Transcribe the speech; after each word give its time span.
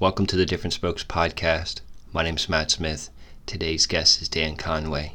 Welcome 0.00 0.26
to 0.26 0.36
the 0.36 0.44
Different 0.44 0.72
Spokes 0.72 1.04
podcast. 1.04 1.80
My 2.12 2.24
name 2.24 2.34
is 2.34 2.48
Matt 2.48 2.72
Smith. 2.72 3.10
Today's 3.46 3.86
guest 3.86 4.20
is 4.20 4.28
Dan 4.28 4.56
Conway. 4.56 5.12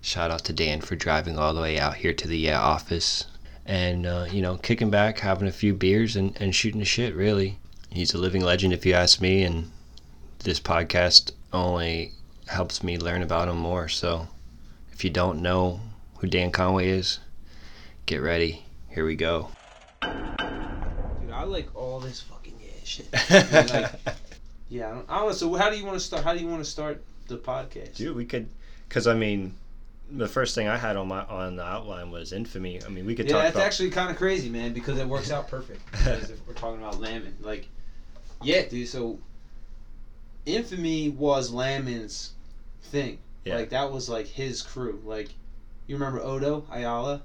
Shout 0.00 0.30
out 0.30 0.44
to 0.44 0.52
Dan 0.52 0.80
for 0.80 0.94
driving 0.94 1.36
all 1.36 1.52
the 1.52 1.60
way 1.60 1.76
out 1.76 1.96
here 1.96 2.12
to 2.12 2.28
the 2.28 2.38
Yeah 2.38 2.60
office 2.60 3.26
and, 3.66 4.06
uh, 4.06 4.26
you 4.30 4.40
know, 4.40 4.58
kicking 4.58 4.90
back, 4.90 5.18
having 5.18 5.48
a 5.48 5.52
few 5.52 5.74
beers, 5.74 6.14
and, 6.14 6.40
and 6.40 6.54
shooting 6.54 6.78
the 6.78 6.86
shit, 6.86 7.16
really. 7.16 7.58
He's 7.90 8.14
a 8.14 8.18
living 8.18 8.42
legend, 8.42 8.72
if 8.72 8.86
you 8.86 8.94
ask 8.94 9.20
me, 9.20 9.42
and 9.42 9.72
this 10.44 10.60
podcast 10.60 11.32
only 11.52 12.12
helps 12.46 12.84
me 12.84 12.98
learn 12.98 13.22
about 13.22 13.48
him 13.48 13.58
more. 13.58 13.88
So 13.88 14.28
if 14.92 15.02
you 15.02 15.10
don't 15.10 15.42
know 15.42 15.80
who 16.18 16.28
Dan 16.28 16.52
Conway 16.52 16.90
is, 16.90 17.18
get 18.06 18.18
ready. 18.22 18.66
Here 18.88 19.04
we 19.04 19.16
go. 19.16 19.50
Dude, 20.00 20.12
I 21.32 21.42
like 21.42 21.74
all 21.74 21.98
this 21.98 22.20
fucking 22.20 22.41
shit. 22.84 23.06
like, 23.30 23.92
yeah, 24.68 24.88
I 24.88 24.90
don't, 24.90 25.10
I 25.10 25.18
don't 25.18 25.28
know. 25.28 25.32
So 25.32 25.54
how 25.54 25.70
do 25.70 25.76
you 25.76 25.84
want 25.84 25.96
to 25.96 26.00
start? 26.00 26.24
How 26.24 26.32
do 26.32 26.40
you 26.40 26.48
want 26.48 26.64
to 26.64 26.70
start 26.70 27.02
the 27.28 27.36
podcast? 27.36 27.96
Dude, 27.96 28.16
we 28.16 28.24
could, 28.24 28.48
because 28.88 29.06
I 29.06 29.14
mean, 29.14 29.54
the 30.10 30.28
first 30.28 30.54
thing 30.54 30.68
I 30.68 30.76
had 30.76 30.96
on 30.96 31.08
my 31.08 31.24
on 31.24 31.56
the 31.56 31.64
outline 31.64 32.10
was 32.10 32.32
infamy. 32.32 32.82
I 32.84 32.88
mean, 32.88 33.06
we 33.06 33.14
could 33.14 33.26
yeah, 33.26 33.32
talk 33.32 33.42
that's 33.42 33.56
about. 33.56 33.66
actually 33.66 33.90
kind 33.90 34.10
of 34.10 34.16
crazy, 34.16 34.48
man, 34.48 34.72
because 34.72 34.98
it 34.98 35.08
works 35.08 35.30
out 35.30 35.48
perfect. 35.48 35.80
If 36.06 36.46
we're 36.46 36.54
talking 36.54 36.80
about 36.80 37.00
Lamin, 37.00 37.36
like, 37.40 37.66
yeah, 38.42 38.66
dude. 38.66 38.88
So, 38.88 39.18
infamy 40.46 41.08
was 41.10 41.50
Lamin's 41.50 42.32
thing. 42.84 43.18
Yeah. 43.44 43.56
Like 43.56 43.70
that 43.70 43.90
was 43.90 44.08
like 44.08 44.26
his 44.26 44.62
crew. 44.62 45.00
Like, 45.04 45.30
you 45.86 45.96
remember 45.96 46.20
Odo 46.20 46.64
Ayala? 46.70 47.22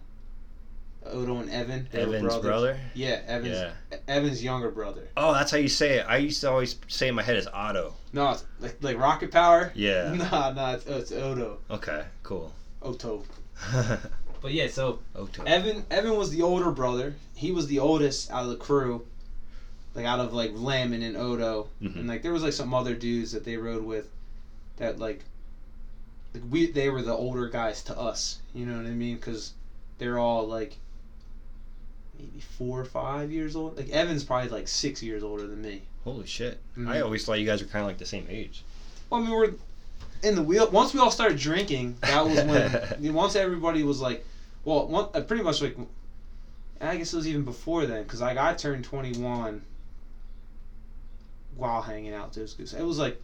Odo 1.12 1.38
and 1.38 1.50
Evan. 1.50 1.88
Evan's 1.94 2.38
brother. 2.38 2.80
Yeah, 2.94 3.22
Evan's 3.28 3.58
Yeah. 3.58 3.98
Evan's 4.08 4.44
younger 4.44 4.70
brother. 4.72 5.08
Oh, 5.18 5.34
that's 5.34 5.52
how 5.52 5.58
you 5.58 5.68
say 5.70 6.00
it. 6.00 6.06
I 6.08 6.18
used 6.18 6.42
to 6.42 6.50
always 6.50 6.78
say 6.88 7.08
in 7.08 7.16
my 7.16 7.24
head 7.24 7.36
as 7.38 7.48
Otto. 7.48 7.94
No, 8.14 8.32
it's 8.32 8.44
like 8.60 8.78
like 8.82 8.98
Rocket 8.98 9.32
Power. 9.32 9.72
Yeah. 9.76 10.14
Nah, 10.32 10.52
nah, 10.52 10.74
it's, 10.74 10.86
it's 10.86 11.12
Odo. 11.12 11.60
Okay, 11.70 12.04
cool. 12.24 12.54
Oto. 12.82 13.24
But 14.40 14.54
yeah, 14.54 14.68
so 14.68 15.00
Otto. 15.16 15.44
Evan 15.46 15.84
Evan 15.90 16.16
was 16.16 16.30
the 16.30 16.44
older 16.44 16.70
brother. 16.72 17.16
He 17.36 17.52
was 17.52 17.68
the 17.68 17.80
oldest 17.80 18.30
out 18.32 18.44
of 18.44 18.50
the 18.50 18.56
crew. 18.56 19.06
Like 19.96 20.06
out 20.06 20.20
of 20.20 20.32
like 20.32 20.52
Lamin 20.54 21.02
and 21.02 21.18
Odo. 21.18 21.70
Mhm. 21.82 21.96
And 21.96 22.08
like 22.08 22.22
there 22.22 22.32
was 22.32 22.44
like 22.44 22.54
some 22.54 22.74
other 22.74 22.94
dudes 22.94 23.32
that 23.32 23.44
they 23.46 23.58
rode 23.58 23.84
with 23.84 24.08
that 24.78 25.00
like 25.00 25.26
like 26.36 26.44
we 26.52 26.68
they 26.68 26.90
were 26.90 27.02
the 27.02 27.14
older 27.14 27.50
guys 27.50 27.82
to 27.84 27.98
us. 27.98 28.38
You 28.54 28.68
know 28.68 28.78
what 28.78 28.86
I 28.86 28.92
mean? 28.92 29.18
Cuz 29.18 29.54
they're 29.98 30.20
all 30.20 30.48
like 30.48 30.78
maybe 32.20 32.40
4 32.58 32.80
or 32.82 32.86
5 32.86 33.32
years 33.32 33.56
old. 33.56 33.78
Like 33.78 33.90
Evan's 33.90 34.24
probably 34.24 34.50
like 34.50 34.68
6 34.68 35.04
years 35.04 35.24
older 35.24 35.46
than 35.48 35.62
me. 35.62 35.82
Holy 36.04 36.26
shit! 36.28 36.60
Mhm. 36.78 36.88
I 36.88 37.02
always 37.02 37.26
thought 37.26 37.40
you 37.40 37.46
guys 37.46 37.62
were 37.62 37.68
kind 37.68 37.82
of 37.84 37.88
like 37.88 37.98
the 37.98 38.06
same 38.06 38.26
age. 38.30 38.64
Well, 39.10 39.22
I 39.22 39.24
mean, 39.24 39.34
we're 39.34 39.54
in 40.24 40.36
the 40.36 40.44
wheel. 40.44 40.70
Once 40.72 40.94
we 40.94 41.00
all 41.00 41.12
started 41.12 41.38
drinking, 41.38 41.98
that 42.02 42.26
was 42.26 42.38
when. 42.38 42.76
I 42.94 42.98
mean, 42.98 43.14
once 43.14 43.36
everybody 43.36 43.84
was 43.84 44.00
like, 44.02 44.26
well, 44.64 44.88
one, 44.88 45.10
uh, 45.14 45.22
pretty 45.22 45.44
much 45.44 45.62
like. 45.62 45.78
I 46.80 46.96
guess 46.98 47.12
it 47.12 47.18
was 47.18 47.28
even 47.28 47.44
before 47.44 47.86
then, 47.88 48.04
because 48.04 48.22
like 48.22 48.38
I 48.38 48.54
turned 48.54 48.84
twenty 48.86 49.20
one. 49.20 49.64
While 51.56 51.82
hanging 51.82 52.14
out, 52.14 52.34
goose. 52.34 52.56
It 52.74 52.84
was 52.84 53.00
like 53.00 53.20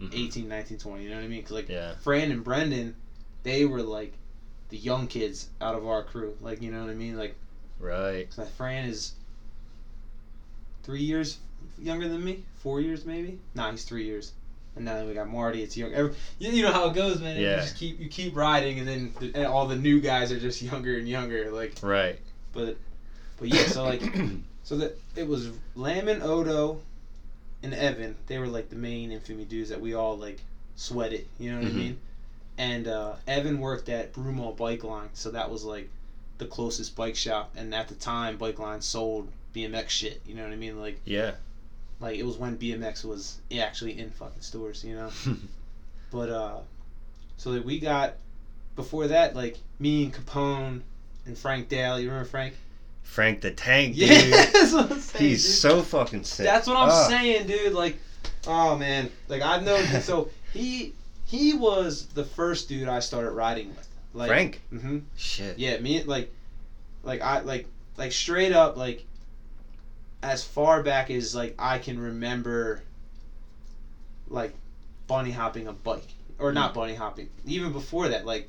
Mhm. 0.00 0.10
18, 0.14 0.48
19, 0.48 0.78
20, 0.78 1.04
You 1.04 1.10
know 1.10 1.16
what 1.16 1.24
I 1.24 1.28
mean? 1.28 1.40
Because 1.40 1.52
like 1.52 1.68
Yeah. 1.68 1.94
Fran 2.00 2.30
and 2.32 2.42
Brendan, 2.42 2.96
they 3.42 3.64
were 3.66 3.82
like 3.82 4.14
the 4.70 4.78
young 4.78 5.06
kids 5.06 5.48
out 5.60 5.74
of 5.74 5.86
our 5.86 6.02
crew. 6.02 6.34
Like 6.40 6.62
you 6.62 6.70
know 6.70 6.80
what 6.80 6.88
I 6.90 6.94
mean? 6.94 7.16
Like 7.16 7.36
Right. 7.82 8.28
'cause 8.34 8.48
Fran 8.56 8.84
is 8.88 9.12
three 10.82 11.02
years 11.02 11.38
younger 11.80 12.08
than 12.08 12.22
me, 12.24 12.44
four 12.56 12.80
years 12.80 13.04
maybe. 13.04 13.38
Nah, 13.54 13.70
he's 13.70 13.84
three 13.84 14.04
years. 14.04 14.32
And 14.74 14.84
now 14.86 14.96
that 14.96 15.06
we 15.06 15.12
got 15.12 15.28
Marty. 15.28 15.62
It's 15.62 15.76
young. 15.76 15.92
Every, 15.92 16.14
you, 16.38 16.50
you 16.50 16.62
know 16.62 16.72
how 16.72 16.88
it 16.88 16.94
goes, 16.94 17.20
man. 17.20 17.36
You 17.36 17.42
Yeah. 17.46 17.56
just 17.56 17.76
keep 17.76 18.00
you 18.00 18.08
keep 18.08 18.34
riding, 18.34 18.78
and 18.78 18.88
then 18.88 19.12
the, 19.20 19.32
and 19.34 19.46
all 19.46 19.66
the 19.66 19.76
new 19.76 20.00
guys 20.00 20.32
are 20.32 20.38
just 20.40 20.62
younger 20.72 20.96
and 20.96 21.06
younger. 21.06 21.50
Like, 21.50 21.74
Right. 21.82 22.18
but 22.52 22.76
but 23.38 23.48
yeah. 23.48 23.66
So 23.66 23.84
like, 23.84 24.02
so 24.62 24.76
that 24.78 24.96
it 25.14 25.26
was 25.28 25.50
Lamin, 25.74 26.22
Odo, 26.22 26.80
and 27.62 27.74
Evan. 27.74 28.16
They 28.28 28.38
were 28.38 28.46
like 28.46 28.70
the 28.70 28.76
main 28.76 29.12
infamy 29.12 29.44
dudes 29.44 29.68
that 29.68 29.80
we 29.80 29.92
all 29.92 30.16
like 30.16 30.40
sweated. 30.76 31.26
You 31.38 31.52
know 31.52 31.58
what 31.58 31.66
Mhm. 31.66 31.74
I 31.74 31.76
mean? 31.76 31.98
And 32.56 32.88
uh, 32.88 33.16
Evan 33.26 33.60
worked 33.60 33.88
at 33.90 34.12
Broomall 34.14 34.56
Bike 34.56 34.84
Line, 34.84 35.08
so 35.12 35.30
that 35.32 35.50
was 35.50 35.64
like 35.64 35.90
the 36.42 36.48
closest 36.48 36.94
bike 36.96 37.16
shop. 37.16 37.52
And 37.56 37.74
at 37.74 37.88
the 37.88 37.94
time, 37.94 38.36
Bike 38.36 38.58
Line 38.58 38.80
sold 38.80 39.28
BMX 39.54 39.88
shit. 39.90 40.20
You 40.26 40.34
know 40.34 40.42
what 40.44 40.52
I 40.52 40.56
mean? 40.56 40.80
Like 40.80 41.00
yeah. 41.04 41.32
like 42.00 42.18
it 42.18 42.24
was 42.24 42.36
when 42.36 42.56
BMX 42.58 43.04
was 43.04 43.38
actually 43.58 43.98
in 43.98 44.10
fucking 44.10 44.42
stores. 44.42 44.84
You 44.84 44.96
know. 44.96 45.10
But 46.10 46.28
uh, 46.28 46.58
so 47.38 47.52
like 47.52 47.64
we 47.64 47.78
got 47.80 48.16
before 48.76 49.06
that 49.08 49.34
like 49.34 49.56
me 49.78 50.04
and 50.04 50.12
Capone 50.12 50.82
and 51.24 51.38
Frank 51.38 51.70
Dale. 51.70 51.98
You 51.98 52.08
remember 52.10 52.28
Frank? 52.28 52.52
Frank 53.02 53.40
the 53.40 53.50
Tank, 53.50 53.94
dude. 53.96 54.10
Yeah, 54.10 54.44
that's 54.52 54.72
what 54.74 54.92
I'm 54.92 55.00
saying. 55.00 55.24
He's 55.24 55.42
dude. 55.42 55.54
so 55.54 55.80
fucking 55.80 56.24
sick. 56.24 56.44
That's 56.44 56.66
what 56.66 56.76
I'm 56.76 56.90
Ah. 56.90 57.08
saying, 57.08 57.46
dude. 57.46 57.72
Like, 57.72 57.96
oh 58.46 58.76
man, 58.76 59.10
like 59.28 59.40
I've 59.40 59.62
known. 59.62 59.82
so 60.02 60.28
he 60.52 60.92
he 61.24 61.54
was 61.54 62.06
the 62.08 62.24
first 62.24 62.68
dude 62.68 62.88
I 62.88 63.00
started 63.00 63.30
riding 63.30 63.68
with. 63.70 63.88
Like 64.14 64.28
Frank. 64.28 64.60
hmm 64.70 64.98
Shit. 65.16 65.58
Yeah, 65.58 65.78
me 65.78 66.02
like, 66.02 66.32
like 67.02 67.22
I 67.22 67.40
like 67.40 67.66
like 67.96 68.12
straight 68.12 68.52
up 68.52 68.76
like. 68.76 69.04
As 70.22 70.44
far 70.44 70.84
back 70.84 71.10
as 71.10 71.34
like 71.34 71.54
I 71.58 71.78
can 71.78 71.98
remember. 71.98 72.80
Like, 74.28 74.54
bunny 75.08 75.30
hopping 75.30 75.66
a 75.66 75.72
bike, 75.72 76.06
or 76.38 76.52
not 76.52 76.72
bunny 76.72 76.94
hopping. 76.94 77.28
Even 77.44 77.72
before 77.72 78.08
that, 78.08 78.24
like. 78.24 78.48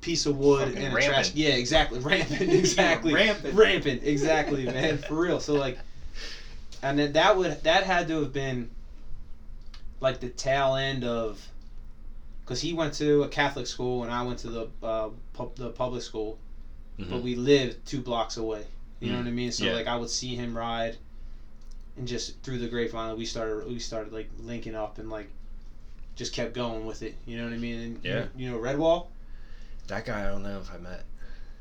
Piece 0.00 0.26
of 0.26 0.36
wood 0.36 0.68
Fucking 0.68 0.82
and 0.84 0.96
a 0.96 1.02
trash. 1.02 1.34
Yeah, 1.34 1.50
exactly. 1.50 1.98
Rampant. 2.00 2.40
Exactly. 2.42 3.12
rampant. 3.12 3.54
Rampant. 3.54 4.02
Exactly, 4.04 4.64
man. 4.72 4.98
For 4.98 5.18
real. 5.18 5.40
So 5.40 5.54
like, 5.54 5.78
and 6.82 6.98
then 6.98 7.12
that 7.14 7.36
would 7.36 7.62
that 7.64 7.84
had 7.84 8.06
to 8.08 8.20
have 8.20 8.32
been 8.32 8.70
like 10.00 10.20
the 10.20 10.28
tail 10.28 10.76
end 10.76 11.02
of 11.02 11.44
because 12.48 12.62
he 12.62 12.72
went 12.72 12.94
to 12.94 13.24
a 13.24 13.28
Catholic 13.28 13.66
school 13.66 14.04
and 14.04 14.10
I 14.12 14.22
went 14.22 14.38
to 14.38 14.48
the 14.48 14.68
uh, 14.82 15.10
pub, 15.34 15.54
the 15.56 15.68
public 15.68 16.02
school, 16.02 16.38
Mhm. 16.98 17.10
but 17.10 17.22
we 17.22 17.34
lived 17.34 17.84
two 17.86 18.00
blocks 18.00 18.38
away. 18.38 18.64
You 19.00 19.10
know 19.12 19.16
Mhm. 19.16 19.24
what 19.24 19.28
I 19.28 19.32
mean? 19.32 19.52
So 19.52 19.64
Yeah. 19.66 19.74
like 19.74 19.86
I 19.86 19.96
would 19.96 20.08
see 20.08 20.34
him 20.34 20.56
ride, 20.56 20.96
and 21.98 22.08
just 22.08 22.40
through 22.42 22.58
the 22.58 22.68
grapevine 22.68 23.18
we 23.18 23.26
started 23.26 23.68
we 23.68 23.78
started 23.78 24.14
like 24.14 24.30
linking 24.40 24.74
up 24.74 24.96
and 24.98 25.10
like 25.10 25.28
just 26.16 26.32
kept 26.32 26.54
going 26.54 26.86
with 26.86 27.02
it. 27.02 27.14
You 27.26 27.36
know 27.36 27.44
what 27.44 27.52
I 27.52 27.58
mean? 27.58 27.80
And 27.80 28.04
you- 28.04 28.10
Yeah. 28.10 28.24
You, 28.36 28.50
know 28.50 28.58
Redwall. 28.58 29.06
That 29.88 30.04
guy, 30.06 30.24
I 30.26 30.28
don't 30.28 30.42
know 30.42 30.58
if 30.58 30.72
I 30.72 30.78
met. 30.78 31.04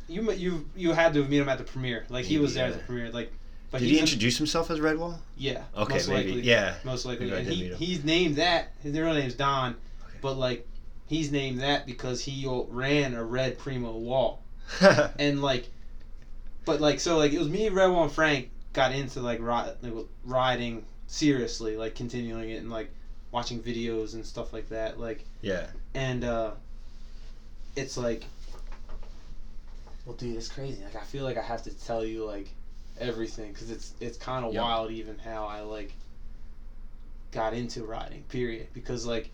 You 0.07 0.31
you 0.31 0.69
you 0.75 0.93
had 0.93 1.13
to 1.15 1.23
meet 1.25 1.39
him 1.41 1.49
at 1.49 1.57
the 1.57 1.65
premiere. 1.65 2.05
Like 2.07 2.23
he 2.25 2.37
was 2.39 2.53
there 2.53 2.67
at 2.67 2.73
the 2.73 2.79
premiere. 2.79 3.11
Like, 3.11 3.31
but 3.71 3.79
Did 3.79 3.87
he's 3.87 3.91
he 3.91 3.97
in- 3.99 4.03
introduce 4.05 4.37
himself 4.37 4.71
as 4.71 4.79
Redwall? 4.79 5.19
yeah. 5.37 5.65
Okay, 5.75 5.95
most 5.95 6.07
maybe. 6.07 6.27
likely. 6.31 6.41
Yeah. 6.43 6.75
Most 6.85 7.03
likely. 7.05 7.29
Maybe 7.29 7.37
And 7.69 7.77
he, 7.77 7.85
he's 7.85 8.05
named 8.05 8.37
that. 8.37 8.71
His 8.81 8.97
real 8.97 9.13
name's 9.13 9.33
Don, 9.33 9.75
but 10.21 10.37
like 10.37 10.65
he's 11.07 11.31
named 11.31 11.59
that 11.62 11.85
because 11.85 12.22
he 12.22 12.45
ran 12.69 13.13
a 13.13 13.23
red 13.23 13.57
Primo 13.57 13.95
wall. 13.97 14.44
And 15.19 15.41
like, 15.41 15.68
but 16.66 16.81
like 16.81 17.00
so 17.00 17.18
like 17.18 17.31
it 17.31 17.40
was 17.40 17.47
me, 17.50 17.69
Redwall, 17.69 18.03
and 18.03 18.12
Frank 18.12 18.50
got 18.73 18.91
into 18.91 19.22
like, 19.22 19.40
ri- 19.40 19.72
like 19.90 20.06
riding 20.25 20.85
seriously, 21.07 21.75
like 21.78 21.96
continuing 21.96 22.50
it 22.50 22.57
and 22.57 22.69
like 22.69 22.90
watching 23.31 23.62
videos 23.62 24.13
and 24.13 24.25
stuff 24.25 24.53
like 24.53 24.69
that. 24.69 25.00
Like 25.00 25.23
yeah. 25.41 25.67
and 25.94 26.23
uh 26.23 26.51
it's 27.75 27.96
like 27.96 28.23
well 30.06 30.16
dude 30.16 30.35
it's 30.35 30.47
crazy 30.47 30.84
like 30.84 30.96
i 30.96 31.03
feel 31.03 31.23
like 31.23 31.38
i 31.38 31.41
have 31.41 31.62
to 31.62 31.69
tell 31.85 32.03
you 32.03 32.25
like 32.25 32.50
everything 33.00 33.51
because 33.51 33.69
it's 33.69 33.94
it's 34.00 34.17
kind 34.17 34.44
of 34.46 34.53
Yep. 34.53 34.63
wild 34.63 34.90
even 34.91 35.17
how 35.19 35.46
i 35.46 35.59
like 35.62 35.94
got 37.31 37.53
into 37.53 37.84
riding 37.84 38.23
period 38.29 38.67
because 38.73 39.05
like 39.05 39.29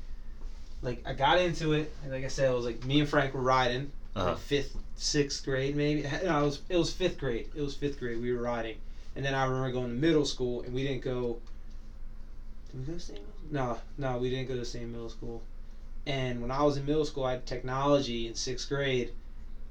like 0.83 1.01
i 1.06 1.13
got 1.13 1.39
into 1.39 1.74
it 1.74 1.91
and 2.03 2.12
like 2.12 2.24
i 2.24 2.27
said 2.27 2.50
it 2.50 2.53
was 2.53 2.65
like 2.65 2.85
me 2.85 3.00
and 3.00 3.09
frank 3.09 3.33
were 3.33 3.41
riding 3.41 3.89
Uh-huh. 4.15 4.30
like 4.31 4.38
fifth 4.38 4.75
sixth 4.95 5.44
grade 5.44 5.75
maybe. 5.75 6.03
No 6.03 6.41
it 6.41 6.45
was 6.45 6.59
it 6.69 6.77
was 6.77 6.91
fifth 6.91 7.18
grade. 7.18 7.47
It 7.56 7.62
was 7.62 7.74
fifth 7.74 7.97
grade. 7.97 8.19
We 8.21 8.31
were 8.31 8.41
riding. 8.41 8.77
And 9.15 9.25
then 9.25 9.33
i 9.33 9.44
remember 9.44 9.71
going 9.71 9.89
to 9.89 9.95
middle 9.95 10.25
school 10.25 10.62
and 10.62 10.74
we 10.74 10.83
didn't 10.83 11.01
go 11.01 11.38
did 12.71 12.80
we 12.80 12.85
go 12.85 12.91
to 12.91 12.97
the 12.97 13.00
same 13.00 13.18
no 13.51 13.77
no 13.97 14.18
we 14.18 14.30
didn't 14.30 14.47
go 14.47 14.53
to 14.53 14.59
the 14.59 14.65
same 14.65 14.91
middle 14.91 15.09
school. 15.09 15.41
And 16.06 16.41
when 16.41 16.51
I 16.51 16.63
was 16.63 16.75
in 16.77 16.85
middle 16.85 17.06
school, 17.06 17.25
I 17.25 17.31
had 17.31 17.45
technology 17.45 18.27
in 18.27 18.35
sixth 18.35 18.68
grade, 18.68 19.12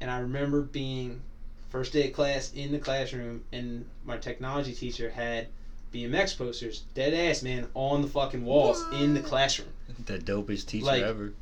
and 0.00 0.10
I 0.10 0.16
remember 0.16 0.62
being 0.62 1.20
first 1.68 1.92
day 1.92 2.06
of 2.06 2.12
class 2.12 2.50
in 2.54 2.72
the 2.72 2.78
classroom, 2.78 3.42
and 3.52 3.86
my 4.04 4.16
technology 4.16 4.72
teacher 4.72 5.10
had 5.10 5.46
BMX 5.92 6.36
posters, 6.36 6.80
dead 6.94 7.12
ass 7.14 7.42
man, 7.42 7.68
on 7.74 8.02
the 8.02 8.08
fucking 8.08 8.44
walls 8.44 8.82
in 8.94 9.14
the 9.14 9.20
classroom. 9.20 9.68
The 10.06 10.18
dopest 10.18 10.66
teacher 10.66 10.86
Like- 10.86 11.02
ever. 11.02 11.32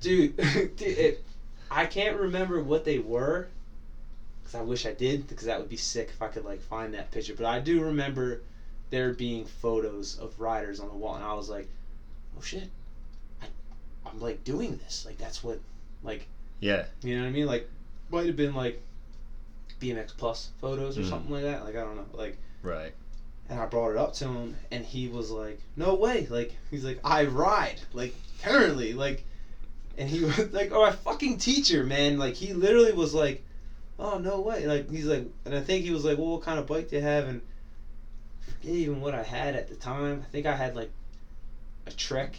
Dude, 0.00 0.36
dude 0.76 0.80
it, 0.82 1.24
I 1.70 1.86
can't 1.86 2.18
remember 2.18 2.62
what 2.62 2.84
they 2.84 2.98
were, 2.98 3.48
because 4.42 4.54
I 4.54 4.62
wish 4.62 4.86
I 4.86 4.92
did, 4.94 5.28
because 5.28 5.44
that 5.46 5.60
would 5.60 5.68
be 5.68 5.76
sick 5.76 6.08
if 6.08 6.20
I 6.22 6.28
could 6.28 6.44
like 6.44 6.60
find 6.62 6.94
that 6.94 7.10
picture. 7.10 7.34
But 7.34 7.46
I 7.46 7.60
do 7.60 7.82
remember 7.82 8.40
there 8.88 9.12
being 9.12 9.44
photos 9.44 10.18
of 10.18 10.40
riders 10.40 10.80
on 10.80 10.88
the 10.88 10.94
wall, 10.94 11.14
and 11.16 11.24
I 11.24 11.34
was 11.34 11.48
like, 11.50 11.68
oh 12.36 12.40
shit, 12.42 12.68
I, 13.42 13.46
I'm 14.06 14.18
like 14.20 14.42
doing 14.42 14.78
this. 14.78 15.04
Like 15.06 15.18
that's 15.18 15.44
what, 15.44 15.60
like 16.02 16.26
Yeah. 16.60 16.86
you 17.02 17.14
know 17.16 17.22
what 17.22 17.28
I 17.28 17.32
mean? 17.32 17.46
Like 17.46 17.68
might 18.10 18.26
have 18.26 18.36
been 18.36 18.54
like 18.54 18.82
BMX 19.80 20.16
Plus 20.16 20.48
photos 20.60 20.98
or 20.98 21.02
Mhm. 21.02 21.08
something 21.10 21.30
like 21.32 21.42
that. 21.44 21.62
Like 21.64 21.76
I 21.76 21.80
don't 21.84 21.96
know. 21.96 22.06
Like 22.14 22.36
Right. 22.62 22.92
And 23.50 23.58
I 23.58 23.66
brought 23.66 23.90
it 23.90 23.96
up 23.96 24.14
to 24.14 24.26
him, 24.26 24.56
and 24.70 24.84
he 24.84 25.08
was 25.08 25.30
like, 25.30 25.58
"No 25.76 25.94
way!" 25.94 26.26
Like 26.30 26.54
he's 26.70 26.84
like, 26.84 27.00
"I 27.02 27.24
ride 27.24 27.80
like 27.92 28.14
currently 28.42 28.94
like," 28.94 29.24
and 29.98 30.08
he 30.08 30.20
was 30.24 30.52
like, 30.52 30.70
"Oh, 30.72 30.84
a 30.84 30.92
fucking 30.92 31.38
teacher, 31.38 31.82
man!" 31.82 32.16
Like 32.16 32.34
he 32.34 32.52
literally 32.52 32.92
was 32.92 33.12
like, 33.12 33.42
"Oh 33.98 34.18
no 34.18 34.40
way!" 34.40 34.66
Like 34.66 34.88
he's 34.88 35.06
like, 35.06 35.28
and 35.44 35.54
I 35.54 35.60
think 35.60 35.82
he 35.82 35.90
was 35.90 36.04
like, 36.04 36.16
"Well, 36.16 36.30
what 36.30 36.42
kind 36.42 36.60
of 36.60 36.66
bike 36.66 36.88
do 36.88 36.96
you 36.96 37.02
have?" 37.02 37.26
And 37.26 37.42
I 38.46 38.50
forget 38.52 38.72
even 38.72 39.00
what 39.00 39.14
I 39.14 39.24
had 39.24 39.56
at 39.56 39.68
the 39.68 39.74
time. 39.74 40.22
I 40.24 40.26
think 40.30 40.46
I 40.46 40.54
had 40.54 40.76
like 40.76 40.90
a 41.86 41.90
Trek. 41.90 42.38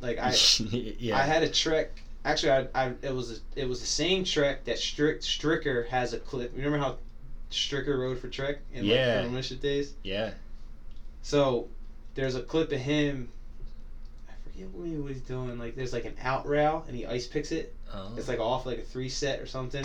Like 0.00 0.18
I, 0.18 0.34
yeah. 0.98 1.16
I 1.16 1.22
had 1.22 1.44
a 1.44 1.48
Trek. 1.48 2.02
Actually, 2.24 2.68
I, 2.74 2.86
I 2.86 2.92
it 3.00 3.14
was 3.14 3.30
a, 3.30 3.60
it 3.60 3.68
was 3.68 3.78
the 3.78 3.86
same 3.86 4.24
Trek 4.24 4.64
that 4.64 4.78
Strick 4.78 5.20
Stricker 5.20 5.86
has 5.86 6.12
a 6.12 6.18
clip. 6.18 6.50
Remember 6.52 6.78
how 6.78 6.96
Stricker 7.52 7.98
rode 7.98 8.18
for 8.18 8.28
Trek 8.28 8.58
in 8.72 8.84
Yeah. 8.84 9.20
like 9.22 9.30
Militia 9.30 9.54
days? 9.56 9.94
yeah. 10.02 10.32
So 11.22 11.68
there's 12.14 12.34
a 12.34 12.42
clip 12.42 12.72
of 12.72 12.80
him. 12.80 13.28
I 14.28 14.32
forget 14.50 14.68
what, 14.70 14.88
he- 14.88 14.96
was 14.96 15.20
doing. 15.20 15.58
Like 15.58 15.76
there's 15.76 15.92
like 15.92 16.04
an 16.04 16.16
out 16.22 16.46
rail 16.48 16.84
and 16.88 16.96
he 16.96 17.06
ice 17.06 17.26
picks 17.26 17.52
it. 17.52 17.74
Oh. 17.94 18.12
It's 18.16 18.28
like 18.28 18.40
off 18.40 18.66
like 18.66 18.78
a 18.78 18.82
three 18.82 19.08
set 19.08 19.40
or 19.40 19.46
something, 19.46 19.84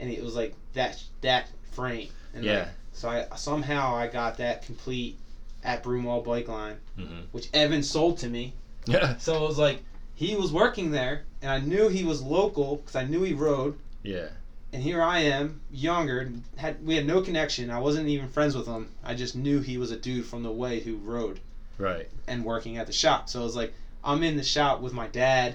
and 0.00 0.10
it 0.10 0.22
was 0.22 0.34
like 0.34 0.54
that 0.74 1.00
that 1.20 1.48
frame. 1.72 2.08
And 2.34 2.44
like, 2.44 2.52
Yeah. 2.52 2.68
so 2.92 3.08
I 3.08 3.26
somehow 3.36 3.94
I 3.94 4.08
got 4.08 4.38
that 4.38 4.62
complete 4.66 5.18
at 5.62 5.82
Broomall 5.84 6.24
Bike 6.24 6.48
Line, 6.48 6.76
hmm 6.96 7.20
which 7.32 7.48
Evan 7.54 7.82
sold 7.82 8.18
to 8.18 8.28
me. 8.28 8.52
Yeah. 8.86 9.16
So 9.18 9.36
it 9.44 9.46
was 9.48 9.58
like 9.58 9.82
he 10.14 10.34
was 10.36 10.50
working 10.52 10.90
there, 10.90 11.22
and 11.42 11.50
I 11.50 11.60
knew 11.60 11.88
he 11.88 12.04
was 12.04 12.22
local 12.22 12.76
because 12.76 12.96
I 12.96 13.04
knew 13.04 13.22
he 13.22 13.34
rode. 13.34 13.76
Yeah. 14.02 14.28
And 14.76 14.84
here 14.84 15.00
I 15.02 15.20
am, 15.20 15.62
younger. 15.70 16.30
Had 16.56 16.84
we 16.84 16.96
had 16.96 17.06
no 17.06 17.22
connection. 17.22 17.70
I 17.70 17.78
wasn't 17.78 18.08
even 18.08 18.28
friends 18.28 18.54
with 18.54 18.66
him. 18.66 18.90
I 19.02 19.14
just 19.14 19.34
knew 19.34 19.60
he 19.62 19.78
was 19.78 19.90
a 19.90 19.96
dude 19.96 20.26
from 20.26 20.42
the 20.42 20.52
way 20.52 20.80
who 20.80 20.96
rode 20.98 21.40
Right. 21.78 22.10
and 22.26 22.44
working 22.44 22.76
at 22.76 22.86
the 22.86 22.92
shop. 22.92 23.30
So 23.30 23.40
I 23.40 23.44
was 23.44 23.56
like 23.56 23.72
I'm 24.04 24.22
in 24.22 24.36
the 24.36 24.42
shop 24.44 24.82
with 24.82 24.92
my 24.92 25.06
dad. 25.06 25.54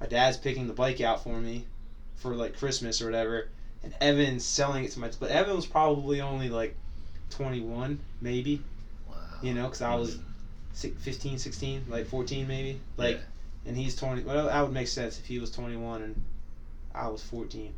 My 0.00 0.06
dad's 0.06 0.36
picking 0.36 0.68
the 0.68 0.72
bike 0.74 1.00
out 1.00 1.24
for 1.24 1.40
me 1.40 1.66
for 2.14 2.36
like 2.36 2.56
Christmas 2.56 3.02
or 3.02 3.06
whatever, 3.06 3.48
and 3.82 3.92
Evan's 4.00 4.44
selling 4.44 4.84
it 4.84 4.92
to 4.92 5.00
my. 5.00 5.10
But 5.18 5.32
Evan 5.32 5.56
was 5.56 5.66
probably 5.66 6.20
only 6.20 6.48
like 6.48 6.76
21, 7.30 7.98
maybe. 8.20 8.62
Wow. 9.08 9.16
You 9.42 9.54
know, 9.54 9.64
because 9.64 9.82
I 9.82 9.96
was 9.96 10.18
Mhm. 10.74 10.94
15, 11.00 11.36
16, 11.36 11.86
like 11.88 12.06
14 12.06 12.46
maybe. 12.46 12.78
Like, 12.96 13.16
Yeah. 13.16 13.70
and 13.70 13.76
he's 13.76 13.96
20. 13.96 14.22
Well, 14.22 14.46
that 14.46 14.62
would 14.62 14.72
make 14.72 14.86
sense 14.86 15.18
if 15.18 15.26
he 15.26 15.40
was 15.40 15.50
21 15.50 16.02
and 16.02 16.22
I 16.94 17.08
was 17.08 17.24
14. 17.24 17.74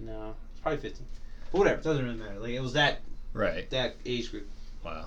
No, 0.00 0.34
it's 0.52 0.60
probably 0.60 0.80
15. 0.80 1.06
But 1.52 1.58
whatever, 1.58 1.78
it 1.80 1.84
doesn't 1.84 2.04
really 2.04 2.18
matter. 2.18 2.38
Like 2.38 2.52
it 2.52 2.60
was 2.60 2.74
that 2.74 3.00
Right. 3.32 3.68
that 3.70 3.96
age 4.04 4.30
group. 4.30 4.48
Wow. 4.84 5.06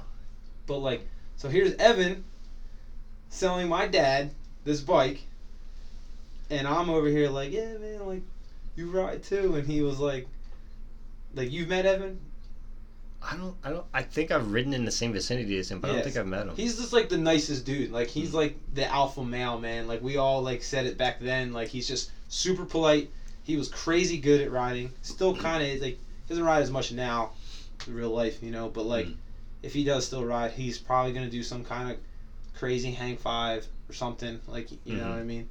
But 0.68 0.78
like, 0.78 1.08
so 1.38 1.50
here's 1.50 1.74
Evan 1.76 2.24
selling 3.30 3.68
my 3.68 3.88
dad 3.88 4.32
this 4.64 4.82
bike, 4.82 5.24
and 6.50 6.68
I'm 6.68 6.90
over 6.90 7.08
here 7.08 7.30
like, 7.30 7.52
yeah, 7.52 7.78
man, 7.78 8.06
like 8.06 8.22
you 8.76 8.90
ride 8.92 9.24
too, 9.24 9.56
and 9.56 9.68
he 9.68 9.82
was 9.82 10.00
like, 10.00 10.28
like 11.34 11.52
you've 11.52 11.70
met 11.70 11.86
Evan. 11.86 12.20
I 13.24 13.38
don't. 13.38 13.56
I 13.64 13.70
don't. 13.70 13.86
I 13.94 14.02
think 14.02 14.32
I've 14.32 14.52
ridden 14.52 14.74
in 14.74 14.84
the 14.84 14.92
same 14.92 15.14
vicinity 15.14 15.58
as 15.60 15.70
him, 15.70 15.80
but 15.80 15.92
I 15.92 15.94
don't 15.94 16.04
think 16.04 16.18
I've 16.18 16.26
met 16.26 16.48
him. 16.48 16.56
He's 16.56 16.78
just 16.78 16.92
like 16.92 17.08
the 17.10 17.18
nicest 17.18 17.66
dude. 17.66 17.92
Like 17.92 18.08
he's 18.08 18.32
hmm. 18.32 18.38
like 18.38 18.58
the 18.74 18.86
alpha 18.88 19.24
male, 19.24 19.60
man. 19.60 19.88
Like 19.88 20.02
we 20.02 20.18
all 20.18 20.42
like 20.42 20.64
said 20.64 20.86
it 20.86 20.98
back 20.98 21.20
then. 21.20 21.54
Like 21.54 21.68
he's 21.68 21.88
just 21.88 22.12
super 22.30 22.66
polite. 22.66 23.12
He 23.44 23.56
was 23.58 23.68
crazy 23.70 24.20
good 24.20 24.42
at 24.42 24.52
riding. 24.52 24.94
Still 25.02 25.36
kind 25.36 25.64
of 25.64 25.82
like 25.82 25.98
doesn't 26.28 26.44
ride 26.44 26.62
as 26.64 26.72
much 26.72 26.92
now, 26.92 27.32
in 27.88 27.94
real 27.96 28.12
life, 28.12 28.42
you 28.42 28.52
know. 28.52 28.70
But 28.70 28.86
like, 28.86 29.08
Mm. 29.08 29.16
if 29.64 29.74
he 29.74 29.84
does 29.84 30.06
still 30.06 30.24
ride, 30.24 30.52
he's 30.52 30.78
probably 30.78 31.12
gonna 31.14 31.30
do 31.30 31.44
some 31.44 31.64
kind 31.64 31.90
of 31.92 31.98
crazy 32.54 32.92
hang 32.92 33.18
five 33.18 33.68
or 33.90 33.94
something. 33.94 34.40
Like 34.48 34.72
you 34.72 34.96
know 34.98 35.06
Mhm. 35.06 35.10
what 35.10 35.18
I 35.20 35.24
mean. 35.24 35.48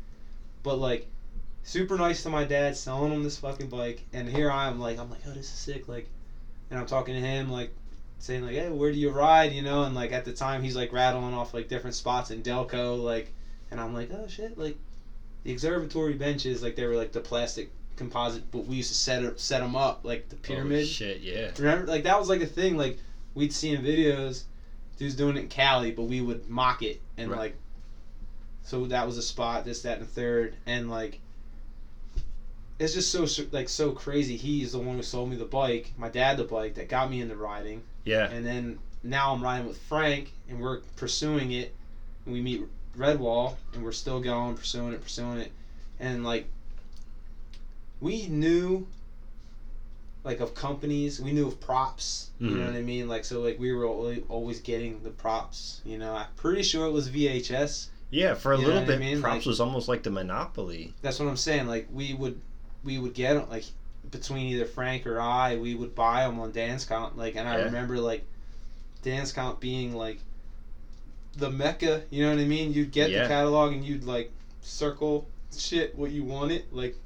But 0.62 0.76
like, 0.76 1.06
super 1.62 1.96
nice 1.96 2.22
to 2.22 2.28
my 2.30 2.44
dad, 2.44 2.76
selling 2.76 3.12
him 3.12 3.22
this 3.22 3.36
fucking 3.38 3.68
bike, 3.68 4.02
and 4.12 4.28
here 4.28 4.50
I 4.50 4.66
am 4.68 4.78
like, 4.78 4.98
I'm 4.98 5.10
like, 5.10 5.20
oh, 5.26 5.32
this 5.32 5.46
is 5.46 5.58
sick. 5.58 5.88
Like, 5.88 6.06
and 6.70 6.78
I'm 6.78 6.86
talking 6.86 7.14
to 7.14 7.20
him 7.20 7.50
like 7.50 7.70
saying 8.18 8.42
like, 8.42 8.54
hey, 8.54 8.68
where 8.68 8.92
do 8.92 8.98
you 8.98 9.10
ride? 9.10 9.52
You 9.52 9.62
know, 9.62 9.82
and 9.82 9.94
like 9.94 10.12
at 10.12 10.24
the 10.24 10.32
time 10.32 10.62
he's 10.62 10.76
like 10.76 10.92
rattling 10.92 11.34
off 11.34 11.52
like 11.54 11.68
different 11.68 11.96
spots 11.96 12.30
in 12.30 12.42
Delco, 12.42 13.02
like, 13.02 13.30
and 13.70 13.80
I'm 13.80 13.92
like, 13.92 14.10
oh 14.12 14.28
shit, 14.28 14.56
like 14.56 14.76
the 15.42 15.52
observatory 15.52 16.14
benches, 16.14 16.62
like 16.62 16.76
they 16.76 16.84
were 16.84 16.94
like 16.96 17.12
the 17.12 17.20
plastic 17.20 17.70
composite, 18.00 18.50
but 18.50 18.66
we 18.66 18.76
used 18.76 18.88
to 18.88 18.94
set 18.96 19.24
up 19.24 19.38
set 19.38 19.60
them 19.60 19.76
up 19.76 20.00
like 20.04 20.28
the 20.30 20.36
pyramid. 20.36 20.82
Oh, 20.82 20.86
shit. 20.86 21.20
Yeah. 21.20 21.50
Remember, 21.58 21.86
like 21.86 22.02
that 22.04 22.18
was 22.18 22.28
like 22.28 22.40
a 22.40 22.46
thing. 22.46 22.76
Like 22.76 22.98
we'd 23.34 23.52
see 23.52 23.70
in 23.74 23.82
videos, 23.82 24.44
dudes 24.98 25.14
doing 25.14 25.36
it 25.36 25.40
in 25.40 25.48
Cali, 25.48 25.92
but 25.92 26.04
we 26.04 26.20
would 26.20 26.48
mock 26.48 26.82
it 26.82 27.00
and 27.16 27.30
Right. 27.30 27.38
like. 27.40 27.56
So 28.62 28.86
that 28.86 29.06
was 29.06 29.16
a 29.18 29.22
spot, 29.22 29.64
this, 29.64 29.82
that, 29.82 29.98
and 29.98 30.02
the 30.06 30.10
third, 30.10 30.54
and 30.66 30.90
like. 30.90 31.20
It's 32.78 32.94
just 32.94 33.12
so 33.12 33.26
like 33.52 33.68
so 33.68 33.92
crazy. 33.92 34.36
He's 34.36 34.72
the 34.72 34.78
one 34.78 34.96
who 34.96 35.02
sold 35.02 35.28
me 35.30 35.36
the 35.36 35.44
bike, 35.44 35.92
my 35.98 36.08
dad 36.08 36.38
the 36.38 36.44
bike 36.44 36.74
that 36.76 36.88
got 36.88 37.10
me 37.10 37.20
into 37.20 37.36
riding, 37.36 37.82
Yeah. 38.04 38.30
and 38.30 38.44
then 38.46 38.78
now 39.02 39.34
I'm 39.34 39.42
riding 39.42 39.66
with 39.66 39.76
Frank, 39.82 40.32
and 40.48 40.60
we're 40.60 40.80
pursuing 40.96 41.52
it. 41.52 41.74
And 42.24 42.32
we 42.34 42.40
meet 42.40 42.62
Redwall, 42.96 43.56
and 43.74 43.82
we're 43.84 43.92
still 43.92 44.20
going, 44.20 44.56
pursuing 44.56 44.92
it, 44.94 45.02
pursuing 45.02 45.38
it, 45.38 45.52
and 45.98 46.24
like. 46.24 46.46
We 48.00 48.26
knew 48.28 48.86
like 50.24 50.40
of 50.40 50.54
companies. 50.54 51.20
We 51.20 51.32
knew 51.32 51.46
of 51.48 51.60
props. 51.60 52.30
You 52.38 52.50
know 52.50 52.64
Mhm. 52.64 52.66
what 52.66 52.76
I 52.76 52.82
mean? 52.82 53.08
Like 53.08 53.24
so, 53.24 53.40
like 53.40 53.58
we 53.58 53.72
were 53.72 53.86
always 53.86 54.60
getting 54.60 55.02
the 55.02 55.10
props. 55.10 55.80
You 55.84 55.98
know, 55.98 56.14
I'm 56.14 56.26
pretty 56.36 56.62
sure 56.62 56.86
it 56.86 56.90
was 56.92 57.08
VHS. 57.08 57.88
Yeah. 58.10 58.34
For 58.34 58.52
a 58.52 58.58
You 58.58 58.66
little 58.66 58.80
what 58.82 58.90
I 58.90 58.96
bit, 58.96 59.00
mean? 59.00 59.20
props 59.20 59.36
Like- 59.38 59.46
was 59.46 59.60
almost 59.60 59.88
like 59.88 60.02
the 60.02 60.10
monopoly. 60.10 60.92
That's 61.02 61.18
what 61.20 61.28
I'm 61.28 61.36
saying. 61.36 61.66
Like 61.68 61.88
we 61.92 62.12
would, 62.14 62.40
we 62.84 62.98
would 62.98 63.14
get 63.14 63.36
'em, 63.36 63.48
like 63.48 63.64
between 64.10 64.46
either 64.48 64.64
Frank 64.66 65.06
or 65.06 65.20
I, 65.20 65.56
we 65.56 65.74
would 65.74 65.94
buy 65.94 66.24
them 66.26 66.38
on 66.40 66.52
Dan's 66.52 66.84
Comp. 66.84 67.16
Like, 67.16 67.36
and 67.36 67.48
I 67.48 67.58
Yeah. 67.58 67.64
remember 67.64 67.98
like 67.98 68.24
Dan's 69.02 69.32
Comp 69.32 69.60
being 69.60 69.94
like 69.94 70.18
the 71.36 71.50
mecca. 71.50 72.02
You 72.10 72.24
know 72.24 72.30
what 72.34 72.40
I 72.40 72.44
mean? 72.46 72.72
You'd 72.72 72.90
get 72.92 73.10
Yeah. 73.10 73.22
the 73.22 73.28
catalog 73.28 73.72
and 73.72 73.84
you'd 73.84 74.04
like 74.04 74.32
circle 74.62 75.28
shit 75.56 75.96
what 75.96 76.10
you 76.10 76.24
wanted. 76.24 76.64
Like 76.72 76.96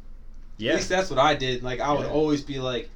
at 0.57 0.61
Yeah. 0.61 0.75
least 0.75 0.89
that's 0.89 1.11
what 1.11 1.19
I 1.19 1.35
did. 1.35 1.63
Like 1.63 1.81
I 1.81 1.93
would 1.93 2.07
Yeah. 2.07 2.13
always 2.13 2.43
be 2.43 2.59
like 2.59 2.89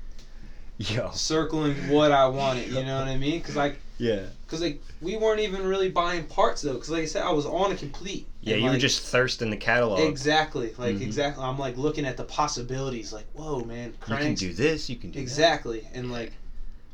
Yo. 0.79 1.11
circling 1.12 1.75
what 1.88 2.12
I 2.12 2.27
wanted. 2.29 2.69
You 2.69 2.85
know 2.85 2.99
what 2.99 3.09
I 3.09 3.17
mean? 3.17 3.41
Because 3.41 3.57
like. 3.57 3.79
Yeah. 3.99 4.27
Cause 4.47 4.61
like 4.62 4.81
we 5.03 5.17
weren't 5.17 5.41
even 5.41 5.67
really 5.67 5.88
buying 5.91 6.25
parts 6.25 6.62
though, 6.62 6.77
cause 6.77 6.88
like 6.88 7.03
I 7.03 7.07
said, 7.07 7.23
I 7.25 7.33
was 7.33 7.47
on 7.47 7.73
a 7.73 7.75
complete. 7.75 8.29
Yeah. 8.43 8.55
You 8.57 8.71
were 8.71 8.79
just 8.79 9.03
thirsting 9.03 9.50
the 9.50 9.57
catalog. 9.57 9.99
exactly 10.00 10.73
like 10.79 10.97
Mhm. 10.97 11.03
exactly. 11.03 11.43
I'm 11.45 11.59
like 11.59 11.77
looking 11.77 12.05
at 12.07 12.17
the 12.17 12.23
possibilities, 12.25 13.12
like 13.12 13.27
whoa 13.35 13.65
man, 13.65 13.93
You 14.09 14.17
can 14.17 14.35
do 14.35 14.53
this. 14.53 14.88
You 14.88 14.95
can 14.97 15.11
do 15.11 15.17
that. 15.19 15.23
exactly, 15.23 15.87
and 15.93 16.12
like 16.12 16.33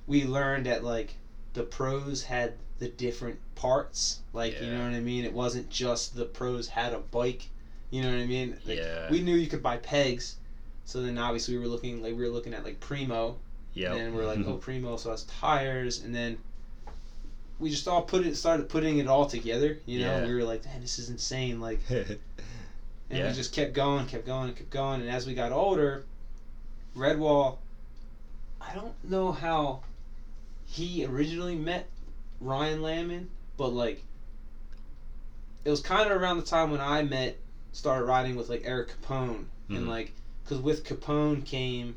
we 0.06 0.25
learned 0.25 0.64
that 0.66 0.83
like 0.83 1.14
the 1.52 1.62
pros 1.62 2.23
had 2.25 2.54
the 2.78 2.88
different 2.88 3.38
parts, 3.54 4.21
like 4.33 4.59
you 4.61 4.71
know 4.71 4.83
what 4.85 4.94
I 4.94 5.00
mean. 5.00 5.25
It 5.26 5.33
wasn't 5.35 5.68
just 5.68 6.16
the 6.16 6.25
pros 6.25 6.68
had 6.68 6.94
a 6.94 6.99
bike, 7.00 7.49
you 7.90 8.02
know 8.02 8.09
what 8.09 8.18
I 8.18 8.26
mean. 8.26 8.56
Like, 8.66 8.78
yeah. 8.78 9.11
We 9.11 9.21
knew 9.21 9.37
you 9.37 9.47
could 9.47 9.62
buy 9.62 9.76
pegs, 9.76 10.37
so 10.85 11.00
then 11.03 11.19
obviously 11.19 11.55
we 11.55 11.61
were 11.61 11.69
looking 11.69 12.03
like 12.03 12.14
we 12.14 12.23
were 12.23 12.29
looking 12.29 12.55
at 12.55 12.64
like 12.64 12.81
Primo, 12.81 13.37
Yeah. 13.75 13.93
and 13.93 14.00
then 14.00 14.14
we're 14.14 14.26
like, 14.26 14.47
oh, 14.47 14.55
Primo, 14.57 14.97
so 14.97 15.11
that's 15.11 15.23
tires, 15.25 16.03
and 16.03 16.14
then 16.14 16.38
we 17.59 17.71
just 17.71 17.87
all 17.88 18.03
put 18.03 18.26
it, 18.26 18.37
started 18.37 18.69
putting 18.69 18.99
it 18.99 19.07
all 19.07 19.26
together. 19.26 19.79
You 19.87 20.00
know, 20.00 20.19
Yeah. 20.19 20.26
we 20.26 20.35
were 20.35 20.45
like, 20.45 20.64
man, 20.64 20.81
this 20.81 20.99
is 20.99 21.09
insane. 21.09 21.61
Like, 21.61 21.81
and 21.88 22.19
Yeah. 23.11 23.29
we 23.29 23.33
just 23.35 23.53
kept 23.53 23.73
going, 23.75 24.07
kept 24.07 24.26
going, 24.26 24.53
kept 24.55 24.71
going, 24.71 25.00
and 25.00 25.09
as 25.11 25.26
we 25.26 25.35
got 25.35 25.53
older, 25.53 26.05
Redwall, 26.97 27.59
I 28.61 28.75
don't 28.75 28.95
know 29.05 29.33
how 29.33 29.81
he 30.67 31.05
originally 31.05 31.55
met 31.57 31.87
Ryan 32.41 32.83
Lamon, 32.83 33.29
but 33.57 33.69
like, 33.69 34.03
it 35.64 35.71
was 35.71 35.81
kind 35.81 36.11
of 36.11 36.21
around 36.21 36.37
the 36.37 36.45
time 36.45 36.71
when 36.71 36.81
I 36.81 37.03
met, 37.03 37.37
started 37.73 38.05
riding 38.05 38.37
with 38.37 38.49
like 38.49 38.62
Eric 38.64 38.91
Capone, 39.00 39.45
and 39.69 39.79
Mhm. 39.87 39.88
like, 39.88 40.12
because 40.44 40.58
with 40.62 40.84
Capone 40.84 41.44
came 41.44 41.94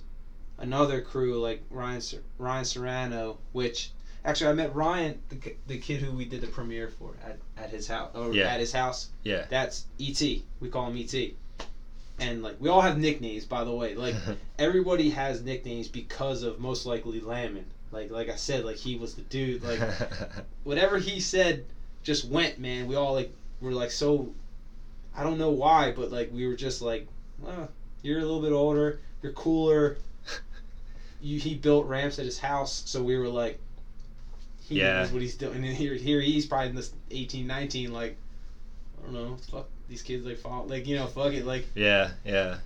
another 0.58 1.02
crew 1.02 1.40
like 1.40 1.62
Ryan 1.70 2.02
Ryan 2.38 2.66
Serrano, 2.66 3.38
which 3.52 3.92
actually 4.26 4.50
I 4.50 4.54
met 4.54 4.74
Ryan, 4.76 5.20
the, 5.30 5.56
the 5.68 5.78
kid 5.78 6.02
who 6.02 6.12
we 6.16 6.26
did 6.26 6.42
the 6.42 6.48
premiere 6.48 6.90
for 6.90 7.14
at, 7.26 7.38
at 7.58 7.70
his 7.70 7.88
house 7.88 8.12
or 8.16 8.34
Yeah. 8.34 8.46
at 8.48 8.60
his 8.60 8.72
house. 8.72 9.10
yeah. 9.24 9.46
That's 9.50 9.86
ET. 10.00 10.20
We 10.60 10.70
call 10.70 10.88
him 10.90 10.98
ET. 10.98 11.34
And 12.20 12.42
like 12.42 12.56
we 12.60 12.70
all 12.70 12.82
have 12.82 12.98
nicknames, 12.98 13.46
by 13.46 13.64
the 13.64 13.74
way. 13.74 13.94
Like 13.96 14.16
everybody 14.60 15.10
has 15.12 15.44
nicknames 15.44 15.88
because 15.88 16.42
of 16.44 16.60
most 16.60 16.86
likely 16.86 17.20
Lamon. 17.22 17.66
Like 17.92 18.10
like 18.10 18.30
I 18.30 18.36
said, 18.36 18.66
like 18.66 18.78
he 18.78 18.96
was 18.98 19.14
the 19.14 19.22
dude. 19.24 19.64
Like 19.64 19.80
whatever 20.64 20.98
he 20.98 21.20
said 21.20 21.66
just 22.04 22.26
went, 22.28 22.58
man. 22.60 22.88
We 22.88 22.96
all 22.96 23.14
like 23.14 23.32
were 23.62 23.72
like 23.72 23.92
so. 23.92 24.34
I 25.16 25.24
don't 25.24 25.38
know 25.38 25.52
why, 25.52 25.92
but 25.96 26.12
like 26.12 26.32
we 26.34 26.48
were 26.48 26.56
just 26.56 26.82
like, 26.82 27.08
well, 27.40 27.70
you're 28.08 28.20
a 28.20 28.24
little 28.26 28.42
bit 28.42 28.52
older, 28.54 29.00
you're 29.22 29.34
cooler. 29.34 29.98
You 31.20 31.40
he 31.40 31.56
built 31.56 31.88
ramps 31.88 32.20
at 32.20 32.26
his 32.26 32.38
house, 32.38 32.84
so 32.86 33.02
we 33.02 33.18
were 33.18 33.28
like, 33.28 33.60
he 34.62 34.80
Yeah. 34.80 35.00
knows 35.02 35.12
what 35.12 35.22
he's 35.24 35.34
doing. 35.36 35.56
And 35.66 35.66
here 35.76 35.96
here 35.96 36.22
he's 36.22 36.46
probably 36.46 36.70
in 36.70 36.76
this 36.76 36.92
18, 37.10 37.48
19, 37.48 37.92
like, 37.92 38.18
I 39.00 39.06
don't 39.06 39.14
know, 39.14 39.38
fuck 39.52 39.68
these 39.90 40.02
kids 40.04 40.26
like 40.26 40.38
fall 40.38 40.66
like 40.68 40.86
you 40.86 40.96
know 40.98 41.08
fuck 41.08 41.32
it 41.34 41.46
like 41.46 41.66
yeah, 41.74 42.12
yeah. 42.26 42.58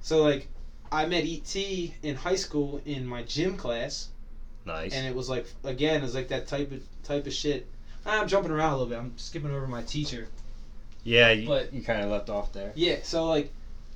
so 0.00 0.22
like 0.24 0.48
I 0.90 1.04
met 1.06 1.24
ET 1.24 1.54
in 2.02 2.16
high 2.16 2.34
school 2.36 2.80
in 2.86 3.06
my 3.06 3.22
gym 3.22 3.56
class 3.58 4.08
Nice. 4.64 4.92
and 4.94 5.06
it 5.06 5.14
was 5.14 5.28
like 5.28 5.46
again, 5.62 6.00
it 6.00 6.02
was 6.02 6.14
like 6.14 6.28
that 6.28 6.46
type 6.48 6.72
of 6.72 6.80
type 7.04 7.26
of 7.26 7.32
shit. 7.32 7.66
I'm 8.04 8.26
jumping 8.26 8.50
around 8.50 8.72
a 8.72 8.76
little 8.78 8.88
bit. 8.88 8.98
I'm 8.98 9.16
skipping 9.18 9.50
over 9.54 9.66
my 9.68 9.82
teacher. 9.82 10.26
yeah, 11.04 11.30
you, 11.30 11.46
but- 11.46 11.72
you 11.72 11.82
kind 11.82 12.02
of 12.02 12.10
left 12.10 12.28
off 12.30 12.52
there. 12.52 12.72
Yeah, 12.74 12.96
so 13.04 13.26
like, 13.26 13.52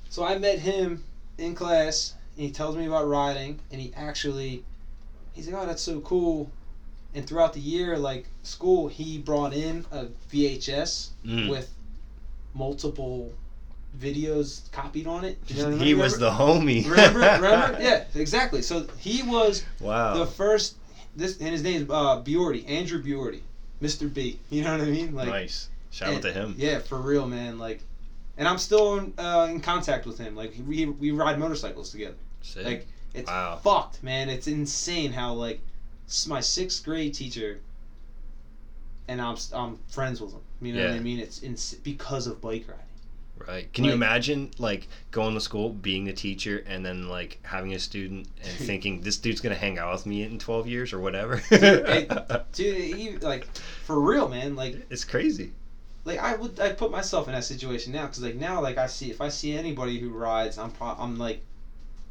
so 0.09 0.23
I 0.23 0.37
met 0.37 0.59
him 0.59 1.03
in 1.37 1.55
class, 1.55 2.13
and 2.35 2.45
he 2.45 2.51
tells 2.51 2.75
me 2.75 2.85
about 2.85 3.07
riding, 3.07 3.59
and 3.71 3.79
he 3.81 3.91
actually, 3.95 4.63
he's 5.33 5.47
like, 5.47 5.61
oh, 5.61 5.65
that's 5.65 5.81
so 5.81 5.99
cool. 6.01 6.51
And 7.13 7.25
throughout 7.25 7.53
the 7.53 7.59
year, 7.61 7.97
like 7.97 8.27
school, 8.43 8.87
he 8.87 9.17
brought 9.17 9.53
in 9.53 9.85
a 9.91 10.05
VHS 10.31 11.09
Mm. 11.25 11.49
with 11.49 11.73
multiple 12.53 13.33
videos 13.99 14.69
copied 14.71 15.07
on 15.07 15.23
it. 15.23 15.37
You 15.47 15.55
know 15.63 15.77
he 15.83 15.93
was 15.93 16.19
the 16.19 16.29
homie. 16.31 16.85
Remember? 16.89 17.19
Remember? 17.41 17.77
Yeah, 17.81 18.03
exactly. 18.13 18.61
So 18.61 18.87
he 18.99 19.23
was 19.23 19.63
Wow. 19.79 20.13
the 20.13 20.25
first 20.25 20.75
this 21.15 21.37
and 21.39 21.49
his 21.49 21.63
name's 21.63 21.89
uh 21.89 22.21
Biordi, 22.21 22.67
Andrew 22.69 23.01
Biordi, 23.01 23.39
Mr. 23.81 24.13
B. 24.13 24.39
You 24.49 24.63
know 24.63 24.71
what 24.77 24.81
I 24.81 24.89
mean? 24.89 25.15
Like 25.15 25.29
nice. 25.29 25.69
Shout 25.91 26.13
out 26.13 26.21
to 26.23 26.31
him. 26.33 26.55
Yeah, 26.57 26.79
for 26.79 26.99
real, 26.99 27.25
man. 27.25 27.57
Like 27.57 27.81
and 28.37 28.47
I'm 28.47 28.57
still 28.57 28.97
in, 28.99 29.13
uh, 29.17 29.47
in 29.49 29.59
contact 29.61 30.05
with 30.05 30.17
him. 30.17 30.35
Like 30.35 30.53
we 30.67 30.85
we 30.85 31.11
ride 31.11 31.39
motorcycles 31.39 31.91
together. 31.91 32.15
Sick. 32.41 32.65
Like 32.65 32.87
it's 33.13 33.29
Wow. 33.29 33.59
fucked, 33.63 34.03
man. 34.03 34.29
It's 34.29 34.47
insane 34.47 35.11
how 35.13 35.33
like 35.33 35.61
my 36.27 36.39
6th 36.39 36.83
grade 36.83 37.13
teacher 37.13 37.59
and 39.07 39.21
I'm 39.21 39.37
I'm 39.53 39.79
friends 39.87 40.21
with 40.21 40.33
him. 40.33 40.41
You 40.61 40.73
know 40.73 40.87
what 40.87 40.95
I 40.95 40.99
mean? 40.99 41.19
It's 41.19 41.43
ins- 41.43 41.75
because 41.75 42.27
of 42.27 42.41
bike 42.41 42.65
riding. 42.67 42.81
Right. 43.37 43.71
Can 43.73 43.83
you 43.83 43.91
imagine 43.91 44.51
like 44.57 44.87
going 45.11 45.33
to 45.35 45.41
school, 45.41 45.69
being 45.69 46.05
the 46.05 46.13
teacher, 46.13 46.63
and 46.67 46.85
then 46.85 47.09
like 47.09 47.37
having 47.43 47.73
a 47.73 47.79
student 47.79 48.27
and 48.41 48.51
thinking 48.65 49.01
this 49.01 49.17
dude's 49.17 49.41
gonna 49.41 49.53
hang 49.55 49.77
out 49.77 49.91
with 49.93 50.05
me 50.05 50.23
in 50.23 50.39
twelve 50.39 50.67
years 50.67 50.93
or 50.93 50.99
whatever? 50.99 51.41
it- 51.51 52.45
Dude, 52.53 52.75
he, 52.95 53.17
like 53.17 53.45
for 53.83 53.99
real, 53.99 54.29
man. 54.29 54.55
Like 54.55 54.85
it's 54.89 55.03
crazy. 55.03 55.51
Like 56.05 56.19
I 56.19 56.35
would 56.35 56.59
I 56.59 56.71
put 56.71 56.91
myself 56.91 57.27
in 57.27 57.33
that 57.33 57.43
situation 57.43 57.91
now 57.91 58.03
because 58.05 58.21
like 58.23 58.35
now 58.35 58.61
like 58.61 58.77
I 58.77 58.87
see 58.87 59.09
if 59.11 59.19
I 59.21 59.29
see 59.29 59.53
anybody 59.57 59.99
who 59.99 60.11
rides 60.11 60.57
I'm 60.57 60.71
pro- 60.71 60.95
I'm 60.97 61.17
like 61.17 61.41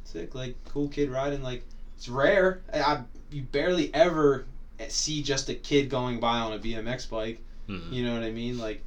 sick 0.05 0.35
like 0.35 0.57
cool 0.69 0.89
kid 0.89 1.09
riding 1.11 1.43
like 1.43 1.65
it's 1.97 2.09
rare 2.09 2.61
I, 2.73 2.81
I 2.81 3.03
you 3.31 3.43
barely 3.43 3.93
ever 3.95 4.45
see 4.89 5.23
just 5.23 5.49
a 5.49 5.55
kid 5.55 5.89
going 5.89 6.21
by 6.21 6.39
on 6.39 6.53
a 6.53 6.59
BMX 6.59 7.09
bike 7.09 7.41
Mhm. 7.69 7.91
you 7.93 8.05
know 8.05 8.13
what 8.13 8.23
I 8.23 8.31
mean 8.31 8.59
like 8.59 8.83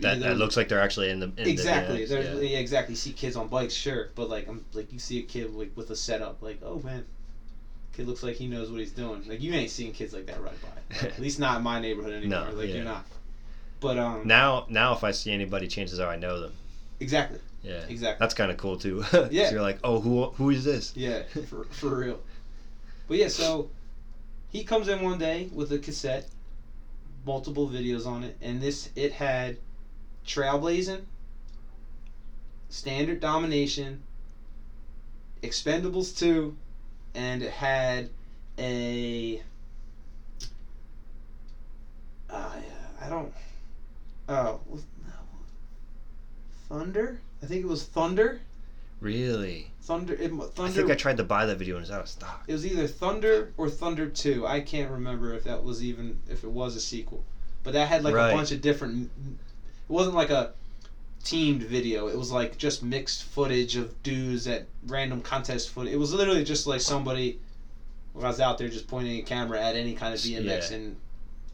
That, 0.00 0.18
that 0.20 0.36
looks 0.36 0.56
like 0.56 0.68
they're 0.68 0.80
actually 0.80 1.10
in 1.10 1.20
the 1.20 1.30
in 1.36 1.46
exactly 1.46 2.04
The, 2.04 2.22
yeah. 2.22 2.40
yeah. 2.40 2.58
exactly 2.58 2.96
see 2.96 3.12
kids 3.12 3.36
on 3.36 3.46
bikes 3.48 3.74
sure 3.74 4.08
but 4.16 4.28
like 4.28 4.48
I'm 4.48 4.64
like 4.72 4.92
you 4.92 4.98
see 4.98 5.20
a 5.20 5.22
kid 5.22 5.52
like 5.54 5.70
with 5.76 5.90
a 5.90 5.96
setup 5.96 6.42
like 6.42 6.60
oh 6.64 6.80
man 6.82 7.04
kid 7.92 8.06
looks 8.06 8.22
like 8.22 8.34
he 8.36 8.46
knows 8.46 8.70
what 8.70 8.80
he's 8.80 8.90
doing 8.90 9.22
like 9.28 9.40
you 9.40 9.52
ain't 9.54 9.70
seeing 9.70 9.92
kids 9.92 10.12
like 10.12 10.26
that 10.26 10.42
ride 10.42 10.54
by 10.62 10.96
at 11.06 11.18
least 11.20 11.38
not 11.38 11.58
in 11.58 11.62
my 11.62 11.78
neighborhood 11.80 12.12
anymore 12.14 12.48
like 12.52 12.68
yeah. 12.68 12.76
you're 12.76 12.84
not 12.84 13.06
but 13.86 13.98
um 13.98 14.26
Now, 14.26 14.66
now, 14.68 14.92
if 14.94 15.04
I 15.04 15.12
see 15.12 15.32
anybody, 15.32 15.68
chances 15.68 16.00
are 16.00 16.08
I 16.10 16.16
know 16.16 16.40
them. 16.40 16.52
exactly 16.98 17.38
Yeah, 17.62 17.84
exactly 17.88 18.18
that's 18.18 18.34
kind 18.34 18.50
of 18.50 18.56
cool 18.56 18.76
too. 18.78 19.04
Yeah. 19.30 19.50
you're 19.52 19.62
like, 19.62 19.78
oh, 19.84 20.00
who 20.00 20.24
who 20.30 20.50
is 20.50 20.64
this? 20.64 20.92
Yeah, 20.96 21.22
for, 21.48 21.64
for 21.64 21.96
real. 21.96 22.20
But 23.06 23.18
yeah, 23.18 23.28
so 23.28 23.70
he 24.50 24.64
comes 24.64 24.88
in 24.88 25.02
one 25.02 25.18
day 25.18 25.48
with 25.52 25.70
a 25.70 25.78
cassette, 25.78 26.26
multiple 27.24 27.68
videos 27.68 28.06
on 28.06 28.24
it, 28.24 28.36
and 28.40 28.60
this 28.60 28.90
it 28.96 29.12
had 29.12 29.58
Trailblazing, 30.26 31.02
Standard 32.68 33.20
Domination, 33.20 34.02
Expendables 35.42 36.16
2, 36.18 36.56
and 37.14 37.42
it 37.42 37.52
had 37.52 38.10
a 38.58 39.40
uh, 42.28 42.50
I 43.00 43.08
don't 43.08 43.32
oh 44.28 44.60
was- 44.66 44.84
no, 45.06 45.12
Thunder? 46.68 47.20
I 47.42 47.46
think 47.46 47.62
it 47.64 47.68
was 47.68 47.84
Thunder. 47.84 48.40
Really? 49.00 49.70
Thunder. 49.82 50.14
It, 50.14 50.30
Thunder. 50.30 50.62
I 50.62 50.70
think 50.70 50.90
I 50.90 50.94
tried 50.94 51.18
to 51.18 51.24
buy 51.24 51.46
that 51.46 51.58
video 51.58 51.76
and 51.76 51.82
it's 51.84 51.92
out 51.92 52.00
of 52.00 52.08
stock. 52.08 52.44
It 52.48 52.52
was 52.52 52.66
either 52.66 52.86
Thunder 52.86 53.52
or 53.56 53.68
Thunder 53.68 54.08
Two. 54.08 54.46
I 54.46 54.60
can't 54.60 54.90
remember 54.90 55.34
if 55.34 55.44
that 55.44 55.62
was 55.62 55.82
even 55.84 56.18
if 56.30 56.44
it 56.44 56.50
was 56.50 56.76
a 56.76 56.80
sequel, 56.80 57.24
but 57.62 57.72
that 57.74 57.88
had 57.88 58.02
like 58.04 58.14
Right. 58.14 58.30
a 58.30 58.34
bunch 58.34 58.52
of 58.52 58.60
different. 58.62 59.10
It 59.26 59.92
wasn't 59.92 60.16
like 60.16 60.30
a 60.30 60.52
teamed 61.24 61.62
video. 61.64 62.08
It 62.08 62.16
was 62.16 62.32
like 62.32 62.56
just 62.56 62.82
mixed 62.82 63.24
footage 63.24 63.76
of 63.76 64.02
dudes 64.02 64.46
at 64.48 64.66
random 64.86 65.20
contest 65.22 65.70
footage. 65.70 65.92
It 65.92 65.98
was 65.98 66.12
literally 66.14 66.42
just 66.44 66.66
like 66.66 66.80
somebody 66.80 67.38
was 68.14 68.40
out 68.40 68.56
there 68.56 68.68
just 68.68 68.88
pointing 68.88 69.18
a 69.18 69.22
camera 69.22 69.60
at 69.60 69.76
any 69.76 69.94
kind 69.94 70.14
of 70.14 70.20
BMX 70.20 70.70
Yeah. 70.70 70.76
and 70.78 70.96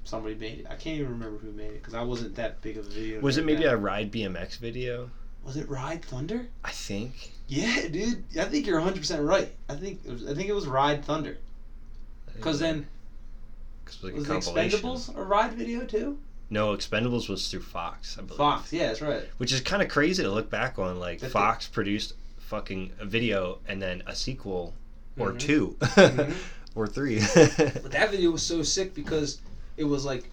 somebody 0.04 0.34
made 0.34 0.60
it. 0.60 0.66
I 0.68 0.74
can't 0.76 0.98
even 0.98 1.10
remember 1.12 1.38
who 1.38 1.52
made 1.52 1.66
it 1.70 1.74
because 1.82 1.94
I 1.94 2.02
wasn't 2.02 2.34
that 2.36 2.60
big 2.62 2.76
of 2.76 2.86
a 2.86 2.90
video. 2.90 3.20
Was 3.20 3.36
it 3.38 3.44
maybe 3.44 3.64
then. 3.64 3.74
a 3.74 3.76
ride 3.76 4.10
BMX 4.12 4.58
video? 4.58 5.10
Was 5.44 5.56
it 5.56 5.68
Ride 5.68 6.04
Thunder? 6.04 6.46
I 6.64 6.70
think. 6.70 7.32
Yeah, 7.48 7.88
dude. 7.88 8.22
I 8.38 8.44
think 8.44 8.64
you're 8.66 8.76
100 8.76 8.98
percent 9.00 9.22
right. 9.22 9.50
I 9.68 9.74
think 9.74 10.00
it 10.04 10.12
was, 10.12 10.26
I 10.28 10.34
think 10.34 10.48
it 10.48 10.52
was 10.54 10.66
Ride 10.66 11.04
Thunder. 11.04 11.38
Because 12.34 12.60
then 12.60 12.86
Cause 13.84 13.98
it 14.04 14.14
was 14.14 14.28
like 14.28 14.36
was. 14.36 14.48
Expendables 14.48 15.16
a 15.16 15.22
ride 15.22 15.52
video 15.54 15.84
too? 15.84 16.18
No, 16.50 16.76
Expendables 16.76 17.28
was 17.28 17.48
through 17.50 17.62
Fox, 17.62 18.16
I 18.18 18.22
believe. 18.22 18.36
Fox, 18.38 18.72
yeah, 18.72 18.86
that's 18.88 19.00
right. 19.00 19.22
Which 19.38 19.52
is 19.52 19.60
kind 19.60 19.82
of 19.82 19.88
crazy 19.88 20.22
to 20.22 20.30
look 20.30 20.48
back 20.50 20.78
on. 20.78 20.98
Like 21.00 21.18
That 21.20 21.26
they- 21.26 21.32
Fox 21.32 21.66
produced 21.66 22.14
fucking 22.38 22.92
a 23.00 23.04
video 23.04 23.58
and 23.66 23.80
then 23.82 24.02
a 24.06 24.14
sequel 24.14 24.74
or 25.18 25.32
Mhm. 25.32 25.38
2 25.40 25.76
Mhm. 25.80 26.34
or 26.74 26.86
three. 26.86 27.20
But 27.34 27.90
that 27.92 28.10
video 28.10 28.30
was 28.30 28.42
so 28.42 28.62
sick 28.62 28.94
because 28.94 29.40
it 29.76 29.84
was 29.84 30.04
like 30.04 30.24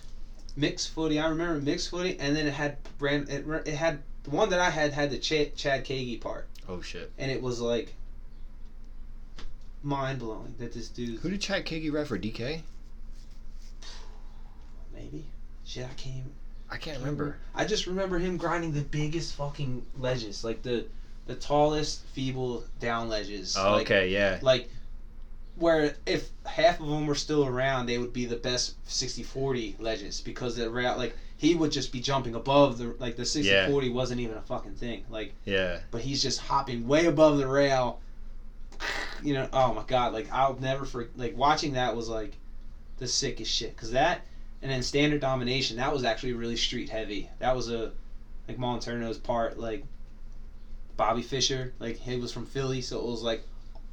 mixed 0.55 0.91
footy. 0.91 1.19
I 1.19 1.27
remember 1.29 1.61
mixed 1.61 1.89
footy, 1.89 2.17
and 2.19 2.35
then 2.35 2.47
it 2.47 2.53
had 2.53 2.77
brand. 2.97 3.29
It, 3.29 3.45
it 3.65 3.75
had 3.75 3.99
the 4.23 4.31
one 4.31 4.49
that 4.49 4.59
I 4.59 4.69
had 4.69 4.93
had 4.93 5.11
the 5.11 5.17
Ch- 5.17 5.55
Chad 5.55 5.85
Kagy 5.85 6.19
part, 6.19 6.47
oh 6.67 6.81
shit! 6.81 7.11
and 7.17 7.31
it 7.31 7.41
was 7.41 7.59
like 7.59 7.93
mind 9.81 10.19
blowing 10.19 10.53
that 10.59 10.73
this 10.73 10.89
dude 10.89 11.19
Who 11.19 11.29
did 11.29 11.41
Chad 11.41 11.65
Kagy 11.65 11.91
ride 11.91 12.07
for 12.07 12.17
DK? 12.17 12.61
maybe 14.93 15.25
shit. 15.65 15.85
I 15.85 15.93
can't. 15.93 16.17
Even, 16.17 16.31
I 16.71 16.77
can't 16.77 16.99
remember. 16.99 17.37
I 17.55 17.65
just 17.65 17.87
remember 17.87 18.19
him 18.19 18.37
grinding 18.37 18.73
the 18.73 18.81
biggest 18.81 19.35
fucking 19.35 19.85
ledges, 19.97 20.43
like 20.43 20.61
the 20.61 20.85
the 21.25 21.35
tallest 21.35 22.03
feeble 22.07 22.63
down 22.79 23.09
ledges. 23.09 23.55
Oh, 23.57 23.73
like, 23.73 23.87
okay, 23.87 24.09
yeah. 24.09 24.39
like 24.41 24.69
where 25.59 25.95
if 26.05 26.29
half 26.45 26.79
of 26.79 26.87
them 26.87 27.05
were 27.05 27.15
still 27.15 27.45
around 27.45 27.85
they 27.85 27.97
would 27.97 28.13
be 28.13 28.25
the 28.25 28.35
best 28.35 28.83
60-40 28.87 29.79
ledges 29.79 30.21
because 30.21 30.55
the 30.55 30.69
rail 30.69 30.97
like 30.97 31.15
he 31.37 31.55
would 31.55 31.71
just 31.71 31.91
be 31.91 31.99
jumping 31.99 32.35
above 32.35 32.77
the 32.77 32.95
like 32.99 33.15
the 33.15 33.23
60-40 33.23 33.93
wasn't 33.93 34.19
even 34.19 34.37
a 34.37 34.41
fucking 34.41 34.75
thing 34.75 35.03
like 35.09 35.33
Yeah. 35.45 35.79
but 35.91 36.01
he's 36.01 36.21
just 36.23 36.39
hopping 36.39 36.87
way 36.87 37.05
above 37.05 37.37
the 37.37 37.47
rail. 37.47 37.99
You 39.21 39.33
know 39.33 39.49
oh 39.51 39.73
my 39.73 39.83
god 39.83 40.13
like 40.13 40.31
i'll 40.31 40.57
never 40.59 40.85
for 40.85 41.09
like 41.17 41.35
watching 41.37 41.73
that 41.73 41.95
was 41.95 42.07
like 42.07 42.37
the 42.97 43.07
sickest 43.07 43.51
shit 43.51 43.75
because 43.75 43.91
that 43.91 44.21
and 44.61 44.71
then 44.71 44.81
standard 44.81 45.19
domination 45.21 45.77
that 45.77 45.91
was 45.91 46.03
actually 46.05 46.33
really 46.33 46.55
street 46.55 46.89
heavy. 46.89 47.29
That 47.39 47.55
was 47.55 47.69
a 47.69 47.91
like 48.47 48.57
Monterno's 48.57 49.17
part 49.17 49.59
like 49.59 49.83
bobby 50.97 51.21
fisher 51.21 51.73
like 51.79 51.97
he 51.97 52.17
was 52.17 52.31
from 52.33 52.45
philly 52.45 52.81
so 52.81 52.99
it 52.99 53.05
was 53.05 53.21
like 53.21 53.41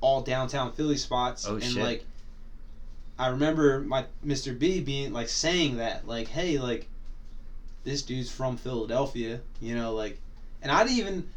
all 0.01 0.21
downtown 0.21 0.73
philly 0.73 0.97
spots 0.97 1.47
Oh, 1.49 1.55
and 1.55 1.63
shit. 1.65 1.83
like 1.83 2.05
i 3.19 3.29
remember 3.29 3.81
my 3.81 4.05
mr 4.25 4.57
b 4.59 4.81
being 4.81 5.13
like 5.13 5.29
saying 5.29 5.77
that 5.79 6.07
like 6.07 6.29
hey 6.29 6.59
like 6.59 6.87
this 7.85 8.03
dude's 8.03 8.31
from 8.31 8.57
philadelphia 8.57 9.41
you 9.61 9.75
know 9.75 9.95
like 9.95 10.19
and 10.63 10.71
i'd 10.73 10.89
even 10.91 11.29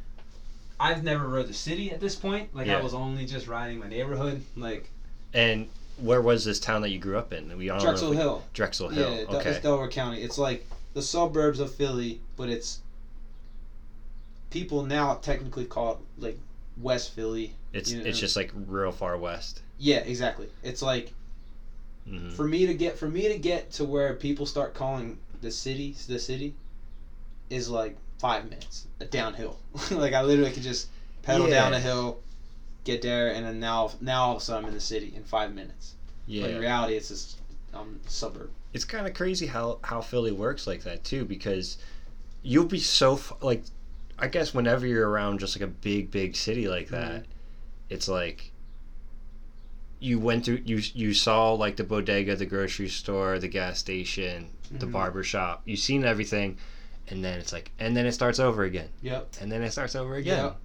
I've 0.82 1.04
never 1.04 1.28
rode 1.28 1.50
the 1.50 1.54
city 1.54 1.92
at 1.92 2.00
this 2.00 2.16
point. 2.16 2.56
Like 2.56 2.68
Yeah. 2.68 2.78
I 2.78 2.82
was 2.82 2.94
only 2.94 3.25
just 3.25 3.50
riding 3.50 3.80
my 3.80 3.89
neighborhood, 3.89 4.42
like 4.56 4.89
And 5.34 5.68
where 5.98 6.22
was 6.22 6.46
this 6.46 6.58
town 6.58 6.84
that 6.84 6.89
you 6.89 7.00
grew 7.00 7.18
up 7.18 7.34
in? 7.34 7.58
We 7.58 7.70
I 7.70 7.74
don't 7.78 7.84
know 7.84 7.89
if 7.92 8.00
Drexel 8.00 8.10
we- 8.12 8.16
Hill. 8.16 8.44
Drexel 8.54 8.88
Hill. 8.88 9.12
Yeah, 9.30 9.36
okay. 9.39 9.50
it's 9.50 9.60
Delaware 9.62 9.89
County. 9.89 10.22
It's 10.22 10.38
like 10.38 10.66
the 10.94 11.01
suburbs 11.01 11.60
of 11.60 11.75
Philly, 11.75 12.22
but 12.38 12.48
it's 12.48 12.80
people 14.50 14.84
now 14.86 15.16
technically 15.16 15.66
call 15.66 15.92
it 15.92 15.98
like 16.18 16.39
West 16.78 17.13
Philly. 17.13 17.56
It's 17.74 17.92
you 17.92 18.00
know. 18.02 18.06
it's 18.06 18.20
just 18.20 18.36
like 18.36 18.52
real 18.54 18.92
far 18.92 19.18
west. 19.18 19.62
Yeah, 19.78 19.98
exactly. 20.00 20.50
It's 20.64 20.82
like 20.82 21.14
Mhm. 22.08 22.32
For 22.34 22.48
me 22.48 22.66
to 22.66 22.74
get 22.74 22.98
for 22.98 23.08
me 23.08 23.28
to 23.28 23.38
get 23.38 23.72
to 23.74 23.86
where 23.86 24.16
people 24.16 24.46
start 24.46 24.74
calling 24.74 25.20
the 25.42 25.52
city 25.52 25.96
the 26.08 26.18
city 26.20 26.56
is 27.50 27.70
like 27.70 27.98
five 28.20 28.46
minutes 28.50 28.88
a 29.00 29.06
downhill. 29.06 29.60
like 29.92 30.14
I 30.14 30.22
literally 30.24 30.52
could 30.52 30.64
just 30.64 30.88
pedal 31.22 31.48
down 31.50 31.72
Yeah. 31.74 31.78
a 31.78 31.82
hill, 31.82 32.20
get 32.84 33.02
there, 33.02 33.34
and 33.34 33.46
then 33.46 33.60
now 33.60 33.92
now 34.02 34.24
all 34.24 34.36
of 34.38 34.42
a 34.42 34.46
sudden 34.46 34.64
I'm 34.64 34.70
in 34.70 34.74
the 34.76 34.82
city 34.82 35.14
in 35.16 35.24
five 35.24 35.54
minutes. 35.54 35.94
yeah. 36.26 36.44
But 36.44 36.52
in 36.52 36.60
reality, 36.60 36.96
it's 36.96 37.10
just 37.10 37.38
um 37.74 38.00
suburb. 38.08 38.50
it's 38.74 38.86
kind 38.86 39.06
of 39.06 39.14
crazy 39.14 39.46
how 39.46 39.78
how 39.84 40.02
Philly 40.02 40.32
works 40.32 40.66
like 40.66 40.84
that 40.84 41.04
too 41.04 41.26
because 41.26 41.78
you'll 42.42 42.66
be 42.66 42.80
so 42.80 43.20
like 43.42 43.64
I 44.18 44.28
guess 44.28 44.54
whenever 44.54 44.88
you're 44.88 45.08
around 45.08 45.40
just 45.40 45.56
like 45.56 45.64
a 45.70 45.72
big 45.72 46.10
big 46.10 46.36
city 46.36 46.68
like 46.68 46.90
that 46.90 47.26
it's 47.89 48.08
like 48.08 48.51
you 50.00 50.19
went 50.19 50.46
through 50.46 50.62
you 50.65 50.81
you 50.93 51.13
saw 51.13 51.51
like 51.53 51.75
the 51.75 51.84
bodega 51.84 52.36
the 52.36 52.46
grocery 52.46 52.88
store 52.88 53.38
the 53.39 53.48
gas 53.48 53.79
station 53.79 54.50
the 54.72 54.86
Mhm. 54.86 54.91
barber 54.91 55.24
shop 55.24 55.62
you've 55.65 55.79
seen 55.79 56.05
everything 56.05 56.58
and 57.10 57.24
then 57.24 57.39
it's 57.39 57.51
like 57.51 57.72
and 57.79 57.98
then 57.98 58.05
it 58.05 58.12
starts 58.13 58.39
over 58.39 58.63
again 58.63 58.88
Yep. 59.01 59.36
and 59.41 59.51
then 59.51 59.62
it 59.63 59.72
starts 59.72 59.96
over 59.96 60.15
again 60.15 60.46
Yep. 60.46 60.58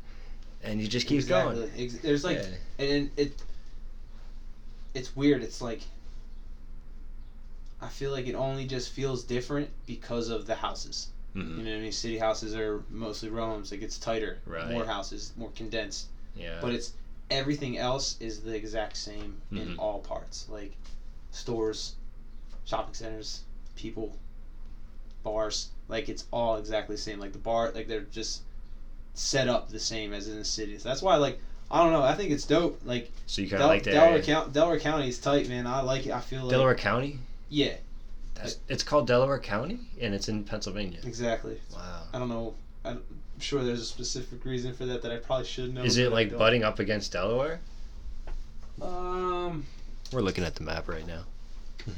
and 0.63 0.81
you 0.81 0.87
just 0.87 1.07
keeps 1.07 1.25
exactly. 1.25 1.67
going 1.67 1.99
There's 2.03 2.23
like 2.25 2.39
Yeah. 2.79 2.85
and 2.87 3.11
it 3.17 3.33
it's 4.93 5.17
weird 5.17 5.43
it's 5.43 5.61
like 5.61 5.81
i 7.81 7.89
feel 7.89 8.13
like 8.13 8.27
it 8.27 8.35
only 8.35 8.67
just 8.67 8.91
feels 8.93 9.25
different 9.25 9.69
because 9.87 10.29
of 10.29 10.47
the 10.47 10.55
houses 10.55 11.09
Mhm. 11.35 11.59
you 11.59 11.65
know 11.65 11.71
what 11.73 11.79
i 11.79 11.81
mean 11.81 11.93
city 11.93 12.19
houses 12.19 12.55
are 12.55 12.85
mostly 12.91 13.29
roams 13.31 13.73
like 13.73 13.83
it's 13.83 13.99
tighter 13.99 14.39
Right. 14.47 14.71
more 14.71 14.85
houses 14.87 15.33
more 15.37 15.51
condensed 15.57 16.07
yeah 16.37 16.59
but 16.61 16.73
it's 16.73 16.93
everything 17.35 17.77
else 17.79 18.17
is 18.21 18.41
the 18.41 18.55
exact 18.55 18.97
same 18.97 19.41
in 19.51 19.59
Mhm. 19.77 19.79
all 19.79 20.01
parts. 20.01 20.47
Like 20.49 20.73
stores 21.31 21.95
shopping 22.65 22.95
centers 22.95 23.43
people 23.77 24.17
bars 25.23 25.69
like 25.89 26.09
it's 26.09 26.25
all 26.31 26.57
exactly 26.57 26.97
the 26.97 27.03
same. 27.03 27.19
Like 27.19 27.33
the 27.33 27.39
bar 27.39 27.73
like 27.75 27.89
they're 27.89 28.03
just 28.03 28.43
set 29.15 29.49
up 29.49 29.69
the 29.71 29.79
same 29.81 30.13
as 30.13 30.29
in 30.29 30.39
the 30.39 30.45
city. 30.45 30.79
So 30.79 30.89
that's 30.89 31.03
why 31.03 31.17
like 31.17 31.39
i 31.71 31.83
don't 31.83 31.93
know. 31.93 32.03
I 32.03 32.15
think 32.15 32.31
it's 32.31 32.45
dope. 32.45 32.81
Like 32.85 33.11
so 33.27 33.43
you 33.43 33.49
kind 33.49 33.59
Del- 33.61 33.69
of 33.71 33.75
like 33.75 33.83
that 33.85 33.91
delaware. 33.93 34.23
County, 34.23 34.53
delaware 34.53 34.81
county 34.81 35.09
is 35.09 35.19
tight 35.19 35.49
man. 35.49 35.67
I 35.67 35.81
like 35.83 36.07
it. 36.07 36.13
I 36.13 36.21
feel 36.21 36.43
like 36.43 36.51
Delaware 36.51 36.75
County? 36.75 37.19
Yeah. 37.49 37.75
That's, 38.35 38.59
it's 38.69 38.83
called 38.83 39.07
Delaware 39.07 39.39
County? 39.39 39.79
And 40.01 40.13
it's 40.15 40.29
in 40.29 40.45
Pennsylvania. 40.45 40.99
Exactly. 41.05 41.61
Wow. 41.73 42.03
I 42.13 42.19
don't 42.19 42.29
know. 42.29 42.55
I'm 42.85 43.03
sure 43.41 43.63
there's 43.65 43.81
a 43.81 43.85
specific 43.85 44.45
reason 44.45 44.73
for 44.73 44.87
that 44.87 45.03
that 45.03 45.11
i 45.13 45.17
probably 45.17 45.45
should 45.47 45.75
know 45.75 45.83
Is 45.83 45.97
it 45.99 46.13
like 46.13 46.37
butting 46.37 46.63
up 46.65 46.79
against 46.79 47.13
Delaware? 47.13 47.61
um 48.81 49.65
We're 50.13 50.21
looking 50.23 50.45
at 50.45 50.55
the 50.55 50.65
map 50.65 50.89
right 50.89 51.07
now. 51.07 51.25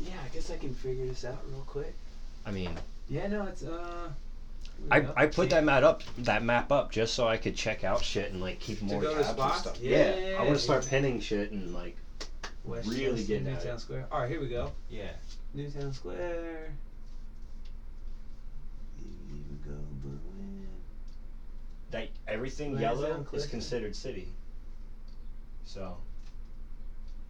yeah 0.00 0.12
i 0.24 0.28
guess 0.34 0.50
i 0.50 0.56
can 0.56 0.74
figure 0.74 1.06
this 1.06 1.24
out 1.24 1.38
real 1.50 1.64
quick 1.66 1.94
I 2.46 2.52
mean, 2.52 2.70
Yeah, 3.08 3.26
no, 3.26 3.42
it's 3.46 3.64
uh. 3.64 4.08
I, 4.88 5.06
I 5.16 5.26
put 5.26 5.50
that 5.50 5.64
map 5.64 5.82
up 5.82 6.02
that 6.18 6.44
map 6.44 6.70
up 6.70 6.92
just 6.92 7.14
so 7.14 7.26
I 7.26 7.38
could 7.38 7.56
check 7.56 7.82
out 7.82 8.04
shit 8.04 8.30
and 8.30 8.40
like 8.40 8.60
keep 8.60 8.80
more 8.82 9.00
go 9.02 9.08
to 9.08 9.14
tabs 9.16 9.28
and 9.30 9.36
spots? 9.36 9.60
stuff. 9.62 9.80
Yeah, 9.80 10.36
I 10.38 10.42
want 10.44 10.54
to 10.54 10.62
start 10.62 10.84
yeah. 10.84 10.90
pinning 10.90 11.18
shit 11.18 11.50
and 11.50 11.74
like 11.74 11.96
really 12.64 13.24
getting 13.24 13.48
at 13.48 13.54
Newtown 13.54 13.76
it. 13.76 13.80
Square. 13.80 14.06
All 14.12 14.20
right, 14.20 14.30
here 14.30 14.40
we 14.40 14.48
go. 14.48 14.70
yeah. 14.90 15.10
Newtown 15.54 15.92
Square. 15.92 16.72
Here 18.96 19.36
we 19.50 19.70
go, 19.70 19.76
That 21.90 22.08
everything 22.26 22.78
yellow 22.78 23.24
is 23.32 23.46
considered 23.46 23.94
city. 23.96 24.28
So 25.64 25.96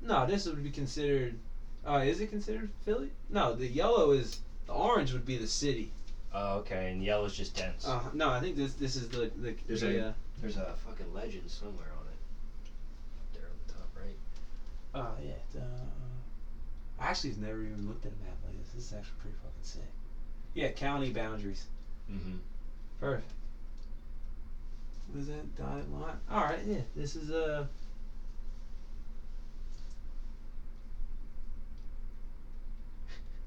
No, 0.01 0.27
this 0.27 0.47
would 0.47 0.63
be 0.63 0.71
considered. 0.71 1.39
Uh, 1.87 1.99
is 1.99 2.21
it 2.21 2.31
considered 2.31 2.71
Philly? 2.85 3.11
No, 3.31 3.55
the 3.55 3.67
yellow 3.67 4.11
is 4.13 4.41
the 4.67 4.73
orange 4.73 5.13
would 5.13 5.25
be 5.27 5.39
the 5.39 5.47
city. 5.47 5.93
oh, 6.35 6.59
okay, 6.59 6.91
and 6.91 7.03
yellow's 7.03 7.37
just 7.37 7.55
dense. 7.55 7.87
Uh, 7.87 8.01
no, 8.13 8.31
I 8.31 8.41
think 8.41 8.57
this 8.57 8.75
this 8.75 8.97
is 8.97 9.09
the 9.09 9.31
the. 9.37 9.55
There's 9.67 9.83
the, 9.83 9.99
a- 10.05 10.09
uh, 10.09 10.13
There's 10.41 10.57
a 10.57 10.75
fucking 10.87 11.13
legend 11.15 11.49
somewhere 11.51 11.93
on 11.99 12.07
it. 12.09 12.19
There 13.35 13.43
on 13.45 13.57
the 13.67 13.73
top 13.73 13.89
right. 13.95 14.17
Oh 14.95 15.15
yeah. 15.25 15.33
The, 15.53 15.63
I 16.99 17.09
actually 17.11 17.31
have 17.31 17.39
never 17.41 17.63
even 17.63 17.87
looked 17.87 18.07
at 18.07 18.13
a 18.13 18.25
map 18.25 18.37
like 18.47 18.59
this. 18.59 18.73
This 18.75 18.85
is 18.87 18.93
actually 18.95 19.17
pretty 19.21 19.37
fucking 19.37 19.63
sick. 19.63 19.91
Yeah, 20.55 20.71
county 20.71 21.11
boundaries. 21.13 21.67
Mm-hmm. 22.11 22.37
Perfect. 23.01 23.31
That 25.25 25.57
dotted 25.57 25.91
line? 25.93 26.17
All 26.31 26.43
right, 26.45 26.61
yeah. 26.67 26.81
This 26.95 27.17
is 27.17 27.31
a. 27.31 27.69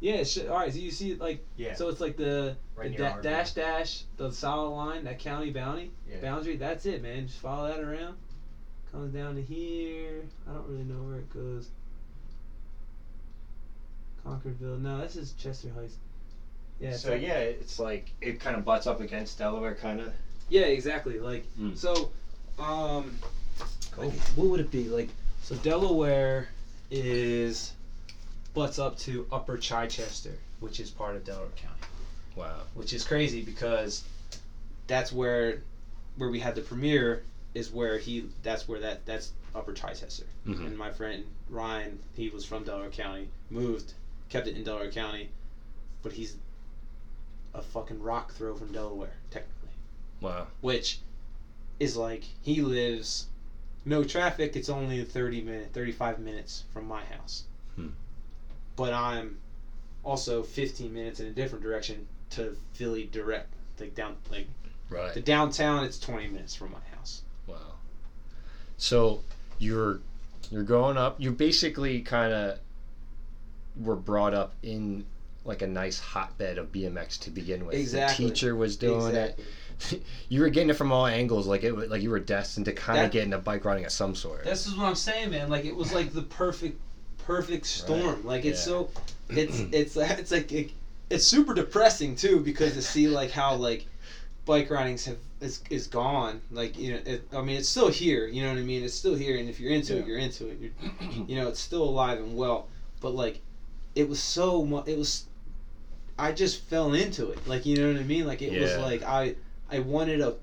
Yeah, 0.02 0.16
it's 0.16 0.32
sh- 0.32 0.46
all 0.50 0.56
right. 0.58 0.72
So 0.72 0.80
you 0.80 0.92
see, 0.92 1.12
it 1.12 1.20
like, 1.20 1.46
Yeah. 1.58 1.76
so 1.76 1.90
it's 1.90 2.00
like 2.00 2.16
the, 2.16 2.56
Right 2.76 2.92
the 2.92 2.98
da- 2.98 3.20
dash 3.22 3.52
dash, 3.54 4.04
the 4.18 4.32
solid 4.32 4.70
line, 4.70 5.04
that 5.04 5.20
county 5.20 5.52
bounty 5.52 5.92
Yeah. 6.10 6.22
boundary. 6.22 6.56
That's 6.56 6.86
it, 6.86 7.02
man. 7.02 7.28
Just 7.28 7.40
follow 7.40 7.68
that 7.68 7.82
around. 7.82 8.18
Comes 8.92 9.14
down 9.14 9.36
to 9.36 9.42
here. 9.42 10.24
I 10.48 10.54
don't 10.54 10.68
really 10.68 10.84
know 10.86 11.04
where 11.04 11.18
it 11.18 11.30
goes. 11.30 11.70
Concordville. 14.26 14.80
No, 14.80 15.00
this 15.02 15.16
is 15.16 15.34
Chester 15.34 15.70
Heights. 15.72 15.98
Yeah. 16.80 16.96
so 16.96 17.12
like- 17.12 17.22
yeah, 17.22 17.40
it's 17.40 17.78
like 17.78 18.14
it 18.22 18.40
kind 18.40 18.56
of 18.56 18.64
butts 18.64 18.88
up 18.88 19.02
against 19.02 19.38
Delaware, 19.38 19.76
kind 19.76 20.00
of. 20.00 20.14
Yeah, 20.50 20.64
exactly. 20.66 21.20
Like 21.20 21.46
Mm. 21.60 21.78
so, 21.78 22.12
um, 22.58 23.18
Cool. 23.92 24.06
like, 24.06 24.14
what 24.36 24.48
would 24.48 24.60
it 24.60 24.72
be 24.72 24.88
like? 24.90 25.10
So 25.44 25.56
Delaware 25.58 26.50
is 26.92 27.72
butts 28.54 28.80
up 28.80 28.98
to 29.00 29.28
Upper 29.32 29.58
Chichester, 29.58 30.38
which 30.60 30.80
is 30.80 30.90
part 30.90 31.16
of 31.16 31.24
Delaware 31.24 31.50
County, 31.56 31.80
Wow. 32.36 32.64
which 32.74 32.94
is 32.94 33.04
crazy 33.04 33.42
because 33.42 34.04
that's 34.88 35.12
where 35.12 35.62
where 36.18 36.30
we 36.30 36.40
had 36.40 36.56
the 36.56 36.62
premiere 36.62 37.24
is 37.54 37.72
where 37.72 37.98
he 37.98 38.26
that's 38.44 38.68
where 38.68 38.80
that 38.80 39.06
that's 39.06 39.32
Upper 39.56 39.74
Chichester. 39.74 40.26
Mhm. 40.46 40.66
And 40.68 40.78
my 40.78 40.92
friend 40.92 41.26
Ryan, 41.50 42.00
he 42.16 42.30
was 42.30 42.44
from 42.46 42.64
Delaware 42.64 42.90
County, 42.90 43.30
moved, 43.50 43.94
kept 44.30 44.48
it 44.48 44.56
in 44.56 44.64
Delaware 44.64 44.92
County, 44.92 45.30
but 46.04 46.12
he's 46.14 46.36
a 47.54 47.62
fucking 47.62 48.02
rock 48.02 48.34
throw 48.34 48.56
from 48.56 48.72
Delaware, 48.72 49.14
technically 49.32 49.59
Wow. 50.22 50.48
which 50.62 51.00
is 51.80 51.96
like 51.96 52.24
he 52.42 52.62
lives 52.62 53.28
no 53.86 54.04
traffic 54.04 54.56
it's 54.56 54.70
only 54.70 55.04
30 55.04 55.42
minute 55.42 55.70
35 55.74 56.20
minutes 56.20 56.64
from 56.74 56.88
my 56.88 57.04
house 57.06 57.44
Hmm. 57.76 57.90
but 58.76 58.94
i'm 58.94 59.38
also 60.04 60.44
15 60.44 60.94
minutes 60.94 61.20
in 61.20 61.28
a 61.28 61.32
different 61.32 61.64
direction 61.64 62.08
to 62.32 62.58
philly 62.74 63.06
direct 63.12 63.54
like 63.80 63.96
down 63.96 64.16
like 64.32 64.48
Right. 64.90 65.14
the 65.14 65.22
downtown 65.22 65.84
it's 65.86 66.00
20 66.00 66.28
minutes 66.28 66.56
from 66.56 66.72
my 66.72 66.80
house 66.96 67.22
Wow. 67.48 67.76
So 68.78 69.24
you're 69.58 70.00
you're 70.52 70.64
growing 70.64 70.98
up. 70.98 71.20
You 71.20 71.32
basically 71.32 72.02
kind 72.02 72.34
of 72.34 72.60
were 73.80 73.96
brought 73.96 74.34
up 74.34 74.54
in 74.64 75.06
like 75.46 75.62
a 75.62 75.68
nice 75.68 76.00
hotbed 76.00 76.58
of 76.58 76.72
BMX 76.72 77.20
to 77.22 77.30
begin 77.32 77.66
with. 77.66 77.76
Exactly. 77.76 78.26
The 78.26 78.32
teacher 78.32 78.56
was 78.56 78.76
doing 78.76 79.08
exactly. 79.08 79.46
it. 79.92 80.04
you 80.30 80.42
were 80.42 80.50
getting 80.50 80.70
it 80.70 80.74
from 80.76 80.92
all 80.92 81.06
angles, 81.08 81.48
like 81.48 81.64
it 81.64 81.72
was- 81.72 81.90
like 81.90 82.02
you 82.02 82.10
were 82.10 82.20
destined 82.20 82.66
to 82.66 82.74
kind 82.74 83.06
of 83.06 83.12
get 83.12 83.24
into 83.24 83.38
bike 83.38 83.64
riding 83.66 83.86
of 83.86 83.92
some 83.92 84.14
sort. 84.16 84.44
this 84.44 84.68
is 84.68 84.76
what 84.76 84.86
i'm 84.86 84.96
saying 84.96 85.30
man 85.30 85.50
like 85.50 85.64
it 85.64 85.74
was 85.76 85.94
like 85.94 86.12
the 86.12 86.22
perfect 86.24 86.78
perfect 87.20 87.66
storm 87.66 88.26
like 88.26 88.44
it's 88.44 88.60
Yeah. 88.68 88.74
so 88.74 88.90
it's 89.30 89.60
it's 89.72 89.96
it's 89.96 90.32
like 90.32 90.52
it, 90.52 90.72
it's 91.10 91.24
super 91.26 91.54
depressing 91.54 92.16
too 92.18 92.42
because 92.42 92.74
to 92.74 92.82
see 92.82 93.08
like 93.08 93.32
how 93.32 93.56
like 93.56 93.86
bike 94.46 94.70
ridings 94.70 95.06
have 95.06 95.18
is, 95.40 95.62
is 95.70 95.88
gone 95.88 96.42
like 96.52 96.78
you 96.78 96.92
know 96.94 97.00
it, 97.06 97.24
i 97.34 97.42
mean 97.42 97.56
it's 97.56 97.70
still 97.70 97.88
here 97.88 98.28
you 98.28 98.44
know 98.44 98.50
what 98.50 98.58
i 98.58 98.62
mean 98.64 98.84
it's 98.84 98.94
still 98.96 99.16
here 99.16 99.38
and 99.38 99.48
if 99.48 99.60
you're 99.62 99.72
into 99.72 99.94
Yeah. 99.94 100.00
it 100.02 100.08
you're 100.08 100.18
into 100.18 100.48
it 100.50 100.58
you're, 100.60 101.26
you 101.28 101.36
know 101.38 101.48
it's 101.48 101.62
still 101.62 101.84
alive 101.84 102.18
and 102.20 102.36
well 102.36 102.68
but 103.00 103.12
like 103.12 103.40
it 103.96 104.10
was 104.10 104.20
so 104.22 104.66
much 104.66 104.88
it 104.88 104.98
was 104.98 105.24
i 106.20 106.32
just 106.32 106.62
fell 106.64 106.94
into 106.94 107.30
it 107.32 107.48
like 107.48 107.66
you 107.66 107.76
know 107.76 107.92
what 107.92 108.00
i 108.00 108.04
mean 108.04 108.28
like 108.28 108.42
it 108.42 108.60
was 108.60 108.78
like 108.78 109.04
i 109.04 109.36
i 109.72 109.80
wanted 109.80 110.22
a 110.22 110.36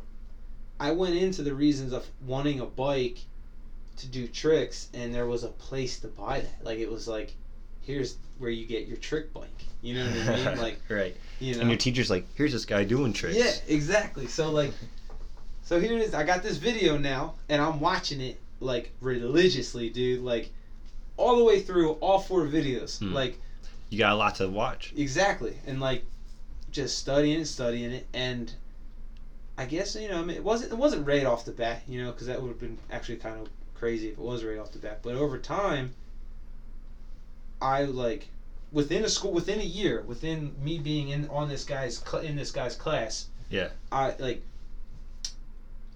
i 0.81 0.91
went 0.91 1.15
into 1.15 1.43
the 1.43 1.55
reasons 1.55 1.93
of 1.93 2.07
wanting 2.27 2.61
a 2.61 2.67
bike 2.67 3.19
to 3.97 4.07
do 4.07 4.27
tricks 4.27 4.89
and 4.95 5.15
there 5.15 5.27
was 5.27 5.45
a 5.45 5.49
place 5.49 6.01
to 6.01 6.09
buy 6.09 6.41
that 6.41 6.65
like 6.65 6.79
it 6.79 6.91
was 6.91 7.07
like 7.07 7.35
here's 7.83 8.17
where 8.39 8.51
you 8.51 8.67
get 8.67 8.87
your 8.87 8.97
trick 8.97 9.33
bike 9.33 9.49
you 9.83 9.95
know 9.95 10.05
what 10.05 10.29
i 10.29 10.51
mean 10.51 10.59
like 10.61 10.81
right. 10.89 11.17
you 11.39 11.55
know 11.55 11.61
And 11.61 11.71
your 11.71 11.79
teacher's 11.79 12.11
like, 12.11 12.27
"Here's 12.35 12.53
this 12.53 12.65
guy 12.65 12.85
doing 12.85 13.13
tricks." 13.13 13.37
yeah, 13.37 13.53
exactly. 13.69 14.27
So 14.27 14.51
like, 14.51 14.73
so 15.63 15.79
here 15.79 15.93
it 15.93 16.03
is. 16.03 16.15
I 16.15 16.25
got 16.25 16.43
this 16.43 16.57
video 16.57 16.99
now, 16.99 17.35
and 17.49 17.63
I'm 17.63 17.79
watching 17.79 18.21
it 18.21 18.41
like 18.61 18.91
religiously, 19.01 19.91
dude. 19.91 20.23
Like, 20.23 20.51
all 21.17 21.37
the 21.37 21.45
way 21.45 21.61
through 21.61 21.93
all 21.93 22.19
four 22.19 22.47
videos. 22.47 22.99
Hmm. 22.99 23.13
Like, 23.13 23.39
You 23.91 23.99
got 23.99 24.13
a 24.13 24.17
lot 24.17 24.35
to 24.37 24.49
watch. 24.49 24.93
exactly, 24.97 25.57
and 25.67 25.81
like, 25.81 26.05
just 26.73 26.99
studying 26.99 27.37
and 27.37 27.47
studying 27.47 27.93
it, 27.93 28.07
and 28.13 28.53
I 29.59 29.65
guess 29.65 29.97
you 29.97 30.09
know, 30.09 30.21
I 30.21 30.25
mean, 30.25 30.37
it 30.37 30.45
wasn't 30.45 30.73
it 30.73 30.77
wasn't 30.77 31.07
right 31.07 31.25
off 31.25 31.45
the 31.45 31.53
bat, 31.53 31.83
you 31.89 32.03
know, 32.03 32.13
because 32.13 32.27
that 32.27 32.41
would 32.43 32.49
have 32.49 32.61
been 32.61 32.79
actually 32.91 33.17
kind 33.17 33.41
of 33.41 33.49
crazy 33.75 34.09
if 34.09 34.15
it 34.15 34.19
was 34.19 34.45
right 34.45 34.59
off 34.59 34.73
the 34.73 34.79
bat. 34.79 35.01
But 35.03 35.15
over 35.15 35.39
time, 35.39 35.95
I 37.61 37.85
like 37.85 38.29
within 38.73 39.05
a 39.05 39.09
school 39.09 39.33
within 39.33 39.61
a 39.61 39.65
year 39.65 40.03
within 40.03 40.55
me 40.63 40.79
being 40.79 41.09
in 41.09 41.29
on 41.29 41.49
this 41.49 41.65
guy's 41.65 41.99
cl- 41.99 42.23
in 42.23 42.37
this 42.37 42.51
guy's 42.51 42.75
class. 42.75 43.29
Yeah. 43.49 43.69
I 43.91 44.15
like. 44.19 44.43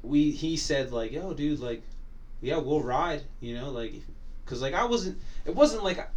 We 0.02 0.30
he 0.30 0.56
said 0.56 0.92
like 0.92 1.12
yo 1.12 1.34
dude 1.34 1.60
like, 1.60 1.82
yeah 2.40 2.56
we'll 2.56 2.82
ride 2.82 3.22
you 3.40 3.54
know 3.54 3.70
like, 3.70 3.92
cause 4.46 4.62
like 4.62 4.72
I 4.72 4.84
wasn't 4.84 5.18
it 5.44 5.54
wasn't 5.54 5.84
like. 5.84 6.08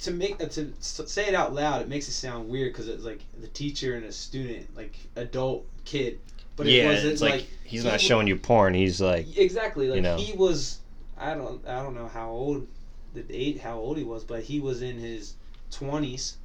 To 0.00 0.10
make 0.10 0.42
uh, 0.42 0.46
to 0.46 0.72
say 0.80 1.26
it 1.26 1.34
out 1.34 1.54
loud, 1.54 1.80
it 1.80 1.88
makes 1.88 2.06
it 2.06 2.12
sound 2.12 2.50
weird 2.50 2.72
because 2.72 2.88
it's 2.88 3.04
like 3.04 3.20
the 3.40 3.48
teacher 3.48 3.94
and 3.94 4.04
a 4.04 4.12
student, 4.12 4.76
like 4.76 4.94
adult 5.16 5.64
kid, 5.86 6.20
but 6.56 6.66
it 6.66 6.84
wasn't 6.84 7.12
it's 7.12 7.22
like, 7.22 7.32
like, 7.32 7.46
he's 7.64 7.82
he 7.82 7.88
not 7.88 8.00
showing 8.00 8.26
you 8.26 8.36
porn. 8.36 8.74
He's 8.74 9.00
like, 9.00 9.38
Exactly. 9.38 9.88
Like 9.88 9.96
you 9.96 10.02
know. 10.02 10.16
he 10.16 10.34
was 10.34 10.80
I 11.16 11.34
don't 11.34 11.66
I 11.66 11.82
don't 11.82 11.94
know 11.94 12.08
how 12.08 12.28
old 12.30 12.66
the 13.14 13.24
eight 13.30 13.60
how 13.60 13.78
old 13.78 13.96
he 13.96 14.04
was, 14.04 14.22
but 14.22 14.42
he 14.42 14.60
was 14.60 14.82
in 14.82 14.98
his 14.98 15.34
twenties. 15.70 16.36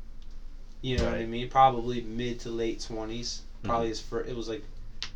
You 0.82 0.98
know 0.98 1.06
what 1.06 1.16
I 1.16 1.26
mean? 1.26 1.50
Probably 1.50 2.02
mid 2.02 2.40
to 2.42 2.50
late 2.50 2.80
twenties. 2.80 3.42
Probably 3.64 3.88
Mm-hmm. 3.88 3.90
his 3.90 4.00
first. 4.00 4.30
It 4.30 4.36
was 4.38 4.48
like 4.48 4.64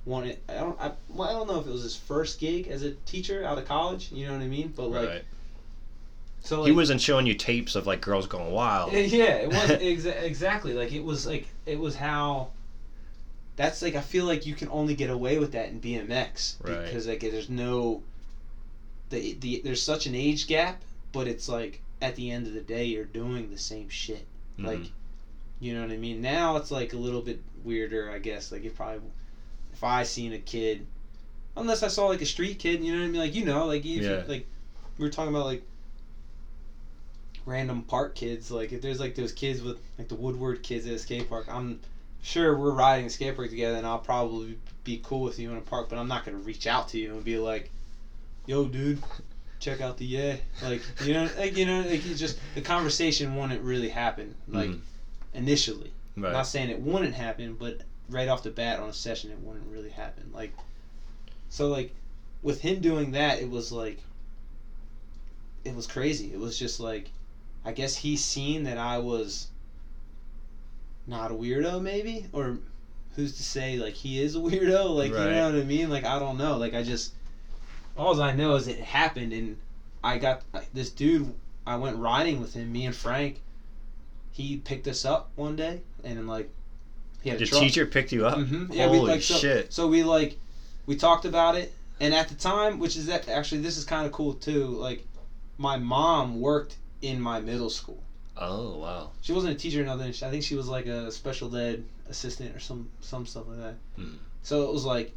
one. 0.04 0.34
I 0.50 0.54
don't. 0.56 0.78
I, 0.82 0.92
well, 1.08 1.30
I 1.30 1.32
don't 1.32 1.48
know 1.48 1.60
if 1.62 1.66
it 1.68 1.72
was 1.72 1.84
his 1.84 1.96
first 1.96 2.38
gig 2.40 2.68
as 2.68 2.84
a 2.84 2.92
teacher 3.06 3.46
out 3.46 3.58
of 3.58 3.66
college. 3.66 4.12
You 4.12 4.28
know 4.28 4.34
what 4.34 4.42
I 4.42 4.48
mean? 4.48 4.74
But 4.76 4.90
like, 4.92 5.08
right. 5.08 5.24
So 6.44 6.60
like, 6.62 6.68
he 6.68 6.72
wasn't 6.76 7.02
showing 7.02 7.26
you 7.26 7.34
tapes 7.34 7.76
of 7.76 7.88
like 7.88 8.02
girls 8.02 8.28
going 8.28 8.52
wild. 8.52 8.92
yeah, 8.94 9.36
it 9.36 9.48
was 9.50 9.58
exa- 9.72 10.22
exactly 10.22 10.74
like 10.74 10.92
it 10.92 11.04
was 11.04 11.26
like 11.26 11.48
it 11.66 11.80
was 11.80 11.96
how. 11.96 12.50
That's 13.56 13.82
like 13.82 13.96
I 13.96 14.02
feel 14.02 14.26
like 14.26 14.46
you 14.46 14.56
can 14.56 14.68
only 14.70 14.96
get 14.96 15.10
away 15.10 15.38
with 15.38 15.52
that 15.54 15.70
in 15.70 15.80
BMX 15.80 16.56
Right. 16.64 16.84
because 16.86 17.08
like 17.08 17.20
there's 17.22 17.50
no. 17.50 18.04
The, 19.10 19.34
the 19.40 19.62
there's 19.64 19.82
such 19.82 20.06
an 20.08 20.16
age 20.16 20.48
gap, 20.48 20.82
but 21.12 21.28
it's 21.28 21.48
like 21.48 21.82
at 22.02 22.16
the 22.16 22.32
end 22.32 22.48
of 22.48 22.54
the 22.54 22.62
day 22.62 22.86
you're 22.86 23.06
doing 23.06 23.50
the 23.52 23.58
same 23.60 23.90
shit. 23.90 24.26
Mhm. 24.60 24.66
Like, 24.66 24.92
you 25.60 25.74
know 25.76 25.82
what 25.82 25.92
I 25.92 25.98
mean? 25.98 26.22
Now 26.22 26.58
it's 26.58 26.72
like 26.72 26.94
a 26.94 26.98
little 26.98 27.22
bit 27.22 27.40
weirder, 27.64 28.10
I 28.12 28.18
guess. 28.20 28.52
Like 28.52 28.66
if 28.66 28.76
probably 28.76 29.02
if 29.72 29.84
I 29.84 30.02
seen 30.04 30.34
a 30.34 30.40
kid, 30.40 30.88
unless 31.56 31.84
I 31.84 31.88
saw 31.90 32.08
like 32.08 32.22
a 32.22 32.26
street 32.26 32.58
kid, 32.60 32.84
you 32.84 32.92
know 32.94 33.00
what 33.02 33.06
I 33.06 33.10
mean? 33.10 33.22
Like 33.22 33.36
you 33.36 33.46
know, 33.46 33.66
like 33.68 33.82
if 33.82 33.86
you- 33.86 34.02
Yeah. 34.02 34.24
like 34.28 34.48
we 34.98 35.06
were 35.06 35.12
talking 35.12 35.34
about 35.34 35.46
like 35.46 35.64
random 37.46 37.84
park 37.84 38.16
kids. 38.16 38.52
Like 38.52 38.72
if 38.72 38.82
there's 38.82 39.00
like 39.00 39.16
those 39.16 39.32
kids 39.32 39.62
with 39.62 39.80
like 39.98 40.08
the 40.08 40.16
Woodward 40.16 40.64
kids 40.64 40.86
at 40.88 40.94
a 40.94 41.00
skate 41.00 41.30
park, 41.30 41.46
I'm 41.50 41.80
sure 42.22 42.58
we're 42.58 42.74
riding 42.74 43.06
a 43.06 43.10
skate 43.10 43.36
park 43.36 43.50
together, 43.50 43.78
and 43.78 43.86
I'll 43.86 44.00
probably 44.00 44.58
be 44.84 45.00
cool 45.04 45.22
with 45.22 45.40
you 45.40 45.52
in 45.52 45.58
a 45.58 45.62
park, 45.62 45.90
but 45.90 45.98
I'm 45.98 46.08
not 46.08 46.26
gonna 46.26 46.38
reach 46.38 46.68
out 46.68 46.90
to 46.90 46.98
you 46.98 47.14
and 47.14 47.24
be 47.24 47.38
like, 47.38 47.70
"Yo, 48.46 48.66
dude." 48.66 49.02
Check 49.60 49.80
out 49.80 49.96
the 49.96 50.04
yeah, 50.06 50.36
like 50.62 50.82
you 51.06 51.14
know, 51.14 51.30
like 51.38 51.56
you 51.56 51.66
know, 51.66 51.80
like 51.82 52.06
it's 52.06 52.20
just 52.20 52.38
the 52.54 52.60
conversation 52.60 53.38
wouldn't 53.38 53.62
really 53.62 53.88
happen, 53.88 54.36
like 54.50 54.70
Mhm. 54.70 54.80
initially. 55.34 55.92
Right. 56.18 56.34
not 56.34 56.46
saying 56.48 56.70
it 56.70 56.80
wouldn't 56.82 57.14
happen, 57.16 57.56
but 57.58 57.80
right 58.10 58.28
off 58.28 58.44
the 58.44 58.50
bat 58.52 58.80
on 58.80 58.90
a 58.90 58.94
session, 58.94 59.32
it 59.32 59.40
wouldn't 59.40 59.66
really 59.72 59.90
happen. 59.90 60.30
Like, 60.34 60.52
so 61.50 61.70
like, 61.70 61.96
with 62.42 62.60
him 62.60 62.82
doing 62.82 63.12
that, 63.14 63.40
it 63.42 63.50
was 63.50 63.72
like, 63.72 64.00
it 65.64 65.74
was 65.74 65.88
crazy. 65.88 66.32
It 66.34 66.40
was 66.40 66.60
just 66.60 66.80
like, 66.80 67.10
I 67.66 67.72
guess 67.72 67.98
he 67.98 68.18
seen 68.18 68.64
that 68.64 68.78
I 68.78 68.98
was 69.00 69.48
not 71.08 71.32
a 71.32 71.34
weirdo, 71.34 71.82
maybe, 71.82 72.28
or 72.34 72.58
who's 73.16 73.36
to 73.38 73.44
say 73.44 73.78
like 73.78 73.94
he 73.94 74.22
is 74.22 74.36
a 74.36 74.40
weirdo? 74.40 74.96
Like, 74.96 75.14
Right. 75.14 75.24
you 75.26 75.30
know 75.32 75.46
what 75.52 75.56
I 75.60 75.64
mean? 75.64 75.90
Like, 75.90 76.06
I 76.06 76.20
don't 76.20 76.38
know. 76.38 76.58
Like, 76.58 76.74
I 76.74 76.84
just, 76.84 77.14
all 77.98 78.20
I 78.22 78.34
know 78.34 78.56
is 78.56 78.68
it 78.68 78.80
happened, 78.80 79.34
and 79.34 79.58
I 80.04 80.18
got 80.18 80.42
this 80.74 80.90
dude. 80.90 81.34
I 81.66 81.76
went 81.78 81.98
riding 81.98 82.42
with 82.42 82.54
him, 82.54 82.72
me 82.72 82.86
and 82.86 82.96
Frank. 82.96 83.42
He 84.32 84.58
picked 84.58 84.88
us 84.88 85.06
up 85.06 85.30
one 85.36 85.56
day, 85.56 85.82
and 86.04 86.18
then 86.18 86.28
like, 86.28 86.50
he 87.22 87.30
had 87.30 87.40
truck. 87.46 87.62
teacher 87.62 87.86
picked 87.86 88.12
you 88.12 88.26
up. 88.26 88.38
hmm 88.38 88.66
Holy 88.68 88.90
we 88.90 89.00
like 89.00 89.22
so, 89.22 89.38
shit! 89.38 89.72
so 89.72 89.88
we 89.88 90.04
like 90.04 90.38
we 90.86 90.96
talked 90.96 91.24
about 91.24 91.56
it, 91.56 91.72
and 92.02 92.14
at 92.14 92.28
the 92.28 92.36
time, 92.36 92.80
which 92.80 92.98
is 92.98 93.06
that 93.06 93.30
actually 93.30 93.62
this 93.62 93.78
is 93.78 93.86
kind 93.86 94.06
of 94.06 94.12
cool 94.12 94.34
too. 94.34 94.66
Like, 94.68 95.06
my 95.58 95.78
mom 95.78 96.42
worked 96.42 96.76
in 97.04 97.20
my 97.22 97.40
middle 97.40 97.70
school. 97.70 98.02
Oh 98.36 98.78
wow. 98.80 99.12
She 99.22 99.34
wasn't 99.34 99.54
a 99.54 99.60
teacher 99.60 99.82
or 99.82 99.86
nothing. 99.86 100.08
I 100.08 100.32
think 100.32 100.44
she 100.44 100.56
was 100.56 100.68
like 100.68 100.88
a 100.88 101.12
special 101.12 101.56
ed 101.56 101.84
assistant 102.10 102.56
or 102.56 102.60
some 102.60 102.90
some 103.02 103.28
stuff 103.28 103.48
like 103.48 103.60
that. 103.60 103.76
Hmm. 103.96 104.16
So 104.42 104.64
it 104.64 104.74
was 104.74 104.84
like, 104.86 105.14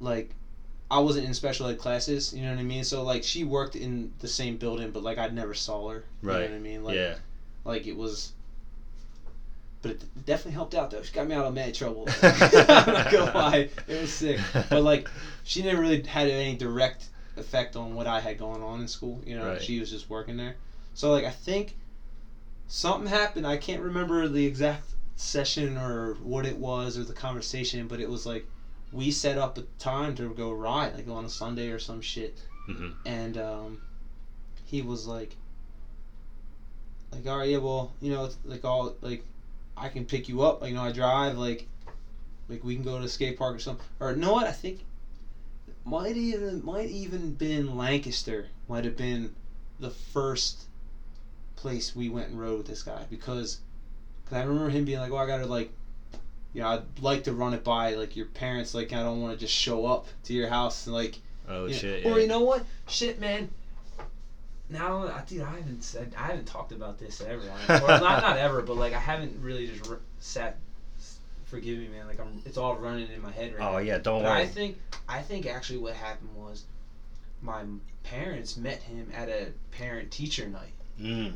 like, 0.00 0.34
I 0.90 0.98
wasn't 0.98 1.26
in 1.26 1.34
special 1.34 1.68
ed 1.68 1.78
classes. 1.78 2.34
You 2.34 2.42
know 2.42 2.50
what 2.50 2.58
I 2.58 2.64
mean? 2.64 2.82
So 2.82 3.02
like 3.04 3.22
she 3.22 3.44
worked 3.44 3.76
in 3.76 4.12
the 4.18 4.26
same 4.28 4.56
building, 4.56 4.90
but 4.90 5.02
like 5.02 5.18
I 5.18 5.28
never 5.28 5.54
saw 5.54 5.90
her. 5.90 6.04
Right. 6.22 6.34
You 6.34 6.40
know 6.46 6.50
what 6.50 6.56
I 6.56 6.60
mean? 6.60 6.84
Like, 6.84 6.96
yeah. 6.96 7.14
like 7.64 7.86
it 7.86 7.96
was. 7.96 8.32
But 9.82 9.92
it 9.92 10.24
definitely 10.24 10.52
helped 10.52 10.74
out 10.74 10.90
though. 10.90 11.02
She 11.02 11.12
got 11.12 11.28
me 11.28 11.34
out 11.34 11.44
of 11.44 11.52
mad 11.54 11.74
trouble. 11.74 12.08
I'm 12.22 12.94
not 12.94 13.12
gonna 13.12 13.32
lie, 13.34 13.68
it 13.86 14.00
was 14.00 14.12
sick. 14.12 14.40
But 14.70 14.82
like, 14.82 15.10
she 15.44 15.62
never 15.62 15.82
really 15.82 16.02
had 16.02 16.28
any 16.28 16.56
direct 16.56 17.04
effect 17.36 17.76
on 17.76 17.94
what 17.94 18.06
I 18.06 18.20
had 18.20 18.38
going 18.38 18.62
on 18.62 18.80
in 18.80 18.88
school. 18.88 19.20
You 19.26 19.36
know, 19.36 19.46
Right. 19.46 19.62
she 19.62 19.78
was 19.78 19.90
just 19.90 20.08
working 20.08 20.38
there. 20.38 20.56
So 20.94 21.10
like, 21.10 21.24
I 21.24 21.30
think 21.30 21.74
something 22.66 23.08
happened. 23.08 23.46
I 23.46 23.56
can't 23.56 23.82
remember 23.82 24.28
the 24.28 24.44
exact 24.44 24.84
session 25.16 25.76
or 25.76 26.14
what 26.14 26.46
it 26.46 26.56
was 26.56 26.96
or 26.98 27.04
the 27.04 27.12
conversation, 27.12 27.86
but 27.86 28.00
it 28.00 28.08
was 28.08 28.26
like 28.26 28.46
we 28.92 29.10
set 29.10 29.38
up 29.38 29.58
a 29.58 29.62
time 29.78 30.14
to 30.16 30.32
go 30.32 30.50
ride, 30.52 30.94
like 30.94 31.08
on 31.08 31.24
a 31.24 31.28
Sunday 31.28 31.68
or 31.68 31.78
some 31.78 32.00
shit 32.00 32.38
hmm 32.66 32.88
and 33.04 33.36
um, 33.36 33.78
he 34.64 34.82
was 34.82 35.06
like, 35.06 35.36
like, 37.12 37.26
all 37.26 37.38
right, 37.38 37.48
yeah, 37.48 37.58
well, 37.58 37.92
you 38.00 38.10
know, 38.10 38.24
it's 38.24 38.36
like 38.44 38.64
all 38.64 38.94
like, 39.00 39.22
I 39.76 39.88
can 39.88 40.04
pick 40.04 40.28
you 40.28 40.42
up. 40.42 40.60
Like, 40.60 40.70
you 40.70 40.74
know, 40.74 40.82
I 40.82 40.90
drive. 40.90 41.36
Like, 41.36 41.66
like 42.48 42.64
we 42.64 42.74
can 42.74 42.82
go 42.82 42.98
to 42.98 43.04
a 43.04 43.08
skate 43.08 43.36
park 43.38 43.54
or 43.56 43.58
something. 43.58 43.84
Or 44.00 44.10
you 44.12 44.16
know 44.18 44.32
what? 44.32 44.46
I 44.46 44.52
think 44.52 44.84
might 45.84 46.16
even 46.16 46.64
might 46.64 46.88
even 46.88 47.32
been 47.32 47.76
Lancaster. 47.76 48.46
Might 48.68 48.84
have 48.84 48.96
been 48.96 49.32
the 49.78 49.90
first 49.90 50.66
place 51.64 51.96
we 51.96 52.10
went 52.10 52.28
and 52.28 52.38
rode 52.38 52.58
with 52.58 52.66
this 52.66 52.82
guy 52.82 53.06
because, 53.08 53.58
cause 54.26 54.36
I 54.36 54.42
remember 54.42 54.68
him 54.68 54.84
being 54.84 55.00
like, 55.00 55.10
"Oh, 55.10 55.16
I 55.16 55.26
gotta 55.26 55.46
like." 55.46 55.72
You 56.52 56.60
know, 56.60 56.68
I'd 56.68 57.00
like 57.00 57.24
to 57.24 57.32
run 57.32 57.52
it 57.52 57.64
by 57.64 57.94
like 57.94 58.14
your 58.14 58.26
parents. 58.26 58.74
Like, 58.74 58.92
I 58.92 59.02
don't 59.02 59.20
want 59.20 59.34
to 59.34 59.40
just 59.40 59.52
show 59.52 59.86
up 59.86 60.06
to 60.24 60.32
your 60.32 60.48
house 60.48 60.86
and 60.86 60.94
like 60.94 61.18
Oh 61.48 61.66
yeah. 61.66 61.76
shit. 61.76 62.06
Or 62.06 62.10
yeah. 62.10 62.16
you 62.18 62.28
know 62.28 62.42
what? 62.42 62.64
Shit, 62.86 63.18
man. 63.18 63.50
Now, 64.68 65.06
I- 65.08 65.24
dude, 65.26 65.42
I 65.42 65.56
haven't 65.56 65.82
said, 65.82 66.14
I 66.16 66.26
haven't 66.26 66.46
talked 66.46 66.72
about 66.72 66.98
this 66.98 67.20
ever. 67.20 67.42
Or 67.68 67.88
not, 67.88 68.02
not 68.22 68.36
ever, 68.36 68.62
but 68.62 68.76
like 68.76 68.92
I 68.92 69.00
haven't 69.00 69.42
really 69.42 69.66
just 69.66 69.90
r- 69.90 69.98
sat. 70.20 70.58
Forgive 71.46 71.78
me, 71.78 71.88
man. 71.88 72.06
Like 72.06 72.20
I'm, 72.20 72.40
it's 72.44 72.56
all 72.56 72.76
running 72.76 73.08
in 73.10 73.20
my 73.22 73.32
head 73.32 73.52
right 73.52 73.60
now. 73.60 73.76
Oh 73.76 73.78
yeah. 73.78 73.98
Don't 73.98 74.22
But 74.22 74.32
I 74.32 74.46
think, 74.46 74.78
I 75.08 75.22
think 75.22 75.46
actually 75.46 75.78
what 75.78 75.94
happened 75.94 76.36
was, 76.36 76.64
my 77.42 77.62
parents 78.04 78.56
met 78.56 78.82
him 78.82 79.10
at 79.14 79.28
a 79.28 79.48
parent-teacher 79.72 80.46
night. 80.48 80.72
Mm. 81.00 81.34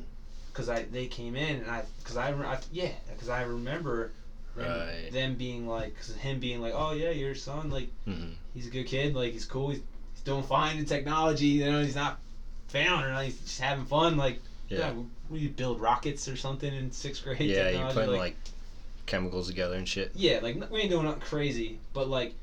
Cause 0.58 0.68
I 0.68 0.82
they 0.90 1.06
came 1.06 1.36
in 1.36 1.60
and 1.60 1.70
I, 1.70 1.84
cause 2.02 2.16
I, 2.16 2.32
I 2.32 2.58
yeah, 2.72 2.90
cause 3.16 3.28
I 3.28 3.42
remember. 3.42 4.10
Them, 4.56 4.66
Right. 4.66 5.12
them 5.12 5.36
being 5.36 5.68
like, 5.68 5.94
cause 5.96 6.16
him 6.16 6.40
being 6.40 6.60
like, 6.60 6.72
oh 6.74 6.90
yeah, 6.90 7.10
your 7.10 7.36
son, 7.36 7.70
like 7.70 7.90
hmm 8.04 8.30
he's 8.54 8.66
a 8.66 8.70
good 8.70 8.86
kid. 8.88 9.14
Like 9.14 9.32
he's 9.32 9.44
cool. 9.44 9.68
He's, 9.68 9.82
he's 10.14 10.22
doing 10.24 10.42
fine 10.42 10.78
in 10.78 10.84
technology. 10.84 11.46
You 11.46 11.70
know, 11.70 11.80
he's 11.80 11.94
not 11.94 12.18
failing 12.66 13.04
or 13.04 13.10
nothing. 13.10 13.26
He's 13.26 13.38
just 13.40 13.60
having 13.60 13.84
fun. 13.84 14.16
Like 14.16 14.40
Yeah. 14.68 14.78
yeah, 14.78 14.92
we, 15.30 15.38
we 15.42 15.46
build 15.46 15.80
rockets 15.80 16.26
or 16.26 16.36
something 16.36 16.74
in 16.74 16.90
sixth 16.90 17.22
grade. 17.22 17.38
Yeah. 17.38 17.46
You're 17.46 17.70
technology. 17.70 17.94
putting 17.94 18.18
like, 18.18 18.36
chemicals 19.06 19.46
together 19.46 19.76
and 19.76 19.86
shit. 19.88 20.10
yeah, 20.16 20.40
like 20.42 20.56
we 20.72 20.80
ain't 20.80 20.90
doing 20.90 21.04
nothing 21.04 21.20
crazy. 21.20 21.78
But 21.92 22.08
like 22.08 22.34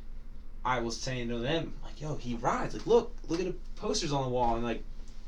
I 0.63 0.79
was 0.79 0.95
saying 0.97 1.27
to 1.29 1.39
them, 1.39 1.73
like 1.83 1.99
yo, 1.99 2.15
he 2.15 2.35
rides. 2.35 2.75
Like 2.75 2.87
look, 2.87 3.13
look 3.27 3.41
at 3.41 3.45
the 3.45 3.55
posters 3.75 4.13
on 4.13 4.23
the 4.23 4.29
wall. 4.29 4.55
And 4.55 4.63
like 4.63 4.83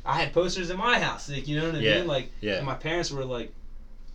I 0.08 0.14
had 0.14 0.34
posters 0.34 0.70
in 0.70 0.78
my 0.78 1.00
house. 1.00 1.30
Like 1.30 1.48
you 1.48 1.60
know 1.60 1.66
what 1.68 1.76
I 1.76 1.80
Yeah, 1.80 1.98
mean? 2.00 2.08
Like 2.08 2.32
Yeah. 2.42 2.56
and 2.58 2.66
my 2.66 2.76
parents 2.76 3.12
were 3.12 3.26
like 3.26 3.52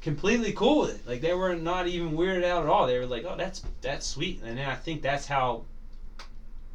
completely 0.00 0.52
cool 0.52 0.80
with 0.80 0.94
it. 0.96 1.06
Like 1.06 1.20
they 1.20 1.34
were 1.34 1.54
not 1.54 1.86
even 1.86 2.12
weirded 2.16 2.44
out 2.44 2.62
at 2.62 2.68
all. 2.68 2.86
They 2.86 2.98
were 2.98 3.06
like, 3.06 3.24
"Oh, 3.24 3.36
that's 3.36 3.62
that's 3.82 4.06
sweet." 4.06 4.40
And 4.42 4.56
then 4.58 4.68
I 4.68 4.74
think 4.74 5.02
that's 5.02 5.26
how, 5.26 5.62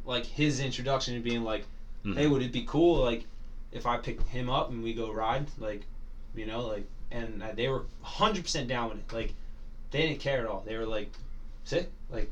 like 0.04 0.24
his 0.24 0.60
introduction 0.60 1.14
to 1.14 1.20
being 1.20 1.42
like, 1.44 1.66
Mhm. 2.04 2.14
"Hey, 2.16 2.26
would 2.28 2.42
it 2.42 2.52
be 2.52 2.62
cool 2.62 3.02
like 3.02 3.24
if 3.72 3.84
I 3.86 3.96
pick 3.98 4.22
him 4.28 4.48
up 4.48 4.70
and 4.70 4.82
we 4.82 4.94
go 4.94 5.10
ride?" 5.10 5.46
Like, 5.58 5.82
you 6.34 6.46
know, 6.46 6.64
like, 6.64 6.86
and 7.10 7.42
uh, 7.42 7.52
they 7.52 7.68
were 7.68 7.84
hundred 8.02 8.44
percent 8.44 8.68
down 8.68 8.88
with 8.90 8.98
it. 8.98 9.12
Like, 9.12 9.34
they 9.90 10.06
didn't 10.06 10.20
care 10.20 10.38
at 10.40 10.46
all. 10.46 10.62
They 10.64 10.76
were 10.76 10.86
like, 10.86 11.10
"Sick, 11.64 11.90
like, 12.08 12.30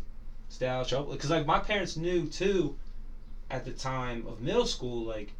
stay 0.48 0.66
out 0.68 0.82
of 0.82 0.88
trouble." 0.88 1.12
Because 1.12 1.30
like 1.30 1.46
my 1.46 1.58
parents 1.58 1.96
knew 1.96 2.26
too, 2.28 2.76
at 3.50 3.64
the 3.64 3.72
time 3.72 4.24
of 4.28 4.40
middle 4.40 4.66
school, 4.66 5.04
like. 5.04 5.32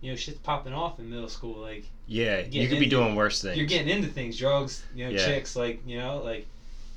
You 0.00 0.12
know, 0.12 0.16
shit's 0.16 0.38
popping 0.38 0.72
off 0.74 0.98
in 0.98 1.08
middle 1.10 1.28
school. 1.28 1.56
Like, 1.56 1.84
Yeah. 2.06 2.40
You 2.48 2.68
could 2.68 2.78
be 2.78 2.86
doing 2.86 3.14
worse 3.14 3.40
things. 3.42 3.56
you're 3.56 3.66
getting 3.66 3.88
into 3.88 4.08
things, 4.08 4.36
drugs, 4.38 4.82
you 4.94 5.04
know, 5.04 5.10
Yeah. 5.10 5.24
chicks, 5.24 5.56
like 5.56 5.80
you 5.86 5.98
know, 5.98 6.20
like, 6.22 6.46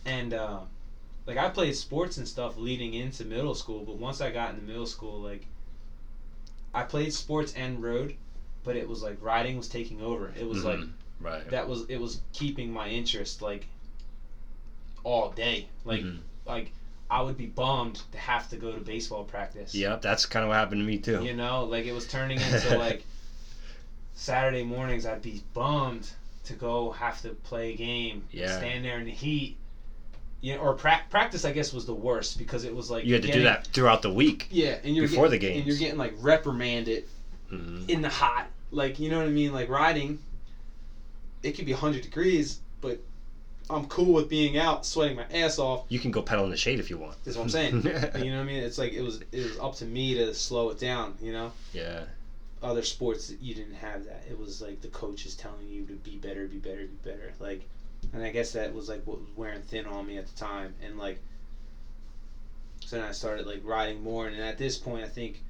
and 0.06 0.34
uh, 0.34 0.60
like 1.26 1.38
I 1.38 1.50
played 1.50 1.76
sports 1.76 2.18
and 2.18 2.28
stuff 2.28 2.58
leading 2.58 2.94
into 2.94 3.24
middle 3.26 3.56
school, 3.56 3.84
but 3.84 3.96
once 3.98 4.22
I 4.22 4.32
got 4.32 4.52
into 4.52 4.62
middle 4.66 4.86
school, 4.86 5.20
like, 5.20 5.46
I 6.74 6.84
played 6.84 7.14
sports 7.14 7.54
and 7.56 7.82
rode, 7.82 8.16
but 8.64 8.76
it 8.76 8.88
was 8.88 9.02
like 9.02 9.18
riding 9.22 9.58
was 9.58 9.68
taking 9.68 10.02
over. 10.02 10.32
It 10.40 10.48
was 10.48 10.64
like 10.64 10.80
Mhm. 10.80 10.92
Right. 11.20 11.50
that 11.50 11.68
was 11.68 11.86
it 11.90 11.98
was 11.98 12.20
keeping 12.34 12.72
my 12.72 12.88
interest 12.90 13.42
like 13.42 13.68
all 15.04 15.30
day. 15.32 15.68
Like 15.86 16.02
Mhm. 16.02 16.20
like 16.46 16.72
I 17.12 17.22
would 17.22 17.38
be 17.38 17.48
bummed 17.48 18.02
to 18.12 18.18
have 18.20 18.50
to 18.50 18.56
go 18.56 18.72
to 18.74 18.80
baseball 18.80 19.24
practice. 19.24 19.74
Yep, 19.74 20.02
that's 20.04 20.26
kind 20.28 20.44
of 20.44 20.50
what 20.50 20.56
happened 20.58 20.82
to 20.82 20.86
me 20.86 20.98
too. 21.00 21.24
You 21.24 21.34
know, 21.34 21.64
like 21.66 21.86
it 21.86 21.92
was 21.94 22.08
turning 22.08 22.40
into 22.52 22.78
like 22.78 23.04
Saturday 24.16 24.64
mornings 24.64 25.06
I'd 25.06 25.22
be 25.22 25.42
bummed 25.54 26.10
to 26.46 26.54
go 26.54 26.92
have 26.92 27.22
to 27.24 27.30
play 27.30 27.74
a 27.74 27.76
game. 27.76 28.26
Yeah. 28.32 28.58
Stand 28.58 28.86
there 28.86 29.00
in 29.00 29.06
the 29.06 29.12
heat. 29.12 29.58
You 30.42 30.56
know, 30.56 30.62
or 30.62 30.74
pra- 30.74 31.02
practice 31.10 31.44
I 31.46 31.52
guess 31.52 31.74
was 31.74 31.86
the 31.86 31.94
worst 31.94 32.38
because 32.38 32.64
it 32.64 32.74
was 32.74 32.90
like 32.90 33.06
You 33.06 33.14
had 33.14 33.24
to 33.24 33.28
getting- 33.28 33.42
do 33.42 33.46
that 33.46 33.68
throughout 33.68 34.02
the 34.02 34.12
week. 34.14 34.48
Yeah, 34.52 34.78
and 34.84 34.96
you're 34.96 35.08
before 35.08 35.28
getting, 35.30 35.40
the 35.54 35.58
and 35.60 35.68
you're 35.68 35.78
getting 35.78 35.98
like 35.98 36.14
reprimanded 36.20 37.06
hmm 37.50 37.84
in 37.88 38.02
the 38.02 38.10
hot. 38.10 38.48
Like 38.72 39.00
you 39.00 39.10
know 39.10 39.18
what 39.18 39.26
I 39.28 39.32
mean? 39.32 39.52
Like 39.52 39.68
riding, 39.70 40.20
it 41.44 41.54
could 41.54 41.66
be 41.66 41.72
hundred 41.72 42.04
degrees, 42.04 42.60
but 42.82 43.00
I'm 43.70 43.86
cool 43.86 44.14
with 44.14 44.30
being 44.30 44.58
out, 44.58 44.86
sweating 44.86 45.18
my 45.18 45.26
ass 45.32 45.60
off. 45.60 45.86
You 45.90 46.00
can 46.00 46.10
go 46.10 46.22
pedal 46.22 46.46
in 46.46 46.52
the 46.52 46.58
shade 46.58 46.80
if 46.80 46.90
you 46.90 46.98
want. 46.98 47.24
That's 47.24 47.38
what 47.38 47.44
I'm 47.44 47.50
saying. 47.50 47.76
you 47.84 48.32
know 48.32 48.38
what 48.38 48.42
I 48.42 48.44
mean? 48.44 48.64
It's 48.64 48.80
like 48.80 48.94
it 48.94 49.02
was 49.02 49.22
it 49.32 49.44
was 49.44 49.60
up 49.60 49.76
to 49.76 49.86
me 49.86 50.16
to 50.16 50.34
slow 50.34 50.72
it 50.72 50.80
down. 50.80 51.16
You 51.22 51.34
know, 51.34 51.52
yeah. 51.72 52.04
other 52.64 52.82
sports 52.82 53.32
you 53.40 53.54
didn't 53.54 53.76
have 53.76 54.06
that. 54.06 54.24
It 54.30 54.40
was 54.40 54.62
like 54.62 54.82
the 54.82 54.88
coaches 54.88 55.36
telling 55.36 55.68
you 55.68 55.86
to 55.86 55.94
be 55.94 56.18
better, 56.18 56.48
be 56.48 56.58
better, 56.58 56.88
be 56.88 57.10
better. 57.10 57.32
Like, 57.40 57.68
and 58.12 58.24
I 58.24 58.32
guess 58.32 58.54
that 58.54 58.74
was 58.74 58.90
like 58.90 59.06
what 59.06 59.20
was 59.20 59.30
wearing 59.36 59.62
thin 59.62 59.86
on 59.86 60.08
me 60.08 60.18
at 60.18 60.26
the 60.26 60.36
time. 60.36 60.74
And 60.84 60.98
like, 60.98 61.20
so 62.86 62.96
then 62.96 63.06
I 63.06 63.12
started 63.12 63.46
like 63.46 63.62
riding 63.64 64.02
more. 64.02 64.28
And 64.28 64.42
at 64.42 64.58
this 64.58 64.78
point, 64.78 65.04
I 65.04 65.08
think 65.08 65.44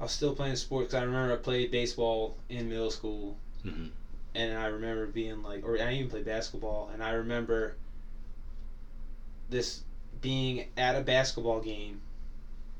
I 0.00 0.04
was 0.04 0.12
still 0.12 0.34
playing 0.34 0.56
sports. 0.56 0.94
I 0.94 1.02
remember 1.02 1.34
I 1.34 1.36
played 1.36 1.70
baseball 1.70 2.38
in 2.48 2.70
middle 2.70 2.90
school, 2.90 3.36
hmm 3.62 3.88
and 4.34 4.58
I 4.58 4.66
remember 4.66 5.06
being 5.06 5.42
like, 5.42 5.64
or 5.64 5.80
I 5.80 5.94
even 5.94 6.10
played 6.10 6.24
basketball, 6.24 6.90
and 6.92 7.02
I 7.02 7.12
remember 7.12 7.76
this 9.48 9.82
being 10.20 10.66
at 10.76 10.96
a 10.96 11.02
basketball 11.02 11.60
game, 11.60 12.00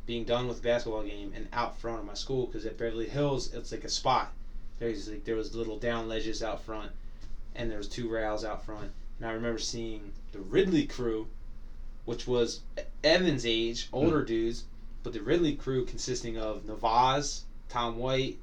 being 0.07 0.25
done 0.25 0.49
with 0.49 0.59
a 0.59 0.63
basketball 0.63 1.05
game, 1.05 1.33
and 1.35 1.49
out 1.53 1.79
front 1.79 2.01
of 2.01 2.07
my 2.07 2.15
school 2.15 2.47
because 2.47 2.67
at 2.67 2.79
Beverly 2.79 3.09
Hills 3.09 3.55
it's 3.55 3.71
like 3.71 3.85
a 3.85 3.89
spot. 3.89 4.33
There's 4.79 5.09
like 5.09 5.25
there 5.25 5.37
was 5.37 5.55
little 5.55 5.79
down 5.79 6.09
ledges 6.09 6.43
out 6.43 6.63
front, 6.65 6.91
and 7.55 7.71
there 7.71 7.79
was 7.79 7.89
two 7.89 8.09
rails 8.09 8.45
out 8.45 8.65
front, 8.65 8.91
and 9.19 9.29
I 9.29 9.33
remember 9.33 9.59
seeing 9.59 10.13
the 10.33 10.41
Ridley 10.41 10.87
crew, 10.87 11.29
which 12.05 12.27
was 12.27 12.61
Evan's 13.05 13.47
age, 13.47 13.89
hmm. 13.89 13.97
older 13.97 14.25
dudes, 14.25 14.65
but 15.05 15.13
the 15.13 15.23
Ridley 15.23 15.55
crew 15.55 15.85
consisting 15.85 16.37
of 16.37 16.65
Navaz, 16.65 17.43
Tom 17.69 17.99
White, 17.99 18.39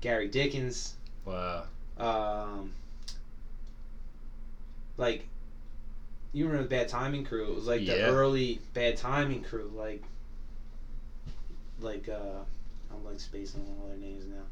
Gary 0.00 0.28
Dickens, 0.28 0.94
Wow. 1.26 1.64
Um, 1.98 2.70
like 4.96 5.24
you 6.32 6.44
remember 6.44 6.62
the 6.64 6.68
bad 6.68 6.88
timing 6.88 7.22
crew? 7.22 7.50
It 7.50 7.54
was 7.54 7.66
like 7.66 7.84
the 7.84 7.96
early 8.02 8.58
bad 8.74 8.96
timing 8.96 9.42
crew, 9.42 9.70
like 9.74 10.02
like 11.80 12.08
uh, 12.08 12.40
I'm 12.90 13.04
like 13.04 13.20
spacing 13.20 13.60
on 13.62 13.76
all 13.80 13.86
their 13.86 13.96
names 13.96 14.24
now, 14.26 14.42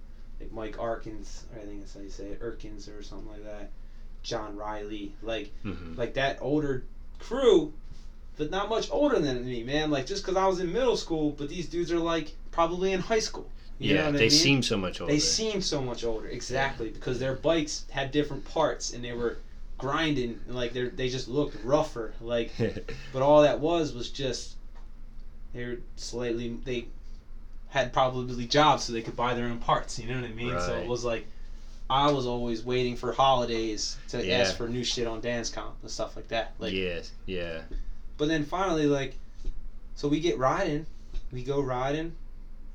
like 0.41 0.51
Mike 0.53 0.77
Arkins, 0.77 1.43
or 1.53 1.61
I 1.61 1.65
think 1.65 1.81
that's 1.81 1.95
how 1.95 2.01
you 2.01 2.09
say 2.09 2.29
it, 2.29 2.41
Erkins 2.41 2.89
or 2.89 3.03
something 3.03 3.29
like 3.29 3.43
that. 3.43 3.69
John 4.23 4.57
Riley, 4.57 5.13
like 5.23 5.51
hmm 5.63 5.95
like 5.97 6.15
that 6.15 6.39
older 6.41 6.83
crew, 7.19 7.71
but 8.37 8.51
not 8.51 8.69
much 8.69 8.89
older 8.91 9.19
than 9.19 9.45
me, 9.45 9.63
man. 9.63 9.91
Like 9.91 10.07
just 10.07 10.23
because 10.23 10.37
I 10.37 10.47
was 10.47 10.59
in 10.59 10.73
middle 10.73 10.97
school, 10.97 11.33
but 11.33 11.49
these 11.49 11.67
dudes 11.67 11.91
are 11.91 11.99
like 11.99 12.33
probably 12.51 12.93
in 12.93 13.01
high 13.01 13.19
school. 13.19 13.51
You 13.79 13.95
yeah, 13.97 14.07
what 14.07 14.15
I 14.15 14.19
they 14.19 14.25
mean? 14.25 14.31
seem 14.31 14.63
so 14.63 14.77
much 14.77 15.01
older. 15.01 15.13
They 15.13 15.19
seem 15.19 15.61
so 15.61 15.83
much 15.83 16.05
older, 16.05 16.29
exactly, 16.29 16.91
because 16.91 17.19
their 17.19 17.35
bikes 17.35 17.85
had 17.91 18.13
different 18.13 18.45
parts 18.45 18.93
and 18.93 19.05
they 19.05 19.13
were 19.13 19.39
grinding 19.79 20.39
and 20.47 20.55
like 20.55 20.73
they 20.73 20.85
they 20.89 21.09
just 21.09 21.29
looked 21.29 21.57
rougher. 21.65 22.15
Like, 22.21 22.53
but 23.13 23.23
all 23.23 23.43
that 23.43 23.59
was 23.61 23.93
was 23.93 24.11
just 24.11 24.55
they 25.53 25.65
were 25.65 25.77
slightly 25.97 26.57
they 26.65 26.87
had 27.69 27.93
probably 27.93 28.47
jobs 28.47 28.85
so 28.85 28.93
they 28.93 29.03
could 29.03 29.17
buy 29.17 29.35
their 29.35 29.47
own 29.47 29.59
parts. 29.59 29.99
You 29.99 30.09
know 30.09 30.21
what 30.21 30.31
I 30.31 30.33
mean? 30.33 30.59
So 30.61 30.77
it 30.77 30.87
was 30.87 31.05
like 31.05 31.27
I 31.91 32.11
was 32.13 32.27
always 32.27 32.63
waiting 32.65 32.97
for 32.97 33.13
holidays 33.13 33.97
to 34.11 34.25
Yeah. 34.25 34.39
ask 34.39 34.57
for 34.57 34.69
new 34.69 34.85
shit 34.85 35.07
on 35.09 35.21
Dan's 35.21 35.51
Comp 35.51 35.75
and 35.83 35.91
stuff 35.91 36.17
like 36.17 36.29
that. 36.29 36.55
Like, 36.59 36.73
yes. 36.73 37.11
Yeah. 37.27 37.61
but 38.17 38.29
then 38.29 38.45
finally, 38.45 38.87
like, 38.87 39.17
so 39.97 40.09
we 40.09 40.21
get 40.21 40.39
riding, 40.39 40.87
we 41.33 41.43
go 41.43 41.61
riding, 41.61 42.15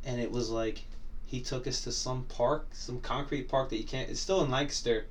and 0.06 0.20
it 0.22 0.32
was 0.32 0.50
like 0.50 0.82
he 1.30 1.42
took 1.42 1.68
us 1.68 1.82
to 1.82 1.92
some 1.92 2.24
park, 2.24 2.70
some 2.72 3.00
concrete 3.02 3.48
park 3.48 3.70
that 3.70 3.78
you 3.78 3.84
can't. 3.84 4.10
It's 4.10 4.20
still 4.20 4.44
in 4.44 4.50
Lancaster, 4.50 5.06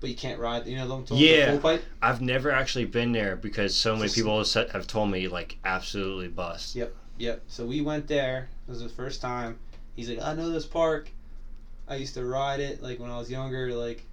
but 0.00 0.08
you 0.08 0.16
can't 0.16 0.40
ride. 0.40 0.66
You 0.66 0.76
know, 0.76 1.02
the, 1.02 1.14
the 1.14 1.20
Yeah. 1.20 1.78
I've 2.00 2.22
never 2.22 2.50
actually 2.50 2.86
been 2.86 3.12
there 3.12 3.36
because 3.36 3.76
so 3.76 3.92
many 3.92 4.06
Just- 4.06 4.14
people 4.16 4.42
have 4.42 4.86
told 4.86 5.10
me 5.10 5.28
like 5.28 5.58
absolutely 5.62 6.28
bust. 6.28 6.74
Yep, 6.74 6.94
yep. 7.18 7.42
So 7.48 7.66
we 7.66 7.82
went 7.82 8.08
there. 8.08 8.48
It 8.66 8.70
was 8.70 8.80
the 8.80 8.88
first 8.88 9.20
time. 9.20 9.58
He's 9.94 10.08
like, 10.08 10.22
I 10.22 10.32
know 10.32 10.48
this 10.48 10.64
park. 10.64 11.10
I 11.86 11.96
used 11.96 12.14
to 12.14 12.24
ride 12.24 12.60
it 12.60 12.82
like 12.82 12.98
when 12.98 13.10
I 13.10 13.18
was 13.18 13.30
younger. 13.30 13.74
Like, 13.74 14.06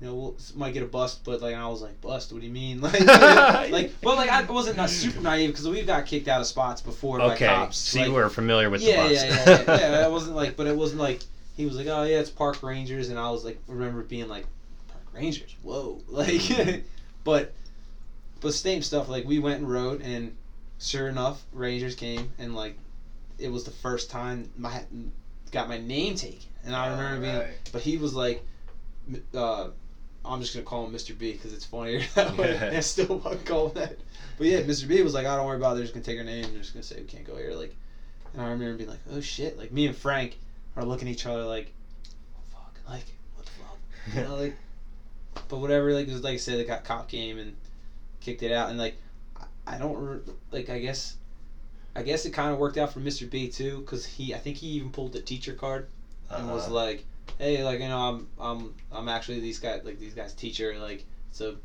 you 0.00 0.06
know, 0.06 0.14
we'll, 0.14 0.36
might 0.54 0.72
get 0.72 0.82
a 0.82 0.86
bust, 0.86 1.24
but 1.24 1.42
like 1.42 1.54
I 1.54 1.66
was 1.68 1.82
like, 1.82 2.00
bust? 2.00 2.32
What 2.32 2.40
do 2.40 2.46
you 2.46 2.52
mean? 2.52 2.80
Like, 2.90 3.00
like, 3.70 4.00
but 4.00 4.16
like 4.16 4.30
I 4.30 4.42
wasn't 4.44 4.76
not 4.78 4.88
super 4.88 5.20
naive 5.20 5.50
because 5.50 5.68
we 5.68 5.82
got 5.82 6.06
kicked 6.06 6.26
out 6.28 6.40
of 6.40 6.46
spots 6.46 6.80
before 6.80 7.18
by 7.18 7.34
Okay, 7.34 7.46
cops. 7.46 7.76
so 7.76 7.98
like, 7.98 8.08
you 8.08 8.14
were 8.14 8.30
familiar 8.30 8.70
with 8.70 8.80
yeah, 8.80 9.06
the 9.06 9.14
yeah, 9.14 9.20
bust. 9.20 9.26
yeah, 9.26 9.44
yeah, 9.46 9.64
yeah. 9.66 9.80
yeah. 10.00 10.06
It 10.06 10.10
wasn't 10.10 10.36
like, 10.36 10.56
but 10.56 10.66
it 10.66 10.76
wasn't 10.76 11.00
like 11.02 11.20
he 11.56 11.66
was 11.66 11.76
like, 11.76 11.86
oh 11.88 12.04
yeah, 12.04 12.20
it's 12.20 12.30
park 12.30 12.62
rangers, 12.62 13.10
and 13.10 13.18
I 13.18 13.30
was 13.30 13.44
like, 13.44 13.58
remember 13.66 14.02
being 14.02 14.28
like, 14.28 14.46
park 14.88 15.04
rangers, 15.12 15.54
whoa, 15.62 16.00
like, 16.08 16.40
but, 17.24 17.52
but 18.40 18.54
same 18.54 18.80
stuff. 18.80 19.10
Like 19.10 19.26
we 19.26 19.38
went 19.38 19.58
and 19.60 19.70
rode, 19.70 20.00
and 20.00 20.34
sure 20.78 21.08
enough, 21.08 21.42
rangers 21.52 21.94
came, 21.94 22.32
and 22.38 22.54
like, 22.54 22.78
it 23.38 23.52
was 23.52 23.64
the 23.64 23.70
first 23.70 24.10
time 24.10 24.50
my 24.56 24.82
got 25.52 25.68
my 25.68 25.76
name 25.76 26.14
taken, 26.14 26.48
and 26.64 26.74
I 26.74 26.88
remember 26.88 27.20
being, 27.20 27.34
Alright. 27.36 27.70
but 27.72 27.82
he 27.82 27.98
was 27.98 28.14
like, 28.14 28.42
uh. 29.34 29.68
I'm 30.24 30.40
just 30.40 30.52
gonna 30.54 30.64
call 30.66 30.86
him 30.86 30.92
Mr. 30.92 31.16
B 31.16 31.32
because 31.32 31.52
it's 31.52 31.64
funnier 31.64 32.02
that 32.14 32.36
way. 32.36 32.52
Yeah. 32.54 32.76
I 32.76 32.80
still 32.80 33.18
want 33.18 33.38
to 33.40 33.44
call 33.44 33.68
him 33.68 33.74
that. 33.76 33.96
But 34.38 34.46
yeah, 34.46 34.60
Mr. 34.60 34.86
B 34.88 35.02
was 35.02 35.14
like, 35.14 35.26
"I 35.26 35.36
don't 35.36 35.46
worry 35.46 35.56
about 35.56 35.72
it. 35.72 35.74
They're 35.76 35.84
just 35.84 35.94
gonna 35.94 36.04
take 36.04 36.18
her 36.18 36.24
name. 36.24 36.44
They're 36.52 36.60
just 36.62 36.74
gonna 36.74 36.82
say 36.82 36.96
we 36.98 37.06
can't 37.06 37.24
go 37.24 37.36
here." 37.36 37.52
Like, 37.54 37.74
and 38.32 38.42
I 38.42 38.50
remember 38.50 38.76
being 38.76 38.88
like, 38.90 39.00
"Oh 39.10 39.20
shit!" 39.20 39.56
Like 39.58 39.72
me 39.72 39.86
and 39.86 39.96
Frank 39.96 40.38
are 40.76 40.84
looking 40.84 41.08
at 41.08 41.12
each 41.14 41.26
other 41.26 41.44
like, 41.44 41.72
"Oh 42.36 42.40
fuck!" 42.50 42.78
Like, 42.88 43.04
what 43.34 43.46
the 43.46 43.52
fuck? 43.52 44.14
You 44.14 44.22
know, 44.22 44.36
like, 44.36 44.54
but 45.48 45.58
whatever. 45.58 45.92
Like, 45.94 46.06
it 46.08 46.12
was 46.12 46.22
like 46.22 46.34
I 46.34 46.38
said, 46.38 46.58
they 46.58 46.64
got 46.64 46.84
cop 46.84 47.08
game 47.08 47.38
and 47.38 47.54
kicked 48.20 48.42
it 48.42 48.52
out, 48.52 48.68
and 48.68 48.78
like, 48.78 48.96
I, 49.66 49.74
I 49.74 49.78
don't 49.78 50.22
like. 50.52 50.68
I 50.70 50.78
guess, 50.78 51.16
I 51.96 52.02
guess 52.02 52.24
it 52.26 52.30
kind 52.30 52.52
of 52.52 52.58
worked 52.58 52.76
out 52.76 52.92
for 52.92 53.00
Mr. 53.00 53.28
B 53.28 53.48
too, 53.48 53.80
because 53.80 54.04
he, 54.04 54.34
I 54.34 54.38
think 54.38 54.58
he 54.58 54.68
even 54.68 54.90
pulled 54.90 55.12
the 55.12 55.20
teacher 55.20 55.54
card 55.54 55.86
and 56.30 56.48
was 56.50 56.64
Uh-huh. 56.66 56.74
like, 56.74 57.04
"Hey, 57.38 57.62
like 57.64 57.80
you 57.80 57.88
know, 57.88 57.98
I'm 57.98 58.28
I'm 58.38 58.74
I'm 58.92 59.08
actually 59.08 59.40
these 59.40 59.58
guys 59.58 59.82
like 59.84 59.98
these 59.98 60.14
guys' 60.14 60.32
teacher, 60.34 60.76
like 60.78 61.04
so, 61.32 61.56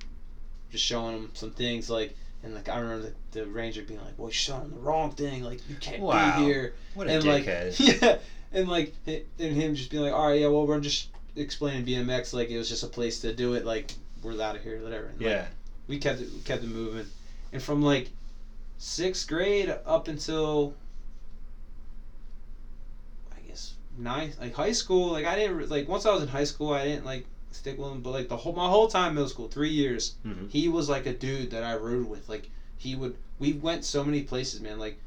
just 0.71 0.83
showing 0.83 1.13
them 1.13 1.31
some 1.33 1.51
things 1.51 1.89
like." 1.89 2.15
And 2.43 2.53
like 2.53 2.69
I 2.69 2.77
remember 2.77 3.11
the, 3.31 3.39
the 3.39 3.45
ranger 3.47 3.81
being 3.81 3.99
like, 3.99 4.13
"Well, 4.17 4.27
you're 4.27 4.33
showing 4.33 4.61
them 4.61 4.71
the 4.71 4.79
wrong 4.79 5.11
thing. 5.11 5.43
Like 5.43 5.67
you 5.67 5.75
can't 5.75 6.01
Wow. 6.01 6.37
be 6.37 6.43
here." 6.43 6.75
what 6.93 7.07
a 7.07 7.13
and 7.15 7.23
like 7.23 7.45
dickhead. 7.45 8.01
yeah, 8.01 8.17
and 8.51 8.67
like 8.67 8.93
and 9.07 9.23
him 9.39 9.73
just 9.73 9.89
being 9.89 10.03
like, 10.03 10.13
"All 10.13 10.27
right, 10.27 10.39
yeah, 10.39 10.47
well, 10.47 10.65
we're 10.67 10.79
just 10.79 11.07
explaining 11.35 11.85
BMX 11.85 12.33
like 12.33 12.49
it 12.49 12.57
was 12.57 12.69
just 12.69 12.83
a 12.83 12.87
place 12.87 13.19
to 13.19 13.33
do 13.33 13.53
it. 13.53 13.65
Like 13.65 13.91
we're 14.21 14.39
out 14.39 14.55
of 14.55 14.61
here, 14.63 14.81
whatever." 14.83 15.05
And, 15.07 15.19
like, 15.19 15.27
yeah. 15.27 15.47
we 15.87 15.97
kept 15.97 16.21
it 16.21 16.29
we 16.31 16.39
kept 16.41 16.63
it 16.63 16.67
moving, 16.69 17.07
and 17.51 17.61
from 17.61 17.81
like 17.81 18.09
sixth 18.77 19.27
grade 19.27 19.73
up 19.85 20.07
until 20.07 20.73
I 23.35 23.39
guess 23.47 23.73
ninth, 23.97 24.39
like 24.39 24.53
high 24.53 24.71
school. 24.71 25.11
Like 25.11 25.25
I 25.25 25.35
didn't 25.35 25.69
like 25.69 25.87
once 25.87 26.05
I 26.05 26.11
was 26.13 26.21
in 26.23 26.27
high 26.29 26.43
school, 26.43 26.73
I 26.73 26.85
didn't 26.85 27.05
like 27.05 27.25
stick 27.51 27.77
with 27.77 27.91
him. 27.91 28.01
But 28.01 28.11
like 28.11 28.27
the 28.29 28.37
whole 28.37 28.53
my 28.53 28.67
whole 28.69 28.87
time 28.87 29.13
middle 29.15 29.29
school, 29.29 29.47
three 29.47 29.69
years, 29.71 30.15
Mhm. 30.25 30.49
he 30.49 30.67
was 30.67 30.89
like 30.89 31.05
a 31.05 31.13
dude 31.13 31.51
that 31.51 31.63
I 31.63 31.75
rode 31.75 32.07
with. 32.07 32.27
Like 32.29 32.49
he 32.77 32.95
would, 32.95 33.15
we 33.39 33.53
went 33.53 33.85
so 33.85 34.03
many 34.03 34.21
places, 34.23 34.59
man. 34.61 34.79
Like 34.79 34.97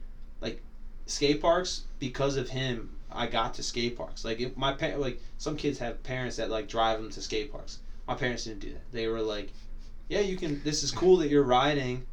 like 0.40 0.62
skate 1.07 1.40
parks 1.40 1.83
because 1.98 2.37
of 2.37 2.48
him. 2.51 2.94
I 3.11 3.27
got 3.27 3.55
to 3.55 3.62
skate 3.62 3.96
parks. 3.96 4.24
Like 4.24 4.38
if 4.40 4.57
my 4.57 4.72
pa- 4.72 4.96
like 4.96 5.20
some 5.38 5.57
kids 5.57 5.79
have 5.79 6.03
parents 6.03 6.37
that 6.37 6.51
like 6.51 6.68
drive 6.68 7.01
them 7.01 7.11
to 7.11 7.20
skate 7.22 7.51
parks. 7.51 7.79
My 8.07 8.14
parents 8.14 8.44
didn't 8.44 8.61
do 8.61 8.70
that. 8.72 8.90
They 8.92 9.07
were 9.07 9.20
like, 9.22 9.51
"Yeah, 10.09 10.20
you 10.20 10.37
can. 10.37 10.62
This 10.62 10.83
is 10.83 10.90
cool 10.90 11.16
that 11.18 11.29
you're 11.29 11.42
riding, 11.42 12.07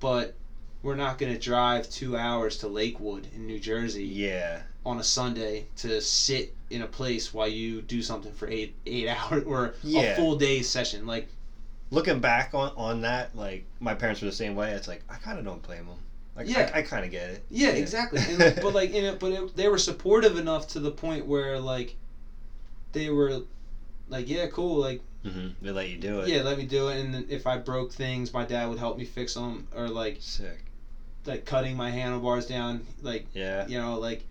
but 0.00 0.34
we're 0.82 0.96
not 0.96 1.16
gonna 1.18 1.38
drive 1.38 1.88
two 1.88 2.14
hours 2.16 2.56
to 2.58 2.68
Lakewood 2.68 3.28
in 3.34 3.46
New 3.46 3.58
Jersey 3.58 4.04
Yeah. 4.04 4.62
On 4.86 4.98
a 4.98 5.04
Sunday 5.04 5.66
to 5.76 6.00
sit 6.00 6.54
in 6.70 6.82
a 6.82 6.86
place 6.86 7.32
while 7.32 7.48
you 7.48 7.80
do 7.82 8.02
something 8.02 8.32
for 8.32 8.48
eight 8.48 8.74
eight 8.86 9.08
hours 9.16 9.44
or 9.44 9.74
a 9.84 10.14
full 10.16 10.36
day 10.36 10.62
session. 10.62 11.06
Like, 11.06 11.28
Looking 11.90 12.20
back 12.20 12.54
on, 12.54 12.72
on 12.76 13.02
that, 13.02 13.36
like 13.36 13.64
my 13.80 13.94
parents 13.94 14.20
were 14.20 14.26
the 14.26 14.32
same 14.32 14.54
way. 14.56 14.72
It's 14.72 14.88
like 14.88 15.02
I 15.08 15.16
kind 15.16 15.38
of 15.38 15.44
don't 15.44 15.62
blame 15.62 15.86
them. 15.86 15.98
Like 16.34 16.48
Yeah. 16.48 16.70
I, 16.74 16.78
I 16.78 16.82
kind 16.82 17.04
of 17.04 17.10
get 17.10 17.30
it. 17.30 17.44
yeah, 17.50 17.68
exactly. 17.68 18.20
And, 18.28 18.38
but 18.62 18.74
like, 18.74 18.90
in 18.90 19.04
it, 19.04 19.20
but 19.20 19.30
it, 19.32 19.56
they 19.56 19.68
were 19.68 19.78
supportive 19.78 20.36
enough 20.36 20.66
to 20.68 20.80
the 20.80 20.90
point 20.90 21.26
where 21.26 21.58
like 21.58 21.94
they 22.92 23.10
were 23.10 23.42
like, 24.08 24.28
yeah, 24.28 24.46
cool. 24.46 24.76
Like 24.80 25.00
hmm 25.22 25.48
They 25.62 25.70
let 25.70 25.88
you 25.88 25.96
do 25.96 26.20
it. 26.20 26.28
Yeah, 26.28 26.40
let 26.40 26.58
me 26.58 26.64
do 26.64 26.88
it, 26.88 27.00
and 27.00 27.14
then 27.14 27.26
if 27.28 27.46
I 27.46 27.56
broke 27.56 27.92
things, 27.92 28.32
my 28.32 28.44
dad 28.44 28.68
would 28.68 28.78
help 28.78 28.98
me 28.98 29.04
fix 29.04 29.34
them, 29.34 29.66
or 29.74 29.88
like 29.88 30.16
Sick. 30.20 30.64
like 31.24 31.44
cutting 31.44 31.76
my 31.76 31.90
handlebars 31.90 32.46
down, 32.46 32.84
like 33.02 33.26
Yeah. 33.32 33.66
you 33.68 33.78
know, 33.78 33.98
like 33.98 34.24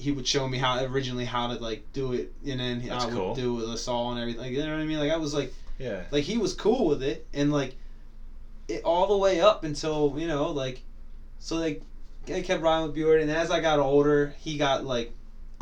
he 0.00 0.10
would 0.12 0.26
show 0.26 0.48
me 0.48 0.58
how 0.58 0.82
originally 0.84 1.24
how 1.26 1.46
to 1.48 1.54
like 1.62 1.82
do 1.92 2.12
it, 2.12 2.32
and 2.46 2.58
then 2.60 2.80
That's 2.86 3.04
I 3.04 3.06
would 3.08 3.14
cool. 3.14 3.34
do 3.34 3.54
it 3.54 3.56
with 3.62 3.72
a 3.72 3.78
saw 3.78 4.10
and 4.10 4.18
everything. 4.18 4.40
Like, 4.42 4.52
you 4.52 4.58
know 4.64 4.70
what 4.72 4.80
I 4.80 4.84
mean? 4.86 4.98
Like 4.98 5.10
I 5.10 5.16
was 5.16 5.34
like, 5.34 5.52
Yeah. 5.78 6.04
like 6.10 6.24
he 6.24 6.38
was 6.38 6.54
cool 6.54 6.86
with 6.86 7.02
it, 7.02 7.26
and 7.34 7.52
like 7.52 7.74
it 8.68 8.82
all 8.84 9.06
the 9.08 9.16
way 9.16 9.40
up 9.40 9.64
until 9.64 10.14
you 10.18 10.26
know, 10.26 10.50
like 10.50 10.80
so 11.38 11.56
like 11.56 11.82
I 12.32 12.40
kept 12.42 12.62
riding 12.62 12.86
with 12.86 12.94
Bjorn, 12.94 13.20
and 13.20 13.30
as 13.30 13.50
I 13.50 13.60
got 13.60 13.78
older, 13.78 14.34
he 14.38 14.56
got 14.56 14.84
like. 14.84 15.12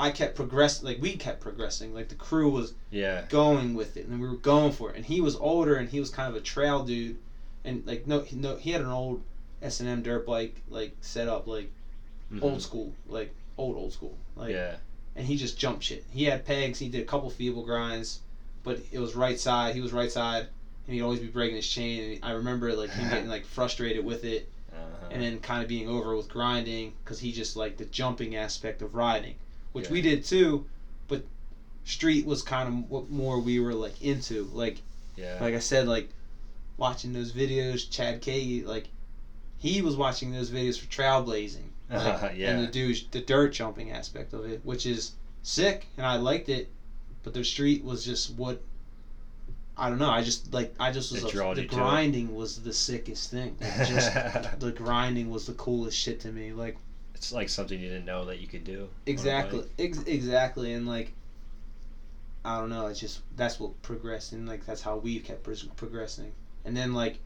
I 0.01 0.11
kept 0.12 0.37
progressing, 0.37 0.87
like 0.87 1.03
we 1.03 1.16
kept 1.16 1.40
progressing, 1.40 1.92
like 1.92 2.07
the 2.07 2.14
crew 2.14 2.51
was 2.51 2.72
Yeah. 2.92 3.24
going 3.29 3.74
with 3.74 3.96
it, 3.96 4.07
and 4.07 4.20
we 4.20 4.29
were 4.29 4.37
going 4.37 4.70
for 4.70 4.90
it. 4.90 4.96
And 4.96 5.05
he 5.05 5.20
was 5.20 5.35
older, 5.35 5.74
and 5.74 5.88
he 5.88 5.98
was 5.98 6.09
kind 6.09 6.29
of 6.29 6.37
a 6.37 6.40
trail 6.40 6.85
dude, 6.85 7.16
and 7.64 7.83
like 7.85 8.07
no, 8.07 8.20
he- 8.20 8.37
no, 8.37 8.55
he 8.55 8.70
had 8.70 8.81
an 8.81 8.87
old 8.87 9.22
S 9.61 9.81
and 9.81 9.88
M 9.88 10.03
dirt 10.03 10.24
bike, 10.24 10.62
like 10.68 10.92
set 11.01 11.27
up 11.27 11.48
like 11.48 11.72
Mhm. 12.33 12.44
old 12.44 12.62
school, 12.62 12.92
like 13.09 13.33
old 13.57 13.74
old 13.74 13.92
school, 13.92 14.16
like. 14.38 14.51
yeah. 14.51 14.77
And 15.16 15.27
he 15.27 15.37
just 15.37 15.59
jumped 15.59 15.83
shit. 15.83 16.05
He 16.12 16.24
had 16.24 16.46
pegs. 16.46 16.79
He 16.79 16.88
did 16.88 17.03
a 17.03 17.05
couple 17.05 17.29
feeble 17.29 17.64
grinds, 17.64 18.20
but 18.62 18.79
it 18.92 19.01
was 19.01 19.16
right 19.16 19.38
side. 19.38 19.74
He 19.74 19.81
was 19.81 19.92
right 19.92 20.12
side, 20.12 20.46
and 20.87 20.94
he'd 20.94 21.03
always 21.03 21.18
be 21.18 21.27
breaking 21.27 21.57
his 21.57 21.68
chain. 21.68 22.12
And 22.12 22.24
I 22.24 22.31
remember 22.33 22.72
like 22.74 22.90
him 22.90 23.09
getting 23.11 23.29
like 23.29 23.44
frustrated 23.44 24.05
with 24.05 24.22
it, 24.24 24.48
Uh-huh. 24.72 25.09
and 25.11 25.20
then 25.20 25.40
kind 25.40 25.61
of 25.62 25.68
being 25.68 25.88
over 25.88 26.14
with 26.16 26.29
grinding 26.29 26.92
because 27.03 27.18
he 27.18 27.33
just 27.33 27.57
liked 27.57 27.79
the 27.79 27.85
jumping 27.87 28.37
aspect 28.37 28.81
of 28.81 28.94
riding, 28.94 29.35
which 29.72 29.87
Yeah. 29.87 29.92
we 29.92 30.03
did 30.03 30.24
too, 30.24 30.66
but 31.09 31.24
street 31.85 32.24
was 32.24 32.42
kind 32.42 32.68
of 32.68 32.88
what 32.90 33.11
more 33.11 33.40
we 33.40 33.59
were 33.59 33.74
like 33.74 34.01
into. 34.01 34.44
Like 34.53 34.83
yeah. 35.16 35.38
like 35.40 35.55
I 35.55 35.59
said, 35.59 35.88
like 35.88 36.11
watching 36.77 37.12
those 37.12 37.33
videos, 37.33 37.90
Chad 37.90 38.20
K, 38.20 38.62
like 38.62 38.87
he 39.59 39.83
was 39.83 39.96
watching 39.96 40.31
those 40.31 40.51
videos 40.51 40.79
for 40.79 40.87
trailblazing. 40.87 41.67
Like, 41.90 42.33
yeah. 42.37 42.51
And 42.51 42.66
the 42.66 42.70
dude, 42.70 43.01
the 43.11 43.20
dirt 43.20 43.53
jumping 43.53 43.90
aspect 43.90 44.33
of 44.33 44.44
it, 44.44 44.61
which 44.64 44.87
is 44.87 45.12
sick, 45.42 45.87
and 45.96 46.07
I 46.07 46.16
liked 46.16 46.48
it, 46.48 46.68
but 47.22 47.35
the 47.35 47.44
street 47.44 47.85
was 47.85 48.05
just 48.05 48.35
what. 48.35 48.61
I 49.77 49.88
don't 49.88 50.01
know. 50.01 50.11
I 50.11 50.22
just 50.22 50.53
like 50.53 50.74
I 50.81 50.90
just 50.90 51.12
was 51.12 51.22
a, 51.22 51.27
the 51.27 51.33
you 51.33 51.55
to 51.55 51.61
it. 51.61 51.68
grinding 51.68 52.35
was 52.35 52.61
the 52.61 52.72
sickest 52.72 53.31
thing. 53.31 53.57
Like, 53.61 53.87
just 53.87 54.12
the 54.59 54.72
grinding 54.72 55.31
was 55.31 55.46
the 55.46 55.53
coolest 55.53 55.96
shit 55.96 56.18
to 56.20 56.33
me. 56.33 56.53
Like 56.53 56.77
it's 57.14 57.33
like 57.33 57.48
something 57.48 57.79
you 57.79 57.88
didn't 57.88 58.05
know 58.05 58.24
that 58.24 58.40
you 58.40 58.48
could 58.48 58.64
do. 58.64 58.88
exactly, 59.07 59.64
ex- 59.79 60.03
exactly, 60.03 60.72
and 60.72 60.87
like 60.87 61.12
I 62.44 62.59
don't 62.59 62.70
know. 62.70 62.87
It's 62.87 62.98
just 62.98 63.20
that's 63.37 63.61
what 63.61 63.81
progressed, 63.83 64.33
and 64.33 64.48
like 64.48 64.66
that's 64.66 64.83
how 64.83 64.96
we 64.96 65.20
kept 65.20 65.48
progressing. 65.77 66.33
And 66.64 66.77
then 66.77 66.92
like 66.92 67.20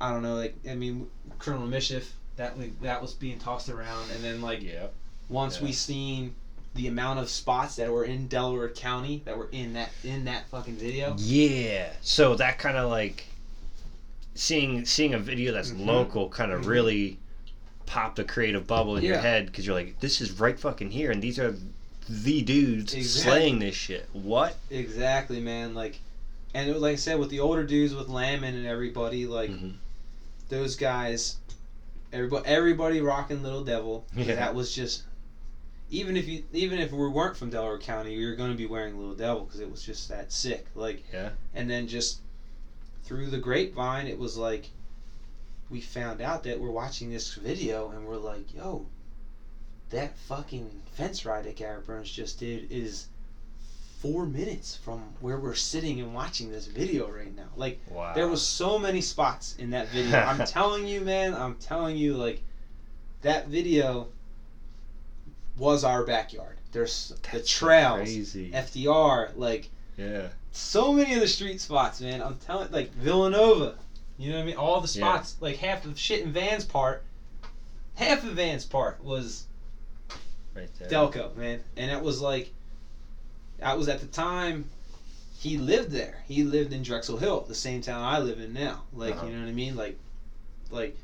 I 0.00 0.12
don't 0.12 0.22
know, 0.22 0.34
like 0.34 0.54
I 0.68 0.74
mean, 0.74 1.10
Criminal 1.38 1.66
Mischief 1.66 2.14
that 2.36 2.58
like, 2.58 2.80
that 2.82 3.00
was 3.02 3.14
being 3.14 3.38
tossed 3.38 3.68
around, 3.68 4.10
and 4.10 4.22
then 4.22 4.40
like 4.40 4.62
Yeah. 4.62 4.86
once 5.28 5.60
we 5.60 5.72
seen 5.72 6.34
the 6.74 6.86
amount 6.88 7.18
of 7.18 7.30
spots 7.30 7.76
that 7.76 7.90
were 7.90 8.04
in 8.04 8.28
Delaware 8.28 8.68
County 8.68 9.22
that 9.24 9.36
were 9.36 9.48
in 9.50 9.72
that 9.72 9.90
in 10.04 10.24
that 10.26 10.48
fucking 10.50 10.76
video. 10.76 11.16
Yeah. 11.18 11.90
So 12.02 12.34
that 12.36 12.58
kind 12.58 12.76
of 12.76 12.90
like 12.90 13.26
seeing 14.34 14.84
seeing 14.84 15.14
a 15.14 15.18
video 15.18 15.52
that's 15.52 15.70
Mhm. 15.70 15.86
local 15.86 16.28
kind 16.28 16.52
of 16.52 16.62
Mhm. 16.62 16.66
really 16.66 17.18
popped 17.86 18.18
a 18.18 18.24
creative 18.24 18.66
bubble 18.66 18.96
in 18.96 19.04
your 19.04 19.18
head 19.18 19.46
because 19.46 19.64
you're 19.64 19.74
like, 19.74 20.00
this 20.00 20.20
is 20.20 20.32
right 20.32 20.58
fucking 20.58 20.90
here, 20.90 21.10
and 21.10 21.22
these 21.22 21.38
are 21.38 21.56
the 22.08 22.42
dudes 22.42 22.92
Exactly. 22.94 23.30
slaying 23.32 23.58
this 23.60 23.74
shit. 23.74 24.08
What? 24.12 24.56
Exactly, 24.70 25.40
man. 25.40 25.74
Like, 25.74 26.00
and 26.52 26.72
was, 26.72 26.82
like 26.82 26.92
I 26.94 26.96
said, 26.96 27.18
with 27.18 27.30
the 27.30 27.40
older 27.40 27.64
dudes, 27.64 27.94
with 27.94 28.08
Lamin 28.08 28.54
and 28.54 28.66
everybody, 28.66 29.24
like 29.26 29.50
Mhm. 29.50 29.74
those 30.48 30.76
guys, 30.76 31.36
everybody, 32.12 32.46
everybody 32.48 33.00
rocking 33.00 33.42
Little 33.42 33.64
Devil. 33.64 34.06
Yeah. 34.16 34.34
That 34.36 34.54
was 34.54 34.74
just. 34.74 35.04
Even 35.88 36.16
if 36.16 36.26
you, 36.26 36.42
even 36.52 36.80
if 36.80 36.90
we 36.90 37.08
weren't 37.08 37.36
from 37.36 37.50
Delaware 37.50 37.78
County, 37.78 38.16
we 38.16 38.26
were 38.26 38.34
going 38.34 38.50
to 38.50 38.56
be 38.56 38.66
wearing 38.66 38.98
Little 38.98 39.14
Devil 39.14 39.44
because 39.44 39.60
it 39.60 39.70
was 39.70 39.82
just 39.84 40.08
that 40.08 40.32
sick. 40.32 40.66
Like, 40.74 41.04
Yeah. 41.12 41.30
and 41.54 41.70
then 41.70 41.86
just 41.86 42.18
through 43.04 43.30
the 43.30 43.38
grapevine, 43.38 44.08
it 44.08 44.18
was 44.18 44.36
like 44.36 44.70
we 45.70 45.80
found 45.80 46.20
out 46.20 46.42
that 46.42 46.58
we're 46.58 46.72
watching 46.72 47.08
this 47.10 47.34
video 47.34 47.90
and 47.90 48.04
we're 48.04 48.16
like, 48.16 48.52
yo, 48.52 48.86
that 49.90 50.18
fucking 50.18 50.68
fence 50.94 51.24
ride 51.24 51.44
that 51.44 51.54
Garrett 51.54 51.86
Burns 51.86 52.10
just 52.10 52.40
did 52.40 52.72
is 52.72 53.06
four 54.00 54.26
minutes 54.26 54.76
from 54.76 55.14
where 55.20 55.38
we're 55.38 55.54
sitting 55.54 56.00
and 56.00 56.14
watching 56.14 56.50
this 56.50 56.66
video 56.66 57.08
right 57.08 57.34
now. 57.34 57.48
Like 57.56 57.80
Wow. 57.88 58.12
there 58.14 58.28
was 58.28 58.42
so 58.46 58.78
many 58.78 59.00
spots 59.00 59.56
in 59.58 59.70
that 59.70 59.88
video. 59.88 60.18
I'm 60.26 60.44
telling 60.46 60.86
you, 60.86 61.00
man, 61.00 61.34
I'm 61.34 61.56
telling 61.56 61.96
you, 61.96 62.14
like 62.14 62.42
that 63.22 63.48
video 63.48 64.08
was 65.56 65.84
our 65.84 66.04
backyard. 66.04 66.58
There's 66.72 67.08
the 67.08 67.30
That's 67.32 67.50
so 67.50 67.66
trails, 67.66 67.96
Crazy. 68.00 68.50
FDR, 68.52 69.30
like 69.36 69.70
yeah. 69.96 70.28
so 70.52 70.92
many 70.92 71.14
of 71.14 71.20
the 71.20 71.28
street 71.28 71.60
spots, 71.60 72.00
man. 72.00 72.20
I'm 72.20 72.36
telling, 72.36 72.70
like 72.70 72.92
Villanova, 72.92 73.76
you 74.18 74.30
know 74.30 74.36
what 74.36 74.42
I 74.42 74.46
mean? 74.46 74.56
All 74.56 74.80
the 74.80 74.98
Yeah. 74.98 75.06
spots, 75.16 75.36
like 75.40 75.56
half 75.56 75.86
of 75.86 75.98
shit 75.98 76.20
in 76.22 76.32
Van's 76.32 76.64
part, 76.64 77.02
half 77.94 78.24
of 78.24 78.32
Van's 78.34 78.66
part 78.66 79.02
was 79.02 79.44
Right 80.54 80.68
there. 80.78 80.88
Delco, 80.88 81.34
man, 81.36 81.60
and 81.76 81.90
it 81.90 82.00
was 82.02 82.20
like, 82.20 82.50
that 83.58 83.76
was 83.78 83.88
at 83.88 84.00
the 84.00 84.06
time. 84.06 84.66
He 85.38 85.58
lived 85.58 85.90
there. 85.90 86.22
He 86.26 86.44
lived 86.44 86.72
in 86.72 86.82
Drexel 86.82 87.18
Hill, 87.18 87.44
the 87.46 87.54
same 87.54 87.80
town 87.82 88.02
I 88.02 88.18
live 88.18 88.40
in 88.40 88.52
now. 88.52 88.82
Like, 88.94 89.14
Uh-huh. 89.16 89.26
you 89.26 89.32
know 89.34 89.40
what 89.42 89.48
I 89.48 89.52
mean? 89.52 89.76
Like, 89.76 89.98
like, 90.70 90.96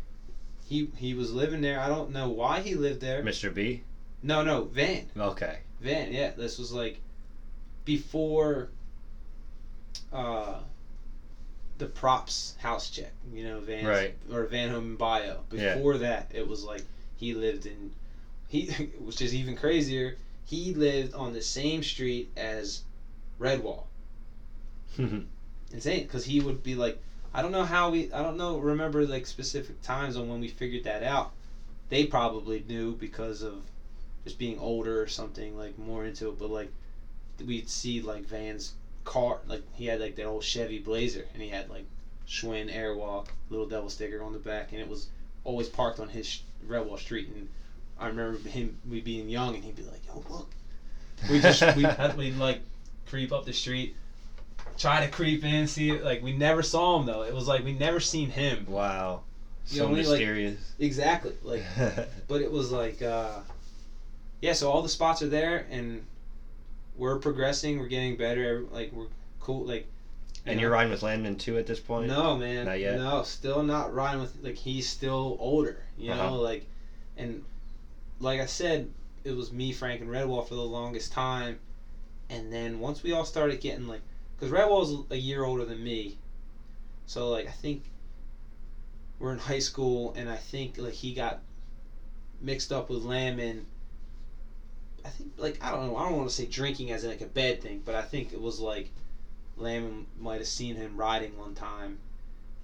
he 0.66 0.88
he 0.96 1.14
was 1.14 1.32
living 1.32 1.60
there. 1.60 1.78
I 1.80 1.88
don't 1.88 2.12
know 2.12 2.28
why 2.30 2.60
he 2.60 2.74
lived 2.74 3.00
there. 3.00 3.22
Mr. 3.22 3.52
B. 3.52 3.82
No, 4.22 4.42
no, 4.42 4.64
Van. 4.64 5.06
Okay. 5.16 5.58
Van, 5.80 6.12
yeah, 6.12 6.30
this 6.36 6.58
was 6.58 6.72
like 6.72 7.00
before 7.84 8.68
uh 10.12 10.60
the 11.78 11.86
props 11.86 12.54
house 12.60 12.90
check, 12.90 13.12
you 13.34 13.44
know, 13.44 13.58
Van 13.60 13.84
Right. 13.84 14.14
or 14.32 14.44
Van 14.46 14.70
Homan 14.70 14.96
Bio. 14.96 15.40
Yeah. 15.52 15.74
Before 15.74 15.98
that, 15.98 16.30
it 16.32 16.46
was 16.46 16.62
like 16.64 16.82
he 17.16 17.34
lived 17.34 17.66
in 17.66 17.90
he 18.48 18.66
which 19.00 19.20
is 19.20 19.34
even 19.34 19.56
crazier. 19.56 20.16
He 20.44 20.72
lived 20.74 21.14
on 21.14 21.32
the 21.32 21.42
same 21.42 21.82
street 21.82 22.30
as 22.36 22.82
Redwall. 23.40 23.84
Insane, 24.98 25.26
because 26.04 26.24
he 26.26 26.40
would 26.40 26.62
be 26.62 26.74
like, 26.74 27.00
I 27.34 27.40
don't 27.40 27.52
know 27.52 27.64
how 27.64 27.90
we, 27.90 28.12
I 28.12 28.22
don't 28.22 28.36
know, 28.36 28.58
remember 28.58 29.06
like 29.06 29.26
specific 29.26 29.80
times 29.82 30.16
on 30.16 30.28
when 30.28 30.40
we 30.40 30.48
figured 30.48 30.84
that 30.84 31.02
out. 31.02 31.32
They 31.88 32.04
probably 32.04 32.60
knew 32.68 32.94
because 32.94 33.42
of 33.42 33.62
just 34.24 34.38
being 34.38 34.58
older 34.58 35.00
or 35.00 35.06
something, 35.06 35.56
like 35.56 35.78
more 35.78 36.04
into 36.04 36.28
it. 36.28 36.38
But 36.38 36.50
like, 36.50 36.70
we'd 37.44 37.68
see 37.68 38.00
like 38.00 38.24
Van's 38.24 38.72
car, 39.04 39.38
like 39.46 39.62
he 39.74 39.86
had 39.86 40.00
like 40.00 40.14
that 40.16 40.24
old 40.24 40.44
Chevy 40.44 40.78
Blazer, 40.78 41.26
and 41.32 41.42
he 41.42 41.48
had 41.48 41.68
like 41.68 41.84
Schwinn 42.26 42.72
Airwalk 42.72 43.28
Little 43.50 43.66
Devil 43.66 43.88
sticker 43.88 44.22
on 44.22 44.32
the 44.32 44.38
back, 44.38 44.72
and 44.72 44.80
it 44.80 44.88
was 44.88 45.06
always 45.44 45.68
parked 45.68 45.98
on 45.98 46.08
his 46.08 46.40
Redwall 46.66 46.98
Street. 46.98 47.28
And 47.28 47.48
I 48.02 48.08
remember 48.08 48.38
him, 48.48 48.76
we 48.88 49.00
being 49.00 49.28
young, 49.28 49.54
and 49.54 49.62
he'd 49.64 49.76
be 49.76 49.82
like, 49.82 50.04
"Yo, 50.06 50.24
look." 50.28 50.50
We 51.30 51.38
just 51.40 51.62
we 51.76 51.86
we'd 52.16 52.36
like 52.36 52.60
creep 53.06 53.32
up 53.32 53.44
the 53.44 53.52
street, 53.52 53.94
try 54.76 55.04
to 55.04 55.10
creep 55.10 55.44
in, 55.44 55.68
see 55.68 55.90
it. 55.90 56.02
Like 56.04 56.20
we 56.22 56.32
never 56.32 56.62
saw 56.64 56.98
him 56.98 57.06
though. 57.06 57.22
It 57.22 57.32
was 57.32 57.46
like 57.46 57.64
we 57.64 57.72
never 57.74 58.00
seen 58.00 58.28
him. 58.30 58.66
wow. 58.68 59.20
You 59.68 59.76
So 59.78 59.84
know, 59.86 59.92
we, 59.94 59.98
like- 60.00 60.08
mysterious. 60.08 60.72
Exactly. 60.80 61.34
Like, 61.44 61.62
but 62.28 62.40
it 62.42 62.50
was 62.50 62.72
like, 62.72 63.00
uh, 63.02 63.38
yeah. 64.40 64.52
So 64.54 64.68
all 64.72 64.82
the 64.82 64.88
spots 64.88 65.22
are 65.22 65.28
there, 65.28 65.64
and 65.70 66.04
we're 66.96 67.18
progressing. 67.20 67.78
We're 67.78 67.86
getting 67.86 68.16
better. 68.16 68.64
Like 68.72 68.92
we're 68.92 69.06
cool. 69.38 69.64
Like, 69.64 69.86
and 70.44 70.56
you 70.56 70.62
you're 70.62 70.70
know? 70.70 70.74
riding 70.76 70.90
with 70.90 71.04
Landman 71.04 71.36
too 71.36 71.56
at 71.56 71.68
this 71.68 71.78
point. 71.78 72.08
No, 72.08 72.36
man. 72.36 72.66
Not 72.66 72.80
yet? 72.80 72.98
No, 72.98 73.22
still 73.22 73.62
not 73.62 73.94
riding 73.94 74.20
with. 74.22 74.36
Like 74.42 74.56
he's 74.56 74.88
still 74.88 75.36
older. 75.38 75.76
You 75.96 76.10
Uh-huh. 76.10 76.30
know, 76.30 76.34
like, 76.40 76.66
and 77.16 77.44
like 78.22 78.40
I 78.40 78.46
said, 78.46 78.88
it 79.24 79.36
was 79.36 79.52
me, 79.52 79.72
Frank, 79.72 80.00
and 80.00 80.10
Redwall 80.10 80.46
for 80.46 80.54
the 80.54 80.60
longest 80.60 81.12
time, 81.12 81.58
and 82.30 82.52
then 82.52 82.80
once 82.80 83.02
we 83.02 83.12
all 83.12 83.24
started 83.24 83.60
getting 83.60 83.86
like, 83.86 84.02
because 84.36 84.52
Redwall's 84.52 85.06
a 85.10 85.16
year 85.16 85.44
older 85.44 85.64
than 85.64 85.82
me, 85.82 86.16
so 87.06 87.28
like 87.28 87.46
I 87.46 87.50
think 87.50 87.84
we're 89.18 89.32
in 89.32 89.38
high 89.38 89.58
school, 89.58 90.14
and 90.16 90.28
I 90.30 90.36
think 90.36 90.78
like 90.78 90.94
he 90.94 91.14
got 91.14 91.40
mixed 92.40 92.72
up 92.72 92.90
with 92.90 93.02
Lamb 93.02 93.38
I 95.04 95.08
think 95.08 95.32
like 95.36 95.58
I 95.62 95.70
don't 95.70 95.86
know. 95.86 95.96
I 95.96 96.08
don't 96.08 96.16
want 96.16 96.28
to 96.28 96.34
say 96.34 96.46
drinking 96.46 96.92
as 96.92 97.04
in 97.04 97.10
like 97.10 97.20
a 97.20 97.26
bad 97.26 97.60
thing, 97.60 97.82
but 97.84 97.94
I 97.94 98.02
think 98.02 98.32
it 98.32 98.40
was 98.40 98.60
like 98.60 98.90
Lamb 99.56 100.06
might 100.18 100.38
have 100.38 100.46
seen 100.46 100.76
him 100.76 100.96
riding 100.96 101.36
one 101.36 101.54
time, 101.54 101.98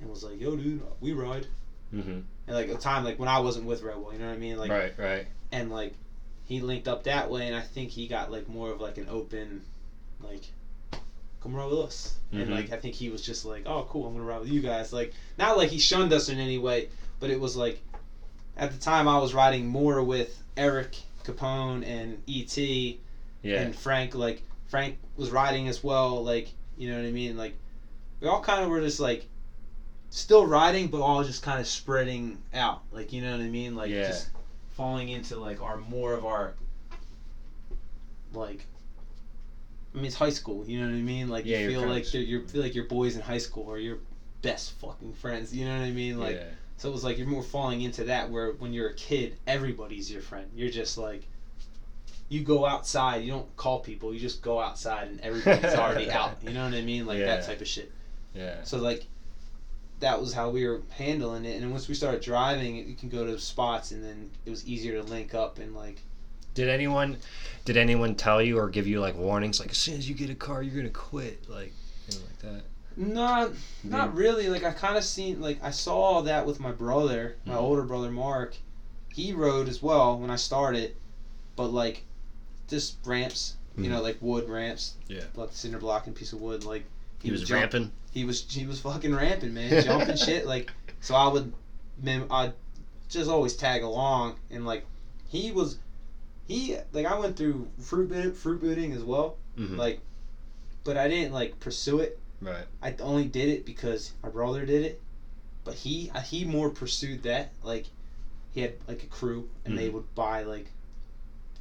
and 0.00 0.08
was 0.08 0.22
like, 0.22 0.40
"Yo, 0.40 0.56
dude, 0.56 0.82
we 1.00 1.12
ride." 1.12 1.46
Mm-hmm. 1.92 2.20
And 2.46 2.56
like 2.56 2.68
a 2.68 2.76
time 2.76 3.04
like 3.04 3.18
when 3.18 3.28
I 3.28 3.40
wasn't 3.40 3.66
with 3.66 3.82
Redwall, 3.82 4.12
you 4.12 4.18
know 4.18 4.26
what 4.26 4.34
I 4.34 4.38
mean? 4.38 4.56
Like 4.56 4.70
right. 4.70 4.92
Right. 4.96 5.26
And 5.52 5.70
like 5.70 5.92
he 6.44 6.60
linked 6.60 6.88
up 6.88 7.04
that 7.04 7.30
way, 7.30 7.46
and 7.46 7.54
I 7.54 7.60
think 7.60 7.90
he 7.90 8.06
got 8.06 8.30
like 8.30 8.48
more 8.48 8.70
of 8.70 8.80
like 8.80 8.96
an 8.98 9.06
open, 9.08 9.62
like 10.22 10.42
come 11.40 11.54
ride 11.54 11.68
with 11.68 11.78
us. 11.80 12.14
And 12.32 12.48
Mhm. 12.48 12.50
like 12.50 12.72
I 12.72 12.76
think 12.76 12.94
he 12.94 13.08
was 13.08 13.22
just 13.22 13.44
like, 13.44 13.62
oh 13.66 13.86
cool, 13.88 14.06
I'm 14.06 14.12
gonna 14.12 14.24
ride 14.24 14.40
with 14.40 14.48
you 14.50 14.60
guys. 14.60 14.92
Like 14.92 15.12
not 15.38 15.56
like 15.56 15.70
he 15.70 15.78
shunned 15.78 16.12
us 16.12 16.28
in 16.28 16.38
any 16.38 16.58
way, 16.58 16.88
but 17.20 17.30
it 17.30 17.38
was 17.40 17.56
like 17.56 17.80
at 18.56 18.70
the 18.72 18.78
time 18.78 19.06
I 19.08 19.18
was 19.18 19.32
riding 19.34 19.66
more 19.66 20.02
with 20.02 20.36
Eric 20.56 20.96
Capone 21.24 21.84
and 21.86 22.20
ET 22.26 22.98
Yeah. 23.42 23.60
and 23.60 23.74
Frank. 23.74 24.14
Like 24.14 24.42
Frank 24.66 24.96
was 25.16 25.30
riding 25.30 25.68
as 25.68 25.82
well. 25.82 26.22
Like 26.22 26.48
you 26.76 26.88
know 26.90 26.96
what 26.96 27.06
I 27.06 27.10
mean. 27.10 27.36
Like 27.36 27.54
we 28.20 28.26
all 28.28 28.40
kind 28.40 28.62
of 28.64 28.68
were 28.70 28.80
just 28.80 28.98
like 29.00 29.26
still 30.10 30.44
riding, 30.46 30.88
but 30.88 31.00
all 31.00 31.22
just 31.22 31.42
kind 31.42 31.60
of 31.60 31.66
spreading 31.66 32.38
out. 32.52 32.82
Like 32.90 33.12
you 33.12 33.22
know 33.22 33.30
what 33.32 33.40
I 33.40 33.48
mean. 33.48 33.74
Like 33.76 33.90
Yeah. 33.90 34.08
just 34.08 34.28
falling 34.78 35.08
into 35.08 35.36
like 35.36 35.60
our 35.60 35.76
more 35.76 36.14
of 36.14 36.24
our 36.24 36.54
like. 38.32 38.64
I 39.92 39.96
mean, 39.96 40.06
it's 40.06 40.14
high 40.14 40.30
school. 40.30 40.64
You 40.66 40.80
know 40.80 40.86
what 40.86 40.94
I 40.94 41.02
mean. 41.02 41.28
Like 41.28 41.44
Yeah, 41.44 41.58
you 41.58 41.70
feel 41.70 41.88
like 41.88 42.14
you 42.14 42.46
feel 42.46 42.62
like 42.62 42.74
your 42.74 42.84
boys 42.84 43.16
in 43.16 43.22
high 43.22 43.38
school 43.38 43.70
are 43.70 43.78
your 43.78 43.98
best 44.40 44.72
fucking 44.78 45.14
friends. 45.14 45.54
You 45.54 45.66
know 45.66 45.76
what 45.76 45.84
I 45.84 45.90
mean. 45.90 46.18
Like 46.18 46.36
yeah. 46.36 46.44
so 46.76 46.88
it 46.88 46.92
was 46.92 47.02
like 47.02 47.18
you're 47.18 47.26
more 47.26 47.42
falling 47.42 47.82
into 47.82 48.04
that 48.04 48.30
where 48.30 48.52
when 48.52 48.72
you're 48.72 48.88
a 48.88 48.94
kid, 48.94 49.36
everybody's 49.46 50.10
your 50.10 50.22
friend. 50.22 50.48
You're 50.54 50.70
just 50.70 50.96
like 50.96 51.26
you 52.28 52.42
go 52.42 52.64
outside, 52.64 53.24
you 53.24 53.32
don't 53.32 53.56
call 53.56 53.80
people, 53.80 54.12
you 54.14 54.20
just 54.20 54.42
go 54.42 54.60
outside 54.60 55.08
and 55.08 55.20
everybody's 55.22 55.74
already 55.74 56.10
out. 56.10 56.36
You 56.42 56.50
know 56.50 56.64
what 56.64 56.74
I 56.74 56.82
mean? 56.82 57.04
Like 57.06 57.18
Yeah. 57.18 57.26
that 57.26 57.46
type 57.46 57.60
of 57.60 57.66
shit. 57.66 57.90
Yeah. 58.34 58.62
So 58.62 58.78
like 58.78 59.06
that 60.00 60.20
was 60.20 60.32
how 60.32 60.48
we 60.50 60.66
were 60.66 60.80
handling 60.90 61.44
it 61.44 61.60
and 61.60 61.70
once 61.72 61.88
we 61.88 61.94
started 61.94 62.20
driving 62.20 62.76
you 62.88 62.94
can 62.94 63.08
go 63.08 63.26
to 63.26 63.38
spots 63.38 63.90
and 63.90 64.02
then 64.04 64.30
it 64.46 64.50
was 64.50 64.66
easier 64.66 65.00
to 65.00 65.02
link 65.08 65.34
up 65.34 65.58
and 65.58 65.74
like 65.74 66.00
Did 66.54 66.68
anyone 66.68 67.18
did 67.64 67.76
anyone 67.76 68.14
tell 68.14 68.40
you 68.40 68.58
or 68.58 68.68
give 68.68 68.86
you 68.86 69.00
like 69.00 69.16
warnings 69.16 69.58
like 69.60 69.70
as 69.70 69.78
soon 69.78 69.96
as 69.96 70.08
you 70.08 70.14
get 70.14 70.30
a 70.30 70.34
car 70.34 70.62
you're 70.62 70.76
gonna 70.76 70.88
quit 70.90 71.48
like 71.48 71.72
anything 72.08 72.24
like 72.26 72.38
that? 72.40 72.62
not 72.96 73.50
not 73.84 74.14
really 74.14 74.48
like 74.48 74.64
I 74.64 74.72
kind 74.72 74.96
of 74.96 75.04
seen 75.04 75.40
like 75.40 75.58
I 75.62 75.70
saw 75.70 76.22
that 76.22 76.46
with 76.46 76.58
my 76.58 76.72
brother, 76.72 77.36
my 77.44 77.54
Mhm. 77.54 77.58
older 77.60 77.82
brother 77.84 78.10
Mark. 78.10 78.56
He 79.14 79.32
rode 79.32 79.68
as 79.68 79.80
well 79.82 80.18
when 80.18 80.30
I 80.30 80.36
started, 80.36 80.96
but 81.54 81.68
like 81.68 82.04
just 82.68 82.96
ramps, 83.04 83.54
you 83.76 83.84
Mhm. 83.84 83.88
know, 83.90 84.02
like 84.02 84.18
wood 84.20 84.48
ramps. 84.48 84.94
Yeah. 85.08 85.24
like 85.36 85.50
cinder 85.52 85.78
block 85.78 86.06
and 86.08 86.14
piece 86.16 86.32
of 86.32 86.40
wood. 86.40 86.64
Like 86.64 86.84
He, 87.22 87.30
was 87.30 87.42
jump- 87.42 87.60
ramping. 87.72 87.92
He 88.10 88.24
was 88.24 88.44
he 88.50 88.66
was 88.66 88.80
fucking 88.80 89.14
ramping, 89.14 89.54
man, 89.54 89.82
jumping 89.84 90.16
shit. 90.16 90.46
Like 90.46 90.72
so, 91.00 91.14
I 91.14 91.28
would, 91.28 91.52
man, 92.00 92.26
I'd 92.30 92.52
just 93.08 93.30
always 93.30 93.54
tag 93.54 93.82
along 93.82 94.36
and 94.50 94.64
like 94.66 94.84
he 95.28 95.50
was, 95.52 95.78
he 96.46 96.76
like 96.92 97.06
I 97.06 97.14
went 97.14 97.36
through 97.36 97.68
fruit 97.80 98.08
boot, 98.08 98.36
fruit 98.36 98.60
booting 98.60 98.92
as 98.92 99.02
well, 99.02 99.36
Mhm. 99.58 99.76
like, 99.76 100.00
but 100.84 100.96
I 100.96 101.08
didn't 101.08 101.32
like 101.32 101.58
pursue 101.60 102.00
it. 102.00 102.18
Right. 102.40 102.64
I 102.82 102.94
only 103.00 103.26
did 103.26 103.48
it 103.48 103.64
because 103.66 104.12
my 104.22 104.28
brother 104.28 104.64
did 104.64 104.82
it, 104.82 105.00
but 105.64 105.74
he 105.74 106.10
he 106.24 106.44
more 106.44 106.70
pursued 106.70 107.22
that. 107.24 107.50
Like 107.62 107.86
he 108.52 108.60
had 108.62 108.74
like 108.88 109.02
a 109.02 109.06
crew, 109.06 109.48
and 109.64 109.76
they 109.76 109.88
Mhm. 109.88 109.92
would 109.92 110.14
buy 110.14 110.42
like 110.44 110.70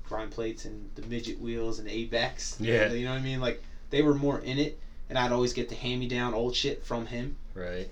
grind 0.08 0.32
plates 0.32 0.64
and 0.66 0.90
the 0.96 1.06
midget 1.08 1.40
wheels 1.40 1.80
and 1.80 1.88
Avex. 1.90 2.56
Yeah. 2.60 2.92
you 2.94 3.04
know 3.06 3.12
what 3.12 3.20
I 3.20 3.24
mean. 3.24 3.42
Like 3.42 3.62
they 3.90 4.02
were 4.02 4.14
more 4.14 4.40
in 4.40 4.58
it, 4.58 4.80
and 5.10 5.18
I'd 5.18 5.32
always 5.32 5.54
get 5.54 5.70
the 5.70 5.76
hand 5.76 6.00
me 6.00 6.08
down 6.08 6.34
old 6.34 6.56
shit 6.56 6.84
from 6.86 7.06
him. 7.06 7.36
Right. 7.54 7.90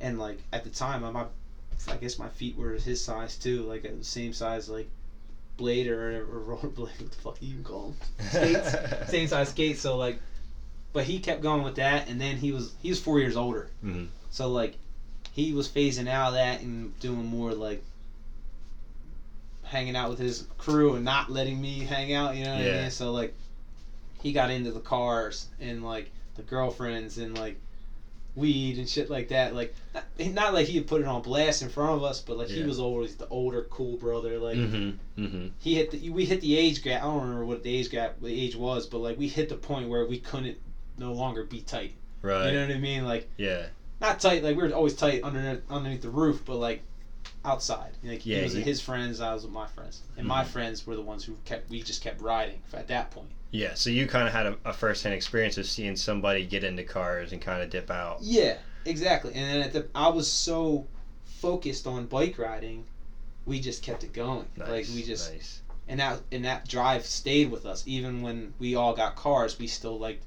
And 0.00 0.18
like 0.18 0.38
at 0.52 0.64
the 0.64 0.70
time, 0.70 1.04
I 1.04 1.10
my 1.10 1.24
I 1.88 1.96
guess 1.96 2.18
my 2.18 2.28
feet 2.28 2.56
were 2.56 2.72
his 2.74 3.02
size 3.02 3.36
too, 3.36 3.62
like 3.62 3.82
the 3.82 4.04
same 4.04 4.32
size 4.32 4.68
like 4.68 4.88
blade 5.56 5.86
or, 5.88 6.22
or 6.22 6.40
roller 6.40 6.68
blade. 6.68 6.92
What 7.00 7.10
the 7.12 7.18
fuck 7.18 7.40
do 7.40 7.46
you 7.46 7.52
even 7.52 7.64
call 7.64 7.94
them? 8.18 8.28
Skates. 8.30 8.74
same 9.10 9.26
size 9.28 9.48
skates. 9.50 9.80
So 9.80 9.96
like, 9.96 10.18
but 10.92 11.04
he 11.04 11.18
kept 11.18 11.42
going 11.42 11.62
with 11.62 11.76
that, 11.76 12.08
and 12.08 12.20
then 12.20 12.36
he 12.36 12.52
was 12.52 12.72
he 12.82 12.88
was 12.90 13.00
four 13.00 13.18
years 13.18 13.36
older. 13.36 13.70
Mhm. 13.84 14.08
So 14.30 14.50
like, 14.50 14.76
he 15.32 15.52
was 15.52 15.68
phasing 15.68 16.08
out 16.08 16.28
of 16.28 16.34
that 16.34 16.60
and 16.60 16.98
doing 17.00 17.24
more 17.26 17.52
like 17.54 17.82
hanging 19.64 19.96
out 19.96 20.08
with 20.10 20.18
his 20.18 20.44
crew 20.58 20.94
and 20.94 21.04
not 21.04 21.30
letting 21.30 21.60
me 21.60 21.80
hang 21.80 22.12
out. 22.12 22.36
You 22.36 22.44
know 22.44 22.52
what 22.52 22.60
I 22.60 22.66
Yeah. 22.66 22.80
mean? 22.82 22.90
So 22.90 23.12
like, 23.12 23.34
he 24.22 24.32
got 24.32 24.50
into 24.50 24.70
the 24.72 24.80
cars 24.80 25.46
and 25.60 25.84
like 25.84 26.10
the 26.36 26.42
girlfriends 26.42 27.18
and 27.18 27.36
like 27.36 27.58
weed 28.34 28.76
and 28.78 28.88
shit 28.88 29.08
like 29.08 29.28
that. 29.28 29.54
Like, 29.54 29.74
not, 29.94 30.04
not 30.34 30.54
like 30.54 30.66
he 30.66 30.76
had 30.76 30.86
put 30.86 31.00
it 31.00 31.06
on 31.06 31.22
blast 31.22 31.62
in 31.62 31.68
front 31.70 31.92
of 31.92 32.04
us, 32.04 32.20
but 32.20 32.36
like 32.36 32.48
he 32.48 32.62
was 32.62 32.78
always 32.78 33.16
the 33.16 33.26
older 33.28 33.62
cool 33.70 33.96
brother. 33.96 34.38
Like 34.38 34.56
Mhm. 34.58 34.98
Mhm. 35.16 35.50
he 35.58 35.74
hit 35.74 35.90
the 35.90 36.10
we 36.10 36.26
hit 36.26 36.40
the 36.42 36.56
age 36.56 36.82
gap. 36.82 37.02
I 37.02 37.06
don't 37.06 37.20
remember 37.22 37.46
what 37.46 37.62
the 37.62 37.74
age 37.74 37.90
gap 37.90 38.20
the 38.20 38.28
age 38.28 38.54
was, 38.56 38.86
but 38.86 38.98
like 38.98 39.18
we 39.18 39.26
hit 39.28 39.48
the 39.48 39.56
point 39.56 39.88
where 39.88 40.04
we 40.06 40.18
couldn't 40.18 40.58
no 40.98 41.12
longer 41.12 41.44
be 41.44 41.60
tight. 41.60 41.92
Right. 42.22 42.48
You 42.48 42.52
know 42.58 42.66
what 42.66 42.76
I 42.76 42.78
mean? 42.78 43.04
Like 43.04 43.28
yeah. 43.38 43.66
not 44.00 44.20
tight. 44.20 44.42
Like 44.42 44.56
we 44.56 44.62
were 44.62 44.74
always 44.74 44.94
tight 44.94 45.22
underneath 45.22 45.62
underneath 45.70 46.02
the 46.02 46.10
roof, 46.10 46.42
but 46.44 46.56
like 46.56 46.82
outside. 47.46 47.92
Like 48.02 48.26
Yeah, 48.26 48.38
he 48.38 48.42
was 48.44 48.54
with 48.54 48.64
his 48.64 48.80
friends, 48.80 49.20
I 49.20 49.32
was 49.32 49.44
with 49.44 49.52
my 49.52 49.66
friends, 49.68 50.02
and 50.16 50.26
my 50.26 50.42
Mhm. 50.42 50.48
friends 50.48 50.86
were 50.86 50.96
the 50.96 51.02
ones 51.02 51.24
who 51.24 51.36
kept. 51.44 51.70
We 51.70 51.80
just 51.82 52.02
kept 52.02 52.20
riding 52.20 52.60
at 52.74 52.88
that 52.88 53.10
point. 53.10 53.30
Yeah. 53.52 53.74
So 53.74 53.88
you 53.90 54.06
kind 54.06 54.26
of 54.26 54.34
had 54.34 54.46
a, 54.46 54.56
a 54.64 54.72
first 54.72 55.02
hand 55.04 55.14
experience 55.14 55.56
of 55.56 55.66
seeing 55.66 55.96
somebody 55.96 56.44
get 56.44 56.64
into 56.64 56.82
cars 56.82 57.32
and 57.32 57.40
kind 57.40 57.62
of 57.62 57.70
dip 57.70 57.90
out. 57.90 58.18
Yeah, 58.20 58.58
exactly. 58.84 59.32
And 59.34 59.44
then 59.48 59.62
at 59.62 59.72
the, 59.72 59.86
I 59.94 60.08
was 60.08 60.28
so 60.30 60.86
focused 61.24 61.86
on 61.86 62.06
bike 62.06 62.38
riding, 62.38 62.84
we 63.44 63.60
just 63.60 63.82
kept 63.82 64.02
it 64.04 64.12
going. 64.12 64.46
Nice. 64.56 64.68
Like 64.68 64.86
we 64.94 65.02
just 65.04 65.32
Nice. 65.32 65.62
and 65.88 66.00
that 66.00 66.20
and 66.32 66.44
that 66.44 66.66
drive 66.66 67.06
stayed 67.06 67.50
with 67.50 67.64
us 67.64 67.84
even 67.86 68.20
when 68.22 68.52
we 68.58 68.74
all 68.74 68.92
got 68.94 69.14
cars 69.14 69.56
we 69.58 69.68
still 69.68 69.96
liked 69.98 70.24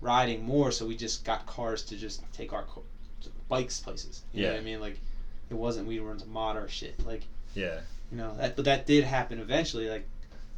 riding 0.00 0.42
more 0.42 0.70
so 0.72 0.86
we 0.86 0.96
just 0.96 1.24
got 1.24 1.44
cars 1.46 1.82
to 1.82 1.96
just 1.96 2.22
take 2.32 2.52
our 2.52 2.62
co- 2.64 2.84
bikes 3.48 3.80
places 3.80 4.22
you 4.32 4.42
know 4.42 4.48
Yeah. 4.48 4.54
what 4.54 4.60
i 4.60 4.64
mean 4.64 4.80
like 4.80 5.00
it 5.54 5.58
wasn't 5.60 5.86
we 5.86 6.00
were 6.00 6.10
into 6.12 6.26
mod 6.26 6.56
or 6.56 6.68
shit 6.68 6.94
like 7.06 7.22
Yeah. 7.54 7.80
you 8.10 8.18
know 8.18 8.34
that 8.36 8.56
but 8.56 8.64
that 8.66 8.86
did 8.86 9.04
happen 9.04 9.38
eventually 9.38 9.88
like 9.88 10.06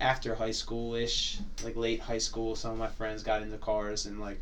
after 0.00 0.34
high 0.34 0.50
school 0.50 0.94
ish 0.94 1.38
like 1.64 1.76
late 1.76 2.00
high 2.00 2.18
school 2.18 2.56
some 2.56 2.72
of 2.72 2.78
my 2.78 2.88
friends 2.88 3.22
got 3.22 3.42
into 3.42 3.56
cars 3.58 4.06
and 4.06 4.20
like 4.20 4.40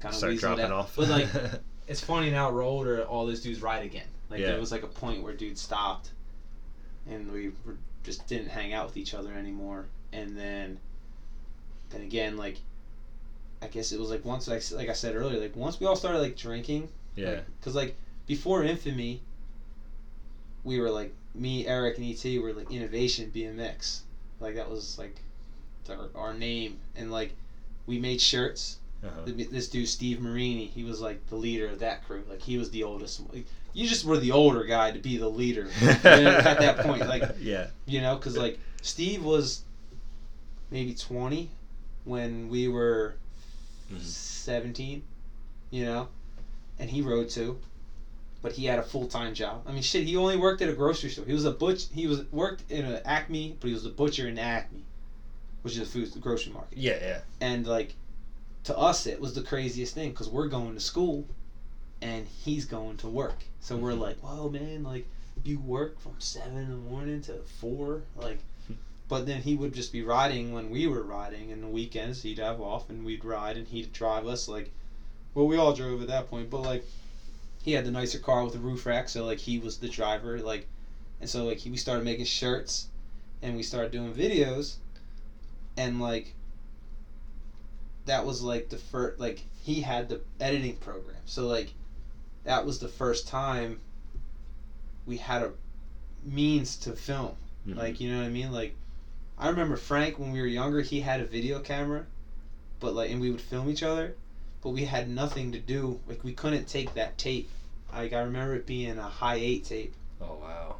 kind 0.00 0.12
of 0.12 0.18
Start 0.18 0.36
dropping 0.38 0.72
off. 0.72 0.94
but 0.96 1.08
like 1.08 1.28
it's 1.86 2.00
funny 2.00 2.30
now 2.30 2.50
we're 2.50 2.62
older 2.64 3.02
all 3.04 3.26
those 3.26 3.40
dudes 3.42 3.60
ride 3.62 3.84
again 3.84 4.06
like 4.30 4.40
Yeah. 4.40 4.48
there 4.52 4.60
was 4.60 4.72
like 4.72 4.82
a 4.82 4.88
point 4.88 5.22
where 5.22 5.34
dudes 5.34 5.60
stopped 5.60 6.10
and 7.08 7.30
we 7.30 7.50
were, 7.64 7.76
just 8.02 8.26
didn't 8.26 8.48
hang 8.48 8.72
out 8.72 8.86
with 8.86 8.96
each 8.96 9.14
other 9.14 9.32
anymore 9.32 9.86
and 10.12 10.36
then 10.36 10.78
then 11.90 12.02
again 12.02 12.36
like 12.36 12.58
i 13.62 13.66
guess 13.66 13.92
it 13.92 13.98
was 14.00 14.10
like 14.10 14.24
once 14.24 14.46
like, 14.48 14.62
like 14.72 14.88
i 14.90 14.92
said 14.92 15.14
earlier 15.14 15.40
like 15.40 15.56
once 15.56 15.80
we 15.80 15.86
all 15.86 15.96
started 15.96 16.18
like 16.18 16.36
drinking 16.36 16.88
yeah. 17.16 17.40
because 17.58 17.74
like 17.74 17.96
before 18.26 18.62
infamy 18.64 19.20
we 20.64 20.80
were 20.80 20.90
like 20.90 21.14
me 21.34 21.66
eric 21.66 21.98
and 21.98 22.06
et 22.06 22.38
were 22.40 22.52
like 22.52 22.70
innovation 22.70 23.30
bmx 23.34 24.00
like 24.40 24.54
that 24.56 24.68
was 24.70 24.98
like 24.98 25.16
our, 25.90 26.08
our 26.14 26.34
name 26.34 26.78
and 26.96 27.10
like 27.12 27.32
we 27.86 27.98
made 27.98 28.20
shirts 28.20 28.78
Uh-huh. 29.04 29.26
Th- 29.26 29.50
this 29.50 29.68
dude 29.68 29.86
Steve 29.88 30.18
Marini, 30.20 30.64
he 30.64 30.82
was 30.82 30.98
like 31.02 31.26
the 31.28 31.36
leader 31.36 31.68
of 31.68 31.80
that 31.80 32.02
crew. 32.06 32.24
Like 32.26 32.40
he 32.40 32.56
was 32.56 32.70
the 32.70 32.82
oldest. 32.84 33.20
Like, 33.34 33.44
you 33.74 33.86
just 33.86 34.06
were 34.06 34.16
the 34.16 34.30
older 34.32 34.64
guy 34.64 34.92
to 34.92 34.98
be 34.98 35.18
the 35.18 35.28
leader 35.28 35.68
you 35.82 35.86
know, 36.24 36.40
at 36.50 36.58
that 36.60 36.78
point. 36.86 37.06
Like 37.06 37.22
yeah. 37.38 37.66
you 37.84 38.00
know, 38.00 38.16
because 38.16 38.34
like 38.38 38.58
Steve 38.80 39.22
was 39.22 39.60
maybe 40.70 40.94
twenty 40.94 41.50
when 42.04 42.48
we 42.48 42.66
were 42.68 43.16
Mhm. 43.92 44.00
seventeen. 44.00 45.02
You 45.70 45.84
know, 45.84 46.08
and 46.78 46.88
he 46.88 47.02
rode 47.02 47.28
too, 47.28 47.58
but 48.44 48.52
he 48.52 48.66
had 48.66 48.78
a 48.78 48.82
full 48.82 49.06
time 49.08 49.32
job. 49.34 49.62
I 49.66 49.72
mean, 49.72 49.80
shit, 49.80 50.04
he 50.06 50.18
only 50.18 50.36
worked 50.36 50.60
at 50.60 50.68
a 50.68 50.74
grocery 50.74 51.08
store. 51.08 51.24
He 51.24 51.32
was 51.32 51.46
a 51.46 51.50
butch. 51.50 51.86
He 51.90 52.06
was 52.06 52.30
worked 52.30 52.70
in 52.70 52.84
an 52.84 53.00
Acme, 53.06 53.56
but 53.58 53.68
he 53.68 53.72
was 53.72 53.86
a 53.86 53.90
butcher 53.90 54.28
in 54.28 54.38
Acme, 54.38 54.82
which 55.62 55.72
is 55.72 55.80
a 55.80 55.86
food 55.86 56.12
grocery 56.20 56.52
market 56.52 56.76
Yeah. 56.76 56.98
Yeah. 57.00 57.20
and 57.40 57.66
like 57.66 57.94
to 58.64 58.76
us 58.76 59.06
it 59.06 59.18
was 59.18 59.32
the 59.34 59.40
craziest 59.40 59.94
thing 59.94 60.10
because 60.10 60.28
we're 60.28 60.48
going 60.48 60.74
to 60.74 60.80
school 60.80 61.24
and 62.02 62.26
he's 62.28 62.66
going 62.66 62.98
to 62.98 63.08
work 63.08 63.44
so 63.60 63.76
we're 63.76 63.92
Mhm. 63.92 63.98
like 64.00 64.18
whoa 64.20 64.48
man 64.50 64.82
like 64.82 65.06
you 65.42 65.58
work 65.58 65.98
from 65.98 66.14
seven 66.18 66.56
in 66.58 66.68
the 66.70 66.76
morning 66.76 67.20
to 67.22 67.34
four 67.60 68.02
like 68.16 68.40
but 69.08 69.24
then 69.26 69.40
he 69.42 69.54
would 69.54 69.72
just 69.74 69.90
be 69.92 70.02
riding 70.02 70.52
when 70.52 70.68
we 70.70 70.86
were 70.86 71.02
riding 71.02 71.50
and 71.52 71.62
the 71.62 71.68
weekends 71.68 72.22
he'd 72.22 72.38
have 72.38 72.60
off 72.60 72.88
and 72.90 73.04
we'd 73.06 73.24
ride 73.24 73.56
and 73.56 73.68
he'd 73.68 73.90
drive 73.92 74.26
us 74.26 74.48
like 74.48 74.70
well 75.34 75.46
we 75.46 75.56
all 75.56 75.72
drove 75.74 76.00
at 76.02 76.08
that 76.08 76.28
point 76.28 76.48
but 76.50 76.60
like 76.62 76.84
he 77.64 77.72
had 77.72 77.82
the 77.82 77.90
nicer 77.90 78.18
car 78.18 78.44
with 78.44 78.52
the 78.52 78.58
roof 78.58 78.84
rack 78.84 79.08
so 79.08 79.24
like 79.24 79.38
he 79.38 79.56
was 79.56 79.78
the 79.78 79.88
driver 79.88 80.38
like 80.38 80.66
and 81.18 81.30
so 81.30 81.46
like 81.46 81.56
he, 81.56 81.70
we 81.70 81.78
started 81.78 82.04
making 82.04 82.26
shirts 82.26 82.88
and 83.40 83.56
we 83.56 83.62
started 83.62 83.90
doing 83.90 84.12
videos 84.12 84.76
and 85.74 85.98
like 85.98 86.34
that 88.04 88.26
was 88.26 88.42
like 88.42 88.68
the 88.68 88.76
first 88.76 89.18
like 89.18 89.44
he 89.62 89.80
had 89.80 90.10
the 90.10 90.20
editing 90.38 90.74
program. 90.74 91.22
So 91.24 91.46
like 91.46 91.72
that 92.44 92.62
was 92.66 92.78
the 92.78 92.88
first 92.88 93.26
time 93.26 93.78
we 95.06 95.16
had 95.16 95.40
a 95.40 95.50
means 96.22 96.76
to 96.76 96.92
film. 96.94 97.34
Mhm. 97.66 97.76
like 97.76 97.98
you 97.98 98.10
know 98.10 98.18
what 98.18 98.24
i 98.26 98.28
mean? 98.28 98.52
Like 98.52 98.74
i 99.38 99.48
remember 99.48 99.76
frank 99.76 100.18
when 100.18 100.30
we 100.30 100.38
were 100.40 100.46
younger 100.46 100.80
he 100.82 101.00
had 101.00 101.18
a 101.18 101.24
video 101.24 101.58
camera 101.58 102.04
but 102.78 102.92
like 102.92 103.10
and 103.10 103.20
we 103.20 103.30
would 103.30 103.40
film 103.40 103.70
each 103.70 103.82
other, 103.82 104.14
but 104.64 104.70
we 104.70 104.84
had 104.84 105.06
nothing 105.06 105.52
to 105.52 105.58
do. 105.58 106.00
Like 106.08 106.24
we 106.24 106.32
couldn't 106.32 106.66
take 106.66 106.94
that 106.94 107.16
tape. 107.18 107.46
Like 107.92 108.12
I 108.14 108.20
remember 108.20 108.54
it 108.54 108.66
being 108.66 108.98
a 108.98 109.06
high 109.08 109.34
eight 109.36 109.62
tape, 109.62 109.92
Oh 110.20 110.38
wow. 110.40 110.76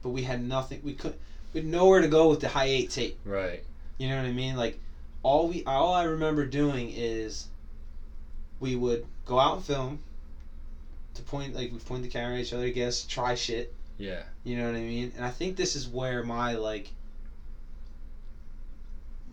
but 0.00 0.10
we 0.10 0.22
had 0.22 0.40
nothing. 0.40 0.78
We 0.82 0.92
could 0.92 1.16
we 1.52 1.60
had 1.60 1.68
nowhere 1.68 2.00
to 2.00 2.06
go 2.06 2.28
with 2.28 2.40
the 2.40 2.48
high 2.48 2.64
eight 2.68 2.88
tape. 2.88 3.18
Right. 3.24 3.60
You 3.98 4.08
know 4.08 4.16
what 4.16 4.24
I 4.24 4.30
mean? 4.30 4.56
Like 4.56 4.78
all 5.22 5.46
we 5.48 5.62
all 5.66 5.92
I 5.92 6.04
remember 6.04 6.44
doing 6.44 6.90
is 6.94 7.48
we 8.60 8.74
would 8.76 9.04
go 9.26 9.38
out 9.38 9.54
and 9.54 9.62
film 9.62 9.98
to 11.14 11.22
point 11.22 11.54
like 11.54 11.70
we 11.72 11.78
point 11.78 12.02
the 12.02 12.08
camera 12.08 12.36
at 12.36 12.40
each 12.46 12.52
other, 12.52 12.64
I 12.66 12.70
guess, 12.70 13.02
try 13.02 13.34
shit. 13.34 13.72
Yeah. 13.98 14.22
You 14.44 14.56
know 14.56 14.64
what 14.66 14.76
I 14.76 14.80
mean? 14.80 15.10
And 15.16 15.24
I 15.24 15.30
think 15.30 15.56
this 15.56 15.74
is 15.74 15.88
where 15.88 16.22
my 16.22 16.54
like 16.54 16.92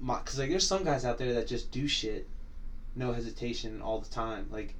my 0.01 0.17
cuz 0.21 0.39
like 0.39 0.49
there's 0.49 0.65
some 0.65 0.83
guys 0.83 1.05
out 1.05 1.17
there 1.19 1.33
that 1.33 1.45
just 1.47 1.69
do 1.71 1.85
shit 1.87 2.25
no 2.95 3.13
hesitation 3.13 3.81
all 3.81 3.99
the 3.99 4.09
time. 4.09 4.47
Like 4.51 4.73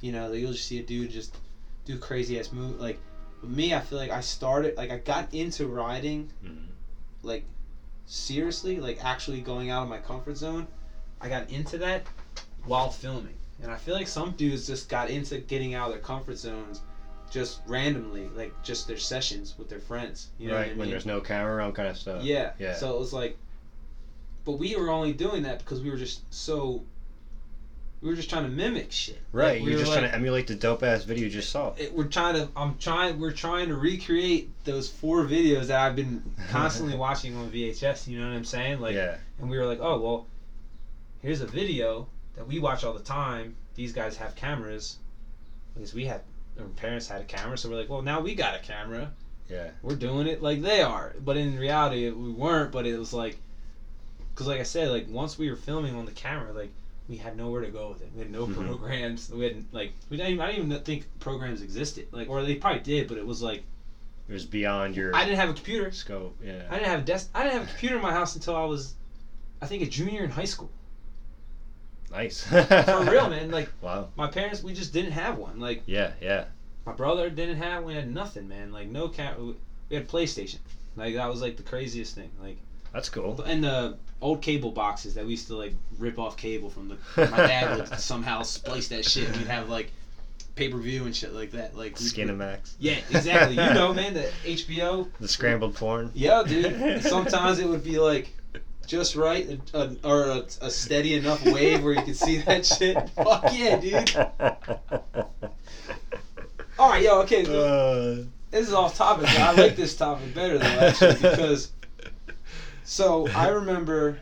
you 0.00 0.12
know, 0.12 0.28
like, 0.28 0.38
you'll 0.40 0.52
just 0.52 0.66
see 0.66 0.78
a 0.78 0.82
dude 0.82 1.10
just 1.10 1.36
do 1.84 1.98
crazy 1.98 2.38
ass 2.38 2.52
move 2.52 2.80
like 2.80 2.98
with 3.40 3.50
me 3.50 3.72
I 3.74 3.80
feel 3.80 3.98
like 3.98 4.10
I 4.10 4.20
started 4.20 4.76
like 4.76 4.90
I 4.90 4.98
got 4.98 5.32
into 5.32 5.66
riding 5.66 6.30
Mhm. 6.44 6.66
like 7.22 7.44
seriously, 8.06 8.78
like 8.80 9.04
actually 9.04 9.40
going 9.40 9.70
out 9.70 9.82
of 9.82 9.88
my 9.88 9.98
comfort 9.98 10.36
zone, 10.36 10.66
I 11.20 11.28
got 11.28 11.50
into 11.50 11.78
that 11.78 12.06
while 12.64 12.90
filming. 12.90 13.34
And 13.62 13.70
I 13.72 13.76
feel 13.76 13.94
like 13.94 14.06
some 14.08 14.32
dudes 14.32 14.66
just 14.66 14.88
got 14.88 15.08
into 15.10 15.38
getting 15.38 15.74
out 15.74 15.86
of 15.88 15.92
their 15.94 16.02
comfort 16.02 16.36
zones 16.36 16.82
just 17.30 17.60
randomly, 17.66 18.28
like 18.28 18.52
just 18.62 18.86
their 18.86 18.98
sessions 18.98 19.54
with 19.58 19.68
their 19.68 19.80
friends. 19.80 20.28
You 20.38 20.48
know 20.48 20.56
right. 20.56 20.72
I 20.72 20.74
When 20.74 20.90
there's 20.90 21.06
no 21.06 21.20
camera 21.20 21.56
around, 21.56 21.72
kind 21.74 21.88
of 21.88 21.96
stuff. 21.96 22.22
yeah. 22.22 22.52
Yeah. 22.58 22.74
So 22.76 22.94
it 22.94 22.98
was 22.98 23.12
like, 23.12 23.36
but 24.44 24.52
we 24.52 24.76
were 24.76 24.90
only 24.90 25.12
doing 25.12 25.42
that 25.42 25.58
because 25.58 25.80
we 25.80 25.90
were 25.90 25.96
just 25.96 26.20
so. 26.32 26.84
We 28.06 28.12
were 28.12 28.16
just 28.16 28.30
trying 28.30 28.44
to 28.44 28.50
mimic 28.50 28.92
shit. 28.92 29.20
Right. 29.32 29.54
Like, 29.54 29.64
we 29.64 29.70
You're 29.70 29.80
just 29.80 29.90
like, 29.90 29.98
trying 29.98 30.10
to 30.12 30.16
emulate 30.16 30.46
the 30.46 30.54
dope 30.54 30.84
ass 30.84 31.02
video 31.02 31.24
you 31.24 31.28
just 31.30 31.50
saw. 31.50 31.74
it, 31.76 31.92
we're 31.92 32.04
trying 32.04 32.36
to 32.36 32.48
i'm 32.54 32.78
trying 32.78 33.18
we're 33.18 33.32
trying 33.32 33.66
to 33.66 33.74
recreate 33.74 34.48
those 34.64 34.88
four 34.88 35.24
videos 35.24 35.66
that 35.66 35.80
i've 35.80 35.96
been 35.96 36.22
constantly 36.50 36.96
watching 36.96 37.34
on 37.36 37.50
vhs 37.50 38.06
you 38.06 38.20
know 38.20 38.28
what 38.28 38.36
i'm 38.36 38.44
saying 38.44 38.80
like 38.80 38.94
yeah. 38.94 39.16
and 39.40 39.50
we 39.50 39.58
were 39.58 39.66
like 39.66 39.80
oh 39.80 39.98
well 40.00 40.26
here's 41.20 41.40
a 41.40 41.46
video 41.48 42.06
that 42.36 42.46
we 42.46 42.60
watch 42.60 42.84
all 42.84 42.92
the 42.92 43.00
time 43.02 43.56
these 43.74 43.92
guys 43.92 44.16
have 44.16 44.36
cameras 44.36 44.98
because 45.74 45.92
we 45.92 46.04
had 46.04 46.20
our 46.60 46.66
parents 46.76 47.08
had 47.08 47.20
a 47.20 47.24
camera 47.24 47.58
so 47.58 47.68
we're 47.68 47.74
like 47.74 47.88
well 47.90 48.02
now 48.02 48.20
we 48.20 48.36
got 48.36 48.54
a 48.54 48.60
camera 48.60 49.10
Yeah. 49.50 49.70
we're 49.82 49.96
doing 49.96 50.28
it 50.28 50.40
like 50.42 50.62
they 50.62 50.80
are 50.80 51.12
but 51.24 51.36
in 51.36 51.58
reality 51.58 52.08
we 52.10 52.30
weren't 52.30 52.70
but 52.70 52.86
it 52.86 52.96
was 52.96 53.12
like 53.12 53.36
because 54.32 54.46
like 54.46 54.60
i 54.60 54.64
said 54.64 54.90
like 54.90 55.08
once 55.10 55.36
we 55.36 55.50
were 55.50 55.56
filming 55.56 55.96
on 55.96 56.06
the 56.06 56.12
camera 56.12 56.52
like 56.52 56.70
we 57.08 57.16
had 57.16 57.36
nowhere 57.36 57.60
to 57.62 57.68
go 57.70 57.88
with 57.90 58.02
it 58.02 58.08
we 58.14 58.20
had 58.22 58.30
no 58.30 58.46
Mhm. 58.46 58.54
programs 58.66 59.30
we 59.30 59.44
had 59.44 59.64
like 59.72 59.92
we 60.10 60.16
didn't 60.16 60.32
even, 60.32 60.42
i 60.44 60.52
didn't 60.52 60.66
even 60.70 60.82
think 60.84 61.04
programs 61.20 61.62
existed 61.62 62.06
like 62.12 62.28
or 62.28 62.42
they 62.42 62.56
probably 62.56 62.80
did 62.80 63.08
but 63.08 63.16
it 63.18 63.26
was 63.26 63.42
like 63.42 63.62
It 64.28 64.32
was 64.32 64.44
beyond 64.44 64.96
your 64.96 65.14
i 65.14 65.24
didn't 65.24 65.38
have 65.38 65.50
a 65.50 65.54
computer 65.54 65.90
scope. 65.92 66.36
Yeah. 66.44 66.62
I 66.68 66.74
didn't 66.76 66.88
have 66.90 67.00
a 67.00 67.04
desk 67.04 67.30
i 67.34 67.42
didn't 67.44 67.58
have 67.60 67.64
a 67.64 67.70
computer 67.70 67.96
in 67.96 68.02
my 68.02 68.12
house 68.12 68.34
until 68.34 68.56
i 68.56 68.64
was 68.64 68.94
i 69.62 69.66
think 69.66 69.82
a 69.82 69.86
junior 69.86 70.24
in 70.24 70.30
high 70.30 70.44
school 70.44 70.70
Nice. 72.10 72.44
for 72.46 73.04
real 73.10 73.28
man 73.28 73.50
like 73.50 73.68
Wow. 73.82 74.08
my 74.16 74.28
parents 74.28 74.62
we 74.62 74.72
just 74.72 74.92
didn't 74.92 75.12
have 75.12 75.38
one 75.38 75.58
like 75.60 75.82
Yeah. 75.86 76.12
Yeah. 76.20 76.44
my 76.84 76.92
brother 76.92 77.30
didn't 77.30 77.56
have 77.56 77.84
we 77.84 77.94
had 77.94 78.12
nothing 78.12 78.48
man 78.48 78.72
like 78.72 78.88
no 78.88 79.08
cat 79.08 79.38
we 79.40 79.54
had 79.96 80.08
playstation 80.08 80.58
like 80.96 81.14
that 81.14 81.26
was 81.28 81.40
like 81.40 81.56
the 81.56 81.62
craziest 81.62 82.14
thing 82.14 82.30
like 82.40 82.56
That's 82.96 83.10
cool. 83.10 83.42
and 83.42 83.62
the 83.62 83.98
old 84.22 84.40
cable 84.40 84.70
boxes 84.70 85.12
that 85.16 85.24
we 85.26 85.32
used 85.32 85.48
to 85.48 85.54
like 85.56 85.74
rip 85.98 86.18
off 86.18 86.38
cable 86.38 86.70
from 86.70 86.88
the 86.88 86.96
my 87.30 87.36
dad 87.36 87.76
would 87.76 87.98
somehow 88.00 88.40
splice 88.40 88.88
that 88.88 89.04
shit. 89.04 89.28
And 89.28 89.36
we'd 89.36 89.48
have 89.48 89.68
like 89.68 89.92
pay 90.54 90.70
per 90.70 90.78
view 90.78 91.04
and 91.04 91.14
shit 91.14 91.34
like 91.34 91.50
that 91.50 91.76
like 91.76 91.96
Skinamax. 91.96 92.72
yeah 92.78 92.94
exactly. 93.10 93.54
You 93.62 93.74
know 93.74 93.92
man 93.92 94.14
the 94.14 94.22
HBO 94.46 95.08
The 95.20 95.28
scrambled 95.28 95.74
porn. 95.74 96.10
yeah 96.14 96.42
dude. 96.42 97.02
Sometimes 97.14 97.58
it 97.58 97.68
would 97.68 97.84
be 97.84 97.98
like 97.98 98.32
just 98.86 99.14
right 99.14 99.60
a, 99.74 99.78
a, 99.78 99.96
or 100.02 100.24
a, 100.30 100.42
a 100.62 100.70
steady 100.70 101.12
enough 101.16 101.44
wave 101.44 101.84
where 101.84 101.92
you 101.92 102.02
could 102.02 102.16
see 102.16 102.38
that 102.38 102.64
shit. 102.64 102.96
Fuck 103.10 103.50
yeah 103.52 103.76
dude. 103.78 104.16
All 106.78 106.88
right 106.90 107.02
yo 107.02 107.20
okay 107.22 107.42
Uh, 107.42 108.24
this 108.50 108.68
is 108.68 108.72
off 108.72 108.96
topic 108.96 109.26
but 109.26 109.38
I 109.38 109.52
like 109.52 109.76
this 109.76 109.94
topic 109.96 110.34
better 110.34 110.56
though 110.56 110.64
actually 110.64 111.14
because 111.14 111.72
So 112.86 113.28
I 113.34 113.48
remember 113.48 114.18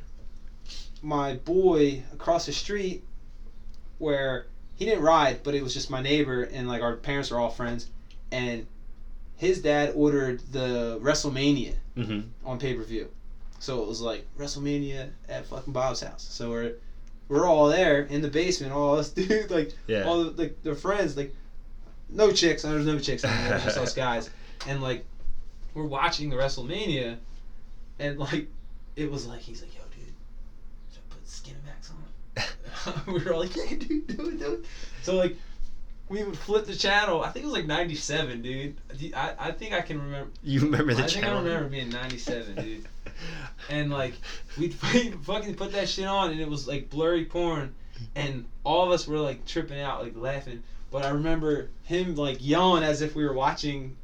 my 1.03 1.35
boy 1.35 2.03
across 2.15 2.47
the 2.47 2.53
street 2.53 3.05
where 3.99 4.47
he 4.77 4.87
didn't 4.87 5.03
ride, 5.03 5.43
but 5.43 5.55
it 5.55 5.63
was 5.63 5.75
just 5.75 5.91
my 5.91 6.01
neighbor 6.01 6.43
and 6.45 6.67
like 6.67 6.81
our 6.83 6.97
parents 6.97 7.31
were 7.31 7.39
all 7.39 7.51
friends 7.51 7.91
and 8.33 8.67
his 9.37 9.61
dad 9.61 9.93
ordered 9.95 10.41
the 10.51 10.99
WrestleMania 11.03 11.75
hmm 11.95 12.21
on 12.45 12.59
pay 12.59 12.75
per 12.75 12.83
view. 12.83 13.09
So 13.59 13.83
it 13.83 13.89
was 13.89 14.01
like 14.01 14.27
WrestleMania 14.39 15.11
at 15.29 15.47
fucking 15.47 15.73
Bob's 15.73 16.01
house. 16.01 16.27
So 16.31 16.51
we're 16.51 16.73
we're 17.29 17.47
all 17.47 17.69
there 17.69 18.03
in 18.05 18.23
the 18.23 18.29
basement, 18.29 18.73
all 18.73 18.97
us 18.99 19.11
dude, 19.19 19.51
like 19.51 19.73
Yeah. 19.87 20.05
all 20.05 20.25
the 20.25 20.31
like 20.43 20.63
the 20.63 20.75
friends, 20.75 21.17
like 21.19 21.35
no 22.09 22.33
chicks, 22.33 22.63
there's 22.63 22.87
no 22.87 22.99
chicks 22.99 23.25
in 23.25 23.31
there, 23.31 23.59
just 23.59 23.77
us 23.77 23.93
guys. 23.95 24.31
And 24.67 24.83
like 24.83 25.05
we're 25.75 25.85
watching 25.85 26.31
the 26.31 26.37
WrestleMania 26.37 27.19
and 27.99 28.19
like 28.19 28.49
it 28.97 29.11
was 29.11 29.27
like 29.27 29.41
he's 29.41 29.63
like, 29.63 29.75
yo 29.75 29.83
dude, 29.97 30.15
should 30.93 31.03
I 31.11 31.15
put 31.15 31.25
Skinamax 31.27 31.91
on? 31.91 33.13
we 33.15 33.25
were 33.25 33.33
all 33.33 33.41
like, 33.41 33.57
yeah 33.57 33.77
dude, 33.77 34.07
do 34.07 34.29
it, 34.29 34.39
do 34.39 34.53
it. 34.55 34.65
So 35.03 35.17
like 35.17 35.37
we 36.09 36.23
would 36.23 36.37
flip 36.37 36.67
the 36.67 36.75
channel. 36.77 37.23
I 37.23 37.31
think 37.31 37.45
it 37.45 37.47
was 37.47 37.55
like 37.55 37.67
'97, 37.67 38.43
dude. 38.43 38.77
I, 39.15 39.35
I 39.39 39.53
think 39.53 39.73
I 39.73 39.81
can 39.81 40.01
remember. 40.01 40.31
You 40.43 40.61
remember 40.61 40.95
the 40.95 41.05
I 41.05 41.07
think 41.07 41.25
channel? 41.25 41.39
I 41.39 41.43
remember 41.43 41.69
being 41.69 41.89
'97, 41.91 42.55
dude. 42.57 42.85
And 43.71 43.91
like 43.91 44.15
we'd 44.59 44.75
fucking 45.23 45.55
put 45.55 45.73
that 45.73 45.89
shit 45.89 46.07
on, 46.07 46.31
and 46.31 46.41
it 46.41 46.49
was 46.49 46.69
like 46.69 46.91
blurry 46.91 47.25
porn, 47.25 47.75
and 48.15 48.45
all 48.65 48.85
of 48.85 48.93
us 48.93 49.07
were 49.07 49.19
like 49.19 49.47
tripping 49.47 49.81
out, 49.81 50.03
like 50.03 50.15
laughing. 50.17 50.63
But 50.91 51.05
I 51.05 51.11
remember 51.11 51.71
him 51.85 52.15
like 52.17 52.39
yelling 52.41 52.85
as 52.85 53.01
if 53.01 53.15
we 53.15 53.25
were 53.25 53.33
watching 53.33 53.97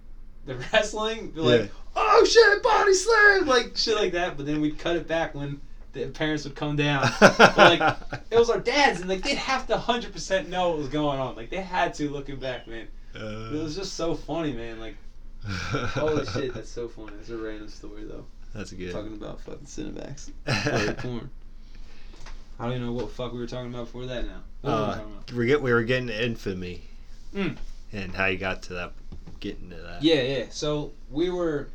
the 0.59 0.65
wrestling, 0.73 1.31
be 1.31 1.41
like, 1.41 1.61
Yeah. 1.63 1.67
"Oh 1.97 2.25
shit, 2.25 2.63
body 2.63 2.95
slam!" 2.95 3.47
like 3.47 3.77
shit 3.77 3.97
like 3.97 4.13
that. 4.13 4.37
But 4.37 4.47
then 4.47 4.61
we'd 4.61 4.79
cut 4.79 4.97
it 4.97 5.07
back 5.09 5.35
when 5.35 5.61
the 5.93 6.07
parents 6.07 6.45
would 6.45 6.55
come 6.55 6.77
down. 6.77 7.03
like, 7.21 7.97
It 8.31 8.39
was 8.39 8.51
our 8.51 8.61
dads, 8.61 9.01
and 9.01 9.09
like 9.09 9.23
they'd 9.23 9.37
have 9.37 9.67
to 9.69 9.77
hundred 9.79 10.13
percent 10.13 10.49
know 10.49 10.69
what 10.71 10.79
was 10.79 10.89
going 10.89 11.19
on. 11.19 11.37
Like 11.37 11.51
they 11.51 11.61
had 11.63 11.95
to, 11.95 12.09
looking 12.11 12.37
back, 12.37 12.67
man. 12.69 12.87
Uh, 13.15 13.51
It 13.53 13.63
was 13.63 13.75
just 13.77 13.95
so 13.95 14.15
funny, 14.15 14.53
man. 14.53 14.79
Like 14.81 14.97
holy 15.45 16.27
shit, 16.27 16.55
that's 16.55 16.71
so 16.71 16.87
funny. 16.89 17.13
It's 17.21 17.31
a 17.31 17.37
random 17.37 17.69
story 17.69 18.05
though. 18.05 18.25
That's 18.55 18.73
good. 18.73 18.93
Talking 18.93 19.15
about 19.15 19.41
fucking 19.43 19.67
Cinemax. 19.67 20.31
Porn. 20.99 21.31
I 22.59 22.65
don't 22.65 22.73
even 22.75 22.87
know 22.87 22.93
what 22.93 23.11
fuck 23.13 23.33
we 23.33 23.39
were 23.39 23.47
talking 23.47 23.73
about 23.73 23.87
before 23.87 24.07
that 24.07 24.27
now. 24.27 24.43
Uh, 24.63 24.99
we 25.35 25.47
get 25.47 25.63
we 25.63 25.73
were 25.73 25.83
getting 25.83 26.09
infamy, 26.11 26.83
Mm. 27.35 27.57
and 27.93 28.15
how 28.15 28.27
you 28.27 28.37
got 28.39 28.63
to 28.65 28.75
that, 28.75 28.93
getting 29.41 29.71
to 29.71 29.77
that. 29.77 30.03
Yeah, 30.03 30.23
yeah. 30.23 30.45
So 30.51 30.93
we 31.11 31.31
were 31.31 31.69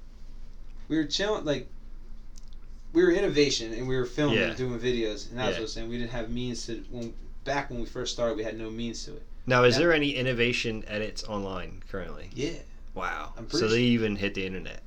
we 0.87 0.97
were 0.97 1.05
chilling 1.05 1.45
like 1.45 1.67
we 2.93 3.03
were 3.03 3.11
innovation 3.11 3.73
and 3.73 3.87
we 3.87 3.97
were 3.97 4.05
filming 4.05 4.37
Yeah. 4.39 4.45
and 4.49 4.57
doing 4.57 4.79
videos 4.79 5.29
and 5.29 5.37
that's 5.39 5.47
Yeah. 5.47 5.51
what 5.51 5.57
I 5.57 5.61
was 5.61 5.73
saying. 5.73 5.89
We 5.89 5.97
didn't 5.97 6.11
have 6.11 6.29
means 6.29 6.65
to 6.67 6.83
when 6.91 7.13
back 7.43 7.69
when 7.69 7.79
we 7.79 7.85
first 7.85 8.13
started 8.13 8.37
we 8.37 8.43
had 8.43 8.57
no 8.57 8.69
means 8.69 9.03
to 9.05 9.15
it. 9.15 9.23
Now, 9.47 9.63
is 9.63 9.77
there 9.77 9.93
any 9.93 10.15
innovation 10.15 10.83
edits 10.87 11.23
online 11.25 11.83
currently? 11.91 12.29
Yeah. 12.33 12.53
Wow. 12.95 13.33
I'm 13.37 13.47
So 13.49 13.59
pretty 13.59 13.73
they 13.75 13.81
even 13.81 14.15
hit 14.15 14.33
the 14.33 14.45
internet. 14.45 14.81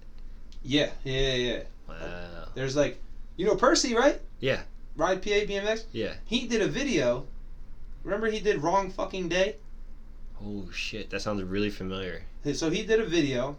Yeah, 0.64 0.90
yeah, 1.04 1.34
yeah. 1.34 1.62
Wow. 1.88 2.48
There's 2.54 2.74
like 2.76 2.98
you 3.36 3.46
know 3.46 3.54
Percy, 3.56 3.94
right? 3.94 4.20
Yeah. 4.40 4.62
Ride 4.96 5.22
PA 5.22 5.28
BMX? 5.46 5.84
Yeah. 5.92 6.14
He 6.24 6.48
did 6.48 6.60
a 6.60 6.66
video. 6.66 7.26
Remember 8.02 8.26
he 8.28 8.40
did 8.40 8.62
wrong 8.62 8.90
fucking 8.90 9.28
day? 9.28 9.56
Oh 10.42 10.68
shit, 10.72 11.10
that 11.10 11.20
sounds 11.20 11.42
really 11.42 11.70
familiar. 11.70 12.24
So 12.54 12.70
he 12.70 12.82
did 12.82 13.00
a 13.00 13.04
video 13.04 13.56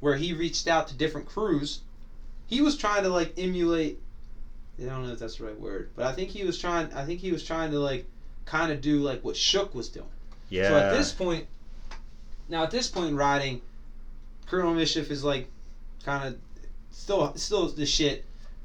where 0.00 0.16
he 0.16 0.32
reached 0.32 0.66
out 0.66 0.88
to 0.88 0.94
different 0.94 1.28
crews. 1.28 1.80
He 2.46 2.60
was 2.60 2.76
trying 2.76 3.02
to 3.02 3.08
like 3.10 3.34
emulate. 3.38 4.00
I 4.80 4.84
don't 4.84 5.06
know 5.06 5.12
if 5.12 5.18
that's 5.18 5.36
the 5.36 5.44
right 5.44 5.60
word, 5.60 5.90
but 5.94 6.06
I 6.06 6.12
think 6.12 6.30
he 6.30 6.44
was 6.44 6.58
trying. 6.58 6.92
I 6.94 7.04
think 7.04 7.20
he 7.20 7.32
was 7.32 7.44
trying 7.44 7.70
to 7.72 7.78
like 7.78 8.06
kind 8.46 8.72
of 8.72 8.80
do 8.80 9.00
like 9.00 9.22
what 9.22 9.36
Shook 9.36 9.74
was 9.74 9.88
doing. 9.88 10.08
Yeah. 10.48 10.68
So 10.68 10.78
at 10.78 10.96
this 10.96 11.12
point, 11.12 11.46
now 12.48 12.62
at 12.62 12.70
this 12.70 12.88
point 12.88 13.10
in 13.10 13.16
riding, 13.16 13.60
Criminal 14.46 14.74
Mischief 14.74 15.10
is 15.10 15.22
like 15.22 15.48
kind 16.04 16.28
of 16.28 16.38
still 16.90 17.34
still 17.36 17.68
the 17.68 17.86
shit, 17.86 18.24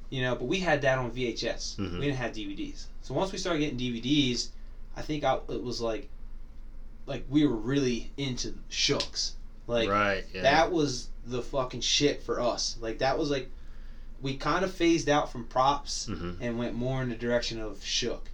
you 0.09 0.21
know. 0.21 0.35
But 0.35 0.45
we 0.45 0.59
had 0.59 0.81
that 0.83 0.97
on 0.97 1.11
VHS. 1.11 1.75
Mhm. 1.75 1.99
We 1.99 2.05
didn't 2.05 2.17
have 2.17 2.31
DVDs. 2.31 2.85
So 3.01 3.13
once 3.13 3.31
we 3.31 3.37
started 3.37 3.59
getting 3.59 3.77
DVDs, 3.77 4.49
I 4.95 5.01
think 5.01 5.23
I, 5.23 5.35
it 5.49 5.61
was 5.61 5.81
like 5.81 6.09
like 7.05 7.25
we 7.29 7.45
were 7.45 7.55
really 7.55 8.11
into 8.17 8.55
Shooks. 8.69 9.33
Like 9.67 9.89
right. 9.89 10.23
Yeah. 10.33 10.41
that 10.43 10.71
was 10.71 11.09
the 11.25 11.41
fucking 11.41 11.81
shit 11.81 12.23
for 12.23 12.39
us. 12.39 12.77
Like 12.79 12.99
that 12.99 13.17
was 13.17 13.29
like 13.29 13.49
we 14.21 14.37
kind 14.37 14.63
of 14.63 14.73
phased 14.73 15.09
out 15.09 15.31
from 15.31 15.45
props 15.45 16.05
hmm 16.07 16.31
and 16.41 16.57
went 16.57 16.73
more 16.73 17.01
in 17.01 17.09
the 17.09 17.15
direction 17.15 17.59
of 17.61 17.83
Shook. 17.83 18.29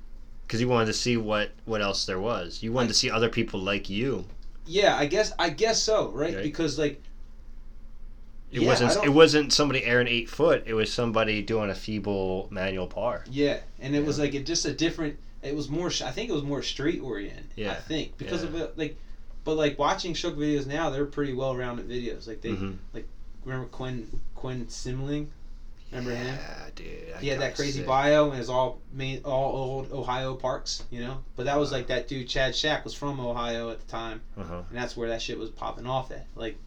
because 0.45 0.61
you 0.61 0.67
wanted 0.67 0.87
to 0.87 0.93
see 0.93 1.17
what 1.17 1.51
what 1.65 1.81
else 1.81 2.05
there 2.05 2.19
was. 2.19 2.61
You 2.61 2.71
wanted 2.73 2.87
I- 2.87 2.89
to 2.89 2.93
see 2.95 3.09
other 3.09 3.29
people 3.29 3.59
like 3.59 3.89
you. 3.89 4.25
Yeah, 4.65 4.95
I 4.95 5.07
guess 5.07 5.33
I 5.39 5.49
guess 5.49 5.81
so, 5.81 6.09
right? 6.09 6.35
Right. 6.35 6.43
Because 6.43 6.77
like 6.77 7.01
It 8.51 8.61
Yeah, 8.61 8.67
wasn't 8.67 9.03
it 9.05 9.09
wasn't 9.09 9.53
somebody 9.53 9.83
airing 9.85 10.07
eight 10.07 10.29
foot. 10.29 10.63
It 10.65 10.73
was 10.73 10.91
somebody 10.91 11.41
doing 11.41 11.69
a 11.69 11.75
feeble 11.75 12.47
manual 12.51 12.87
par. 12.87 13.23
Yeah, 13.29 13.59
and 13.79 13.95
it 13.95 14.05
was 14.05 14.19
like 14.19 14.33
it 14.35 14.45
just 14.45 14.65
a 14.65 14.73
different. 14.73 15.17
It 15.41 15.55
was 15.55 15.69
more. 15.69 15.87
I 15.87 16.11
think 16.11 16.29
it 16.29 16.33
was 16.33 16.43
more 16.43 16.61
street 16.61 17.01
oriented. 17.01 17.47
Yeah. 17.55 17.71
I 17.71 17.75
think 17.75 18.17
because 18.17 18.43
yeah. 18.43 18.49
of 18.49 18.55
it, 18.55 18.77
like, 18.77 18.95
but 19.43 19.55
like 19.55 19.77
watching 19.79 20.13
Shook 20.13 20.37
videos 20.37 20.65
now, 20.67 20.89
they're 20.89 21.05
pretty 21.05 21.33
well 21.33 21.55
rounded 21.55 21.87
videos. 21.89 22.27
Like 22.27 22.41
they 22.41 22.49
Mhm. 22.51 22.77
remember 23.45 23.67
Quinn 23.69 24.07
Quinn 24.35 24.65
Simling. 24.67 25.27
Remember 25.91 26.15
him? 26.15 26.27
Yeah, 26.37 26.69
dude. 26.73 27.15
He 27.19 27.27
had 27.27 27.41
that 27.41 27.55
crazy 27.55 27.79
sick. 27.79 27.87
bio 27.87 28.29
and 28.31 28.39
it's 28.39 28.47
all 28.47 28.79
main 28.93 29.21
all 29.25 29.51
old 29.53 29.91
Ohio 29.91 30.35
parks, 30.35 30.83
you 30.89 31.01
know. 31.01 31.23
But 31.35 31.45
that 31.47 31.57
was 31.59 31.71
like 31.71 31.87
that 31.87 32.07
dude 32.07 32.29
Chad 32.29 32.55
Shack 32.55 32.85
was 32.85 32.93
from 32.93 33.19
Ohio 33.19 33.69
at 33.71 33.79
the 33.81 33.87
time, 33.91 34.21
Uh-huh. 34.37 34.61
and 34.69 34.77
that's 34.77 34.95
where 34.95 35.09
that 35.09 35.21
shit 35.21 35.37
was 35.37 35.49
popping 35.49 35.85
off 35.85 36.11
at. 36.11 36.27
Like, 36.35 36.57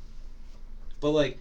but 1.01 1.11
like, 1.13 1.39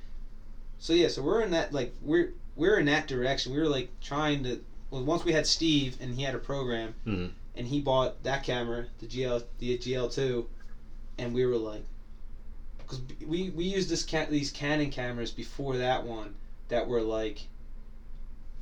so 0.79 0.93
yeah, 0.93 1.07
so 1.09 1.21
we're 1.23 1.41
in 1.41 1.51
that 1.51 1.73
like 1.73 1.93
we're 2.01 2.31
we're 2.55 2.77
in 2.77 2.85
that 2.85 3.07
direction. 3.07 3.51
We 3.53 3.59
were 3.59 3.67
like 3.67 3.89
trying 4.01 4.43
to. 4.43 4.61
Well, 4.91 5.03
once 5.03 5.25
we 5.25 5.33
had 5.33 5.47
Steve 5.47 5.97
and 5.99 6.13
he 6.15 6.21
had 6.23 6.35
a 6.35 6.39
program, 6.39 6.93
Mhm. 7.05 7.31
and 7.55 7.67
he 7.67 7.81
bought 7.81 8.21
that 8.23 8.43
camera, 8.43 8.85
the 8.99 9.07
GL 9.07 9.43
the 9.59 9.77
GL 9.77 10.07
two, 10.07 10.47
and 11.17 11.33
we 11.33 11.45
were 11.45 11.57
like, 11.57 11.83
because 12.79 13.01
we 13.25 13.49
we 13.51 13.63
used 13.65 13.89
this 13.89 14.03
ca- 14.03 14.25
these 14.29 14.51
Canon 14.51 14.89
cameras 14.89 15.31
before 15.31 15.77
that 15.77 16.03
one 16.05 16.35
that 16.69 16.87
were 16.87 17.01
like. 17.01 17.39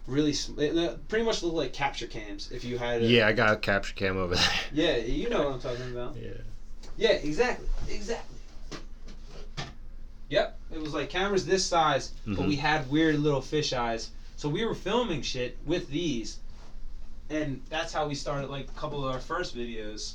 Really, 0.08 0.34
sm- 0.34 0.56
they- 0.56 0.70
they 0.70 0.96
pretty 1.08 1.24
much 1.24 1.44
look 1.44 1.54
like 1.54 1.74
capture 1.74 2.08
cams. 2.08 2.50
If 2.52 2.64
you 2.64 2.78
had, 2.80 3.04
a, 3.04 3.06
Yeah, 3.06 3.28
I 3.28 3.34
got 3.34 3.54
a 3.54 3.56
capture 3.56 3.94
cam 3.94 4.18
over 4.18 4.34
there. 4.36 4.50
yeah, 4.74 4.98
you 4.98 5.30
know 5.30 5.44
what 5.44 5.54
I'm 5.54 5.60
talking 5.60 5.92
about. 5.92 6.16
Yeah. 6.20 6.30
Yeah, 6.98 7.12
exactly, 7.12 7.68
exactly. 7.88 8.36
Yep, 10.30 10.58
it 10.72 10.80
was 10.82 10.94
like 10.94 11.10
cameras 11.10 11.46
this 11.46 11.66
size, 11.66 12.12
but 12.26 12.38
Mhm. 12.40 12.48
we 12.48 12.56
had 12.56 12.90
weird 12.90 13.20
little 13.20 13.42
fish 13.42 13.74
eyes. 13.74 14.10
So 14.38 14.50
we 14.50 14.66
were 14.66 14.74
filming 14.76 15.22
shit 15.22 15.58
with 15.66 15.88
these, 15.90 16.40
and 17.30 17.62
that's 17.70 17.94
how 17.94 18.08
we 18.08 18.16
started 18.16 18.50
like 18.50 18.70
a 18.70 18.80
couple 18.80 19.06
of 19.06 19.14
our 19.14 19.20
first 19.20 19.56
videos, 19.56 20.14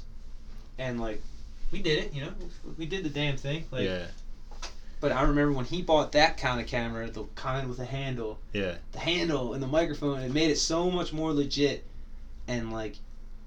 and 0.78 0.98
like 1.00 1.22
we 1.70 1.80
did 1.82 2.04
it, 2.04 2.14
you 2.14 2.22
know, 2.22 2.32
we 2.78 2.86
did 2.86 3.04
the 3.04 3.08
damn 3.10 3.36
thing. 3.36 3.64
Like, 3.70 3.84
yeah. 3.84 4.06
but 5.00 5.12
I 5.12 5.22
remember 5.22 5.52
when 5.52 5.64
he 5.64 5.82
bought 5.82 6.12
that 6.12 6.36
kind 6.38 6.60
of 6.60 6.66
camera, 6.66 7.08
the 7.10 7.24
kind 7.34 7.68
with 7.68 7.78
a 7.80 7.84
handle, 7.84 8.38
Yeah. 8.52 8.76
the 8.92 8.98
handle 9.00 9.54
and 9.54 9.62
the 9.62 9.66
microphone, 9.66 10.20
it 10.20 10.32
made 10.32 10.50
it 10.50 10.58
so 10.58 10.90
much 10.90 11.12
more 11.12 11.32
legit, 11.32 11.84
and 12.48 12.72
like 12.72 12.96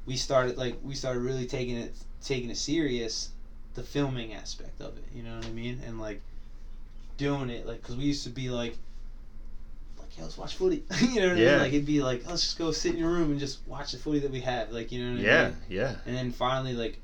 we 0.05 0.15
started 0.17 0.57
like 0.57 0.77
we 0.83 0.95
started 0.95 1.19
really 1.19 1.45
taking 1.45 1.75
it 1.77 1.93
taking 2.23 2.49
it 2.49 2.57
serious, 2.57 3.29
the 3.75 3.83
filming 3.83 4.33
aspect 4.33 4.81
of 4.81 4.97
it. 4.97 5.03
You 5.13 5.23
know 5.23 5.35
what 5.37 5.45
I 5.45 5.51
mean? 5.51 5.81
And 5.85 5.99
like 5.99 6.21
doing 7.17 7.49
it 7.49 7.65
like 7.65 7.81
because 7.81 7.95
we 7.95 8.03
used 8.05 8.23
to 8.25 8.29
be 8.29 8.49
like. 8.49 8.75
Like, 9.97 10.17
yeah, 10.17 10.23
let's 10.23 10.37
watch 10.37 10.55
footy. 10.55 10.83
you 11.01 11.19
know 11.21 11.27
what 11.29 11.37
I 11.37 11.39
mean? 11.39 11.59
Like, 11.59 11.73
it'd 11.73 11.85
be 11.85 12.01
like, 12.01 12.25
let's 12.27 12.41
just 12.41 12.57
go 12.57 12.71
sit 12.71 12.93
in 12.93 12.99
your 12.99 13.09
room 13.11 13.31
and 13.31 13.39
just 13.39 13.59
watch 13.67 13.91
the 13.91 13.97
footy 13.97 14.19
that 14.19 14.31
we 14.31 14.39
have. 14.41 14.71
Like, 14.71 14.91
you 14.91 15.03
know 15.05 15.11
what 15.11 15.19
I 15.19 15.23
Yeah. 15.23 15.43
mean? 15.45 15.55
Yeah, 15.69 15.81
yeah. 15.81 15.95
And 16.05 16.15
then 16.15 16.31
finally, 16.31 16.73
like, 16.73 16.99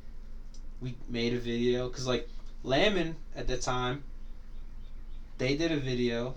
we 0.86 0.96
made 1.10 1.34
a 1.34 1.40
video 1.40 1.90
because, 1.90 2.06
like, 2.08 2.30
Lamon 2.64 3.16
at 3.36 3.48
the 3.48 3.58
time, 3.58 4.04
they 5.40 5.58
did 5.58 5.72
a 5.72 5.78
video. 5.78 6.36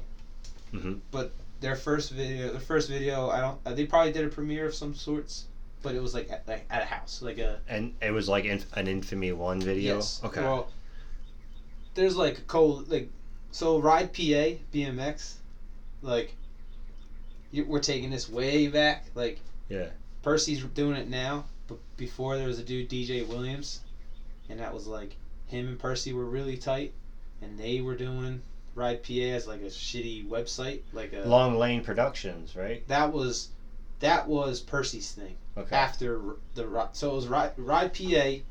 Mhm. 0.73 1.01
But 1.11 1.33
their 1.61 1.77
first 1.77 2.11
video, 2.11 2.51
their 2.53 2.61
first 2.61 2.89
video, 2.89 3.29
I 3.29 3.41
don't. 3.41 3.61
uh, 3.67 3.75
They 3.75 3.85
probably 3.85 4.13
did 4.13 4.25
a 4.25 4.29
premiere 4.29 4.67
of 4.67 4.75
some 4.75 4.95
sorts, 4.95 5.45
but 5.83 5.95
it 5.95 6.01
was 6.03 6.15
like 6.15 6.31
at, 6.31 6.49
like 6.49 6.67
at 6.71 6.83
a 6.83 6.87
house, 6.87 7.21
like 7.23 7.39
a. 7.39 7.61
And 7.69 7.95
it 8.01 8.11
was 8.11 8.29
like 8.29 8.45
inf- 8.47 8.73
an 8.75 8.87
Infamy 8.89 9.33
One 9.33 9.61
video. 9.61 9.97
Yes. 9.97 10.21
Okay. 10.25 10.41
Well, 10.41 10.71
there's 11.95 12.17
like 12.17 12.39
a 12.39 12.43
co 12.43 12.85
like, 12.89 13.11
so 13.53 13.79
ride 13.79 14.13
PA 14.15 14.57
BMX, 14.73 15.35
like. 16.03 16.35
You, 17.51 17.65
we're 17.65 17.81
taking 17.81 18.11
this 18.11 18.29
way 18.29 18.69
back, 18.69 19.07
like. 19.15 19.41
Yeah. 19.69 19.89
Percy's 20.23 20.63
doing 20.75 20.97
it 20.97 21.09
now, 21.09 21.45
but 21.67 21.79
before 21.97 22.37
there 22.37 22.47
was 22.47 22.59
a 22.59 22.63
dude 22.63 22.89
DJ 22.91 23.27
Williams, 23.27 23.81
and 24.49 24.61
that 24.61 24.73
was 24.75 24.87
like 24.87 25.17
him 25.47 25.67
and 25.69 25.79
Percy 25.79 26.13
were 26.13 26.25
really 26.27 26.57
tight, 26.57 26.93
and 27.43 27.59
they 27.59 27.81
were 27.81 27.97
doing 27.97 28.43
Ride 28.75 29.03
PA 29.03 29.13
as 29.13 29.47
like 29.47 29.61
a 29.63 29.65
shitty 29.67 30.29
website, 30.29 30.81
like 30.93 31.13
a 31.13 31.27
Long 31.29 31.57
Lane 31.59 31.83
Productions, 31.83 32.55
right? 32.57 32.87
that 32.89 33.13
was 33.13 33.49
that 34.01 34.29
was 34.29 34.61
Percy's 34.61 35.11
thing 35.13 35.35
Okay. 35.57 35.75
after 35.75 36.37
the 36.55 36.89
so 36.93 37.11
it 37.11 37.15
was 37.15 37.27
Ride, 37.27 37.53
Ride 37.57 37.93
PA 37.95 38.43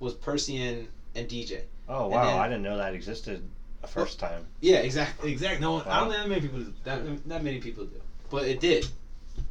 was 0.00 0.14
Percy 0.14 0.60
and 0.62 0.88
and 1.14 1.28
DJ. 1.28 1.62
oh 1.88 2.08
wow, 2.08 2.24
then- 2.24 2.38
I 2.40 2.48
didn't 2.48 2.62
know 2.62 2.76
that 2.76 2.94
existed 2.94 3.42
the 3.80 3.86
first 3.88 4.18
time. 4.18 4.46
Yeah, 4.60 4.76
exactly, 4.76 5.32
exactly. 5.32 5.60
No, 5.60 5.72
one, 5.72 5.82
I 5.88 6.00
don't 6.00 6.08
Wow. 6.08 6.12
think 6.14 6.22
that 6.22 6.28
many 6.28 6.40
people 6.40 6.58
do. 6.60 6.72
That 6.84 7.28
that 7.28 7.42
many 7.44 7.58
people 7.60 7.84
do, 7.84 8.00
but 8.30 8.46
it 8.46 8.60
did. 8.60 8.86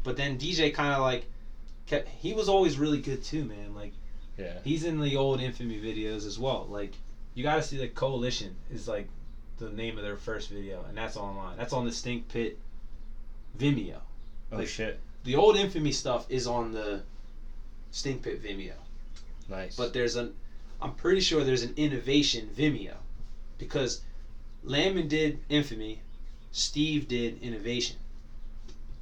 But 0.04 0.16
then 0.18 0.38
DJ 0.38 0.74
kind 0.74 0.94
of 0.94 1.02
like 1.02 1.26
kept. 1.88 2.08
He 2.08 2.34
was 2.34 2.48
always 2.48 2.78
really 2.78 3.00
good 3.02 3.24
too, 3.24 3.46
man. 3.46 3.74
Like. 3.76 3.94
Yeah. 4.42 4.54
He's 4.64 4.84
in 4.86 5.00
the 5.00 5.16
old 5.18 5.40
Infamy 5.42 5.80
videos 5.80 6.26
as 6.26 6.38
well. 6.40 6.68
Like, 6.70 6.94
you 7.36 7.44
got 7.44 7.56
to 7.56 7.64
see 7.64 7.78
the 7.78 7.88
Coalition 7.88 8.56
is 8.74 8.88
like 8.88 9.08
the 9.58 9.70
name 9.70 9.98
of 9.98 10.04
their 10.04 10.18
first 10.18 10.50
video, 10.50 10.84
and 10.88 10.98
that's 10.98 11.16
online. 11.18 11.58
That's 11.58 11.74
on 11.74 11.86
the 11.86 11.92
Stink 11.92 12.28
Pit 12.30 12.58
Vimeo. 13.58 13.98
Oh 14.52 14.58
Like- 14.58 14.68
shit. 14.68 15.00
The 15.24 15.36
old 15.36 15.56
Infamy 15.56 15.92
stuff 15.92 16.26
is 16.30 16.48
on 16.48 16.72
the 16.72 17.04
Stink 17.92 18.24
Pit 18.24 18.42
Vimeo, 18.44 18.74
Nice. 19.50 19.76
but 19.76 19.94
there's 19.94 20.16
an, 20.16 20.34
I'm 20.82 20.96
pretty 20.96 21.22
sure 21.22 21.44
there's 21.44 21.62
an 21.62 21.74
Innovation 21.78 22.50
Vimeo, 22.58 22.96
because 23.60 24.02
Lamon 24.64 25.08
did 25.08 25.38
Infamy, 25.48 26.02
Steve 26.52 27.08
did 27.08 27.40
Innovation. 27.44 27.98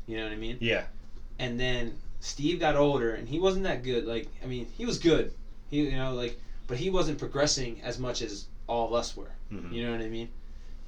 You 0.07 0.17
know 0.17 0.23
what 0.23 0.33
I 0.33 0.37
mean? 0.37 0.57
yeah. 0.59 0.83
and 1.37 1.57
then 1.57 1.95
Steve 2.19 2.59
got 2.59 2.75
older 2.75 3.13
and 3.15 3.27
he 3.27 3.39
wasn't 3.39 3.63
that 3.63 3.83
good. 3.83 4.05
Like 4.05 4.27
I 4.43 4.45
mean, 4.47 4.67
he 4.77 4.85
was 4.85 4.99
good. 4.99 5.31
He 5.69 5.81
you 5.89 5.97
know 5.97 6.13
like, 6.13 6.37
but 6.67 6.77
he 6.77 6.89
wasn't 6.89 7.17
progressing 7.17 7.81
as 7.81 7.97
much 7.97 8.21
as 8.21 8.45
all 8.67 8.87
of 8.87 8.93
us 8.93 9.15
were. 9.15 9.31
Mhm. 9.51 9.71
You 9.73 9.83
know 9.85 9.91
what 9.91 10.01
I 10.01 10.07
mean? 10.07 10.29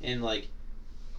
And 0.02 0.22
like, 0.24 0.48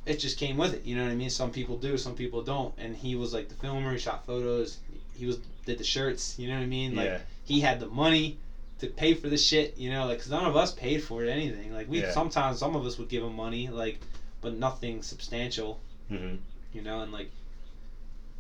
it 0.07 0.19
just 0.19 0.37
came 0.37 0.57
with 0.57 0.75
it. 0.75 0.85
You 0.85 0.97
know 0.97 1.03
what 1.03 1.11
I 1.13 1.15
mean? 1.15 1.31
Some 1.31 1.51
people 1.51 1.77
do, 1.77 1.97
some 1.97 2.15
people 2.15 2.43
don't. 2.43 2.73
And 2.79 2.95
he 2.97 3.15
was 3.15 3.33
like 3.33 3.49
the 3.49 3.55
filmer. 3.55 3.93
He 3.93 3.99
shot 3.99 4.27
photos. 4.27 4.79
He 5.15 5.27
was 5.27 5.39
did 5.67 5.79
the 5.79 5.85
shirts. 5.85 6.35
You 6.39 6.49
know 6.49 6.57
what 6.57 6.63
I 6.63 6.67
mean? 6.67 6.95
Like 6.95 7.07
yeah. 7.07 7.19
he 7.45 7.61
had 7.61 7.81
the 7.81 7.87
money 7.87 8.37
to 8.79 8.89
pay 8.89 9.15
for 9.15 9.29
the 9.29 9.37
shit. 9.39 9.77
You 9.79 9.91
know, 9.91 10.07
like 10.07 10.19
'cause 10.19 10.31
none 10.31 10.45
of 10.45 10.57
us 10.57 10.73
paid 10.73 11.03
for 11.03 11.25
it 11.25 11.29
anything. 11.29 11.73
Like 11.73 11.89
we 11.89 12.01
Yeah. 12.03 12.11
sometimes 12.13 12.59
some 12.59 12.75
of 12.77 12.85
us 12.85 12.99
would 12.99 13.09
give 13.09 13.23
him 13.23 13.35
money, 13.37 13.69
like, 13.69 13.99
but 14.41 14.53
nothing 14.55 15.03
substantial 15.03 15.79
hmm 16.09 16.35
you 16.75 16.81
know, 16.83 17.01
and 17.01 17.13
like 17.13 17.29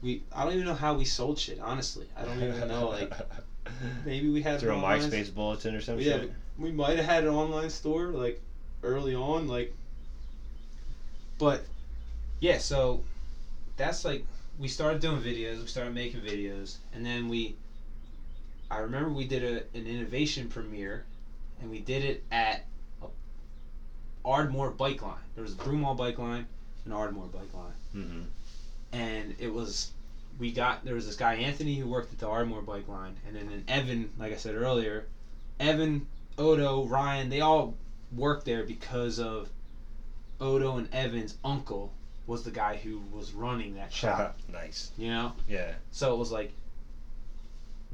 we 0.02 0.22
I 0.34 0.44
don't 0.44 0.54
even 0.54 0.66
know 0.66 0.74
how 0.74 0.94
we 0.94 1.04
sold 1.04 1.38
shit, 1.38 1.60
honestly. 1.60 2.06
I 2.16 2.24
don't 2.24 2.42
even 2.42 2.68
know 2.68 2.88
like 2.88 3.12
maybe 4.04 4.28
we 4.28 4.42
had 4.42 4.60
through 4.60 4.74
a 4.74 4.82
MySpace 4.82 5.32
bulletin 5.34 5.74
or 5.74 5.80
something. 5.80 6.04
yeah, 6.04 6.20
shit. 6.20 6.32
we 6.58 6.70
might 6.70 6.96
have 6.96 7.06
had 7.06 7.24
an 7.24 7.30
online 7.30 7.70
store 7.70 8.08
like 8.08 8.40
early 8.82 9.14
on 9.14 9.46
like 9.46 9.72
but 11.38 11.64
yeah, 12.40 12.58
so 12.58 13.02
that's 13.76 14.04
like 14.04 14.24
we 14.58 14.68
started 14.68 15.00
doing 15.00 15.20
videos, 15.20 15.60
we 15.60 15.66
started 15.66 15.94
making 15.94 16.20
videos, 16.20 16.76
and 16.92 17.04
then 17.04 17.28
we 17.28 17.54
I 18.70 18.78
remember 18.78 19.10
we 19.10 19.24
did 19.24 19.44
a, 19.44 19.78
an 19.78 19.86
innovation 19.86 20.48
premiere 20.48 21.04
and 21.60 21.70
we 21.70 21.78
did 21.78 22.02
it 22.02 22.22
at 22.30 22.64
a 23.02 23.06
Ardmore 24.24 24.70
bike 24.70 25.02
line. 25.02 25.16
There 25.34 25.42
was 25.42 25.52
a 25.52 25.56
Broomall 25.56 25.96
bike 25.96 26.18
line 26.18 26.46
and 26.84 26.92
Ardmore 26.92 27.26
bike 27.26 27.52
line 27.54 27.74
hmm 27.92 28.22
and 28.92 29.34
it 29.38 29.52
was 29.52 29.90
we 30.38 30.50
got 30.52 30.84
there 30.84 30.94
was 30.94 31.06
this 31.06 31.16
guy 31.16 31.34
Anthony 31.34 31.74
who 31.76 31.86
worked 31.88 32.12
at 32.12 32.18
the 32.18 32.28
Ardmore 32.28 32.62
bike 32.62 32.88
line, 32.88 33.16
and 33.26 33.36
then 33.36 33.48
an 33.48 33.64
Evan, 33.68 34.10
like 34.18 34.32
I 34.32 34.36
said 34.36 34.54
earlier, 34.54 35.06
Evan, 35.60 36.06
Odo, 36.38 36.84
Ryan, 36.84 37.28
they 37.28 37.40
all 37.40 37.74
worked 38.16 38.44
there 38.44 38.64
because 38.64 39.18
of 39.18 39.48
Odo 40.40 40.76
and 40.76 40.92
Evan's 40.92 41.34
uncle 41.44 41.92
was 42.26 42.42
the 42.44 42.50
guy 42.50 42.76
who 42.76 43.00
was 43.12 43.32
running 43.32 43.74
that 43.74 43.92
shop. 43.92 44.38
nice. 44.52 44.90
You 44.96 45.08
know, 45.10 45.32
Yeah. 45.48 45.72
so 45.90 46.14
it 46.14 46.18
was 46.18 46.30
like 46.32 46.52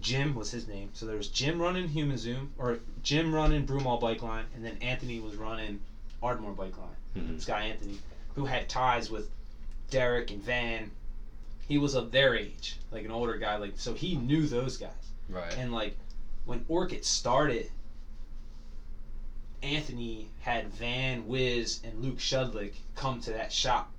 Jim 0.01 0.35
was 0.35 0.51
his 0.51 0.69
name. 0.69 0.91
So 0.93 1.07
there 1.07 1.17
was 1.17 1.29
Jim 1.29 1.61
running 1.61 1.89
Human 1.89 2.17
Zoom, 2.19 2.53
or 2.59 2.79
Jim 3.03 3.35
running 3.35 3.67
Broomall 3.67 4.01
bike 4.01 4.23
line, 4.23 4.45
and 4.55 4.65
then 4.65 4.77
Anthony 4.81 5.19
was 5.19 5.35
running 5.37 5.81
Ardmore 6.23 6.53
bike 6.53 6.77
line 6.79 6.95
hmm 7.15 7.35
this 7.35 7.45
guy 7.45 7.63
Anthony, 7.63 7.99
who 8.35 8.45
had 8.45 8.69
ties 8.69 9.11
with 9.11 9.29
Derek 9.91 10.31
and 10.31 10.43
Van. 10.43 10.91
He 11.67 11.79
was 11.79 11.95
of 11.95 12.11
their 12.13 12.35
age, 12.35 12.77
like 12.91 13.05
an 13.05 13.11
older 13.11 13.37
guy, 13.37 13.57
like 13.57 13.75
so 13.77 13.93
he 13.95 14.17
knew 14.17 14.47
those 14.47 14.77
guys. 14.77 14.91
Right. 15.29 15.57
And 15.59 15.73
like 15.73 15.97
when 16.47 16.65
Orchid 16.69 17.05
started, 17.05 17.71
Anthony 19.63 20.29
had 20.41 20.73
Van, 20.73 21.27
Wiz, 21.27 21.81
and 21.85 22.03
Luke 22.03 22.19
Shudlick 22.19 22.73
come 22.95 23.21
to 23.23 23.33
that 23.33 23.53
shop 23.53 23.91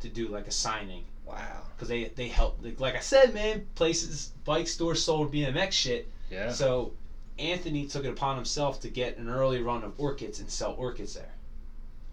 to 0.00 0.08
do 0.08 0.28
like 0.28 0.46
a 0.46 0.52
signing. 0.52 1.04
Wow. 1.24 1.62
because 1.76 1.88
they 1.88 2.04
they 2.16 2.28
helped. 2.28 2.64
Like, 2.64 2.80
like 2.80 2.96
I 2.96 3.00
said, 3.00 3.34
man, 3.34 3.66
places 3.74 4.32
bike 4.44 4.66
stores 4.68 5.02
sold 5.02 5.32
BMX 5.32 5.72
shit. 5.72 6.10
Yeah. 6.30 6.50
So 6.50 6.92
Anthony 7.38 7.86
took 7.86 8.04
it 8.04 8.10
upon 8.10 8.36
himself 8.36 8.80
to 8.80 8.88
get 8.88 9.18
an 9.18 9.28
early 9.28 9.62
run 9.62 9.84
of 9.84 9.92
orchids 9.98 10.40
and 10.40 10.50
sell 10.50 10.74
orchids 10.78 11.14
there. 11.14 11.32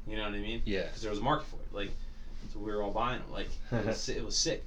You 0.07 0.17
know 0.17 0.23
what 0.23 0.33
I 0.33 0.39
mean? 0.39 0.61
Yeah. 0.65 0.83
Because 0.83 1.01
there 1.01 1.11
was 1.11 1.19
a 1.19 1.23
market 1.23 1.47
for 1.47 1.57
it. 1.57 1.73
Like, 1.73 1.91
so 2.53 2.59
we 2.59 2.71
were 2.71 2.81
all 2.83 2.91
buying 2.91 3.19
them. 3.21 3.31
Like, 3.31 3.49
it 3.71 3.85
was, 3.85 4.09
it 4.09 4.23
was 4.23 4.37
sick. 4.37 4.63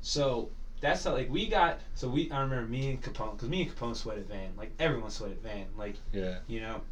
So 0.00 0.48
that's 0.80 1.04
how 1.04 1.12
like 1.12 1.30
we 1.30 1.46
got. 1.48 1.78
So 1.94 2.08
we 2.08 2.30
I 2.30 2.40
remember 2.42 2.66
me 2.68 2.90
and 2.90 3.02
Capone 3.02 3.32
because 3.36 3.48
me 3.48 3.62
and 3.62 3.74
Capone 3.74 3.96
sweated 3.96 4.28
van. 4.28 4.50
Like 4.56 4.72
everyone 4.78 5.10
sweated 5.10 5.40
van. 5.42 5.66
Like 5.76 5.96
Yeah. 6.12 6.38
you 6.46 6.60
know, 6.60 6.82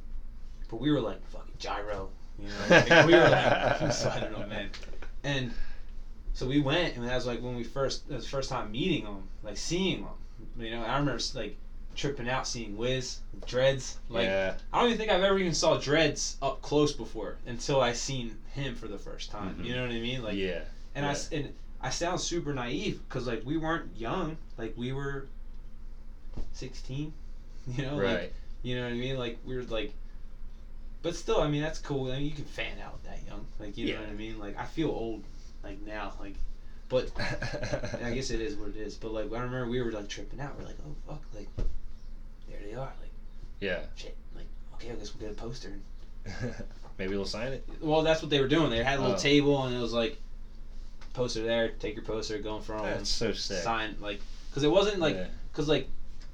but 0.71 0.81
we 0.81 0.91
were 0.91 1.01
like 1.01 1.27
fucking 1.29 1.55
gyro. 1.59 2.09
You 2.39 2.49
know, 2.49 2.55
like, 2.71 3.07
we 3.07 3.13
were 3.13 3.29
like 3.29 3.93
sweating 3.93 4.33
them, 4.33 4.49
man. 4.49 4.71
And 5.25 5.53
so 6.33 6.47
we 6.47 6.61
went, 6.61 6.97
and 6.97 7.07
that 7.07 7.15
was 7.15 7.27
like 7.27 7.43
when 7.43 7.55
we 7.55 7.63
first, 7.65 8.05
it 8.09 8.15
was 8.15 8.25
the 8.25 8.31
first 8.31 8.49
time 8.49 8.73
meeting 8.73 9.05
them, 9.05 9.29
like 9.43 9.59
seeing 9.59 10.03
them. 10.03 10.13
You 10.59 10.71
know, 10.71 10.83
I 10.83 10.99
remember 10.99 11.23
like 11.35 11.57
tripping 11.95 12.29
out 12.29 12.47
seeing 12.47 12.77
Wiz, 12.77 13.19
Dreads. 13.47 13.99
Like 14.09 14.25
yeah. 14.25 14.55
I 14.73 14.79
don't 14.81 14.89
even 14.89 14.99
think 14.99 15.11
I've 15.11 15.23
ever 15.23 15.39
even 15.39 15.55
saw 15.55 15.77
Dreads 15.79 16.37
up 16.43 16.63
close 16.63 16.93
before 16.93 17.37
until 17.47 17.81
I 17.81 17.93
seen 17.93 18.39
him 18.55 18.75
for 18.75 18.89
the 18.89 18.99
first 18.99 19.31
time. 19.31 19.57
Mhm. 19.57 19.65
You 19.65 19.75
know 19.77 19.83
what 19.83 19.91
I 19.91 20.01
mean? 20.01 20.23
Like, 20.23 20.37
yeah. 20.37 20.61
and 20.95 21.05
I 21.05 21.11
yeah. 21.11 21.15
s 21.15 21.29
and 21.33 21.55
I 21.81 21.91
sound 21.91 22.21
super 22.21 22.53
naive 22.55 23.01
because 23.09 23.27
like 23.27 23.43
we 23.45 23.57
weren't 23.57 23.97
young, 23.97 24.37
like 24.59 24.75
we 24.77 24.93
were 24.93 25.27
sixteen. 26.53 27.13
You 27.77 27.85
know, 27.85 27.95
like, 27.95 28.05
Right. 28.05 28.33
you 28.65 28.75
know 28.75 28.83
what 28.83 28.91
I 28.93 28.97
mean? 28.97 29.17
Like 29.17 29.39
we 29.47 29.55
were 29.55 29.63
like, 29.63 29.93
but 31.03 31.15
still, 31.15 31.41
I 31.41 31.49
mean 31.49 31.63
that's 31.63 31.79
cool. 31.79 32.11
I 32.11 32.17
mean, 32.17 32.25
you 32.27 32.33
can 32.33 32.45
fan 32.45 32.79
out 32.85 33.03
that 33.05 33.21
young, 33.25 33.47
like 33.61 33.77
you 33.77 33.93
know 33.95 34.01
what 34.01 34.09
I 34.09 34.15
mean? 34.15 34.39
Like 34.41 34.59
I 34.59 34.65
feel 34.65 34.89
old, 34.89 35.23
like 35.63 35.81
now, 35.83 36.13
like, 36.19 36.35
but 36.89 37.11
I 38.05 38.11
guess 38.13 38.31
it 38.31 38.41
is 38.41 38.57
what 38.57 38.71
it 38.71 38.77
is. 38.77 38.97
But 38.97 39.13
like 39.13 39.27
I 39.33 39.39
remember 39.43 39.69
we 39.69 39.81
were 39.81 39.93
like 39.93 40.09
tripping 40.09 40.41
out. 40.41 40.59
We're 40.59 40.67
like, 40.67 40.79
oh 40.85 40.95
fuck, 41.07 41.23
like 41.35 41.49
they 42.63 42.75
are, 42.75 42.93
like 43.01 43.11
yeah. 43.61 43.81
shit, 43.97 44.17
like 44.35 44.47
okay, 44.75 44.91
I 44.91 44.95
guess 44.95 45.15
we'll 45.15 45.29
get 45.29 45.39
a 45.39 45.41
poster. 45.43 45.73
Maybe 46.99 47.17
we'll 47.17 47.25
sign 47.25 47.53
it. 47.53 47.67
Well, 47.81 48.03
that's 48.03 48.21
what 48.23 48.31
they 48.31 48.41
were 48.41 48.49
doing. 48.49 48.71
They 48.71 48.83
had 48.85 48.99
a 48.99 49.03
little 49.03 49.17
Oh. 49.17 49.19
table 49.19 49.65
and 49.65 49.75
it 49.75 49.81
was 49.81 49.93
like 49.93 50.19
poster 51.15 51.43
there. 51.43 51.71
Take 51.71 51.97
your 51.97 52.05
poster, 52.05 52.39
go 52.39 52.57
in 52.57 52.63
front 52.63 52.83
of 52.83 52.89
them, 52.89 52.99
That's 52.99 53.11
so 53.11 53.33
sick. 53.33 53.59
sign 53.63 53.97
like 54.01 54.21
because 54.51 54.63
it 54.63 54.71
wasn't 54.71 54.99
like 55.01 55.17
Yeah. 55.17 55.27
because 55.51 55.69
like 55.69 55.89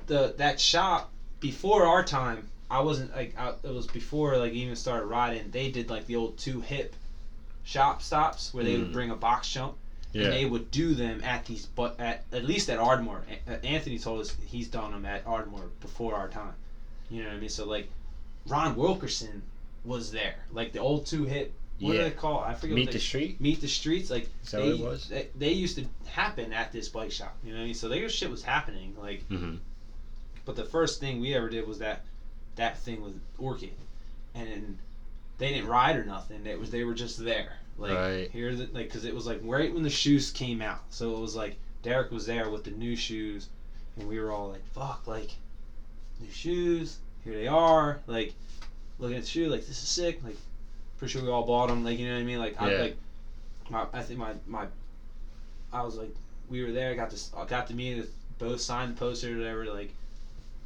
the 0.07 0.35
that 0.39 0.59
shop 0.61 1.11
before 1.41 1.85
our 1.87 2.03
time 2.05 2.49
i 2.70 2.81
wasn't 2.81 3.14
like 3.14 3.35
I, 3.39 3.51
it 3.62 3.72
was 3.72 3.87
before 3.87 4.37
like 4.39 4.53
even 4.53 4.74
started 4.74 5.07
riding 5.07 5.51
they 5.51 5.70
did 5.70 5.89
like 5.91 6.07
the 6.07 6.16
old 6.16 6.37
two 6.39 6.61
hip 6.61 6.97
shop 7.64 8.03
stops 8.03 8.53
where 8.53 8.64
they 8.64 8.76
would 8.79 8.89
Mm. 8.89 8.93
bring 8.93 9.11
a 9.11 9.16
box 9.16 9.49
jump 9.51 9.74
Yeah. 10.19 10.25
and 10.27 10.33
they 10.35 10.45
would 10.47 10.71
do 10.71 10.95
them 10.95 11.23
at 11.23 11.45
these 11.47 11.66
but 11.66 11.99
at 12.01 12.25
at 12.33 12.45
least 12.45 12.69
at 12.71 12.79
ardmore 12.79 13.23
A- 13.47 13.64
anthony 13.64 13.99
told 13.99 14.21
us 14.21 14.35
he's 14.47 14.69
done 14.69 14.91
them 14.93 15.07
at 15.07 15.27
ardmore 15.27 15.71
before 15.81 16.14
our 16.16 16.29
time 16.29 16.55
you 17.11 17.23
know 17.23 17.29
what 17.29 17.37
i 17.37 17.41
mean 17.41 17.49
so 17.49 17.64
like 17.66 17.89
ron 18.47 18.75
wilkerson 18.77 19.43
was 19.85 20.11
there 20.11 20.35
like 20.53 20.73
the 20.73 20.79
old 20.81 21.07
two 21.07 21.25
hit. 21.25 21.53
what 21.81 21.93
Yeah. 21.95 21.99
do 22.05 22.05
they 22.11 22.16
call 22.16 22.43
it? 22.43 22.49
i 22.49 22.55
forget 22.55 22.75
Meet 22.75 22.87
what 22.89 22.93
the 22.95 22.99
street. 22.99 23.41
meet 23.41 23.61
the 23.61 23.69
streets 23.69 24.11
like 24.11 24.29
Is 24.45 24.51
that 24.51 24.59
they, 24.62 24.69
what 24.73 24.81
it 24.81 24.83
was? 24.83 25.09
they, 25.09 25.29
they 25.39 25.53
used 25.53 25.77
to 25.79 25.85
happen 26.11 26.53
at 26.53 26.73
this 26.73 26.89
bike 26.89 27.12
shop 27.12 27.37
you 27.45 27.53
know 27.53 27.59
what 27.59 27.62
i 27.62 27.66
mean 27.66 27.75
so 27.75 27.89
their 27.89 28.09
shit 28.09 28.31
was 28.31 28.43
happening 28.43 28.95
like 29.01 29.29
Mm-hmm. 29.29 29.57
but 30.45 30.57
the 30.57 30.64
first 30.64 30.99
thing 31.01 31.21
we 31.21 31.35
ever 31.35 31.49
did 31.49 31.66
was 31.66 31.79
that 31.79 32.03
that 32.57 32.77
thing 32.79 33.01
with 33.05 33.14
Orchid, 33.39 33.71
and 34.35 34.77
they 35.39 35.51
didn't 35.53 35.69
ride 35.69 35.95
or 35.95 36.05
nothing. 36.05 36.45
It 36.45 36.59
was 36.59 36.73
they 36.73 36.83
were 36.83 36.93
just 36.95 37.25
there, 37.25 37.53
like 37.79 37.97
Right. 37.97 38.31
here, 38.33 38.55
the, 38.55 38.64
like 38.72 38.87
because 38.89 39.05
it 39.05 39.14
was 39.14 39.26
like 39.26 39.41
right 39.43 39.72
when 39.72 39.83
the 39.83 39.91
shoes 39.91 40.31
came 40.31 40.61
out. 40.61 40.81
So 40.91 41.16
it 41.16 41.20
was 41.20 41.35
like 41.37 41.57
Derek 41.83 42.11
was 42.11 42.26
there 42.26 42.51
with 42.51 42.64
the 42.64 42.70
new 42.72 42.97
shoes, 42.97 43.49
and 43.97 44.09
we 44.09 44.18
were 44.20 44.31
all 44.33 44.51
like, 44.51 44.64
"Fuck!" 44.72 45.07
Like 45.07 45.31
new 46.20 46.31
shoes. 46.31 46.99
Here 47.24 47.35
they 47.35 47.47
are. 47.47 48.01
Like 48.07 48.35
looking 48.99 49.16
at 49.16 49.22
the 49.22 49.29
shoe, 49.29 49.49
like 49.49 49.61
this 49.61 49.83
is 49.83 49.89
sick. 49.89 50.20
Like 50.24 50.37
pretty 50.99 51.12
sure 51.12 51.22
we 51.22 51.29
all 51.31 51.47
bought 51.47 51.68
them. 51.68 51.85
Like 51.85 51.99
you 51.99 52.09
know 52.09 52.14
what 52.14 52.20
I 52.20 52.24
mean? 52.24 52.39
Like 52.39 52.61
I 52.61 52.72
Yeah. 52.72 52.79
like 52.83 52.97
my 53.70 53.87
I 53.93 54.03
think 54.03 54.18
my 54.18 54.33
my 54.47 54.66
I 55.72 55.83
was 55.83 55.97
like 55.97 56.14
we 56.51 56.64
were 56.64 56.72
there. 56.72 56.95
Got 56.97 57.11
this. 57.11 57.31
I 57.37 57.45
got 57.45 57.68
to 57.68 57.74
meet 57.74 57.99
with 57.99 58.12
both 58.39 58.61
signed 58.61 58.95
the 58.97 58.99
poster 58.99 59.35
or 59.35 59.39
whatever. 59.39 59.64
Like 59.66 59.93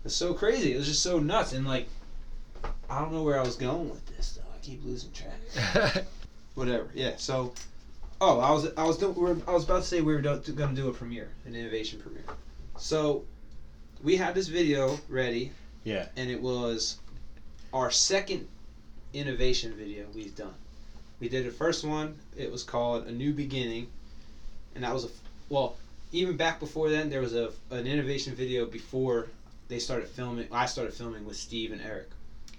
it's 0.05 0.15
so 0.15 0.33
crazy. 0.35 0.73
It 0.73 0.77
was 0.79 0.87
just 0.89 1.03
so 1.03 1.19
nuts 1.19 1.53
and 1.53 1.67
like 1.67 1.89
I 2.89 3.01
don't 3.01 3.13
know 3.13 3.23
where 3.23 3.39
I 3.39 3.43
was 3.43 3.57
going 3.57 3.91
with 3.91 4.05
this 4.17 4.33
though. 4.39 4.43
I 4.55 4.65
keep 4.65 4.85
losing 4.85 5.11
track. 5.13 6.05
Whatever. 6.55 6.91
Yeah. 6.95 7.17
So, 7.17 7.55
oh, 8.21 8.41
I 8.41 8.51
was 8.51 8.69
I 8.77 8.85
was 8.85 8.99
do, 8.99 9.11
we're, 9.11 9.37
I 9.47 9.53
was 9.53 9.65
about 9.65 9.83
to 9.83 9.89
say 9.89 10.01
we 10.01 10.15
were 10.15 10.21
going 10.21 10.43
to 10.43 10.53
do 10.75 10.89
a 10.89 10.93
premiere, 10.93 11.31
an 11.47 11.55
innovation 11.55 12.01
premiere. 12.01 12.25
So, 12.79 13.25
we 14.03 14.17
had 14.17 14.35
this 14.35 14.49
video 14.49 14.99
ready, 15.09 15.53
yeah. 15.85 16.07
and 16.17 16.31
it 16.31 16.41
was 16.41 16.99
our 17.73 17.91
second 17.91 18.47
innovation 19.13 19.73
video 19.75 20.07
we've 20.15 20.35
done. 20.37 20.55
We 21.21 21.29
did 21.29 21.47
the 21.47 21.51
first 21.51 21.85
one. 21.85 22.17
It 22.37 22.51
was 22.51 22.63
called 22.63 23.07
A 23.07 23.13
New 23.13 23.33
Beginning, 23.33 23.89
and 24.75 24.85
that 24.85 24.93
was 24.93 25.05
a 25.05 25.09
well. 25.49 25.77
Even 26.15 26.37
back 26.37 26.61
before 26.61 26.91
then, 26.91 27.09
there 27.09 27.23
was 27.23 27.35
a 27.35 27.51
an 27.71 27.87
innovation 27.87 28.35
video 28.35 28.67
before 28.67 29.29
they 29.69 29.79
started 29.79 30.09
filming. 30.09 30.47
I 30.53 30.67
started 30.67 30.93
filming 30.93 31.25
with 31.25 31.37
Steve 31.37 31.73
and 31.73 31.81
Eric 31.81 32.11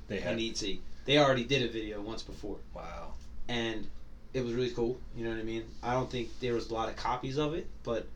They 0.08 0.20
have. 0.20 0.32
and 0.34 0.42
ET. 0.42 0.64
They 1.06 1.18
already 1.20 1.44
did 1.44 1.62
a 1.62 1.68
video 1.72 2.02
once 2.02 2.24
before 2.24 2.58
Wow. 2.74 3.14
And 3.48 3.88
it 4.34 4.44
was 4.44 4.54
really 4.54 4.72
cool. 4.72 5.00
You 5.16 5.24
know 5.24 5.30
what 5.32 5.40
I 5.40 5.44
mean? 5.44 5.64
I 5.82 5.94
don't 5.94 6.10
think 6.10 6.30
there 6.40 6.54
was 6.54 6.70
a 6.70 6.74
lot 6.74 6.90
of 6.90 6.96
copies 6.96 7.38
of 7.38 7.54
it, 7.54 7.68
but 7.84 8.08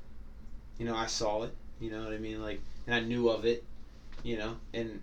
you 0.77 0.85
know, 0.85 0.95
I 0.95 1.07
saw 1.07 1.43
it. 1.43 1.53
You 1.79 1.91
know 1.91 2.03
what 2.03 2.13
I 2.13 2.17
mean? 2.17 2.41
Like, 2.41 2.59
and 2.85 2.95
I 2.95 2.99
knew 3.01 3.29
of 3.29 3.45
it. 3.45 3.63
You 4.23 4.37
know, 4.37 4.57
and 4.73 4.99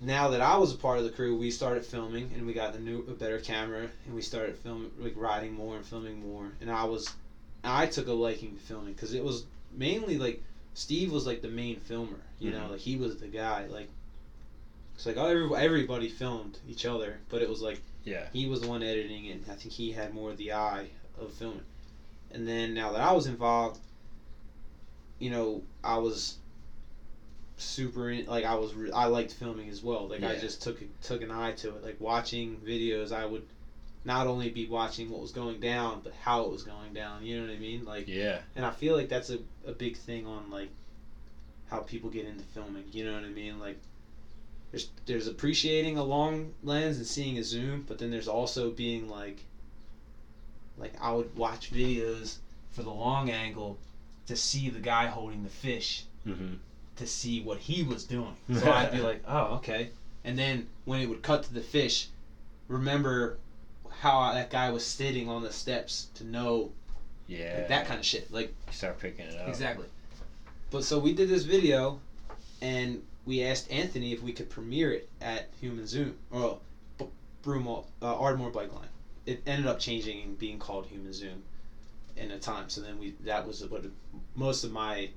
now 0.00 0.28
that 0.28 0.40
I 0.40 0.56
was 0.56 0.72
a 0.72 0.76
part 0.76 0.98
of 0.98 1.04
the 1.04 1.10
crew, 1.10 1.34
we 1.36 1.50
started 1.50 1.84
filming, 1.84 2.30
and 2.34 2.46
we 2.46 2.52
got 2.52 2.74
a 2.74 2.78
new, 2.78 3.04
a 3.08 3.12
better 3.12 3.38
camera, 3.38 3.88
and 4.04 4.14
we 4.14 4.20
started 4.22 4.56
filming, 4.56 4.90
like 4.98 5.14
riding 5.16 5.52
more 5.52 5.76
and 5.76 5.84
filming 5.84 6.20
more. 6.20 6.52
And 6.60 6.70
I 6.70 6.84
was, 6.84 7.08
I 7.62 7.86
took 7.86 8.06
a 8.06 8.12
liking 8.12 8.54
to 8.54 8.60
filming 8.60 8.92
because 8.92 9.14
it 9.14 9.24
was 9.24 9.44
mainly 9.72 10.18
like 10.18 10.42
Steve 10.74 11.10
was 11.12 11.26
like 11.26 11.40
the 11.40 11.48
main 11.48 11.78
filmer. 11.78 12.20
You 12.38 12.50
know, 12.50 12.64
Mhm. 12.66 12.70
like 12.72 12.80
he 12.80 12.96
was 12.96 13.16
the 13.16 13.28
guy. 13.28 13.66
Like, 13.66 13.88
it's 14.94 15.06
like 15.06 15.16
oh, 15.16 15.54
everybody 15.54 16.08
filmed 16.08 16.58
each 16.68 16.84
other, 16.84 17.20
but 17.28 17.40
it 17.40 17.48
was 17.48 17.62
like 17.62 17.80
Yeah. 18.04 18.26
he 18.32 18.46
was 18.46 18.60
the 18.60 18.68
one 18.68 18.82
editing 18.82 19.28
and 19.30 19.42
I 19.50 19.54
think 19.54 19.72
he 19.72 19.90
had 19.92 20.12
more 20.12 20.30
of 20.30 20.36
the 20.36 20.52
eye 20.52 20.88
of 21.18 21.32
filming. 21.32 21.60
And 22.30 22.46
then 22.46 22.74
now 22.74 22.92
that 22.92 23.00
I 23.00 23.12
was 23.12 23.26
involved, 23.26 23.78
you 25.18 25.30
know, 25.30 25.62
I 25.82 25.96
was 25.98 26.36
super 27.56 28.10
in, 28.10 28.26
like 28.26 28.44
I 28.44 28.54
was 28.56 28.74
re- 28.74 28.90
I 28.90 29.06
liked 29.06 29.32
filming 29.32 29.68
as 29.68 29.82
well. 29.82 30.08
Like 30.08 30.22
I 30.22 30.36
just 30.38 30.60
took 30.62 30.82
took 31.02 31.22
an 31.22 31.30
eye 31.30 31.52
to 31.52 31.68
it. 31.76 31.82
Like 31.84 31.96
watching 32.00 32.56
videos, 32.66 33.12
I 33.12 33.24
would 33.24 33.42
not 34.04 34.26
only 34.26 34.50
be 34.50 34.66
watching 34.66 35.08
what 35.08 35.20
was 35.20 35.30
going 35.32 35.60
down, 35.60 36.00
but 36.04 36.12
how 36.20 36.44
it 36.44 36.50
was 36.50 36.62
going 36.62 36.92
down. 36.92 37.24
You 37.24 37.36
know 37.40 37.46
what 37.46 37.54
I 37.54 37.58
mean? 37.58 37.84
Like, 37.86 38.06
Yeah. 38.06 38.40
and 38.54 38.64
I 38.66 38.70
feel 38.70 38.94
like 38.94 39.08
that's 39.08 39.30
a, 39.30 39.38
a 39.66 39.72
big 39.72 39.96
thing 39.96 40.26
on 40.26 40.50
like 40.50 40.68
how 41.70 41.78
people 41.78 42.10
get 42.10 42.26
into 42.26 42.44
filming. 42.44 42.84
You 42.92 43.04
know 43.06 43.14
what 43.14 43.24
I 43.24 43.28
mean? 43.30 43.58
Like 43.58 43.78
there's 44.74 44.88
there's 45.06 45.28
appreciating 45.28 45.98
a 45.98 46.02
long 46.02 46.52
lens 46.64 46.96
and 46.96 47.06
seeing 47.06 47.38
a 47.38 47.44
zoom, 47.44 47.84
but 47.86 47.96
then 47.98 48.10
there's 48.10 48.26
also 48.26 48.70
being 48.70 49.08
like 49.08 49.44
like 50.76 50.92
I 51.00 51.12
would 51.12 51.34
watch 51.36 51.70
videos 51.72 52.36
for 52.72 52.82
the 52.82 52.90
long 52.90 53.30
angle 53.30 53.78
to 54.26 54.34
see 54.34 54.70
the 54.70 54.80
guy 54.80 55.06
holding 55.06 55.42
the 55.44 55.48
fish 55.50 56.04
Mm-hmm. 56.26 56.54
to 56.96 57.06
see 57.06 57.42
what 57.42 57.58
he 57.58 57.82
was 57.82 58.04
doing. 58.04 58.34
So 58.54 58.72
I'd 58.72 58.90
be 58.92 58.98
like, 59.00 59.22
oh, 59.28 59.56
okay. 59.56 59.90
And 60.24 60.38
then 60.38 60.66
when 60.86 61.00
it 61.02 61.06
would 61.10 61.20
cut 61.22 61.42
to 61.42 61.52
the 61.52 61.60
fish, 61.60 62.06
remember 62.66 63.36
how 63.90 64.32
that 64.32 64.48
guy 64.50 64.70
was 64.70 64.86
sitting 64.86 65.28
on 65.28 65.42
the 65.42 65.52
steps 65.52 66.06
to 66.14 66.24
know 66.24 66.72
Yeah. 67.28 67.56
like, 67.58 67.68
that 67.68 67.86
kind 67.86 68.00
of 68.00 68.06
shit. 68.06 68.32
Like 68.32 68.54
You 68.68 68.72
start 68.72 68.98
picking 68.98 69.26
it 69.26 69.38
up. 69.38 69.48
Exactly. 69.48 69.84
But 70.70 70.82
so 70.84 70.98
we 70.98 71.12
did 71.12 71.28
this 71.28 71.44
video, 71.44 72.00
and 72.62 73.02
we 73.26 73.42
asked 73.42 73.70
Anthony 73.70 74.12
if 74.12 74.22
we 74.22 74.32
could 74.32 74.50
premiere 74.50 74.92
it 74.92 75.08
at 75.20 75.48
Human 75.60 75.86
Zoom 75.86 76.16
or 76.30 76.58
B- 76.98 77.06
Broomall, 77.42 77.86
uh, 78.02 78.16
Ardmore 78.18 78.50
Bike 78.50 78.72
Line. 78.72 78.88
It 79.26 79.42
ended 79.46 79.66
up 79.66 79.78
changing 79.78 80.22
and 80.22 80.38
being 80.38 80.58
called 80.58 80.86
Human 80.86 81.12
Zoom 81.12 81.42
in 82.16 82.30
a 82.30 82.38
time. 82.38 82.68
So 82.68 82.80
then 82.80 82.98
we 82.98 83.14
that 83.24 83.46
was 83.46 83.64
what 83.66 83.84
most 84.34 84.64
of 84.64 84.72
my 84.72 85.08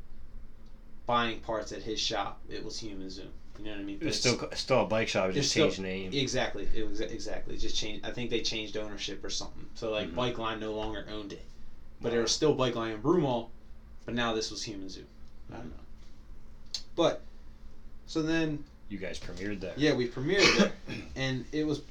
buying 1.06 1.40
parts 1.42 1.72
at 1.72 1.82
his 1.82 2.00
shop. 2.00 2.40
It 2.50 2.64
was 2.64 2.78
Human 2.80 3.10
Zoom. 3.10 3.30
You 3.60 3.66
know 3.66 3.72
what 3.72 3.80
I 3.80 3.84
mean? 3.84 3.98
It 4.00 4.06
was 4.06 4.22
But 4.24 4.30
still 4.38 4.50
still 4.54 4.82
a 4.84 4.86
bike 4.86 5.08
shop. 5.08 5.30
It 5.32 5.34
just 5.34 5.52
still- 5.52 5.66
changed 5.68 5.82
name. 5.82 6.14
Exactly. 6.14 6.68
It 6.76 6.88
was 6.88 7.02
exactly 7.02 7.58
just 7.58 7.76
changed. 7.76 8.06
I 8.06 8.12
think 8.12 8.30
they 8.30 8.42
changed 8.42 8.78
ownership 8.78 9.24
or 9.26 9.30
something. 9.30 9.66
So 9.76 9.92
like 9.92 10.10
Mhm. 10.10 10.16
Bike 10.16 10.38
Line 10.38 10.60
no 10.60 10.74
longer 10.74 11.06
owned 11.12 11.34
it, 11.34 11.44
but 12.00 12.10
Wow. 12.10 12.12
there 12.14 12.22
was 12.22 12.32
still 12.32 12.54
Bike 12.54 12.76
Line 12.76 12.94
in 12.94 13.02
Broomall, 13.02 13.50
but 14.06 14.14
now 14.14 14.34
this 14.34 14.52
was 14.52 14.64
Human 14.64 14.90
Zoo. 14.90 15.06
I 15.52 15.58
don't 15.58 15.70
know. 15.70 15.84
But 16.96 17.22
so 18.08 18.22
then 18.24 18.64
You 18.90 18.98
guys 18.98 19.20
premiered 19.20 19.60
there. 19.60 19.74
yeah, 19.78 19.94
we 19.94 20.08
premiered 20.08 20.58
there, 20.58 20.74
and 21.16 21.46
it 21.52 21.66
was 21.68 21.82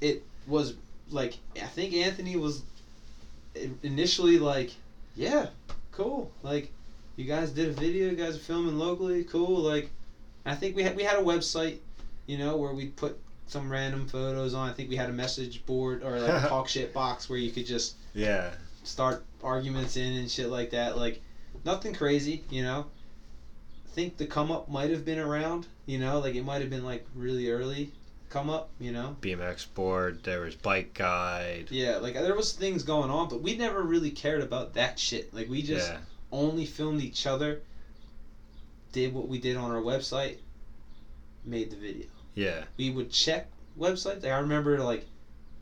it 0.00 0.22
was 0.46 0.74
like 1.10 1.34
I 1.56 1.66
think 1.66 1.94
Anthony 1.94 2.36
was 2.36 2.62
initially 3.82 4.38
like, 4.38 4.70
yeah, 5.14 5.46
cool. 5.92 6.30
Like, 6.42 6.70
you 7.16 7.24
guys 7.24 7.50
did 7.50 7.68
a 7.68 7.72
video. 7.72 8.10
You 8.10 8.16
guys 8.16 8.36
are 8.36 8.40
filming 8.40 8.78
locally. 8.78 9.24
Cool. 9.24 9.60
Like, 9.60 9.90
I 10.44 10.54
think 10.54 10.76
we 10.76 10.82
had 10.82 10.96
we 10.96 11.02
had 11.04 11.16
a 11.16 11.22
website, 11.22 11.78
you 12.26 12.38
know, 12.38 12.56
where 12.56 12.72
we 12.72 12.86
put 12.86 13.18
some 13.46 13.70
random 13.70 14.06
photos 14.08 14.54
on. 14.54 14.68
I 14.68 14.72
think 14.72 14.88
we 14.88 14.96
had 14.96 15.08
a 15.08 15.12
message 15.12 15.64
board 15.66 16.02
or 16.02 16.18
like 16.18 16.44
a 16.44 16.48
talk 16.48 16.68
shit 16.68 16.92
box 16.92 17.28
where 17.28 17.38
you 17.38 17.50
could 17.50 17.66
just 17.66 17.94
Yeah. 18.14 18.50
start 18.82 19.24
arguments 19.42 19.96
in 19.96 20.14
and 20.14 20.30
shit 20.30 20.48
like 20.48 20.70
that. 20.70 20.96
Like, 20.96 21.20
nothing 21.64 21.94
crazy, 21.94 22.42
you 22.50 22.62
know. 22.62 22.86
I 23.94 23.96
think 23.96 24.16
the 24.16 24.26
come 24.26 24.50
up 24.50 24.68
might 24.68 24.90
have 24.90 25.04
been 25.04 25.20
around, 25.20 25.68
you 25.86 25.98
know, 25.98 26.18
like 26.18 26.34
it 26.34 26.44
might 26.44 26.62
have 26.62 26.68
been 26.68 26.84
like 26.84 27.06
really 27.14 27.48
early 27.48 27.92
come 28.28 28.50
up, 28.50 28.70
you 28.80 28.90
know. 28.90 29.14
BMX 29.20 29.72
board. 29.72 30.24
There 30.24 30.40
was 30.40 30.56
bike 30.56 30.94
guide. 30.94 31.68
Yeah, 31.70 31.98
like 31.98 32.14
there 32.14 32.34
was 32.34 32.54
things 32.54 32.82
going 32.82 33.08
on, 33.08 33.28
but 33.28 33.40
we 33.40 33.56
never 33.56 33.80
really 33.80 34.10
cared 34.10 34.40
about 34.40 34.74
that 34.74 34.98
shit. 34.98 35.32
Like 35.32 35.48
we 35.48 35.62
just 35.62 35.92
yeah. 35.92 35.98
only 36.32 36.66
filmed 36.66 37.02
each 37.02 37.24
other, 37.24 37.60
did 38.90 39.14
what 39.14 39.28
we 39.28 39.38
did 39.38 39.56
on 39.56 39.70
our 39.70 39.80
website, 39.80 40.38
made 41.44 41.70
the 41.70 41.76
video. 41.76 42.06
Yeah. 42.34 42.64
We 42.76 42.90
would 42.90 43.12
check 43.12 43.46
websites. 43.78 44.24
Like 44.24 44.32
I 44.32 44.38
remember 44.38 44.76
like 44.80 45.06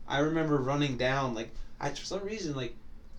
I 0.08 0.20
remember 0.20 0.56
running 0.56 0.96
down 0.96 1.34
like 1.34 1.50
I 1.78 1.90
for 1.90 2.06
some 2.06 2.24
reason 2.24 2.56
like 2.56 2.74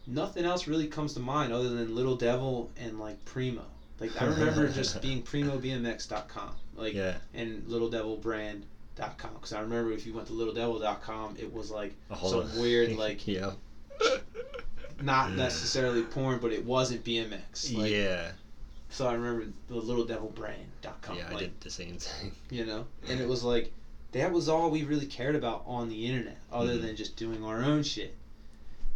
nothing 0.08 0.44
else 0.44 0.66
really 0.66 0.88
comes 0.88 1.14
to 1.14 1.20
mind 1.20 1.54
other 1.54 1.70
than 1.70 1.94
Little 1.94 2.16
Devil 2.16 2.72
and 2.78 3.00
like 3.00 3.24
Primo. 3.26 3.66
Like 4.00 4.22
I 4.22 4.26
remember 4.36 4.68
just 4.70 5.02
being 5.02 5.22
primobmx.com 5.24 6.56
like 6.76 6.94
Yeah. 6.94 7.16
and 7.34 7.64
littledevilbrand.com 7.68 9.34
because 9.36 9.54
I 9.54 9.62
remember 9.62 9.92
if 9.92 10.06
you 10.06 10.14
went 10.14 10.28
to 10.28 10.34
littledevil.com 10.34 11.38
it 11.40 11.54
was 11.54 11.72
like 11.72 11.94
A 12.10 12.16
whole 12.16 12.44
weird 12.58 12.92
like 12.98 13.28
yeah. 13.28 13.52
not 15.02 15.32
necessarily 15.34 16.04
porn 16.04 16.40
but 16.40 16.52
it 16.52 16.66
wasn't 16.66 17.04
BMX. 17.04 17.76
Like, 17.78 17.92
yeah. 17.92 18.32
So 18.90 19.08
I 19.08 19.14
remember 19.14 19.48
the 19.70 19.76
littledevilbrand.com. 19.82 21.18
Yeah. 21.18 21.30
I 21.32 21.40
did 21.40 21.60
the 21.62 21.70
same 21.70 21.98
thing. 21.98 22.32
you 22.50 22.66
know 22.66 22.86
and 23.08 23.20
it 23.20 23.28
was 23.28 23.44
like 23.44 23.72
that 24.12 24.32
was 24.32 24.48
all 24.50 24.70
we 24.70 24.84
really 24.84 25.08
cared 25.08 25.36
about 25.36 25.64
on 25.66 25.90
the 25.90 26.06
internet 26.08 26.38
other 26.52 26.74
Mhm. 26.76 26.82
than 26.82 26.96
just 26.96 27.16
doing 27.16 27.44
our 27.44 27.62
own 27.64 27.84
shit 27.84 28.16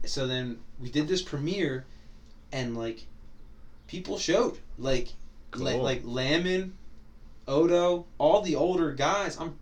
so 0.05 0.27
then 0.27 0.59
we 0.79 0.89
did 0.89 1.07
this 1.07 1.21
premiere 1.23 1.85
and 2.51 2.77
like 2.77 3.05
people 3.87 4.17
showed 4.17 4.57
like 4.77 5.07
la- 5.55 5.71
like 5.75 6.01
Lamin, 6.03 6.73
Odo 7.47 8.05
all 8.17 8.41
the 8.41 8.55
older 8.55 8.91
guys 8.91 9.37
I'm 9.37 9.57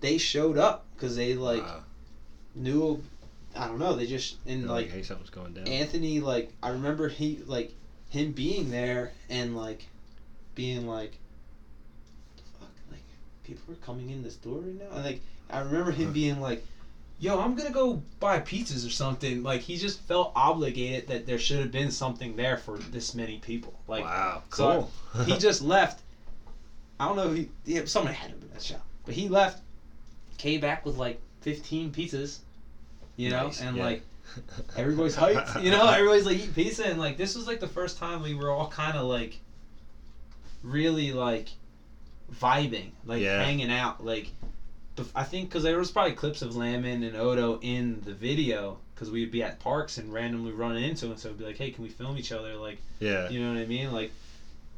they 0.00 0.18
showed 0.18 0.56
up 0.56 0.84
because 0.94 1.16
they 1.16 1.34
like 1.34 1.62
Wow. 1.62 1.82
knew 2.54 3.02
I 3.54 3.66
don't 3.66 3.78
know 3.78 3.94
they 3.94 4.06
just 4.06 4.36
and 4.46 4.62
You're 4.62 4.70
like 4.70 4.90
hey, 4.90 5.02
something's 5.02 5.30
going 5.30 5.52
down. 5.52 5.68
Anthony, 5.68 6.20
like 6.20 6.48
I 6.62 6.70
remember 6.70 7.08
he 7.08 7.40
like 7.46 7.72
him 8.10 8.32
being 8.32 8.70
there 8.70 9.12
and 9.28 9.56
like 9.56 9.86
being 10.54 10.86
like, 10.86 11.18
fuck, 12.58 12.70
like 12.90 13.02
people 13.44 13.72
are 13.72 13.76
coming 13.76 14.10
in 14.10 14.22
this 14.22 14.34
door 14.36 14.58
right 14.58 14.78
now. 14.78 14.94
And 14.94 15.04
like 15.04 15.20
I 15.50 15.58
remember 15.60 15.90
him 15.90 16.12
being 16.12 16.40
like, 16.40 16.62
"Yo, 17.20 17.40
I'm 17.40 17.54
gonna 17.54 17.70
go 17.70 18.02
buy 18.20 18.38
pizzas 18.40 18.86
or 18.86 18.90
something." 18.90 19.42
Like 19.42 19.60
he 19.62 19.76
just 19.76 20.00
felt 20.00 20.32
obligated 20.36 21.08
that 21.08 21.26
there 21.26 21.38
should 21.38 21.58
have 21.60 21.72
been 21.72 21.90
something 21.90 22.36
there 22.36 22.56
for 22.56 22.78
this 22.78 23.14
many 23.14 23.38
people. 23.38 23.74
Like 23.88 24.04
wow. 24.04 24.42
so 24.52 24.88
Cool. 25.12 25.24
he 25.24 25.38
just 25.38 25.62
left. 25.62 26.02
I 27.00 27.06
don't 27.06 27.16
know. 27.16 27.30
If 27.30 27.36
he 27.36 27.48
yeah, 27.64 27.82
somebody 27.86 28.16
had 28.16 28.30
him 28.30 28.38
in 28.42 28.48
that 28.50 28.62
shop, 28.62 28.84
but 29.04 29.14
he 29.14 29.28
left. 29.28 29.62
Came 30.36 30.60
back 30.60 30.84
with 30.86 30.96
like 30.96 31.20
15 31.40 31.90
pizzas. 31.92 32.38
You 33.16 33.30
know, 33.30 33.46
Nice, 33.46 33.60
and 33.60 33.76
yeah. 33.76 33.84
like 33.84 34.02
everybody's 34.76 35.16
hyped. 35.16 35.62
You 35.62 35.70
know, 35.72 35.88
everybody's 35.90 36.26
like 36.26 36.36
eating 36.36 36.52
pizza, 36.52 36.84
and 36.86 36.98
like 37.00 37.16
this 37.16 37.34
was 37.34 37.46
like 37.48 37.58
the 37.58 37.66
first 37.68 37.98
time 37.98 38.22
we 38.22 38.34
were 38.34 38.50
all 38.50 38.68
kind 38.68 38.96
of 38.96 39.06
like 39.06 39.38
really 40.62 41.12
like 41.12 41.48
vibing, 42.40 42.90
like 43.04 43.22
Yeah. 43.22 43.42
hanging 43.42 43.70
out. 43.72 44.04
Like 44.04 44.30
I 45.14 45.24
think 45.24 45.48
because 45.48 45.62
there 45.62 45.78
was 45.78 45.90
probably 45.90 46.12
clips 46.12 46.42
of 46.42 46.56
Lamin 46.56 47.02
and 47.02 47.16
Odo 47.16 47.58
in 47.60 48.00
the 48.04 48.12
video 48.12 48.78
because 48.94 49.10
we'd 49.10 49.30
be 49.30 49.42
at 49.42 49.60
parks 49.60 49.98
and 49.98 50.12
randomly 50.12 50.52
run 50.52 50.76
into 50.76 51.06
them, 51.06 51.16
so 51.16 51.28
it'd 51.28 51.38
be 51.38 51.44
like, 51.44 51.56
hey, 51.56 51.70
can 51.70 51.84
we 51.84 51.90
film 51.90 52.18
each 52.18 52.32
other? 52.32 52.54
Like, 52.56 52.78
yeah. 52.98 53.28
you 53.28 53.40
know 53.40 53.52
what 53.52 53.60
I 53.60 53.66
mean? 53.66 53.92
Like, 53.92 54.10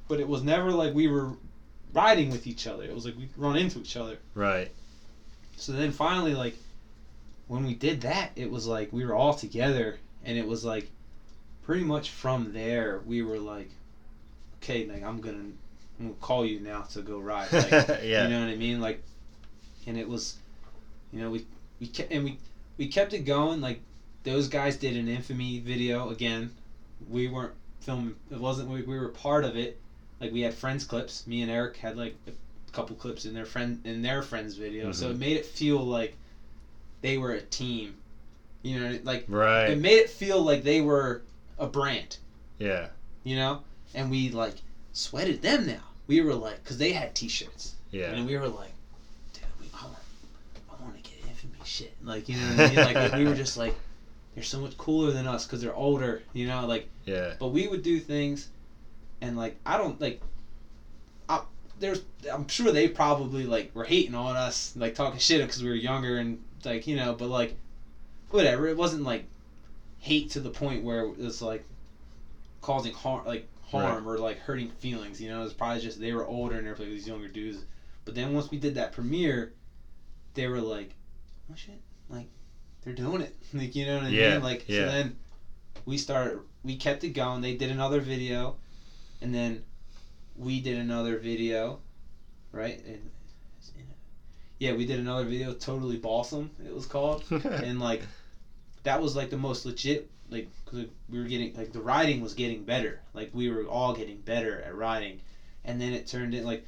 but 0.09 0.21
it 0.21 0.29
was 0.29 0.43
never 0.43 0.71
like 0.71 0.95
we 0.95 1.09
were 1.09 1.33
riding 1.93 2.31
with 2.31 2.47
each 2.47 2.67
other. 2.67 2.85
It 2.85 2.95
was 2.95 3.05
like 3.05 3.17
we 3.17 3.29
run 3.37 3.57
into 3.57 3.81
each 3.81 3.97
other. 3.97 4.19
Right. 4.35 4.71
So 5.57 5.73
then 5.73 5.93
finally, 5.93 6.35
like, 6.35 6.57
when 7.49 7.67
we 7.67 7.75
did 7.75 8.03
that, 8.03 8.33
it 8.37 8.51
was 8.51 8.67
like 8.67 8.93
we 8.93 9.05
were 9.05 9.15
all 9.15 9.35
together, 9.35 9.99
and 10.25 10.37
it 10.37 10.47
was 10.47 10.65
like 10.65 10.91
pretty 11.65 11.85
much 11.85 12.11
from 12.11 12.53
there 12.53 13.01
we 13.07 13.23
were 13.23 13.39
like, 13.39 13.71
okay, 14.59 14.87
like 14.87 15.03
I'm 15.03 15.21
gonna, 15.21 15.39
I'm 15.39 15.59
gonna 16.01 16.15
call 16.21 16.45
you 16.45 16.61
now 16.61 16.83
to 16.93 17.03
go 17.03 17.19
ride. 17.19 17.53
Like, 17.53 17.71
yeah. 18.03 18.25
You 18.25 18.29
know 18.29 18.41
what 18.41 18.51
I 18.51 18.57
mean? 18.57 18.81
Like, 18.81 19.03
and 19.87 19.97
it 19.97 20.09
was, 20.09 20.37
you 21.13 21.21
know, 21.21 21.31
we 21.31 21.45
we 21.81 21.87
kept 21.87 22.13
and 22.13 22.25
we 22.25 22.39
we 22.79 22.89
kept 22.89 23.13
it 23.13 23.21
going. 23.21 23.61
Like, 23.61 23.81
those 24.25 24.49
guys 24.49 24.77
did 24.77 24.97
an 24.97 25.09
infamy 25.09 25.61
video 25.61 26.11
again. 26.11 26.51
We 27.09 27.29
weren't 27.29 27.55
filming. 27.81 28.15
It 28.31 28.39
wasn't. 28.39 28.69
We, 28.69 28.83
we 28.83 28.99
were 28.99 29.09
part 29.09 29.45
of 29.45 29.57
it. 29.57 29.79
Like 30.21 30.33
we 30.33 30.41
had 30.43 30.55
friends 30.55 30.85
clips. 30.85 31.27
Me 31.27 31.43
and 31.43 31.51
Eric 31.51 31.77
had 31.77 31.97
like 31.97 32.15
a 32.27 32.33
couple 32.73 32.95
clips 32.97 33.25
in 33.25 33.35
their 33.35 33.47
friend 33.47 33.81
in 33.85 34.03
their 34.03 34.23
friends 34.23 34.55
video. 34.55 34.93
So 34.93 35.09
Mhm. 35.09 35.11
it 35.13 35.19
made 35.19 35.37
it 35.39 35.47
feel 35.47 35.79
like 35.79 36.15
they 37.01 37.17
were 37.19 37.33
a 37.33 37.41
team. 37.41 37.97
You 38.63 38.79
know, 38.79 38.99
like 39.05 39.25
right. 39.29 39.71
it 39.71 39.79
made 39.79 39.97
it 39.97 40.11
feel 40.11 40.43
like 40.43 40.63
they 40.63 40.83
were 40.83 41.23
a 41.59 41.67
brand 41.67 42.17
yeah. 42.59 42.89
you 43.23 43.37
know 43.37 43.61
and 43.95 44.11
we 44.11 44.31
like 44.31 44.55
sweated 44.93 45.43
them 45.43 45.67
now 45.67 45.83
we 46.07 46.21
were 46.23 46.35
like 46.35 46.63
because 46.63 46.79
they 46.79 46.93
had 46.93 47.15
t-shirts 47.15 47.75
Yeah. 47.91 48.13
and 48.13 48.27
we 48.27 48.37
were 48.37 48.49
like 48.49 48.73
dude 49.35 49.45
we, 49.61 49.67
I, 49.79 49.85
want, 49.85 49.97
I 50.71 50.83
want 50.83 50.97
to 50.97 51.03
get 51.03 51.19
infamy 51.29 51.63
shit. 51.81 51.97
Like 52.03 52.29
you 52.29 52.37
know 52.37 52.47
what 52.49 52.61
I 52.61 52.69
mean? 52.69 52.95
Like 52.95 53.13
we 53.15 53.25
were 53.25 53.35
just 53.35 53.57
like 53.57 53.75
they're 54.35 54.45
so 54.45 54.61
much 54.61 54.77
cooler 54.77 55.11
than 55.13 55.27
us 55.27 55.47
because 55.47 55.61
they're 55.61 55.75
older 55.75 56.23
you 56.33 56.47
know? 56.47 56.67
Like 56.67 56.89
Yeah. 57.07 57.35
but 57.39 57.49
we 57.49 57.67
would 57.67 57.83
do 57.83 57.99
things 57.99 58.49
and 59.21 59.37
like 59.37 59.59
I 59.67 59.77
don't 59.77 60.01
like 60.01 60.21
I, 61.29 61.43
there's 61.79 62.03
I'm 62.33 62.47
sure 62.49 62.71
they 62.73 62.89
probably 62.89 63.45
like 63.45 63.75
were 63.75 63.85
hating 63.85 64.15
on 64.15 64.37
us 64.37 64.75
like 64.77 64.95
talking 64.95 65.19
shit 65.19 65.41
because 65.41 65.63
we 65.63 65.69
were 65.69 65.75
younger 65.75 66.19
and 66.19 66.43
like 66.65 66.87
you 66.87 66.97
know 66.97 67.15
but 67.15 67.29
like 67.29 67.55
whatever. 68.31 68.69
It 68.69 68.77
wasn't 68.77 69.03
like 69.03 69.25
hate 69.99 70.31
to 70.31 70.41
the 70.41 70.51
point 70.51 70.83
where 70.83 71.01
it 71.01 71.19
was 71.19 71.43
like 71.43 71.65
causing 72.61 72.95
harm 72.95 73.25
like 73.27 73.47
harm 73.71 74.09
or 74.09 74.19
like 74.19 74.39
hurting 74.39 74.69
feelings 74.69 75.21
you 75.21 75.29
know? 75.31 75.41
It 75.41 75.45
was 75.45 75.53
probably 75.53 75.81
just 75.81 76.01
they 76.01 76.13
were 76.13 76.27
older 76.27 76.57
and 76.57 76.67
they're 76.67 76.75
like 76.75 76.89
these 76.89 77.07
younger 77.07 77.29
dudes. 77.29 77.65
But 78.05 78.15
then 78.15 78.35
once 78.35 78.51
we 78.51 78.59
did 78.59 78.75
that 78.77 78.93
premiere 78.93 79.53
they 80.35 80.47
were 80.47 80.61
like 80.61 80.95
oh 81.51 81.55
shit. 81.57 81.81
Like 82.09 82.29
they're 82.83 82.95
doing 82.95 83.23
it. 83.23 83.37
Like 83.53 83.75
you 83.75 83.87
know 83.87 83.97
what 83.97 84.05
I 84.05 84.09
Yeah, 84.09 84.35
mean? 84.35 84.43
Like 84.43 84.69
yeah. 84.69 84.79
so 84.79 84.87
then 84.87 85.17
we 85.87 85.97
started 85.99 86.41
we 86.63 86.77
kept 86.77 87.05
it 87.05 87.11
going. 87.11 87.41
They 87.41 87.57
did 87.57 87.71
another 87.71 88.01
video 88.01 88.57
and 89.21 89.35
then 89.35 89.63
we 90.37 90.61
did 90.61 90.79
another 90.79 91.19
video 91.19 91.81
right? 92.53 92.83
And 92.85 93.11
yeah 94.59 94.73
we 94.75 94.85
did 94.85 94.99
another 94.99 95.25
video 95.25 95.53
totally 95.55 95.97
balsam 95.97 96.51
it 96.65 96.75
was 96.75 96.87
called. 96.87 97.25
And 97.45 97.81
like 97.81 98.03
that 98.83 99.01
was 99.01 99.17
like 99.17 99.31
the 99.31 99.37
most 99.37 99.67
legit 99.67 100.11
like 100.31 100.49
cause 100.65 100.87
we 101.09 101.19
were 101.19 101.25
getting 101.25 101.55
like 101.57 101.73
the 101.73 101.81
riding 101.81 102.21
was 102.21 102.35
getting 102.35 102.65
better. 102.65 103.01
Like 103.15 103.31
we 103.33 103.51
were 103.51 103.65
all 103.65 103.95
getting 103.95 104.21
better 104.21 104.61
at 104.63 104.75
riding 104.75 105.21
and 105.65 105.81
then 105.81 105.93
it 105.93 106.07
turned 106.07 106.35
in 106.35 106.45
like 106.45 106.65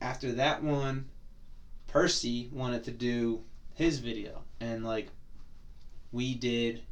after 0.00 0.32
that 0.34 0.62
one 0.62 1.06
percy 1.88 2.48
wanted 2.52 2.84
to 2.84 2.90
do 2.92 3.42
his 3.78 3.98
video 3.98 4.42
and 4.60 4.84
like 4.84 5.08
we 6.12 6.34
did 6.34 6.82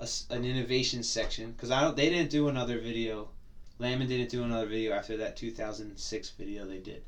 a 0.00 0.08
an 0.30 0.44
innovation 0.44 1.02
section 1.02 1.52
because 1.52 1.70
i 1.70 1.80
don't 1.80 1.96
they 1.96 2.08
didn't 2.08 2.30
do 2.30 2.48
another 2.48 2.78
video 2.78 3.28
Lamon 3.78 4.08
didn't 4.08 4.30
do 4.30 4.42
another 4.42 4.66
video 4.66 4.92
after 4.92 5.16
that 5.18 5.36
2006 5.36 6.30
video 6.30 6.66
they 6.66 6.78
did 6.78 7.02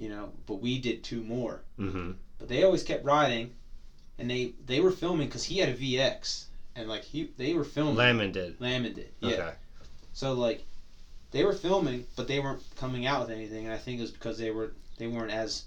you 0.00 0.08
know 0.08 0.32
but 0.46 0.56
we 0.56 0.78
did 0.78 1.04
two 1.04 1.22
more 1.22 1.62
mm-hmm. 1.78 2.12
but 2.38 2.48
they 2.48 2.64
always 2.64 2.82
kept 2.82 3.04
riding, 3.04 3.52
and 4.18 4.30
they 4.30 4.54
they 4.66 4.80
were 4.80 4.90
filming 4.90 5.28
because 5.28 5.44
he 5.44 5.58
had 5.58 5.68
a 5.68 5.74
VX, 5.74 6.46
and 6.74 6.88
like 6.88 7.04
he 7.04 7.30
they 7.36 7.54
were 7.54 7.64
filming. 7.64 7.96
Lemon 7.96 8.32
did. 8.32 8.60
Lamon 8.60 8.94
did, 8.94 9.12
yeah. 9.20 9.30
Okay. 9.30 9.52
So 10.12 10.32
like, 10.32 10.64
they 11.30 11.44
were 11.44 11.52
filming, 11.52 12.06
but 12.16 12.26
they 12.26 12.40
weren't 12.40 12.62
coming 12.76 13.06
out 13.06 13.20
with 13.20 13.36
anything, 13.36 13.66
and 13.66 13.74
I 13.74 13.78
think 13.78 13.98
it 13.98 14.02
was 14.02 14.10
because 14.10 14.38
they 14.38 14.50
were 14.50 14.72
they 14.98 15.06
weren't 15.06 15.30
as. 15.30 15.64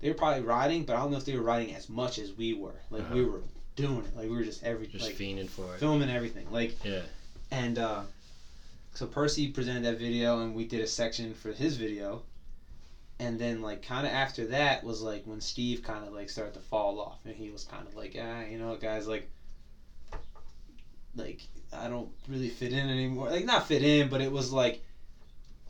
They 0.00 0.08
were 0.08 0.14
probably 0.14 0.42
riding, 0.42 0.84
but 0.84 0.96
I 0.96 1.00
don't 1.00 1.10
know 1.10 1.16
if 1.16 1.24
they 1.24 1.36
were 1.36 1.42
riding 1.42 1.74
as 1.74 1.88
much 1.88 2.18
as 2.18 2.32
we 2.32 2.54
were. 2.54 2.74
Like 2.90 3.10
we 3.10 3.20
Uh-huh. 3.22 3.30
were 3.30 3.42
doing 3.76 4.04
it, 4.04 4.16
like 4.16 4.28
we 4.28 4.36
were 4.36 4.44
just 4.44 4.62
every 4.62 4.86
Just 4.86 5.04
like 5.04 5.14
fiending 5.16 5.48
for 5.48 5.74
it. 5.74 5.78
filming 5.80 6.10
everything, 6.10 6.50
like 6.50 6.76
Yeah. 6.84 7.02
and 7.50 7.78
uh, 7.78 8.02
so 8.94 9.06
Percy 9.06 9.48
presented 9.48 9.84
that 9.84 9.98
video, 9.98 10.40
and 10.40 10.54
we 10.54 10.64
did 10.64 10.80
a 10.82 10.86
section 10.86 11.34
for 11.34 11.52
his 11.52 11.76
video. 11.76 12.22
And 13.18 13.38
then, 13.38 13.62
like, 13.62 13.80
kind 13.82 14.06
of 14.06 14.12
after 14.12 14.44
that 14.48 14.84
was 14.84 15.00
like 15.00 15.26
when 15.26 15.40
Steve 15.40 15.82
kind 15.82 16.04
of 16.06 16.12
like 16.12 16.28
started 16.28 16.52
to 16.54 16.60
fall 16.60 17.00
off, 17.00 17.18
and 17.24 17.34
he 17.34 17.48
was 17.50 17.64
kind 17.64 17.86
of 17.86 17.94
like, 17.96 18.14
ah, 18.20 18.42
you 18.42 18.58
know, 18.58 18.76
guys, 18.76 19.06
like, 19.06 19.26
like 21.14 21.40
I 21.72 21.88
don't 21.88 22.10
really 22.28 22.48
fit 22.50 22.72
in 22.72 22.88
anymore. 22.88 23.30
Like 23.30 23.44
not 23.46 23.66
fit 23.66 23.82
in, 23.82 24.08
but 24.08 24.20
it 24.20 24.30
was 24.30 24.52
like 24.52 24.80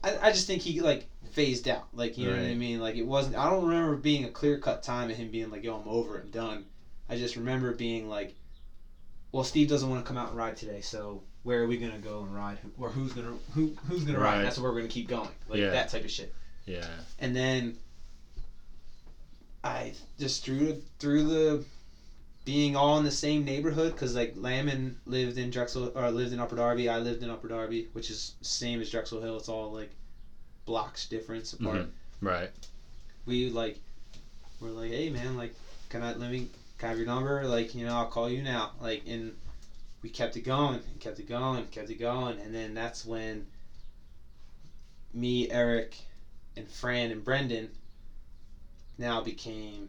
I, 0.02 0.16
I 0.22 0.30
just 0.32 0.46
think 0.46 0.62
he 0.62 0.80
like 0.80 1.06
phased 1.26 1.68
out. 1.68 1.86
Like 1.92 2.16
you 2.16 2.26
know 2.26 2.32
what 2.36 2.44
I 2.44 2.54
mean? 2.54 2.80
Like 2.80 2.94
it 2.96 3.02
wasn't. 3.06 3.36
I 3.36 3.48
don't 3.48 3.64
remember 3.66 3.96
being 3.96 4.24
a 4.24 4.28
clear 4.28 4.56
cut 4.58 4.82
time 4.82 5.08
and 5.08 5.18
him 5.18 5.30
being 5.30 5.50
like, 5.50 5.62
"Yo, 5.62 5.74
I'm 5.76 5.86
over 5.88 6.18
I'm 6.18 6.28
done." 6.30 6.64
I 7.08 7.16
just 7.16 7.36
remember 7.36 7.72
being 7.72 8.08
like, 8.08 8.34
"Well, 9.32 9.44
Steve 9.44 9.68
doesn't 9.68 9.88
want 9.88 10.04
to 10.04 10.08
come 10.08 10.16
out 10.16 10.28
and 10.28 10.36
ride 10.36 10.56
today, 10.56 10.80
so 10.80 11.22
where 11.42 11.62
are 11.62 11.66
we 11.66 11.76
gonna 11.76 11.98
go 11.98 12.22
and 12.22 12.34
ride? 12.34 12.58
Or 12.76 12.88
who's 12.90 13.12
gonna 13.12 13.36
who 13.52 13.72
who's 13.86 14.04
gonna 14.04 14.18
Right. 14.18 14.36
ride? 14.36 14.44
That's 14.44 14.58
where 14.58 14.70
we're 14.70 14.78
gonna 14.78 14.88
keep 14.88 15.08
going. 15.08 15.30
Like 15.48 15.58
Yeah. 15.60 15.70
that 15.70 15.88
type 15.88 16.04
of 16.04 16.10
shit." 16.10 16.32
Yeah. 16.66 16.84
and 17.20 17.34
then 17.34 17.76
I 19.62 19.92
just 20.18 20.42
through 20.44 20.80
through 20.98 21.22
the 21.22 21.62
being 22.44 22.76
all 22.76 22.96
in 22.96 23.02
the 23.02 23.10
same 23.10 23.44
neighborhood 23.44 23.92
because 23.92 24.14
like 24.14 24.32
Lamon 24.36 24.96
lived 25.04 25.36
in 25.36 25.50
Drexel 25.50 25.90
or 25.94 26.10
lived 26.10 26.32
in 26.32 26.38
Upper 26.38 26.54
Darby, 26.54 26.88
I 26.88 26.98
lived 26.98 27.22
in 27.22 27.30
Upper 27.30 27.48
Darby, 27.48 27.88
which 27.92 28.08
is 28.10 28.32
same 28.40 28.80
as 28.80 28.88
Drexel 28.88 29.20
Hill. 29.20 29.36
It's 29.36 29.48
all 29.48 29.70
like 29.72 29.90
blocks 30.66 31.06
difference 31.06 31.52
apart. 31.52 31.86
Mhm. 31.86 31.90
Right. 32.20 32.50
We 33.24 33.48
like 33.50 33.78
we're 34.60 34.70
like, 34.70 34.90
hey 34.90 35.08
man, 35.08 35.36
like 35.36 35.54
can 35.88 36.02
I 36.02 36.12
let 36.12 36.30
me 36.30 36.48
can 36.78 36.86
I 36.86 36.90
have 36.90 36.98
your 36.98 37.06
number? 37.06 37.46
Like 37.46 37.74
you 37.74 37.86
know 37.86 37.94
I'll 37.94 38.06
call 38.06 38.28
you 38.28 38.42
now. 38.42 38.72
Like 38.80 39.02
and 39.06 39.34
we 40.02 40.10
kept 40.10 40.36
it 40.36 40.40
going, 40.40 40.80
and 40.90 41.00
kept 41.00 41.18
it 41.18 41.28
going, 41.28 41.64
kept 41.66 41.90
it 41.90 41.98
going, 41.98 42.38
and 42.38 42.54
then 42.54 42.74
that's 42.74 43.04
when 43.04 43.46
me, 45.12 45.50
Eric, 45.50 45.96
and 46.56 46.68
Fran 46.68 47.10
and 47.10 47.24
Brendan 47.24 47.70
now 48.98 49.20
became 49.22 49.88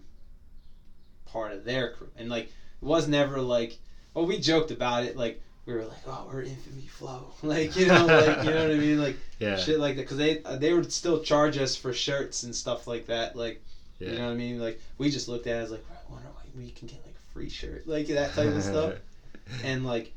part 1.26 1.52
of 1.52 1.66
their 1.66 1.92
crew. 1.92 2.10
And 2.16 2.30
like 2.30 2.46
it 2.46 2.86
was 2.86 3.08
never 3.08 3.42
like 3.42 3.78
well 4.14 4.26
we 4.26 4.40
joked 4.40 4.72
about 4.72 5.04
it 5.04 5.18
like 5.18 5.42
we 5.68 5.74
were 5.74 5.84
like 5.86 5.98
oh 6.08 6.28
we're 6.32 6.42
infamy 6.42 6.88
flow 6.88 7.32
like 7.44 7.76
you 7.76 7.86
know 7.88 8.06
like 8.06 8.44
you 8.44 8.50
know 8.52 8.62
what 8.64 8.72
I 8.72 8.78
mean 8.80 9.00
like 9.00 9.18
Yeah. 9.40 9.56
shit 9.58 9.80
like 9.80 9.98
that 9.98 10.02
because 10.04 10.18
they 10.18 10.42
uh, 10.44 10.56
they 10.56 10.74
would 10.74 10.92
still 10.92 11.22
charge 11.22 11.58
us 11.60 11.76
for 11.76 11.94
shirts 11.94 12.42
and 12.44 12.56
stuff 12.56 12.88
like 12.88 13.06
that 13.08 13.36
like 13.36 13.62
Yeah. 14.00 14.12
you 14.12 14.18
know 14.18 14.26
what 14.26 14.32
I 14.32 14.36
mean 14.36 14.60
like 14.60 14.80
we 14.98 15.10
just 15.12 15.28
looked 15.28 15.46
at 15.46 15.58
it 15.58 15.64
as 15.64 15.72
like 15.72 15.86
I 15.92 16.12
wonder 16.12 16.28
why 16.30 16.42
we 16.58 16.72
can 16.72 16.88
get 16.88 17.04
like 17.06 17.14
a 17.16 17.34
free 17.34 17.50
shirt 17.50 17.86
like 17.88 18.08
that 18.08 18.34
type 18.34 18.48
of 18.56 18.64
stuff 18.64 18.94
and 19.64 19.86
like 19.86 20.12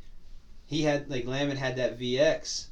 he 0.66 0.82
had 0.82 1.10
like 1.10 1.26
Lamon 1.26 1.56
had 1.56 1.76
that 1.76 1.98
VX. 1.98 2.66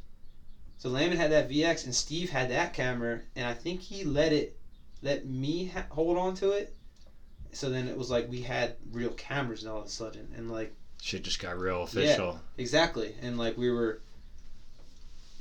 So 0.79 0.89
Lamon 0.89 1.17
had 1.17 1.33
that 1.33 1.51
VX 1.51 1.85
and 1.85 1.95
Steve 1.95 2.31
had 2.31 2.49
that 2.51 2.73
camera 2.73 3.21
and 3.35 3.45
I 3.47 3.53
think 3.55 3.81
he 3.81 4.05
let 4.05 4.33
it 4.33 4.57
let 5.03 5.27
me 5.27 5.67
ha- 5.67 5.85
hold 5.91 6.17
on 6.17 6.35
to 6.37 6.53
it. 6.53 6.73
So 7.53 7.69
then 7.71 7.89
it 7.89 7.97
was 7.99 8.09
like 8.11 8.31
we 8.31 8.41
had 8.41 8.77
real 8.93 9.11
cameras 9.11 9.67
all 9.67 9.81
of 9.81 9.87
a 9.87 9.89
sudden 9.91 10.29
and 10.37 10.49
like 10.51 10.73
Shit 11.01 11.23
just 11.23 11.39
got 11.41 11.59
real 11.59 11.85
official. 11.85 12.41
exactly 12.57 13.15
and 13.23 13.39
like 13.39 13.57
we 13.57 13.71
were 13.71 14.01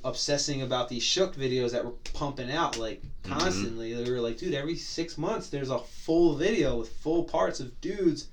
obsessing 0.04 0.62
about 0.62 0.88
these 0.88 1.04
shook 1.04 1.36
videos 1.36 1.72
that 1.72 1.84
were 1.84 1.92
pumping 2.14 2.52
out 2.52 2.78
like 2.78 3.02
Mhm. 3.24 3.30
constantly. 3.40 3.94
They 3.94 4.10
were 4.10 4.22
like, 4.22 4.38
dude, 4.38 4.54
every 4.54 4.76
six 4.78 5.18
months 5.18 5.50
there's 5.50 5.70
a 5.72 5.80
full 5.80 6.36
video 6.36 6.78
with 6.78 6.90
full 6.90 7.24
parts 7.24 7.60
of 7.60 7.80
dudes 7.82 8.28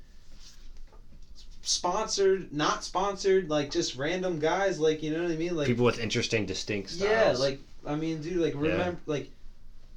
sponsored, 1.63 2.53
not 2.53 2.85
sponsored, 2.85 3.49
like 3.49 3.71
just 3.71 3.97
random 3.97 4.39
guys, 4.39 4.79
like 4.79 5.03
you 5.03 5.11
know 5.11 5.23
what 5.23 5.33
I 5.33 5.37
mean? 5.37 5.57
Like 5.57 5.67
People 5.67 5.87
with 5.87 5.99
interesting, 5.99 6.47
distinct 6.47 6.91
styles. 6.91 7.11
yeah, 7.11 7.33
like 7.45 7.61
I 7.87 7.97
mean, 7.97 8.21
dude, 8.23 8.37
like 8.41 8.55
remember, 8.55 9.01
like 9.07 9.31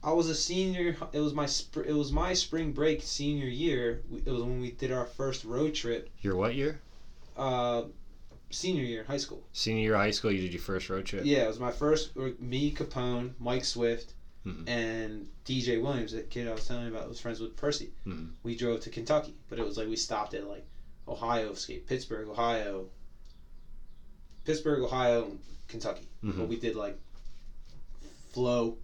I 0.04 0.12
was 0.14 0.30
a 0.30 0.36
senior. 0.36 0.96
It 1.12 1.20
was 1.20 1.34
my 1.34 1.46
sp- 1.46 1.86
it 1.86 1.94
was 1.94 2.12
my 2.12 2.34
spring 2.34 2.72
break 2.72 3.02
senior 3.04 3.48
year. 3.48 4.02
It 4.26 4.30
was 4.32 4.42
when 4.44 4.62
we 4.62 4.72
did 4.72 4.92
our 4.92 5.06
first 5.06 5.44
road 5.44 5.74
trip. 5.76 6.10
Your 6.22 6.36
what 6.38 6.56
year? 6.56 6.80
Uh, 7.38 7.84
senior 8.50 8.84
year, 8.84 9.02
in 9.02 9.06
high 9.08 9.18
school. 9.18 9.44
Senior 9.54 9.82
year 9.82 9.94
of 9.96 10.02
high 10.02 10.12
school. 10.12 10.32
You 10.32 10.42
did 10.42 10.54
your 10.54 10.62
first 10.62 10.90
road 10.90 11.06
trip. 11.06 11.24
Yeah, 11.26 11.44
it 11.44 11.48
was 11.48 11.60
my 11.60 11.72
first. 11.72 12.16
Me, 12.40 12.74
Capone, 12.74 13.34
Mike 13.40 13.64
Swift, 13.66 14.14
Mhm. 14.46 14.68
and 14.68 15.28
DJ 15.46 15.78
Williams, 15.82 16.14
that 16.14 16.30
kid 16.30 16.48
I 16.48 16.54
was 16.54 16.66
telling 16.68 16.86
you 16.88 16.96
about, 16.96 17.08
was 17.10 17.20
friends 17.20 17.40
with 17.40 17.56
Percy. 17.58 17.92
Mhm. 18.06 18.32
We 18.44 18.56
drove 18.56 18.80
to 18.82 18.90
Kentucky, 18.90 19.36
but 19.50 19.60
it 19.60 19.66
was 19.66 19.78
like 19.78 19.88
we 19.88 19.96
stopped 19.98 20.34
at 20.34 20.48
like 20.48 20.66
Ohio, 21.08 21.52
escape 21.52 21.86
Pittsburgh, 21.88 22.28
Ohio, 22.30 22.90
Pittsburgh, 24.46 24.82
Ohio, 24.82 25.26
and 25.26 25.40
Kentucky. 25.68 26.08
Mhm. 26.24 26.38
But 26.38 26.48
we 26.48 26.58
did 26.58 26.76
like 26.76 26.98
Flow, 28.32 28.78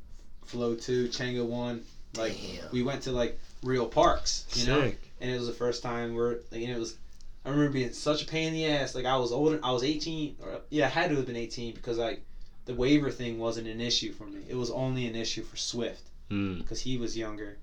Flow 0.45 0.75
Two, 0.75 1.07
Chango 1.07 1.45
One. 1.45 1.85
Like 2.15 2.35
Damn. 2.39 2.71
we 2.71 2.83
went 2.83 3.01
to 3.03 3.11
like 3.11 3.39
real 3.63 3.87
parks, 3.87 4.45
you 4.55 4.67
know, 4.67 4.91
and 5.21 5.31
it 5.31 5.35
was 5.37 5.47
the 5.47 5.53
first 5.53 5.81
time 5.81 6.13
where 6.13 6.39
like, 6.51 6.61
and 6.61 6.71
it 6.71 6.77
was. 6.77 6.97
I 7.45 7.49
remember 7.49 7.71
being 7.73 7.91
such 7.91 8.23
a 8.23 8.25
pain 8.25 8.47
in 8.47 8.53
the 8.53 8.65
ass. 8.67 8.95
Like 8.95 9.05
I 9.05 9.17
was 9.17 9.31
older. 9.31 9.59
I 9.63 9.71
was 9.71 9.83
eighteen, 9.83 10.35
or 10.41 10.61
yeah, 10.69 10.85
I 10.85 10.89
had 10.89 11.09
to 11.09 11.15
have 11.17 11.25
been 11.25 11.35
eighteen 11.35 11.73
because 11.73 11.97
like 11.97 12.23
the 12.65 12.73
waiver 12.73 13.11
thing 13.11 13.37
wasn't 13.39 13.67
an 13.67 13.81
issue 13.81 14.13
for 14.13 14.25
me. 14.25 14.41
It 14.47 14.55
was 14.55 14.71
only 14.71 15.07
an 15.07 15.15
issue 15.15 15.43
for 15.43 15.57
Swift 15.57 16.01
Mm. 16.31 16.59
because 16.59 16.79
he 16.79 16.97
was 16.97 17.17
younger. 17.17 17.57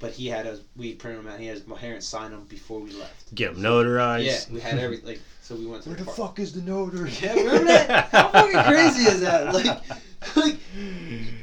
But 0.00 0.10
he 0.10 0.26
had 0.26 0.48
us. 0.48 0.58
We 0.76 0.94
printed 0.94 1.20
him 1.20 1.28
out. 1.28 1.38
He 1.38 1.46
had 1.46 1.58
his 1.58 1.64
parents 1.64 2.08
sign 2.08 2.32
them 2.32 2.44
before 2.48 2.80
we 2.80 2.90
left. 2.94 3.32
Get 3.36 3.54
them 3.54 3.62
notarized. 3.62 4.24
Yeah, 4.24 4.40
we 4.52 4.58
had 4.60 4.78
everything. 4.80 5.06
like. 5.06 5.20
So 5.42 5.54
we 5.54 5.66
went 5.66 5.84
to 5.84 5.90
Where 5.90 5.98
the 5.98 6.04
the 6.04 6.10
fuck 6.10 6.38
is 6.40 6.52
the 6.52 6.62
notary? 6.62 7.10
Yeah, 7.22 7.34
remember 7.34 7.64
that? 7.64 8.08
How 8.10 8.28
fucking 8.30 8.62
crazy 8.64 9.02
is 9.08 9.20
that? 9.20 9.52
Like, 9.54 9.66
like 10.36 10.56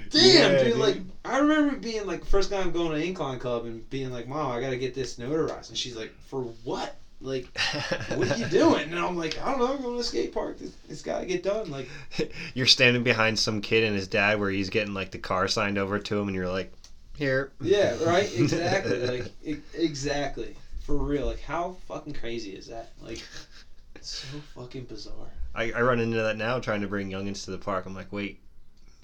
Damn, 0.09 0.53
Yeah, 0.55 0.63
dude, 0.63 0.77
Like, 0.77 0.97
I 1.25 1.39
remember 1.39 1.77
being 1.77 2.05
like 2.07 2.25
first 2.25 2.49
time 2.49 2.71
going 2.71 2.91
to 2.99 3.05
Incline 3.05 3.39
Club 3.39 3.65
and 3.65 3.87
being 3.89 4.11
like, 4.11 4.27
"Mom, 4.27 4.51
I 4.51 4.59
gotta 4.61 4.77
get 4.77 4.93
this 4.95 5.15
notarized," 5.17 5.69
and 5.69 5.77
she's 5.77 5.95
like, 5.95 6.11
"For 6.27 6.41
what? 6.63 6.95
Like, 7.21 7.47
what 8.15 8.31
are 8.31 8.37
you 8.37 8.47
doing?" 8.47 8.89
And 8.91 8.99
I'm 8.99 9.17
like, 9.17 9.39
"I 9.41 9.51
don't 9.51 9.59
know. 9.59 9.73
I'm 9.73 9.81
going 9.81 9.95
to 9.95 9.99
a 9.99 10.03
skate 10.03 10.33
park. 10.33 10.57
It's, 10.61 10.75
it's 10.87 11.01
got 11.01 11.19
to 11.19 11.25
get 11.25 11.43
done." 11.43 11.69
Like, 11.69 11.89
You're 12.53 12.65
standing 12.65 13.03
behind 13.03 13.37
some 13.37 13.61
kid 13.61 13.83
and 13.83 13.95
his 13.95 14.07
dad 14.07 14.39
where 14.39 14.49
he's 14.49 14.69
getting 14.69 14.93
like 14.93 15.11
the 15.11 15.17
car 15.17 15.47
signed 15.47 15.77
over 15.77 15.99
to 15.99 16.19
him, 16.19 16.27
and 16.27 16.35
you're 16.35 16.49
like, 16.49 16.71
here. 17.17 17.51
yeah, 17.61 17.95
right, 18.05 18.29
exactly, 18.37 19.05
like, 19.05 19.31
e- 19.43 19.57
exactly, 19.73 20.55
for 20.81 20.95
real. 20.95 21.25
Like, 21.25 21.41
how 21.41 21.75
fucking 21.87 22.13
crazy 22.13 22.51
is 22.51 22.67
that? 22.67 22.93
Like, 23.01 23.21
it's 23.95 24.09
so 24.09 24.37
fucking 24.55 24.85
bizarre. 24.85 25.31
I, 25.53 25.71
I 25.71 25.81
run 25.81 25.99
into 25.99 26.21
that 26.21 26.37
now 26.37 26.59
trying 26.59 26.81
to 26.81 26.87
bring 26.87 27.11
youngins 27.11 27.43
to 27.45 27.51
the 27.51 27.57
park. 27.57 27.85
I'm 27.85 27.95
like, 27.95 28.13
wait, 28.13 28.39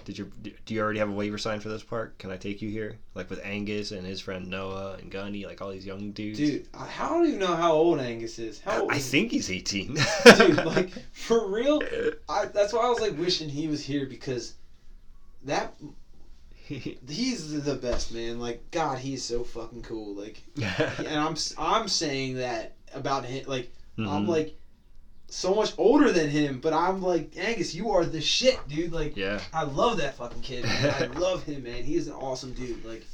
did 0.06 0.16
you 0.18 0.30
do 0.64 0.72
you 0.74 0.80
already 0.80 1.00
have 1.00 1.08
a 1.10 1.12
waiver 1.12 1.36
sign 1.36 1.58
for 1.60 1.68
this 1.68 1.82
park? 1.82 2.16
Can 2.18 2.30
I 2.30 2.36
take 2.36 2.62
you 2.62 2.70
here? 2.70 2.96
Like 3.14 3.28
with 3.28 3.44
Angus 3.44 3.90
and 3.90 4.06
his 4.06 4.20
friend 4.20 4.48
Noah 4.48 4.94
and 5.00 5.10
Gunny, 5.10 5.44
like 5.44 5.60
all 5.60 5.70
these 5.72 5.84
young 5.84 6.12
dudes. 6.12 6.38
Dude, 6.38 6.68
I 6.72 6.88
I 7.00 7.08
don't 7.08 7.26
even 7.26 7.40
know 7.40 7.56
how 7.56 7.72
old 7.72 7.98
Angus 7.98 8.38
is. 8.38 8.60
How 8.60 8.82
old 8.82 8.92
I 8.92 8.96
is 8.96 9.10
think 9.10 9.32
he's 9.32 9.50
18. 9.50 9.98
dude, 10.38 10.64
like 10.64 10.90
for 11.12 11.48
real. 11.48 11.82
I, 12.28 12.46
that's 12.46 12.72
why 12.72 12.82
I 12.86 12.88
was 12.88 13.00
like 13.00 13.18
wishing 13.18 13.48
he 13.48 13.66
was 13.66 13.84
here 13.84 14.06
because 14.06 14.54
that 15.44 15.74
he's 16.66 17.62
the 17.64 17.74
best 17.74 18.12
man. 18.14 18.38
Like 18.40 18.70
God, 18.70 18.98
he's 18.98 19.24
so 19.24 19.42
fucking 19.44 19.82
cool. 19.82 20.14
Like, 20.14 20.40
and 20.98 21.18
I'm 21.18 21.36
I'm 21.58 21.88
saying 21.88 22.36
that 22.36 22.76
about 22.94 23.24
him. 23.24 23.44
Like 23.48 23.72
I'm 23.98 24.26
Mhm. 24.26 24.28
like 24.28 24.56
so 25.28 25.54
much 25.54 25.72
older 25.78 26.12
than 26.12 26.28
him, 26.30 26.60
but 26.60 26.72
I'm 26.72 27.02
like 27.02 27.32
Angus, 27.36 27.74
you 27.74 27.90
are 27.90 28.04
the 28.04 28.20
shit, 28.20 28.58
dude. 28.68 28.92
Like 28.92 29.16
yeah. 29.16 29.40
I 29.52 29.64
love 29.64 29.98
that 29.98 30.16
fucking 30.16 30.42
kid. 30.42 30.64
Man. 30.64 30.94
I 31.02 31.06
love 31.18 31.42
him, 31.44 31.64
man. 31.64 31.82
He 31.84 31.96
is 31.96 32.06
an 32.06 32.14
awesome 32.14 32.52
dude. 32.52 32.84
Like 32.84 33.04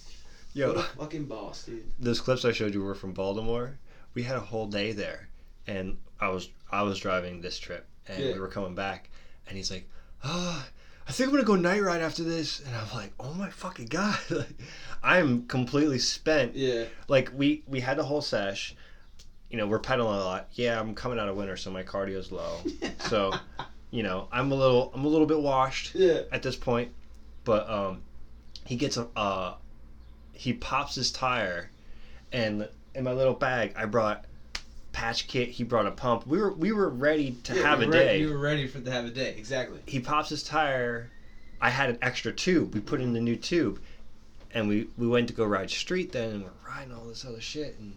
Yo, 0.54 0.72
a 0.72 0.82
fucking 0.82 1.24
boss, 1.24 1.64
dude. 1.64 1.84
those 1.98 2.20
clips 2.20 2.44
I 2.44 2.52
showed 2.52 2.74
you 2.74 2.82
were 2.82 2.94
from 2.94 3.12
Baltimore. 3.12 3.78
We 4.14 4.22
had 4.22 4.36
a 4.36 4.40
whole 4.40 4.66
day 4.66 4.92
there, 4.92 5.28
and 5.66 5.96
I 6.20 6.28
was 6.28 6.48
I 6.70 6.82
was 6.82 6.98
driving 6.98 7.40
this 7.40 7.58
trip, 7.58 7.86
and 8.06 8.22
Yeah. 8.22 8.32
we 8.34 8.40
were 8.40 8.48
coming 8.48 8.74
back, 8.74 9.08
and 9.48 9.56
he's 9.56 9.70
like, 9.70 9.88
"Ah, 10.22 10.66
I 11.08 11.12
think 11.12 11.28
I'm 11.28 11.34
gonna 11.34 11.46
go 11.46 11.56
night 11.56 11.80
ride 11.82 12.02
after 12.02 12.22
this," 12.22 12.60
and 12.60 12.76
I'm 12.76 12.94
like, 12.94 13.12
"Oh 13.18 13.32
my 13.32 13.48
fucking 13.48 13.86
god!" 13.90 14.18
like, 14.30 14.54
I'm 15.02 15.46
completely 15.46 15.98
spent. 15.98 16.54
Yeah, 16.54 16.84
Like 17.08 17.30
we 17.34 17.62
we 17.66 17.80
had 17.80 17.96
the 17.96 18.04
whole 18.04 18.20
sesh. 18.20 18.74
You 19.52 19.58
know, 19.58 19.66
we're 19.66 19.78
pedaling 19.78 20.18
a 20.18 20.24
lot. 20.24 20.48
Yeah, 20.54 20.80
I'm 20.80 20.94
coming 20.94 21.18
out 21.18 21.28
of 21.28 21.36
winter, 21.36 21.58
so 21.58 21.70
my 21.70 21.82
cardio's 21.84 22.32
low. 22.32 22.58
So, 23.08 23.32
you 23.90 24.02
know, 24.02 24.26
I'm 24.32 24.50
a 24.50 24.54
little 24.54 24.90
I'm 24.94 25.04
a 25.04 25.08
little 25.08 25.26
bit 25.26 25.38
washed 25.40 25.94
yeah, 25.94 26.20
at 26.32 26.42
this 26.42 26.56
point, 26.56 26.90
but 27.44 27.68
um, 27.68 28.00
he 28.64 28.76
gets 28.76 28.96
a 28.96 29.06
uh, 29.14 29.54
he 30.32 30.54
pops 30.54 30.94
his 30.94 31.12
tire, 31.12 31.68
and 32.32 32.66
in 32.94 33.04
my 33.04 33.12
little 33.12 33.34
bag 33.34 33.74
I 33.76 33.84
brought 33.84 34.24
patch 34.92 35.26
kit. 35.28 35.50
He 35.50 35.62
brought 35.64 35.86
a 35.86 35.90
pump. 35.90 36.26
We 36.26 36.38
were 36.38 36.52
we 36.54 36.72
were 36.72 36.88
ready 36.88 37.32
to 37.44 37.54
Yeah, 37.54 37.62
have 37.68 37.82
you 37.82 37.88
a 37.88 37.90
ready- 37.90 38.04
day. 38.04 38.18
You 38.20 38.30
were 38.30 38.38
ready 38.38 38.66
for 38.66 38.80
to 38.80 38.90
have 38.90 39.04
a 39.04 39.10
day. 39.10 39.34
Exactly. 39.36 39.80
He 39.84 40.00
pops 40.00 40.30
his 40.30 40.42
tire. 40.42 41.10
I 41.60 41.68
had 41.68 41.90
an 41.90 41.98
extra 42.00 42.32
tube. 42.32 42.72
We 42.72 42.80
put 42.80 43.02
in 43.02 43.12
the 43.12 43.20
new 43.20 43.36
tube, 43.36 43.78
and 44.54 44.68
we 44.68 44.88
we 44.96 45.06
went 45.06 45.28
to 45.28 45.34
go 45.34 45.44
ride 45.44 45.68
street 45.70 46.12
then, 46.12 46.30
and 46.30 46.42
we're 46.44 46.50
riding 46.66 46.94
all 46.94 47.04
this 47.04 47.26
other 47.26 47.42
shit, 47.42 47.76
and 47.78 47.94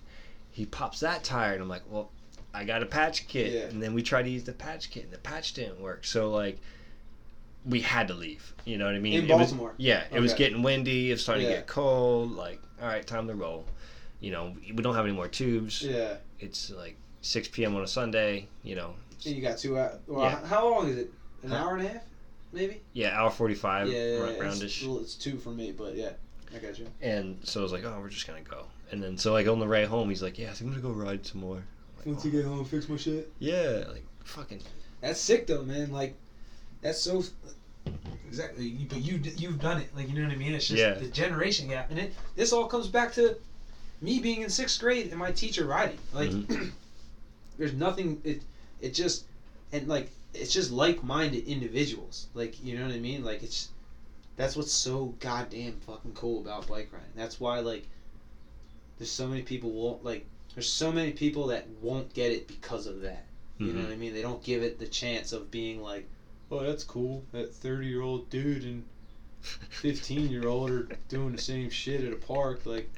he 0.55 0.65
pops 0.65 1.01
that 1.01 1.23
tire, 1.23 1.53
and 1.53 1.61
I'm 1.61 1.69
like, 1.69 1.83
well. 1.89 2.09
I 2.53 2.63
got 2.63 2.81
a 2.81 2.85
patch 2.85 3.27
kit, 3.27 3.51
Yeah. 3.51 3.59
and 3.63 3.83
then 3.83 3.93
we 3.93 4.01
tried 4.01 4.23
to 4.23 4.29
use 4.29 4.45
the 4.45 4.53
patch 4.53 4.89
kit, 4.89 5.03
and 5.03 5.11
the 5.11 5.17
patch 5.17 5.51
didn't 5.55 5.77
work. 5.81 6.05
So 6.05 6.31
like, 6.31 6.57
we 7.65 7.81
had 7.81 8.07
to 8.07 8.13
leave. 8.13 8.53
You 8.63 8.77
know 8.77 8.85
what 8.85 8.95
I 8.95 8.99
mean? 8.99 9.11
In 9.11 9.25
It 9.25 9.33
was- 9.33 9.49
Baltimore? 9.51 9.73
yeah, 9.75 10.05
it 10.09 10.21
was 10.21 10.33
getting 10.33 10.61
windy. 10.63 11.09
It 11.09 11.15
was 11.15 11.21
starting 11.21 11.43
Yeah. 11.43 11.49
to 11.51 11.55
get 11.57 11.67
cold. 11.67 12.31
Like, 12.31 12.61
all 12.81 12.87
right, 12.87 13.05
time 13.05 13.27
to 13.27 13.35
roll. 13.35 13.65
You 14.21 14.31
know, 14.31 14.55
we 14.73 14.81
don't 14.81 14.95
have 14.95 15.03
any 15.03 15.13
more 15.13 15.27
tubes. 15.27 15.81
Yeah. 15.81 16.15
It's 16.39 16.69
like 16.69 16.95
6 17.19 17.49
p.m. 17.49 17.75
on 17.75 17.83
a 17.83 17.87
Sunday. 17.87 18.47
You 18.63 18.75
know, 18.75 18.95
And 19.25 19.35
you 19.35 19.41
got 19.41 19.57
two 19.57 19.77
hours. 19.77 19.99
Well, 20.07 20.23
Yeah. 20.23 20.47
How 20.47 20.69
long 20.69 20.87
is 20.87 20.95
it? 20.97 21.11
An 21.43 21.49
Huh? 21.49 21.57
hour 21.57 21.75
and 21.75 21.85
a 21.87 21.89
half, 21.89 22.03
maybe. 22.53 22.81
yeah, 22.93 23.19
hour 23.19 23.29
45 23.31 23.89
yeah, 23.89 23.93
yeah, 23.93 24.11
yeah, 24.31 24.39
roundish. 24.39 24.63
It's, 24.79 24.83
well, 24.85 24.99
it's 24.99 25.15
two 25.15 25.37
for 25.37 25.49
me, 25.49 25.73
but 25.73 25.95
yeah, 25.95 26.11
I 26.55 26.59
got 26.59 26.79
you. 26.79 26.87
And 27.01 27.37
so 27.43 27.59
I 27.59 27.63
was 27.63 27.73
like, 27.73 27.83
oh, 27.83 27.99
we're 27.99 28.07
just 28.07 28.25
gonna 28.27 28.39
go. 28.39 28.67
And 28.91 29.01
then 29.01 29.17
so 29.17 29.33
like 29.33 29.47
on 29.47 29.59
the 29.59 29.65
way 29.65 29.86
home, 29.86 30.09
he's 30.09 30.21
like, 30.23 30.38
yeah, 30.38 30.49
I 30.49 30.53
think 30.53 30.73
I'm 30.73 30.81
gonna 30.81 30.93
go 30.95 31.01
ride 31.03 31.25
some 31.25 31.41
more. 31.41 31.63
Like, 31.97 32.05
Once 32.05 32.23
you 32.25 32.31
"Oh." 32.31 32.36
get 32.36 32.45
home, 32.45 32.65
fix 32.65 32.88
my 32.89 32.97
shit. 32.97 33.31
yeah, 33.39 33.83
like 33.91 34.05
fucking 34.23 34.61
That's 35.01 35.19
sick 35.19 35.47
though, 35.47 35.63
man. 35.63 35.91
Like, 35.91 36.15
that's 36.81 36.99
so. 37.01 37.23
Exactly, 38.27 38.69
but 38.89 38.97
you 38.99 39.19
you've 39.38 39.59
done 39.61 39.79
it. 39.81 39.95
Like 39.95 40.09
you 40.09 40.15
know 40.15 40.23
what 40.27 40.31
I 40.33 40.36
mean. 40.36 40.53
It's 40.53 40.67
just 40.67 40.79
Yeah. 40.79 40.93
the 40.95 41.07
generation 41.07 41.67
gap, 41.69 41.89
and 41.91 41.99
it 41.99 42.13
this 42.36 42.51
all 42.51 42.67
comes 42.67 42.88
back 42.88 43.13
to 43.13 43.38
me 44.01 44.19
being 44.19 44.41
in 44.41 44.49
sixth 44.49 44.79
grade 44.79 45.07
and 45.09 45.17
my 45.17 45.31
teacher 45.31 45.65
riding. 45.65 45.97
Like, 46.13 46.29
Mm-hmm. 46.31 46.65
there's 47.57 47.73
nothing. 47.73 48.21
It 48.23 48.41
it 48.81 48.93
just 48.93 49.25
and 49.71 49.88
like 49.88 50.09
it's 50.33 50.51
just 50.53 50.71
like-minded 50.71 51.45
individuals. 51.47 52.27
Like 52.33 52.61
you 52.63 52.77
know 52.77 52.86
what 52.86 52.93
I 52.95 52.99
mean. 52.99 53.23
Like 53.23 53.41
it's 53.43 53.69
that's 54.36 54.55
what's 54.55 54.71
so 54.73 55.13
goddamn 55.19 55.79
fucking 55.88 56.13
cool 56.13 56.41
about 56.41 56.67
bike 56.67 56.89
riding. 56.91 57.07
That's 57.15 57.39
why 57.39 57.59
like 57.59 57.88
there's 58.97 59.11
so 59.11 59.27
many 59.27 59.41
people 59.41 59.71
won't 59.71 60.03
like. 60.03 60.25
There's 60.53 60.71
so 60.71 60.91
many 60.91 61.11
people 61.11 61.47
that 61.47 61.67
won't 61.81 62.13
get 62.13 62.31
it 62.31 62.47
because 62.47 62.87
of 62.87 63.01
that. 63.01 63.25
You 63.57 63.67
know 63.73 63.79
Mhm. 63.81 63.83
what 63.85 63.91
I 63.93 63.95
mean? 63.97 64.13
They 64.13 64.21
don't 64.21 64.43
give 64.43 64.63
it 64.63 64.79
the 64.79 64.87
chance 64.87 65.31
of 65.33 65.49
being 65.51 65.81
like, 65.81 66.07
oh, 66.51 66.63
that's 66.63 66.83
cool. 66.83 67.23
That 67.31 67.53
30 67.53 67.87
year 67.87 68.01
old 68.01 68.29
dude 68.29 68.63
and 68.63 68.83
15 69.41 70.29
year 70.29 70.47
old 70.47 70.69
are 70.71 70.87
doing 71.09 71.33
the 71.35 71.41
same 71.41 71.69
shit 71.69 72.03
at 72.03 72.13
a 72.13 72.15
park. 72.17 72.65
Like, 72.65 72.89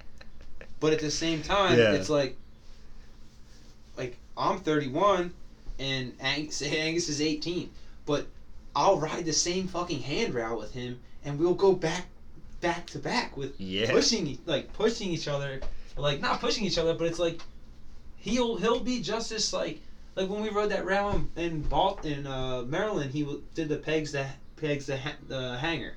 but 0.80 0.94
at 0.94 1.00
the 1.00 1.10
same 1.12 1.42
time, 1.42 1.78
Yeah. 1.80 1.94
it's 1.94 2.10
like, 2.10 2.38
like 3.98 4.18
I'm 4.38 4.60
31 4.60 5.34
and 5.80 6.14
Angus, 6.20 6.58
say 6.58 6.80
Angus 6.80 7.10
is 7.10 7.22
18, 7.22 7.70
but 8.06 8.28
I'll 8.76 9.00
ride 9.00 9.26
the 9.26 9.34
same 9.34 9.68
fucking 9.68 10.02
handrail 10.02 10.58
with 10.58 10.74
him 10.74 11.00
and 11.26 11.40
we'll 11.40 11.54
go 11.56 11.74
back, 11.74 12.06
back 12.62 12.86
to 12.88 13.00
back 13.00 13.36
with 13.38 13.60
yeah. 13.60 13.92
pushing 13.92 14.38
like 14.46 14.72
pushing 14.74 15.10
each 15.12 15.28
other 15.28 15.62
like 15.98 16.22
not 16.22 16.40
pushing 16.40 16.64
each 16.66 16.78
other 16.78 16.94
but 16.94 17.08
it's 17.08 17.20
like 17.20 17.42
he'll 18.16 18.56
he'll 18.58 18.80
be 18.80 19.02
just 19.02 19.32
as 19.32 19.52
like 19.54 19.82
like 20.16 20.30
when 20.30 20.42
we 20.42 20.50
rode 20.50 20.72
that 20.72 20.86
round 20.86 21.30
in 21.36 21.62
Balt 21.62 22.06
in 22.06 22.26
uh, 22.26 22.64
Maryland 22.64 23.12
he 23.12 23.22
w- 23.22 23.42
did 23.54 23.70
the 23.70 23.78
pegs 23.78 24.12
the 24.12 24.26
pegs 24.56 24.88
the 24.88 24.98
ha- 24.98 25.16
the 25.28 25.58
hanger. 25.58 25.96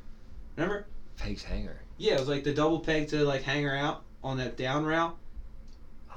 Remember? 0.56 0.84
Peg's 1.16 1.42
hanger. 1.42 1.80
yeah 1.96 2.14
it 2.14 2.18
was 2.20 2.28
like 2.28 2.44
the 2.44 2.52
double 2.52 2.80
peg 2.80 3.08
to 3.08 3.24
like 3.24 3.42
hanger 3.42 3.74
out 3.74 4.02
on 4.22 4.36
that 4.36 4.56
down 4.56 4.84
route. 4.84 5.16
Oh. 6.10 6.16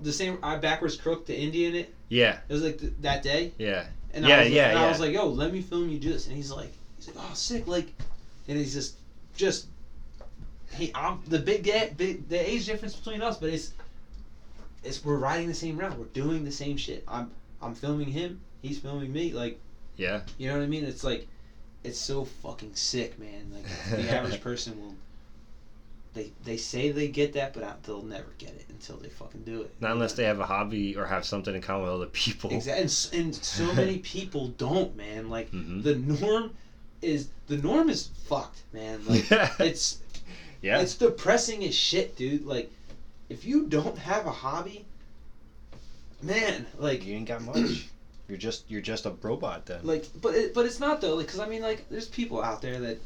the 0.00 0.12
same 0.12 0.38
I 0.42 0.56
backwards 0.56 0.96
crook 0.96 1.26
to 1.26 1.34
Indian 1.34 1.74
it. 1.74 1.94
Yeah, 2.08 2.38
it 2.48 2.52
was 2.52 2.62
like 2.62 2.78
th- 2.78 2.92
that 3.00 3.22
day. 3.22 3.52
Yeah, 3.58 3.84
and 4.14 4.24
Yeah, 4.24 4.36
I 4.36 4.42
was, 4.44 4.50
yeah, 4.50 4.68
and 4.70 4.78
I 4.78 4.88
was 4.88 5.00
like 5.00 5.12
yo 5.12 5.26
let 5.26 5.52
me 5.52 5.60
film 5.60 5.88
you 5.88 5.98
do 5.98 6.12
this. 6.12 6.26
And 6.26 6.36
he's 6.36 6.50
like 6.50 6.72
he's 6.96 7.08
like 7.08 7.16
oh 7.18 7.30
sick 7.34 7.66
like 7.66 7.92
and 8.48 8.56
he's 8.58 8.72
just 8.74 8.96
just 9.36 9.66
he 10.72 10.90
I'm 10.94 11.20
the 11.26 11.38
big 11.38 11.62
gap 11.64 11.96
big 11.96 12.28
the 12.28 12.38
age 12.38 12.66
difference 12.66 12.94
between 12.94 13.22
us 13.22 13.38
but 13.38 13.50
it's 13.50 13.72
it's 14.84 15.04
we're 15.04 15.16
riding 15.18 15.48
the 15.48 15.54
same 15.54 15.76
route 15.78 15.98
we're 15.98 16.06
doing 16.06 16.44
the 16.44 16.52
same 16.52 16.76
shit 16.76 17.04
I'm 17.08 17.30
I'm 17.62 17.74
filming 17.74 18.08
him 18.08 18.40
he's 18.62 18.78
filming 18.78 19.12
me 19.12 19.32
like 19.32 19.58
yeah. 19.96 20.20
you 20.38 20.48
know 20.48 20.56
what 20.56 20.62
I 20.64 20.66
mean 20.66 20.84
it's 20.84 21.04
like 21.04 21.26
it's 21.84 21.98
so 21.98 22.24
fucking 22.24 22.74
sick 22.74 23.18
man 23.18 23.50
like 23.52 23.64
the 23.90 24.10
average 24.14 24.40
person 24.40 24.80
will 24.80 24.94
they 26.14 26.30
they 26.44 26.56
say 26.56 26.90
they 26.90 27.08
get 27.08 27.34
that 27.34 27.52
but 27.52 27.82
they'll 27.82 28.02
never 28.02 28.32
get 28.38 28.50
it 28.50 28.64
until 28.70 28.96
they 28.96 29.08
fucking 29.08 29.42
do 29.42 29.62
it 29.62 29.74
Not 29.80 29.92
unless 29.92 30.14
they 30.14 30.24
have 30.24 30.40
a 30.40 30.46
hobby 30.46 30.96
or 30.96 31.06
have 31.06 31.24
something 31.24 31.54
in 31.54 31.60
common 31.60 31.84
with 31.84 31.92
other 31.92 32.06
people. 32.06 32.50
Exactly, 32.50 32.82
and, 33.18 33.26
and 33.26 33.34
so 33.34 33.72
many 33.74 33.98
people 33.98 34.48
don't, 34.48 34.96
man. 34.96 35.28
Like 35.28 35.50
Mhm. 35.52 35.82
the 35.82 35.94
norm 35.96 36.52
is 37.02 37.28
the 37.48 37.58
norm 37.58 37.90
is 37.90 38.08
fucked, 38.24 38.62
man. 38.72 39.04
Like 39.06 39.26
it's 39.60 39.98
yeah. 40.66 40.80
it's 40.80 40.94
depressing 40.94 41.64
as 41.64 41.74
shit, 41.74 42.16
dude. 42.16 42.44
Like 42.44 42.70
if 43.28 43.44
you 43.44 43.66
don't 43.66 43.96
have 43.98 44.26
a 44.26 44.30
hobby, 44.32 44.84
man, 46.22 46.66
like 46.78 47.06
you 47.06 47.14
ain't 47.14 47.28
got 47.28 47.42
much. 47.42 47.88
You're 48.28 48.38
just 48.38 48.68
you're 48.68 48.80
just 48.80 49.06
a 49.06 49.10
robot 49.22 49.66
then. 49.66 49.82
like 49.84 50.04
but 50.20 50.34
it, 50.34 50.52
but 50.52 50.66
it's 50.66 50.80
not 50.80 51.00
though, 51.00 51.14
like 51.14 51.26
because 51.26 51.38
I 51.38 51.46
mean 51.46 51.62
like 51.62 51.88
there's 51.88 52.08
people 52.08 52.42
out 52.42 52.60
there 52.60 52.80
that 52.80 52.98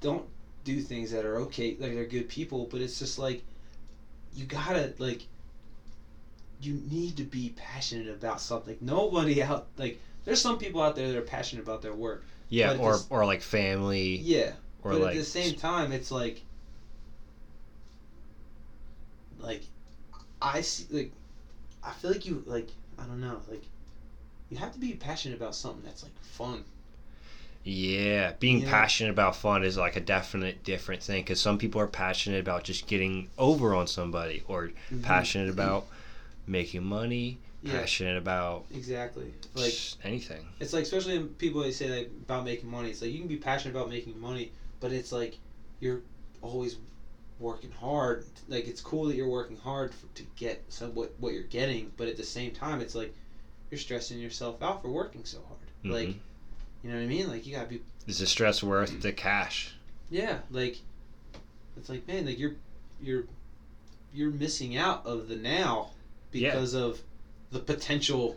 don't 0.00 0.24
do 0.64 0.80
things 0.80 1.10
that 1.10 1.26
are 1.26 1.36
okay, 1.40 1.76
like 1.78 1.92
they're 1.92 2.06
good 2.06 2.26
people, 2.26 2.66
but 2.70 2.80
it's 2.80 2.98
just 2.98 3.18
like 3.18 3.42
you 4.34 4.46
gotta 4.46 4.94
like 4.96 5.26
you 6.62 6.80
need 6.90 7.18
to 7.18 7.24
be 7.24 7.52
passionate 7.56 8.08
about 8.08 8.40
something. 8.40 8.78
Nobody 8.80 9.42
out 9.42 9.66
like 9.76 10.00
there's 10.24 10.40
some 10.40 10.56
people 10.56 10.80
out 10.80 10.96
there 10.96 11.08
that 11.08 11.18
are 11.18 11.20
passionate 11.20 11.62
about 11.62 11.82
their 11.82 11.92
work. 11.92 12.24
yeah, 12.48 12.78
or 12.78 12.96
or 13.10 13.26
like 13.26 13.42
family 13.42 14.16
Yeah, 14.16 14.52
or 14.82 14.92
but 14.92 15.00
like 15.00 15.10
at 15.16 15.18
the 15.18 15.24
same 15.24 15.54
time, 15.54 15.92
it's 15.92 16.10
like, 16.10 16.42
like, 19.38 19.62
I 20.40 20.60
see, 20.60 20.86
like, 20.90 21.12
I 21.82 21.92
feel 21.92 22.10
like 22.12 22.26
you, 22.26 22.42
like, 22.46 22.68
I 22.98 23.04
don't 23.04 23.20
know, 23.20 23.40
like, 23.48 23.64
you 24.50 24.58
have 24.58 24.72
to 24.72 24.78
be 24.78 24.92
passionate 24.94 25.36
about 25.36 25.54
something 25.54 25.82
that's 25.84 26.02
like 26.02 26.18
fun. 26.22 26.64
Yeah, 27.62 28.32
being 28.40 28.60
Yeah. 28.62 28.70
passionate 28.70 29.10
about 29.10 29.36
fun 29.36 29.64
is 29.64 29.76
like 29.76 29.94
a 29.96 30.00
definite 30.00 30.64
different 30.64 31.02
thing 31.02 31.22
because 31.22 31.40
some 31.40 31.58
people 31.58 31.80
are 31.80 31.86
passionate 31.86 32.40
about 32.40 32.64
just 32.64 32.86
getting 32.86 33.28
over 33.38 33.74
on 33.74 33.86
somebody, 33.86 34.42
or 34.48 34.68
mm-hmm. 34.68 35.02
passionate 35.02 35.50
about 35.56 35.86
making 36.46 36.84
money, 36.84 37.38
Yeah. 37.62 37.78
passionate 37.80 38.16
about 38.16 38.64
Exactly. 38.74 39.32
Like, 39.54 39.74
anything. 40.04 40.46
it's 40.58 40.72
like, 40.72 40.84
especially 40.84 41.20
people 41.20 41.62
that 41.62 41.72
say 41.74 41.90
like 41.90 42.10
about 42.24 42.44
making 42.44 42.70
money. 42.70 42.90
It's 42.90 43.02
like 43.02 43.12
you 43.12 43.18
can 43.18 43.28
be 43.28 43.36
passionate 43.36 43.76
about 43.76 43.90
making 43.90 44.18
money, 44.20 44.52
but 44.80 44.92
it's 44.92 45.12
like 45.12 45.38
you're 45.80 46.00
always 46.42 46.76
working 47.38 47.70
hard. 47.72 48.24
Like 48.48 48.66
it's 48.66 48.80
cool 48.80 49.04
that 49.06 49.16
you're 49.16 49.28
working 49.28 49.56
hard 49.58 49.94
for, 49.94 50.06
to 50.16 50.22
get 50.36 50.62
some 50.68 50.94
what 50.94 51.12
what 51.20 51.32
you're 51.32 51.42
getting, 51.44 51.92
but 51.96 52.08
at 52.08 52.16
the 52.16 52.24
same 52.24 52.50
time, 52.52 52.80
it's 52.80 52.94
like 52.94 53.14
you're 53.70 53.78
stressing 53.78 54.18
yourself 54.18 54.62
out 54.62 54.82
for 54.82 54.88
working 54.90 55.24
so 55.24 55.38
hard. 55.46 55.92
Like, 55.92 56.08
Mhm. 56.08 56.14
you 56.82 56.90
know 56.90 56.96
what 56.96 57.02
I 57.04 57.06
mean? 57.06 57.28
Like 57.28 57.46
you 57.46 57.54
gotta 57.54 57.68
be 57.68 57.82
Is 58.06 58.18
the 58.18 58.26
stress 58.26 58.62
worth 58.62 59.00
the 59.00 59.12
cash? 59.12 59.74
Yeah, 60.10 60.40
like 60.50 60.78
it's 61.76 61.88
like 61.88 62.06
man, 62.08 62.26
like 62.26 62.38
you're 62.38 62.56
you're 63.00 63.24
you're 64.12 64.30
missing 64.32 64.76
out 64.76 65.06
of 65.06 65.28
the 65.28 65.36
now 65.36 65.90
Yeah. 66.32 66.50
because 66.50 66.74
of 66.74 67.00
the 67.52 67.60
potential 67.60 68.36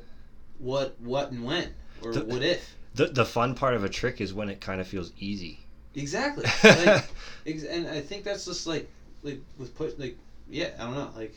what 0.60 0.99
what 1.02 1.32
and 1.32 1.44
when 1.44 1.74
or 2.02 2.14
The- 2.14 2.26
what 2.26 2.44
if. 2.44 2.76
The 2.95 3.07
the 3.07 3.26
fun 3.26 3.56
part 3.56 3.74
of 3.74 3.84
a 3.84 3.90
trick 3.90 4.22
is 4.22 4.34
when 4.34 4.49
it 4.49 4.61
kind 4.61 4.80
of 4.80 4.88
feels 4.88 5.11
easy. 5.18 5.62
Exactly. 5.95 6.45
like, 6.64 7.06
ex- 7.45 7.64
and 7.64 7.88
I 7.88 8.02
think 8.02 8.24
that's 8.24 8.45
just 8.45 8.68
like 8.68 8.90
like 9.24 9.40
with 9.57 9.76
put 9.76 9.99
like 9.99 10.18
yeah, 10.49 10.72
I 10.80 10.84
don't 10.84 10.95
know, 10.95 11.10
like 11.15 11.36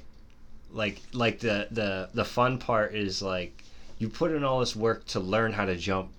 like 0.73 1.01
like 1.13 1.41
the 1.41 1.69
the 1.71 2.09
the 2.15 2.25
fun 2.25 2.59
part 2.59 2.95
is 2.95 3.23
like 3.23 3.63
you 3.99 4.09
put 4.09 4.33
in 4.33 4.45
all 4.45 4.61
this 4.61 4.77
work 4.77 5.07
to 5.07 5.21
learn 5.21 5.53
how 5.53 5.65
to 5.65 5.77
jump 5.77 6.11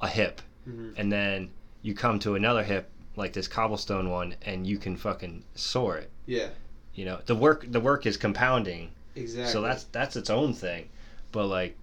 a 0.00 0.08
hip 0.08 0.42
mhm. 0.68 0.92
and 0.96 1.10
then 1.10 1.50
you 1.82 1.94
come 1.94 2.18
to 2.18 2.34
another 2.34 2.62
hip 2.62 2.90
like 3.16 3.32
this 3.32 3.48
cobblestone 3.48 4.10
one 4.10 4.34
and 4.42 4.66
you 4.66 4.76
can 4.76 4.96
fucking 4.96 5.42
soar 5.54 5.96
it 5.96 6.10
yeah, 6.26 6.48
you 6.94 7.04
know 7.04 7.20
the 7.26 7.34
work 7.34 7.64
the 7.70 7.80
work 7.80 8.06
is 8.06 8.16
compounding 8.16 8.90
exactly. 9.14 9.52
so 9.52 9.60
that's 9.62 9.84
that's 9.84 10.16
its 10.16 10.30
own 10.30 10.52
thing 10.52 10.88
but 11.32 11.46
like 11.46 11.76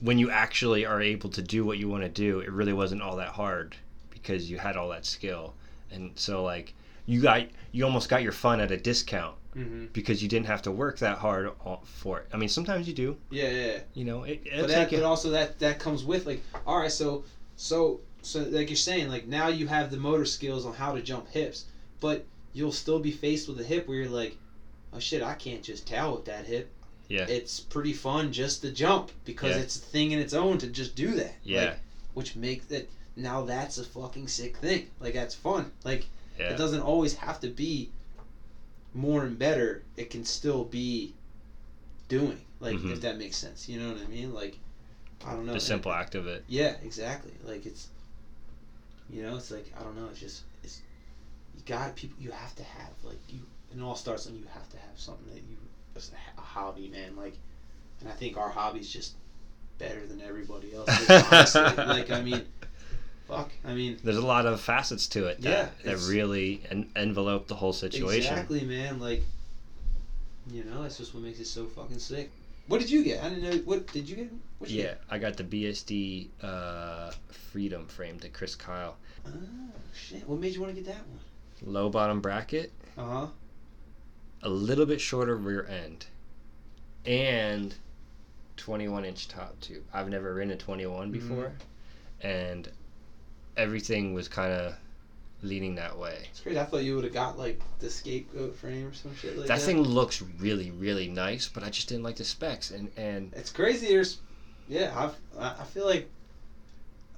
when 0.00 0.18
you 0.18 0.30
actually 0.30 0.84
are 0.84 1.00
able 1.00 1.30
to 1.30 1.42
do 1.42 1.64
what 1.64 1.78
you 1.78 1.88
want 1.88 2.02
to 2.02 2.08
do 2.08 2.40
it 2.40 2.50
really 2.50 2.72
wasn't 2.72 3.00
all 3.00 3.16
that 3.16 3.28
hard 3.28 3.76
because 4.22 4.50
you 4.50 4.58
had 4.58 4.76
all 4.76 4.88
that 4.88 5.04
skill 5.04 5.54
and 5.90 6.10
so 6.14 6.42
like 6.42 6.74
you 7.06 7.20
got 7.20 7.42
you 7.72 7.84
almost 7.84 8.08
got 8.08 8.22
your 8.22 8.32
fun 8.32 8.60
at 8.60 8.70
a 8.70 8.76
discount 8.76 9.34
hmm 9.54 9.84
because 9.92 10.22
you 10.22 10.28
didn't 10.28 10.46
have 10.46 10.62
to 10.62 10.70
work 10.70 10.98
that 10.98 11.18
hard 11.18 11.50
for 11.84 12.20
it 12.20 12.26
i 12.32 12.36
mean 12.36 12.48
sometimes 12.48 12.88
you 12.88 12.94
do 12.94 13.16
yeah, 13.30 13.48
yeah. 13.50 13.66
yeah. 13.66 13.78
you 13.94 14.04
know 14.04 14.22
it, 14.24 14.42
But 14.58 14.68
that, 14.68 14.90
but 14.90 15.02
also 15.02 15.30
that 15.30 15.58
that 15.58 15.78
comes 15.78 16.04
with 16.04 16.24
like, 16.26 16.42
all 16.66 16.78
right, 16.78 16.90
so 16.92 17.24
so 17.56 18.00
so 18.22 18.40
like 18.50 18.70
you're 18.70 18.76
saying, 18.76 19.08
like 19.08 19.26
now 19.26 19.48
you 19.48 19.66
have 19.66 19.90
the 19.90 19.96
motor 19.96 20.24
skills 20.24 20.64
on 20.64 20.72
how 20.74 20.94
to 20.94 21.02
jump 21.02 21.28
hips, 21.28 21.64
but 22.00 22.24
you'll 22.52 22.70
still 22.72 23.00
be 23.00 23.10
faced 23.10 23.48
with 23.48 23.58
a 23.60 23.64
hip 23.64 23.88
where 23.88 23.96
you're 23.98 24.08
like, 24.08 24.36
oh 24.92 25.00
shit, 25.00 25.22
I 25.22 25.34
can't 25.34 25.60
just 25.62 25.88
towel 25.88 26.14
with 26.16 26.24
that 26.26 26.46
hip. 26.46 26.70
Yeah. 27.08 27.26
It's 27.28 27.58
pretty 27.58 27.92
fun 27.92 28.32
just 28.32 28.62
to 28.62 28.70
jump 28.70 29.10
because 29.24 29.56
Yeah. 29.56 29.62
it's 29.62 29.76
a 29.76 29.80
thing 29.80 30.12
in 30.12 30.20
its 30.20 30.34
own 30.34 30.56
to 30.58 30.68
just 30.68 30.94
do 30.94 31.14
that. 31.16 31.34
yeah 31.42 31.64
Like, 31.64 31.78
which 32.14 32.36
makes 32.36 32.70
it 32.70 32.88
now 33.16 33.42
that's 33.42 33.78
a 33.78 33.84
fucking 33.84 34.28
sick 34.28 34.56
thing. 34.56 34.88
Like 35.00 35.14
that's 35.14 35.34
fun. 35.34 35.70
Like 35.84 36.06
yeah 36.38 36.50
it 36.50 36.56
doesn't 36.58 36.80
always 36.80 37.14
have 37.14 37.40
to 37.40 37.48
be 37.48 37.90
more 38.94 39.24
and 39.24 39.38
better. 39.38 39.82
It 39.96 40.10
can 40.10 40.24
still 40.24 40.64
be 40.64 41.14
doing. 42.08 42.40
Like 42.60 42.76
Mhm. 42.76 42.92
if 42.92 43.00
that 43.02 43.18
makes 43.18 43.36
sense. 43.36 43.68
You 43.68 43.80
know 43.80 43.92
what 43.92 44.02
I 44.02 44.06
mean? 44.08 44.32
Like 44.32 44.58
I 45.24 45.32
don't 45.32 45.46
know. 45.46 45.52
the 45.54 45.60
simple 45.60 45.92
act 45.92 46.14
of 46.14 46.26
it 46.26 46.44
Yeah, 46.48 46.74
exactly. 46.82 47.32
Like 47.44 47.66
it's 47.66 47.88
you 49.10 49.22
know, 49.22 49.36
it's 49.36 49.50
like 49.50 49.72
I 49.78 49.82
don't 49.82 49.96
know, 49.96 50.06
it's 50.10 50.20
just 50.20 50.42
it's 50.62 50.80
you 51.54 51.62
got 51.66 51.94
people 51.96 52.16
you 52.20 52.30
have 52.30 52.54
to 52.56 52.62
have 52.64 52.92
like 53.04 53.18
you 53.28 53.40
it 53.74 53.80
all 53.82 53.94
starts 53.94 54.26
and 54.26 54.38
you 54.38 54.44
have 54.52 54.68
to 54.70 54.76
have 54.76 54.98
something 54.98 55.26
that 55.32 55.42
you 55.42 55.56
just 55.94 56.12
a 56.12 56.40
hobby, 56.40 56.88
man. 56.88 57.16
Like, 57.16 57.36
and 58.00 58.08
I 58.08 58.12
think 58.12 58.36
our 58.36 58.48
hobby's 58.48 58.92
just 58.92 59.14
better 59.78 60.06
than 60.06 60.20
everybody 60.20 60.74
else's. 60.74 61.10
honestly. 61.32 61.84
like, 61.86 62.10
I 62.10 62.22
mean, 62.22 62.42
fuck. 63.36 63.50
I 63.64 63.74
mean, 63.74 63.98
There's 64.02 64.16
a 64.16 64.26
lot 64.26 64.46
of 64.46 64.60
facets 64.60 65.06
to 65.08 65.26
it 65.26 65.40
that, 65.42 65.72
Yeah, 65.84 65.90
that 65.92 66.08
really 66.08 66.62
en- 66.70 66.90
envelope 66.96 67.48
the 67.48 67.54
whole 67.56 67.72
situation. 67.72 68.32
exactly, 68.32 68.62
man. 68.64 68.98
Like, 69.00 69.22
you 70.50 70.64
know, 70.64 70.82
that's 70.82 70.98
just 70.98 71.14
what 71.14 71.22
makes 71.22 71.38
it 71.40 71.46
so 71.46 71.66
fucking 71.66 71.98
sick. 71.98 72.30
What 72.68 72.80
did 72.80 72.90
you 72.90 73.02
get? 73.04 73.22
I 73.22 73.28
didn't 73.28 73.42
know. 73.44 73.56
What 73.64 73.86
did 73.92 74.08
you 74.08 74.16
get? 74.16 74.32
What 74.58 74.70
you 74.70 74.82
Yeah, 74.84 74.94
I 75.10 75.18
got 75.18 75.36
the 75.36 75.44
BSD 75.44 76.28
uh, 76.42 77.10
Freedom 77.50 77.86
frame 77.86 78.18
to 78.20 78.28
Kriss 78.28 78.56
Kyle. 78.56 78.96
Oh 79.26 79.30
shit! 79.94 80.26
What 80.28 80.38
made 80.40 80.54
you 80.54 80.60
want 80.60 80.74
to 80.74 80.80
get 80.80 80.86
that 80.92 81.04
one? 81.06 81.72
Low 81.72 81.88
bottom 81.90 82.20
bracket, 82.20 82.72
Uh 82.96 83.04
huh. 83.04 83.26
a 84.42 84.48
little 84.48 84.86
bit 84.86 85.00
shorter 85.00 85.36
rear 85.36 85.66
end, 85.66 86.06
and 87.04 87.74
21 88.56 89.04
inch 89.04 89.28
top 89.28 89.58
tube. 89.60 89.84
I've 89.92 90.08
never 90.08 90.32
ridden 90.34 90.52
a 90.52 90.56
21 90.56 91.08
Mhm. 91.08 91.12
before, 91.12 91.52
and 92.20 92.68
everything 93.56 94.14
was 94.14 94.28
kind 94.28 94.52
of 94.52 94.74
leaning 95.42 95.74
that 95.74 95.98
way. 95.98 96.28
It's 96.30 96.40
crazy. 96.40 96.58
I 96.58 96.64
thought 96.64 96.84
you 96.84 96.94
would 96.94 97.04
have 97.04 97.12
got 97.12 97.38
like 97.38 97.60
the 97.80 97.90
scapegoat 97.90 98.54
frame 98.56 98.86
or 98.86 98.92
some 98.94 99.14
shit 99.16 99.36
like 99.36 99.48
that. 99.48 99.58
that 99.58 99.64
thing 99.64 99.82
looks 99.82 100.22
really, 100.38 100.70
really 100.70 101.08
nice, 101.08 101.48
but 101.48 101.62
I 101.64 101.70
just 101.70 101.88
didn't 101.88 102.04
like 102.04 102.16
the 102.16 102.24
specs. 102.24 102.70
And, 102.70 102.90
and 102.96 103.32
It's 103.34 103.50
crazy. 103.50 103.88
There's, 103.88 104.18
yeah. 104.68 104.92
I've, 104.96 105.16
I 105.38 105.62
I 105.62 105.64
feel 105.64 105.84
like. 105.84 106.08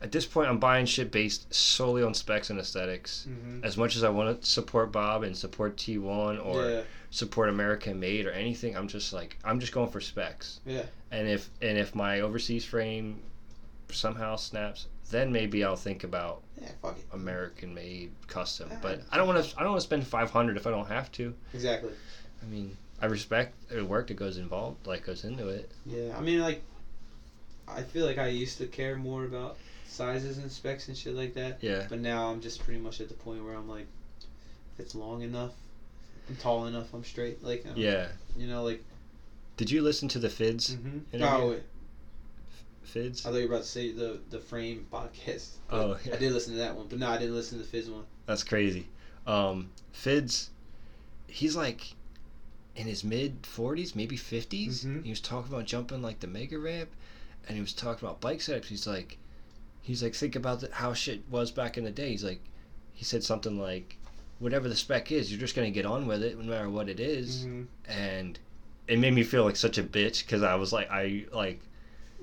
at 0.01 0.11
this 0.11 0.25
point, 0.27 0.49
I'm 0.49 0.59
buying 0.59 0.87
shit 0.87 1.11
based 1.13 1.53
solely 1.53 2.03
on 2.03 2.15
specs 2.15 2.51
and 2.51 2.59
aesthetics. 2.59 3.27
Mm-hmm. 3.29 3.65
As 3.65 3.77
much 3.77 3.95
as 3.97 4.03
I 4.05 4.09
want 4.09 4.41
to 4.41 4.47
support 4.47 4.91
Bob 4.91 5.23
and 5.23 5.37
support 5.37 5.77
T1 5.77 6.45
or 6.45 6.69
yeah. 6.69 6.83
support 7.11 7.49
American 7.51 8.01
made 8.01 8.27
or 8.27 8.31
anything, 8.31 8.75
I'm 8.77 8.89
just 8.89 9.13
like 9.13 9.37
I'm 9.45 9.61
just 9.61 9.73
going 9.73 9.91
for 9.91 10.01
specs. 10.01 10.61
Yeah. 10.65 10.85
And 11.11 11.29
if 11.29 11.51
and 11.61 11.77
if 11.79 11.95
my 11.95 12.21
overseas 12.21 12.65
frame 12.65 13.21
somehow 13.91 14.37
snaps, 14.37 14.87
then 15.11 15.33
maybe 15.33 15.63
I'll 15.65 15.77
think 15.77 16.05
about 16.05 16.43
Yeah. 16.61 16.71
American 17.13 17.75
made 17.75 18.11
custom. 18.27 18.71
But 18.83 19.03
I 19.11 19.17
don't 19.17 19.27
want 19.29 19.45
to 19.45 19.57
I 19.59 19.63
don't 19.63 19.71
want 19.73 19.81
to 19.83 19.87
spend 19.87 20.07
500 20.07 20.57
if 20.57 20.67
I 20.67 20.71
don't 20.71 20.89
have 20.89 21.11
to. 21.13 21.35
Exactly. 21.53 21.93
I 22.43 22.47
mean, 22.47 22.77
I 23.01 23.07
respect 23.07 23.55
the 23.69 23.85
work 23.85 24.09
that 24.09 24.15
goes 24.15 24.39
involved, 24.39 24.87
like 24.87 25.05
goes 25.07 25.25
into 25.25 25.49
it. 25.49 25.71
Yeah. 25.87 26.17
I 26.17 26.21
mean, 26.21 26.41
like, 26.41 26.63
I 27.69 27.83
feel 27.83 28.07
like 28.07 28.19
I 28.19 28.29
used 28.29 28.59
to 28.59 28.67
care 28.67 28.97
more 28.97 29.25
about 29.25 29.57
sizes 29.87 30.39
and 30.39 30.51
specs 30.51 30.89
and 30.89 30.97
shit 30.97 31.15
like 31.15 31.35
that. 31.35 31.59
Yeah. 31.63 31.87
But 31.89 32.01
now 32.01 32.31
I'm 32.31 32.41
just 32.41 32.63
pretty 32.65 32.81
much 32.81 33.01
at 33.01 33.09
the 33.09 33.15
point 33.15 33.45
where 33.45 33.55
I'm 33.55 33.69
like, 33.69 33.87
if 34.75 34.81
it's 34.81 34.95
long 34.95 35.23
enough, 35.23 35.53
I'm 36.29 36.37
tall 36.37 36.67
enough, 36.67 36.93
I'm 36.95 37.05
straight. 37.05 37.43
Like, 37.45 37.65
um, 37.67 37.73
Yeah. 37.77 38.09
you 38.37 38.47
know, 38.47 38.63
like. 38.65 38.83
Did 39.57 39.71
you 39.71 39.83
listen 39.83 40.09
to 40.09 40.19
the 40.19 40.29
Fids 40.29 40.75
Mm-hmm. 40.75 40.99
interview? 41.15 41.27
Oh. 41.27 41.61
Fids? 42.85 43.25
I 43.25 43.31
thought 43.31 43.37
you 43.37 43.49
were 43.49 43.55
about 43.55 43.65
to 43.65 43.69
say 43.69 43.93
the 43.93 44.21
the 44.31 44.39
frame 44.39 44.87
podcast. 44.93 45.49
Oh, 45.71 45.99
yeah. 46.05 46.15
I 46.15 46.17
did 46.17 46.33
listen 46.33 46.53
to 46.53 46.59
that 46.59 46.77
one, 46.77 46.87
but 46.89 46.99
no, 46.99 47.09
I 47.09 47.19
didn't 47.19 47.35
listen 47.35 47.59
to 47.59 47.65
the 47.65 47.71
Fizz 47.71 47.91
one. 47.91 48.05
That's 48.27 48.45
crazy. 48.45 48.89
Um, 49.27 49.71
Fids, 49.93 50.51
he's 51.27 51.57
like 51.57 51.95
in 52.77 52.87
his 52.87 53.05
mid 53.05 53.43
40s, 53.43 53.95
maybe 53.95 54.17
50s. 54.17 54.85
Mhm. 54.85 55.05
He 55.05 55.11
was 55.11 55.21
talking 55.21 55.53
about 55.53 55.67
jumping 55.67 56.03
like 56.03 56.21
the 56.21 56.27
mega 56.27 56.59
ramp, 56.59 56.91
and 57.47 57.57
he 57.57 57.61
was 57.61 57.73
talking 57.73 58.07
about 58.07 58.21
bike 58.21 58.41
setups. 58.41 58.67
He's 58.67 58.87
like, 58.87 59.19
he's 59.81 60.03
like, 60.03 60.15
think 60.15 60.37
about 60.37 60.61
the, 60.61 60.69
how 60.73 60.93
shit 60.93 61.23
was 61.31 61.51
back 61.51 61.79
in 61.79 61.85
the 61.85 61.91
day. 61.91 62.11
He's 62.11 62.25
like, 62.25 62.41
he 62.93 63.05
said 63.05 63.23
something 63.23 63.59
like, 63.59 63.97
whatever 64.39 64.69
the 64.69 64.77
spec 64.77 65.13
is, 65.13 65.31
you're 65.31 65.41
just 65.41 65.55
gonna 65.55 65.71
get 65.71 65.87
on 65.87 66.07
with 66.07 66.23
it, 66.23 66.39
no 66.39 66.45
matter 66.45 66.69
what 66.69 66.89
it 66.89 67.01
is." 67.01 67.47
Mm-hmm. 67.47 67.91
And 67.91 68.39
it 68.89 68.99
made 68.99 69.15
me 69.15 69.23
feel 69.23 69.45
like 69.45 69.57
such 69.57 69.79
a 69.79 69.83
bitch 69.83 70.25
because 70.25 70.43
I 70.43 70.57
was 70.57 70.73
like, 70.73 70.91
I 70.91 71.27
like, 71.33 71.61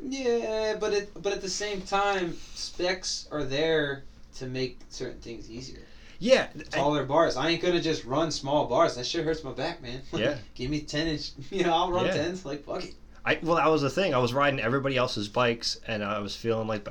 Yeah, 0.04 0.76
but 0.80 0.94
it 0.94 1.10
but 1.22 1.34
at 1.34 1.42
the 1.42 1.50
same 1.50 1.82
time, 1.82 2.36
specs 2.56 3.28
are 3.32 3.44
there 3.44 4.04
to 4.36 4.48
make 4.48 4.80
certain 4.90 5.20
things 5.20 5.50
easier. 5.50 5.82
yeah, 6.20 6.48
I- 6.56 6.64
Taller 6.64 7.06
bars. 7.06 7.38
I 7.38 7.50
ain't 7.50 7.62
gonna 7.62 7.82
just 7.82 8.04
run 8.06 8.32
small 8.32 8.66
bars. 8.68 8.96
That 8.96 9.06
shit 9.06 9.24
hurts 9.26 9.44
my 9.44 9.52
back, 9.52 9.82
man. 9.82 10.02
Yeah. 10.14 10.38
Give 10.56 10.70
me 10.72 10.82
ten 10.82 11.08
inch. 11.08 11.32
You 11.52 11.64
know, 11.66 11.74
I'll 11.74 11.92
run 11.92 12.06
Yeah. 12.06 12.14
tens. 12.14 12.46
Like 12.46 12.64
fuck 12.66 12.84
it. 12.84 12.96
I 13.26 13.38
well, 13.44 13.56
that 13.58 13.68
was 13.70 13.82
the 13.84 13.90
thing. 13.90 14.14
I 14.16 14.18
was 14.18 14.34
riding 14.34 14.60
everybody 14.60 14.98
else's 14.98 15.28
bikes, 15.28 15.80
and 15.88 16.04
I 16.04 16.20
was 16.20 16.36
feeling 16.36 16.68
like. 16.68 16.88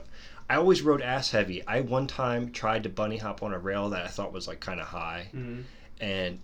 I 0.48 0.56
always 0.56 0.82
rode 0.82 1.00
ass 1.00 1.30
heavy. 1.30 1.64
I 1.64 1.80
one 1.82 2.08
time 2.08 2.50
tried 2.50 2.82
to 2.82 2.88
bunny 2.88 3.18
hop 3.18 3.40
on 3.44 3.52
a 3.54 3.58
rail 3.60 3.90
that 3.90 4.04
I 4.04 4.08
thought 4.08 4.32
was 4.32 4.48
like 4.48 4.58
kind 4.58 4.80
of 4.80 4.86
high, 4.88 5.28
Mm-hmm. 5.32 5.60
and 6.00 6.40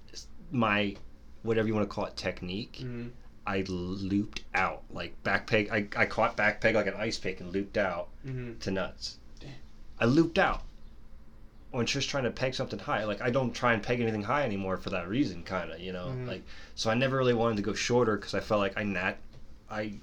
my 0.52 0.94
whatever 1.42 1.66
you 1.66 1.74
want 1.74 1.88
to 1.90 1.92
call 1.92 2.04
it 2.06 2.16
technique, 2.16 2.78
Mm-hmm. 2.82 3.08
I 3.46 3.64
looped 3.68 4.42
out 4.54 4.82
like 4.92 5.22
back 5.22 5.46
peg. 5.46 5.68
I, 5.70 5.86
I 5.96 6.06
caught 6.06 6.36
back 6.36 6.60
peg 6.60 6.74
like 6.74 6.86
an 6.88 6.94
ice 6.98 7.16
pick 7.18 7.40
and 7.40 7.52
looped 7.52 7.76
out 7.76 8.08
Mm-hmm. 8.26 8.58
to 8.58 8.70
nuts. 8.70 9.18
Damn. 9.40 9.50
I 10.00 10.04
looped 10.06 10.38
out 10.38 10.62
when 11.70 11.86
just 11.86 12.08
trying 12.08 12.24
to 12.24 12.30
peg 12.30 12.54
something 12.54 12.78
high. 12.78 13.04
Like 13.04 13.20
I 13.22 13.30
don't 13.30 13.52
try 13.54 13.72
and 13.72 13.82
peg 13.82 14.00
anything 14.00 14.22
high 14.24 14.42
anymore 14.42 14.76
for 14.78 14.90
that 14.90 15.08
reason, 15.08 15.42
kind 15.44 15.70
of. 15.70 15.78
You 15.80 15.92
know, 15.92 16.06
Mhm. 16.08 16.26
like 16.26 16.42
so 16.74 16.90
I 16.90 16.94
never 16.94 17.16
really 17.16 17.34
wanted 17.34 17.56
to 17.56 17.62
go 17.62 17.72
shorter 17.74 18.16
because 18.16 18.34
I 18.34 18.40
felt 18.40 18.60
like 18.60 18.76
I 18.76 18.82
nat 18.82 19.16
I 19.70 19.94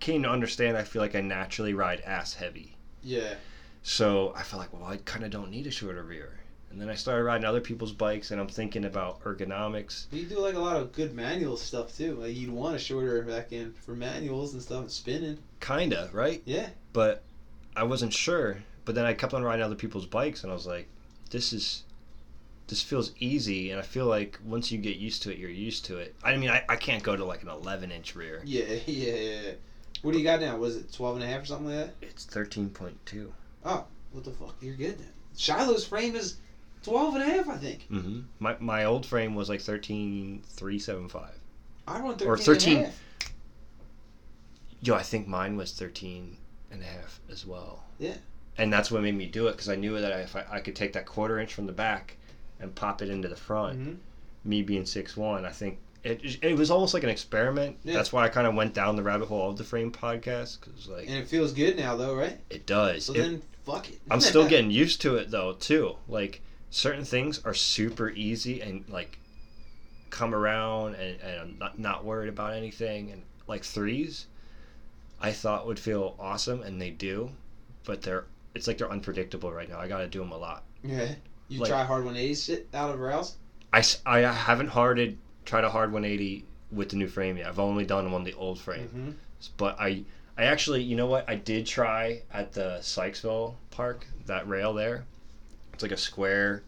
came 0.00 0.22
to 0.22 0.30
understand. 0.30 0.76
I 0.76 0.84
feel 0.84 1.02
like 1.02 1.14
I 1.14 1.20
naturally 1.20 1.74
ride 1.74 2.00
ass 2.00 2.34
heavy. 2.34 2.76
Yeah. 3.02 3.34
So 3.82 4.32
I 4.34 4.42
felt 4.42 4.60
like, 4.60 4.72
well, 4.72 4.84
I 4.84 4.96
kind 4.98 5.24
of 5.24 5.30
don't 5.30 5.50
need 5.50 5.66
a 5.66 5.70
shorter 5.70 6.02
rear. 6.02 6.38
And 6.74 6.82
then 6.82 6.90
I 6.90 6.96
started 6.96 7.22
riding 7.22 7.44
other 7.44 7.60
people's 7.60 7.92
bikes, 7.92 8.32
and 8.32 8.40
I'm 8.40 8.48
thinking 8.48 8.84
about 8.84 9.22
ergonomics. 9.22 10.06
You 10.10 10.24
do 10.24 10.40
like 10.40 10.56
a 10.56 10.58
lot 10.58 10.74
of 10.74 10.90
good 10.90 11.14
manual 11.14 11.56
stuff 11.56 11.96
too. 11.96 12.16
Like 12.16 12.34
you'd 12.34 12.50
want 12.50 12.74
a 12.74 12.80
shorter 12.80 13.22
back 13.22 13.52
end 13.52 13.76
for 13.76 13.94
manuals 13.94 14.54
and 14.54 14.60
stuff 14.62 14.80
and 14.80 14.90
spinning. 14.90 15.38
Kinda, 15.60 16.10
right? 16.12 16.42
Yeah. 16.44 16.70
But 16.92 17.22
I 17.76 17.84
wasn't 17.84 18.12
sure. 18.12 18.58
But 18.84 18.96
then 18.96 19.06
I 19.06 19.14
kept 19.14 19.32
on 19.34 19.44
riding 19.44 19.64
other 19.64 19.76
people's 19.76 20.06
bikes, 20.06 20.42
and 20.42 20.50
I 20.50 20.54
was 20.54 20.66
like, 20.66 20.88
this 21.30 21.52
is. 21.52 21.84
This 22.66 22.82
feels 22.82 23.12
easy, 23.20 23.70
and 23.70 23.78
I 23.78 23.84
feel 23.84 24.06
like 24.06 24.40
once 24.44 24.72
you 24.72 24.78
get 24.78 24.96
used 24.96 25.22
to 25.24 25.30
it, 25.30 25.38
you're 25.38 25.50
used 25.50 25.84
to 25.84 25.98
it. 25.98 26.16
I 26.24 26.34
mean, 26.36 26.50
I, 26.50 26.64
I 26.68 26.74
can't 26.74 27.04
go 27.04 27.14
to 27.14 27.24
like 27.24 27.42
an 27.42 27.50
11 27.50 27.92
inch 27.92 28.16
rear. 28.16 28.42
Yeah, 28.46 28.64
yeah, 28.86 29.14
yeah. 29.14 29.50
What 30.02 30.10
do 30.12 30.18
you 30.18 30.24
got 30.24 30.40
now? 30.40 30.56
Was 30.56 30.74
it 30.76 30.92
12 30.92 31.16
and 31.16 31.24
a 31.24 31.28
half 31.28 31.42
or 31.42 31.44
something 31.46 31.66
like 31.68 31.86
that? 32.00 32.08
It's 32.08 32.26
13.2. 32.26 33.30
Oh, 33.64 33.84
What 34.12 34.24
the 34.24 34.32
fuck? 34.32 34.56
You're 34.60 34.74
good 34.74 34.98
then. 34.98 35.10
Shiloh's 35.36 35.84
frame 35.84 36.16
is 36.16 36.36
12 36.84 37.14
and 37.14 37.22
a 37.22 37.26
half, 37.26 37.48
I 37.48 37.56
think. 37.56 37.86
Mm-hmm. 37.90 38.20
My, 38.38 38.56
my 38.60 38.84
old 38.84 39.04
frame 39.06 39.34
was 39.34 39.48
like 39.48 39.60
13.375. 39.60 41.26
I 41.86 42.00
run 42.00 42.12
13 42.16 42.28
Or 42.28 42.32
and 42.34 42.40
a 42.40 42.44
13. 42.44 42.76
half. 42.84 43.00
Yo, 44.82 44.94
I 44.94 45.02
think 45.02 45.26
mine 45.26 45.56
was 45.56 45.72
13 45.72 46.36
and 46.70 46.82
a 46.82 46.84
half 46.84 47.20
as 47.30 47.46
well. 47.46 47.84
Yeah. 47.98 48.16
And 48.58 48.72
that's 48.72 48.90
what 48.90 49.02
made 49.02 49.14
me 49.16 49.26
do 49.26 49.48
it 49.48 49.52
because 49.52 49.68
I 49.68 49.76
knew 49.76 49.98
that 50.00 50.12
if 50.20 50.36
I, 50.36 50.44
I 50.50 50.60
could 50.60 50.76
take 50.76 50.92
that 50.92 51.06
quarter 51.06 51.38
inch 51.38 51.52
from 51.54 51.66
the 51.66 51.72
back 51.72 52.16
and 52.60 52.74
pop 52.74 53.02
it 53.02 53.08
into 53.08 53.28
the 53.28 53.36
front, 53.36 53.78
Mhm. 53.80 53.96
me 54.44 54.62
being 54.62 54.86
six 54.86 55.16
one, 55.16 55.44
I 55.44 55.50
think 55.50 55.78
it, 56.04 56.38
it 56.42 56.56
was 56.56 56.70
almost 56.70 56.92
like 56.94 57.02
an 57.02 57.08
experiment. 57.08 57.78
Yeah. 57.82 57.94
That's 57.94 58.12
why 58.12 58.24
I 58.24 58.28
kind 58.28 58.46
of 58.46 58.54
went 58.54 58.74
down 58.74 58.96
the 58.96 59.02
rabbit 59.02 59.26
hole 59.28 59.50
of 59.50 59.56
the 59.56 59.64
frame 59.64 59.90
podcast 59.90 60.60
because 60.60 60.86
like 60.88 61.06
And 61.08 61.16
it 61.16 61.28
feels 61.28 61.52
good 61.52 61.76
now, 61.78 61.96
though, 61.96 62.14
right? 62.14 62.38
it 62.50 62.66
does. 62.66 63.06
So 63.06 63.14
It- 63.14 63.18
then, 63.18 63.42
fuck 63.64 63.88
it. 63.88 64.00
I'm 64.10 64.20
still 64.32 64.46
getting 64.46 64.70
used 64.70 65.00
to 65.02 65.16
it 65.16 65.30
though 65.30 65.54
too. 65.54 65.96
Like 66.06 66.42
certain 66.74 67.04
things 67.04 67.40
are 67.44 67.54
super 67.54 68.10
easy 68.10 68.60
and 68.60 68.84
like 68.88 69.16
come 70.10 70.34
around 70.34 70.96
and, 70.96 71.20
and 71.20 71.40
I'm 71.40 71.58
not, 71.58 71.78
not 71.78 72.04
worried 72.04 72.28
about 72.28 72.52
anything 72.52 73.12
and 73.12 73.22
like 73.46 73.62
threes 73.62 74.26
I 75.20 75.30
thought 75.30 75.68
would 75.68 75.78
feel 75.78 76.16
awesome 76.18 76.62
and 76.64 76.82
they 76.82 76.90
do, 76.90 77.30
but 77.84 78.02
they're 78.02 78.24
it's 78.56 78.66
like 78.66 78.78
they're 78.78 78.90
unpredictable 78.90 79.52
right 79.52 79.68
now. 79.68 79.78
I 79.78 79.86
got 79.86 79.98
to 79.98 80.08
do 80.08 80.18
them 80.18 80.32
a 80.32 80.36
lot. 80.36 80.64
Yeah. 80.82 81.14
You 81.48 81.60
Like- 81.60 81.70
try 81.70 81.84
hard 81.84 82.04
180 82.04 82.34
shit 82.34 82.68
out 82.74 82.90
of 82.90 82.98
rails? 82.98 83.36
I, 83.72 83.84
I 84.04 84.18
haven't 84.20 84.68
harded 84.68 85.16
tried 85.44 85.62
a 85.62 85.70
hard 85.70 85.92
180 85.92 86.44
with 86.72 86.88
the 86.88 86.96
new 86.96 87.06
frame 87.06 87.36
yet. 87.36 87.46
I've 87.46 87.60
only 87.60 87.86
done 87.86 88.02
them 88.02 88.14
on 88.14 88.24
the 88.24 88.34
old 88.34 88.58
frame. 88.58 88.88
Mm-hmm. 88.88 89.10
But 89.56 89.76
I 89.78 90.02
I 90.36 90.44
actually, 90.46 90.82
you 90.82 90.96
know 90.96 91.06
what? 91.06 91.28
I 91.28 91.36
did 91.36 91.66
try 91.66 92.22
at 92.32 92.52
the 92.52 92.78
Sykesville 92.80 93.54
Park, 93.70 94.06
that 94.26 94.48
rail 94.48 94.72
there. 94.74 95.04
It's 95.74 95.82
like 95.82 95.92
a 95.92 95.96
square 95.96 96.62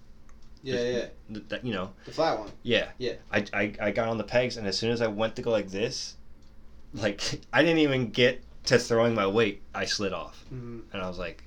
Yeah, 0.63 0.75
yeah. 0.83 1.05
th- 1.33 1.45
that 1.49 1.65
you 1.65 1.73
know 1.73 1.91
The 2.05 2.11
flat 2.13 2.39
one. 2.39 2.51
yeah 2.63 2.89
Yeah. 2.99 3.15
I, 3.33 3.45
I 3.55 3.73
i 3.81 3.91
got 3.91 4.09
on 4.09 4.19
the 4.19 4.25
pegs 4.25 4.57
and 4.59 4.67
as 4.67 4.77
soon 4.77 4.91
as 4.91 5.01
i 5.01 5.07
went 5.07 5.37
to 5.37 5.43
go 5.43 5.51
like 5.51 5.71
this 5.71 6.17
like 6.93 7.41
i 7.53 7.63
didn't 7.63 7.79
even 7.79 8.11
get 8.11 8.43
to 8.65 8.79
throwing 8.79 9.15
my 9.15 9.27
weight 9.27 9.63
i 9.75 9.85
slid 9.87 10.13
off 10.13 10.45
Mm-hmm. 10.53 10.81
and 10.93 11.03
i 11.03 11.07
was 11.09 11.19
like 11.19 11.45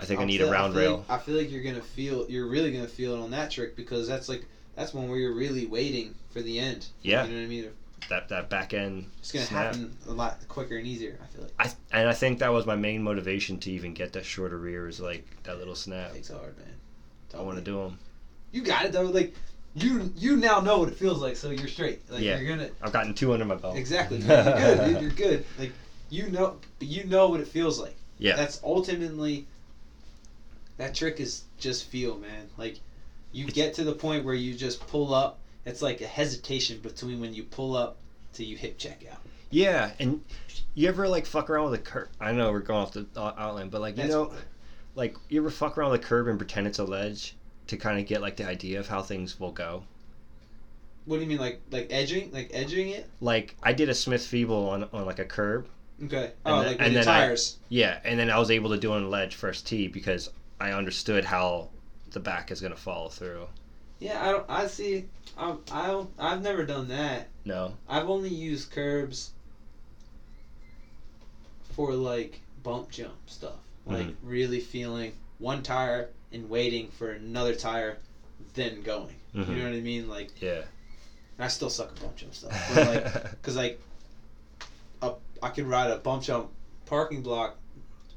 i 0.00 0.04
think 0.06 0.18
i 0.20 0.22
I'm 0.22 0.28
need 0.28 0.38
feel- 0.38 0.48
a 0.48 0.52
round 0.52 0.72
feel 0.74 0.82
rail 0.82 0.96
Like, 1.08 1.10
I 1.10 1.22
feel 1.22 1.36
like 1.36 1.50
you're 1.52 1.62
gonna 1.62 1.80
feel. 1.82 2.26
You're 2.28 2.48
really 2.48 2.72
gonna 2.72 2.88
feel 2.88 3.14
it 3.14 3.20
on 3.22 3.30
that 3.32 3.50
trick 3.50 3.76
because 3.76 4.08
that's 4.08 4.28
like 4.28 4.44
that's 4.74 4.92
one 4.94 5.08
where 5.08 5.18
you're 5.18 5.34
really 5.34 5.66
waiting 5.66 6.14
for 6.32 6.40
the 6.42 6.58
end. 6.58 6.86
Yeah. 7.02 7.24
You 7.24 7.30
know 7.30 7.36
what 7.38 7.44
I 7.44 7.48
mean? 7.48 7.70
That 8.08 8.28
that 8.28 8.48
back 8.50 8.74
end 8.74 9.10
It's 9.18 9.32
gonna 9.32 9.44
snap. 9.46 9.64
happen 9.74 9.96
a 10.08 10.12
lot 10.12 10.38
quicker 10.48 10.76
and 10.76 10.86
easier. 10.86 11.18
I 11.22 11.26
feel 11.34 11.42
like. 11.42 11.52
I, 11.92 11.98
and 11.98 12.08
i 12.08 12.12
think 12.12 12.38
that 12.40 12.52
was 12.52 12.66
my 12.66 12.76
main 12.76 13.02
motivation 13.02 13.58
to 13.60 13.70
even 13.70 13.94
get 13.94 14.12
that 14.14 14.24
shorter 14.24 14.58
rear 14.58 14.88
is 14.88 15.00
like 15.00 15.26
that 15.44 15.58
little 15.58 15.74
snap 15.74 16.12
It's 16.14 16.28
hard, 16.30 16.56
man. 16.58 16.66
i 17.38 17.42
want 17.42 17.58
to 17.58 17.64
do 17.64 17.76
them 17.82 17.98
You 18.52 18.62
got 18.62 18.84
it 18.84 18.92
though. 18.92 19.02
Like 19.04 19.34
you 19.74 20.12
you 20.16 20.36
now 20.36 20.60
know 20.60 20.78
what 20.78 20.88
it 20.88 20.94
feels 20.96 21.20
like, 21.20 21.36
so 21.36 21.50
you're 21.50 21.66
straight. 21.68 22.00
Like 22.10 22.22
Yeah. 22.22 22.38
you're 22.38 22.56
gonna 22.56 22.70
I've 22.82 22.92
gotten 22.92 23.12
two 23.14 23.32
under 23.32 23.44
my 23.44 23.56
belt. 23.56 23.76
exactly. 23.76 24.18
You're 24.18 24.44
good, 24.44 24.78
dude. 24.92 25.02
You're 25.02 25.10
good. 25.10 25.44
Like 25.58 25.72
you 26.10 26.28
know, 26.30 26.56
you 26.80 27.04
know 27.04 27.28
what 27.28 27.40
it 27.40 27.48
feels 27.48 27.80
like. 27.80 27.96
Yeah. 28.18 28.36
That's 28.36 28.60
ultimately. 28.62 29.46
That 30.76 30.94
trick 30.94 31.18
is 31.20 31.44
just 31.58 31.86
feel, 31.86 32.18
man. 32.18 32.48
Like, 32.56 32.78
you 33.32 33.46
get 33.46 33.74
to 33.74 33.84
the 33.84 33.92
point 33.92 34.24
where 34.24 34.34
you 34.34 34.54
just 34.54 34.84
pull 34.86 35.14
up. 35.14 35.38
It's 35.66 35.82
like 35.82 36.00
a 36.00 36.06
hesitation 36.06 36.78
between 36.80 37.20
when 37.20 37.32
you 37.34 37.44
pull 37.44 37.76
up 37.76 37.96
to 38.34 38.44
you 38.44 38.56
hit 38.56 38.78
check 38.78 39.02
out. 39.10 39.18
Yeah, 39.50 39.92
and 39.98 40.20
you 40.74 40.88
ever 40.88 41.08
like 41.08 41.26
fuck 41.26 41.48
around 41.48 41.70
with 41.70 41.80
a 41.80 41.82
curb? 41.82 42.08
I 42.20 42.32
know 42.32 42.50
we're 42.50 42.60
going 42.60 42.80
off 42.80 42.92
the 42.92 43.06
outline, 43.16 43.68
but 43.68 43.80
like 43.80 43.96
you 43.96 44.02
That's 44.02 44.14
know, 44.14 44.32
like 44.94 45.16
you 45.28 45.40
ever 45.40 45.50
fuck 45.50 45.78
around 45.78 45.92
with 45.92 46.00
a 46.00 46.04
curb 46.04 46.28
and 46.28 46.38
pretend 46.38 46.66
it's 46.66 46.78
a 46.80 46.84
ledge 46.84 47.36
to 47.68 47.76
kind 47.76 47.98
of 47.98 48.06
get 48.06 48.20
like 48.20 48.36
the 48.36 48.46
idea 48.46 48.80
of 48.80 48.88
how 48.88 49.00
things 49.02 49.38
will 49.38 49.52
go. 49.52 49.84
What 51.06 51.16
do 51.16 51.22
you 51.22 51.28
mean, 51.28 51.38
like 51.38 51.60
like 51.70 51.86
edging, 51.90 52.32
like 52.32 52.50
edging 52.52 52.88
it? 52.88 53.08
Like 53.20 53.54
I 53.62 53.72
did 53.72 53.88
a 53.88 53.94
Smith 53.94 54.26
Feeble 54.26 54.68
on 54.68 54.88
on 54.92 55.06
like 55.06 55.18
a 55.18 55.24
curb. 55.24 55.66
Okay. 56.04 56.24
And 56.24 56.32
oh, 56.46 56.58
then- 56.62 56.66
like 56.72 56.78
with 56.80 56.92
your 56.92 57.04
then 57.04 57.14
I- 57.14 57.20
tires. 57.20 57.58
Yeah, 57.68 58.00
and 58.04 58.18
then 58.18 58.30
I 58.30 58.38
was 58.38 58.50
able 58.50 58.70
to 58.70 58.76
do 58.78 58.92
it 58.92 58.96
on 58.96 59.04
a 59.04 59.08
ledge 59.08 59.34
first 59.36 59.66
tee 59.66 59.86
because 59.86 60.30
I 60.60 60.72
understood 60.72 61.24
how 61.24 61.68
the 62.10 62.20
back 62.20 62.50
is 62.50 62.60
gonna 62.60 62.76
follow 62.76 63.08
through. 63.08 63.46
Yeah, 64.00 64.26
I 64.26 64.32
don't. 64.32 64.44
I 64.48 64.66
see. 64.66 65.04
I 65.36 65.54
I 65.70 65.86
don't, 65.88 66.10
I've 66.18 66.42
never 66.42 66.64
done 66.64 66.88
that. 66.88 67.28
No. 67.44 67.74
I've 67.88 68.08
only 68.08 68.28
used 68.30 68.70
curbs 68.70 69.30
for 71.72 71.94
like 71.94 72.40
bump 72.62 72.90
jump 72.90 73.16
stuff, 73.26 73.58
like 73.86 74.06
Mhm. 74.06 74.14
really 74.22 74.60
feeling 74.60 75.12
one 75.38 75.62
tire 75.62 76.10
and 76.32 76.48
waiting 76.48 76.88
for 76.88 77.10
another 77.10 77.54
tire, 77.54 77.98
then 78.54 78.82
going. 78.82 79.16
Mhm. 79.34 79.48
You 79.48 79.54
know 79.56 79.64
what 79.64 79.74
I 79.74 79.80
mean? 79.80 80.08
Like 80.08 80.40
Yeah. 80.40 80.62
I 81.38 81.48
still 81.48 81.68
suck 81.70 81.90
at 81.90 82.00
bump 82.00 82.16
jump 82.16 82.34
stuff, 82.34 82.52
but 82.72 82.86
like 82.86 83.12
because 83.30 83.56
like 83.56 83.80
a, 85.02 85.14
I 85.42 85.48
could 85.48 85.64
ride 85.66 85.90
a 85.90 85.96
bump 85.96 86.22
jump 86.22 86.50
parking 86.86 87.22
block 87.22 87.56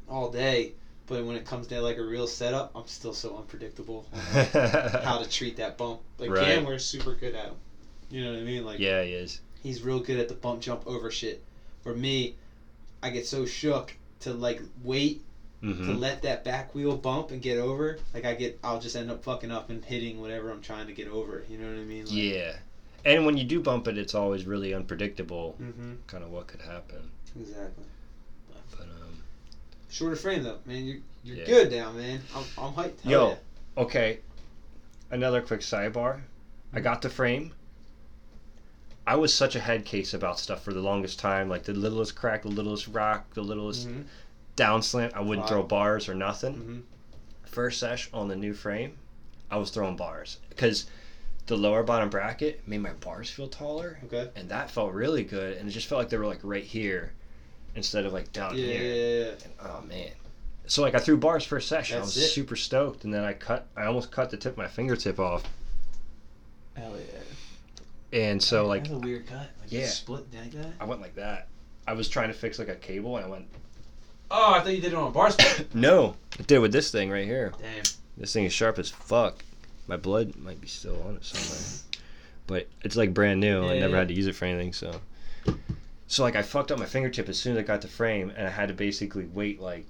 all 0.08 0.30
day, 0.30 0.74
but 1.08 1.24
when 1.26 1.36
it 1.36 1.46
comes 1.46 1.68
to 1.68 1.82
like 1.82 1.98
a 1.98 2.04
real 2.04 2.28
setup, 2.28 2.72
I'm 2.76 2.88
still 2.88 3.14
so 3.14 3.38
unpredictable 3.38 4.06
how 4.14 5.20
to 5.22 5.30
treat 5.30 5.58
that 5.58 5.78
bump. 5.78 6.02
Like 6.20 6.30
Right. 6.32 6.46
Cam, 6.46 6.66
we're 6.66 6.80
super 6.80 7.14
good 7.16 7.34
at 7.36 7.48
'em. 7.48 7.56
You 8.10 8.24
know 8.24 8.32
what 8.34 8.40
I 8.40 8.44
mean? 8.44 8.66
Like 8.66 8.80
yeah, 8.80 9.04
he 9.04 9.14
is. 9.14 9.40
he's 9.64 9.82
real 9.82 10.00
good 10.00 10.20
at 10.20 10.28
the 10.28 10.34
bump 10.36 10.62
jump 10.62 10.86
over 10.86 11.10
shit. 11.12 11.42
For 11.82 11.94
me, 11.96 12.36
I 13.02 13.10
get 13.10 13.26
so 13.26 13.46
shook 13.46 13.96
to 14.22 14.34
like 14.34 14.62
wait 14.84 15.22
to 15.62 15.74
hmm 15.74 15.96
let 15.98 16.22
that 16.22 16.44
back 16.44 16.74
wheel 16.76 16.96
bump 16.96 17.32
and 17.32 17.42
get 17.42 17.58
over. 17.58 17.98
Like 18.14 18.26
I 18.26 18.36
get, 18.36 18.60
I'll 18.64 18.80
just 18.80 18.96
end 18.96 19.10
up 19.10 19.24
fucking 19.24 19.52
up 19.52 19.70
and 19.70 19.84
hitting 19.84 20.22
whatever 20.22 20.52
I'm 20.52 20.62
trying 20.62 20.88
to 20.88 20.94
get 20.94 21.08
over. 21.08 21.44
You 21.50 21.58
know 21.58 21.68
what 21.68 21.78
I 21.80 21.84
mean? 21.84 22.06
Like, 22.06 22.14
Yeah. 22.14 22.56
And 23.06 23.26
when 23.26 23.38
you 23.38 23.44
do 23.44 23.60
bump 23.60 23.88
it, 23.88 23.98
it's 23.98 24.14
always 24.16 24.46
really 24.46 24.74
unpredictable, 24.74 25.56
Mm-hmm. 25.62 25.94
kind 26.08 26.24
of 26.24 26.30
what 26.32 26.48
could 26.48 26.62
happen. 26.62 27.10
Exactly. 27.40 27.86
Shorter 29.98 30.16
frame 30.16 30.44
though, 30.44 30.60
man. 30.66 30.86
You're 30.86 30.98
you're 31.24 31.38
Yeah. 31.38 31.46
good 31.46 31.72
now, 31.72 31.92
man. 31.92 32.22
I'm 32.36 32.44
I'm 32.58 32.74
hyped. 32.74 33.04
Yo. 33.04 33.30
yeah. 33.30 33.36
okay, 33.84 34.20
another 35.10 35.42
quick 35.42 35.62
sidebar. 35.62 36.22
I 36.72 36.82
got 36.82 37.02
the 37.02 37.10
frame. 37.10 37.52
I 39.08 39.16
was 39.16 39.34
such 39.34 39.56
a 39.56 39.60
head 39.60 39.86
case 39.86 40.14
about 40.14 40.40
stuff 40.40 40.62
for 40.64 40.72
the 40.74 40.82
longest 40.82 41.18
time, 41.18 41.50
like 41.50 41.64
the 41.64 41.74
littlest 41.74 42.16
crack, 42.16 42.44
the 42.44 42.50
littlest 42.50 42.88
rock, 42.90 43.34
the 43.34 43.42
littlest 43.42 43.88
Mhm. 43.88 44.04
down 44.56 44.84
slant. 44.84 45.16
I 45.16 45.22
wouldn't 45.22 45.46
Wow. 45.46 45.48
throw 45.48 45.64
bars 45.64 46.08
or 46.08 46.14
nothing. 46.14 46.56
Mhm. 46.56 47.50
First 47.50 47.80
sesh 47.80 48.08
on 48.14 48.28
the 48.28 48.36
new 48.36 48.54
frame, 48.54 48.98
I 49.50 49.58
was 49.58 49.72
throwing 49.72 49.96
bars 49.96 50.38
because 50.50 50.86
the 51.48 51.56
lower 51.58 51.82
bottom 51.82 52.10
bracket 52.10 52.68
made 52.68 52.80
my 52.82 52.92
bars 52.94 53.30
feel 53.32 53.48
taller, 53.48 53.98
Okay. 54.06 54.30
and 54.36 54.50
that 54.50 54.70
felt 54.70 54.94
really 54.94 55.24
good. 55.24 55.58
And 55.58 55.68
it 55.68 55.72
just 55.72 55.88
felt 55.88 55.98
like 56.00 56.10
they 56.10 56.18
were 56.18 56.28
like 56.28 56.42
right 56.44 56.64
here 56.66 57.14
instead 57.78 58.06
of 58.06 58.12
like 58.12 58.34
down 58.34 58.58
Yeah, 58.58 58.66
here. 58.66 58.84
yeah, 58.84 59.26
yeah. 59.26 59.32
And, 59.32 59.54
oh 59.62 59.82
man. 59.88 60.10
So 60.66 60.82
like 60.82 60.96
I 60.96 61.00
threw 61.00 61.16
bars 61.16 61.46
first 61.46 61.70
session. 61.70 61.98
I 61.98 62.02
was 62.02 62.18
it. 62.18 62.28
super 62.28 62.58
stoked, 62.58 63.06
and 63.06 63.14
then 63.14 63.24
I 63.24 63.32
cut. 63.32 63.68
I 63.78 63.86
almost 63.86 64.12
cut 64.12 64.30
the 64.32 64.36
tip 64.38 64.54
of 64.54 64.58
my 64.58 64.68
fingertip 64.68 65.18
off, 65.20 65.44
Hell 66.76 66.94
yeah. 68.12 68.20
and 68.20 68.44
so 68.44 68.66
like 68.68 68.84
That's 68.84 68.96
a 68.96 69.00
weird 69.00 69.28
cut. 69.28 69.50
Like 69.62 69.70
Yeah. 69.72 69.82
yeah. 69.82 69.88
Split 69.88 70.26
like 70.34 70.52
that. 70.52 70.74
I 70.82 70.86
went 70.86 71.00
like 71.00 71.16
that. 71.16 71.48
I 71.88 71.94
was 71.94 72.10
trying 72.10 72.28
to 72.28 72.34
fix 72.34 72.60
like 72.60 72.68
a 72.68 72.76
cable, 72.76 73.16
and 73.16 73.26
I 73.26 73.30
went 73.30 73.46
Oh, 74.30 74.54
I 74.56 74.60
thought 74.60 74.76
you 74.76 74.82
did 74.82 74.92
it 74.92 74.96
on 74.96 75.08
a 75.08 75.12
bar 75.12 75.32
split. 75.32 75.74
no. 75.76 76.16
I 76.38 76.44
did 76.44 76.60
with 76.60 76.74
this 76.74 76.92
thing 76.92 77.10
right 77.10 77.24
here. 77.26 77.54
Damn. 77.62 77.84
This 78.18 78.34
thing 78.34 78.44
is 78.44 78.52
sharp 78.52 78.78
as 78.78 78.90
fuck. 78.90 79.42
My 79.88 79.96
blood 79.96 80.36
might 80.36 80.60
be 80.60 80.68
still 80.68 81.02
on 81.08 81.16
it 81.16 81.24
somewhere, 81.24 82.02
but 82.46 82.68
it's 82.84 82.98
like 82.98 83.14
brand 83.14 83.40
new. 83.40 83.64
I 83.66 83.80
never 83.80 83.94
yeah. 83.94 84.00
had 84.00 84.08
to 84.10 84.14
use 84.14 84.28
it 84.28 84.36
for 84.36 84.44
anything, 84.44 84.74
so. 84.74 85.00
So 86.08 86.24
like 86.24 86.36
I 86.36 86.42
fucked 86.42 86.72
up 86.72 86.80
my 86.80 86.86
fingertip 86.86 87.28
as 87.30 87.40
soon 87.40 87.54
as 87.58 87.60
I 87.60 87.64
got 87.64 87.82
the 87.82 87.88
frame, 87.88 88.32
and 88.36 88.48
I 88.48 88.50
had 88.50 88.70
to 88.70 88.74
basically 88.74 89.26
wait 89.26 89.60
like 89.62 89.86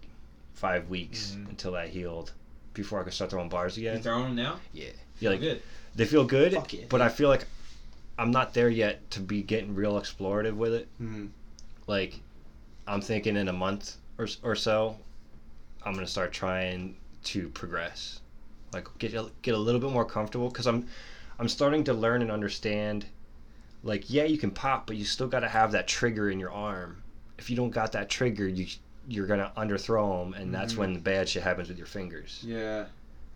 five 0.54 0.90
weeks 0.90 1.36
Mhm. 1.38 1.50
until 1.50 1.72
that 1.74 1.90
healed 1.90 2.32
before 2.74 3.00
I 3.00 3.04
could 3.04 3.14
start 3.14 3.30
throwing 3.32 3.50
bars 3.50 3.78
again. 3.78 3.98
You 3.98 4.04
throwing 4.04 4.24
them 4.24 4.36
now? 4.36 4.60
Yeah, 4.74 4.90
yeah, 5.20 5.30
like 5.30 5.40
good. 5.42 5.62
they 5.96 6.06
feel 6.06 6.26
good, 6.26 6.54
Fuck 6.54 6.74
yeah. 6.74 6.86
but 6.90 7.02
I 7.02 7.10
feel 7.10 7.30
like 7.30 7.46
I'm 8.18 8.32
not 8.32 8.54
there 8.56 8.70
yet 8.70 9.10
to 9.12 9.20
be 9.20 9.44
getting 9.44 9.76
real 9.76 9.94
explorative 9.94 10.56
with 10.56 10.74
it. 10.74 10.88
Mm-hmm. 11.02 11.28
Like, 11.86 12.20
I'm 12.88 13.02
thinking 13.02 13.36
in 13.38 13.48
a 13.48 13.54
month 13.54 13.98
or 14.18 14.28
or 14.42 14.56
so, 14.56 14.98
I'm 15.84 15.94
gonna 15.94 16.08
start 16.08 16.34
trying 16.34 16.96
to 17.26 17.50
progress, 17.50 18.20
like 18.74 18.88
get 18.98 19.14
a, 19.14 19.30
get 19.44 19.54
a 19.54 19.58
little 19.58 19.80
bit 19.82 19.92
more 19.92 20.06
comfortable 20.06 20.50
because 20.50 20.66
I'm 20.66 20.88
I'm 21.38 21.48
starting 21.50 21.84
to 21.84 21.94
learn 21.94 22.24
and 22.24 22.32
understand. 22.32 23.06
Like, 23.88 24.10
yeah, 24.10 24.26
you 24.26 24.38
can 24.38 24.52
pop, 24.52 24.86
but 24.86 24.98
you 24.98 25.06
still 25.06 25.28
got 25.30 25.40
to 25.40 25.48
have 25.48 25.72
that 25.72 25.88
trigger 25.88 26.30
in 26.30 26.40
your 26.40 26.52
arm. 26.52 27.02
If 27.40 27.50
you 27.50 27.56
don't 27.56 27.70
got 27.70 27.94
that 27.94 28.10
trigger, 28.10 28.48
you 28.48 28.68
you're 29.10 29.26
gonna 29.28 29.54
underthrow 29.56 30.22
them, 30.22 30.34
and 30.34 30.54
that's 30.54 30.74
Mhm. 30.74 30.78
when 30.80 30.94
the 30.94 31.00
bad 31.00 31.30
shit 31.30 31.42
happens 31.42 31.70
with 31.70 31.78
your 31.78 31.88
fingers. 31.88 32.42
Yeah. 32.46 32.88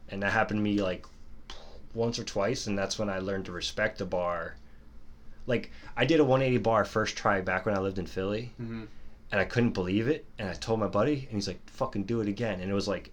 And 0.09 0.21
that 0.21 0.33
happened 0.33 0.57
to 0.57 0.61
me 0.63 0.81
like 0.81 1.05
once 1.93 2.19
or 2.19 2.25
twice, 2.25 2.67
and 2.67 2.77
that's 2.77 2.99
when 2.99 3.09
I 3.09 3.19
learned 3.19 3.45
to 3.45 3.53
respect 3.53 3.97
the 3.99 4.05
bar. 4.05 4.55
Like 5.47 5.71
I 5.95 6.03
did 6.03 6.19
a 6.19 6.25
180 6.25 6.57
bar 6.57 6.83
first 6.83 7.15
try 7.15 7.39
back 7.39 7.65
when 7.65 7.73
I 7.73 7.79
lived 7.79 7.99
in 7.99 8.05
Philly, 8.05 8.51
Mm-hmm. 8.61 8.83
and 9.31 9.39
I 9.39 9.45
couldn't 9.45 9.71
believe 9.71 10.09
it. 10.09 10.25
And 10.37 10.49
I 10.49 10.53
told 10.55 10.81
my 10.81 10.87
buddy, 10.87 11.19
and 11.29 11.35
he's 11.35 11.47
like, 11.47 11.61
"Fucking 11.69 12.03
do 12.03 12.19
it 12.19 12.27
again!" 12.27 12.59
And 12.59 12.69
it 12.69 12.73
was 12.73 12.89
like 12.89 13.11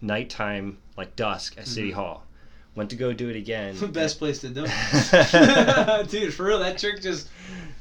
nighttime, 0.00 0.78
like 0.96 1.16
dusk 1.16 1.58
at 1.58 1.66
City 1.66 1.90
Mhm. 1.90 1.94
Hall. 1.94 2.25
Went 2.76 2.90
to 2.90 2.96
go 2.96 3.12
do 3.12 3.28
it 3.28 3.36
again. 3.36 3.70
It's 3.70 3.80
the 3.80 3.88
best 3.88 4.18
place 4.18 4.40
to 4.42 4.48
do 4.50 4.64
it. 4.68 6.08
Dude, 6.10 6.32
for 6.32 6.44
real, 6.44 6.58
that 6.60 6.78
trick 6.78 7.00
just 7.02 7.28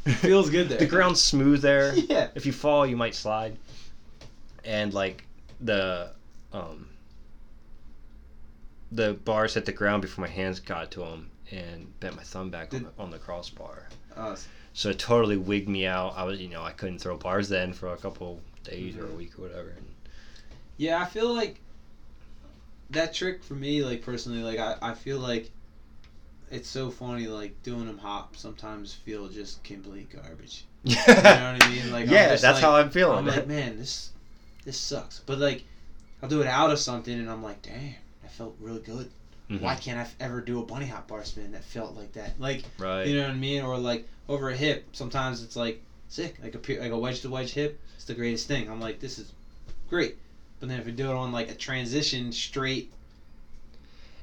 feels 0.05 0.49
good 0.49 0.69
there. 0.69 0.77
The 0.79 0.85
ground's 0.87 1.21
smooth 1.21 1.61
there. 1.61 1.93
Yeah. 1.95 2.29
If 2.33 2.45
you 2.45 2.51
fall, 2.53 2.85
you 2.87 2.95
might 2.95 3.13
slide. 3.13 3.57
And 4.63 4.93
like 4.93 5.25
the 5.61 6.11
um 6.53 6.87
the 8.91 9.13
bars 9.13 9.53
hit 9.55 9.65
the 9.65 9.71
ground 9.71 10.01
before 10.01 10.23
my 10.25 10.31
hands 10.31 10.59
got 10.59 10.91
to 10.91 11.01
them 11.01 11.29
and 11.51 11.99
bent 11.99 12.15
my 12.15 12.23
thumb 12.23 12.49
back 12.49 12.73
on, 12.73 12.83
the, 12.83 12.89
on 12.97 13.11
the 13.11 13.19
crossbar. 13.19 13.87
Uh, 14.15 14.35
So 14.73 14.89
it 14.89 14.99
totally 14.99 15.37
wigged 15.37 15.69
me 15.69 15.85
out. 15.85 16.13
I 16.15 16.23
was, 16.23 16.39
you 16.39 16.47
know, 16.49 16.63
I 16.63 16.71
couldn't 16.71 16.99
throw 16.99 17.17
bars 17.17 17.49
then 17.49 17.73
for 17.73 17.89
a 17.93 17.97
couple 17.97 18.39
days 18.63 18.95
or 18.97 19.05
a 19.05 19.11
week 19.11 19.37
or 19.37 19.43
whatever. 19.43 19.69
And 19.69 19.85
yeah, 20.77 21.01
I 21.01 21.05
feel 21.05 21.33
like 21.33 21.59
that 22.91 23.13
trick 23.13 23.43
for 23.43 23.55
me, 23.55 23.83
like 23.83 24.01
personally, 24.03 24.41
like 24.43 24.59
I, 24.59 24.75
I 24.91 24.93
feel 24.93 25.19
like 25.19 25.51
it's 26.51 26.69
so 26.69 26.89
funny, 26.91 27.27
like 27.27 27.61
doing 27.63 27.85
them 27.87 27.97
hop 27.97 28.35
sometimes 28.35 28.93
feel 28.93 29.27
just 29.27 29.63
complete 29.63 30.09
garbage. 30.11 30.65
You 30.85 30.95
know 30.95 31.03
what 31.13 31.25
I 31.63 31.69
mean? 31.71 31.91
Like 31.91 32.07
yeah, 32.07 32.27
that's 32.29 32.43
like- 32.43 32.61
how 32.61 32.75
I'm 32.75 32.89
feeling. 32.91 33.17
I'm 33.17 33.25
like, 33.25 33.47
man, 33.47 33.77
this 33.77 34.11
this 34.65 34.77
sucks. 34.77 35.19
But 35.25 35.39
like, 35.39 35.63
I'll 36.21 36.29
do 36.29 36.41
it 36.41 36.47
out 36.47 36.69
of 36.71 36.77
something, 36.79 37.17
and 37.17 37.29
I'm 37.29 37.41
like, 37.43 37.61
damn, 37.63 37.95
that 38.21 38.31
felt 38.31 38.55
really 38.59 38.81
good. 38.81 39.09
Mhm. 39.49 39.61
Why 39.61 39.75
can't 39.75 39.99
I 39.99 40.07
ever 40.23 40.41
do 40.41 40.59
a 40.59 40.63
bunny 40.65 40.85
hop 40.87 41.07
bar 41.07 41.23
spin 41.23 41.51
that 41.53 41.63
felt 41.63 41.95
like 41.95 42.13
that? 42.13 42.39
Like, 42.39 42.63
Right. 42.79 43.05
you 43.07 43.15
know 43.15 43.23
what 43.23 43.31
I 43.31 43.35
mean? 43.35 43.63
Or 43.63 43.77
like 43.77 44.07
over 44.29 44.49
a 44.49 44.55
hip, 44.55 44.85
sometimes 44.91 45.43
it's 45.43 45.55
like 45.55 45.81
sick, 46.09 46.35
like 46.43 46.53
a 46.55 46.79
like 46.79 46.91
a 46.91 46.97
wedge 46.97 47.21
to 47.21 47.29
wedge 47.29 47.51
hip. 47.53 47.79
It's 47.95 48.05
the 48.05 48.13
greatest 48.13 48.47
thing. 48.47 48.69
I'm 48.69 48.79
like, 48.81 48.99
this 48.99 49.17
is 49.19 49.31
great. 49.89 50.17
But 50.59 50.69
then 50.69 50.79
if 50.79 50.85
you 50.85 50.91
do 50.93 51.09
it 51.09 51.15
on 51.15 51.31
like 51.31 51.49
a 51.49 51.53
transition 51.55 52.31
straight, 52.31 52.91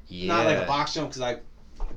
yeah. 0.08 0.28
not 0.28 0.46
like 0.46 0.58
a 0.58 0.66
box 0.66 0.94
jump, 0.94 1.10
because 1.10 1.22
I 1.22 1.36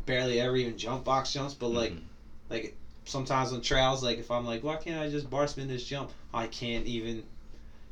barely 0.05 0.39
ever 0.39 0.55
even 0.57 0.77
jump 0.77 1.03
box 1.03 1.31
jumps, 1.31 1.53
but 1.53 1.67
like 1.69 1.91
Mhm. 1.91 2.01
like 2.49 2.75
sometimes 3.05 3.51
on 3.53 3.61
trails, 3.61 4.03
like 4.03 4.17
if 4.17 4.29
I'm 4.31 4.45
like, 4.45 4.63
why 4.63 4.75
can't 4.75 4.99
I 4.99 5.09
just 5.09 5.29
bar 5.29 5.47
spin 5.47 5.67
this 5.67 5.85
jump? 5.85 6.11
I 6.33 6.47
can't 6.47 6.85
even. 6.85 7.23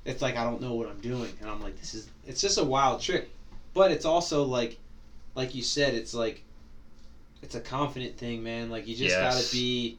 It's 0.05 0.21
like 0.21 0.35
I 0.35 0.43
don't 0.43 0.59
know 0.61 0.73
what 0.73 0.87
I'm 0.87 0.99
doing, 0.99 1.31
and 1.39 1.49
I'm 1.49 1.61
like, 1.61 1.79
this 1.79 1.93
is. 1.93 2.07
It's 2.27 2.41
just 2.41 2.57
a 2.57 2.63
wild 2.63 2.99
trick, 2.99 3.29
but 3.73 3.89
it's 3.89 4.05
also 4.05 4.43
like, 4.43 4.77
like 5.35 5.55
you 5.55 5.61
said, 5.61 5.93
it's 5.93 6.13
like. 6.13 6.41
It's 7.41 7.55
a 7.55 7.59
confident 7.59 8.17
thing, 8.17 8.41
man. 8.41 8.69
Like 8.69 8.87
you 8.87 8.95
just 8.95 9.15
Yes. 9.15 9.21
gotta 9.21 9.51
be. 9.51 9.97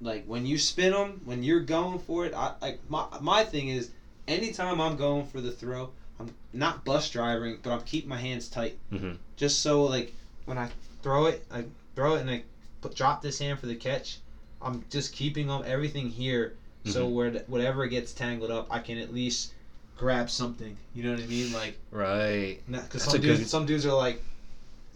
Like 0.00 0.24
when 0.26 0.46
you 0.46 0.58
spin 0.58 0.92
them, 0.92 1.20
when 1.24 1.42
you're 1.42 1.60
going 1.60 1.98
for 1.98 2.24
it, 2.24 2.32
I 2.34 2.52
like 2.60 2.78
my 2.88 3.04
my 3.20 3.42
thing 3.42 3.68
is, 3.68 3.90
anytime 4.28 4.80
I'm 4.80 4.96
going 4.96 5.26
for 5.26 5.40
the 5.40 5.50
throw, 5.50 5.90
I'm 6.20 6.32
not 6.52 6.84
bus 6.84 7.10
driving, 7.10 7.58
but 7.62 7.72
I'm 7.72 7.80
keeping 7.82 8.08
my 8.08 8.18
hands 8.18 8.48
tight 8.48 8.78
Mhm. 8.92 9.16
just 9.36 9.60
so 9.60 9.84
like 9.84 10.12
when 10.44 10.58
I 10.58 10.68
throw 11.02 11.26
it, 11.26 11.44
I 11.50 11.64
throw 11.96 12.14
it 12.16 12.20
and 12.20 12.30
I 12.30 12.42
put, 12.80 12.94
drop 12.94 13.22
this 13.22 13.38
hand 13.38 13.58
for 13.58 13.66
the 13.66 13.74
catch. 13.74 14.18
I'm 14.60 14.84
just 14.90 15.12
keeping 15.12 15.50
up 15.50 15.64
everything 15.64 16.08
here, 16.10 16.54
so 16.84 17.06
Mhm. 17.08 17.12
where 17.12 17.30
whatever 17.46 17.86
gets 17.86 18.12
tangled 18.12 18.50
up, 18.50 18.66
I 18.70 18.78
can 18.80 18.98
at 18.98 19.12
least 19.12 19.52
grab 19.96 20.30
something. 20.30 20.76
You 20.94 21.04
know 21.04 21.10
what 21.12 21.20
I 21.22 21.26
mean? 21.26 21.52
Like, 21.52 21.78
Right. 21.90 22.58
because 22.70 23.02
some 23.04 23.20
dudes, 23.20 23.40
good- 23.40 23.48
some 23.48 23.66
dudes 23.66 23.84
are 23.86 23.96
like, 23.96 24.22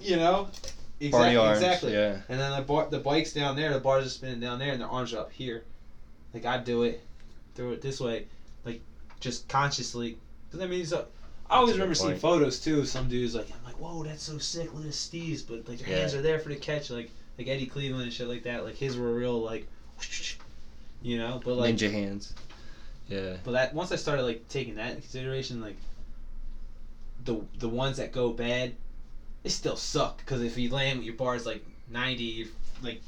you 0.00 0.16
know, 0.16 0.48
exactly, 1.00 1.36
arms. 1.36 1.58
exactly. 1.58 1.92
Yeah. 1.92 2.20
And 2.28 2.38
then 2.40 2.56
the 2.56 2.62
bar, 2.62 2.88
the 2.90 2.98
bike's 2.98 3.32
down 3.32 3.56
there, 3.56 3.72
the 3.72 3.80
bars 3.80 4.06
are 4.06 4.10
spinning 4.10 4.40
down 4.40 4.58
there, 4.58 4.72
and 4.72 4.80
their 4.80 4.88
arms 4.88 5.12
are 5.12 5.18
up 5.18 5.32
here. 5.32 5.64
Like 6.34 6.44
I 6.46 6.58
do 6.58 6.82
it, 6.84 7.00
throw 7.54 7.70
it 7.72 7.82
this 7.82 8.00
way, 8.00 8.26
just 9.22 9.48
consciously. 9.48 10.18
Cause 10.50 10.60
I 10.60 10.66
mean, 10.66 10.84
so 10.84 11.06
I 11.48 11.56
always 11.56 11.68
That's 11.68 11.76
a 11.76 11.78
good 11.78 11.82
remember 11.82 11.94
seeing 11.94 12.16
photos 12.18 12.60
too. 12.60 12.80
of 12.80 12.88
Some 12.88 13.08
dudes 13.08 13.34
like 13.34 13.48
I'm 13.50 13.64
like, 13.64 13.80
whoa, 13.80 14.02
that's 14.02 14.22
so 14.22 14.36
sick. 14.36 14.74
Look 14.74 14.84
at 14.84 14.92
Steve's, 14.92 15.40
but 15.42 15.66
like 15.66 15.78
their 15.78 15.96
hands 15.96 16.14
are 16.14 16.20
there 16.20 16.38
for 16.38 16.50
the 16.50 16.56
catch, 16.56 16.90
like 16.90 17.10
like 17.38 17.48
Eddie 17.48 17.66
Cleveland 17.66 18.02
and 18.04 18.12
shit 18.12 18.28
like 18.28 18.42
that. 18.42 18.64
Like 18.64 18.74
his 18.74 18.98
were 18.98 19.14
real 19.14 19.40
like, 19.40 19.66
you 21.02 21.16
know. 21.16 21.40
But 21.42 21.54
like, 21.54 21.74
Ninja 21.74 21.90
hands. 21.90 22.34
Yeah. 23.08 23.36
but 23.44 23.52
that 23.52 23.74
once 23.74 23.92
I 23.92 23.96
started 23.96 24.22
like 24.22 24.48
taking 24.48 24.74
that 24.76 24.90
into 24.90 25.02
consideration, 25.02 25.60
like 25.60 25.76
the 27.24 27.40
the 27.58 27.68
ones 27.68 27.96
that 27.96 28.12
go 28.12 28.30
bad, 28.32 28.72
they 29.42 29.48
still 29.48 29.76
suck. 29.76 30.18
Because 30.18 30.42
if 30.42 30.58
you 30.58 30.70
land 30.70 30.98
with 30.98 31.06
your 31.06 31.16
bars 31.16 31.46
like 31.46 31.64
90, 31.90 32.22
you're 32.24 32.48
like 32.82 33.00
te- 33.00 33.06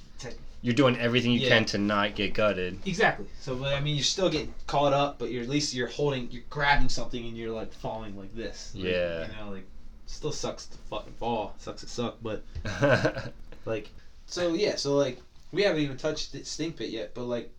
You're 0.64 0.72
doing 0.72 0.96
everything 0.96 1.32
you 1.32 1.40
Yeah. 1.40 1.48
can 1.50 1.66
to 1.66 1.78
not 1.78 2.14
get 2.14 2.32
gutted. 2.32 2.78
Exactly. 2.86 3.26
So 3.38 3.54
but, 3.54 3.74
I 3.74 3.80
mean, 3.80 3.96
you're 3.96 4.02
still 4.02 4.30
getting 4.30 4.54
caught 4.66 4.94
up, 4.94 5.18
but 5.18 5.30
you're 5.30 5.42
at 5.42 5.48
least 5.50 5.74
you're 5.74 5.88
holding, 5.88 6.30
you're 6.30 6.42
grabbing 6.48 6.88
something, 6.88 7.22
and 7.22 7.36
you're 7.36 7.50
like 7.52 7.70
falling 7.70 8.16
like 8.16 8.34
this. 8.34 8.72
Like, 8.74 8.84
Yeah. 8.84 9.26
You 9.28 9.36
know, 9.44 9.50
like 9.50 9.66
still 10.06 10.32
sucks 10.32 10.64
to 10.64 10.78
fucking 10.88 11.12
fall. 11.18 11.54
Sucks 11.58 11.82
to 11.82 11.86
suck, 11.86 12.16
but 12.22 12.42
like, 13.66 13.90
so 14.24 14.54
yeah, 14.54 14.76
so 14.76 14.96
like 14.96 15.18
we 15.52 15.60
haven't 15.64 15.82
even 15.82 15.98
touched 15.98 16.32
the 16.32 16.42
stink 16.44 16.76
pit 16.76 16.88
yet, 16.88 17.12
but 17.14 17.24
like 17.24 17.52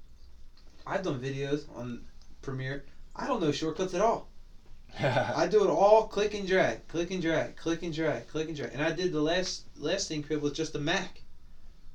I've 0.87 1.03
done 1.03 1.19
videos 1.19 1.65
on 1.75 2.01
Premiere. 2.41 2.85
I 3.15 3.27
don't 3.27 3.39
know 3.39 3.51
shortcuts 3.51 3.93
at 3.93 4.01
all. 4.01 4.29
I 4.99 5.45
do 5.45 5.63
it 5.63 5.69
all 5.69 6.07
click 6.07 6.33
and 6.33 6.47
drag, 6.47 6.87
click 6.87 7.11
and 7.11 7.21
drag, 7.21 7.55
click 7.55 7.83
and 7.83 7.93
drag, 7.93 8.25
click 8.27 8.47
and 8.47 8.57
drag. 8.57 8.73
And 8.73 8.81
I 8.81 8.91
did 8.91 9.11
the 9.13 9.21
last 9.21 9.65
last 9.77 10.07
thing 10.07 10.23
crib 10.23 10.41
with 10.41 10.55
just 10.55 10.73
a 10.73 10.79
Mac. 10.79 11.21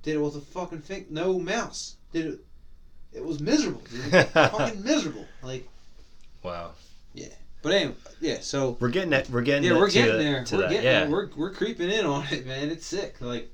Did 0.03 0.17
it 0.17 0.19
with 0.19 0.37
a 0.37 0.41
fucking 0.41 0.81
thing, 0.81 1.07
no 1.11 1.39
mouse. 1.39 1.97
Did 2.13 2.27
it? 2.27 2.41
It 3.13 3.25
was 3.25 3.41
miserable, 3.41 3.83
dude. 3.91 4.27
fucking 4.29 4.83
miserable. 4.83 5.27
Like, 5.43 5.69
wow. 6.43 6.73
Yeah. 7.13 7.27
But 7.63 7.73
anyway, 7.73 7.95
yeah. 8.21 8.39
So 8.41 8.77
We're 8.81 8.89
getting 8.89 9.11
that. 9.11 9.29
We're 9.29 9.43
getting. 9.43 9.65
yeah, 9.65 9.77
we're 9.77 9.89
to, 9.89 9.93
getting 9.93 10.19
there. 10.19 10.45
To 10.45 10.55
we're 10.57 10.63
that. 10.63 10.71
getting 10.71 10.85
yeah. 10.85 11.01
there. 11.01 11.11
We're 11.11 11.29
we're 11.37 11.53
creeping 11.53 11.91
in 11.91 12.07
on 12.07 12.27
it, 12.31 12.47
man. 12.47 12.71
It's 12.71 12.87
sick. 12.87 13.17
Like, 13.21 13.51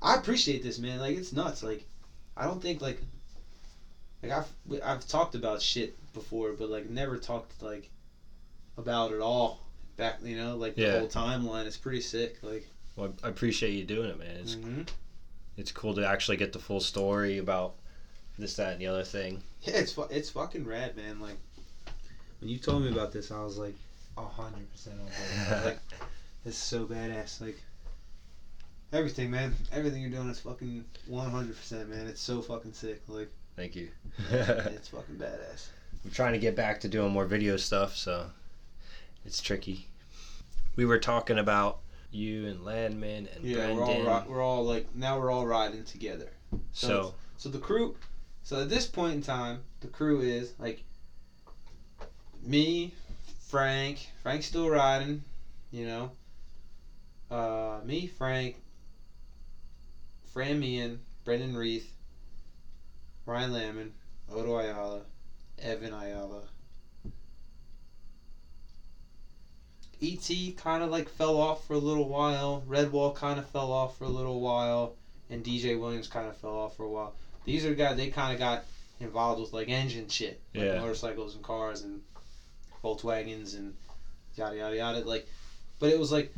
I 0.00 0.14
appreciate 0.16 0.62
this, 0.62 0.78
man. 0.78 1.00
Like, 1.00 1.16
it's 1.16 1.32
nuts. 1.32 1.62
Like, 1.62 1.84
I 2.36 2.44
don't 2.44 2.62
think 2.62 2.80
like, 2.80 3.00
like 4.22 4.32
I've 4.32 4.80
I've 4.84 5.08
talked 5.08 5.34
about 5.34 5.60
shit 5.62 5.96
before, 6.14 6.52
but 6.52 6.70
like 6.70 6.88
never 6.90 7.16
talked 7.16 7.60
like 7.62 7.90
about 8.76 9.12
it 9.12 9.20
all. 9.20 9.60
Back, 9.96 10.18
you 10.22 10.36
know, 10.36 10.56
like 10.56 10.74
Yeah. 10.76 10.92
the 10.92 10.98
whole 11.00 11.08
timeline. 11.08 11.66
It's 11.66 11.76
pretty 11.76 12.00
sick. 12.02 12.38
Like, 12.42 12.68
Well, 12.94 13.12
I 13.24 13.28
appreciate 13.28 13.72
you 13.72 13.84
doing 13.84 14.10
it, 14.10 14.18
man. 14.18 14.36
It's 14.36 14.54
mhm. 14.54 14.86
It's 15.58 15.72
cool 15.72 15.94
to 15.94 16.06
actually 16.06 16.38
get 16.38 16.52
the 16.54 16.58
full 16.58 16.80
story 16.80 17.36
about 17.38 17.74
this, 18.38 18.54
that, 18.56 18.72
and 18.72 18.80
the 18.80 18.86
other 18.86 19.02
thing. 19.04 19.42
yeah, 19.62 19.74
it's 19.76 19.92
fu- 19.92 20.02
it's 20.10 20.30
fucking 20.30 20.64
rad, 20.64 20.96
man. 20.96 21.20
Like, 21.20 21.36
when 22.40 22.48
you 22.48 22.56
told 22.58 22.84
me 22.84 22.90
about 22.90 23.12
this, 23.12 23.30
I 23.30 23.42
was 23.42 23.58
like, 23.58 23.74
a 24.16 24.22
hundred 24.24 24.70
percent 24.72 24.96
on 25.00 25.06
board. 25.06 25.48
I 25.50 25.54
was 25.54 25.64
like, 25.64 25.78
It's 26.44 26.56
so 26.56 26.86
badass. 26.86 27.40
Like 27.40 27.60
everything, 28.92 29.30
man. 29.30 29.54
Everything 29.72 30.00
you're 30.02 30.10
doing 30.10 30.30
is 30.30 30.40
fucking 30.40 30.84
one 31.06 31.30
hundred 31.30 31.56
percent, 31.56 31.88
man. 31.90 32.06
It's 32.06 32.20
so 32.22 32.40
fucking 32.40 32.72
sick. 32.72 33.02
Like 33.08 33.28
Thank 33.56 33.74
you. 33.74 33.88
it's 34.30 34.88
fucking 34.96 35.16
badass. 35.16 35.66
I'm 36.04 36.12
trying 36.12 36.32
to 36.32 36.38
get 36.38 36.54
back 36.54 36.80
to 36.80 36.88
doing 36.88 37.10
more 37.12 37.24
video 37.26 37.56
stuff, 37.56 37.96
so 37.96 38.26
it's 39.26 39.42
tricky. 39.42 39.88
We 40.76 40.84
were 40.84 40.98
talking 40.98 41.38
about 41.38 41.80
you 42.10 42.46
and 42.46 42.64
Landman 42.64 43.28
and 43.34 43.44
Yeah, 43.44 43.72
we're 43.72 43.84
all 43.84 44.24
we're 44.28 44.42
all 44.42 44.64
like 44.64 44.94
now 44.94 45.18
we're 45.18 45.30
all 45.30 45.46
riding 45.46 45.84
together. 45.84 46.30
so 46.72 47.14
So 47.36 47.48
the 47.48 47.58
crew. 47.58 47.96
So 48.42 48.62
at 48.62 48.68
this 48.68 48.86
point 48.86 49.14
in 49.14 49.22
time, 49.22 49.62
the 49.80 49.88
crew 49.88 50.20
is 50.20 50.54
like 50.58 50.82
me, 52.42 52.94
Frank. 53.48 54.08
Frank's 54.22 54.46
still 54.46 54.70
riding, 54.70 55.22
you 55.70 55.84
know. 55.84 56.10
Uh, 57.30 57.80
me, 57.84 58.06
Frank, 58.06 58.56
Fran 60.32 60.58
Meehan, 60.58 61.00
Brendan 61.24 61.54
Reith, 61.54 61.92
Ryan 63.26 63.52
Lamon, 63.52 63.92
Odo 64.32 64.56
Ayala, 64.56 65.02
Evan 65.58 65.92
Ayala. 65.92 66.42
ET 70.00 70.56
kind 70.56 70.82
of 70.82 70.90
like 70.90 71.08
fell 71.08 71.36
off 71.36 71.66
for 71.66 71.74
a 71.74 71.78
little 71.78 72.08
while. 72.08 72.62
Redwall 72.68 73.14
kind 73.14 73.38
of 73.38 73.48
fell 73.50 73.72
off 73.72 73.98
for 73.98 74.04
a 74.04 74.08
little 74.08 74.40
while, 74.40 74.94
and 75.30 75.44
DJ 75.44 75.78
Williams 75.78 76.06
kind 76.06 76.28
of 76.28 76.36
fell 76.36 76.54
off 76.54 76.76
for 76.76 76.84
a 76.84 76.88
while. 76.90 77.14
These 77.44 77.64
are 77.64 77.74
guys 77.74 77.96
they 77.96 78.08
kind 78.08 78.32
of 78.32 78.38
got 78.38 78.64
involved 79.00 79.40
with 79.40 79.52
like 79.52 79.68
engine 79.68 80.08
shit, 80.08 80.40
like 80.54 80.64
Yeah. 80.64 80.78
motorcycles 80.78 81.34
and 81.34 81.42
cars 81.42 81.82
and 81.82 82.00
Volkswagens 82.84 83.54
and 83.56 83.74
yada 84.36 84.56
yada 84.56 84.76
yada. 84.76 85.00
Like, 85.00 85.26
but 85.78 85.90
it 85.90 85.98
was 85.98 86.12
like 86.12 86.32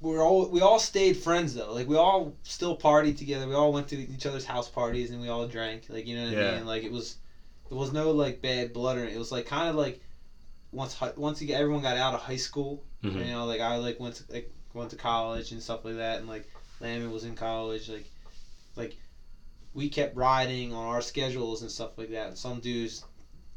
we're 0.00 0.22
all 0.24 0.46
we 0.48 0.60
all 0.62 0.78
stayed 0.78 1.16
friends 1.16 1.54
though. 1.54 1.72
Like 1.72 1.86
we 1.86 1.96
all 1.96 2.32
still 2.42 2.76
partied 2.76 3.18
together. 3.18 3.46
We 3.46 3.54
all 3.54 3.72
went 3.72 3.88
to 3.88 3.96
each 3.96 4.26
other's 4.26 4.44
house 4.44 4.68
parties 4.68 5.10
and 5.10 5.20
we 5.20 5.28
all 5.28 5.46
drank. 5.46 5.86
Like 5.88 6.06
you 6.06 6.16
know 6.16 6.24
what 6.24 6.38
I 6.38 6.56
mean? 6.56 6.66
Like 6.66 6.82
it 6.84 6.92
was 6.92 7.16
it 7.70 7.74
was 7.74 7.92
no 7.92 8.10
like 8.12 8.40
bad 8.40 8.72
blood 8.72 8.96
or 8.96 9.04
it 9.04 9.18
was 9.18 9.30
like 9.30 9.46
kind 9.46 9.68
of 9.68 9.74
like 9.74 10.00
once 10.72 10.94
hi- 10.94 11.12
once 11.16 11.40
you 11.40 11.46
get 11.46 11.60
everyone 11.60 11.82
got 11.82 11.96
out 11.96 12.14
of 12.14 12.20
high 12.20 12.36
school. 12.36 12.82
mhm. 13.02 13.14
You 13.24 13.32
know, 13.32 13.46
like 13.46 13.60
I 13.60 13.76
like 13.76 13.98
went 14.00 14.14
to 14.16 14.24
like 14.32 14.50
went 14.74 14.90
to 14.90 14.96
college 14.96 15.52
and 15.52 15.62
stuff 15.62 15.84
like 15.84 15.96
that, 15.96 16.18
and 16.18 16.28
like 16.28 16.44
Lamon 16.80 17.10
was 17.12 17.24
in 17.24 17.34
college. 17.34 17.88
Like, 17.88 18.04
like 18.76 18.96
we 19.74 19.88
kept 19.88 20.16
riding 20.16 20.72
on 20.72 20.84
our 20.84 21.00
schedules 21.00 21.62
and 21.62 21.70
stuff 21.70 21.96
like 21.96 22.10
that. 22.10 22.28
And 22.28 22.36
some 22.38 22.60
dudes, 22.60 23.04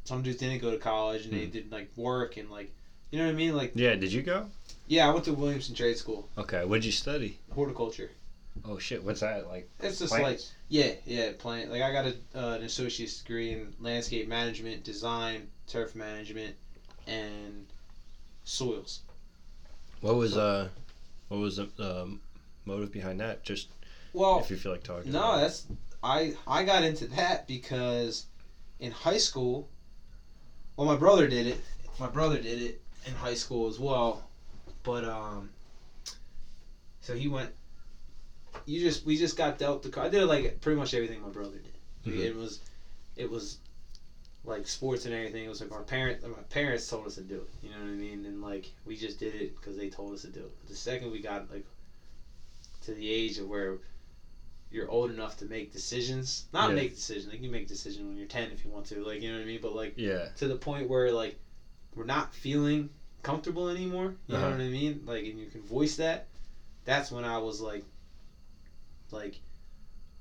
some 0.04 0.22
dudes 0.22 0.38
didn't 0.38 0.62
go 0.62 0.72
to 0.72 0.78
college 0.78 1.26
and 1.26 1.34
they 1.34 1.46
Hmm. 1.46 1.52
did 1.52 1.72
like 1.72 1.90
work 1.96 2.38
and 2.38 2.50
like, 2.52 2.72
you 3.12 3.18
know 3.20 3.26
what 3.26 3.32
I 3.32 3.36
mean? 3.36 3.56
Like, 3.56 3.72
yeah, 3.76 3.96
did 3.96 4.12
you 4.14 4.22
go? 4.22 4.50
yeah, 4.88 5.08
I 5.08 5.12
went 5.12 5.26
to 5.26 5.34
Williamson 5.34 5.74
Trade 5.76 5.98
School, 5.98 6.28
Okay, 6.38 6.64
what'd 6.66 6.84
you 6.86 6.92
study? 6.92 7.38
horticulture. 7.54 8.12
Oh 8.66 8.78
shit, 8.78 9.04
what's 9.04 9.22
that 9.22 9.48
like? 9.48 9.68
It's 9.80 10.00
just 10.00 10.12
like 10.12 10.40
yeah, 10.70 10.92
yeah, 11.06 11.32
plant. 11.38 11.72
Like 11.72 11.82
I 11.82 11.92
got 11.92 12.06
a, 12.06 12.16
uh, 12.36 12.54
an 12.56 12.64
associate's 12.64 13.18
degree 13.20 13.52
in 13.52 13.74
landscape 13.80 14.28
management, 14.28 14.84
design, 14.84 15.48
turf 15.68 15.96
management, 15.96 16.56
and 17.08 17.66
soils. 18.44 19.02
What 20.02 20.16
was 20.16 20.38
uh, 20.38 20.70
what 21.30 21.40
was 21.40 21.58
the 21.58 21.70
um, 21.80 22.22
motive 22.66 22.92
behind 22.92 23.20
that? 23.20 23.44
Just 23.44 23.68
Well, 24.14 24.40
if 24.40 24.50
you 24.50 24.58
feel 24.58 24.72
like 24.72 24.84
talking. 24.84 25.12
No, 25.12 25.38
that's 25.40 25.66
I 26.04 26.36
I 26.48 26.64
got 26.64 26.84
into 26.84 27.06
that 27.08 27.48
because 27.48 28.26
in 28.80 28.92
high 28.92 29.18
school, 29.18 29.70
well, 30.76 30.88
my 30.88 30.96
brother 30.96 31.28
did 31.28 31.48
it. 31.48 31.62
My 32.00 32.08
brother 32.08 32.38
did 32.38 32.62
it 32.62 32.82
in 33.06 33.14
high 33.14 33.36
school 33.36 33.68
as 33.68 33.80
well, 33.80 34.24
but 34.84 35.06
um, 35.06 35.50
so 37.02 37.16
he 37.16 37.28
went. 37.28 37.52
You 38.66 38.80
just 38.80 39.06
we 39.06 39.18
just 39.18 39.38
got 39.38 39.58
dealt 39.58 39.84
the 39.84 39.90
card. 39.90 40.08
I 40.08 40.10
did 40.10 40.26
like 40.26 40.62
pretty 40.62 40.78
much 40.78 40.94
everything 40.94 41.22
my 41.22 41.30
brother 41.30 41.58
did. 41.58 42.14
Mhm. 42.14 42.20
It 42.20 42.36
was, 42.36 42.60
it 43.16 43.30
was, 43.30 43.58
like 44.46 44.68
sports 44.68 45.06
and 45.06 45.14
everything. 45.14 45.46
It 45.46 45.48
was 45.50 45.60
like 45.62 45.72
our 45.72 45.82
parent, 45.82 46.22
my 46.28 46.42
parents 46.50 46.88
told 46.88 47.06
us 47.06 47.16
to 47.16 47.22
do 47.22 47.36
it. 47.36 47.48
You 47.62 47.70
know 47.70 47.78
what 47.78 47.88
I 47.88 47.96
mean? 47.96 48.26
And 48.26 48.42
like 48.42 48.72
we 48.86 48.96
just 48.96 49.18
did 49.18 49.34
it 49.34 49.56
because 49.56 49.76
they 49.76 49.88
told 49.88 50.12
us 50.14 50.22
to 50.22 50.28
do 50.30 50.42
it. 50.42 50.52
But 50.60 50.68
the 50.68 50.76
second 50.76 51.10
we 51.12 51.20
got 51.20 51.50
like 51.50 51.64
to 52.82 52.92
the 52.92 53.08
age 53.10 53.38
of 53.38 53.48
where 53.48 53.78
you're 54.70 54.90
old 54.90 55.10
enough 55.10 55.36
to 55.38 55.46
make 55.46 55.72
decisions. 55.72 56.44
Not 56.52 56.70
Yeah. 56.70 56.76
make 56.76 56.94
decisions. 56.94 57.32
Like 57.32 57.42
you 57.42 57.50
make 57.50 57.68
decisions 57.68 58.06
when 58.06 58.16
you're 58.18 58.26
ten 58.26 58.52
if 58.52 58.64
you 58.64 58.70
want 58.70 58.86
to. 58.86 59.02
Like 59.04 59.22
you 59.22 59.30
know 59.30 59.36
what 59.38 59.44
I 59.44 59.46
mean. 59.46 59.62
But 59.62 59.72
like 59.74 59.94
Yeah. 59.96 60.28
to 60.36 60.48
the 60.48 60.56
point 60.56 60.88
where 60.88 61.12
like 61.12 61.36
we're 61.96 62.04
not 62.04 62.34
feeling 62.34 62.90
comfortable 63.22 63.68
anymore. 63.70 64.16
You 64.28 64.36
Uh-huh. 64.36 64.48
know 64.48 64.52
what 64.52 64.62
I 64.62 64.70
mean? 64.70 65.04
Like 65.06 65.26
and 65.26 65.40
you 65.40 65.48
can 65.48 65.64
voice 65.64 65.96
that. 65.96 66.26
That's 66.86 67.10
when 67.12 67.24
I 67.24 67.38
was 67.38 67.62
like, 67.62 67.84
like, 69.12 69.40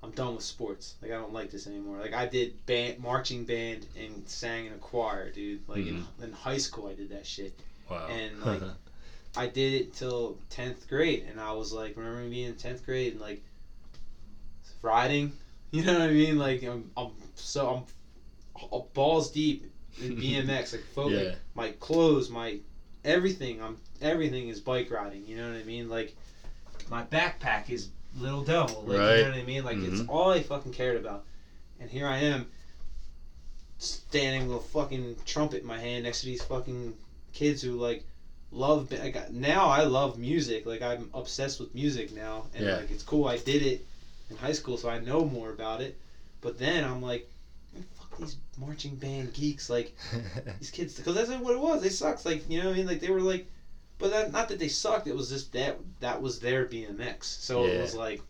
I'm 0.03 0.11
done 0.11 0.35
with 0.35 0.45
sports. 0.45 0.97
Like 1.01 1.13
I 1.13 1.15
don't 1.15 1.33
like 1.33 1.51
this 1.51 1.67
anymore. 1.67 1.99
Like 1.99 2.15
I 2.15 2.27
did 2.27 2.65
band, 2.67 2.99
marching 2.99 3.45
band, 3.45 3.87
and 3.99 4.29
sang 4.29 4.67
in 4.67 4.73
a 4.73 4.79
choir, 4.79 5.31
dude. 5.31 5.69
Like 5.69 5.87
in, 5.87 5.99
mm-hmm. 5.99 6.25
in 6.25 6.33
high 6.33 6.59
school, 6.59 6.89
I 6.89 6.95
did 6.95 7.11
that 7.11 7.27
shit. 7.27 7.59
Wow. 7.89 8.09
And, 8.09 8.43
like, 8.43 8.63
I 9.37 9.47
did 9.47 9.75
it 9.75 9.95
till 9.95 10.39
tenth 10.51 10.89
grade, 10.89 11.27
and 11.31 11.41
I 11.41 11.53
was 11.53 11.73
like, 11.73 11.97
remember 11.97 12.29
being 12.29 12.49
in 12.49 12.57
tenth 12.57 12.85
grade 12.85 13.13
and 13.13 13.21
like 13.21 13.43
riding. 14.83 15.33
You 15.75 15.85
know 15.85 16.01
what 16.01 16.11
I 16.11 16.13
mean? 16.13 16.39
Like 16.39 16.63
I'm, 16.65 16.91
I'm 16.99 17.13
so 17.35 17.87
I'm 18.71 18.83
balls 18.93 19.31
deep 19.31 19.73
in 20.03 20.17
BMX. 20.19 20.75
Like, 20.75 21.11
yeah. 21.11 21.35
my 21.55 21.71
clothes, 21.81 22.29
my 22.29 22.59
everything. 23.07 23.63
I'm 23.63 23.79
everything 24.03 24.49
is 24.49 24.61
bike 24.61 24.91
riding. 24.91 25.25
You 25.27 25.39
know 25.39 25.51
what 25.51 25.59
I 25.59 25.63
mean? 25.63 25.89
Like, 25.89 26.15
my 26.91 27.05
backpack 27.05 27.71
is 27.71 27.89
Little 28.19 28.45
Devil. 28.45 28.85
Like 28.87 28.99
Right. 28.99 29.17
you 29.19 29.23
know 29.25 29.31
what 29.31 29.39
I 29.39 29.43
mean? 29.45 29.65
Like 29.65 29.79
it's 29.79 30.01
Mhm. 30.03 30.09
all 30.09 30.31
I 30.31 30.43
fucking 30.43 30.73
cared 30.73 30.97
about. 30.97 31.25
And 31.81 31.91
here 31.91 32.07
I 32.07 32.19
am 32.19 32.47
standing 33.79 34.49
with 34.49 34.59
a 34.59 34.61
fucking 34.69 35.17
trumpet 35.25 35.63
in 35.63 35.67
my 35.67 35.79
hand 35.79 36.05
next 36.05 36.21
to 36.21 36.27
these 36.27 36.43
fucking 36.43 36.97
kids 37.33 37.63
who 37.63 37.73
like 37.73 38.05
love 38.53 38.91
got 39.13 39.33
now 39.33 39.67
I 39.67 39.85
love 39.85 40.19
music. 40.19 40.67
Like 40.67 40.83
I'm 40.83 41.11
obsessed 41.15 41.59
with 41.59 41.75
music 41.75 42.13
now 42.15 42.47
and 42.55 42.67
Yeah. 42.67 42.77
like 42.77 42.91
it's 42.91 43.03
cool 43.03 43.27
I 43.27 43.39
did 43.39 43.63
it 43.63 43.85
in 44.31 44.37
high 44.37 44.53
school 44.53 44.77
so 44.77 44.89
I 44.89 44.99
know 45.01 45.25
more 45.25 45.51
about 45.51 45.81
it. 45.81 45.99
But 46.41 46.59
then 46.59 46.85
I'm 46.85 47.03
like 47.03 47.29
fuck 47.97 48.19
these 48.19 48.37
marching 48.59 48.95
band 48.97 49.33
geeks 49.33 49.71
like 49.71 49.97
these 50.59 50.71
kids 50.71 50.95
because 50.95 51.15
that's 51.15 51.31
what 51.31 51.55
it 51.55 51.59
was. 51.61 51.83
They 51.83 51.89
sucked. 51.89 52.25
Like 52.27 52.49
you 52.49 52.61
know 52.61 52.67
what 52.67 52.75
I 52.75 52.77
mean? 52.77 52.87
Like 52.87 53.01
they 53.01 53.11
were 53.11 53.21
like, 53.23 53.47
but 54.03 54.11
that, 54.11 54.33
not 54.33 54.49
that 54.49 54.59
they 54.59 54.67
sucked. 54.69 55.07
It 55.07 55.15
was 55.15 55.29
just 55.31 55.53
that 55.53 55.79
that 56.01 56.21
was 56.21 56.41
their 56.41 56.67
BMX. 56.67 57.23
So 57.25 57.65
it 57.67 57.81
was 57.81 57.95
like, 57.95 58.21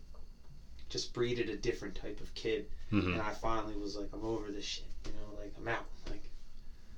just 0.87 1.13
breeded 1.13 1.49
a 1.49 1.55
different 1.55 1.95
type 1.95 2.21
of 2.21 2.33
kid. 2.35 2.67
Mhm. 2.91 3.13
And 3.13 3.21
I 3.21 3.31
finally 3.31 3.75
was 3.75 3.95
like, 3.95 4.07
I'm 4.13 4.23
over 4.23 4.51
this 4.51 4.63
shit. 4.63 4.85
You 5.07 5.13
know, 5.13 5.35
like 5.41 5.51
I'm 5.57 5.67
out. 5.67 5.85
Like 6.09 6.21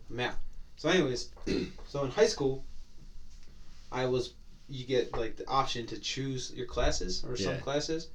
I'm 0.09 0.19
out. 0.19 0.35
So 0.75 0.89
anyways, 0.89 1.29
so 1.87 2.03
in 2.03 2.11
high 2.11 2.25
school, 2.27 2.63
I 3.91 4.05
was 4.05 4.33
you 4.67 4.83
get 4.83 5.15
like 5.15 5.37
the 5.37 5.47
option 5.47 5.85
to 5.85 5.97
choose 5.97 6.51
your 6.53 6.65
classes 6.65 7.23
or 7.25 7.37
some 7.37 7.53
Yeah. 7.53 7.59
classes, 7.61 8.07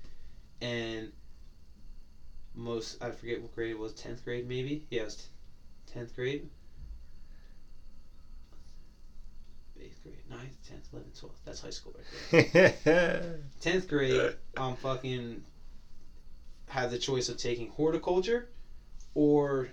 and 0.61 1.11
most 2.55 3.03
I 3.03 3.11
forget 3.13 3.41
what 3.41 3.55
grade 3.55 3.71
it 3.71 3.79
was, 3.79 3.93
tenth 3.93 4.23
grade 4.25 4.47
maybe. 4.47 4.85
yes, 4.91 5.29
tenth 5.87 6.15
grade. 6.15 6.47
Eighth 9.81 10.03
grade, 10.03 10.17
ninth, 10.29 10.69
tenth, 10.69 10.87
eleventh, 10.93 11.19
twelfth. 11.19 11.39
That's 11.45 11.61
high 11.61 11.71
school 11.71 11.95
right 11.97 12.75
there. 12.85 13.41
Tenth 13.61 13.89
grade, 13.89 14.35
I'm 14.57 14.77
fucking 14.77 15.43
had 16.69 16.91
the 16.91 16.99
choice 16.99 17.29
of 17.29 17.37
taking 17.37 17.69
horticulture 17.71 18.49
or 19.15 19.69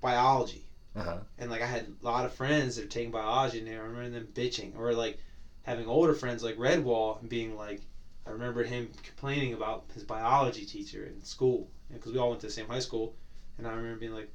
biology. 0.00 0.64
uh-huh. 0.94 1.18
And 1.38 1.50
like 1.50 1.62
I 1.62 1.66
had 1.66 1.86
a 2.00 2.04
lot 2.04 2.24
of 2.24 2.32
friends 2.32 2.76
that 2.76 2.84
were 2.84 2.90
taking 2.90 3.10
biology 3.10 3.58
and 3.58 3.68
I 3.68 3.74
remember 3.74 4.10
them 4.10 4.28
bitching. 4.32 4.76
Or 4.76 4.92
like 4.94 5.18
having 5.62 5.86
older 5.86 6.14
friends 6.14 6.42
like 6.42 6.56
Redwall 6.56 7.20
and 7.20 7.28
being 7.28 7.56
like 7.56 7.80
I 8.26 8.30
remember 8.30 8.62
him 8.62 8.90
complaining 9.02 9.54
about 9.54 9.84
his 9.92 10.02
biology 10.02 10.64
teacher 10.64 11.04
in 11.04 11.22
school 11.24 11.68
because 11.92 12.12
we 12.12 12.18
all 12.18 12.30
went 12.30 12.40
to 12.40 12.46
the 12.46 12.52
same 12.52 12.66
high 12.68 12.78
school. 12.78 13.14
And 13.58 13.66
I 13.66 13.72
remember 13.72 13.98
being 13.98 14.14
like, 14.14 14.32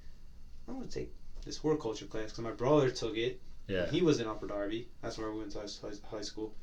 I'm 0.68 0.76
gonna 0.76 0.88
take 0.88 1.12
this 1.46 1.58
horticulture 1.58 2.06
class 2.06 2.26
because 2.26 2.44
my 2.44 2.52
brother 2.52 2.90
took 2.90 3.18
it. 3.18 3.42
Yeah. 3.70 3.90
He 3.90 4.02
was 4.02 4.20
in 4.20 4.28
Upper 4.28 4.48
Darby. 4.48 4.88
That's 5.02 5.18
where 5.18 5.32
we 5.32 5.40
went 5.40 5.52
to 5.52 5.60
high, 5.60 6.18
high 6.18 6.22
school. 6.22 6.54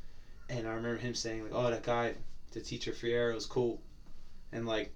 And 0.50 0.66
I 0.66 0.72
remember 0.72 0.98
him 0.98 1.14
saying 1.14 1.44
like, 1.44 1.52
"Oh, 1.54 1.70
that 1.70 1.82
guy, 1.82 2.14
the 2.52 2.60
teacher 2.60 2.92
Fierro 2.92 3.34
was 3.34 3.46
cool," 3.46 3.80
and 4.52 4.66
like, 4.66 4.92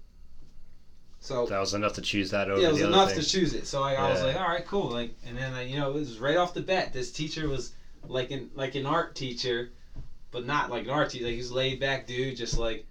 so 1.19 1.45
That 1.45 1.59
was 1.59 1.73
enough 1.73 1.93
to 1.93 2.01
choose 2.01 2.31
that 2.31 2.49
over 2.49 2.61
yeah, 2.61 2.69
it 2.69 2.73
was 2.73 2.81
enough 2.81 3.13
to 3.13 3.23
choose 3.23 3.53
it. 3.53 3.67
So 3.67 3.83
I, 3.83 3.93
I 3.93 4.09
was 4.09 4.23
like, 4.23 4.35
all 4.35 4.47
right, 4.47 4.65
cool. 4.65 4.89
Like, 4.89 5.11
and 5.25 5.37
then 5.37 5.53
I, 5.53 5.63
you 5.63 5.75
know, 5.75 5.89
it 5.91 5.93
was 5.93 6.19
right 6.19 6.37
off 6.37 6.53
the 6.53 6.61
bat. 6.61 6.93
This 6.93 7.11
teacher 7.11 7.47
was 7.47 7.73
like 8.07 8.31
an 8.31 8.49
like 8.55 8.75
an 8.75 8.85
art 8.85 9.15
teacher, 9.15 9.69
but 10.31 10.45
not 10.45 10.69
like 10.69 10.85
an 10.85 10.89
art 10.89 11.09
teacher. 11.09 11.25
Like 11.25 11.35
he's 11.35 11.51
laid 11.51 11.79
back 11.79 12.07
dude, 12.07 12.35
just 12.35 12.57
like, 12.57 12.85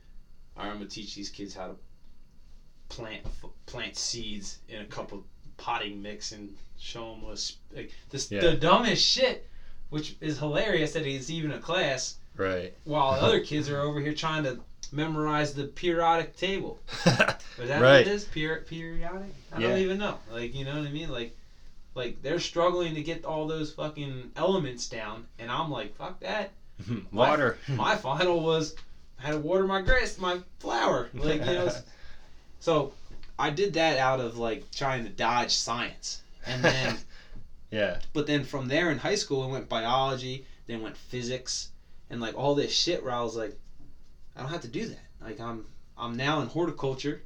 all 0.56 0.64
right, 0.64 0.70
I'm 0.70 0.78
gonna 0.78 0.88
teach 0.88 1.14
these 1.14 1.28
kids 1.28 1.54
how 1.54 1.66
to 1.68 1.76
plant 2.88 3.22
plant 3.66 3.96
seeds 3.96 4.58
in 4.68 4.80
a 4.80 4.84
cup 4.84 5.12
of 5.12 5.22
potting 5.56 6.00
mix 6.00 6.32
and 6.32 6.54
show 6.80 7.12
them 7.12 7.22
what's 7.22 7.56
like 7.74 7.92
this 8.10 8.30
Yeah. 8.30 8.40
the 8.40 8.54
dumbest 8.54 9.04
shit, 9.06 9.48
which 9.90 10.16
is 10.20 10.38
hilarious 10.38 10.92
that 10.94 11.04
he's 11.06 11.30
even 11.30 11.52
a 11.52 11.58
class 11.58 12.16
Right. 12.36 12.74
while 12.84 13.10
other 13.20 13.40
kids 13.40 13.68
are 13.68 13.80
over 13.80 14.00
here 14.00 14.14
trying 14.14 14.44
to 14.44 14.58
memorize 14.92 15.54
the 15.54 15.64
periodic 15.64 16.36
table. 16.36 16.80
Is 17.06 17.14
that 17.16 17.42
what 17.58 17.80
Right. 17.82 18.00
it 18.00 18.08
is? 18.08 18.24
Per- 18.24 18.62
periodic? 18.62 19.32
I 19.52 19.60
Yeah. 19.60 19.68
don't 19.68 19.78
even 19.78 19.98
know. 19.98 20.18
Like, 20.32 20.54
you 20.54 20.64
know 20.64 20.76
what 20.78 20.88
I 20.88 20.90
mean? 20.90 21.10
Like, 21.10 21.36
like 21.94 22.22
they're 22.22 22.40
struggling 22.40 22.94
to 22.94 23.02
get 23.02 23.24
all 23.24 23.46
those 23.46 23.72
fucking 23.72 24.32
elements 24.36 24.88
down, 24.88 25.26
and 25.38 25.50
I'm 25.50 25.70
like, 25.70 25.94
fuck 25.96 26.18
that. 26.20 26.50
Water. 27.12 27.58
My 27.68 27.94
final 27.96 28.40
was 28.40 28.74
I 29.18 29.26
had 29.26 29.32
to 29.32 29.38
water 29.38 29.66
my 29.66 29.82
grass, 29.82 30.16
my 30.18 30.40
flower. 30.60 31.10
Like, 31.12 31.40
you 31.40 31.46
know. 31.46 31.70
so 32.58 32.94
I 33.38 33.50
did 33.50 33.74
that 33.74 33.98
out 33.98 34.18
of 34.18 34.38
like 34.38 34.70
trying 34.70 35.04
to 35.04 35.10
dodge 35.10 35.52
science, 35.52 36.22
and 36.46 36.62
then 36.64 36.96
yeah. 37.70 37.98
but 38.12 38.26
then 38.26 38.44
from 38.44 38.68
there 38.68 38.90
in 38.90 38.98
high 38.98 39.14
school, 39.14 39.42
I 39.42 39.46
went 39.46 39.68
biology, 39.68 40.46
then 40.66 40.82
went 40.82 40.96
physics, 40.96 41.68
and 42.08 42.20
like 42.20 42.36
all 42.36 42.54
this 42.54 42.72
shit 42.72 43.02
where 43.02 43.12
I 43.12 43.22
was 43.22 43.36
like, 43.36 43.58
I 44.36 44.40
don't 44.40 44.50
have 44.50 44.62
to 44.62 44.68
do 44.68 44.86
that. 44.86 45.00
Like 45.22 45.40
I'm 45.40 45.66
I'm 45.98 46.16
now 46.16 46.40
in 46.40 46.48
horticulture. 46.48 47.22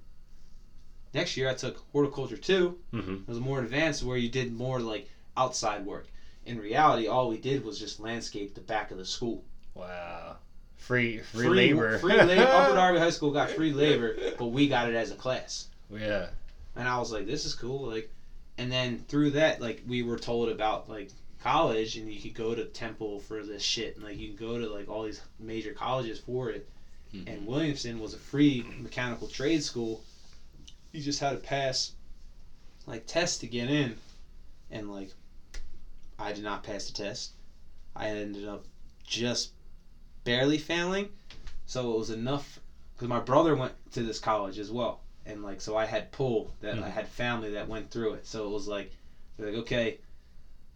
Next 1.12 1.36
year 1.36 1.48
I 1.48 1.54
took 1.54 1.78
horticulture 1.92 2.36
two. 2.36 2.78
hmm 2.90 3.14
It 3.14 3.28
was 3.28 3.38
more 3.40 3.60
advanced 3.60 4.02
where 4.02 4.16
you 4.16 4.28
did 4.28 4.52
more 4.52 4.80
like 4.80 5.08
outside 5.36 5.86
work. 5.86 6.06
In 6.46 6.58
reality, 6.58 7.06
all 7.06 7.28
we 7.28 7.38
did 7.38 7.64
was 7.64 7.78
just 7.78 8.00
landscape 8.00 8.54
the 8.54 8.60
back 8.60 8.90
of 8.90 8.98
the 8.98 9.04
school. 9.04 9.44
Wow. 9.74 10.36
Free 10.76 11.18
free, 11.20 11.48
labor. 11.48 11.98
Free 11.98 12.20
labor. 12.20 12.42
Upper 12.48 12.74
Darby 12.80 12.98
High 12.98 13.10
School 13.10 13.30
got 13.32 13.48
free 13.50 13.72
labor, 13.72 14.16
but 14.38 14.46
we 14.46 14.68
got 14.68 14.88
it 14.88 14.94
as 14.94 15.10
a 15.10 15.14
class. 15.14 15.68
yeah. 15.90 16.26
and 16.76 16.86
I 16.86 16.98
was 16.98 17.10
like, 17.12 17.26
"This 17.26 17.46
is 17.46 17.54
cool." 17.54 17.86
Like, 17.86 18.10
and 18.58 18.70
then 18.70 19.04
through 19.08 19.30
that, 19.32 19.60
like, 19.60 19.82
we 19.86 20.02
were 20.02 20.18
told 20.18 20.48
about 20.48 20.88
like 20.88 21.10
college, 21.42 21.96
and 21.96 22.10
you 22.10 22.20
could 22.20 22.34
go 22.34 22.54
to 22.54 22.64
Temple 22.64 23.20
for 23.20 23.42
this 23.42 23.62
shit, 23.62 23.96
and 23.96 24.04
like 24.04 24.18
you 24.18 24.28
can 24.28 24.36
go 24.36 24.58
to 24.58 24.66
like 24.66 24.88
all 24.88 25.02
these 25.02 25.20
major 25.38 25.72
colleges 25.72 26.18
for 26.18 26.50
it. 26.50 26.68
Mhm. 27.12 27.28
And 27.28 27.46
Williamson 27.46 28.00
was 28.00 28.14
a 28.14 28.18
free 28.18 28.64
mechanical 28.78 29.26
trade 29.26 29.62
school. 29.62 30.02
You 30.92 31.02
just 31.02 31.20
had 31.20 31.32
to 31.32 31.38
pass 31.38 31.92
like 32.86 33.06
tests 33.06 33.38
to 33.38 33.46
get 33.46 33.68
in, 33.68 33.96
and 34.70 34.90
like, 34.90 35.12
I 36.18 36.32
did 36.32 36.44
not 36.44 36.62
pass 36.62 36.86
the 36.86 36.92
test. 36.92 37.32
I 37.96 38.08
ended 38.08 38.46
up 38.46 38.64
just 39.04 39.50
barely 40.24 40.58
failing, 40.58 41.10
so 41.66 41.94
it 41.94 41.98
was 41.98 42.10
enough 42.10 42.58
because 42.94 43.08
my 43.08 43.20
brother 43.20 43.54
went 43.54 43.74
to 43.92 44.02
this 44.02 44.18
college 44.18 44.58
as 44.58 44.70
well 44.70 45.03
and 45.26 45.42
like 45.42 45.60
so 45.60 45.76
I 45.76 45.84
had 45.84 46.10
pull 46.12 46.54
that 46.60 46.74
I 46.78 46.88
Mhm. 46.88 46.90
had 46.92 47.08
family 47.08 47.50
that 47.50 47.66
went 47.68 47.90
through 47.90 48.12
it. 48.14 48.26
So 48.26 48.46
it 48.48 48.52
was 48.52 48.66
like 48.66 48.90
they're 49.36 49.46
like, 49.46 49.56
okay, 49.60 49.98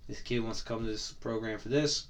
this 0.06 0.20
kid 0.20 0.40
wants 0.40 0.58
to 0.58 0.64
come 0.64 0.80
to 0.80 0.86
this 0.86 1.12
program 1.12 1.58
for 1.58 1.68
this. 1.68 2.04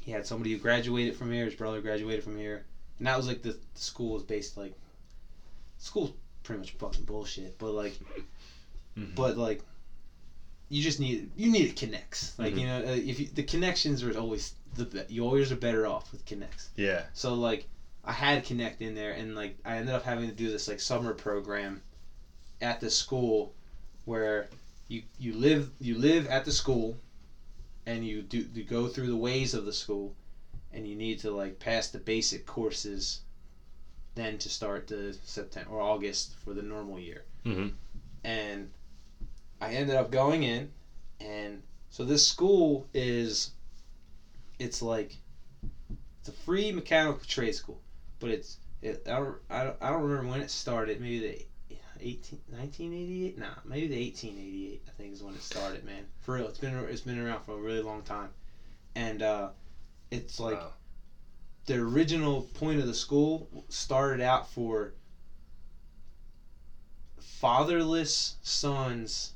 He 0.00 0.10
had 0.10 0.26
somebody 0.26 0.50
who 0.52 0.58
graduated 0.58 1.14
from 1.14 1.30
here. 1.30 1.44
His 1.44 1.54
brother 1.54 1.80
graduated 1.80 2.24
from 2.24 2.36
here, 2.36 2.64
and 2.98 3.06
that 3.06 3.16
was 3.16 3.26
like 3.26 3.42
the, 3.42 3.52
the 3.52 3.80
school 3.80 4.12
was 4.14 4.22
based 4.22 4.56
like 4.56 4.72
school's 5.78 6.10
pretty 6.42 6.58
much 6.58 6.70
fucking 6.72 7.04
bullshit. 7.04 7.56
But 7.58 7.72
like, 7.72 7.92
Mhm. 8.96 9.14
but 9.14 9.36
like, 9.36 9.60
you 10.68 10.82
just 10.82 10.98
need 10.98 11.30
you 11.36 11.48
need 11.50 11.66
it 11.68 11.76
connects. 11.76 12.36
Like 12.38 12.54
Mhm. 12.54 12.58
you 12.60 12.66
know, 12.66 12.78
uh, 12.80 12.90
if 12.90 13.18
you, 13.20 13.26
the 13.32 13.42
connections 13.42 14.02
are 14.02 14.16
always 14.18 14.52
the 14.74 15.04
you 15.08 15.22
always 15.24 15.52
are 15.52 15.56
better 15.56 15.86
off 15.86 16.10
with 16.12 16.24
connects. 16.24 16.70
Yeah. 16.76 17.04
So 17.12 17.34
like 17.34 17.66
I 18.04 18.12
had 18.12 18.44
Connect 18.44 18.80
in 18.80 18.94
there 18.94 19.12
and 19.12 19.34
like 19.34 19.52
I 19.64 19.76
ended 19.76 19.94
up 19.94 20.02
having 20.02 20.26
to 20.28 20.32
do 20.34 20.48
this 20.50 20.66
like 20.66 20.80
summer 20.80 21.12
program 21.12 21.80
at 22.60 22.80
the 22.80 22.90
school 22.90 23.52
where 24.04 24.46
you 24.88 25.02
you 25.18 25.32
live 25.32 25.70
you 25.80 25.94
live 25.94 26.26
at 26.26 26.44
the 26.44 26.52
school 26.52 26.96
and 27.86 28.04
you 28.04 28.22
do 28.22 28.44
you 28.54 28.62
go 28.62 28.88
through 28.88 29.08
the 29.08 29.16
ways 29.16 29.54
of 29.54 29.64
the 29.64 29.72
school 29.72 30.12
and 30.72 30.86
you 30.86 30.94
need 30.94 31.18
to 31.20 31.30
like 31.30 31.58
pass 31.58 31.86
the 31.86 31.98
basic 31.98 32.44
courses 32.46 33.20
then 34.14 34.36
to 34.38 34.48
start 34.48 34.86
the 34.88 35.16
September 35.22 35.70
or 35.70 35.80
August 35.80 36.34
for 36.44 36.52
the 36.52 36.62
normal 36.62 36.98
year. 36.98 37.22
hmm 37.44 37.68
And 38.24 38.68
I 39.60 39.70
ended 39.70 39.96
up 39.96 40.10
going 40.10 40.42
in 40.42 40.68
and 41.20 41.62
so 41.90 42.04
this 42.04 42.24
school 42.24 42.86
is 42.92 43.48
it's 44.58 44.82
like 44.82 45.18
it's 46.18 46.28
a 46.28 46.32
free 46.32 46.70
mechanical 46.70 47.20
trade 47.26 47.54
school, 47.54 47.78
but 48.22 48.30
it's 48.30 48.56
it, 48.80 49.02
I 49.06 49.10
don't 49.18 49.36
I 49.50 49.64
don't, 49.64 49.76
I 49.82 49.90
don't 49.90 50.02
remember 50.02 50.30
when 50.30 50.40
it 50.40 50.50
started. 50.50 51.00
Maybe 51.00 51.18
the 51.20 51.76
18, 52.00 52.38
1988? 52.48 53.38
Nah, 53.38 53.46
maybe 53.64 53.88
the 53.88 54.02
1888. 54.02 54.82
I 54.88 54.90
think 54.92 55.12
is 55.12 55.22
when 55.22 55.34
it 55.34 55.42
started. 55.42 55.84
Man, 55.84 56.04
for 56.20 56.36
real, 56.36 56.46
it's 56.48 56.58
been 56.58 56.74
it's 56.88 57.02
been 57.02 57.18
around 57.18 57.42
for 57.42 57.52
a 57.52 57.60
really 57.60 57.82
long 57.82 58.02
time, 58.02 58.30
and 58.94 59.20
uh, 59.22 59.48
it's 60.10 60.40
like 60.40 60.56
Wow. 60.56 60.72
the 61.66 61.74
original 61.74 62.42
point 62.54 62.80
of 62.80 62.86
the 62.86 62.94
school 62.94 63.64
started 63.68 64.22
out 64.22 64.48
for 64.48 64.92
fatherless 67.20 68.36
sons 68.42 69.32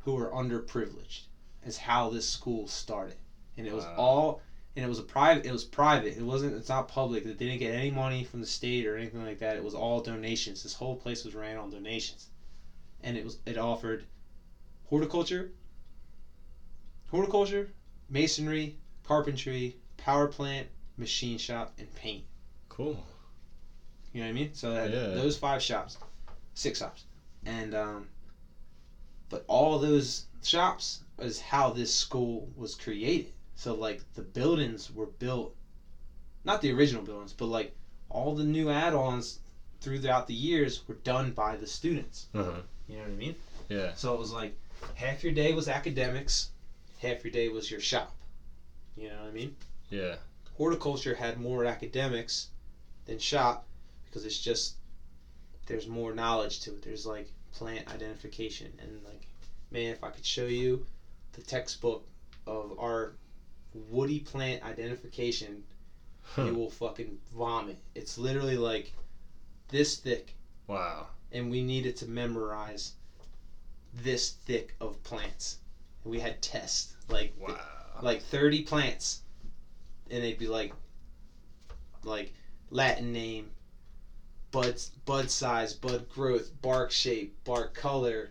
who 0.00 0.14
were 0.14 0.30
underprivileged 0.30 1.22
is 1.64 1.76
how 1.78 2.08
this 2.08 2.28
school 2.28 2.66
started 2.66 3.16
and 3.56 3.66
it 3.66 3.72
was 3.72 3.84
all 3.96 4.40
and 4.76 4.84
it 4.84 4.88
was 4.88 4.98
a 4.98 5.02
private 5.02 5.44
it 5.44 5.50
was 5.52 5.64
private 5.64 6.16
it 6.16 6.22
wasn't 6.24 6.54
it's 6.54 6.68
not 6.68 6.88
public 6.88 7.22
they 7.24 7.32
didn't 7.32 7.58
get 7.58 7.74
any 7.74 7.90
money 7.90 8.22
from 8.22 8.40
the 8.40 8.46
state 8.46 8.86
or 8.86 8.96
anything 8.96 9.22
like 9.22 9.38
that 9.38 9.56
it 9.56 9.62
was 9.62 9.74
all 9.74 10.00
donations 10.00 10.62
this 10.62 10.74
whole 10.74 10.94
place 10.94 11.24
was 11.24 11.34
ran 11.34 11.56
on 11.56 11.68
donations 11.70 12.28
and 13.02 13.16
it 13.16 13.24
was 13.24 13.36
it 13.46 13.56
offered 13.56 14.04
horticulture 14.88 15.50
horticulture 17.10 17.68
masonry 18.08 18.74
carpentry 19.02 19.76
power 19.96 20.26
plant 20.26 20.66
machine 20.96 21.38
shop 21.38 21.72
and 21.78 21.92
paint 21.94 22.24
Cool. 22.68 22.96
You 24.14 24.20
know 24.20 24.26
what 24.26 24.30
I 24.30 24.32
mean? 24.32 24.54
So 24.54 24.74
I 24.74 24.80
had 24.80 24.90
Yeah. 24.90 25.08
those 25.08 25.36
five 25.36 25.60
shops, 25.60 25.98
six 26.54 26.78
shops, 26.78 27.04
and 27.44 27.74
um, 27.74 28.08
but 29.28 29.44
all 29.46 29.76
those 29.76 30.24
shops 30.42 31.00
is 31.18 31.38
how 31.38 31.68
this 31.68 31.92
school 31.92 32.48
was 32.56 32.74
created. 32.74 33.30
So 33.62 33.74
like 33.74 34.02
the 34.14 34.22
buildings 34.22 34.90
were 34.92 35.06
built, 35.06 35.54
not 36.42 36.62
the 36.62 36.72
original 36.72 37.04
buildings, 37.04 37.32
but 37.32 37.46
like 37.46 37.72
all 38.10 38.34
the 38.34 38.42
new 38.42 38.68
add-ons 38.70 39.38
throughout 39.80 40.26
the 40.26 40.34
years 40.34 40.82
were 40.88 40.96
done 40.96 41.30
by 41.30 41.54
the 41.54 41.68
students. 41.68 42.26
Uh 42.34 42.42
huh. 42.42 42.60
You 42.88 42.96
know 42.96 43.02
what 43.02 43.12
I 43.12 43.14
mean? 43.14 43.36
Yeah. 43.68 43.94
So 43.94 44.14
it 44.14 44.18
was 44.18 44.32
like 44.32 44.58
half 44.94 45.22
your 45.22 45.32
day 45.32 45.52
was 45.52 45.68
academics, 45.68 46.50
half 46.98 47.22
your 47.22 47.32
day 47.32 47.50
was 47.50 47.70
your 47.70 47.78
shop. 47.78 48.12
You 48.96 49.10
know 49.10 49.20
what 49.20 49.28
I 49.28 49.30
mean? 49.30 49.54
Yeah. 49.90 50.16
horticulture 50.56 51.14
had 51.14 51.38
more 51.38 51.64
academics 51.64 52.48
than 53.06 53.20
shop 53.20 53.64
because 54.06 54.24
it's 54.24 54.42
just 54.42 54.74
there's 55.66 55.86
more 55.86 56.12
knowledge 56.12 56.58
to 56.62 56.70
it. 56.70 56.82
There's 56.82 57.06
like 57.06 57.30
plant 57.52 57.86
identification 57.94 58.72
and 58.80 59.04
like 59.04 59.22
man, 59.70 59.92
if 59.92 60.02
I 60.02 60.10
could 60.10 60.26
show 60.26 60.46
you 60.46 60.84
the 61.34 61.42
textbook 61.42 62.04
of 62.48 62.76
our 62.80 63.12
woody 63.74 64.18
plant 64.18 64.62
identification, 64.62 65.62
Huh. 66.22 66.44
you 66.44 66.54
will 66.54 66.68
fucking 66.68 67.18
vomit. 67.32 67.76
It's 67.94 68.16
literally 68.16 68.56
like 68.56 68.92
this 69.68 69.94
thick 69.96 70.34
Wow. 70.66 71.06
and 71.30 71.50
we 71.50 71.60
needed 71.62 71.96
to 71.96 72.06
memorize 72.06 72.92
this 73.92 74.28
thick 74.28 74.74
of 74.80 75.02
plants. 75.02 75.56
And 76.02 76.10
we 76.10 76.18
had 76.18 76.40
tests 76.40 76.94
like 77.08 77.30
Wow. 77.36 77.54
like 78.00 78.20
30 78.22 78.60
plants 78.60 79.18
and 80.10 80.22
they'd 80.22 80.36
be 80.38 80.46
like 80.46 80.72
like 82.04 82.32
latin 82.70 83.12
name 83.12 83.50
bud 84.50 84.74
bud 85.04 85.30
size 85.30 85.72
bud 85.72 86.08
growth 86.08 86.50
bark 86.60 86.90
shape 86.90 87.32
bark 87.44 87.72
color 87.74 88.30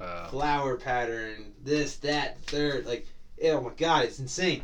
Wow. 0.00 0.26
flower 0.28 0.74
pattern 0.74 1.52
this 1.62 1.94
that 1.96 2.36
third 2.38 2.84
like 2.84 3.04
oh 3.42 3.60
my 3.60 3.70
god 3.76 4.02
it's 4.02 4.18
insane 4.18 4.60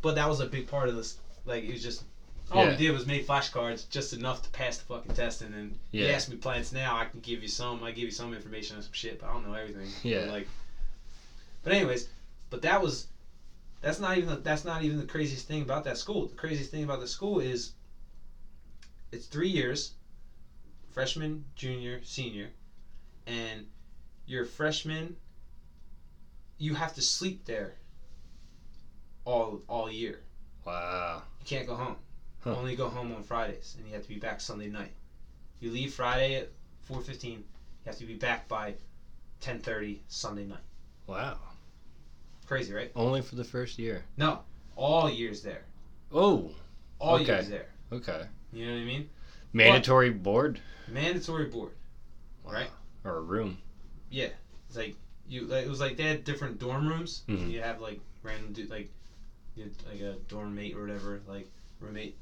but 0.00 0.14
that 0.14 0.28
was 0.28 0.40
a 0.40 0.46
big 0.46 0.66
part 0.66 0.88
of 0.88 0.94
this 0.94 1.14
like 1.44 1.62
it 1.62 1.70
was 1.70 1.82
just 1.82 2.02
all 2.50 2.62
Yeah. 2.62 2.70
we 2.70 2.74
did 2.76 2.90
was 2.90 3.04
make 3.06 3.26
flashcards 3.26 3.88
just 3.88 4.12
enough 4.12 4.42
to 4.42 4.48
pass 4.50 4.76
the 4.76 4.84
fucking 4.84 5.12
test 5.12 5.40
and 5.42 5.52
then 5.52 5.76
you 5.90 6.04
Yeah. 6.04 6.12
ask 6.12 6.28
me 6.28 6.34
plants 6.34 6.72
now 6.72 6.96
i 6.96 7.04
can 7.04 7.20
give 7.20 7.40
you 7.42 7.48
some 7.48 7.82
i 7.82 7.90
give 7.90 8.04
you 8.06 8.10
some 8.10 8.32
information 8.32 8.76
on 8.76 8.82
some 8.82 8.92
shit 8.92 9.18
but 9.18 9.26
i 9.28 9.32
don't 9.32 9.42
know 9.42 9.52
everything 9.54 9.88
Yeah. 10.02 10.20
But, 10.20 10.28
like 10.28 10.46
but 11.62 11.72
anyways 11.72 12.04
but 12.50 12.62
that 12.62 12.80
was 12.80 13.04
that's 13.80 13.98
not 13.98 14.14
even 14.16 14.28
the, 14.28 14.36
that's 14.36 14.64
not 14.64 14.80
even 14.80 14.96
the 14.96 15.04
craziest 15.04 15.46
thing 15.46 15.60
about 15.60 15.84
that 15.84 15.96
school 15.96 16.24
the 16.24 16.34
craziest 16.34 16.70
thing 16.70 16.82
about 16.82 16.98
the 16.98 17.06
school 17.06 17.38
is 17.38 17.70
it's 19.12 19.26
three 19.26 19.48
years 19.48 19.90
freshman 20.90 21.42
junior 21.56 22.00
senior 22.02 22.50
and 23.26 23.64
your 24.26 24.44
freshman 24.44 25.14
you 26.58 26.72
have 26.74 26.92
to 26.92 27.02
sleep 27.02 27.44
there 27.44 27.74
all 29.24 29.60
all 29.68 29.90
year 29.90 30.20
Wow. 30.64 31.22
you 31.40 31.46
can't 31.46 31.66
go 31.66 31.74
home 31.74 31.96
Huh. 32.42 32.54
only 32.56 32.76
go 32.76 32.88
home 32.88 33.12
on 33.12 33.22
fridays 33.22 33.74
and 33.78 33.86
you 33.86 33.94
have 33.94 34.02
to 34.02 34.08
be 34.08 34.18
back 34.18 34.40
sunday 34.40 34.68
night 34.68 34.92
you 35.60 35.70
leave 35.70 35.92
friday 35.92 36.36
at 36.36 36.50
4.15 36.90 37.24
you 37.24 37.42
have 37.86 37.96
to 37.96 38.04
be 38.04 38.14
back 38.14 38.46
by 38.48 38.74
10.30 39.40 39.98
sunday 40.08 40.44
night 40.44 40.58
Wow. 41.06 41.36
crazy 42.46 42.72
right 42.72 42.90
Only 42.94 43.20
for 43.22 43.36
the 43.36 43.44
first 43.44 43.78
year. 43.78 44.04
no 44.16 44.40
all 44.76 45.08
years 45.08 45.42
there 45.42 45.64
Oh. 46.12 46.50
all 46.98 47.14
Okay. 47.16 47.24
years 47.24 47.48
there 47.48 47.68
Okay. 47.92 48.24
you 48.52 48.66
know 48.66 48.72
what 48.72 48.80
i 48.80 48.84
mean 48.84 49.08
Mandatory 49.52 50.10
board. 50.10 50.60
mandatory 50.88 51.46
board 51.46 51.72
Right. 52.44 52.68
Or 53.04 53.16
a 53.16 53.20
room. 53.20 53.56
yeah 54.10 54.28
it's 54.68 54.76
like 54.76 54.96
you 55.26 55.46
like, 55.46 55.64
it 55.64 55.68
was 55.68 55.80
like 55.80 55.96
they 55.96 56.04
had 56.04 56.24
different 56.24 56.58
dorm 56.58 56.86
rooms 56.86 57.22
Mhm. 57.28 57.50
you 57.50 57.62
have 57.62 57.80
like 57.80 58.00
random 58.22 58.66
like 58.68 58.90
like 59.56 60.00
a 60.00 60.16
dorm 60.28 60.54
mate 60.54 60.74
or 60.76 60.82
whatever 60.82 61.20
like 61.26 61.48
roommate. 61.80 62.16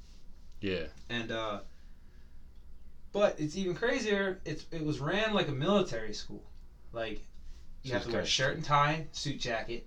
Yeah. 0.60 0.84
and 1.08 1.32
uh 1.32 1.60
but 3.12 3.36
it's 3.38 3.56
even 3.56 3.74
crazier 3.74 4.40
it's 4.44 4.64
it 4.70 4.84
was 4.84 5.00
ran 5.00 5.34
like 5.34 5.48
a 5.48 5.52
military 5.52 6.14
school. 6.14 6.44
Like 6.92 7.22
you 7.82 7.92
have 7.92 8.04
to 8.04 8.12
wear 8.12 8.22
a 8.22 8.26
shirt 8.26 8.56
and 8.56 8.64
tie 8.64 9.06
suit 9.12 9.40
jacket 9.40 9.86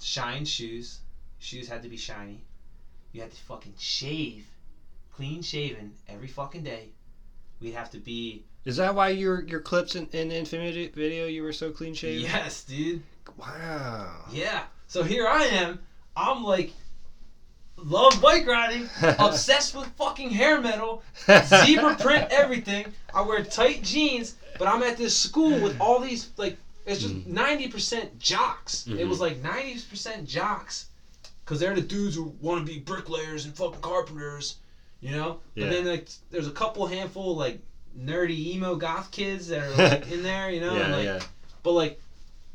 shine 0.00 0.44
shoes. 0.44 1.00
Shoes 1.38 1.68
had 1.68 1.82
to 1.82 1.88
be 1.88 1.96
shiny. 1.96 2.42
You 3.12 3.20
had 3.20 3.30
to 3.30 3.40
fucking 3.42 3.74
shave 3.78 4.46
clean 5.14 5.42
shaven 5.42 5.92
every 6.08 6.28
fucking 6.28 6.64
day. 6.64 6.88
We'd 7.60 7.74
have 7.74 7.90
to 7.92 7.98
be 7.98 8.44
Is 8.64 8.76
that 8.78 8.94
why 8.94 9.10
your 9.10 9.42
your 9.42 9.60
clips 9.60 9.94
in, 9.94 10.08
in 10.12 10.28
the 10.28 10.36
Infinity 10.36 10.88
video 10.88 11.26
you 11.26 11.42
were 11.42 11.52
so 11.52 11.70
clean 11.70 11.94
shaven? 11.94 12.22
yes 12.22 12.64
dude. 12.64 13.02
Wow. 13.36 14.24
yeah. 14.30 14.64
So 14.86 15.02
here 15.02 15.26
i 15.26 15.44
am 15.44 15.78
i'm 16.16 16.42
like 16.44 16.72
love 17.76 18.20
bike 18.22 18.46
riding 18.46 18.88
obsessed 19.18 19.74
with 19.74 19.86
fucking 19.98 20.30
hair 20.30 20.60
metal 20.60 21.02
zebra 21.44 21.96
print 21.96 22.28
everything. 22.30 22.86
I 23.12 23.22
wear 23.22 23.42
tight 23.44 23.82
jeans, 23.82 24.36
but 24.58 24.66
I'm 24.68 24.82
at 24.82 24.96
this 24.96 25.16
school 25.16 25.58
with 25.60 25.80
all 25.80 26.00
these 26.00 26.30
like 26.36 26.56
it's 26.86 27.00
just 27.02 27.14
Mm. 27.14 27.26
ninety 27.26 27.68
percent 27.68 28.18
jocks. 28.18 28.86
It 28.86 28.92
Mhm. 28.98 29.08
was 29.08 29.20
like 29.20 29.42
ninety 29.42 29.80
percent 29.88 30.26
jocks, 30.28 30.86
cause 31.46 31.58
they're 31.60 31.74
the 31.74 31.80
dudes 31.80 32.14
who 32.16 32.34
want 32.40 32.64
to 32.66 32.72
be 32.72 32.78
bricklayers 32.78 33.44
and 33.44 33.54
fucking 33.56 33.80
carpenters, 33.80 34.56
you 35.00 35.10
know. 35.12 35.40
Yeah. 35.54 35.64
But 35.66 35.70
then 35.72 35.86
like 35.86 36.08
there's 36.30 36.46
a 36.48 36.52
couple 36.52 36.86
handful 36.86 37.36
like 37.36 37.58
nerdy 37.98 38.38
emo 38.54 38.76
goth 38.76 39.10
kids 39.10 39.48
that 39.48 39.62
are 39.62 39.70
like 39.90 40.10
in 40.10 40.22
there, 40.22 40.50
you 40.50 40.60
know. 40.64 40.74
yeah, 40.76 40.88
like, 40.96 41.04
yeah. 41.04 41.20
But 41.62 41.72
like 41.72 42.00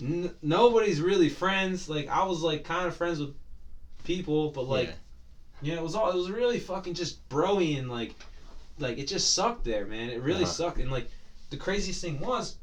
n- 0.02 0.34
nobody's 0.42 1.02
really 1.02 1.30
friends. 1.30 1.88
Like 1.90 2.08
I 2.10 2.24
was 2.24 2.42
like 2.42 2.64
kind 2.64 2.88
of 2.88 2.96
friends 2.96 3.20
with 3.20 3.34
people, 4.14 4.50
but 4.50 4.64
like 4.64 4.88
Yeah. 4.88 4.94
you 5.62 5.72
know, 5.76 5.82
it 5.82 5.84
was 5.84 5.94
all 5.96 6.10
it 6.10 6.16
was 6.16 6.32
really 6.32 6.60
fucking 6.60 6.96
just 6.96 7.28
broy 7.30 7.78
and 7.78 7.90
like 7.92 8.16
like 8.80 8.98
it 8.98 9.08
just 9.08 9.34
sucked 9.36 9.64
there, 9.64 9.86
man. 9.86 10.10
It 10.10 10.20
really 10.22 10.44
Uh-huh. 10.44 10.52
sucked. 10.52 10.80
And 10.80 10.92
like 10.92 11.10
the 11.52 11.58
craziest 11.58 12.02
thing 12.02 12.20
was 12.20 12.56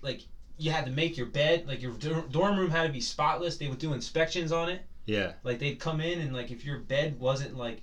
like 0.00 0.22
you 0.56 0.70
had 0.70 0.86
to 0.86 0.92
make 0.92 1.16
your 1.16 1.26
bed, 1.26 1.66
like 1.66 1.82
your 1.82 1.92
dorm 2.30 2.58
room 2.58 2.70
had 2.70 2.86
to 2.86 2.92
be 2.92 3.00
spotless. 3.00 3.56
They 3.56 3.66
would 3.68 3.78
do 3.80 3.92
inspections 3.92 4.52
on 4.52 4.68
it. 4.68 4.82
Yeah. 5.06 5.32
Like 5.42 5.58
they'd 5.58 5.78
come 5.80 6.00
in 6.00 6.20
and 6.20 6.32
like 6.32 6.50
if 6.52 6.64
your 6.64 6.78
bed 6.78 7.18
wasn't 7.18 7.56
like 7.56 7.82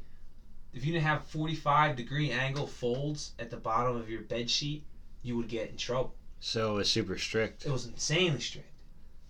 if 0.73 0.85
you 0.85 0.91
didn't 0.93 1.05
have 1.05 1.25
45 1.25 1.95
degree 1.97 2.31
angle 2.31 2.67
folds 2.67 3.31
at 3.39 3.49
the 3.49 3.57
bottom 3.57 3.95
of 3.97 4.09
your 4.09 4.21
bed 4.21 4.49
sheet, 4.49 4.83
you 5.23 5.35
would 5.37 5.47
get 5.49 5.69
in 5.69 5.77
trouble. 5.77 6.13
So 6.39 6.73
it 6.73 6.75
was 6.75 6.89
super 6.91 7.17
strict. 7.17 7.65
It 7.65 7.71
was 7.71 7.85
insanely 7.85 8.39
strict. 8.41 8.71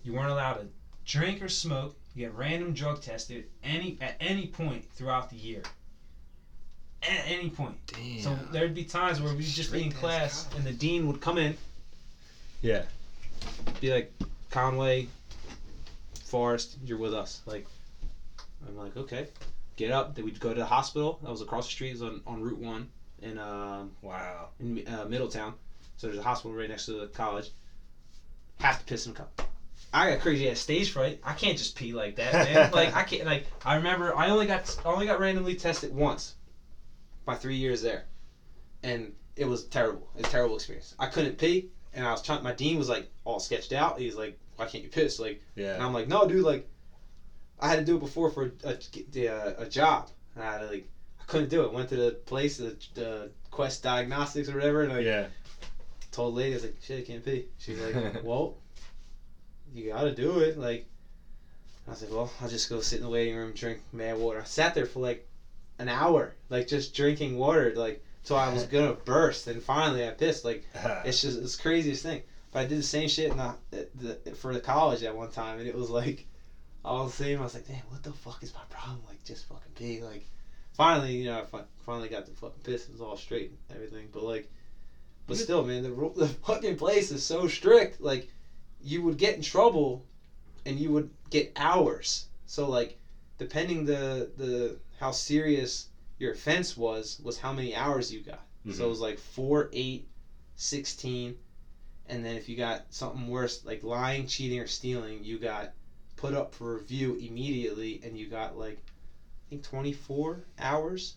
You 0.02 0.12
weren't 0.12 0.30
allowed 0.30 0.54
to 0.54 0.66
drink 1.04 1.40
or 1.42 1.48
smoke. 1.48 1.96
You 2.16 2.24
get 2.24 2.34
random 2.34 2.72
drug 2.72 3.02
tested 3.02 3.44
any 3.62 3.98
at 4.00 4.16
any 4.20 4.46
point 4.46 4.90
throughout 4.92 5.28
the 5.28 5.36
year. 5.36 5.62
At 7.02 7.24
any 7.26 7.50
point. 7.50 7.76
Damn. 7.88 8.20
So 8.20 8.38
there'd 8.52 8.74
be 8.74 8.84
times 8.84 9.20
where 9.20 9.34
we'd 9.34 9.42
just 9.42 9.70
be 9.70 9.82
in 9.82 9.92
class 9.92 10.48
and 10.56 10.64
the 10.64 10.72
dean 10.72 11.06
would 11.08 11.20
come 11.20 11.36
in, 11.36 11.54
yeah. 12.62 12.84
be 13.82 13.92
like, 13.92 14.12
Conway, 14.50 15.08
Forrest, 16.24 16.78
you're 16.82 16.96
with 16.96 17.12
us. 17.12 17.42
Like, 17.44 17.66
I'm 18.66 18.78
like, 18.78 18.96
okay. 18.96 19.28
Get 19.76 19.92
up. 19.92 20.14
Then 20.14 20.24
we'd 20.24 20.40
go 20.40 20.54
to 20.54 20.58
the 20.60 20.64
hospital. 20.64 21.18
That 21.22 21.30
was 21.30 21.42
across 21.42 21.66
the 21.66 21.72
street. 21.72 21.90
It 21.90 22.00
was 22.00 22.02
on, 22.02 22.22
on 22.26 22.40
Route 22.40 22.58
1 22.58 22.88
in, 23.22 23.38
uh, 23.38 23.84
Wow. 24.00 24.48
in 24.58 24.88
uh, 24.88 25.04
Middletown. 25.06 25.52
So 25.98 26.06
there's 26.06 26.18
a 26.18 26.22
hospital 26.22 26.56
right 26.56 26.68
next 26.68 26.86
to 26.86 26.92
the 26.92 27.08
college. 27.08 27.50
Have 28.60 28.78
to 28.78 28.84
piss 28.86 29.04
in 29.04 29.12
a 29.12 29.16
cup. 29.16 29.42
I 29.92 30.10
got 30.10 30.20
crazy 30.20 30.48
ass 30.50 30.58
stage 30.58 30.90
fright. 30.90 31.20
I 31.22 31.32
can't 31.32 31.56
just 31.56 31.74
pee 31.74 31.92
like 31.92 32.16
that, 32.16 32.32
man. 32.32 32.70
like 32.72 32.94
I 32.94 33.02
can't. 33.02 33.24
Like 33.24 33.46
I 33.64 33.76
remember, 33.76 34.14
I 34.14 34.28
only 34.30 34.46
got 34.46 34.76
I 34.84 34.88
only 34.88 35.06
got 35.06 35.18
randomly 35.18 35.54
tested 35.54 35.94
once. 35.94 36.34
My 37.26 37.34
three 37.34 37.56
years 37.56 37.82
there, 37.82 38.04
and 38.84 39.12
it 39.34 39.46
was 39.46 39.64
terrible. 39.64 40.08
It's 40.16 40.28
a 40.28 40.30
terrible 40.30 40.54
experience. 40.54 40.94
I 40.98 41.06
couldn't 41.06 41.38
pee, 41.38 41.70
and 41.92 42.04
I 42.04 42.12
was 42.12 42.22
trying. 42.22 42.42
My 42.42 42.52
dean 42.52 42.78
was 42.78 42.88
like 42.88 43.08
all 43.24 43.40
sketched 43.40 43.72
out. 43.72 43.98
He's 43.98 44.14
like, 44.14 44.38
"Why 44.56 44.66
can't 44.66 44.84
you 44.84 44.88
piss?" 44.90 45.18
Like, 45.18 45.40
and 45.56 45.64
Yeah. 45.64 45.84
I'm 45.84 45.92
like, 45.92 46.06
"No, 46.06 46.26
dude. 46.26 46.44
Like, 46.44 46.68
I 47.58 47.68
had 47.68 47.80
to 47.80 47.84
do 47.84 47.96
it 47.96 47.98
before 48.00 48.28
for 48.28 48.52
a 48.62 48.68
a, 48.70 48.76
a, 49.14 49.26
uh, 49.28 49.52
a 49.58 49.66
job, 49.66 50.10
and 50.34 50.44
I 50.44 50.52
had 50.52 50.58
to 50.58 50.66
like." 50.66 50.84
I 51.18 51.24
couldn't 51.28 51.48
do 51.48 51.64
it. 51.64 51.72
Went 51.72 51.88
to 51.88 51.96
the 51.96 52.12
place, 52.12 52.58
the, 52.58 52.76
the 52.94 53.30
Quest 53.50 53.82
Diagnostics 53.82 54.48
or 54.48 54.54
whatever, 54.54 54.82
and 54.82 54.92
I 54.92 54.98
Yeah. 55.00 55.26
told 56.12 56.32
the 56.32 56.36
lady, 56.36 56.52
I 56.52 56.54
was 56.54 56.62
like, 56.62 56.76
shit, 56.80 57.02
I 57.02 57.04
can't 57.04 57.24
pee. 57.24 57.46
She's 57.58 57.80
like, 57.80 58.22
well, 58.22 58.54
you 59.72 59.90
gotta 59.90 60.12
do 60.12 60.38
it. 60.38 60.58
Like, 60.58 60.84
I 61.86 61.90
was 61.90 62.02
like, 62.02 62.10
well, 62.10 62.30
I'll 62.40 62.48
just 62.48 62.68
go 62.68 62.80
sit 62.80 62.96
in 62.96 63.04
the 63.04 63.10
waiting 63.10 63.34
room, 63.34 63.52
drink 63.52 63.80
mad 63.92 64.18
water. 64.18 64.40
I 64.40 64.44
sat 64.44 64.74
there 64.74 64.86
for 64.86 65.00
like 65.00 65.26
an 65.78 65.88
hour, 65.88 66.34
like 66.48 66.66
just 66.66 66.94
drinking 66.94 67.36
water, 67.36 67.72
like, 67.74 68.02
till 68.24 68.36
I 68.36 68.52
was 68.52 68.64
gonna 68.72 68.92
burst. 68.92 69.46
And 69.46 69.62
finally 69.62 70.06
I 70.06 70.10
pissed. 70.10 70.44
Like, 70.44 70.64
it's 71.04 71.20
just, 71.20 71.38
it's 71.38 71.56
the 71.56 71.62
craziest 71.62 72.02
thing. 72.02 72.22
But 72.52 72.60
I 72.60 72.64
did 72.64 72.78
the 72.78 72.82
same 72.82 73.08
shit 73.08 73.30
in 73.30 73.36
the, 73.36 73.42
uh, 73.42 73.54
the, 73.94 74.34
for 74.34 74.52
the 74.52 74.60
college 74.60 75.02
at 75.02 75.14
one 75.14 75.30
time, 75.30 75.58
and 75.58 75.66
it 75.66 75.74
was 75.74 75.90
like, 75.90 76.24
all 76.84 77.04
the 77.04 77.12
same. 77.12 77.40
I 77.40 77.42
was 77.42 77.54
like, 77.54 77.66
damn, 77.66 77.82
what 77.88 78.02
the 78.02 78.12
fuck 78.12 78.42
is 78.42 78.54
my 78.54 78.62
problem? 78.68 79.00
Like, 79.06 79.22
just 79.24 79.44
fucking 79.46 79.72
pee. 79.74 80.00
Like, 80.00 80.24
finally, 80.72 81.14
you 81.14 81.24
know, 81.24 81.40
I 81.40 81.42
fi- 81.42 81.64
finally 81.84 82.08
got 82.08 82.24
the 82.24 82.32
fucking 82.32 82.62
Pistons 82.62 83.00
all 83.00 83.16
straight 83.16 83.48
and 83.48 83.58
everything. 83.74 84.08
But 84.12 84.22
like, 84.22 84.48
but 85.26 85.36
still, 85.36 85.64
man, 85.64 85.82
the 85.82 86.10
the 86.16 86.28
fucking 86.28 86.76
place 86.76 87.10
is 87.10 87.22
so 87.22 87.48
strict. 87.48 88.00
Like, 88.00 88.28
you 88.86 89.02
would 89.02 89.18
get 89.18 89.34
in 89.36 89.42
trouble, 89.42 90.04
and 90.64 90.78
you 90.78 90.90
would 90.92 91.10
get 91.30 91.52
hours. 91.56 92.26
So 92.46 92.68
like, 92.68 92.96
depending 93.38 93.84
the 93.84 94.30
the 94.36 94.78
how 95.00 95.10
serious 95.10 95.88
your 96.18 96.32
offense 96.32 96.76
was, 96.76 97.20
was 97.22 97.38
how 97.38 97.52
many 97.52 97.74
hours 97.74 98.12
you 98.12 98.20
got. 98.20 98.44
So 98.72 98.84
it 98.84 98.86
Mhm. 98.86 98.88
was 98.88 99.00
like 99.00 99.18
four, 99.18 99.68
eight, 99.72 100.08
16. 100.56 101.36
And 102.08 102.24
then 102.24 102.36
if 102.36 102.48
you 102.48 102.56
got 102.56 102.84
something 102.90 103.28
worse, 103.28 103.64
like 103.64 103.82
lying, 103.82 104.26
cheating, 104.26 104.58
or 104.60 104.66
stealing, 104.66 105.22
you 105.24 105.38
got 105.38 105.72
put 106.16 106.34
up 106.34 106.54
for 106.54 106.76
review 106.76 107.14
immediately 107.16 108.00
and 108.02 108.16
you 108.18 108.28
got 108.28 108.56
like, 108.56 108.78
I 108.78 109.50
think 109.50 109.62
24 109.62 110.44
hours. 110.58 111.14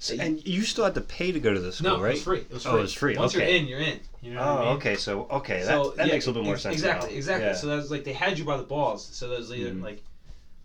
So- 0.00 0.14
and 0.14 0.44
you 0.46 0.62
still 0.62 0.84
had 0.84 0.94
to 0.94 1.00
pay 1.00 1.32
to 1.32 1.40
go 1.40 1.52
to 1.52 1.58
the 1.60 1.72
school, 1.72 1.96
no, 1.96 2.00
right? 2.00 2.10
it 2.10 2.14
was 2.14 2.22
free. 2.22 2.38
It 2.40 2.50
was 2.52 2.66
Oh, 2.66 2.70
free. 2.70 2.78
it 2.78 2.82
was 2.82 2.94
free, 2.94 3.16
Once 3.16 3.34
okay. 3.34 3.50
you're 3.50 3.56
in, 3.62 3.66
you're 3.68 3.80
in. 3.80 4.00
You 4.22 4.34
know 4.34 4.40
what 4.40 4.48
Oh, 4.48 4.56
I 4.56 4.64
mean? 4.66 4.76
okay. 4.76 4.96
So 4.96 5.26
okay, 5.30 5.58
that, 5.64 5.66
So, 5.66 5.90
that 5.96 6.06
yeah, 6.06 6.12
makes 6.12 6.26
a 6.26 6.28
little 6.30 6.42
bit 6.42 6.46
more 6.46 6.54
ex- 6.54 6.62
sense. 6.62 6.74
Exactly, 6.74 7.10
now. 7.10 7.16
exactly. 7.16 7.46
Yeah. 7.46 7.54
So 7.54 7.66
that 7.66 7.76
was 7.76 7.90
like 7.90 8.04
they 8.04 8.12
had 8.12 8.38
you 8.38 8.44
by 8.44 8.56
the 8.56 8.62
balls. 8.62 9.04
So 9.04 9.28
that 9.28 9.38
was 9.38 9.52
either 9.52 9.72
Mhm. 9.72 9.82
like, 9.82 10.02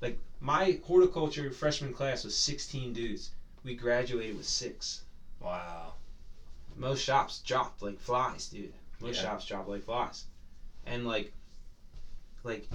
like 0.01 0.19
my 0.39 0.79
horticulture 0.85 1.49
freshman 1.51 1.93
class 1.93 2.23
was 2.23 2.35
16 2.37 2.93
dudes. 2.93 3.31
We 3.63 3.75
graduated 3.75 4.37
with 4.37 4.47
six. 4.47 5.01
wow. 5.41 5.93
most 6.75 7.03
shops 7.03 7.39
dropped 7.45 7.81
like 7.83 7.99
flies, 7.99 8.47
dude. 8.47 8.73
Most 8.99 9.17
Yeah. 9.17 9.23
shops 9.23 9.45
dropped 9.45 9.69
like 9.69 9.83
flies, 9.83 10.25
and 10.87 11.05
like, 11.05 11.31
like, 12.43 12.67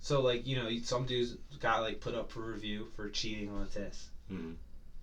so 0.00 0.20
like 0.20 0.44
you 0.46 0.56
know 0.56 0.68
some 0.82 1.06
dudes 1.06 1.36
got 1.60 1.82
like 1.82 2.00
put 2.00 2.14
up 2.16 2.30
for 2.32 2.40
review 2.40 2.88
for 2.96 3.08
cheating 3.10 3.48
on 3.50 3.62
a 3.62 3.66
test, 3.66 4.06
Mhm. 4.32 4.54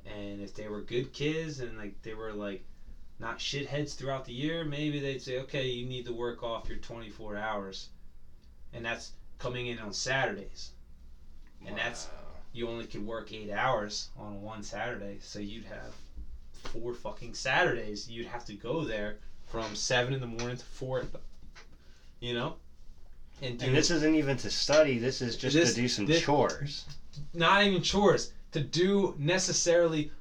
And 0.10 0.42
if 0.42 0.54
they 0.56 0.68
were 0.68 0.82
good 0.82 1.12
kids 1.14 1.60
and 1.60 1.78
like 1.78 2.02
they 2.02 2.14
were 2.14 2.34
like 2.34 2.64
not 3.20 3.38
shitheads 3.40 3.96
throughout 3.96 4.26
the 4.26 4.34
year, 4.34 4.64
maybe 4.64 5.00
they'd 5.00 5.22
say, 5.22 5.40
okay, 5.40 5.68
you 5.68 5.86
need 5.86 6.06
to 6.06 6.14
work 6.14 6.42
off 6.42 6.70
your 6.70 6.78
24 6.78 7.36
hours, 7.36 7.90
and 8.74 8.86
that's 8.86 9.12
coming 9.40 9.68
in 9.68 9.78
on 9.80 9.92
Saturdays. 9.94 10.72
And 11.66 11.76
that's- 11.78 12.08
You 12.54 12.68
only 12.68 12.86
could 12.88 13.06
work 13.06 13.32
eight 13.32 13.52
hours 13.52 14.10
on 14.18 14.42
one 14.42 14.64
Saturday, 14.64 15.20
so 15.22 15.38
you'd 15.38 15.66
have 15.66 15.94
four 16.72 16.94
fucking 16.96 17.34
Saturdays. 17.36 18.10
You'd 18.10 18.26
have 18.28 18.44
to 18.46 18.54
go 18.54 18.84
there 18.86 19.18
from 19.46 19.76
seven 19.76 20.14
in 20.14 20.20
the 20.20 20.26
morning 20.26 20.58
to 20.58 20.66
four, 20.66 21.06
you 22.22 22.34
know, 22.34 22.56
and 23.42 23.60
do 23.60 23.68
And 23.68 23.76
this 23.76 23.92
isn't 23.92 24.16
even 24.16 24.36
to 24.38 24.50
study. 24.50 24.98
This 24.98 25.22
is 25.22 25.36
just 25.36 25.56
This- 25.56 25.76
to 25.76 25.82
do 25.82 25.88
some 25.88 26.06
this- 26.08 26.24
chores. 26.24 26.86
not 27.34 27.64
even 27.66 27.84
chores 27.84 28.32
to 28.52 28.60
do 28.60 29.16
necessarily 29.18 30.12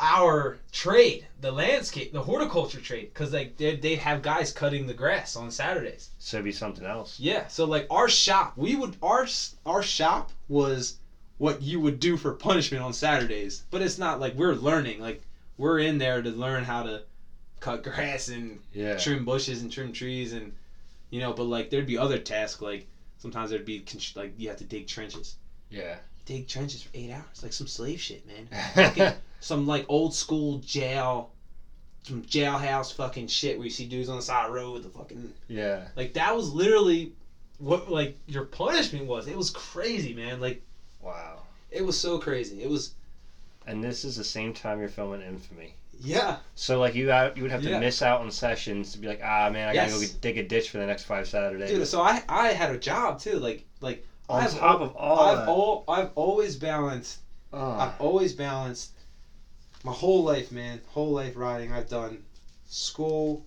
our 0.00 0.58
trade, 0.72 1.26
the 1.40 1.52
landscape, 1.52 2.12
the 2.12 2.22
horticulture 2.22 2.80
trade, 2.80 3.10
because 3.12 3.32
like 3.32 3.56
they'd, 3.56 3.80
they'd 3.80 3.98
have 3.98 4.20
guys 4.22 4.50
cutting 4.52 4.86
the 4.86 4.94
grass 4.94 5.36
on 5.36 5.50
Saturdays. 5.50 6.10
So 6.18 6.38
it'd 6.38 6.44
be 6.44 6.52
something 6.52 6.84
else. 6.84 7.20
Yeah, 7.20 7.46
so 7.46 7.66
like 7.66 7.86
our 7.90 8.08
shop, 8.08 8.54
we 8.56 8.74
would 8.74 8.96
our 9.02 9.26
our 9.64 9.82
shop 9.82 10.32
was 10.48 10.94
what 11.38 11.62
you 11.62 11.78
would 11.80 12.00
do 12.00 12.16
for 12.16 12.32
punishment 12.32 12.82
on 12.82 12.92
Saturdays, 12.92 13.62
but 13.70 13.80
it's 13.82 13.98
not 13.98 14.18
like 14.20 14.34
we're 14.34 14.54
learning. 14.54 15.00
Like 15.00 15.22
we're 15.56 15.78
in 15.78 15.98
there 15.98 16.20
to 16.20 16.30
learn 16.30 16.64
how 16.64 16.82
to 16.82 17.02
cut 17.60 17.82
grass 17.84 18.28
and 18.28 18.58
Yeah. 18.72 18.96
trim 18.98 19.24
bushes 19.24 19.62
and 19.62 19.70
trim 19.70 19.92
trees 19.92 20.32
and 20.32 20.52
you 21.10 21.20
know. 21.20 21.32
But 21.32 21.44
like 21.44 21.70
there'd 21.70 21.86
be 21.86 21.98
other 21.98 22.18
tasks 22.18 22.60
like 22.60 22.86
sometimes 23.18 23.50
there'd 23.50 23.64
be 23.64 23.84
like 24.16 24.32
you 24.36 24.48
have 24.48 24.58
to 24.58 24.64
dig 24.64 24.88
trenches. 24.88 25.36
Yeah. 25.70 25.96
Dig 26.24 26.46
trenches 26.48 26.82
for 26.82 26.90
eight 26.94 27.10
hours, 27.12 27.42
like 27.42 27.52
some 27.52 27.66
slave 27.66 28.00
shit, 28.00 28.24
man. 28.26 28.48
Fucking- 28.74 29.12
some 29.40 29.66
like 29.66 29.84
old 29.88 30.14
school 30.14 30.58
jail, 30.58 31.30
some 32.04 32.22
jailhouse 32.22 32.94
fucking 32.94 33.26
shit 33.26 33.56
where 33.58 33.64
you 33.64 33.70
see 33.70 33.86
dudes 33.86 34.08
on 34.08 34.16
the 34.16 34.22
side 34.22 34.46
of 34.46 34.52
the 34.52 34.58
road 34.58 34.72
with 34.74 34.82
the 34.84 34.88
fucking 34.98 35.32
yeah. 35.48 35.88
like 35.96 36.14
that 36.14 36.34
was 36.34 36.52
literally 36.52 37.12
what 37.58 37.90
like 37.90 38.16
your 38.28 38.44
punishment 38.44 39.06
was. 39.06 39.26
It 39.26 39.36
was 39.36 39.50
crazy, 39.50 40.14
man. 40.14 40.40
Like 40.40 40.62
Wow. 41.00 41.40
it 41.72 41.84
was 41.84 41.98
so 41.98 42.18
crazy. 42.18 42.62
It 42.62 42.68
was 42.70 42.94
And 43.66 43.82
this 43.82 44.04
is 44.04 44.16
the 44.16 44.24
same 44.24 44.52
time 44.54 44.78
you're 44.78 44.88
filming 44.88 45.22
Infamy. 45.22 45.74
yeah. 46.00 46.36
So 46.54 46.78
like 46.78 46.94
you 46.94 47.10
out, 47.10 47.36
you 47.36 47.42
would 47.42 47.50
have 47.52 47.62
to 47.62 47.70
Yeah. 47.70 47.80
miss 47.80 48.00
out 48.02 48.20
on 48.20 48.30
sessions 48.30 48.92
to 48.92 48.98
be 48.98 49.08
like, 49.08 49.20
ah 49.24 49.50
man, 49.50 49.68
I 49.68 49.74
gotta 49.74 49.90
Yes. 49.90 50.10
go 50.12 50.18
dig 50.20 50.38
a 50.38 50.42
ditch 50.44 50.70
for 50.70 50.78
the 50.78 50.86
next 50.86 51.02
five 51.04 51.26
Saturdays. 51.28 51.70
Dude, 51.70 51.86
so 51.88 52.00
I 52.00 52.22
I 52.28 52.48
had 52.48 52.70
a 52.70 52.78
job 52.78 53.18
too. 53.20 53.38
Like 53.40 53.64
like 53.80 54.06
on 54.28 54.42
I've 54.42 54.52
top 54.52 54.80
al- 54.80 54.80
of 54.80 54.94
all 54.94 55.18
I've 55.20 55.36
that. 55.36 55.46
all 55.46 55.84
I've 55.88 56.10
always 56.14 56.56
balanced 56.56 57.18
Oh. 57.52 57.76
I've 57.78 57.92
always 57.98 58.32
balanced 58.32 58.90
my 59.84 59.92
whole 59.92 60.22
life, 60.22 60.50
man. 60.50 60.80
Whole 60.88 61.12
life 61.12 61.36
riding. 61.36 61.72
I've 61.72 61.88
done 61.88 62.22
school, 62.66 63.42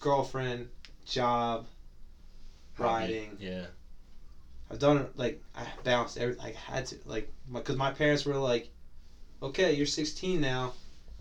girlfriend, 0.00 0.66
job, 1.04 1.66
riding. 2.78 3.36
Yeah. 3.38 3.66
I've 4.70 4.78
done 4.78 4.98
it 4.98 5.10
like 5.16 5.40
I 5.54 5.66
balanced 5.82 6.16
every 6.16 6.34
like 6.34 6.54
I 6.68 6.72
had 6.72 6.86
to 6.86 6.96
like 7.04 7.26
because 7.52 7.76
my 7.76 7.90
parents 7.90 8.24
were 8.24 8.36
like, 8.36 8.68
okay, 9.42 9.72
you're 9.72 9.86
16 9.86 10.40
now, 10.40 10.72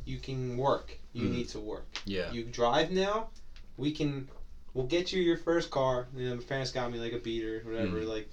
you 0.05 0.17
can 0.17 0.57
work. 0.57 0.97
You 1.13 1.27
Mhm. 1.27 1.31
need 1.31 1.47
to 1.49 1.59
work. 1.59 1.85
Yeah. 2.05 2.29
You 2.31 2.43
drive 2.43 2.89
now, 2.89 3.27
we 3.77 3.91
can, 3.91 4.25
we'll 4.73 4.85
get 4.85 5.11
you 5.11 5.19
your 5.19 5.35
first 5.35 5.69
car. 5.69 6.07
You 6.15 6.27
know, 6.27 6.33
my 6.35 6.41
parents 6.41 6.71
got 6.71 6.89
me 6.91 6.99
like 6.99 7.13
a 7.13 7.17
beater, 7.17 7.61
whatever. 7.65 7.97
Mhm. 7.97 8.05
Like, 8.05 8.27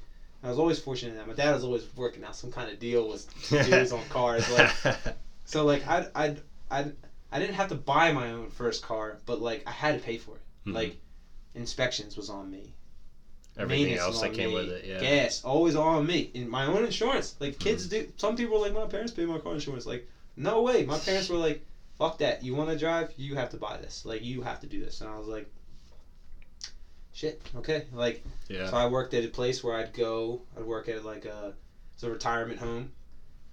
I 0.44 0.48
was 0.48 0.58
always 0.58 0.78
fortunate 0.78 1.16
that 1.16 1.26
my 1.26 1.32
dad 1.32 1.54
was 1.54 1.64
always 1.64 1.84
working 1.96 2.22
out 2.22 2.36
some 2.36 2.52
kind 2.52 2.70
of 2.70 2.78
deal 2.78 3.08
with 3.08 3.26
deals 3.50 3.92
on 3.92 4.04
cars. 4.10 4.48
Like, 4.52 4.70
so 5.46 5.64
like 5.64 5.86
I 5.88 6.06
I 6.14 6.36
I 6.70 6.92
I 7.32 7.38
didn't 7.38 7.54
have 7.54 7.68
to 7.70 7.74
buy 7.74 8.12
my 8.12 8.30
own 8.30 8.50
first 8.50 8.82
car, 8.82 9.18
but 9.26 9.40
like 9.40 9.62
I 9.66 9.70
had 9.70 9.98
to 9.98 10.04
pay 10.04 10.18
for 10.18 10.36
it. 10.36 10.42
Mhm. 10.68 10.74
Like, 10.74 10.96
inspections 11.54 12.16
was 12.16 12.28
on 12.30 12.50
me. 12.50 12.74
everything 13.56 13.94
else 13.96 14.20
that 14.20 14.34
came 14.34 14.50
me. 14.50 14.54
with 14.54 14.68
it. 14.70 14.84
Yeah. 14.84 15.00
Gas 15.00 15.42
always 15.44 15.76
on 15.76 16.06
me. 16.06 16.30
And 16.34 16.48
my 16.48 16.66
own 16.66 16.84
insurance. 16.84 17.34
Like 17.40 17.52
Mm-hmm. 17.52 17.60
kids 17.62 17.86
do. 17.86 18.08
Some 18.16 18.36
people 18.36 18.56
are 18.56 18.60
like, 18.60 18.74
my 18.74 18.86
parents 18.86 19.12
pay 19.12 19.24
my 19.24 19.38
car 19.38 19.54
insurance. 19.54 19.86
Like, 19.86 20.06
no 20.36 20.62
way. 20.62 20.84
My 20.84 20.98
parents 20.98 21.28
were 21.28 21.36
like, 21.38 21.64
fuck 21.98 22.18
that. 22.18 22.42
You 22.42 22.54
want 22.54 22.70
to 22.70 22.78
drive? 22.78 23.12
You 23.16 23.36
have 23.36 23.50
to 23.50 23.56
buy 23.56 23.76
this. 23.78 24.04
Like, 24.04 24.22
you 24.22 24.42
have 24.42 24.60
to 24.60 24.66
do 24.66 24.80
this. 24.84 25.00
And 25.00 25.08
I 25.08 25.16
was 25.18 25.28
like, 25.28 25.48
shit. 27.14 27.40
Okay. 27.56 27.86
Like, 27.94 28.22
Yeah. 28.48 28.68
so 28.68 28.76
I 28.76 28.86
worked 28.86 29.14
at 29.14 29.24
a 29.24 29.28
place 29.28 29.64
where 29.64 29.74
I'd 29.76 29.94
go. 29.94 30.42
I'd 30.56 30.64
work 30.64 30.90
at 30.90 31.02
like 31.04 31.24
a, 31.24 31.54
it's 31.94 32.02
a 32.02 32.10
retirement 32.10 32.60
home. 32.60 32.92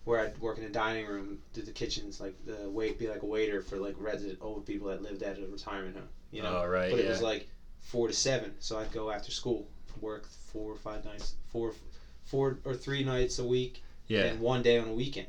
Where 0.03 0.19
I'd 0.19 0.35
work 0.39 0.57
in 0.57 0.63
a 0.63 0.69
dining 0.69 1.05
room, 1.05 1.37
do 1.53 1.61
the 1.61 1.71
kitchens, 1.71 2.19
like 2.19 2.35
the 2.43 2.67
wait, 2.67 2.97
be 2.97 3.07
like 3.07 3.21
a 3.21 3.25
waiter 3.27 3.61
for 3.61 3.77
like 3.77 3.93
resident 3.99 4.39
old 4.41 4.65
people 4.65 4.87
that 4.87 5.03
lived 5.03 5.21
at 5.21 5.37
a 5.37 5.45
retirement 5.45 5.95
home. 5.95 6.07
You 6.31 6.41
know, 6.41 6.61
oh 6.63 6.67
right. 6.67 6.89
but 6.89 6.99
yeah. 6.99 7.05
it 7.05 7.09
was 7.09 7.21
like 7.21 7.47
four 7.81 8.07
to 8.07 8.13
seven, 8.13 8.55
so 8.57 8.79
I'd 8.79 8.91
go 8.91 9.11
after 9.11 9.29
school, 9.29 9.67
work 9.99 10.27
four 10.51 10.71
or 10.71 10.75
five 10.75 11.05
nights, 11.05 11.35
four, 11.51 11.75
four 12.23 12.57
or 12.65 12.73
three 12.73 13.03
nights 13.03 13.37
a 13.37 13.45
week, 13.45 13.83
yeah. 14.07 14.23
and 14.23 14.39
one 14.39 14.63
day 14.63 14.79
on 14.79 14.87
a 14.87 14.93
weekend, 14.93 15.27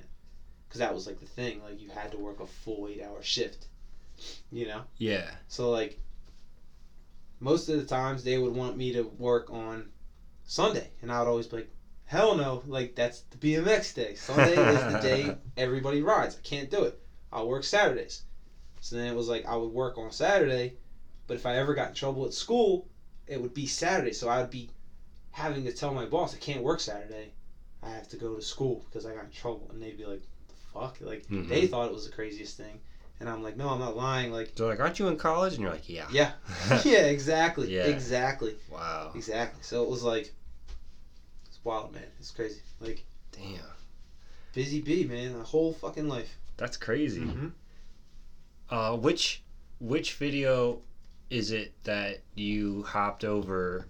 because 0.69 0.79
that 0.79 0.95
was 0.95 1.07
like 1.07 1.21
the 1.21 1.27
thing. 1.27 1.63
Like 1.63 1.79
you 1.79 1.91
had 1.91 2.11
to 2.13 2.17
work 2.19 2.41
a 2.41 2.47
full 2.47 2.89
eight-hour 2.89 3.23
shift, 3.23 3.67
you 4.51 4.67
know. 4.67 4.85
Yeah. 4.97 5.29
So 5.49 5.71
like, 5.71 5.99
most 7.43 7.69
of 7.69 7.77
the 7.77 7.85
times 7.85 8.23
they 8.25 8.39
would 8.39 8.55
want 8.55 8.77
me 8.77 8.93
to 8.93 9.03
work 9.03 9.51
on 9.51 9.91
Sunday, 10.45 10.91
and 11.03 11.11
I'd 11.11 11.27
always 11.27 11.47
be 11.49 11.57
like, 11.57 11.71
"Hell 12.07 12.37
no! 12.37 12.63
Like 12.67 12.95
that's 12.95 13.21
the 13.31 13.37
BMX 13.39 13.93
day. 13.93 14.15
Sunday 14.15 14.59
is 14.59 14.85
the 14.87 15.01
day 15.01 15.35
everybody 15.57 16.01
rides. 16.01 16.37
I 16.37 16.41
can't 16.41 16.71
do 16.71 16.85
it. 16.85 16.99
I'll 17.33 17.49
work 17.49 17.65
Saturdays." 17.65 18.23
So 18.81 18.97
then 18.97 19.07
it 19.07 19.15
was 19.15 19.29
like 19.29 19.45
I 19.47 19.57
would 19.57 19.73
work 19.73 19.99
on 19.99 20.13
Saturday, 20.13 20.75
but 21.27 21.35
if 21.35 21.47
I 21.47 21.57
ever 21.57 21.75
got 21.75 21.89
in 21.89 21.95
trouble 21.95 22.25
at 22.25 22.33
school, 22.33 22.85
it 23.27 23.41
would 23.41 23.55
be 23.55 23.67
Saturday. 23.67 24.13
So 24.13 24.29
I 24.29 24.39
would 24.39 24.51
be 24.51 24.69
having 25.33 25.65
to 25.65 25.73
tell 25.73 25.93
my 25.93 26.07
boss 26.07 26.35
I 26.35 26.39
can't 26.39 26.63
work 26.63 26.81
Saturday. 26.81 27.33
I 27.83 27.91
have 27.91 28.07
to 28.09 28.17
go 28.17 28.37
to 28.37 28.43
school 28.43 28.85
because 28.89 29.05
I 29.05 29.13
got 29.13 29.25
in 29.25 29.31
trouble, 29.31 29.69
and 29.71 29.83
they'd 29.83 29.97
be 29.97 30.05
like, 30.07 30.23
"The 30.49 30.55
fuck!" 30.73 30.99
Like 31.01 31.27
Mhm. 31.29 31.49
they 31.49 31.67
thought 31.67 31.87
it 31.89 31.93
was 31.93 32.05
the 32.05 32.11
craziest 32.11 32.57
thing, 32.57 32.81
and 33.23 33.31
I'm 33.31 33.41
like, 33.41 33.57
"No, 33.57 33.69
I'm 33.69 33.79
not 33.79 33.97
lying." 33.97 34.33
Like. 34.33 34.55
They're 34.57 34.67
like, 34.67 34.81
aren't 34.81 34.99
you 34.99 35.07
in 35.07 35.17
college? 35.17 35.53
And 35.53 35.63
you're 35.63 35.71
like, 35.71 35.89
yeah. 35.89 36.07
Yeah. 36.11 36.33
yeah, 36.85 37.07
exactly. 37.07 37.73
Yeah. 37.73 37.85
Exactly. 37.85 38.57
wow. 38.69 39.13
Exactly. 39.15 39.61
So 39.63 39.85
it 39.85 39.89
was 39.89 40.03
like 40.03 40.33
it's 41.47 41.59
wild, 41.63 41.95
man. 41.95 42.03
It's 42.19 42.33
crazy. 42.33 42.61
Like 42.81 43.05
Damn. 43.31 43.61
busy 44.53 44.81
bee, 44.81 45.05
man, 45.05 45.37
a 45.37 45.45
whole 45.45 45.73
fucking 45.73 46.09
life. 46.09 46.37
That's 46.57 46.77
crazy. 46.77 47.21
Mm-hmm. 47.21 47.49
Uh, 48.69 48.97
which 48.97 49.43
which 49.79 50.15
video 50.15 50.81
is 51.31 51.53
it 51.53 51.73
that 51.85 52.19
you 52.35 52.83
hopped 52.83 53.25
over? 53.25 53.87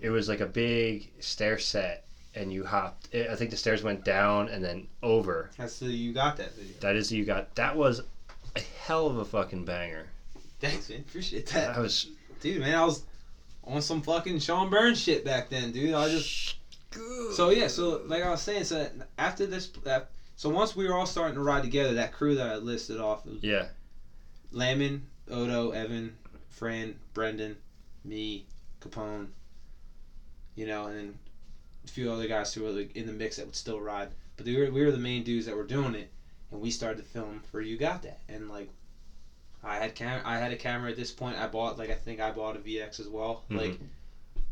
It 0.00 0.08
was 0.08 0.26
like 0.26 0.40
a 0.40 0.46
big 0.46 1.12
stair 1.20 1.58
set, 1.58 2.06
and 2.34 2.50
you 2.50 2.64
hopped. 2.64 3.14
I 3.14 3.34
think 3.36 3.50
the 3.50 3.58
stairs 3.58 3.82
went 3.82 4.06
down 4.06 4.48
and 4.48 4.64
then 4.64 4.88
over. 5.02 5.50
That's 5.58 5.80
the 5.80 5.86
you 5.86 6.14
got 6.14 6.38
that 6.38 6.54
video. 6.54 6.72
That 6.80 6.96
is 6.96 7.12
you 7.12 7.26
got. 7.26 7.54
That 7.56 7.76
was 7.76 8.00
a 8.56 8.60
hell 8.60 9.06
of 9.06 9.16
a 9.18 9.24
fucking 9.24 9.64
banger. 9.64 10.06
Thanks, 10.60 10.88
man. 10.88 11.00
Appreciate 11.00 11.46
That 11.48 11.74
that. 11.74 11.80
was. 11.80 12.06
Dude, 12.40 12.60
man, 12.60 12.74
I 12.76 12.84
was 12.84 13.02
on 13.64 13.80
some 13.82 14.02
fucking 14.02 14.38
Sean 14.38 14.70
Burns 14.70 15.00
shit 15.00 15.24
back 15.24 15.48
then, 15.48 15.72
dude. 15.72 15.94
I 15.94 16.08
just 16.08 16.56
so 17.32 17.50
yeah, 17.50 17.66
so 17.68 18.02
like 18.06 18.22
I 18.22 18.30
was 18.30 18.42
saying, 18.42 18.64
so 18.64 18.88
after 19.18 19.46
this, 19.46 19.70
So 20.36 20.48
once 20.48 20.76
we 20.76 20.86
were 20.86 20.94
all 20.94 21.06
starting 21.06 21.34
to 21.34 21.40
ride 21.40 21.62
together, 21.62 21.94
that 21.94 22.12
crew 22.12 22.34
that 22.36 22.46
I 22.48 22.56
listed 22.56 23.00
off, 23.00 23.22
Yeah. 23.40 23.66
Lamon, 24.52 25.06
Odo, 25.30 25.70
Evan, 25.72 26.16
Fran, 26.50 26.94
Brendan, 27.12 27.56
me, 28.04 28.46
Capone, 28.80 29.28
you 30.54 30.66
know, 30.66 30.86
and 30.86 30.96
then 30.96 31.18
a 31.84 31.88
few 31.88 32.12
other 32.12 32.28
guys 32.28 32.54
who 32.54 32.62
were 32.62 32.70
like 32.70 32.94
in 32.94 33.06
the 33.06 33.12
mix 33.12 33.36
that 33.36 33.46
would 33.46 33.56
still 33.56 33.80
ride. 33.80 34.08
But 34.36 34.46
we 34.46 34.56
were, 34.56 34.70
we 34.70 34.84
were 34.84 34.92
the 34.92 34.98
main 34.98 35.24
dudes 35.24 35.46
that 35.46 35.56
were 35.56 35.64
doing 35.66 35.94
it, 35.94 36.10
and 36.54 36.62
we 36.62 36.70
started 36.70 37.02
to 37.02 37.02
film 37.02 37.40
for 37.50 37.60
You 37.60 37.76
Got 37.76 38.02
That. 38.02 38.20
And 38.28 38.48
like, 38.48 38.68
I 39.62 39.76
had 39.76 39.94
cam- 39.94 40.22
I 40.24 40.38
had 40.38 40.52
a 40.52 40.56
camera 40.56 40.88
at 40.90 40.96
this 40.96 41.10
point. 41.10 41.36
I 41.36 41.46
bought 41.46 41.76
like 41.76 41.90
I 41.90 41.94
think 41.94 42.20
I 42.20 42.30
bought 42.30 42.54
a 42.56 42.58
VX 42.60 43.00
as 43.00 43.08
well. 43.08 43.42
Mhm. 43.50 43.56
Like, 43.56 43.78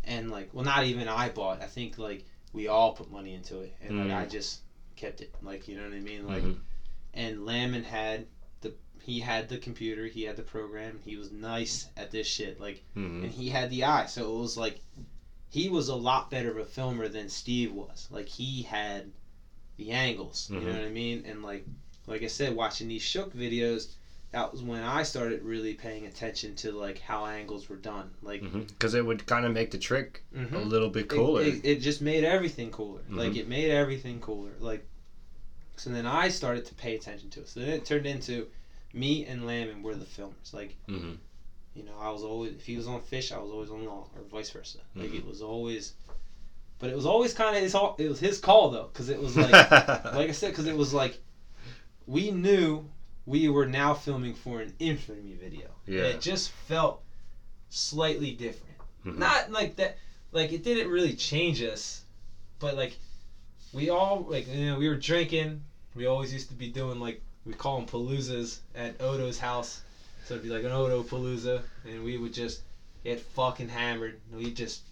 and 0.04 0.30
like 0.30 0.52
well 0.52 0.64
not 0.64 0.84
even 0.84 1.06
I 1.08 1.28
bought. 1.28 1.62
I 1.62 1.66
think 1.66 1.96
like 1.96 2.24
we 2.52 2.66
all 2.66 2.90
put 2.92 3.10
money 3.10 3.32
into 3.34 3.60
it, 3.60 3.72
and 3.80 3.98
like 3.98 4.08
Mm. 4.08 4.16
I 4.16 4.26
just 4.26 4.60
kept 4.96 5.20
it. 5.20 5.30
Like 5.42 5.68
you 5.68 5.76
know 5.76 5.84
what 5.84 5.92
I 5.92 6.00
mean? 6.00 6.26
Like 6.26 6.42
Mhm. 6.42 6.56
and 7.14 7.44
Lamon 7.46 7.84
had 7.84 8.26
the 8.62 8.72
he 9.02 9.20
had 9.20 9.48
the 9.48 9.58
computer, 9.58 10.06
he 10.06 10.22
had 10.22 10.36
the 10.36 10.42
program, 10.42 10.98
he 11.04 11.16
was 11.16 11.30
nice 11.30 11.86
at 11.96 12.10
this 12.10 12.26
shit, 12.26 12.58
like, 12.58 12.82
Mhm. 12.96 13.24
and 13.24 13.32
he 13.32 13.50
had 13.50 13.68
the 13.70 13.84
eye, 13.84 14.06
so 14.06 14.34
it 14.36 14.40
was 14.40 14.56
like, 14.56 14.80
he 15.50 15.68
was 15.68 15.88
a 15.88 15.94
lot 15.94 16.30
better 16.30 16.48
of 16.48 16.56
a 16.56 16.64
filmer 16.64 17.06
than 17.06 17.28
Steve 17.28 17.70
was. 17.72 18.06
Like 18.10 18.28
he 18.28 18.62
had 18.62 19.12
the 19.76 19.90
angles, 19.90 20.48
you 20.50 20.58
know 20.60 20.66
Mhm. 20.68 20.72
what 20.72 20.82
I 20.82 20.88
mean, 20.88 21.22
and 21.26 21.42
like, 21.42 21.64
like 22.06 22.22
I 22.22 22.26
said, 22.26 22.56
watching 22.56 22.88
these 22.88 23.02
Shook 23.02 23.34
videos, 23.34 23.94
that 24.32 24.50
was 24.50 24.62
when 24.62 24.82
I 24.82 25.02
started 25.02 25.42
really 25.42 25.74
paying 25.74 26.06
attention 26.06 26.54
to 26.56 26.72
like 26.72 26.98
how 26.98 27.26
angles 27.26 27.68
were 27.68 27.76
done, 27.76 28.10
like. 28.22 28.42
Because 28.42 28.94
it 28.94 29.04
would 29.04 29.26
kind 29.26 29.44
of 29.44 29.52
make 29.52 29.70
the 29.70 29.78
trick 29.78 30.22
mhm. 30.34 30.54
a 30.54 30.58
little 30.58 30.88
bit 30.88 31.08
cooler. 31.08 31.42
It, 31.42 31.64
it, 31.64 31.80
just 31.80 32.00
made 32.00 32.24
everything 32.24 32.70
cooler. 32.70 33.02
Like 33.10 33.32
Mhm. 33.32 33.36
it 33.36 33.48
made 33.48 33.70
everything 33.70 34.20
cooler. 34.20 34.52
Like 34.58 34.84
so 35.76 35.90
then 35.90 36.06
I 36.06 36.28
started 36.28 36.64
to 36.66 36.74
pay 36.74 36.94
attention 36.94 37.30
to 37.30 37.40
it. 37.40 37.48
So 37.48 37.60
then 37.60 37.70
it 37.70 37.84
turned 37.84 38.06
into 38.06 38.48
me 38.92 39.24
and 39.26 39.46
Lamon 39.46 39.82
were 39.82 39.94
the 39.94 40.04
filmers. 40.04 40.52
Like 40.52 40.76
hmm 40.86 41.12
you 41.74 41.84
know, 41.84 41.96
I 41.98 42.10
was 42.10 42.22
always 42.22 42.52
if 42.52 42.66
he 42.66 42.76
was 42.76 42.86
on 42.86 43.00
fish, 43.00 43.32
I 43.32 43.38
was 43.38 43.50
always 43.50 43.70
on 43.70 43.86
law, 43.86 44.06
or 44.14 44.22
vice 44.30 44.50
versa. 44.50 44.78
Like 44.94 45.14
it 45.14 45.24
was 45.26 45.40
always, 45.40 45.94
but 46.78 46.90
it 46.90 46.96
was 46.96 47.06
always 47.06 47.32
kind 47.32 47.56
of 47.56 47.62
his. 47.62 47.74
It 47.74 48.08
was 48.08 48.20
his 48.20 48.38
call 48.38 48.70
though, 48.70 48.90
because 48.92 49.08
it 49.08 49.18
was 49.18 49.36
like 49.36 49.52
like 49.70 50.28
I 50.28 50.32
said, 50.32 50.50
because 50.50 50.66
it 50.66 50.76
was 50.76 50.92
like 50.92 51.18
we 52.12 52.30
knew 52.30 52.84
we 53.24 53.48
were 53.48 53.64
now 53.64 53.94
filming 53.94 54.34
for 54.34 54.60
an 54.60 54.74
infamy 54.78 55.32
video. 55.32 55.70
And 55.86 55.94
Yeah. 55.96 56.02
it 56.02 56.20
just 56.20 56.50
felt 56.68 57.02
slightly 57.70 58.32
different. 58.32 58.76
Mhm. 59.06 59.16
Not 59.16 59.50
like 59.50 59.76
that. 59.76 59.96
Like 60.30 60.52
it 60.52 60.62
didn't 60.62 60.90
really 60.90 61.14
change 61.14 61.62
us, 61.62 62.02
but 62.58 62.76
like 62.76 62.98
we 63.72 63.88
all 63.88 64.26
like 64.28 64.46
you 64.46 64.66
know 64.66 64.76
we 64.78 64.88
were 64.88 64.96
drinking. 64.96 65.62
We 65.94 66.04
always 66.06 66.32
used 66.32 66.48
to 66.48 66.54
be 66.54 66.68
doing 66.68 67.00
like 67.00 67.22
we 67.46 67.54
call 67.54 67.78
them 67.78 67.86
paloozas 67.88 68.58
at 68.74 69.00
Odo's 69.00 69.38
house. 69.38 69.80
So 70.26 70.34
it'd 70.34 70.44
be 70.44 70.50
like 70.50 70.64
an 70.64 70.72
Odo 70.72 71.02
palooza, 71.02 71.62
and 71.84 72.04
we 72.04 72.18
would 72.18 72.34
just 72.34 72.60
get 73.04 73.20
fucking 73.20 73.70
hammered. 73.70 74.20
And 74.30 74.38
we 74.44 74.52
just 74.52 74.82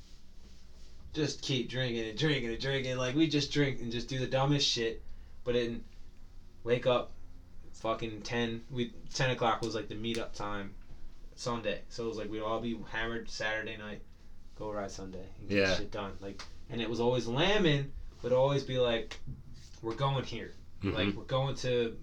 just 1.12 1.42
keep 1.42 1.68
drinking 1.68 2.08
and 2.08 2.16
drinking 2.18 2.50
and 2.50 2.60
drinking. 2.60 2.96
Like 2.96 3.14
we 3.14 3.28
just 3.28 3.52
drink 3.52 3.80
and 3.80 3.92
just 3.92 4.08
do 4.08 4.18
the 4.18 4.26
dumbest 4.26 4.66
shit. 4.66 5.02
But 5.44 5.54
then 5.54 5.84
wake 6.64 6.86
up, 6.86 7.12
fucking 7.74 8.22
ten. 8.22 8.62
We 8.70 8.92
ten 9.12 9.30
o'clock 9.30 9.62
was 9.62 9.74
like 9.74 9.88
the 9.88 9.94
meetup 9.94 10.32
time, 10.32 10.74
Sunday. 11.36 11.80
So 11.88 12.04
it 12.04 12.08
was 12.08 12.16
like 12.18 12.30
we'd 12.30 12.40
all 12.40 12.60
be 12.60 12.78
hammered 12.90 13.28
Saturday 13.30 13.76
night, 13.76 14.02
go 14.58 14.70
ride 14.70 14.90
Sunday 14.90 15.24
and 15.40 15.48
get 15.48 15.58
Yeah. 15.58 15.76
shit 15.76 15.90
done. 15.90 16.12
Like, 16.20 16.42
and 16.70 16.80
it 16.80 16.88
was 16.88 17.00
always 17.00 17.26
Lamon, 17.26 17.90
would 18.22 18.32
always 18.32 18.62
be 18.62 18.78
like, 18.78 19.18
we're 19.82 19.94
going 19.94 20.24
here. 20.24 20.52
Mhm. 20.82 20.94
Like 20.94 21.14
we're 21.16 21.24
going 21.24 21.54
to, 21.56 21.96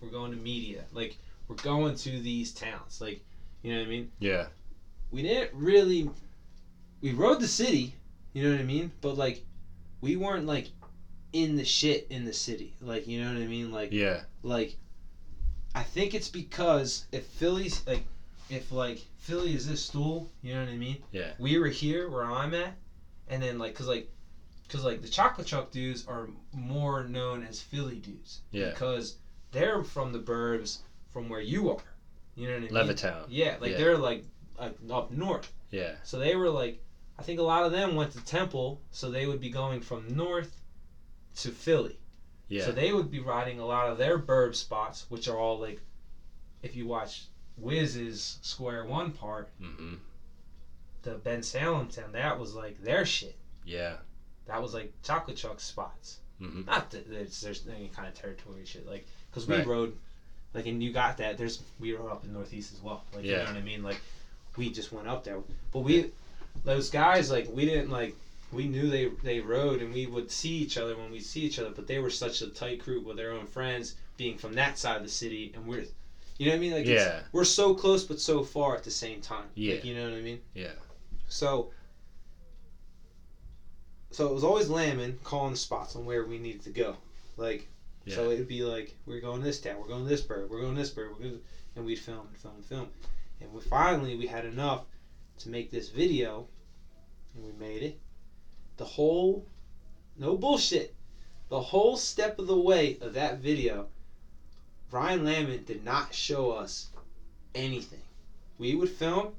we're 0.00 0.10
going 0.10 0.30
to 0.32 0.36
media. 0.38 0.84
Like 0.92 1.16
we're 1.48 1.56
going 1.56 1.94
to 1.96 2.20
these 2.20 2.52
towns. 2.52 3.00
Like, 3.00 3.20
you 3.62 3.72
know 3.72 3.78
what 3.80 3.86
I 3.86 3.90
mean? 3.90 4.10
yeah. 4.18 4.46
we 5.10 5.22
didn't 5.22 5.50
really 5.54 6.10
we 7.00 7.12
rode 7.12 7.38
the 7.40 7.46
city 7.46 7.94
you 8.32 8.42
know 8.42 8.50
what 8.50 8.58
i 8.60 8.64
mean 8.64 8.90
but 9.00 9.16
like 9.16 9.44
we 10.00 10.16
weren't 10.16 10.44
like 10.46 10.70
in 11.34 11.56
the 11.56 11.64
shit 11.64 12.06
in 12.10 12.24
the 12.24 12.32
city 12.32 12.72
like 12.80 13.08
you 13.08 13.20
know 13.20 13.26
what 13.34 13.42
i 13.42 13.46
mean 13.46 13.72
like 13.72 13.90
Yeah. 13.92 14.20
like 14.44 14.76
i 15.74 15.82
think 15.82 16.14
it's 16.14 16.28
because 16.28 17.06
if 17.10 17.26
philly's 17.26 17.84
like 17.88 18.04
if 18.48 18.70
like 18.70 19.04
philly 19.18 19.52
is 19.52 19.68
this 19.68 19.84
stool 19.84 20.30
you 20.42 20.54
know 20.54 20.60
what 20.60 20.68
i 20.68 20.76
mean 20.76 20.98
Yeah. 21.10 21.32
we 21.40 21.58
were 21.58 21.66
here 21.68 22.08
where 22.08 22.22
i'm 22.24 22.54
at 22.54 22.74
and 23.28 23.42
then 23.42 23.58
like 23.58 23.72
because 23.72 23.88
like 23.88 24.08
because 24.68 24.84
like 24.84 25.02
the 25.02 25.08
chocolate 25.08 25.48
truck 25.48 25.72
dudes 25.72 26.06
are 26.06 26.28
more 26.52 27.02
known 27.02 27.42
as 27.42 27.60
philly 27.60 27.96
dudes 27.96 28.40
Yeah. 28.52 28.70
because 28.70 29.16
they're 29.50 29.82
from 29.82 30.12
the 30.12 30.20
burbs 30.20 30.78
from 31.12 31.28
where 31.28 31.40
you 31.40 31.68
are 31.70 31.82
you 32.36 32.46
know 32.46 32.54
what 32.54 32.58
i 32.70 32.84
mean 32.84 32.88
Levittown. 32.88 33.24
yeah 33.28 33.56
like 33.60 33.72
Yeah. 33.72 33.78
they're 33.78 33.98
like 33.98 34.24
uh, 34.56 34.70
up 34.92 35.10
north 35.10 35.50
Yeah. 35.72 35.94
so 36.04 36.20
they 36.20 36.36
were 36.36 36.48
like, 36.48 36.80
I 37.18 37.22
think 37.24 37.40
a 37.40 37.42
lot 37.42 37.64
of 37.64 37.72
them 37.72 37.96
went 37.96 38.12
to 38.12 38.24
Temple, 38.24 38.80
so 38.92 39.10
they 39.10 39.26
would 39.26 39.40
be 39.40 39.50
going 39.50 39.80
from 39.80 40.16
north 40.16 40.52
to 41.36 41.50
Philly. 41.50 41.96
Yeah. 42.48 42.64
So 42.64 42.72
they 42.72 42.92
would 42.92 43.10
be 43.10 43.20
riding 43.20 43.58
a 43.58 43.64
lot 43.66 43.88
of 43.88 43.98
their 43.98 44.18
burb 44.18 44.54
spots, 44.54 45.06
which 45.08 45.28
are 45.28 45.36
all 45.38 45.58
like, 45.58 45.80
if 46.62 46.74
you 46.76 46.86
watch 46.86 47.24
Wiz's 47.56 48.38
Square 48.42 48.84
One 48.86 49.10
part, 49.12 49.48
hmm 49.60 49.94
the 51.02 51.16
Bensalem 51.16 51.94
town, 51.94 52.12
that 52.12 52.38
was 52.38 52.54
like 52.54 52.82
their 52.82 53.04
shit. 53.04 53.36
Yeah. 53.64 53.96
That 54.46 54.62
was 54.62 54.72
like 54.72 54.90
chocolate 55.02 55.36
truck 55.36 55.60
spots. 55.60 56.16
hmm 56.38 56.62
Not 56.66 56.90
that 56.92 57.10
there's, 57.10 57.40
there's 57.42 57.62
any 57.68 57.88
kind 57.94 58.08
of 58.08 58.14
territory 58.14 58.64
shit, 58.64 58.86
like, 58.86 59.06
because 59.30 59.46
we 59.46 59.56
Right. 59.56 59.66
rode, 59.66 59.96
like, 60.54 60.64
and 60.66 60.82
you 60.82 60.90
got 60.92 61.18
that. 61.18 61.36
There's 61.36 61.60
we 61.78 61.92
rode 61.92 62.10
up 62.10 62.24
in 62.24 62.32
Northeast 62.32 62.72
as 62.72 62.80
well. 62.80 63.04
Like, 63.14 63.24
you 63.24 63.32
know 63.32 63.44
what 63.44 63.56
I 63.56 63.60
mean? 63.60 63.82
Like, 63.82 64.00
we 64.56 64.70
just 64.70 64.92
went 64.92 65.06
up 65.08 65.24
there, 65.24 65.38
but 65.72 65.80
we, 65.80 66.10
those 66.64 66.88
guys, 66.88 67.30
like, 67.30 67.48
we 67.50 67.64
didn't 67.66 67.90
like. 67.90 68.14
We 68.54 68.66
knew 68.68 68.88
they 68.88 69.06
they 69.22 69.40
rode, 69.40 69.82
and 69.82 69.92
we 69.92 70.06
would 70.06 70.30
see 70.30 70.50
each 70.50 70.78
other 70.78 70.96
when 70.96 71.10
we 71.10 71.20
see 71.20 71.40
each 71.40 71.58
other. 71.58 71.70
But 71.70 71.86
they 71.86 71.98
were 71.98 72.10
such 72.10 72.42
a 72.42 72.48
tight 72.48 72.78
group 72.80 73.04
with 73.04 73.16
their 73.16 73.32
own 73.32 73.46
friends, 73.46 73.96
being 74.16 74.38
from 74.38 74.54
that 74.54 74.78
side 74.78 74.96
of 74.96 75.02
the 75.02 75.08
city, 75.08 75.52
and 75.54 75.66
we're, 75.66 75.84
you 76.38 76.46
know 76.46 76.52
what 76.52 76.56
I 76.56 76.60
mean? 76.60 76.72
Like, 76.72 76.86
Yeah. 76.86 77.20
we're 77.32 77.44
so 77.44 77.74
close 77.74 78.04
but 78.04 78.20
so 78.20 78.42
far 78.44 78.76
at 78.76 78.84
the 78.84 78.90
same 78.90 79.20
time. 79.20 79.46
Yeah. 79.54 79.74
Like, 79.74 79.84
you 79.84 79.94
know 79.94 80.04
what 80.08 80.16
I 80.18 80.20
mean? 80.20 80.40
Yeah. 80.54 80.72
So, 81.28 81.72
so 84.10 84.28
it 84.28 84.34
was 84.34 84.44
always 84.44 84.68
Lamon 84.68 85.18
calling 85.24 85.52
the 85.52 85.56
spots 85.58 85.96
on 85.96 86.04
where 86.04 86.24
we 86.24 86.38
needed 86.38 86.62
to 86.64 86.70
go. 86.70 86.96
Like, 87.36 87.68
yeah. 88.04 88.14
so 88.14 88.30
it'd 88.30 88.46
be 88.48 88.62
like, 88.62 88.94
we're 89.06 89.20
going 89.20 89.42
this 89.42 89.60
town, 89.60 89.76
we're 89.80 89.88
going 89.88 90.06
this 90.06 90.20
bird, 90.20 90.48
we're 90.50 90.60
going 90.60 90.76
this 90.76 90.90
bird, 90.90 91.10
we're 91.12 91.24
going, 91.24 91.40
and 91.74 91.84
we'd 91.84 91.98
film 91.98 92.28
and 92.28 92.36
film 92.38 92.54
and 92.56 92.64
film, 92.64 92.88
and 93.40 93.52
we 93.52 93.60
finally 93.62 94.16
we 94.16 94.26
had 94.26 94.44
enough 94.44 94.84
to 95.38 95.48
make 95.48 95.70
this 95.72 95.88
video, 95.88 96.46
and 97.34 97.44
we 97.44 97.52
made 97.52 97.82
it. 97.82 98.00
The 98.76 98.84
whole, 98.84 99.46
no 100.18 100.36
bullshit, 100.36 100.94
the 101.48 101.60
whole 101.60 101.96
step 101.96 102.38
of 102.38 102.46
the 102.46 102.56
way 102.58 102.98
of 103.00 103.14
that 103.14 103.38
video, 103.38 103.86
Ryan 104.90 105.24
Lamon 105.24 105.64
did 105.64 105.84
not 105.84 106.14
show 106.14 106.52
us 106.52 106.88
anything. 107.54 108.00
We 108.58 108.74
would 108.74 108.88
film, 108.88 109.32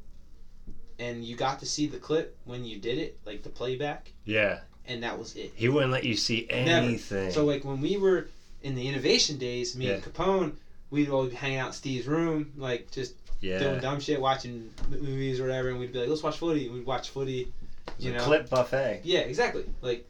and 0.99 1.23
you 1.23 1.35
got 1.35 1.59
to 1.59 1.65
see 1.65 1.87
the 1.87 1.97
clip 1.97 2.37
when 2.45 2.63
you 2.65 2.77
did 2.79 2.97
it, 2.97 3.19
like 3.25 3.43
the 3.43 3.49
playback, 3.49 4.11
Yeah. 4.25 4.61
and 4.85 5.03
that 5.03 5.17
was 5.17 5.35
it. 5.35 5.51
He 5.55 5.67
wouldn't 5.69 5.91
let 5.91 6.03
you 6.03 6.15
see 6.15 6.47
anything. 6.49 7.17
Never. 7.19 7.31
So 7.31 7.45
like 7.45 7.63
when 7.65 7.81
we 7.81 7.97
were 7.97 8.27
in 8.61 8.75
the 8.75 8.87
innovation 8.87 9.37
days, 9.37 9.75
me 9.75 9.89
and 9.91 10.03
Capone, 10.03 10.53
we'd 10.89 11.09
all 11.09 11.25
be 11.27 11.35
hanging 11.35 11.57
out 11.59 11.67
in 11.67 11.73
Steve's 11.73 12.07
room, 12.07 12.51
like 12.57 12.91
just 12.91 13.15
doing 13.41 13.79
dumb 13.81 13.99
shit, 13.99 14.19
watching 14.19 14.71
movies 14.89 15.39
or 15.39 15.43
whatever, 15.43 15.69
and 15.69 15.79
we'd 15.79 15.91
be 15.91 15.99
like, 15.99 16.09
let's 16.09 16.23
watch 16.23 16.37
footy. 16.37 16.65
And 16.65 16.75
we'd 16.75 16.85
watch 16.85 17.09
footy. 17.09 17.51
You 17.97 18.13
know? 18.13 18.19
clip 18.23 18.49
buffet. 18.49 19.01
Yeah, 19.03 19.19
exactly. 19.19 19.63
Like 19.81 20.05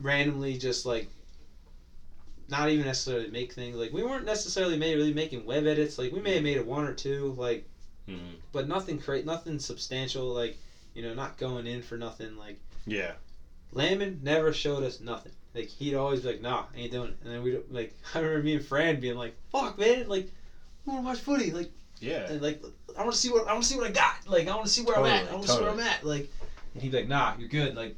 randomly, 0.00 0.56
just 0.58 0.86
like 0.86 1.08
not 2.48 2.68
even 2.68 2.84
necessarily 2.84 3.28
make 3.30 3.52
things. 3.52 3.76
Like 3.76 3.92
we 3.92 4.02
weren't 4.02 4.24
necessarily 4.24 4.76
made 4.76 4.96
really 4.96 5.12
making 5.12 5.44
web 5.44 5.66
edits. 5.66 5.98
Like 5.98 6.12
we 6.12 6.20
may 6.20 6.34
have 6.34 6.42
made 6.42 6.58
a 6.58 6.62
one 6.62 6.84
or 6.84 6.92
two, 6.94 7.34
like, 7.36 7.64
Mhm. 8.08 8.36
but 8.52 8.66
nothing 8.66 8.98
cra 8.98 9.22
nothing 9.22 9.58
substantial. 9.58 10.26
Like 10.26 10.56
you 10.94 11.02
know, 11.02 11.14
not 11.14 11.36
going 11.38 11.66
in 11.66 11.82
for 11.82 11.96
nothing. 11.96 12.36
Like. 12.36 12.58
Yeah. 12.86 13.12
Lamon 13.72 14.18
never 14.22 14.52
showed 14.52 14.82
us 14.82 14.98
nothing. 15.00 15.32
Like 15.54 15.68
he'd 15.68 15.94
always 15.94 16.20
be 16.22 16.28
like, 16.28 16.40
"Nah, 16.42 16.64
ain't 16.74 16.90
doing 16.90 17.10
it." 17.10 17.16
And 17.22 17.32
then 17.32 17.42
we 17.42 17.58
like, 17.70 17.94
I 18.14 18.18
remember 18.18 18.42
me 18.42 18.54
and 18.54 18.64
Fran 18.64 18.98
being 19.00 19.16
like, 19.16 19.36
"Fuck, 19.52 19.78
man! 19.78 20.08
Like, 20.08 20.28
I 20.86 20.90
want 20.90 21.02
to 21.02 21.06
watch 21.06 21.18
footy. 21.20 21.50
Like, 21.52 21.70
Yeah. 22.00 22.28
and, 22.30 22.40
like 22.42 22.62
I 22.98 23.02
want 23.02 23.12
to 23.14 23.18
see 23.18 23.30
what 23.30 23.46
I 23.46 23.52
want 23.52 23.62
to 23.64 23.68
see 23.68 23.76
what 23.76 23.86
I 23.86 23.90
got. 23.92 24.16
Like, 24.26 24.48
I 24.48 24.54
want 24.54 24.66
to 24.66 24.72
see 24.72 24.82
where 24.82 24.96
I'm 24.98 25.06
at. 25.06 25.28
I 25.28 25.32
want 25.34 25.46
to 25.46 25.52
see 25.52 25.60
where 25.60 25.70
I'm 25.70 25.80
at. 25.80 26.04
Like, 26.04 26.30
and 26.74 26.82
he'd 26.82 26.90
be 26.92 26.98
like, 26.98 27.08
"Nah, 27.08 27.34
you're 27.38 27.48
good. 27.48 27.74
Like, 27.74 27.96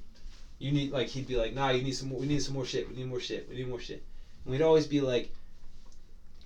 you 0.59 0.70
need 0.73 0.90
like 0.93 1.09
he'd 1.09 1.27
be 1.27 1.36
like, 1.36 1.52
"Nah, 1.52 1.70
you 1.70 1.82
need 1.82 1.93
some 1.94 2.09
more. 2.09 2.19
We 2.19 2.27
need 2.27 2.43
some 2.43 2.55
more 2.55 2.64
shit. 2.64 2.89
We 2.89 2.94
need 2.97 3.06
more 3.09 3.20
shit. 3.20 3.48
We 3.48 3.56
need 3.56 3.69
more 3.69 3.81
shit." 3.81 4.02
And 4.44 4.52
we'd 4.52 4.62
always 4.62 4.86
be 4.86 5.01
like, 5.01 5.31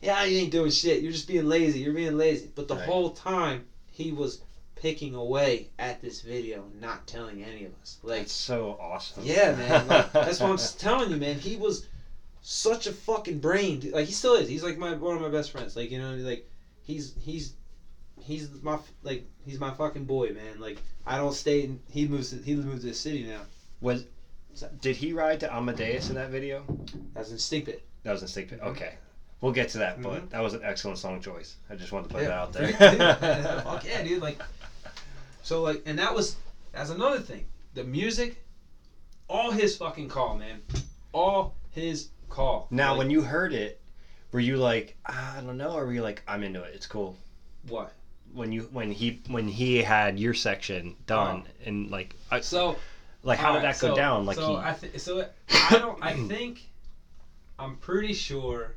"Yeah, 0.01 0.25
you 0.25 0.39
ain't 0.39 0.51
doing 0.51 0.71
shit. 0.71 1.01
You're 1.03 1.13
just 1.13 1.27
being 1.27 1.47
lazy. 1.49 1.81
You're 1.81 1.93
being 1.95 2.17
lazy." 2.17 2.51
But 2.55 2.69
the 2.69 2.77
Right. 2.77 2.85
whole 2.85 3.11
time 3.11 3.65
he 3.91 4.13
was 4.13 4.39
picking 4.75 5.15
away 5.15 5.69
at 5.79 6.01
this 6.03 6.21
video, 6.21 6.65
and 6.65 6.81
not 6.81 7.07
telling 7.07 7.43
any 7.43 7.65
of 7.65 7.73
us. 7.81 7.97
Like. 8.03 8.21
That's 8.21 8.33
so 8.33 8.77
awesome. 8.79 9.23
Yeah, 9.25 9.53
man. 9.55 9.87
Like, 9.87 10.13
that's 10.13 10.39
what 10.41 10.51
I'm 10.51 10.59
telling 10.79 11.11
you, 11.11 11.17
man. 11.17 11.39
He 11.39 11.57
was 11.57 11.87
such 12.43 12.87
a 12.87 12.93
fucking 12.93 13.39
brain. 13.41 13.81
dude. 13.81 13.93
Like 13.93 14.07
he 14.07 14.13
still 14.13 14.35
is. 14.35 14.49
He's 14.49 14.63
like 14.63 14.77
my 14.77 14.93
one 14.93 15.15
of 15.15 15.21
my 15.21 15.29
best 15.29 15.51
friends. 15.51 15.75
Like 15.75 15.91
you 15.91 15.99
know, 15.99 16.15
like 16.17 16.47
he's 16.83 17.13
he's 17.21 17.53
he's 18.27 18.49
my 18.63 18.79
like 19.03 19.25
he's 19.45 19.59
my 19.61 19.73
fucking 19.73 20.05
boy, 20.05 20.31
man. 20.31 20.61
Like 20.61 20.79
I 21.07 21.17
don't 21.19 21.33
stay. 21.35 21.63
in 21.63 21.81
He 21.91 22.07
moves. 22.07 22.31
To, 22.31 22.37
he 22.37 22.55
moves 22.57 22.81
to 22.83 22.89
the 22.89 22.95
city 22.95 23.25
now. 23.25 23.41
Was 23.81 24.05
did 24.81 24.97
he 24.97 25.13
ride 25.13 25.41
to 25.41 25.55
Amadeus 25.55 26.09
in 26.09 26.15
that 26.17 26.31
video? 26.31 26.65
That's 27.15 27.31
instinct 27.31 27.69
it. 27.69 27.85
That 28.03 28.13
was 28.13 28.23
in 28.23 28.29
Stink 28.29 28.51
Pit. 28.51 28.61
Mhm. 28.61 28.67
Okay. 28.69 28.95
We'll 29.43 29.53
get 29.53 29.69
to 29.71 29.79
that, 29.79 30.01
but 30.03 30.31
that 30.31 30.43
was 30.43 30.55
an 30.55 30.63
excellent 30.65 30.97
song 30.99 31.21
choice. 31.21 31.57
I 31.69 31.75
just 31.77 31.93
wanted 31.93 32.09
to 32.09 32.15
put 32.15 32.23
Yeah. 32.23 32.29
that 32.29 32.39
out 32.39 32.53
Yeah, 32.81 33.61
Fuck 33.63 33.83
there. 33.83 33.93
yeah, 34.01 34.03
dude. 34.09 34.23
Like, 34.23 34.41
so 35.43 35.61
like, 35.63 35.83
and 35.87 35.99
that 35.99 36.15
was 36.15 36.37
that's 36.73 36.91
another 36.91 37.21
thing. 37.21 37.45
The 37.75 37.85
music, 37.85 38.43
all 39.29 39.51
his 39.51 39.77
fucking 39.77 40.09
call, 40.09 40.37
man. 40.39 40.63
All 41.13 41.55
his 41.71 42.09
call. 42.31 42.67
now, 42.71 42.93
Like, 42.93 42.99
when 42.99 43.11
you 43.11 43.21
heard 43.23 43.53
it, 43.53 43.81
were 44.33 44.41
you 44.41 44.57
like, 44.57 44.97
"Ah, 45.07 45.37
I 45.37 45.41
don't 45.43 45.59
know, 45.59 45.73
or 45.73 45.85
were 45.87 45.93
you 45.93 46.03
like, 46.03 46.23
I'm 46.27 46.43
into 46.43 46.63
it. 46.63 46.75
It's 46.75 46.87
cool. 46.87 47.17
what? 47.69 47.93
When 48.33 48.53
you 48.53 48.69
when 48.73 48.91
he 48.91 49.21
when 49.29 49.49
he 49.49 49.83
had 49.83 50.19
your 50.19 50.35
section 50.35 50.95
done 51.07 51.45
and 51.65 51.91
like 51.91 52.15
I, 52.31 52.41
So 52.41 52.77
like 53.23 53.39
how 53.39 53.53
did 53.53 53.59
alright, 53.59 53.75
that 53.75 53.81
go 53.81 53.89
so- 53.89 53.97
down? 53.97 54.27
Like 54.27 54.37
so 54.37 54.49
he 54.49 54.57
I 54.57 54.73
th- 54.75 55.01
so 55.01 55.27
I 55.71 55.79
don't. 55.79 56.03
I 56.03 56.13
think 56.29 56.69
I'm 57.59 57.77
pretty 57.77 58.13
sure 58.13 58.75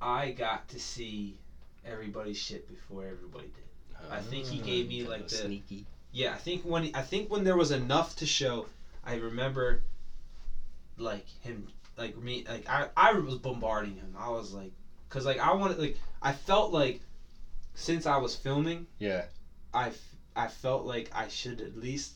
I 0.00 0.30
got 0.32 0.68
to 0.70 0.78
see 0.80 1.38
everybody's 1.84 2.36
shit 2.36 2.66
before 2.68 3.04
everybody 3.06 3.46
did. 3.46 3.64
I 4.10 4.20
think 4.20 4.46
he 4.46 4.58
gave 4.58 4.88
me, 4.88 5.04
Ah, 5.04 5.10
like, 5.10 5.28
the- 5.28 5.36
sneaky. 5.36 5.86
Yeah, 6.10 6.32
I 6.34 6.38
think 6.38 6.62
when 6.62 6.90
I 6.94 7.02
think 7.02 7.30
when 7.30 7.44
there 7.44 7.56
was 7.56 7.70
enough 7.70 8.16
to 8.16 8.26
show, 8.26 8.66
I 9.04 9.14
remember 9.14 9.80
like 10.96 11.26
him 11.40 11.68
like 11.96 12.16
me 12.16 12.44
like 12.48 12.68
I 12.68 12.88
I 12.96 13.12
was 13.12 13.36
bombarding 13.36 13.94
him. 13.96 14.14
I 14.18 14.28
was 14.30 14.52
like 14.52 14.72
cuz 15.08 15.24
like 15.24 15.38
I 15.38 15.52
wanted 15.52 15.78
like 15.78 15.96
I 16.20 16.32
felt 16.32 16.72
like 16.72 17.00
since 17.74 18.06
I 18.06 18.16
was 18.16 18.34
filming, 18.34 18.86
Yeah. 18.98 19.24
I 19.74 19.88
f- 19.88 20.14
I 20.36 20.48
felt 20.48 20.84
like 20.86 21.10
I 21.14 21.28
should 21.28 21.60
at 21.60 21.76
least 21.76 22.12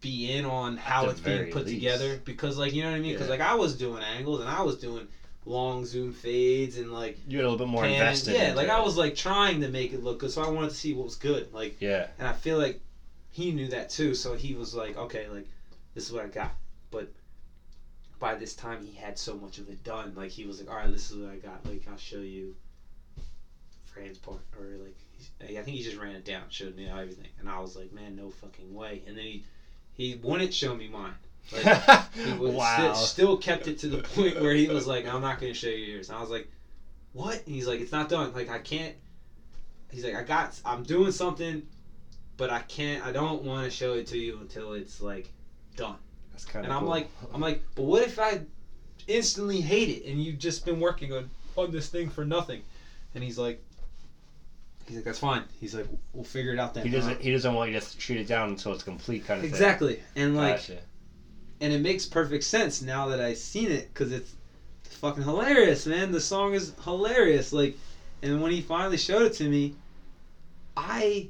be 0.00 0.32
in 0.36 0.44
on 0.44 0.76
how 0.76 1.08
it's 1.08 1.20
being 1.20 1.50
put 1.52 1.64
least. 1.66 1.74
together 1.76 2.20
because 2.24 2.58
like 2.58 2.72
you 2.72 2.82
know 2.82 2.90
what 2.90 2.96
I 2.96 3.00
mean 3.00 3.12
because 3.12 3.26
Yeah. 3.28 3.32
like 3.32 3.40
I 3.40 3.54
was 3.54 3.76
doing 3.76 4.02
angles 4.02 4.40
and 4.40 4.48
I 4.50 4.60
was 4.62 4.76
doing 4.76 5.08
long 5.46 5.84
zoom 5.86 6.12
fades 6.12 6.76
and 6.76 6.92
like 6.92 7.18
You 7.26 7.38
had 7.38 7.44
a 7.46 7.48
little 7.50 7.66
bit 7.66 7.70
more 7.70 7.82
pan- 7.82 7.92
invested. 7.92 8.34
yeah 8.34 8.52
like 8.54 8.66
it. 8.68 8.70
I 8.70 8.80
was 8.80 8.96
like 8.96 9.14
trying 9.14 9.60
to 9.62 9.68
make 9.68 9.92
it 9.92 10.02
look 10.02 10.18
good 10.18 10.30
so 10.30 10.42
I 10.42 10.48
wanted 10.48 10.70
to 10.70 10.76
see 10.76 10.92
what 10.94 11.04
was 11.06 11.16
good 11.16 11.52
like 11.52 11.80
Yeah. 11.80 12.06
and 12.18 12.28
I 12.28 12.32
feel 12.32 12.58
like 12.58 12.80
he 13.30 13.50
knew 13.52 13.68
that 13.68 13.90
too, 13.90 14.14
so 14.14 14.34
he 14.34 14.54
was 14.54 14.74
like, 14.74 14.96
okay, 14.96 15.26
like 15.28 15.48
this 15.94 16.04
is 16.06 16.12
what 16.12 16.24
I 16.24 16.28
got. 16.28 16.54
But 16.92 17.08
by 18.20 18.36
this 18.36 18.54
time, 18.54 18.80
he 18.86 18.92
had 18.94 19.18
so 19.18 19.34
much 19.34 19.58
of 19.58 19.68
it 19.68 19.82
done. 19.82 20.12
Like 20.14 20.30
he 20.30 20.44
was 20.44 20.60
like, 20.60 20.70
all 20.70 20.76
right, 20.76 20.88
this 20.92 21.10
is 21.10 21.16
what 21.16 21.32
I 21.32 21.36
got. 21.38 21.66
Like 21.66 21.82
I'll 21.90 21.96
show 21.96 22.18
you 22.20 22.54
Fran's 23.94 24.18
part, 24.18 24.40
or 24.58 24.66
like 24.82 24.96
he's- 25.16 25.30
I 25.40 25.62
think 25.62 25.76
he 25.76 25.82
just 25.82 25.96
ran 25.96 26.16
it 26.16 26.24
down, 26.24 26.42
showed 26.50 26.76
me 26.76 26.88
everything, 26.88 27.28
and 27.38 27.48
I 27.48 27.60
was 27.60 27.76
like, 27.76 27.92
man, 27.92 28.16
no 28.16 28.30
fucking 28.30 28.74
way. 28.74 29.02
And 29.06 29.16
then 29.16 29.24
he 29.24 29.44
he 29.94 30.16
wouldn't 30.22 30.52
show 30.52 30.74
me 30.74 30.88
mine. 30.88 31.14
Like, 31.52 32.12
he 32.14 32.32
was 32.38 32.54
wow. 32.54 32.74
still, 32.74 32.94
still 32.94 33.36
kept 33.36 33.68
it 33.68 33.78
to 33.80 33.88
the 33.88 34.02
point 34.02 34.40
where 34.40 34.54
he 34.54 34.66
was 34.66 34.86
like, 34.86 35.06
I'm 35.06 35.20
not 35.20 35.40
going 35.40 35.52
to 35.52 35.58
show 35.58 35.68
you 35.68 35.84
yours. 35.84 36.08
And 36.08 36.18
I 36.18 36.20
was 36.20 36.30
like, 36.30 36.48
what? 37.12 37.46
And 37.46 37.54
he's 37.54 37.68
like, 37.68 37.80
it's 37.80 37.92
not 37.92 38.08
done. 38.08 38.32
Like, 38.32 38.50
I 38.50 38.58
can't. 38.58 38.94
He's 39.92 40.04
like, 40.04 40.16
I 40.16 40.24
got, 40.24 40.58
I'm 40.64 40.82
doing 40.82 41.12
something, 41.12 41.62
but 42.36 42.50
I 42.50 42.60
can't, 42.62 43.06
I 43.06 43.12
don't 43.12 43.44
want 43.44 43.64
to 43.64 43.70
show 43.70 43.94
it 43.94 44.08
to 44.08 44.18
you 44.18 44.38
until 44.40 44.72
it's 44.72 45.00
like 45.00 45.30
done. 45.76 45.96
That's 46.32 46.44
kind 46.44 46.64
of. 46.64 46.70
And 46.70 46.72
I'm 46.72 46.80
cool. 46.84 46.90
like, 46.90 47.08
I'm 47.32 47.40
like, 47.40 47.62
but 47.76 47.82
what 47.82 48.02
if 48.02 48.18
I 48.18 48.40
instantly 49.06 49.60
hate 49.60 49.90
it 49.90 50.10
and 50.10 50.20
you've 50.20 50.38
just 50.40 50.64
been 50.64 50.80
working 50.80 51.12
on, 51.12 51.30
on 51.56 51.70
this 51.70 51.88
thing 51.88 52.10
for 52.10 52.24
nothing? 52.24 52.62
And 53.14 53.22
he's 53.22 53.38
like, 53.38 53.62
he's 54.86 54.96
like, 54.96 55.04
that's 55.04 55.18
fine. 55.18 55.44
He's 55.60 55.74
like, 55.74 55.86
we'll 56.12 56.24
figure 56.24 56.52
it 56.52 56.58
out 56.58 56.74
then. 56.74 56.84
he 56.84 56.90
doesn't 56.90 57.20
he 57.20 57.32
doesn't 57.32 57.54
want 57.54 57.70
you 57.72 57.80
to 57.80 58.00
shoot 58.00 58.18
it 58.18 58.26
down 58.26 58.50
until 58.50 58.72
it's 58.72 58.82
complete 58.82 59.26
kind 59.26 59.38
of 59.38 59.42
thing. 59.44 59.50
Exactly. 59.50 60.00
And 60.16 60.36
like, 60.36 60.56
Gotcha. 60.56 60.78
and 61.60 61.72
it 61.72 61.80
makes 61.80 62.06
perfect 62.06 62.44
sense 62.44 62.82
now 62.82 63.08
that 63.08 63.20
I've 63.20 63.38
seen 63.38 63.70
it 63.70 63.88
because 63.92 64.12
it's 64.12 64.34
fucking 64.84 65.22
hilarious, 65.24 65.86
man. 65.86 66.12
The 66.12 66.20
song 66.20 66.54
is 66.54 66.72
hilarious. 66.84 67.52
Like, 67.52 67.76
and 68.22 68.40
when 68.42 68.52
he 68.52 68.60
finally 68.60 68.96
showed 68.98 69.22
it 69.22 69.34
to 69.34 69.48
me, 69.48 69.74
I 70.76 71.28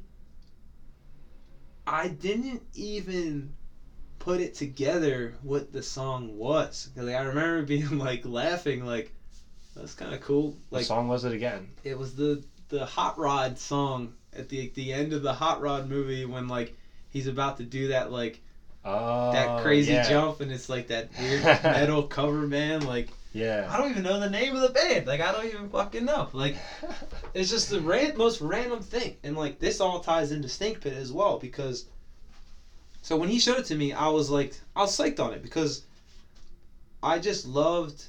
I 1.86 2.08
didn't 2.08 2.62
even 2.74 3.52
put 4.18 4.40
it 4.40 4.54
together 4.54 5.34
what 5.42 5.72
the 5.72 5.82
song 5.82 6.38
was. 6.38 6.88
Like, 6.96 7.14
I 7.14 7.22
remember 7.22 7.62
being 7.66 7.98
like 7.98 8.24
laughing, 8.24 8.84
like 8.86 9.12
that's 9.76 9.94
kind 9.94 10.14
of 10.14 10.20
cool. 10.20 10.50
What 10.70 10.78
Like 10.78 10.86
song 10.86 11.08
was 11.08 11.24
it 11.24 11.32
again? 11.32 11.68
it 11.82 11.98
was 11.98 12.14
the 12.14 12.42
the 12.74 12.84
Hot 12.86 13.16
Rod 13.18 13.58
song 13.58 14.12
at 14.32 14.48
the 14.48 14.70
the 14.74 14.92
end 14.92 15.12
of 15.12 15.22
the 15.22 15.32
Hot 15.32 15.60
Rod 15.60 15.88
movie 15.88 16.24
when 16.24 16.48
like 16.48 16.74
he's 17.10 17.26
about 17.26 17.56
to 17.58 17.64
do 17.64 17.88
that 17.88 18.10
like 18.10 18.40
Oh, 18.86 19.32
that 19.32 19.62
crazy 19.62 19.92
yeah. 19.92 20.06
jump 20.08 20.40
and 20.40 20.52
it's 20.52 20.68
like 20.68 20.88
that 20.88 21.08
weird 21.18 21.42
metal 21.62 22.02
cover 22.02 22.46
band 22.46 22.84
like 22.84 23.08
Yeah. 23.32 23.66
I 23.70 23.78
don't 23.78 23.90
even 23.90 24.02
know 24.02 24.18
the 24.18 24.28
name 24.28 24.54
of 24.54 24.60
the 24.60 24.68
band 24.68 25.06
like 25.06 25.20
I 25.20 25.32
don't 25.32 25.46
even 25.46 25.68
fucking 25.68 26.04
know 26.04 26.28
like 26.32 26.56
it's 27.34 27.48
just 27.48 27.70
the 27.70 27.80
ran- 27.80 28.16
most 28.16 28.40
random 28.42 28.82
thing 28.82 29.16
and 29.22 29.36
like 29.36 29.58
this 29.58 29.80
all 29.80 30.00
ties 30.00 30.32
into 30.32 30.48
Stink 30.48 30.80
Pit 30.80 30.92
as 30.94 31.10
well 31.12 31.38
because 31.38 31.84
so 33.02 33.16
when 33.16 33.28
he 33.30 33.38
showed 33.38 33.58
it 33.58 33.64
to 33.66 33.74
me 33.74 33.92
I 33.92 34.08
was 34.08 34.28
like 34.28 34.60
I 34.76 34.80
was 34.82 34.96
psyched 34.96 35.18
on 35.20 35.32
it 35.32 35.40
because 35.42 35.82
I 37.02 37.18
just 37.18 37.46
loved 37.46 38.08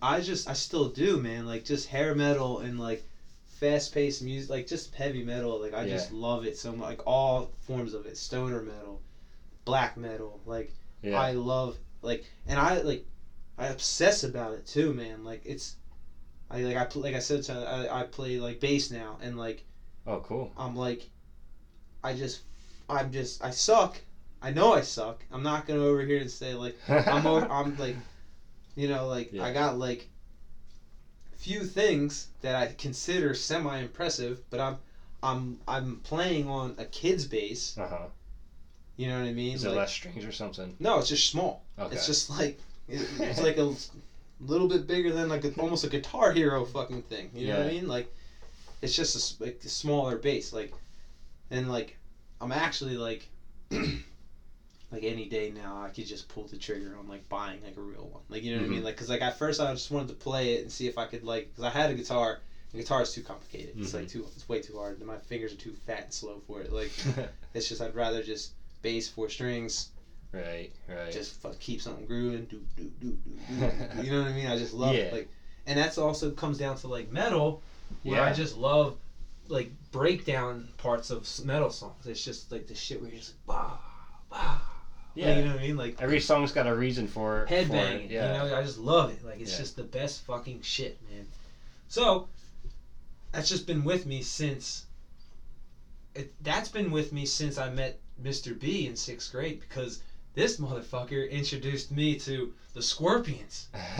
I 0.00 0.20
just 0.20 0.48
I 0.48 0.52
still 0.52 0.88
do 0.88 1.18
man 1.18 1.46
like 1.46 1.64
just 1.64 1.88
hair 1.88 2.14
metal 2.14 2.60
and 2.60 2.78
like 2.78 3.02
fast 3.46 3.94
paced 3.94 4.22
music 4.22 4.50
like 4.50 4.66
just 4.66 4.94
heavy 4.94 5.22
metal 5.22 5.60
like 5.60 5.72
I 5.72 5.88
just 5.88 6.12
love 6.12 6.44
it 6.44 6.56
so 6.56 6.72
much 6.72 6.88
like 6.88 7.06
all 7.06 7.50
forms 7.60 7.94
of 7.94 8.06
it 8.06 8.16
stoner 8.16 8.60
metal 8.60 9.00
black 9.64 9.96
metal 9.96 10.40
like 10.44 10.72
yeah. 11.02 11.18
I 11.20 11.32
love 11.32 11.76
like, 12.02 12.24
and 12.46 12.58
I 12.58 12.80
like, 12.80 13.04
I 13.58 13.66
obsess 13.66 14.24
about 14.24 14.54
it 14.54 14.66
too, 14.66 14.92
man. 14.92 15.24
Like 15.24 15.42
it's, 15.44 15.74
I 16.50 16.62
like 16.62 16.76
I 16.76 16.98
like 16.98 17.14
I 17.14 17.18
said, 17.18 17.42
to, 17.44 17.54
I 17.54 18.00
I 18.00 18.02
play 18.04 18.38
like 18.38 18.60
bass 18.60 18.90
now, 18.90 19.18
and 19.20 19.36
like 19.36 19.64
oh, 20.06 20.18
cool. 20.18 20.52
I'm 20.56 20.76
like, 20.76 21.08
I 22.02 22.14
just, 22.14 22.40
I'm 22.88 23.10
just 23.10 23.42
I 23.42 23.50
suck. 23.50 24.00
I 24.40 24.50
know 24.50 24.72
I 24.72 24.80
suck. 24.80 25.24
I'm 25.30 25.42
not 25.42 25.66
gonna 25.66 25.84
over 25.84 26.02
here 26.02 26.20
and 26.20 26.30
say 26.30 26.54
like 26.54 26.76
I'm 26.88 27.26
over, 27.26 27.46
I'm 27.50 27.78
like, 27.78 27.96
you 28.74 28.88
know, 28.88 29.06
like 29.06 29.32
Yeah. 29.32 29.44
I 29.44 29.52
got 29.52 29.78
like, 29.78 30.08
few 31.36 31.64
things 31.64 32.28
that 32.40 32.56
I 32.56 32.72
consider 32.72 33.34
semi 33.34 33.78
impressive, 33.78 34.40
but 34.50 34.60
I'm. 34.60 34.78
I'm 35.24 35.60
I'm 35.68 36.00
playing 36.02 36.48
on 36.48 36.74
a 36.78 36.84
kid's 36.84 37.24
bass. 37.24 37.78
Uh 37.78 37.86
huh. 37.86 38.06
You 38.96 39.08
know 39.08 39.20
what 39.20 39.26
I 39.26 39.32
mean? 39.32 39.54
Is 39.54 39.64
it 39.64 39.70
less 39.70 39.92
strings 39.92 40.24
or 40.24 40.32
something? 40.32 40.74
no, 40.78 40.98
it's 40.98 41.08
just 41.08 41.30
small. 41.30 41.62
Okay. 41.78 41.94
It's 41.94 42.06
just 42.06 42.28
like 42.28 42.58
it's 42.88 43.40
like 43.40 43.56
a 43.56 43.72
little 44.40 44.66
bit 44.66 44.86
bigger 44.86 45.12
than 45.12 45.28
like 45.28 45.44
a, 45.44 45.52
almost 45.60 45.84
a 45.84 45.88
Guitar 45.88 46.32
Hero 46.32 46.64
fucking 46.64 47.02
thing. 47.02 47.30
You 47.34 47.48
know 47.48 47.58
what 47.58 47.66
I 47.66 47.70
mean? 47.70 47.88
Like 47.88 48.12
it's 48.80 48.94
just 48.94 49.40
a, 49.40 49.44
like 49.44 49.60
a 49.64 49.68
smaller 49.68 50.16
bass. 50.16 50.52
Like 50.52 50.72
and 51.50 51.70
like 51.70 51.96
I'm 52.40 52.52
actually 52.52 52.96
like 52.96 53.28
like 54.92 55.02
any 55.04 55.26
day 55.26 55.50
now 55.50 55.82
I 55.82 55.88
could 55.88 56.06
just 56.06 56.28
pull 56.28 56.44
the 56.46 56.56
trigger 56.56 56.96
on 56.98 57.08
like 57.08 57.28
buying 57.28 57.62
like 57.64 57.76
a 57.76 57.80
real 57.80 58.08
one. 58.12 58.22
Like 58.28 58.42
you 58.42 58.54
know 58.54 58.60
what 58.60 58.66
I 58.66 58.68
mean? 58.68 58.80
Mhm. 58.82 58.84
Like 58.84 58.94
because 58.94 59.08
like 59.08 59.22
at 59.22 59.38
first 59.38 59.60
I 59.60 59.72
just 59.72 59.90
wanted 59.90 60.08
to 60.08 60.14
play 60.14 60.54
it 60.54 60.62
and 60.62 60.70
see 60.70 60.86
if 60.86 60.98
I 60.98 61.06
could 61.06 61.24
like 61.24 61.48
because 61.48 61.64
I 61.64 61.70
had 61.70 61.90
a 61.90 61.94
guitar. 61.94 62.40
The 62.72 62.78
guitar 62.78 63.02
is 63.02 63.12
too 63.12 63.22
complicated. 63.22 63.74
It's 63.78 63.92
like 63.94 64.04
Mhm. 64.04 64.10
too. 64.12 64.26
It's 64.34 64.48
way 64.48 64.60
too 64.60 64.76
hard. 64.76 65.00
My 65.02 65.16
fingers 65.18 65.52
are 65.52 65.56
too 65.56 65.72
fat 65.86 66.04
and 66.04 66.12
slow 66.12 66.40
for 66.46 66.60
it. 66.60 66.72
Like 66.72 66.90
it's 67.54 67.68
just 67.68 67.80
I'd 67.80 67.94
rather 67.94 68.22
just 68.22 68.52
bass 68.82 69.08
four 69.08 69.28
strings 69.28 69.88
right. 70.32 70.70
Right. 70.88 71.12
just 71.12 71.40
fuck, 71.40 71.58
keep 71.58 71.80
something 71.80 72.06
grooving. 72.06 72.44
Do, 72.46 72.62
do, 72.76 72.90
do, 73.00 73.10
do, 73.10 73.34
do. 73.96 74.02
You 74.02 74.10
know 74.10 74.22
what 74.22 74.30
I 74.30 74.32
mean? 74.34 74.46
I 74.46 74.56
just 74.56 74.72
love 74.74 74.94
Yeah. 74.94 75.02
it. 75.02 75.12
Like, 75.12 75.28
and 75.66 75.78
that's 75.78 75.98
also 75.98 76.30
comes 76.30 76.58
down 76.58 76.76
to 76.78 76.88
like 76.88 77.10
metal, 77.12 77.60
where 78.02 78.16
Yeah. 78.16 78.24
I 78.24 78.32
just 78.32 78.56
love 78.56 78.96
like 79.48 79.70
breakdown 79.90 80.68
parts 80.78 81.10
of 81.10 81.28
metal 81.44 81.70
songs. 81.70 82.06
It's 82.06 82.24
just 82.24 82.50
like 82.50 82.66
the 82.66 82.74
shit 82.74 83.00
where 83.00 83.10
you're 83.10 83.18
just 83.18 83.32
like, 83.46 83.58
bah, 83.58 83.78
bah. 84.30 84.58
Yeah. 85.14 85.26
Like, 85.28 85.36
you 85.36 85.44
know 85.44 85.50
what 85.50 85.58
I 85.58 85.62
mean? 85.66 85.76
Like 85.76 86.00
Every 86.02 86.20
song's 86.20 86.52
got 86.52 86.66
a 86.66 86.74
reason 86.74 87.06
for 87.06 87.46
for 87.46 87.54
headbanging. 87.54 88.10
Yeah. 88.10 88.44
You 88.44 88.50
know, 88.50 88.56
I 88.56 88.62
just 88.62 88.78
love 88.78 89.10
it. 89.10 89.24
Like 89.24 89.40
it's 89.40 89.52
Yeah. 89.52 89.58
just 89.58 89.76
the 89.76 89.82
best 89.84 90.24
fucking 90.24 90.62
shit, 90.62 90.98
man. 91.10 91.26
So 91.88 92.28
that's 93.32 93.48
just 93.48 93.66
been 93.66 93.84
with 93.84 94.06
me 94.06 94.22
since. 94.22 94.86
It, 96.14 96.32
that's 96.42 96.68
been 96.68 96.90
with 96.90 97.12
me 97.12 97.24
since 97.24 97.56
I 97.58 97.70
met 97.70 97.98
Mr. 98.22 98.58
B 98.58 98.86
in 98.86 98.96
sixth 98.96 99.32
grade 99.32 99.60
because 99.60 100.02
this 100.34 100.58
motherfucker 100.58 101.30
introduced 101.30 101.90
me 101.90 102.18
to 102.20 102.52
the 102.74 102.82
Scorpions, 102.82 103.68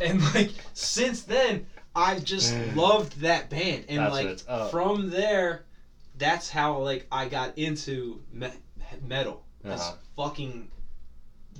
and 0.00 0.34
like 0.34 0.50
since 0.74 1.22
then 1.22 1.66
I've 1.94 2.24
just 2.24 2.54
loved 2.74 3.20
that 3.20 3.50
band, 3.50 3.84
and 3.88 3.98
That's 3.98 4.12
what 4.12 4.24
like 4.24 4.26
it's 4.32 4.44
up. 4.48 4.70
from 4.70 5.10
there, 5.10 5.64
that's 6.18 6.48
how 6.48 6.78
like 6.78 7.06
I 7.12 7.28
got 7.28 7.58
into 7.58 8.20
me- 8.32 8.48
metal. 9.06 9.44
This 9.62 9.80
Uh-huh. 9.80 9.94
fucking 10.16 10.68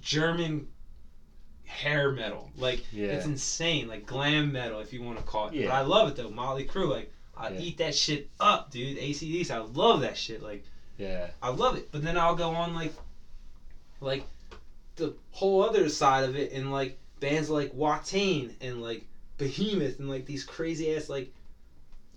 German 0.00 0.68
hair 1.64 2.10
metal. 2.12 2.50
Like 2.56 2.84
Yeah. 2.92 3.06
it's 3.08 3.26
insane, 3.26 3.88
like 3.88 4.06
glam 4.06 4.52
metal 4.52 4.80
if 4.80 4.92
you 4.92 5.02
want 5.02 5.18
to 5.18 5.24
call 5.24 5.46
it. 5.46 5.50
But 5.50 5.56
Yeah. 5.60 5.78
I 5.78 5.82
love 5.82 6.08
it 6.08 6.16
though. 6.16 6.30
Mötley 6.30 6.66
Crüe, 6.68 6.88
like 6.88 7.12
I 7.36 7.50
Yeah. 7.50 7.60
eat 7.60 7.78
that 7.78 7.94
shit 7.94 8.28
up, 8.40 8.70
dude. 8.70 8.98
ACDC, 8.98 9.50
I 9.50 9.58
love 9.58 10.00
that 10.02 10.16
shit. 10.16 10.42
Like 10.42 10.64
Yeah. 10.98 11.30
I 11.40 11.48
love 11.50 11.76
it. 11.76 11.88
But 11.92 12.02
then 12.02 12.18
I'll 12.18 12.34
go 12.36 12.50
on 12.50 12.74
like 12.74 12.92
like 14.00 14.24
the 14.96 15.14
whole 15.30 15.62
other 15.62 15.88
side 15.88 16.24
of 16.28 16.36
it 16.36 16.52
and 16.52 16.70
like 16.72 16.98
bands 17.20 17.48
like 17.48 17.72
Watain 17.74 18.52
and 18.60 18.82
like 18.82 19.06
Behemoth 19.38 19.98
and 20.00 20.10
like 20.10 20.26
these 20.26 20.44
crazy 20.44 20.94
ass 20.94 21.08
like 21.08 21.32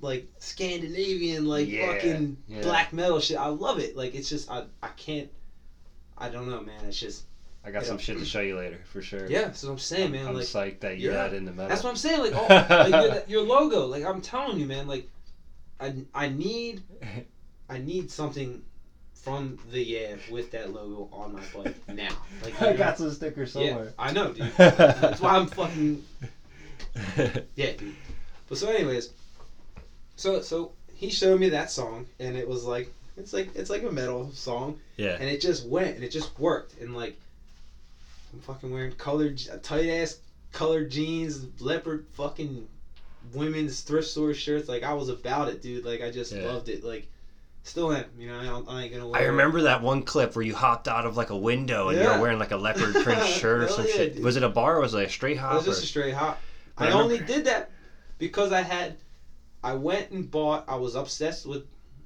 like 0.02 0.28
Scandinavian 0.40 1.45
like 1.45 1.70
Yeah, 1.70 1.94
fucking 1.94 2.38
black 2.62 2.91
metal 2.91 3.20
shit. 3.22 3.38
I 3.38 3.48
love 3.48 3.80
it. 3.80 3.95
Like 3.95 4.14
it's 4.16 4.28
just 4.28 4.49
I 4.52 4.66
I 4.84 4.90
can't 4.90 5.30
I 6.18 6.30
don't 6.30 6.50
know, 6.50 6.62
man. 6.62 6.86
It's 6.86 7.00
just 7.00 7.26
I 7.64 7.72
got 7.72 7.82
Yeah. 7.82 7.90
some 7.90 7.98
shit 7.98 8.20
to 8.20 8.26
show 8.26 8.42
you 8.42 8.58
later 8.58 8.80
for 8.92 9.02
sure. 9.02 9.28
yeah. 9.30 9.42
That's 9.46 9.64
what 9.64 9.72
I'm 9.72 9.80
saying, 9.80 10.12
man. 10.12 10.28
I'm 10.28 10.36
like 10.36 10.44
psyched 10.44 10.82
that 10.82 10.98
you 10.98 11.12
yeah. 11.12 11.24
had 11.24 11.34
in 11.34 11.46
the 11.46 11.52
metal. 11.52 11.70
that's 11.70 11.84
what 11.84 11.90
I'm 11.90 11.96
saying. 11.96 12.22
Like, 12.22 12.36
all, 12.36 12.46
oh, 12.50 12.90
like 12.90 13.28
your, 13.28 13.40
your 13.40 13.48
logo. 13.48 13.86
Like 13.88 14.06
I'm 14.06 14.22
telling 14.22 14.60
you, 14.60 14.66
man. 14.66 14.88
Like 14.88 15.10
I 15.80 15.94
I 16.14 16.30
need 16.30 16.84
I 17.70 17.80
need 17.80 18.12
something 18.12 18.62
from 19.14 19.58
the 19.72 19.82
yeah 19.82 20.16
with 20.30 20.52
that 20.52 20.72
logo 20.72 21.10
on 21.12 21.34
my 21.34 21.42
bike 21.54 21.76
now. 21.88 22.16
Like 22.44 22.62
I 22.62 22.74
got 22.74 22.98
some 22.98 23.12
stickers 23.12 23.56
yeah, 23.56 23.70
somewhere. 23.70 23.94
I 23.98 24.12
know, 24.12 24.32
dude. 24.32 24.52
That's 24.58 25.20
why 25.20 25.38
I'm 25.38 25.48
fucking 25.48 26.04
yeah, 27.56 27.72
dude. 27.74 27.96
But 28.48 28.58
so, 28.58 28.70
anyways, 28.70 29.10
so 30.16 30.42
so 30.42 30.74
he 30.94 31.10
showed 31.10 31.40
me 31.40 31.50
that 31.50 31.72
song, 31.72 32.06
and 32.20 32.38
it 32.38 32.48
was 32.48 32.64
like 32.64 32.92
it's 33.18 33.34
like 33.34 33.56
it's 33.56 33.70
like 33.70 33.84
a 33.84 33.92
metal 33.92 34.32
song, 34.34 34.80
yeah. 34.98 35.18
and 35.20 35.30
it 35.30 35.42
just 35.42 35.66
went 35.68 35.96
and 35.96 36.04
it 36.04 36.12
just 36.12 36.38
worked, 36.40 36.80
and 36.82 36.96
like 36.96 37.18
I'm 38.34 38.40
fucking 38.42 38.72
wearing 38.72 38.92
colored 38.94 39.42
tight 39.64 39.88
ass 39.90 40.20
colored 40.52 40.90
jeans, 40.92 41.46
leopard 41.62 42.06
fucking 42.14 42.68
women's 43.34 43.82
thrift 43.82 44.08
store 44.08 44.34
shirts. 44.34 44.68
Like 44.70 44.84
I 44.84 44.94
was 44.94 45.10
about 45.10 45.48
it, 45.50 45.62
dude. 45.62 45.86
Like 45.86 46.02
I 46.02 46.12
just 46.12 46.32
Yeah. 46.32 46.46
loved 46.48 46.70
it. 46.70 46.84
Like 46.84 47.08
still 47.64 47.92
am. 47.94 48.06
You 48.18 48.28
know, 48.28 48.40
I, 48.40 48.44
don't, 48.46 48.70
I 48.70 48.84
ain't 48.84 48.94
gonna. 48.94 49.08
Wear 49.08 49.22
I 49.22 49.26
it. 49.26 49.28
remember 49.30 49.62
that 49.64 49.82
one 49.82 50.04
clip 50.04 50.36
where 50.36 50.44
you 50.46 50.54
hopped 50.56 50.88
out 50.88 51.06
of 51.06 51.16
like 51.18 51.30
a 51.30 51.38
window 51.38 51.90
and 51.90 51.98
you 51.98 52.04
Yeah. 52.04 52.16
were 52.18 52.22
wearing 52.22 52.40
like 52.40 52.52
a 52.52 52.58
leopard 52.58 52.94
print 53.04 53.24
shirt 53.26 53.64
or 53.64 53.68
some 53.70 53.86
yeah, 53.88 53.94
shit. 53.94 54.16
dude. 54.16 54.24
Was 54.26 54.36
it 54.36 54.44
a 54.44 54.50
bar 54.50 54.78
or 54.78 54.82
was 54.82 54.94
it 54.94 55.04
a 55.04 55.10
straight 55.10 55.38
It 55.38 55.40
hop? 55.40 55.56
was 55.56 55.66
just 55.66 55.82
or- 55.82 55.84
a 55.84 55.88
straight 55.88 56.14
hop. 56.14 56.42
I, 56.78 56.88
I 56.88 56.92
only 56.92 57.20
did 57.20 57.46
that 57.46 57.72
because 58.18 58.52
I 58.52 58.60
had, 58.62 58.98
I 59.64 59.74
went 59.76 60.12
and 60.12 60.30
bought. 60.30 60.66
I 60.68 60.76
was 60.76 60.96
obsessed 60.96 61.46
with 61.46 61.64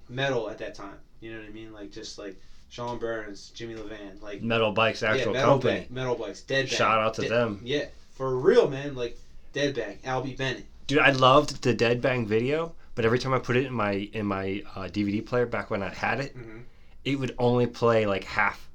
metal 0.09 0.49
at 0.49 0.57
that 0.59 0.75
time. 0.75 0.97
You 1.21 1.33
know 1.33 1.39
what 1.39 1.47
I 1.49 1.51
mean? 1.51 1.73
Like 1.73 1.91
just 1.91 2.17
like 2.17 2.39
Sean 2.69 2.97
Burns, 2.97 3.49
Jimmy 3.55 3.75
Levan, 3.75 4.21
like 4.21 4.41
Metal 4.41 4.71
Bikes 4.71 5.03
actual 5.03 5.33
yeah, 5.33 5.39
metal 5.39 5.53
company. 5.55 5.79
Bike, 5.81 5.91
metal 5.91 6.15
bikes, 6.15 6.41
Dead. 6.41 6.67
Shout 6.69 6.99
out 6.99 7.13
to 7.15 7.21
Dead- 7.23 7.31
them. 7.31 7.61
Yeah, 7.63 7.85
for 8.15 8.37
real, 8.37 8.69
man. 8.69 8.95
Like 8.95 9.17
Dead 9.53 9.75
Bang, 9.75 9.97
Albie 10.05 10.37
Bennett. 10.37 10.65
Dude, 10.87 10.99
I 10.99 11.11
loved 11.11 11.61
the 11.63 11.73
Dead 11.73 12.01
Bang 12.01 12.25
video, 12.25 12.73
but 12.95 13.05
every 13.05 13.19
time 13.19 13.33
I 13.33 13.39
put 13.39 13.55
it 13.57 13.65
in 13.65 13.73
my 13.73 13.91
in 14.13 14.25
my 14.25 14.63
uh, 14.75 14.81
DVD 14.83 15.25
player 15.25 15.45
back 15.45 15.69
when 15.69 15.83
I 15.83 15.89
had 15.89 16.19
it, 16.19 16.35
Mhm. 16.37 16.63
it 17.05 17.15
would 17.17 17.35
only 17.37 17.67
play 17.67 18.05
like 18.05 18.23
half 18.23 18.67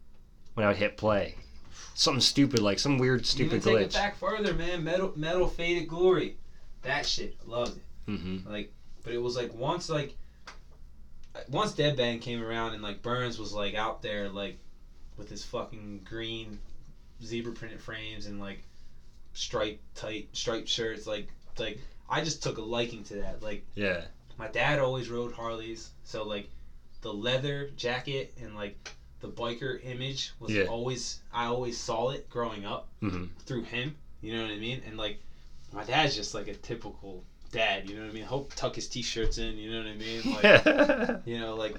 when 0.54 0.64
I 0.64 0.68
would 0.70 0.76
hit 0.78 0.96
play. 0.96 1.34
Something 1.96 2.20
stupid, 2.20 2.60
like 2.60 2.78
some 2.80 2.98
weird 2.98 3.24
stupid 3.24 3.56
Even 3.66 3.78
take 3.78 3.86
it 3.86 3.92
back 3.92 4.16
further, 4.16 4.52
man. 4.54 4.82
Metal, 4.84 5.12
metal, 5.16 5.46
faded 5.48 5.88
glory. 5.88 6.36
That 6.82 7.06
shit, 7.06 7.36
loved 7.46 7.76
it. 7.76 7.82
hmm 8.10 8.38
Like, 8.48 8.72
but 9.04 9.12
it 9.14 9.18
was 9.22 9.36
like 9.36 9.54
once 9.54 9.88
like 9.88 10.16
once 11.48 11.72
Dead 11.72 11.96
Bang 11.96 12.18
came 12.18 12.40
around 12.40 12.72
and 12.72 12.82
like 12.82 13.02
Burns 13.02 13.38
was 13.38 13.52
like 13.52 13.74
out 13.74 14.00
there 14.02 14.28
like 14.28 14.54
with 15.16 15.28
his 15.28 15.42
fucking 15.42 16.02
green 16.04 16.58
zebra 17.22 17.52
printed 17.52 17.80
frames 17.80 18.26
and 18.26 18.38
like 18.38 18.58
striped 19.32 19.78
tight 19.94 20.24
striped 20.32 20.68
shirts 20.68 21.06
like 21.06 21.24
like 21.58 21.76
I 22.08 22.20
just 22.20 22.42
took 22.42 22.56
a 22.58 22.62
liking 22.62 23.02
to 23.04 23.14
that 23.16 23.42
like 23.42 23.60
Yeah. 23.74 24.04
my 24.36 24.46
dad 24.48 24.78
always 24.78 25.08
rode 25.08 25.32
Harleys 25.32 25.90
so 26.04 26.22
like 26.22 26.44
the 27.00 27.12
leather 27.12 27.68
jacket 27.76 28.30
and 28.40 28.54
like 28.54 28.72
the 29.20 29.28
biker 29.28 29.78
image 29.82 30.30
was 30.38 30.52
Yeah. 30.52 30.64
always 30.64 31.16
I 31.32 31.44
always 31.44 31.76
saw 31.76 32.10
it 32.10 32.28
growing 32.28 32.64
up 32.64 32.84
hmm 33.00 33.24
through 33.46 33.62
him. 33.62 33.92
You 34.20 34.32
know 34.32 34.42
what 34.42 34.50
I 34.52 34.56
mean? 34.56 34.80
And 34.86 34.96
like, 34.96 35.16
my 35.70 35.82
dad's 35.82 36.14
just 36.14 36.32
like 36.32 36.46
a 36.46 36.54
typical 36.54 37.22
dad. 37.54 37.88
You 37.88 37.96
know 37.96 38.02
what 38.02 38.10
I 38.10 38.14
mean? 38.14 38.24
Hope 38.24 38.52
tuck 38.54 38.74
his 38.74 38.88
t-shirts 38.88 39.38
in. 39.38 39.56
You 39.56 39.70
know 39.72 39.78
what 39.78 39.86
I 39.86 39.94
mean? 39.94 40.22
Like, 40.34 40.42
yeah. 40.66 41.16
you 41.24 41.38
know, 41.38 41.54
like 41.54 41.76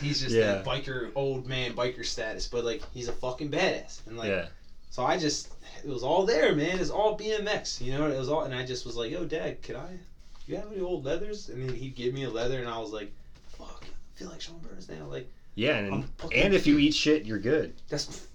he's 0.00 0.20
just 0.20 0.34
Yeah. 0.34 0.62
that 0.62 0.64
biker, 0.64 1.10
old 1.14 1.46
man 1.46 1.72
biker 1.74 2.04
status. 2.04 2.46
But 2.46 2.64
like, 2.64 2.82
he's 2.92 3.08
a 3.08 3.12
fucking 3.12 3.50
badass. 3.50 4.06
And 4.06 4.16
like, 4.16 4.28
yeah. 4.28 4.46
so 4.90 5.04
I 5.04 5.16
just, 5.18 5.48
it 5.84 5.88
was 5.88 6.02
all 6.02 6.24
there, 6.26 6.54
man. 6.54 6.78
It's 6.78 6.90
all 6.90 7.18
BMX. 7.18 7.80
You 7.80 7.92
know, 7.98 8.06
it 8.10 8.18
was 8.18 8.28
all, 8.28 8.42
and 8.42 8.54
I 8.54 8.64
just 8.64 8.86
was 8.86 8.96
like, 8.96 9.10
yo, 9.10 9.24
dad, 9.24 9.62
could 9.62 9.76
I? 9.76 9.98
You 10.46 10.56
have 10.56 10.70
any 10.70 10.80
old 10.80 11.04
leathers? 11.04 11.48
And 11.48 11.68
then 11.68 11.74
he'd 11.74 11.96
give 11.96 12.14
me 12.14 12.22
a 12.22 12.30
leather, 12.30 12.60
and 12.60 12.68
I 12.68 12.78
was 12.78 12.92
like, 12.92 13.12
fuck, 13.58 13.84
I 13.84 14.18
feel 14.18 14.28
like 14.28 14.40
Sean 14.40 14.58
Burns 14.58 14.88
now. 14.88 15.06
Like, 15.06 15.28
Yeah, 15.56 15.78
and 15.78 16.04
and 16.32 16.54
if 16.54 16.66
you 16.68 16.78
eat 16.78 16.94
shit, 16.94 17.24
you're 17.24 17.40
good. 17.40 17.74
That's 17.88 18.26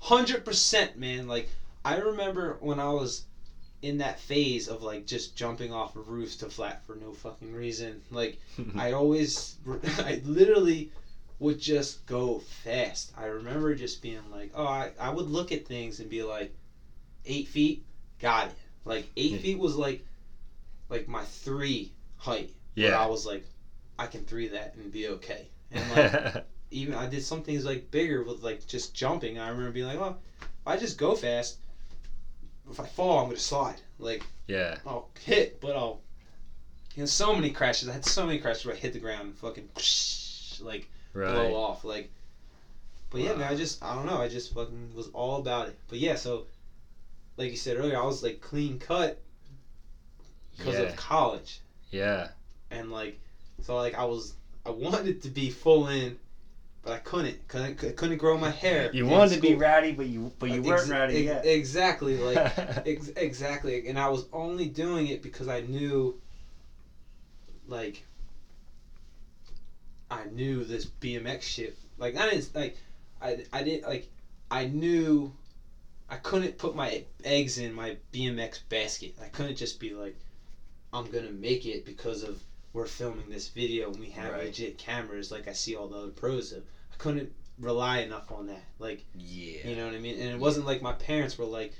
hundred 0.00 0.44
percent, 0.44 0.98
man. 0.98 1.26
Like 1.28 1.48
I 1.84 1.96
remember 1.96 2.56
when 2.60 2.80
I 2.80 2.90
was 2.90 3.24
in 3.82 3.98
that 3.98 4.18
phase 4.18 4.68
of 4.68 4.82
like 4.82 5.06
just 5.06 5.36
jumping 5.36 5.72
off 5.72 5.94
of 5.96 6.08
roofs 6.08 6.36
to 6.36 6.50
flat 6.50 6.84
for 6.84 6.96
no 6.96 7.12
fucking 7.12 7.52
reason. 7.52 8.00
Like 8.10 8.38
I 8.76 8.92
always, 8.92 9.56
I 9.98 10.20
literally 10.24 10.90
would 11.38 11.60
just 11.60 12.04
go 12.06 12.40
fast. 12.64 13.12
I 13.16 13.26
remember 13.26 13.74
just 13.74 14.02
being 14.02 14.28
like, 14.32 14.50
oh, 14.54 14.66
I, 14.66 14.90
I 14.98 15.10
would 15.10 15.26
look 15.30 15.52
at 15.52 15.66
things 15.66 16.00
and 16.00 16.10
be 16.10 16.22
like, 16.24 16.52
eight 17.26 17.46
feet, 17.48 17.84
got 18.18 18.48
it. 18.48 18.54
Like 18.84 19.08
eight 19.16 19.32
Yeah. 19.32 19.38
feet 19.38 19.58
was 19.58 19.76
like, 19.76 20.04
like 20.88 21.06
my 21.06 21.22
three 21.24 21.92
height. 22.16 22.50
Yeah. 22.74 22.98
I 23.00 23.06
was 23.06 23.24
like, 23.26 23.44
I 23.98 24.06
can 24.06 24.24
three 24.24 24.48
that 24.48 24.74
and 24.74 24.90
be 24.90 25.08
okay. 25.08 25.46
And 25.70 25.90
like 25.92 26.44
even 26.70 26.94
I 26.94 27.08
did 27.08 27.22
some 27.22 27.42
things 27.42 27.64
like 27.64 27.90
bigger 27.92 28.22
with 28.24 28.42
like 28.42 28.66
just 28.66 28.94
jumping. 28.94 29.38
I 29.38 29.48
remember 29.48 29.70
being 29.70 29.86
like, 29.86 29.98
oh, 29.98 30.16
if 30.40 30.48
I 30.66 30.76
just 30.76 30.98
go 30.98 31.14
fast, 31.14 31.58
if 32.70 32.80
I 32.80 32.86
fall, 32.86 33.18
I'm 33.18 33.26
gonna 33.26 33.38
slide. 33.38 33.80
Like 33.98 34.24
yeah. 34.46 34.76
I'll 34.86 35.08
hit, 35.20 35.60
but 35.60 35.74
I'll. 35.74 35.98
You 36.94 37.02
know, 37.02 37.06
so 37.06 37.32
many 37.32 37.48
crashes. 37.50 37.88
I 37.88 37.92
had 37.92 38.04
so 38.04 38.26
many 38.26 38.38
crashes 38.38 38.64
where 38.64 38.74
I 38.74 38.78
hit 38.78 38.92
the 38.92 38.98
ground 38.98 39.26
and 39.28 39.34
fucking 39.36 39.68
like 40.64 40.88
Right. 41.12 41.32
blow 41.32 41.54
off. 41.54 41.84
Like, 41.84 42.08
but 43.10 43.20
yeah, 43.20 43.32
Wow. 43.32 43.38
man, 43.38 43.50
I 43.50 43.54
just 43.54 43.82
I 43.82 43.94
don't 43.94 44.06
know. 44.06 44.20
I 44.20 44.26
just 44.26 44.52
fucking 44.52 44.94
was 44.94 45.08
all 45.12 45.36
about 45.36 45.68
it. 45.68 45.76
But 45.88 45.98
yeah, 45.98 46.14
so 46.14 46.44
like 47.36 47.50
you 47.50 47.56
said 47.56 47.76
earlier, 47.76 47.96
I 47.98 48.02
was 48.04 48.22
like 48.22 48.40
clean 48.40 48.78
cut 48.78 49.18
because 50.56 50.78
Yeah. 50.78 50.84
of 50.86 50.96
college 50.96 51.60
Yeah. 51.90 52.28
and 52.70 52.90
like 52.90 53.18
so 53.62 53.76
like 53.76 53.94
I 53.94 54.04
was 54.04 54.34
I 54.66 54.70
wanted 54.70 55.22
to 55.22 55.28
be 55.28 55.48
full 55.48 55.86
in, 55.88 56.16
but 56.88 56.94
I 56.94 56.98
couldn't 57.00 57.48
couldn't 57.48 57.96
couldn't 57.96 58.16
grow 58.16 58.34
my 58.38 58.48
hair. 58.48 58.88
You 58.94 59.04
wanted 59.04 59.34
to 59.34 59.40
be 59.42 59.48
school. 59.48 59.58
ratty, 59.60 59.92
but 59.92 60.06
you 60.06 60.32
but 60.38 60.48
you 60.50 60.62
weren't 60.62 60.80
Ex- 60.80 60.88
ratty 60.88 61.16
ex- 61.18 61.24
yet. 61.26 61.44
Exactly, 61.44 62.16
like 62.16 62.36
ex- 62.86 63.10
exactly, 63.14 63.86
and 63.86 63.98
I 63.98 64.08
was 64.08 64.24
only 64.32 64.64
doing 64.64 65.08
it 65.08 65.20
because 65.20 65.48
I 65.48 65.60
knew, 65.60 66.14
like, 67.66 68.04
I 70.10 70.24
knew 70.24 70.64
this 70.64 70.86
BMX 70.86 71.42
shit. 71.42 71.76
Like 71.98 72.16
I 72.16 72.24
didn't 72.24 72.54
like, 72.54 72.74
I 73.20 73.36
I 73.52 73.60
didn't 73.62 73.86
like, 73.86 74.06
I 74.50 74.64
knew. 74.64 75.30
I 76.08 76.16
couldn't 76.16 76.56
put 76.56 76.74
my 76.74 77.02
eggs 77.22 77.58
in 77.58 77.70
my 77.74 77.96
BMX 78.14 78.60
basket. 78.70 79.12
I 79.20 79.26
couldn't 79.26 79.58
just 79.58 79.78
be 79.78 79.92
like, 79.92 80.14
I'm 80.90 81.04
gonna 81.04 81.28
make 81.28 81.66
it 81.66 81.84
because 81.84 82.22
of 82.22 82.42
we're 82.72 82.86
filming 82.86 83.28
this 83.28 83.48
video 83.48 83.90
and 83.90 83.98
we 84.00 84.08
have 84.08 84.32
Right. 84.32 84.44
legit 84.44 84.78
cameras 84.78 85.30
like 85.30 85.46
I 85.46 85.52
see 85.52 85.74
all 85.74 85.86
the 85.86 85.96
other 85.96 86.08
pros 86.08 86.48
do. 86.48 86.62
Couldn't 86.98 87.32
rely 87.58 87.98
enough 87.98 88.30
on 88.30 88.46
that. 88.46 88.64
Like 88.78 89.04
yeah. 89.14 89.66
you 89.66 89.76
know 89.76 89.86
what 89.86 89.94
I 89.94 89.98
mean? 89.98 90.20
And 90.20 90.30
it 90.30 90.38
wasn't 90.38 90.66
like 90.66 90.82
my 90.82 90.92
parents 90.92 91.38
were 91.38 91.44
like, 91.44 91.72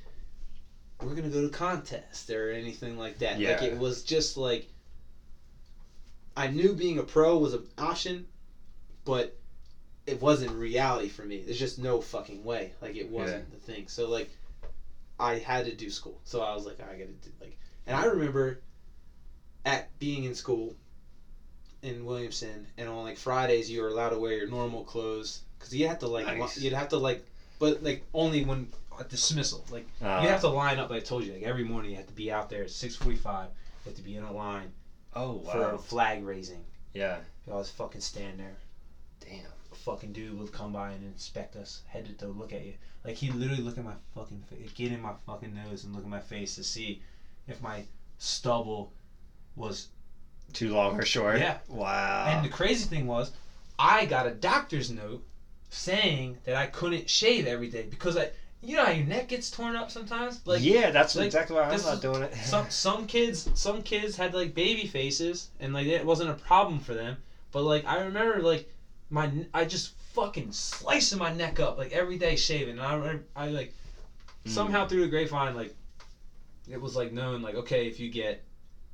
we're 1.01 1.11
going 1.11 1.25
to 1.25 1.29
go 1.29 1.43
to 1.43 1.49
contest 1.49 2.31
or 2.31 2.51
anything 2.51 2.99
like 2.99 3.19
that. 3.19 3.41
Like 3.41 3.63
it 3.63 3.79
was 3.79 4.03
just 4.03 4.37
like, 4.37 4.67
I 6.37 6.49
knew 6.49 6.73
being 6.75 6.99
a 6.99 7.03
pro 7.03 7.39
was 7.39 7.53
an 7.53 7.67
option, 7.79 8.27
but 9.05 9.37
it 10.07 10.21
wasn't 10.21 10.53
reality 10.53 11.09
for 11.09 11.23
me. 11.23 11.43
There's 11.45 11.59
just 11.59 11.79
no 11.79 12.01
fucking 12.01 12.45
way. 12.45 12.73
Like 12.81 12.97
it 12.97 13.09
wasn't 13.09 13.51
the 13.51 13.59
thing. 13.59 13.89
So 13.89 14.09
like, 14.09 14.31
I 15.21 15.37
had 15.37 15.65
to 15.65 15.73
do 15.73 15.91
school. 15.91 16.21
So 16.25 16.41
I 16.41 16.55
was 16.55 16.65
like, 16.65 16.81
I 16.81 16.97
got 16.97 17.07
to 17.07 17.29
do 17.29 17.31
like, 17.41 17.59
and 17.87 17.97
I 17.97 18.05
remember 18.05 18.61
at 19.65 19.97
being 19.99 20.25
in 20.25 20.35
school 20.35 20.75
in 21.89 22.05
Williamson 22.05 22.67
and 22.77 22.89
on 22.89 23.03
like 23.05 23.17
Fridays 23.17 23.69
you 23.71 23.81
were 23.81 23.89
allowed 23.89 24.11
to 24.11 24.19
wear 24.19 24.33
your 24.33 24.47
normal 24.47 24.83
clothes 24.85 25.41
because 25.59 25.75
you 25.75 25.87
had 25.87 26.01
to 26.01 26.07
like 26.07 26.27
li- 26.39 26.63
you'd 26.63 26.73
have 26.73 26.89
to 26.89 26.99
like 26.99 27.25
but 27.59 27.83
like 27.83 28.03
only 28.15 28.45
when 28.45 28.69
at 28.99 29.09
dismissal 29.09 29.65
like 29.71 29.87
Uh, 30.03 30.21
you 30.23 30.29
have 30.29 30.41
to 30.41 30.49
line 30.49 30.79
up 30.79 30.91
like 30.91 31.03
I 31.03 31.05
told 31.05 31.25
you 31.25 31.33
like 31.33 31.43
every 31.43 31.65
morning 31.65 31.91
you 31.91 31.97
have 31.97 32.07
to 32.07 32.13
be 32.13 32.31
out 32.31 32.49
there 32.51 32.63
at 32.63 32.69
6:45 32.71 33.45
you 33.47 33.51
have 33.87 33.95
to 33.95 34.03
be 34.03 34.15
in 34.17 34.23
a 34.23 34.33
line 34.33 34.73
Oh 35.15 35.41
for 35.41 35.57
wow. 35.73 35.77
flag 35.79 36.23
raising 36.23 36.65
Yeah. 36.93 37.19
you 37.47 37.53
always 37.53 37.71
fucking 37.71 38.01
stand 38.03 38.39
there 38.39 38.57
Damn. 39.21 39.51
a 39.73 39.75
fucking 39.75 40.13
dude 40.13 40.39
would 40.39 40.53
come 40.53 40.73
by 40.73 40.91
and 40.93 41.03
inspect 41.05 41.57
us 41.57 41.83
head 41.87 42.05
to 42.07 42.13
toe, 42.13 42.29
look 42.29 42.53
at 42.53 42.65
you. 42.65 42.75
Like 43.05 43.17
he 43.17 43.31
literally 43.31 43.63
look 43.63 43.79
at 43.79 43.85
my 43.85 43.95
fucking 44.15 44.43
face, 44.49 44.71
get 44.75 44.91
in 44.93 45.01
my 45.01 45.13
fucking 45.27 45.55
nose 45.55 45.85
and 45.85 45.95
look 45.95 46.03
at 46.05 46.11
my 46.11 46.21
face 46.21 46.55
to 46.57 46.63
see 46.65 47.01
if 47.47 47.61
my 47.61 47.85
stubble 48.19 48.91
was. 49.57 49.89
Too 50.53 50.73
long 50.73 50.99
or 50.99 51.05
short? 51.05 51.39
Yeah. 51.39 51.59
Wow. 51.69 52.25
And 52.27 52.45
the 52.45 52.49
crazy 52.49 52.85
thing 52.85 53.07
was, 53.07 53.31
I 53.79 54.05
got 54.05 54.27
a 54.27 54.31
doctor's 54.31 54.89
note 54.91 55.23
saying 55.71 56.39
that 56.45 56.57
I 56.57 56.67
couldn't 56.67 57.09
shave 57.09 57.47
every 57.47 57.69
day 57.69 57.83
because 57.83 58.17
I, 58.17 58.31
you 58.63 58.77
know 58.77 58.85
how 58.85 58.91
your 58.91 59.05
neck 59.05 59.29
gets 59.29 59.51
torn 59.51 59.77
up 59.77 59.91
sometimes. 59.91 60.41
Like 60.47 60.63
yeah, 60.63 60.91
that's 60.91 61.15
like, 61.15 61.27
exactly 61.27 61.55
why 61.55 61.69
I'm 61.69 61.83
not 61.83 62.01
doing 62.01 62.23
it. 62.23 62.35
some 62.45 62.69
some 62.71 63.05
kids 63.05 63.49
some 63.55 63.83
kids 63.83 64.17
had 64.17 64.33
like 64.35 64.55
baby 64.55 64.85
faces 64.87 65.49
and 65.61 65.73
like 65.73 65.87
it 65.87 66.05
wasn't 66.05 66.31
a 66.31 66.35
problem 66.35 66.81
for 66.81 66.95
them 66.95 67.19
but 67.53 67.63
like 67.63 67.85
i 67.87 67.99
remember 68.01 68.41
like 68.41 68.69
my 69.11 69.31
I 69.55 69.65
just 69.65 69.91
fucking 70.13 70.53
slicing 70.53 71.19
my 71.19 71.31
neck 71.31 71.61
up 71.61 71.79
like 71.79 71.93
every 71.93 72.17
day 72.17 72.37
shaving 72.37 72.79
and 72.79 72.83
i 73.37 73.45
i 73.45 73.49
like 73.49 73.73
Mm. 74.45 74.51
somehow 74.51 74.85
through 74.87 75.01
the 75.01 75.09
grapevine 75.09 75.55
like 75.55 75.75
it 76.69 76.81
was 76.81 76.95
like 76.95 77.11
known 77.11 77.43
like 77.43 77.57
okay 77.57 77.87
if 77.87 77.99
you 77.99 78.09
get 78.09 78.41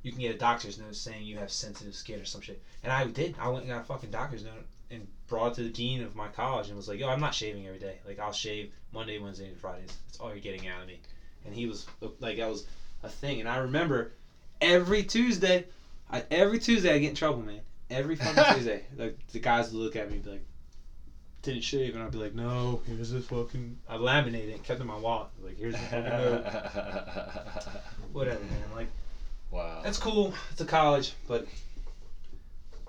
you 0.05 0.11
can 0.11 0.21
get 0.21 0.35
a 0.35 0.37
doctor's 0.37 0.77
note 0.77 0.95
saying 0.95 1.25
you 1.25 1.37
have 1.37 1.51
sensitive 1.51 1.95
skin 1.95 2.19
or 2.19 2.25
some 2.25 2.41
shit 2.41 2.61
and 2.83 2.91
i 2.91 3.05
did 3.05 3.35
i 3.39 3.47
went 3.47 3.63
and 3.63 3.69
got 3.69 3.81
a 3.81 3.85
fucking 3.85 4.11
doctor's 4.11 4.43
note 4.43 4.65
and 4.91 5.07
brought 5.27 5.51
it 5.51 5.55
to 5.55 5.63
the 5.63 5.69
dean 5.69 6.01
of 6.01 6.15
my 6.15 6.27
college 6.27 6.67
and 6.67 6.77
was 6.77 6.87
like 6.87 6.99
yo 6.99 7.09
i'm 7.09 7.19
not 7.19 7.33
shaving 7.33 7.65
every 7.65 7.79
day 7.79 7.97
like 8.05 8.19
i'll 8.19 8.31
shave 8.31 8.71
monday 8.93 9.17
wednesday 9.17 9.47
and 9.47 9.57
fridays 9.57 9.89
that's 10.05 10.19
all 10.19 10.29
you're 10.29 10.39
getting 10.39 10.67
out 10.67 10.81
of 10.81 10.87
me 10.87 10.99
and 11.45 11.53
he 11.53 11.65
was 11.65 11.85
like 12.19 12.37
that 12.37 12.49
was 12.49 12.65
a 13.05 13.09
thing. 13.09 13.39
And 13.39 13.47
I 13.47 13.57
remember 13.57 14.11
every 14.59 15.03
Tuesday, 15.03 15.65
I, 16.11 16.23
every 16.29 16.59
Tuesday 16.59 16.93
I 16.93 16.97
get 16.97 17.09
in 17.09 17.15
trouble, 17.15 17.41
man. 17.41 17.61
Every 17.89 18.15
fucking 18.15 18.43
Tuesday, 18.55 18.83
like 18.97 19.15
the 19.27 19.39
guys 19.39 19.71
would 19.71 19.79
look 19.79 19.95
at 19.95 20.09
me 20.09 20.15
and 20.15 20.23
be 20.23 20.31
like, 20.31 20.45
"Didn't 21.43 21.61
shave," 21.61 21.93
and 21.93 22.03
I'd 22.03 22.11
be 22.11 22.17
like, 22.17 22.33
"No, 22.33 22.81
here's 22.87 23.11
this 23.11 23.25
fucking." 23.25 23.77
I 23.87 23.95
laminated 23.95 24.55
it, 24.55 24.63
kept 24.63 24.79
it 24.79 24.81
in 24.81 24.87
my 24.87 24.97
wallet. 24.97 25.29
Like, 25.43 25.57
here's 25.57 25.75
the 25.75 25.79
fucking 25.81 26.03
note. 26.03 26.43
Whatever, 28.11 28.39
man. 28.39 28.75
Like, 28.75 28.87
wow. 29.51 29.81
that's 29.83 29.97
cool. 29.97 30.33
It's 30.51 30.61
a 30.61 30.65
college, 30.65 31.13
but 31.27 31.47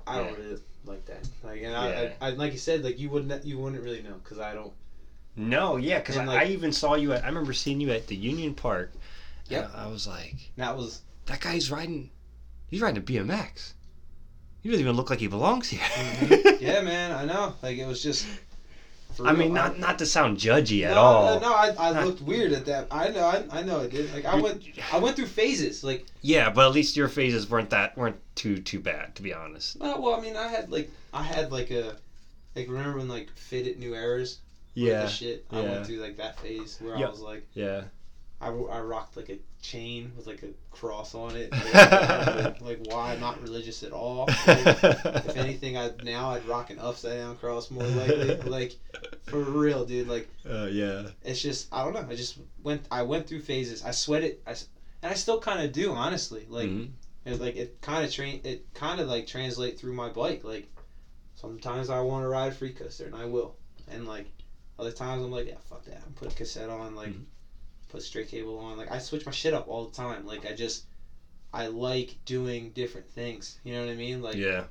I 0.06 0.18
don't 0.18 0.26
Yeah. 0.30 0.36
really 0.44 0.58
like 0.84 1.04
that. 1.06 1.28
Like, 1.42 1.62
and 1.62 1.72
Yeah. 1.72 1.80
I, 2.20 2.26
I, 2.26 2.28
I, 2.28 2.30
like 2.30 2.52
you 2.52 2.58
said, 2.58 2.84
like 2.84 2.98
you 2.98 3.10
wouldn't, 3.10 3.44
you 3.44 3.58
wouldn't 3.58 3.82
really 3.82 4.02
know 4.02 4.14
because 4.22 4.38
I 4.38 4.54
don't. 4.54 4.72
No, 5.36 5.76
yeah, 5.76 5.98
because 5.98 6.16
I, 6.16 6.24
like- 6.24 6.40
I 6.46 6.50
even 6.50 6.72
saw 6.72 6.94
you 6.94 7.12
at. 7.12 7.24
I 7.24 7.28
remember 7.28 7.52
seeing 7.52 7.80
you 7.80 7.90
at 7.90 8.06
the 8.06 8.16
Union 8.16 8.54
Park. 8.54 8.92
Yeah. 9.48 9.66
and 9.66 9.74
I 9.76 9.86
was 9.86 10.06
like, 10.06 10.34
That 10.56 10.76
was 10.76 11.02
that 11.26 11.40
guy's 11.40 11.70
riding. 11.70 12.10
He's 12.68 12.80
riding 12.80 12.98
a 12.98 13.00
BMX. 13.04 13.72
He 14.62 14.70
doesn't 14.70 14.82
even 14.82 14.96
look 14.96 15.10
like 15.10 15.20
he 15.20 15.28
belongs 15.28 15.68
here. 15.68 15.80
Mhm. 15.80 16.60
yeah, 16.60 16.80
man. 16.80 17.12
I 17.12 17.24
know. 17.24 17.54
Like 17.62 17.78
it 17.78 17.86
was 17.86 18.02
just. 18.02 18.26
For 19.16 19.26
I 19.26 19.30
real, 19.30 19.38
mean, 19.40 19.50
I- 19.52 19.54
not 19.68 19.78
not 19.78 19.98
to 20.00 20.06
sound 20.06 20.38
judgy 20.38 20.84
at 20.84 20.96
all. 20.96 21.40
No, 21.40 21.48
no, 21.48 21.54
I, 21.54 21.74
I 21.78 21.92
Not- 21.92 22.06
looked 22.06 22.20
weird 22.22 22.52
at 22.52 22.66
that. 22.66 22.86
I 22.90 23.08
know, 23.08 23.24
I, 23.24 23.44
I 23.50 23.62
know 23.62 23.80
I 23.80 23.86
did. 23.88 24.12
Like 24.14 24.24
I 24.24 24.36
went, 24.36 24.62
I 24.92 24.98
went 24.98 25.16
through 25.16 25.26
phases. 25.26 25.82
Like, 25.82 26.06
Yeah, 26.22 26.50
but 26.50 26.66
at 26.66 26.72
least 26.72 26.96
your 26.96 27.08
phases 27.08 27.48
weren't 27.48 27.70
that 27.70 27.96
weren't 27.96 28.20
too 28.34 28.58
too 28.58 28.80
bad, 28.80 29.14
to 29.16 29.22
be 29.22 29.32
honest. 29.32 29.80
no, 29.80 30.00
well, 30.00 30.14
I 30.14 30.20
mean, 30.20 30.36
I 30.36 30.48
had 30.48 30.70
like, 30.70 30.90
I 31.12 31.22
had 31.22 31.50
like 31.52 31.70
a, 31.70 31.96
like 32.54 32.68
remember 32.68 32.98
when 32.98 33.08
like 33.08 33.30
Fitted 33.34 33.78
New 33.78 33.94
Eras? 33.94 34.38
yeah. 34.74 35.02
the 35.02 35.08
shit. 35.08 35.46
I 35.50 35.60
yeah. 35.62 35.70
went 35.70 35.86
through 35.86 35.96
like 36.02 36.16
that 36.18 36.38
phase 36.40 36.78
where 36.80 36.96
Yep. 36.98 37.06
I 37.08 37.10
was 37.10 37.20
like, 37.20 37.46
yeah. 37.54 37.82
I, 38.40 38.48
I 38.48 38.80
rocked 38.80 39.16
like 39.16 39.30
a 39.30 39.38
chain 39.62 40.12
with 40.16 40.26
like 40.26 40.42
a 40.42 40.48
cross 40.70 41.14
on 41.14 41.34
it. 41.36 41.50
Like, 41.72 42.60
like 42.60 42.92
why 42.92 43.12
I'm 43.12 43.20
not 43.20 43.40
religious 43.42 43.82
at 43.82 43.92
all. 43.92 44.26
Like, 44.46 44.66
if 44.66 45.36
anything, 45.44 45.76
I 45.78 45.90
now 46.02 46.30
I'd 46.30 46.44
rock 46.46 46.70
an 46.70 46.78
upside 46.78 47.18
down 47.18 47.36
cross 47.36 47.70
more 47.70 47.84
likely. 47.84 48.36
Like 48.44 48.76
for 49.24 49.40
real, 49.40 49.84
dude. 49.86 50.06
Like 50.08 50.28
Uh, 50.48 50.66
yeah. 50.66 51.08
it's 51.24 51.40
just 51.40 51.68
I 51.72 51.82
don't 51.82 51.94
know. 51.94 52.06
I 52.08 52.14
just 52.14 52.36
went. 52.62 52.86
I 52.90 53.02
went 53.02 53.26
through 53.26 53.40
phases. 53.40 53.82
I 53.84 53.90
sweated. 53.92 54.36
I 54.46 54.50
s- 54.50 54.68
and 55.02 55.10
I 55.10 55.14
still 55.14 55.40
kind 55.40 55.62
of 55.64 55.72
do, 55.72 55.92
honestly. 55.92 56.46
Like 56.48 56.68
Mhm. 56.68 56.90
it, 57.24 57.40
like 57.40 57.56
it 57.56 57.80
kind 57.80 58.04
of 58.04 58.12
train. 58.12 58.40
It 58.44 58.66
kind 58.74 59.00
of 59.00 59.08
like 59.08 59.26
translate 59.26 59.78
through 59.78 59.94
my 59.94 60.10
bike. 60.10 60.44
Like 60.44 60.68
sometimes 61.34 61.90
I 61.90 62.00
want 62.00 62.24
to 62.24 62.28
ride 62.28 62.52
a 62.52 62.54
free 62.54 62.72
coaster, 62.72 63.06
and 63.06 63.14
I 63.14 63.24
will. 63.24 63.56
And 63.90 64.06
like 64.06 64.26
other 64.78 64.92
times 64.92 65.24
I'm 65.24 65.30
like, 65.32 65.46
yeah, 65.48 65.54
fuck 65.70 65.84
that. 65.86 66.02
I'm 66.04 66.12
put 66.12 66.30
a 66.32 66.34
cassette 66.36 66.68
on. 66.70 66.94
Like 66.94 67.08
Mhm. 67.10 67.24
Put 67.88 68.02
straight 68.02 68.28
cable 68.28 68.58
on. 68.58 68.76
Like 68.76 68.90
I 68.90 68.98
switch 68.98 69.24
my 69.26 69.32
shit 69.32 69.52
up 69.54 69.68
all 69.68 69.84
the 69.84 69.92
time. 69.94 70.24
Like 70.26 70.44
I 70.46 70.52
just 70.52 70.84
I 71.52 71.66
like 71.66 72.16
doing 72.24 72.70
different 72.70 73.08
things. 73.10 73.58
You 73.64 73.72
know 73.74 73.80
what 73.80 73.88
I 73.90 73.94
mean? 73.94 74.22
Like 74.22 74.36
yeah. 74.36 74.64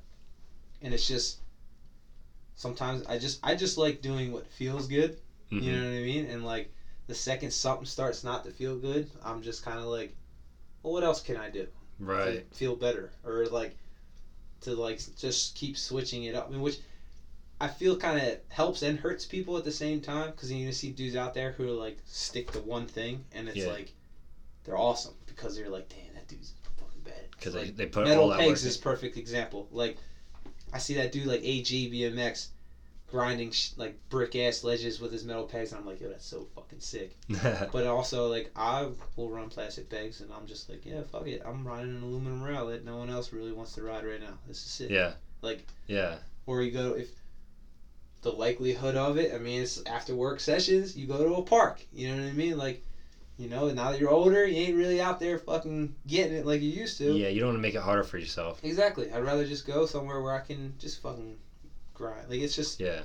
and 0.81 0.93
it's 0.93 1.07
just 1.07 1.39
sometimes 2.55 3.03
I 3.07 3.17
just 3.17 3.39
I 3.43 3.55
just 3.55 3.77
like 3.77 4.01
doing 4.01 4.31
what 4.31 4.47
feels 4.47 4.87
good. 4.87 5.17
Mhm. 5.51 5.61
You 5.61 5.71
know 5.71 5.79
what 5.79 5.97
I 5.97 6.01
mean? 6.01 6.25
And 6.25 6.45
like 6.45 6.71
the 7.07 7.13
second 7.13 7.51
something 7.51 7.85
starts 7.85 8.23
not 8.23 8.43
to 8.45 8.49
feel 8.51 8.75
good, 8.75 9.07
I'm 9.21 9.41
just 9.41 9.63
kind 9.63 9.79
of 9.79 9.85
like, 9.85 10.15
well, 10.81 10.93
what 10.93 11.03
else 11.03 11.19
can 11.21 11.37
I 11.37 11.49
do 11.49 11.67
Right. 11.99 12.49
to 12.49 12.55
feel 12.57 12.75
better 12.75 13.11
or 13.23 13.45
like 13.47 13.75
to 14.61 14.73
like 14.73 14.99
just 15.15 15.55
keep 15.55 15.77
switching 15.77 16.23
it 16.23 16.35
up? 16.35 16.47
I 16.47 16.51
mean, 16.51 16.61
which 16.61 16.79
I 17.61 17.67
feel 17.69 17.95
kind 17.97 18.19
of 18.19 18.37
helps 18.49 18.81
and 18.81 18.99
hurts 18.99 19.25
people 19.25 19.57
at 19.57 19.63
the 19.63 19.71
same 19.71 20.01
time 20.01 20.31
because 20.31 20.51
you 20.51 20.71
see 20.73 20.91
dudes 20.91 21.15
out 21.15 21.33
there 21.33 21.53
who 21.53 21.69
like 21.71 21.97
stick 22.05 22.51
to 22.51 22.59
one 22.59 22.85
thing 22.87 23.23
and 23.33 23.47
it's 23.47 23.57
Yeah. 23.57 23.67
like 23.67 23.93
they're 24.65 24.77
awesome 24.77 25.13
because 25.25 25.55
they're 25.55 25.69
like, 25.69 25.87
damn, 25.89 26.13
that 26.15 26.27
dude's 26.27 26.53
fucking 26.79 27.01
bad. 27.03 27.13
Because 27.31 27.55
Like, 27.55 27.65
they, 27.67 27.71
they 27.71 27.85
put 27.85 28.03
all 28.03 28.09
Metal 28.09 28.27
that 28.29 28.39
Pegs 28.39 28.65
is 28.65 28.77
perfect 28.77 29.15
example. 29.17 29.67
Like, 29.71 29.97
I 30.73 30.79
see 30.79 30.95
that 30.95 31.11
dude 31.11 31.27
like 31.27 31.41
AG 31.43 31.91
BMX 31.91 32.47
grinding 33.07 33.51
sh- 33.51 33.69
like 33.77 33.97
brick 34.09 34.35
ass 34.35 34.63
ledges 34.63 34.99
with 34.99 35.11
his 35.11 35.23
metal 35.23 35.45
pegs, 35.45 35.71
and 35.71 35.79
I'm 35.79 35.85
like, 35.87 36.01
yo, 36.01 36.09
that's 36.09 36.25
so 36.25 36.47
fucking 36.55 36.79
sick. 36.81 37.15
But 37.71 37.85
also 37.85 38.27
like 38.29 38.51
I 38.55 38.89
will 39.15 39.29
run 39.29 39.47
plastic 39.49 39.89
pegs, 39.89 40.19
and 40.21 40.33
I'm 40.33 40.47
just 40.47 40.69
like, 40.69 40.85
yeah, 40.85 41.03
fuck 41.03 41.27
it, 41.27 41.41
I'm 41.45 41.65
riding 41.65 41.95
an 41.95 42.03
aluminum 42.03 42.43
rail 42.43 42.67
that 42.67 42.83
no 42.83 42.97
one 42.97 43.09
else 43.09 43.31
really 43.31 43.51
wants 43.53 43.73
to 43.75 43.83
ride 43.83 44.03
right 44.05 44.19
now. 44.19 44.37
This 44.47 44.57
is 44.57 44.71
sick. 44.71 44.89
yeah. 44.89 45.13
Like, 45.41 45.65
Yeah. 45.87 46.15
or 46.47 46.61
you 46.63 46.71
go 46.71 46.93
if 46.93 47.09
the 48.25 48.31
likelihood 48.31 48.95
of 48.97 49.17
it. 49.17 49.33
I 49.33 49.37
mean, 49.37 49.61
it's 49.61 49.81
after 49.85 50.13
work 50.15 50.39
sessions. 50.41 50.97
You 50.97 51.07
go 51.07 51.23
to 51.23 51.35
a 51.35 51.41
park. 51.43 51.79
You 51.93 52.09
know 52.09 52.21
what 52.21 52.29
I 52.29 52.33
mean? 52.33 52.57
Like. 52.57 52.83
You 53.37 53.49
know, 53.49 53.69
now 53.69 53.91
that 53.91 53.99
you're 53.99 54.11
older, 54.11 54.45
you 54.47 54.55
ain't 54.61 54.77
really 54.77 55.01
out 55.01 55.19
there 55.19 55.37
fucking 55.37 55.93
getting 56.07 56.37
it 56.37 56.45
like 56.45 56.61
you 56.61 56.69
used 56.69 56.97
to. 56.99 57.11
Yeah. 57.11 57.27
You 57.27 57.41
don't 57.41 57.49
want 57.49 57.57
to 57.57 57.61
make 57.61 57.75
it 57.75 57.81
harder 57.81 58.05
for 58.05 58.17
yourself. 58.17 58.63
Exactly. 58.63 59.11
I'd 59.11 59.25
rather 59.25 59.45
just 59.45 59.67
go 59.67 59.85
somewhere 59.85 60.21
where 60.21 60.33
I 60.33 60.39
can 60.39 60.73
just 60.79 61.01
fucking 61.01 61.35
grind. 61.93 62.29
Like 62.29 62.39
it's 62.39 62.55
just 62.55 62.79
Yeah. 62.79 63.01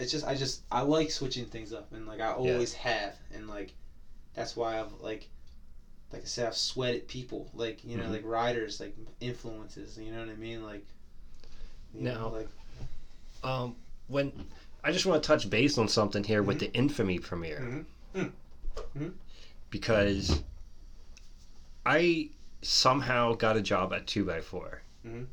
it's 0.00 0.10
just 0.10 0.26
I 0.26 0.34
just 0.34 0.62
I 0.72 0.80
like 0.80 1.12
switching 1.12 1.44
things 1.46 1.72
up 1.72 1.92
and 1.92 2.04
like 2.08 2.20
I 2.20 2.32
always 2.32 2.72
have 2.74 3.14
and 3.32 3.46
like 3.48 3.72
that's 4.34 4.56
why 4.56 4.80
I've 4.80 4.92
like 5.00 5.28
like 6.12 6.22
I 6.22 6.24
said 6.24 6.48
I've 6.48 6.56
sweated 6.56 7.06
people 7.06 7.48
like 7.54 7.84
you 7.84 7.96
know 7.96 8.06
Mhm. 8.06 8.10
like 8.10 8.24
riders 8.24 8.80
like 8.80 8.96
influences 9.20 9.96
you 9.96 10.10
know 10.10 10.18
what 10.18 10.30
I 10.30 10.34
mean 10.34 10.64
like 10.64 10.84
you 11.94 12.02
Now- 12.02 12.14
know, 12.22 12.28
like 12.30 12.48
Um. 13.44 13.76
When 14.10 14.32
I 14.82 14.90
just 14.92 15.06
want 15.06 15.22
to 15.22 15.26
touch 15.26 15.48
base 15.48 15.78
on 15.78 15.88
something 15.88 16.24
here 16.24 16.42
with 16.42 16.58
the 16.58 16.72
infamy 16.72 17.18
premiere. 17.20 17.84
Mhm. 18.14 18.22
Mm. 18.22 18.32
Mhm. 18.98 19.12
Because 19.70 20.42
I 21.86 22.30
somehow 22.62 23.34
got 23.34 23.56
a 23.56 23.62
job 23.62 23.92
at 23.92 24.06
two 24.06 24.24
by 24.24 24.40
4 24.40 24.82
Mhm. 25.06 25.26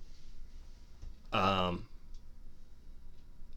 Um. 1.34 1.86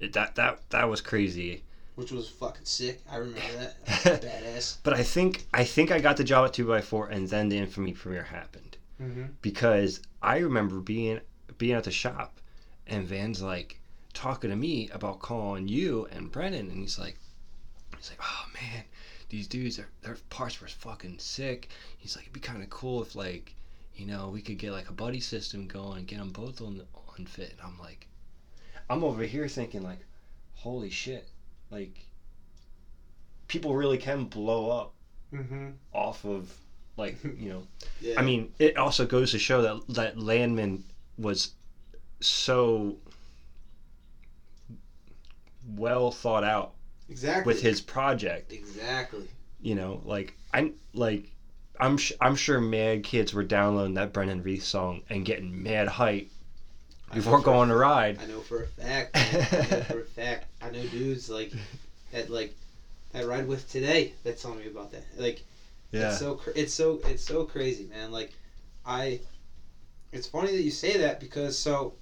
it- 0.00 0.12
That 0.14 0.34
that 0.36 0.68
that 0.70 0.88
was 0.88 1.00
crazy. 1.00 1.62
which 1.96 2.10
was 2.12 2.28
fucking 2.30 2.64
sick 2.64 3.00
I 3.10 3.16
remember 3.16 3.74
that 3.84 4.22
badass 4.22 4.78
But 4.82 4.94
I 4.94 5.02
think 5.02 5.46
I 5.52 5.64
think 5.64 5.90
I 5.90 6.00
got 6.00 6.16
the 6.16 6.24
job 6.24 6.46
at 6.46 6.54
two 6.54 6.66
by 6.66 6.80
four, 6.80 7.08
and 7.08 7.28
then 7.28 7.48
the 7.50 7.58
infamy 7.58 7.92
premiere 7.92 8.22
happened 8.24 8.78
mm-hmm. 9.00 9.24
because 9.42 10.00
I 10.22 10.38
remember 10.38 10.80
being 10.80 11.20
being 11.58 11.74
at 11.74 11.84
the 11.84 11.90
shop, 11.90 12.40
and 12.86 13.06
Van's 13.06 13.42
like 13.42 13.79
talking 14.12 14.50
to 14.50 14.56
me 14.56 14.88
about 14.90 15.20
calling 15.20 15.68
you 15.68 16.06
and 16.12 16.30
Brennan, 16.30 16.70
and 16.70 16.80
he's 16.80 16.98
like, 16.98 17.18
he's 17.96 18.10
like, 18.10 18.20
oh 18.22 18.46
man, 18.54 18.84
these 19.28 19.46
dudes 19.46 19.78
are, 19.78 19.88
their 20.02 20.16
parts 20.30 20.60
were 20.60 20.68
fucking 20.68 21.18
sick. 21.18 21.68
He's 21.98 22.16
like, 22.16 22.24
it'd 22.24 22.32
be 22.32 22.40
kind 22.40 22.62
of 22.62 22.70
cool 22.70 23.02
if 23.02 23.14
like, 23.14 23.54
you 23.94 24.06
know, 24.06 24.28
we 24.28 24.40
could 24.42 24.58
get 24.58 24.72
like 24.72 24.88
a 24.88 24.92
buddy 24.92 25.20
system 25.20 25.66
going, 25.66 25.98
and 25.98 26.06
get 26.06 26.18
them 26.18 26.30
both 26.30 26.60
on 26.60 26.82
on 27.18 27.26
fit. 27.26 27.50
And 27.52 27.60
I'm 27.64 27.78
like, 27.78 28.06
I'm 28.88 29.04
over 29.04 29.22
here 29.24 29.48
thinking 29.48 29.82
like, 29.82 30.00
holy 30.54 30.90
shit, 30.90 31.28
like. 31.70 32.06
People 33.48 33.74
really 33.74 33.98
can 33.98 34.24
blow 34.26 34.70
up 34.70 34.92
Mm-hmm. 35.32 35.68
off 35.92 36.24
of 36.24 36.52
like 36.96 37.16
you 37.38 37.50
know 37.50 37.62
yeah 38.00 38.18
i 38.18 38.22
mean 38.22 38.52
it 38.58 38.76
also 38.76 39.06
goes 39.06 39.30
to 39.30 39.38
show 39.38 39.62
that 39.62 39.94
that 39.94 40.18
Lamon 40.18 40.82
was 41.16 41.50
so 42.18 42.96
well 45.76 46.10
thought 46.10 46.44
out 46.44 46.72
exactly 47.08 47.52
with 47.52 47.62
his 47.62 47.80
project 47.80 48.52
exactly 48.52 49.28
you 49.60 49.74
know 49.74 50.00
like 50.04 50.34
i'm 50.54 50.74
like 50.94 51.30
i'm 51.78 51.96
sh- 51.96 52.12
i'm 52.20 52.34
sure 52.36 52.60
mad 52.60 53.02
kids 53.02 53.34
were 53.34 53.42
downloading 53.44 53.94
that 53.94 54.12
brendan 54.12 54.42
reith 54.42 54.64
song 54.64 55.02
and 55.10 55.24
getting 55.24 55.62
mad 55.62 55.88
hype 55.88 56.28
before 57.12 57.40
going 57.40 57.68
to 57.68 57.74
ride. 57.74 58.20
I 58.22 58.26
know 58.26 58.38
for 58.38 58.62
a 58.62 58.66
fact. 58.68 59.16
I 59.16 59.32
know 59.32 59.42
for 59.82 60.00
a 60.00 60.04
fact. 60.04 60.46
I 60.62 60.70
know 60.70 60.82
dudes 60.84 61.28
like 61.28 61.52
that 62.12 62.30
like 62.30 62.54
I 63.12 63.24
ride 63.24 63.48
with 63.48 63.68
today 63.68 64.14
that 64.22 64.38
tell 64.38 64.54
me 64.54 64.68
about 64.68 64.92
that. 64.92 65.02
Like 65.18 65.42
Yeah. 65.90 66.10
it's 66.10 66.20
so 66.20 66.36
cr- 66.36 66.52
it's 66.54 66.72
so 66.72 67.00
it's 67.06 67.24
so 67.24 67.44
crazy, 67.44 67.86
man. 67.86 68.12
Like 68.12 68.32
I 68.86 69.18
it's 70.12 70.28
funny 70.28 70.52
that 70.52 70.62
you 70.62 70.70
say 70.70 70.98
that 70.98 71.18
because 71.18 71.58
so 71.58 71.94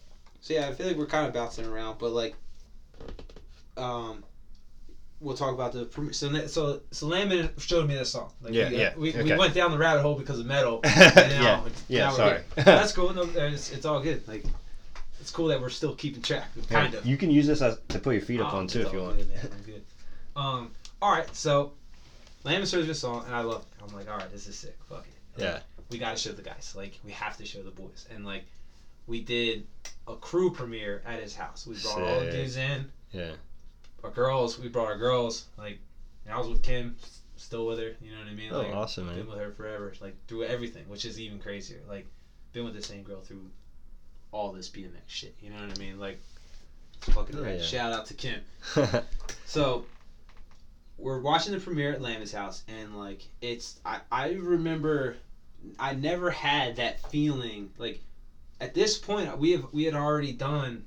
so 0.42 0.52
yeah, 0.52 0.68
I 0.68 0.74
feel 0.74 0.86
like 0.86 0.96
we're 0.98 1.06
kind 1.06 1.26
of 1.26 1.32
bouncing 1.32 1.64
around, 1.64 1.98
but 1.98 2.10
like 2.10 2.34
um 3.78 4.24
we'll 5.20 5.36
talk 5.36 5.52
about 5.52 5.72
the 5.72 5.88
so 6.12 6.46
so 6.46 6.80
so 6.92 7.06
Lamon 7.06 7.50
showed 7.58 7.88
me 7.88 7.94
this 7.94 8.10
song. 8.10 8.30
Like, 8.42 8.52
Yeah, 8.54 8.68
we, 8.70 8.76
yeah, 8.76 8.94
We, 8.96 9.12
we 9.32 9.36
went 9.36 9.52
down 9.54 9.70
the 9.72 9.78
rabbit 9.78 10.02
hole 10.02 10.14
because 10.16 10.38
of 10.38 10.46
metal. 10.46 10.80
yeah. 10.84 11.12
now- 11.40 11.64
Yeah. 11.88 11.98
now 12.06 12.10
Sorry. 12.12 12.40
That's 12.56 12.92
cool. 12.92 13.12
No, 13.14 13.22
it's, 13.34 13.72
it's 13.72 13.84
all 13.84 14.00
good. 14.00 14.26
Like 14.28 14.44
it's 15.20 15.30
cool 15.32 15.48
that 15.48 15.60
we're 15.60 15.68
still 15.70 15.94
keeping 15.96 16.22
track. 16.22 16.48
Kind 16.68 16.94
of. 16.94 17.04
You 17.04 17.16
can 17.16 17.30
use 17.30 17.46
this 17.46 17.60
as 17.62 17.78
to 17.88 17.98
put 17.98 18.12
your 18.12 18.22
feet 18.22 18.40
up 18.40 18.54
Oh, 18.54 18.58
on 18.58 18.66
too 18.68 18.82
if 18.82 18.92
you 18.92 19.00
want. 19.02 19.16
Good. 19.16 19.28
I'm 19.52 19.62
good. 19.62 19.82
Um, 20.36 20.70
all 21.02 21.10
right, 21.10 21.34
so 21.34 21.72
Lamb 22.44 22.64
shows 22.64 22.84
me 22.84 22.90
a 22.92 22.94
song, 22.94 23.24
and 23.26 23.34
I 23.34 23.40
love 23.40 23.62
it. 23.62 23.82
I'm 23.84 23.92
like, 23.96 24.08
all 24.08 24.16
right, 24.16 24.30
this 24.30 24.46
is 24.46 24.56
sick. 24.56 24.76
Fuck 24.88 25.04
it. 25.36 25.40
Like, 25.42 25.48
Yeah. 25.54 25.58
We 25.90 25.98
got 25.98 26.16
to 26.16 26.22
show 26.22 26.30
the 26.32 26.42
guys. 26.42 26.74
Like, 26.76 26.98
we 27.04 27.10
have 27.12 27.36
to 27.38 27.44
show 27.44 27.62
the 27.62 27.70
boys. 27.72 28.06
And 28.14 28.24
like, 28.24 28.44
we 29.08 29.20
did 29.20 29.66
a 30.06 30.14
crew 30.14 30.52
premiere 30.52 31.02
at 31.04 31.20
his 31.20 31.34
house. 31.34 31.66
We 31.66 31.74
brought 31.82 32.00
all 32.02 32.20
the 32.20 32.30
dudes 32.30 32.56
in. 32.56 32.90
Yeah. 33.10 33.32
Our 34.04 34.10
girls, 34.10 34.58
we 34.58 34.68
brought 34.68 34.86
our 34.86 34.96
girls. 34.98 35.46
Like, 35.56 35.78
and 36.24 36.34
I 36.34 36.38
was 36.38 36.48
with 36.48 36.62
Kim, 36.62 36.96
still 37.36 37.66
with 37.66 37.78
her. 37.78 37.94
You 38.00 38.12
know 38.12 38.18
what 38.18 38.28
I 38.28 38.34
mean? 38.34 38.52
Oh, 38.52 38.58
like, 38.58 38.74
awesome, 38.74 39.06
man. 39.06 39.16
Been 39.16 39.28
with 39.28 39.38
her 39.38 39.50
forever. 39.50 39.92
Like 40.00 40.14
through 40.26 40.44
everything, 40.44 40.88
which 40.88 41.04
is 41.04 41.18
even 41.20 41.38
crazier. 41.38 41.80
Like, 41.88 42.06
been 42.52 42.64
with 42.64 42.74
the 42.74 42.82
same 42.82 43.02
girl 43.02 43.20
through 43.20 43.50
all 44.30 44.52
this 44.52 44.68
BMX 44.68 44.90
shit. 45.06 45.34
You 45.40 45.50
know 45.50 45.56
what 45.56 45.76
I 45.76 45.80
mean? 45.80 45.98
Like, 45.98 46.20
fucking 47.00 47.36
Oh, 47.38 47.42
yeah. 47.42 47.62
Shout 47.62 47.92
out 47.92 48.06
to 48.06 48.14
Kim. 48.14 48.40
So 49.44 49.86
we're 50.98 51.20
watching 51.20 51.54
the 51.54 51.58
premiere 51.58 51.92
at 51.92 52.02
Lamb's 52.02 52.32
house, 52.32 52.62
and 52.68 52.98
like 52.98 53.26
it's 53.40 53.80
I 53.82 54.00
I 54.12 54.32
remember 54.32 55.16
I 55.78 55.94
never 55.94 56.30
had 56.30 56.76
that 56.76 57.00
feeling 57.10 57.70
like 57.78 58.00
at 58.60 58.74
this 58.74 58.98
point 58.98 59.38
we 59.38 59.52
have 59.52 59.72
we 59.72 59.84
had 59.84 59.94
already 59.94 60.32
done 60.32 60.84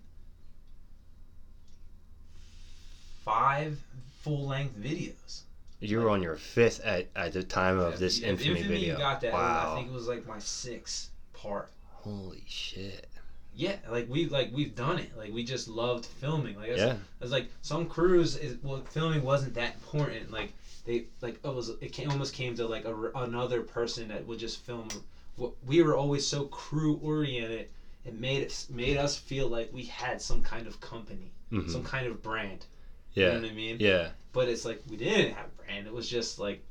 five 3.24 3.80
full 4.22 4.48
length 4.48 4.76
videos. 4.78 5.42
you 5.80 6.00
were 6.00 6.10
on 6.10 6.22
your 6.22 6.36
fifth 6.36 6.80
at, 6.82 7.08
at 7.16 7.34
the 7.34 7.44
time 7.44 7.80
of 7.80 7.98
this 8.00 8.20
Yeah, 8.20 8.30
infamy, 8.30 8.62
video. 8.64 8.98
got 8.98 9.22
that. 9.22 9.34
Wow. 9.34 9.74
I 9.74 9.76
think 9.76 9.88
it 9.90 9.94
was 9.94 10.08
like 10.08 10.28
my 10.28 10.40
sixth 10.40 11.10
part. 11.34 11.70
Holy 11.90 12.44
shit. 12.48 13.08
Yeah, 13.56 13.76
like 13.90 14.08
we've 14.10 14.32
like 14.32 14.52
we've 14.54 14.76
done 14.76 14.98
it. 15.00 15.16
Like 15.18 15.34
we 15.34 15.44
just 15.44 15.68
loved 15.68 16.06
filming. 16.06 16.56
Like 16.56 16.70
Yeah. 16.78 16.96
it's 17.20 17.32
like 17.32 17.50
some 17.62 17.86
crews 17.88 18.38
is 18.38 18.58
well 18.64 18.82
filming 18.90 19.24
wasn't 19.24 19.54
that 19.56 19.76
important. 19.76 20.32
Like 20.32 20.54
they 20.86 21.06
like 21.22 21.40
it 21.44 21.54
was 21.54 21.70
it 21.82 21.92
came, 21.92 22.10
almost 22.12 22.34
came 22.34 22.56
to 22.56 22.66
like 22.68 22.86
a, 22.86 22.96
another 23.16 23.62
person 23.62 24.08
that 24.10 24.26
would 24.26 24.40
just 24.40 24.60
film. 24.60 24.88
What 25.36 25.52
we 25.66 25.82
were 25.82 25.98
always 25.98 26.26
so 26.26 26.46
crew 26.46 27.00
oriented. 27.04 27.68
It 28.06 28.20
made 28.20 28.42
it 28.44 28.66
made 28.70 28.98
us 28.98 29.16
feel 29.18 29.48
like 29.48 29.72
we 29.74 29.84
had 29.84 30.22
some 30.22 30.42
kind 30.42 30.66
of 30.66 30.80
company, 30.80 31.32
Mhm. 31.52 31.70
some 31.70 31.84
kind 31.84 32.08
of 32.08 32.24
brand. 32.24 32.66
You 33.14 33.24
Yeah. 33.24 33.34
know 33.34 33.42
what 33.42 33.50
I 33.50 33.54
mean? 33.54 33.78
Yeah. 33.80 34.10
But 34.34 34.48
it's 34.48 34.66
like 34.66 34.82
we 34.90 34.98
didn't 34.98 35.34
have 35.34 35.46
a 35.48 35.62
brand. 35.64 35.88
It 35.88 35.94
was 35.94 36.08
just 36.08 36.40
like 36.40 36.64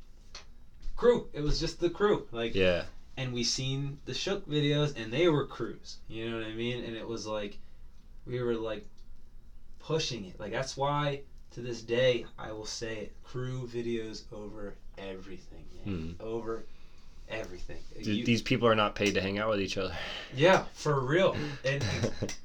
crew. 0.95 1.27
It 1.33 1.41
was 1.41 1.59
just 1.59 1.79
the 1.79 1.89
crew. 1.89 2.27
Like 2.31 2.55
Yeah. 2.55 2.85
and 3.17 3.33
we 3.33 3.43
seen 3.43 3.97
the 4.05 4.13
Shook 4.13 4.47
videos 4.47 4.93
and 4.95 5.11
they 5.13 5.27
were 5.27 5.45
crews. 5.45 5.97
You 6.07 6.29
know 6.29 6.35
what 6.39 6.45
I 6.47 6.53
mean? 6.53 6.83
And 6.83 6.95
it 6.95 7.05
was 7.07 7.25
like 7.25 7.57
we 8.25 8.41
were 8.41 8.55
like 8.55 8.85
pushing 9.79 10.25
it. 10.25 10.39
Like 10.39 10.51
that's 10.51 10.75
why 10.77 11.21
to 11.51 11.61
this 11.61 11.81
day 11.81 12.25
I 12.37 12.51
will 12.51 12.65
say 12.65 12.99
it. 12.99 13.13
Crew 13.23 13.67
videos 13.67 14.23
over 14.31 14.75
everything, 14.97 15.65
man. 15.85 16.15
Hmm. 16.17 16.23
Over 16.25 16.65
everything. 17.31 17.77
Th- 17.95 18.05
You- 18.07 18.25
These 18.25 18.41
people 18.41 18.67
are 18.67 18.75
not 18.75 18.95
paid 18.95 19.13
to 19.15 19.21
hang 19.21 19.39
out 19.39 19.49
with 19.49 19.61
each 19.61 19.77
other. 19.77 19.95
yeah, 20.35 20.65
for 20.73 20.99
real. 20.99 21.35
And 21.65 21.83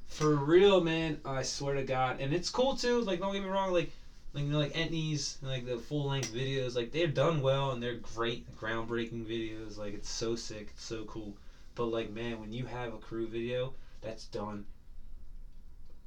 for 0.09 0.35
real, 0.35 0.81
man, 0.83 1.21
I 1.25 1.43
swear 1.43 1.75
to 1.75 1.83
God. 1.83 2.21
And 2.21 2.33
it's 2.33 2.49
cool 2.51 2.77
too, 2.77 3.01
like 3.03 3.21
don't 3.21 3.33
get 3.33 3.43
me 3.43 3.49
wrong, 3.49 3.73
like 3.73 3.91
like 4.33 4.45
you 4.45 4.51
know, 4.51 4.59
like 4.59 4.75
Etnies 4.75 5.41
and 5.41 5.51
like 5.51 5.65
the 5.67 5.79
full 5.79 6.09
length 6.09 6.33
videos, 6.33 6.75
like 6.77 6.93
they're 6.93 7.07
done 7.07 7.41
well 7.43 7.71
and 7.73 7.83
they're 7.83 7.95
great, 7.97 8.47
groundbreaking 8.59 9.27
videos. 9.27 9.77
Like 9.79 9.95
it's 9.95 10.11
so 10.11 10.35
sick, 10.37 10.69
it's 10.75 10.85
so 10.85 11.05
cool. 11.05 11.37
But 11.75 11.87
like 11.87 12.11
man, 12.11 12.41
when 12.41 12.53
you 12.53 12.65
have 12.67 12.95
a 12.95 12.99
crew 12.99 13.27
video 13.29 13.75
that's 14.03 14.25
done 14.27 14.65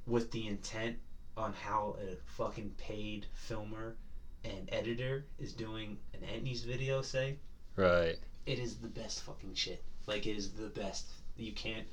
with 0.08 0.32
the 0.32 0.48
intent 0.48 0.98
on 1.38 1.54
how 1.54 1.96
a 2.02 2.16
fucking 2.38 2.72
paid 2.78 3.26
filmer 3.34 3.96
and 4.44 4.68
editor 4.72 5.26
is 5.38 5.54
doing 5.54 5.98
an 6.14 6.22
Etnies 6.22 6.66
video, 6.66 7.02
say, 7.02 7.36
right. 7.76 8.18
It 8.46 8.60
is 8.60 8.76
the 8.78 8.88
best 8.88 9.24
fucking 9.24 9.54
shit. 9.56 9.84
Like 10.08 10.26
it 10.26 10.36
is 10.36 10.52
the 10.52 10.68
best. 10.68 11.06
You 11.38 11.52
can't 11.54 11.86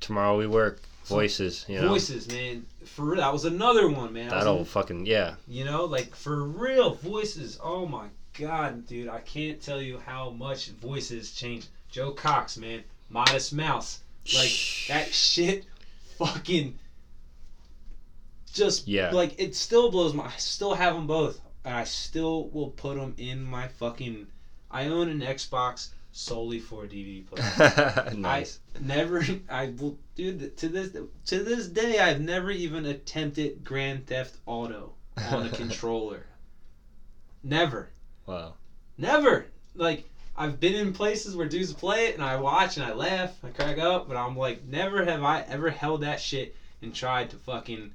Tomorrow 0.00 0.38
we 0.38 0.46
work. 0.46 0.80
Voices, 1.06 1.64
you 1.68 1.80
know. 1.80 1.88
voices, 1.88 2.28
man. 2.28 2.66
For 2.84 3.02
real, 3.06 3.16
that 3.16 3.32
was 3.32 3.46
another 3.46 3.88
one, 3.88 4.12
man. 4.12 4.28
That'll 4.28 4.58
in- 4.58 4.64
fucking 4.66 5.06
yeah. 5.06 5.34
you 5.46 5.64
know, 5.64 5.86
like 5.86 6.14
for 6.14 6.44
real, 6.44 6.94
voices. 6.94 7.58
Oh 7.62 7.86
my 7.86 8.08
god, 8.38 8.86
dude, 8.86 9.08
I 9.08 9.20
can't 9.20 9.60
tell 9.60 9.80
you 9.80 9.98
how 10.04 10.30
much 10.30 10.68
voices 10.68 11.34
changed. 11.34 11.68
Joe 11.90 12.10
Cox, 12.12 12.58
man, 12.58 12.84
Modest 13.08 13.54
Mouse, 13.54 14.00
like 14.34 14.50
that 14.88 15.08
shit, 15.12 15.64
fucking, 16.18 16.78
just 18.52 18.86
Yeah. 18.86 19.10
like 19.10 19.34
it 19.40 19.56
still 19.56 19.90
blows 19.90 20.12
my. 20.12 20.26
I 20.26 20.36
still 20.36 20.74
have 20.74 20.94
them 20.94 21.06
both, 21.06 21.40
and 21.64 21.74
I 21.74 21.84
still 21.84 22.48
will 22.50 22.70
put 22.70 22.96
them 22.98 23.14
in 23.16 23.42
my 23.42 23.68
fucking. 23.68 24.26
I 24.70 24.86
own 24.86 25.08
an 25.08 25.20
Xbox 25.20 25.88
solely 26.12 26.58
for 26.58 26.84
DVD 26.84 27.24
player. 27.26 28.10
nice. 28.14 28.60
Never, 28.80 29.24
I 29.48 29.66
will, 29.78 29.98
dude. 30.14 30.56
To 30.58 30.68
this, 30.68 30.96
to 31.26 31.42
this 31.44 31.68
day, 31.68 31.98
I've 31.98 32.20
never 32.20 32.50
even 32.50 32.86
attempted 32.86 33.64
Grand 33.64 34.06
Theft 34.06 34.36
Auto 34.46 34.94
on 35.30 35.46
a 35.46 35.50
controller. 35.56 36.26
Never, 37.42 37.90
wow. 38.26 38.54
never. 38.96 39.46
Like 39.74 40.08
I've 40.36 40.60
been 40.60 40.74
in 40.74 40.92
places 40.92 41.36
where 41.36 41.48
dudes 41.48 41.72
play 41.72 42.06
it, 42.06 42.14
and 42.14 42.22
I 42.22 42.36
watch 42.36 42.76
and 42.76 42.86
I 42.86 42.92
laugh, 42.92 43.32
I 43.44 43.48
crack 43.48 43.78
up, 43.78 44.08
but 44.08 44.16
I'm 44.16 44.36
like, 44.36 44.64
never 44.64 45.04
have 45.04 45.22
I 45.22 45.42
ever 45.42 45.70
held 45.70 46.02
that 46.02 46.20
shit 46.20 46.54
and 46.82 46.94
tried 46.94 47.30
to 47.30 47.36
fucking. 47.36 47.92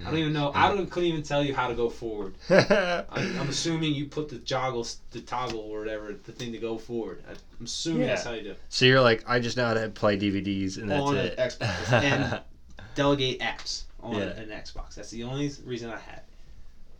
I 0.00 0.04
don't 0.10 0.18
even 0.18 0.32
know. 0.32 0.50
I 0.54 0.68
don't 0.68 0.90
couldn't 0.90 1.08
even 1.10 1.22
tell 1.22 1.44
you 1.44 1.54
how 1.54 1.68
to 1.68 1.74
go 1.74 1.88
forward. 1.88 2.34
I'm, 2.50 3.04
I'm 3.10 3.48
assuming 3.48 3.94
you 3.94 4.06
put 4.06 4.28
the 4.28 4.36
joggle, 4.36 4.96
the 5.12 5.20
toggle 5.20 5.60
or 5.60 5.78
whatever, 5.80 6.12
the 6.24 6.32
thing 6.32 6.50
to 6.52 6.58
go 6.58 6.76
forward. 6.78 7.22
I'm 7.28 7.64
assuming 7.64 8.02
yeah. 8.02 8.06
that's 8.08 8.24
how 8.24 8.32
you 8.32 8.42
do. 8.42 8.50
it. 8.52 8.60
so 8.68 8.84
you're 8.84 9.00
like, 9.00 9.22
I 9.28 9.38
just 9.38 9.56
know 9.56 9.66
how 9.66 9.74
to 9.74 9.88
play 9.90 10.18
DVDs 10.18 10.78
and 10.78 10.90
that's 10.90 11.00
it. 11.00 11.06
On 11.06 11.16
an 11.16 11.26
it. 11.26 11.38
Xbox. 11.38 11.92
And- 12.02 12.40
delegate 12.94 13.40
apps 13.40 13.84
on 14.02 14.16
Yeah. 14.16 14.24
an 14.24 14.48
Xbox. 14.48 14.96
That's 14.96 15.10
the 15.10 15.22
only 15.24 15.50
reason 15.64 15.88
I 15.88 15.98
had. 15.98 16.18
it. 16.18 16.24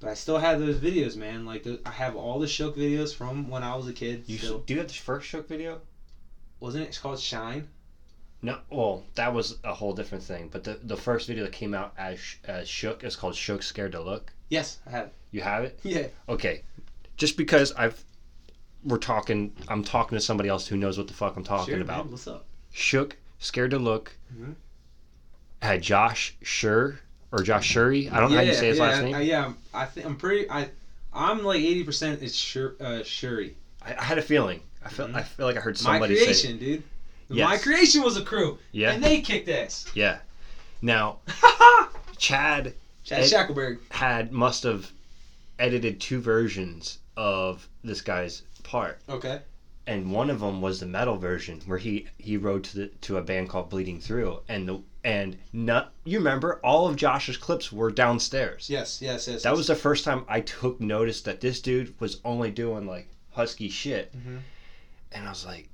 But 0.01 0.11
I 0.11 0.15
still 0.15 0.39
have 0.39 0.59
those 0.59 0.77
videos, 0.77 1.17
man. 1.17 1.45
Like 1.45 1.67
I 1.85 1.91
have 1.91 2.17
all 2.17 2.39
the 2.39 2.49
Shook 2.49 2.77
videos 2.77 3.15
from 3.15 3.49
when 3.51 3.63
I 3.63 3.75
was 3.77 3.89
a 3.89 3.93
kid. 3.93 4.25
you 4.27 4.39
still. 4.39 4.59
do 4.61 4.75
you 4.75 4.81
have 4.81 4.89
the 4.89 4.95
first 4.95 5.27
Shook 5.29 5.49
video? 5.49 5.81
Wasn't 6.61 6.83
it 6.85 6.89
it's 6.89 6.99
called 6.99 7.19
Shine? 7.21 7.69
No, 8.45 8.59
well, 8.71 9.05
that 9.15 9.33
was 9.33 9.59
a 9.63 9.73
whole 9.73 9.93
different 9.93 10.25
thing. 10.25 10.49
But 10.51 10.65
the 10.65 10.79
the 10.83 10.97
first 10.97 11.29
video 11.29 11.45
that 11.45 11.53
came 11.53 11.75
out 11.75 11.95
as 11.97 12.19
as 12.45 12.69
Shook 12.69 13.05
is 13.05 13.15
called 13.15 13.37
Shook 13.37 13.63
Scared 13.63 13.93
to 13.93 14.01
Look. 14.01 14.33
Yes, 14.49 14.79
I 14.87 14.91
have. 14.91 15.11
You 15.31 15.41
have 15.43 15.65
it? 15.65 15.79
Yeah. 15.85 16.07
Okay. 16.29 16.63
Just 17.17 17.37
because 17.37 17.73
I've 17.73 18.03
we're 18.85 18.99
talking, 18.99 19.53
I'm 19.69 19.85
talking 19.85 20.19
to 20.19 20.21
somebody 20.25 20.49
else 20.49 20.67
who 20.67 20.77
knows 20.77 20.99
what 20.99 21.07
the 21.07 21.15
fuck 21.15 21.37
I'm 21.37 21.45
talking 21.45 21.75
Sure, 21.75 21.83
about. 21.83 22.07
man. 22.07 22.11
What's 22.13 22.27
up? 22.27 22.45
Shook 22.73 23.17
Scared 23.39 23.71
to 23.71 23.79
Look 23.79 24.17
Mhm. 24.37 24.57
had 25.63 25.81
Josh 25.83 26.35
Sure 26.43 26.99
or 27.31 27.43
Josh 27.45 27.67
Shuri. 27.67 28.09
I 28.11 28.19
don't 28.19 28.31
know 28.31 28.37
how 28.39 28.43
you 28.43 28.55
say 28.55 28.69
his 28.69 28.79
yeah, 28.79 28.85
last 28.85 29.03
name. 29.03 29.15
I, 29.15 29.21
yeah, 29.21 29.53
I 29.73 29.87
think 29.87 30.05
I'm 30.05 30.17
pretty. 30.17 30.51
I 30.51 30.69
I'm 31.13 31.45
like 31.45 31.61
eighty 31.61 31.85
percent. 31.85 32.23
It's 32.23 32.35
Shur, 32.35 32.75
uh, 32.81 33.05
Shuri. 33.05 33.57
I, 33.83 33.95
I 33.95 34.03
had 34.03 34.19
a 34.19 34.23
feeling. 34.23 34.61
I 34.85 34.89
felt. 34.89 35.11
Mhm. 35.13 35.15
I 35.17 35.23
feel 35.23 35.47
like 35.47 35.57
I 35.57 35.61
heard 35.61 35.77
My 35.77 35.93
somebody 35.93 36.17
say. 36.17 36.25
creation, 36.25 36.59
dude. 37.35 37.45
My 37.45 37.59
creation 37.59 38.03
was 38.03 38.17
a 38.17 38.25
crew, 38.25 38.59
Yeah. 38.73 38.93
and 38.93 39.03
they 39.03 39.21
kicked 39.21 39.49
ass. 39.49 39.87
Yeah. 39.95 40.19
Now 40.81 41.19
Chad 42.19 42.75
Chad 43.05 43.21
Ed- 43.23 43.29
Shackleberg. 43.31 43.79
had 43.91 44.33
must 44.33 44.63
have 44.65 44.91
edited 45.59 46.01
two 46.01 46.21
versions 46.21 46.99
of 47.17 47.69
this 47.85 48.01
guy's 48.01 48.43
part, 48.63 49.01
Okay. 49.09 49.41
and 49.87 50.13
one 50.13 50.31
of 50.31 50.41
them 50.41 50.61
was 50.61 50.81
the 50.81 50.87
metal 50.87 51.17
version 51.17 51.61
where 51.67 51.79
he 51.79 52.07
he 52.19 52.37
wrote 52.37 52.65
to 52.65 52.77
the 52.77 52.87
to 53.03 53.17
a 53.19 53.23
band 53.23 53.49
called 53.49 53.71
Bleeding 53.71 54.01
Through, 54.01 54.41
and 54.49 54.69
the 54.69 54.83
and 55.05 55.37
not 55.53 55.93
you 56.05 56.19
remember 56.19 56.61
all 56.65 56.87
of 56.87 56.97
Josh's 56.97 57.37
clips 57.37 57.73
were 57.73 57.91
downstairs. 57.91 58.71
Yes, 58.71 59.01
yes, 59.03 59.27
yes. 59.29 59.43
That 59.43 59.57
was 59.57 59.67
the 59.67 59.75
first 59.75 60.05
time 60.05 60.25
I 60.29 60.41
took 60.41 60.81
notice 60.81 61.23
that 61.23 61.41
this 61.41 61.61
dude 61.61 61.99
was 62.01 62.21
only 62.25 62.51
doing 62.51 62.87
like 62.87 63.09
husky 63.33 63.69
shit, 63.69 64.13
Mhm. 64.17 64.41
and 65.13 65.27
I 65.27 65.31
was 65.31 65.45
like, 65.45 65.69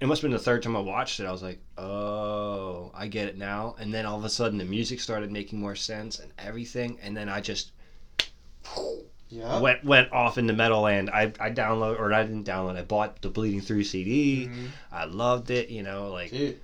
it 0.00 0.06
must 0.06 0.22
have 0.22 0.28
been 0.30 0.36
the 0.36 0.42
third 0.42 0.62
time 0.62 0.76
I 0.76 0.80
watched 0.80 1.18
it. 1.20 1.26
I 1.26 1.32
was 1.32 1.42
like, 1.42 1.58
oh, 1.76 2.90
I 2.94 3.08
get 3.08 3.26
it 3.28 3.36
now. 3.38 3.74
And 3.80 3.92
then 3.92 4.06
all 4.06 4.18
of 4.18 4.24
a 4.24 4.28
sudden, 4.28 4.58
the 4.58 4.64
music 4.64 5.00
started 5.00 5.32
making 5.32 5.58
more 5.60 5.74
sense 5.74 6.18
and 6.20 6.30
everything. 6.38 6.98
And 7.02 7.16
then 7.16 7.28
I 7.28 7.40
just 7.40 7.72
Yeah. 9.30 9.60
went 9.60 9.84
went 9.84 10.10
off 10.12 10.38
into 10.38 10.52
metal 10.54 10.82
land. 10.82 11.10
I 11.10 11.32
I 11.38 11.50
download 11.50 11.98
or 11.98 12.12
I 12.14 12.22
didn't 12.22 12.44
download. 12.46 12.76
I 12.78 12.82
bought 12.82 13.20
the 13.20 13.28
Bleeding 13.28 13.60
Through 13.60 13.84
CD. 13.84 14.46
Mhm. 14.46 14.68
I 14.92 15.04
loved 15.04 15.50
it. 15.50 15.68
You 15.68 15.82
know, 15.82 16.10
like 16.10 16.30
Dude. 16.30 16.58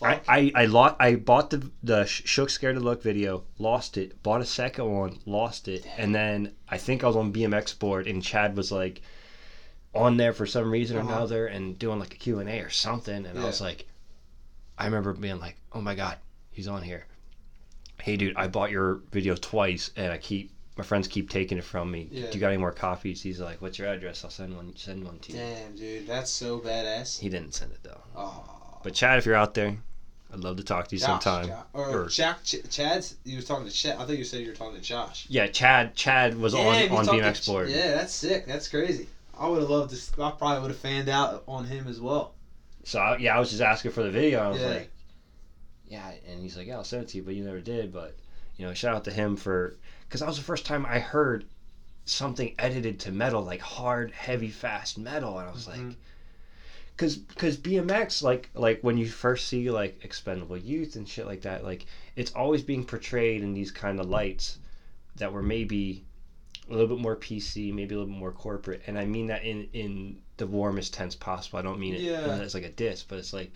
I. 0.00 0.20
I 0.28 0.52
I, 0.54 0.94
I 1.00 1.14
bought 1.16 1.50
the 1.50 1.70
the 1.82 2.04
Shook 2.06 2.50
Scared 2.50 2.76
to 2.76 2.80
Look 2.80 3.02
video, 3.02 3.44
lost 3.58 3.96
it. 3.98 4.22
Bought 4.22 4.40
a 4.40 4.46
second 4.46 4.90
one, 4.92 5.18
lost 5.26 5.68
it, 5.68 5.86
and 5.98 6.14
then 6.14 6.52
I 6.68 6.78
think 6.78 7.02
I 7.04 7.06
was 7.06 7.16
on 7.16 7.32
BMX 7.32 7.78
board, 7.78 8.06
and 8.06 8.22
Chad 8.22 8.56
was 8.56 8.70
like 8.72 9.02
on 9.96 10.16
there 10.16 10.32
for 10.32 10.46
some 10.46 10.70
reason 10.70 10.96
or 10.96 11.00
Uh-huh. 11.00 11.12
another, 11.14 11.46
and 11.46 11.78
doing 11.78 11.98
like 11.98 12.14
a 12.14 12.16
Q 12.18 12.38
and 12.40 12.48
A 12.48 12.60
or 12.60 12.70
something, 12.70 13.26
and 13.26 13.38
I 13.38 13.44
was 13.44 13.60
like, 13.60 13.86
I 14.78 14.84
remember 14.86 15.12
being 15.12 15.40
like, 15.40 15.56
oh 15.72 15.80
my 15.80 15.94
god, 15.94 16.18
he's 16.50 16.68
on 16.68 16.82
here. 16.82 17.06
Hey 18.00 18.16
dude, 18.16 18.36
I 18.36 18.46
bought 18.48 18.70
your 18.70 19.00
video 19.10 19.34
twice, 19.36 19.90
and 19.96 20.12
I 20.12 20.18
keep 20.18 20.52
my 20.76 20.84
friends 20.84 21.08
keep 21.08 21.30
taking 21.30 21.56
it 21.56 21.64
from 21.64 21.90
me. 21.90 22.06
Yeah. 22.10 22.26
Do 22.30 22.36
you 22.36 22.40
got 22.40 22.48
any 22.48 22.58
more 22.58 22.70
copies? 22.72 23.22
He's 23.22 23.40
like, 23.40 23.62
what's 23.62 23.78
your 23.78 23.88
address? 23.88 24.22
I'll 24.24 24.30
send 24.30 24.54
one. 24.54 24.76
Send 24.76 25.04
one 25.04 25.18
to 25.20 25.32
you. 25.32 25.38
Damn, 25.38 25.74
dude, 25.76 26.06
that's 26.06 26.30
so 26.30 26.58
badass. 26.60 27.18
He 27.18 27.28
didn't 27.30 27.54
send 27.54 27.72
it 27.72 27.78
though. 27.82 28.00
Oh. 28.14 28.44
But 28.82 28.92
Chad, 28.94 29.18
if 29.18 29.24
you're 29.26 29.34
out 29.34 29.54
there, 29.54 29.76
I'd 30.32 30.40
love 30.40 30.58
to 30.58 30.62
talk 30.64 30.88
to 30.88 30.94
you 30.96 31.00
Josh, 31.00 31.08
sometime. 31.24 31.46
Jo- 31.46 31.62
Or, 31.72 32.02
Or- 32.02 32.08
Jack, 32.08 32.44
Ch- 32.44 32.56
Chad's. 32.68 33.14
You 33.24 33.36
was 33.36 33.46
talking 33.46 33.64
to 33.66 33.72
Chad. 33.72 33.96
I 33.98 34.04
thought 34.04 34.18
you 34.18 34.24
said 34.24 34.42
you 34.42 34.48
were 34.48 34.54
talking 34.54 34.74
to 34.76 34.82
Josh. 34.82 35.24
Yeah, 35.30 35.46
Chad. 35.46 35.94
Chad 35.96 36.36
was 36.38 36.52
Yeah, 36.52 36.60
on 36.60 36.90
on 36.90 37.06
BMX 37.06 37.44
to- 37.44 37.50
board. 37.50 37.70
Yeah, 37.70 37.92
that's 37.94 38.12
sick. 38.14 38.46
That's 38.46 38.68
crazy. 38.68 39.08
I 39.38 39.48
would 39.48 39.60
have 39.60 39.70
loved 39.70 39.94
to. 39.94 40.22
I 40.22 40.30
probably 40.32 40.62
would 40.62 40.70
have 40.70 40.78
fanned 40.80 41.08
out 41.08 41.44
on 41.46 41.64
him 41.64 41.86
as 41.88 42.00
well. 42.00 42.34
So 42.84 42.98
I, 43.00 43.16
yeah, 43.18 43.36
I 43.36 43.40
was 43.40 43.50
just 43.50 43.62
asking 43.62 43.90
for 43.92 44.02
the 44.02 44.10
video. 44.10 44.40
I 44.40 44.48
was 44.48 44.60
Yeah. 44.60 44.66
like, 44.68 44.90
yeah, 45.88 46.12
and 46.28 46.40
he's 46.40 46.56
like, 46.56 46.66
yeah, 46.66 46.76
I'll 46.76 46.84
send 46.84 47.02
it 47.02 47.08
to 47.10 47.16
you, 47.18 47.22
but 47.22 47.34
you 47.34 47.44
never 47.44 47.60
did. 47.60 47.92
But 47.92 48.16
you 48.56 48.66
know, 48.66 48.72
shout 48.74 48.94
out 48.94 49.04
to 49.04 49.10
him 49.12 49.36
for 49.36 49.76
because 50.08 50.20
that 50.20 50.26
was 50.28 50.36
the 50.38 50.44
first 50.44 50.64
time 50.66 50.86
I 50.86 50.98
heard 50.98 51.44
something 52.04 52.54
edited 52.58 53.00
to 53.00 53.12
metal, 53.12 53.42
like 53.42 53.60
hard, 53.60 54.12
heavy, 54.12 54.48
fast 54.50 54.98
metal, 54.98 55.38
and 55.38 55.48
I 55.48 55.52
was 55.52 55.66
like. 55.66 55.80
Mhm. 55.80 55.96
Cause, 56.96 57.18
cause 57.36 57.58
BMX 57.58 58.22
like 58.22 58.48
like 58.54 58.80
when 58.80 58.96
you 58.96 59.06
first 59.06 59.48
see 59.48 59.70
like 59.70 60.02
expendable 60.02 60.56
youth 60.56 60.96
and 60.96 61.06
shit 61.06 61.26
like 61.26 61.42
that 61.42 61.62
like 61.62 61.84
it's 62.16 62.32
always 62.32 62.62
being 62.62 62.86
portrayed 62.86 63.42
in 63.42 63.52
these 63.52 63.70
kind 63.70 64.00
of 64.00 64.08
lights 64.08 64.56
that 65.16 65.30
were 65.30 65.42
maybe 65.42 66.06
a 66.68 66.72
little 66.72 66.88
bit 66.88 66.98
more 66.98 67.16
PC 67.16 67.72
maybe 67.72 67.94
a 67.94 67.98
little 67.98 68.12
bit 68.12 68.18
more 68.18 68.32
corporate 68.32 68.82
and 68.86 68.98
I 68.98 69.04
mean 69.04 69.28
that 69.28 69.44
in 69.44 69.68
in 69.72 70.18
the 70.36 70.46
warmest 70.46 70.92
tense 70.94 71.14
possible 71.14 71.58
I 71.58 71.62
don't 71.62 71.78
mean 71.78 71.94
it 71.94 72.00
Yeah. 72.00 72.38
as 72.40 72.54
like 72.54 72.64
a 72.64 72.70
diss 72.70 73.02
but 73.02 73.18
it's 73.18 73.32
like 73.32 73.52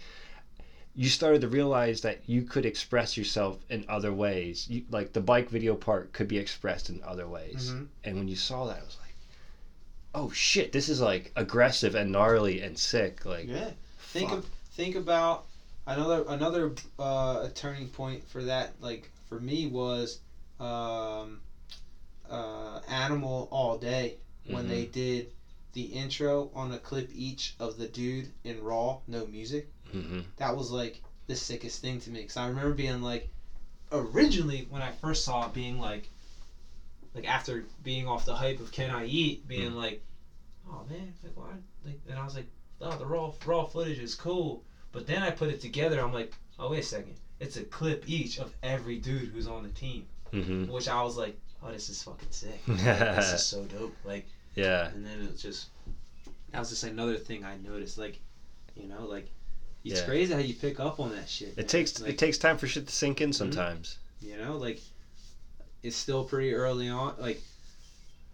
you 0.95 1.09
started 1.09 1.41
to 1.43 1.49
realize 1.49 2.01
that 2.03 2.20
you 2.27 2.43
could 2.43 2.66
express 2.66 3.16
yourself 3.16 3.59
in 3.69 3.85
other 3.89 4.12
ways 4.12 4.66
you, 4.69 4.82
like 4.91 5.12
the 5.12 5.20
bike 5.20 5.49
video 5.51 5.74
part 5.74 6.12
could 6.12 6.28
be 6.28 6.39
expressed 6.39 6.89
in 6.91 7.03
other 7.05 7.27
ways 7.28 7.73
Mhm. 7.73 7.87
and 8.05 8.16
when 8.16 8.28
you 8.28 8.37
saw 8.37 8.66
that 8.66 8.78
I 8.81 8.85
was 8.85 8.97
like 9.01 9.15
oh 10.15 10.31
shit 10.31 10.73
this 10.73 10.89
is 10.89 11.01
like 11.01 11.32
aggressive 11.37 11.95
and 11.95 12.11
gnarly 12.12 12.61
and 12.62 12.78
sick 12.78 13.24
like 13.24 13.47
Yeah. 13.49 13.70
Think 14.12 14.31
fuck. 14.31 14.39
of 14.39 14.47
think 14.73 14.97
about 14.97 15.45
another 15.87 16.24
another 16.28 16.73
uh, 16.99 17.49
turning 17.55 17.89
point 17.89 18.27
for 18.28 18.43
that. 18.45 18.73
Like 18.81 19.11
for 19.28 19.39
me 19.39 19.66
was 19.66 20.19
um, 20.59 21.41
uh, 22.31 22.81
Animal 22.89 23.48
All 23.51 23.77
Day 23.77 24.19
when 24.47 24.65
Mhm. 24.65 24.69
they 24.69 24.85
did 24.86 25.32
the 25.73 25.82
intro 25.85 26.51
on 26.55 26.73
a 26.73 26.78
clip 26.78 27.11
each 27.12 27.55
of 27.59 27.77
the 27.77 27.86
dude 27.86 28.32
in 28.44 28.62
Raw, 28.62 28.98
no 29.07 29.24
music. 29.27 29.69
Mhm. 29.94 30.24
That 30.36 30.57
was 30.57 30.70
like 30.70 31.01
the 31.27 31.36
sickest 31.36 31.81
thing 31.81 32.01
to 32.01 32.11
me 32.11 32.20
because 32.20 32.36
I 32.36 32.47
remember 32.47 32.73
being 32.74 33.02
like, 33.02 33.28
originally 33.93 34.62
when 34.69 34.82
I 34.82 34.90
first 34.93 35.24
saw 35.24 35.47
it, 35.47 35.52
being 35.52 35.81
like, 35.81 36.09
like 37.15 37.24
after 37.27 37.65
being 37.82 38.07
off 38.09 38.24
the 38.24 38.35
hype 38.35 38.61
of 38.61 38.70
Can 38.70 38.90
I 38.90 39.05
Eat, 39.05 39.47
being 39.47 39.74
like, 39.74 40.01
oh 40.69 40.85
man, 40.89 41.12
like 41.23 41.36
why? 41.36 41.52
Like, 41.85 41.98
and 42.09 42.19
I 42.19 42.24
was 42.24 42.35
like, 42.35 42.47
oh, 42.81 42.97
the 42.97 43.07
raw 43.07 43.32
raw 43.44 43.65
footage 43.65 43.98
is 43.98 44.15
cool. 44.15 44.62
But 44.93 45.07
then 45.07 45.23
I 45.23 45.31
put 45.31 45.51
it 45.51 45.61
together. 45.61 46.01
I'm 46.01 46.12
like, 46.12 46.32
oh 46.59 46.70
wait 46.70 46.81
a 46.81 46.82
second, 46.82 47.15
it's 47.39 47.57
a 47.57 47.62
clip 47.62 48.05
each 48.09 48.39
of 48.39 48.52
every 48.62 48.97
dude 48.97 49.28
who's 49.28 49.47
on 49.47 49.62
the 49.62 49.69
team, 49.70 50.05
Mhm. 50.32 50.69
which 50.69 50.89
I 50.89 51.02
was 51.02 51.16
like, 51.16 51.36
oh, 51.62 51.70
this 51.73 51.89
is 51.89 52.03
fucking 52.03 52.31
sick. 52.31 52.61
this 52.66 53.32
is 53.32 53.45
so 53.45 53.65
dope. 53.65 53.95
Like, 54.05 54.27
yeah. 54.55 54.89
and 54.89 55.05
then 55.05 55.20
it 55.23 55.31
was 55.32 55.43
just 55.43 55.69
that 56.51 56.59
was 56.59 56.70
just 56.70 56.85
another 56.85 57.16
thing 57.16 57.45
I 57.45 57.57
noticed. 57.59 57.99
Like, 57.99 58.19
you 58.74 58.87
know, 58.89 59.05
like 59.05 59.31
it's 59.85 60.01
Yeah. 60.01 60.07
crazy 60.07 60.32
how 60.35 60.41
you 60.41 60.55
pick 60.55 60.81
up 60.81 61.01
on 61.01 61.11
that 61.15 61.28
shit. 61.28 61.57
man. 61.57 61.65
It 61.65 61.69
takes 61.69 62.01
like, 62.01 62.11
it 62.11 62.19
takes 62.19 62.39
time 62.39 62.59
for 62.59 62.66
shit 62.66 62.87
to 62.87 62.95
sink 62.95 63.20
in 63.20 63.31
mm-hmm. 63.31 63.35
sometimes. 63.37 63.99
you 64.20 64.37
know, 64.37 64.57
like 64.57 64.81
it's 65.82 65.97
still 65.97 66.24
pretty 66.24 66.53
early 66.53 66.89
on. 66.89 67.15
Like, 67.19 67.41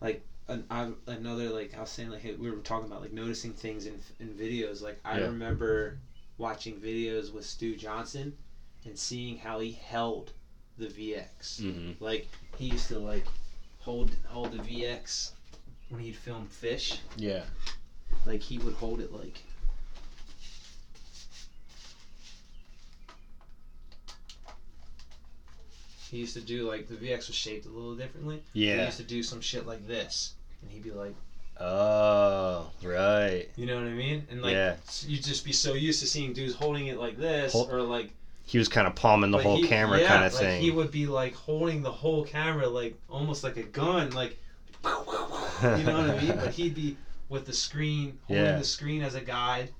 like 0.01 0.24
an, 0.48 0.65
I, 0.70 0.90
another 1.07 1.51
like 1.51 1.77
I 1.77 1.81
was 1.81 1.90
saying, 1.90 2.11
like 2.11 2.24
we 2.39 2.51
were 2.51 2.57
talking 2.59 2.86
about 2.86 3.03
like 3.03 3.12
noticing 3.12 3.53
things 3.53 3.86
in 3.86 4.01
in 4.20 4.28
videos. 4.35 4.82
Like 4.82 4.98
I 5.05 5.19
Yeah. 5.19 5.27
remember 5.27 5.98
watching 6.39 6.81
videos 6.81 7.32
with 7.32 7.44
Stu 7.47 7.77
Johnson 7.77 8.36
and 8.85 8.98
seeing 8.98 9.39
how 9.39 9.59
he 9.61 9.73
held 9.73 10.32
the 10.78 10.86
VX. 10.86 11.61
Mm-hmm. 11.61 12.05
Like 12.05 12.28
he 12.59 12.66
used 12.66 12.89
to 12.89 12.98
like 12.98 13.24
hold 13.81 14.11
hold 14.28 14.53
the 14.53 14.59
VX 14.59 15.31
when 15.89 16.01
he'd 16.03 16.16
film 16.16 16.47
fish. 16.47 16.98
Yeah. 17.16 17.43
Like 18.27 18.40
he 18.43 18.59
would 18.59 18.74
hold 18.74 19.01
it 19.01 19.12
like. 19.12 19.40
He 26.11 26.19
used 26.19 26.35
to 26.35 26.40
do 26.40 26.69
like 26.69 26.89
the 26.89 26.94
VX 26.94 27.27
was 27.28 27.35
shaped 27.36 27.66
a 27.66 27.69
little 27.69 27.97
differently. 27.97 28.43
Yeah. 28.53 28.77
He 28.78 28.85
used 28.85 28.97
to 28.98 29.03
do 29.03 29.23
some 29.23 29.40
shit 29.40 29.66
like 29.66 29.86
this, 29.86 30.35
and 30.62 30.70
he'd 30.70 30.85
be 30.85 30.93
like, 30.93 31.15
Oh, 31.59 32.70
right. 32.82 33.48
you 33.57 33.66
know 33.66 33.77
what 33.77 33.85
I 33.86 33.90
mean? 33.93 34.27
And 34.31 34.43
like, 34.43 34.53
Yeah. 34.53 34.77
you'd 35.07 35.24
just 35.24 35.44
be 35.44 35.53
so 35.53 35.73
used 35.73 36.01
to 36.01 36.07
seeing 36.07 36.32
dudes 36.32 36.55
holding 36.55 36.86
it 36.89 36.98
like 36.98 37.16
this, 37.16 37.53
Hold- 37.53 37.73
or 37.73 37.82
like 37.82 38.11
He 38.47 38.59
was 38.59 38.68
kind 38.68 38.86
of 38.86 38.94
palming 38.94 39.32
the 39.32 39.39
like 39.39 39.47
whole 39.47 39.56
he- 39.56 39.66
camera 39.66 40.01
yeah, 40.01 40.06
kind 40.09 40.24
of 40.24 40.32
like 40.32 40.40
thing. 40.43 40.62
He 40.62 40.70
would 40.70 40.90
be 40.93 41.06
like 41.06 41.35
holding 41.35 41.82
the 41.82 41.90
whole 41.90 42.24
camera, 42.24 42.68
like 42.68 42.97
almost 43.10 43.43
like 43.44 43.56
a 43.56 43.64
gun, 43.64 44.10
like 44.10 44.39
you 44.85 44.89
know 44.90 45.98
what 45.98 46.10
I 46.10 46.20
mean? 46.20 46.36
But 46.36 46.51
he'd 46.55 46.74
be 46.74 46.97
with 47.28 47.44
the 47.44 47.52
screen, 47.52 48.18
holding 48.28 48.44
Yeah. 48.44 48.59
the 48.59 48.64
screen 48.64 49.02
as 49.02 49.14
a 49.14 49.20
guide, 49.20 49.70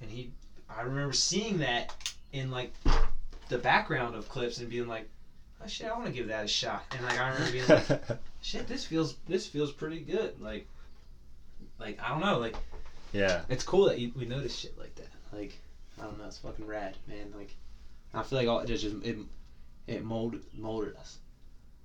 and 0.00 0.10
he. 0.10 0.30
I 0.68 0.82
remember 0.82 1.12
seeing 1.12 1.58
that 1.58 1.94
in 2.32 2.50
like 2.50 2.72
the 3.48 3.58
background 3.58 4.14
of 4.14 4.28
clips 4.28 4.58
and 4.58 4.68
being 4.70 4.86
like, 4.86 5.08
"Oh 5.62 5.66
shit, 5.66 5.88
I 5.88 5.92
want 5.94 6.06
to 6.06 6.12
give 6.12 6.28
that 6.28 6.44
a 6.44 6.48
shot." 6.48 6.84
And 6.92 7.04
like 7.04 7.18
I 7.18 7.28
remember 7.30 7.50
being 7.52 7.66
like, 7.68 8.02
"Shit, 8.40 8.68
this 8.68 8.84
feels 8.84 9.16
this 9.26 9.46
feels 9.48 9.72
pretty 9.72 10.00
good." 10.00 10.40
Like, 10.40 10.68
like 11.80 11.98
I 12.00 12.10
don't 12.10 12.20
know, 12.20 12.38
like 12.38 12.54
yeah. 13.12 13.42
it's 13.48 13.64
cool 13.64 13.86
that 13.86 13.98
you, 13.98 14.12
we 14.14 14.26
notice 14.26 14.54
shit 14.56 14.78
like 14.78 14.94
that. 14.96 15.08
Like 15.32 15.58
I 15.98 16.04
don't 16.04 16.18
know, 16.18 16.26
it's 16.26 16.38
fucking 16.38 16.66
rad, 16.66 16.96
man. 17.08 17.32
Like 17.36 17.54
I 18.18 18.22
feel 18.22 18.38
like 18.38 18.48
all 18.48 18.60
it 18.60 18.66
just 18.66 18.84
it 18.84 19.18
it 19.86 20.04
molded 20.04 20.42
molded 20.54 20.96
us. 20.96 21.18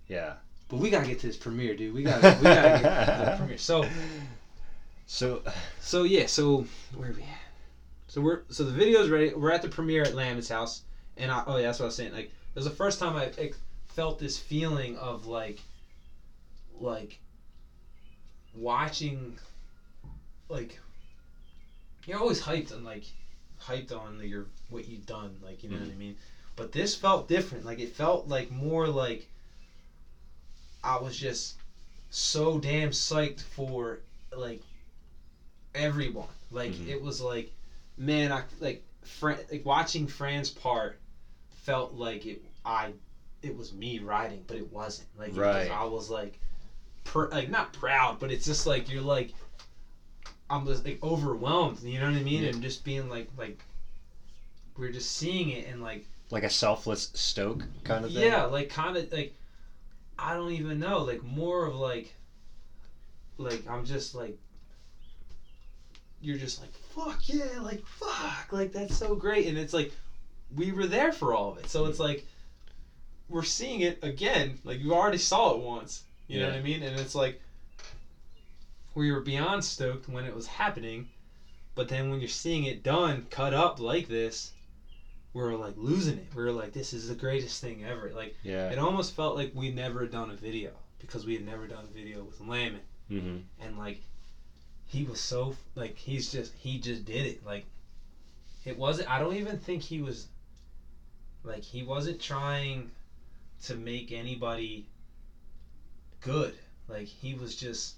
Yeah. 0.08 0.34
But 0.70 0.80
we 0.80 0.90
gotta 0.90 1.08
get 1.08 1.20
to 1.20 1.28
this 1.28 1.38
premiere, 1.38 1.76
dude. 1.76 1.94
We 1.94 2.04
gotta 2.04 2.38
we 2.38 2.44
gotta 2.44 2.82
get 2.82 3.06
to 3.06 3.32
the 3.32 3.36
premiere. 3.38 3.58
So 3.58 3.86
So, 5.12 5.42
so 5.82 6.04
yeah, 6.04 6.26
so 6.26 6.66
where 6.96 7.10
are 7.10 7.14
we 7.14 7.24
at? 7.24 7.28
So 8.08 8.22
we're 8.22 8.44
so 8.50 8.64
the 8.64 8.72
video's 8.72 9.10
ready. 9.10 9.34
We're 9.34 9.52
at 9.52 9.62
the 9.62 9.68
premiere 9.68 10.04
at 10.04 10.16
Lamb's 10.16 10.48
house, 10.48 10.84
and 11.18 11.30
I 11.30 11.44
oh 11.46 11.58
yeah, 11.58 11.64
that's 11.64 11.80
what 11.80 11.86
I 11.86 11.88
was 11.88 11.96
saying. 11.96 12.14
Like 12.14 12.28
it 12.28 12.56
was 12.56 12.64
the 12.64 12.72
first 12.72 12.98
time 12.98 13.18
I 13.18 13.26
like, 13.38 13.58
felt 13.88 14.20
this 14.20 14.38
feeling 14.38 14.98
of 14.98 15.28
like 15.28 15.60
like 16.80 17.20
watching 18.56 19.38
like 20.48 20.80
you're 22.06 22.20
always 22.20 22.42
hyped 22.42 22.74
on 22.74 22.86
like 22.86 23.04
hyped 23.68 23.92
on 23.92 24.20
your 24.24 24.46
what 24.70 24.88
you've 24.88 25.06
done, 25.06 25.38
like 25.42 25.64
you 25.64 25.70
know 25.70 25.78
what 25.78 25.90
I 25.90 25.96
mean. 25.96 26.16
But 26.56 26.72
this 26.72 26.96
felt 26.96 27.28
different. 27.28 27.66
Like 27.66 27.80
it 27.80 27.90
felt 27.96 28.28
like 28.28 28.52
more 28.52 28.88
like 28.88 29.28
I 30.84 30.98
was 30.98 31.18
just 31.18 31.56
so 32.10 32.58
damn 32.60 32.90
psyched 32.90 33.42
for 33.42 34.00
like 34.36 34.62
everyone. 35.74 36.28
Like 36.50 36.72
Mhm. 36.74 36.88
it 36.88 37.02
was 37.02 37.22
like, 37.22 37.52
man, 37.98 38.32
I 38.32 38.44
like 38.60 38.84
Fran, 39.04 39.40
like 39.52 39.66
watching 39.66 40.08
Fran's 40.08 40.50
part 40.50 41.00
felt 41.64 41.94
like 41.94 42.26
it. 42.26 42.42
I, 42.66 42.94
it 43.42 43.56
was 43.56 43.74
me 43.74 44.00
riding, 44.00 44.44
but 44.48 44.58
it 44.58 44.72
wasn't. 44.72 45.08
Like 45.18 45.30
was- 45.30 45.38
Right. 45.38 45.72
I 45.72 45.84
was 45.86 46.10
like, 46.10 46.40
pr- 47.04 47.26
like 47.32 47.50
not 47.50 47.74
proud, 47.74 48.20
but 48.20 48.32
it's 48.32 48.46
just 48.46 48.66
like 48.68 48.90
you're 48.90 49.02
like, 49.02 49.34
I'm 50.52 50.66
just 50.66 50.86
like 50.86 51.02
overwhelmed. 51.02 51.82
You 51.82 52.00
know 52.00 52.06
what 52.12 52.20
I 52.20 52.24
mean? 52.24 52.44
Yeah. 52.44 52.50
And 52.50 52.62
just 52.62 52.84
being 52.84 53.10
like 53.10 53.30
like. 53.38 53.60
We're 54.78 54.92
just 54.92 55.16
seeing 55.18 55.50
it 55.50 55.68
and 55.68 55.82
like 55.82 56.06
like 56.32 56.44
a 56.44 56.50
selfless 56.50 57.12
stoke 57.14 57.66
kind 57.84 58.06
of 58.06 58.14
thing. 58.14 58.24
yeah, 58.24 58.46
like 58.46 58.70
kind 58.70 58.96
of 58.98 59.12
like 59.12 59.36
I 60.18 60.34
don't 60.34 60.52
even 60.52 60.80
know, 60.80 61.00
like 61.00 61.24
more 61.24 61.66
of 61.66 61.76
like 61.76 62.14
like 63.38 63.68
I'm 63.70 63.86
just 63.86 64.16
like 64.16 64.38
you're 66.22 66.38
just 66.38 66.62
like 66.62 66.72
fuck 66.96 67.28
yeah 67.28 67.60
like 67.62 67.86
fuck 67.86 68.48
like 68.52 68.72
that's 68.72 68.96
so 68.96 69.16
great 69.16 69.48
and 69.48 69.58
it's 69.58 69.74
like 69.74 69.92
we 70.56 70.72
were 70.72 70.86
there 70.86 71.12
for 71.12 71.34
all 71.34 71.52
of 71.52 71.58
it 71.58 71.68
so 71.68 71.86
it's 71.86 72.00
like 72.00 72.26
we're 73.28 73.44
seeing 73.44 73.82
it 73.82 73.98
again 74.04 74.58
like 74.64 74.80
you 74.80 74.94
already 74.94 75.18
saw 75.18 75.56
it 75.56 75.60
once 75.60 76.04
you 76.28 76.40
know 76.40 76.48
what 76.48 76.56
i 76.56 76.62
mean 76.62 76.84
and 76.84 77.00
it's 77.00 77.16
like 77.16 77.42
we 78.96 79.12
were 79.12 79.22
beyond 79.22 79.64
stoked 79.64 80.08
when 80.10 80.26
it 80.26 80.34
was 80.36 80.48
happening 80.48 81.08
but 81.76 81.88
then 81.88 82.10
when 82.10 82.20
you're 82.20 82.28
seeing 82.30 82.66
it 82.66 82.84
done 82.84 83.26
cut 83.30 83.54
up 83.54 83.80
like 83.80 84.08
this 84.08 84.52
we're 85.34 85.56
like 85.56 85.76
losing 85.78 86.18
it. 86.18 86.28
We 86.36 86.44
were 86.44 86.52
like 86.52 86.74
this 86.74 86.92
is 86.92 87.08
the 87.08 87.16
greatest 87.16 87.62
thing 87.62 87.86
ever. 87.86 88.12
Like 88.14 88.36
Yeah. 88.44 88.70
it 88.70 88.78
almost 88.78 89.16
felt 89.16 89.38
like 89.38 89.52
we'd 89.56 89.74
never 89.76 90.06
done 90.06 90.30
a 90.30 90.36
video 90.36 90.72
because 91.00 91.26
we 91.26 91.34
had 91.36 91.46
never 91.46 91.68
done 91.68 91.86
a 91.90 91.94
video 91.94 92.22
with 92.24 92.40
Lamon 92.42 92.82
Mm-hmm. 93.10 93.38
and 93.62 93.78
like 93.78 94.02
he 94.86 95.04
was 95.06 95.22
so 95.22 95.56
like 95.76 95.96
he's 95.98 96.32
just 96.34 96.54
he 96.56 96.80
just 96.80 97.06
did 97.06 97.26
it. 97.26 97.46
Like 97.46 97.64
it 98.66 98.78
wasn't 98.78 99.10
i 99.10 99.18
don't 99.20 99.36
even 99.38 99.58
think 99.58 99.82
he 99.82 100.02
was 100.02 100.28
like 101.44 101.64
he 101.64 101.82
wasn't 101.84 102.20
trying 102.20 102.92
to 103.64 103.76
make 103.76 104.12
anybody 104.12 104.86
good. 106.20 106.54
Like 106.90 107.08
he 107.08 107.34
was 107.36 107.56
just 107.56 107.96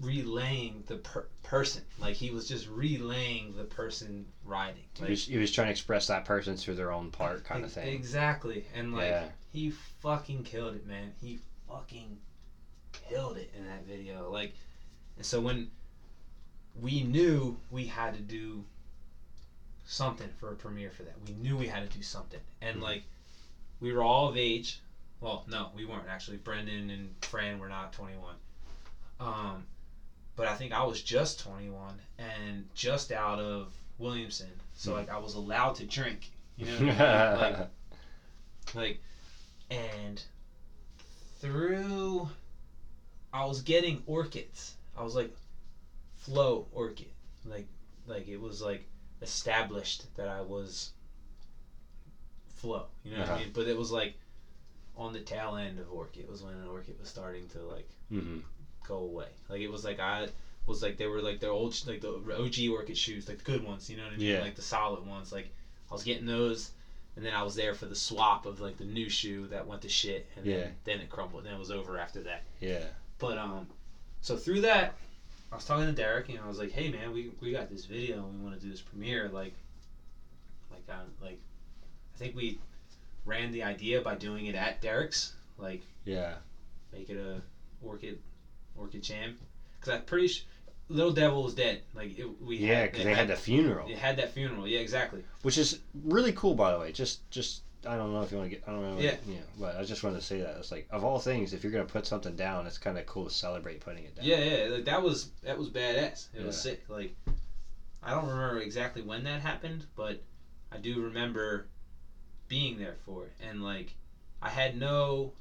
relaying 0.00 0.82
the 0.86 0.96
per- 0.96 1.26
person. 1.42 1.82
Like 1.98 2.14
he 2.14 2.30
was 2.30 2.48
just 2.48 2.68
relaying 2.68 3.54
the 3.56 3.64
person 3.64 4.26
riding. 4.44 4.82
He 4.94 5.04
was, 5.04 5.24
he 5.26 5.36
was 5.38 5.52
trying 5.52 5.66
to 5.68 5.72
express 5.72 6.06
that 6.08 6.24
person 6.24 6.56
through 6.56 6.74
their 6.76 6.92
own 6.92 7.10
part, 7.10 7.44
kind 7.44 7.64
of 7.64 7.72
thing. 7.72 7.88
exactly. 7.88 8.64
And 8.74 8.92
like 8.92 9.06
Yeah. 9.10 9.28
he 9.50 9.70
fucking 10.00 10.44
killed 10.44 10.74
it 10.74 10.86
man. 10.86 11.12
He 11.20 11.38
fucking 11.68 12.18
killed 12.92 13.36
it 13.36 13.50
in 13.56 13.66
that 13.66 13.84
video. 13.86 14.30
Like 14.30 14.54
and 15.16 15.24
so 15.26 15.40
when 15.40 15.70
we 16.80 17.02
knew 17.02 17.58
we 17.70 17.84
had 17.86 18.14
to 18.14 18.20
do 18.20 18.64
something 19.84 20.28
for 20.40 20.50
a 20.52 20.54
premiere 20.54 20.90
for 20.90 21.02
that. 21.02 21.14
We 21.26 21.34
knew 21.34 21.56
we 21.56 21.66
had 21.66 21.88
to 21.88 21.96
do 21.96 22.02
something. 22.02 22.40
And 22.62 22.78
Mhm. 22.78 22.82
like 22.82 23.02
we 23.80 23.92
were 23.92 24.02
all 24.02 24.28
of 24.28 24.36
age. 24.36 24.80
Well 25.20 25.44
no 25.48 25.70
we 25.74 25.84
weren't 25.84 26.08
actually. 26.08 26.38
Brendan 26.38 26.88
and 26.90 27.14
fran 27.22 27.58
were 27.58 27.68
not 27.68 27.92
21 27.92 28.34
um 29.20 29.66
but 30.36 30.46
i 30.46 30.54
think 30.54 30.72
i 30.72 30.82
was 30.82 31.00
just 31.00 31.38
21 31.38 32.00
and 32.18 32.64
just 32.74 33.10
out 33.12 33.38
of 33.38 33.70
williamson 33.98 34.60
so 34.74 34.92
Mhm. 34.92 34.94
like 34.94 35.08
i 35.08 35.16
was 35.16 35.34
allowed 35.34 35.74
to 35.74 35.84
drink 35.84 36.30
you 36.56 36.66
know 36.66 36.74
what 36.74 36.82
I 36.82 36.86
mean? 36.86 37.12
like 37.32 37.56
like 38.74 38.96
and 39.70 40.22
through 41.40 42.28
i 43.32 43.42
was 43.42 43.60
getting 43.60 44.00
orchids 44.06 44.74
i 44.96 45.02
was 45.02 45.14
like 45.14 45.30
flow 46.14 46.64
orchid 46.70 47.10
like 47.44 47.64
like 48.06 48.26
it 48.28 48.36
was 48.38 48.60
like 48.60 48.86
established 49.20 50.04
that 50.14 50.28
i 50.28 50.40
was 50.40 50.90
flow 52.46 52.86
you 53.02 53.12
know 53.12 53.18
what 53.20 53.28
Uh-huh. 53.28 53.38
i 53.38 53.38
mean 53.40 53.50
but 53.52 53.66
it 53.66 53.76
was 53.76 53.90
like 53.90 54.12
on 54.96 55.12
the 55.12 55.20
tail 55.20 55.54
end 55.54 55.78
of 55.78 55.90
orchid 55.90 56.22
it 56.24 56.28
was 56.28 56.42
when 56.42 56.54
an 56.54 56.66
orchid 56.66 56.98
was 56.98 57.08
starting 57.08 57.46
to 57.48 57.58
like 57.60 57.86
hmm 58.10 58.38
go 58.84 58.96
away 58.96 59.28
like 59.48 59.60
it 59.60 59.68
was 59.68 59.84
like 59.84 59.98
i 59.98 60.26
was 60.66 60.82
like 60.82 60.96
they 60.96 61.06
were 61.06 61.20
like 61.20 61.38
the 61.40 61.46
old 61.46 61.74
like 61.86 62.00
the 62.00 62.08
og 62.08 62.58
orchid 62.70 62.96
shoes 62.96 63.26
like 63.28 63.36
the 63.38 63.42
good 63.44 63.62
ones 63.64 63.88
you 63.88 63.96
know 63.96 64.02
what 64.02 64.12
i 64.12 64.16
mean 64.16 64.26
Yeah. 64.26 64.40
like 64.40 64.54
the 64.54 64.62
solid 64.62 65.04
ones 65.04 65.32
like 65.32 65.46
i 65.90 65.94
was 65.94 66.02
getting 66.02 66.26
those 66.26 66.70
and 67.14 67.22
then 67.22 67.34
I 67.34 67.42
was 67.42 67.54
there 67.54 67.74
for 67.74 67.84
the 67.84 67.94
swap 67.94 68.46
of 68.46 68.58
like 68.58 68.78
the 68.78 68.84
new 68.86 69.06
shoe 69.06 69.46
that 69.48 69.66
went 69.66 69.82
to 69.82 69.88
shit, 69.88 70.24
and 70.34 70.46
Yeah. 70.46 70.56
then, 70.56 70.74
then 70.84 71.00
it 71.00 71.10
crumbled, 71.10 71.44
and 71.44 71.52
it 71.52 71.58
was 71.58 71.70
over 71.70 71.98
after 71.98 72.22
that. 72.22 72.40
Yeah. 72.58 72.86
But 73.18 73.36
um, 73.36 73.66
so 74.22 74.34
through 74.34 74.60
that, 74.60 74.94
I 75.50 75.54
was 75.56 75.62
talking 75.62 75.84
to 75.84 75.92
Derek, 75.92 76.30
and 76.30 76.38
I 76.42 76.48
was 76.48 76.56
like, 76.56 76.70
"Hey 76.70 76.88
man, 76.88 77.12
we, 77.12 77.28
we 77.38 77.50
got 77.50 77.68
this 77.68 77.84
video, 77.84 78.24
and 78.24 78.38
we 78.38 78.42
want 78.42 78.58
to 78.58 78.64
do 78.64 78.70
this 78.70 78.80
premiere. 78.80 79.28
Like, 79.28 79.52
like 80.70 80.88
I 80.88 81.00
like, 81.20 81.36
I 82.14 82.16
think 82.16 82.34
we 82.34 82.56
ran 83.26 83.50
the 83.50 83.62
idea 83.62 84.00
by 84.00 84.14
doing 84.14 84.46
it 84.46 84.54
at 84.54 84.80
Derek's, 84.80 85.32
like 85.58 85.80
Yeah. 86.06 86.36
make 86.94 87.10
it 87.10 87.18
a 87.18 87.42
orchid, 87.82 88.16
orchid 88.82 89.02
jam, 89.02 89.36
because 89.80 89.94
I'm 89.94 90.02
pretty 90.04 90.28
sure 90.28 90.44
Little 90.88 91.12
Devil 91.12 91.42
was 91.42 91.54
dead. 91.54 91.82
Like 91.94 92.18
it, 92.18 92.42
we 92.42 92.56
Yeah, 92.56 92.80
had, 92.80 92.90
because 92.92 93.00
it 93.00 93.04
they 93.04 93.14
had 93.14 93.28
the 93.28 93.36
funeral, 93.36 93.88
it 93.88 93.96
had 93.96 94.16
that 94.18 94.32
funeral. 94.32 94.66
Yeah, 94.66 94.80
exactly. 94.80 95.22
which 95.42 95.56
is 95.58 95.80
really 96.04 96.32
cool, 96.32 96.54
by 96.54 96.72
the 96.72 96.78
way. 96.78 96.92
Just, 96.92 97.28
just 97.30 97.62
I 97.86 97.96
don't 97.96 98.12
know 98.12 98.22
if 98.22 98.30
you 98.30 98.38
want 98.38 98.50
to 98.50 98.56
get, 98.56 98.64
I 98.66 98.72
don't 98.72 98.82
know. 98.82 99.00
Yeah. 99.00 99.16
Yeah. 99.26 99.38
But 99.58 99.76
I 99.76 99.84
just 99.84 100.02
wanted 100.04 100.20
to 100.20 100.26
say 100.26 100.40
that 100.40 100.56
it's 100.58 100.70
like 100.70 100.86
of 100.90 101.04
all 101.04 101.18
things, 101.18 101.52
if 101.52 101.62
you're 101.62 101.72
gonna 101.72 101.84
put 101.84 102.06
something 102.06 102.36
down, 102.36 102.66
it's 102.66 102.78
kind 102.78 102.98
of 102.98 103.06
cool 103.06 103.24
to 103.24 103.30
celebrate 103.30 103.80
putting 103.80 104.04
it 104.04 104.16
down. 104.16 104.24
Yeah, 104.24 104.38
yeah, 104.44 104.68
like 104.74 104.84
that 104.84 105.02
was 105.02 105.30
that 105.42 105.56
was 105.56 105.68
badass. 105.70 106.26
It 106.34 106.44
was 106.44 106.60
sick. 106.60 106.84
Like 106.88 107.14
I 108.02 108.10
don't 108.10 108.28
remember 108.28 108.58
exactly 108.60 109.02
when 109.02 109.24
that 109.24 109.40
happened, 109.40 109.86
but 109.96 110.22
I 110.70 110.78
do 110.78 111.02
remember 111.02 111.68
being 112.48 112.78
there 112.78 112.96
for 113.06 113.24
it. 113.24 113.32
And 113.48 113.62
like 113.62 113.94
I 114.42 114.48
had 114.50 114.76
no 114.78 115.32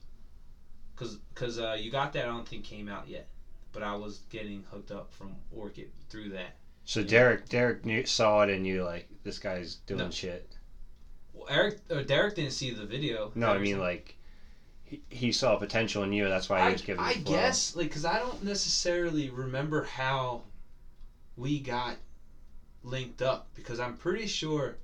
cuz 1.01 1.17
cuz 1.33 1.57
uh 1.57 1.75
you 1.77 1.89
got 1.89 2.13
that 2.13 2.25
I 2.25 2.27
don't 2.27 2.47
think 2.47 2.63
came 2.63 2.87
out 2.87 3.07
yet. 3.07 3.27
But 3.71 3.83
I 3.83 3.95
was 3.95 4.19
getting 4.29 4.63
hooked 4.69 4.91
up 4.91 5.11
from 5.11 5.35
Orchid 5.51 5.89
through 6.09 6.29
that. 6.29 6.55
So. 6.83 7.01
Derek, 7.01 7.47
Derek 7.47 7.85
knew, 7.85 8.05
saw 8.05 8.41
it, 8.41 8.49
and 8.49 8.67
you 8.67 8.83
like 8.83 9.05
this 9.23 9.39
guy's 9.39 9.75
doing 9.87 9.99
No. 9.99 10.09
shit. 10.09 10.45
Well, 11.33 11.45
Eric 11.49 11.77
or 11.89 12.01
Derek 12.01 12.35
didn't 12.35 12.51
see 12.53 12.71
the 12.71 12.85
video. 12.85 13.31
No, 13.33 13.49
I 13.49 13.57
mean 13.57 13.79
like 13.79 14.15
he, 14.83 14.99
he 15.09 15.31
saw 15.31 15.55
potential 15.55 16.03
in 16.03 16.11
you. 16.11 16.27
That's 16.27 16.49
why 16.49 16.59
he 16.59 16.65
I, 16.65 16.71
was 16.71 16.81
giving. 16.81 17.03
I 17.03 17.15
guess 17.15 17.75
like 17.75 17.91
cuz 17.91 18.03
I 18.03 18.19
don't 18.19 18.43
necessarily 18.43 19.29
remember 19.29 19.83
how 19.83 20.41
we 21.37 21.59
got 21.59 21.97
linked 22.83 23.21
up 23.21 23.47
because 23.53 23.79
I'm 23.79 23.93
pretty 23.93 24.25
sure 24.25 24.75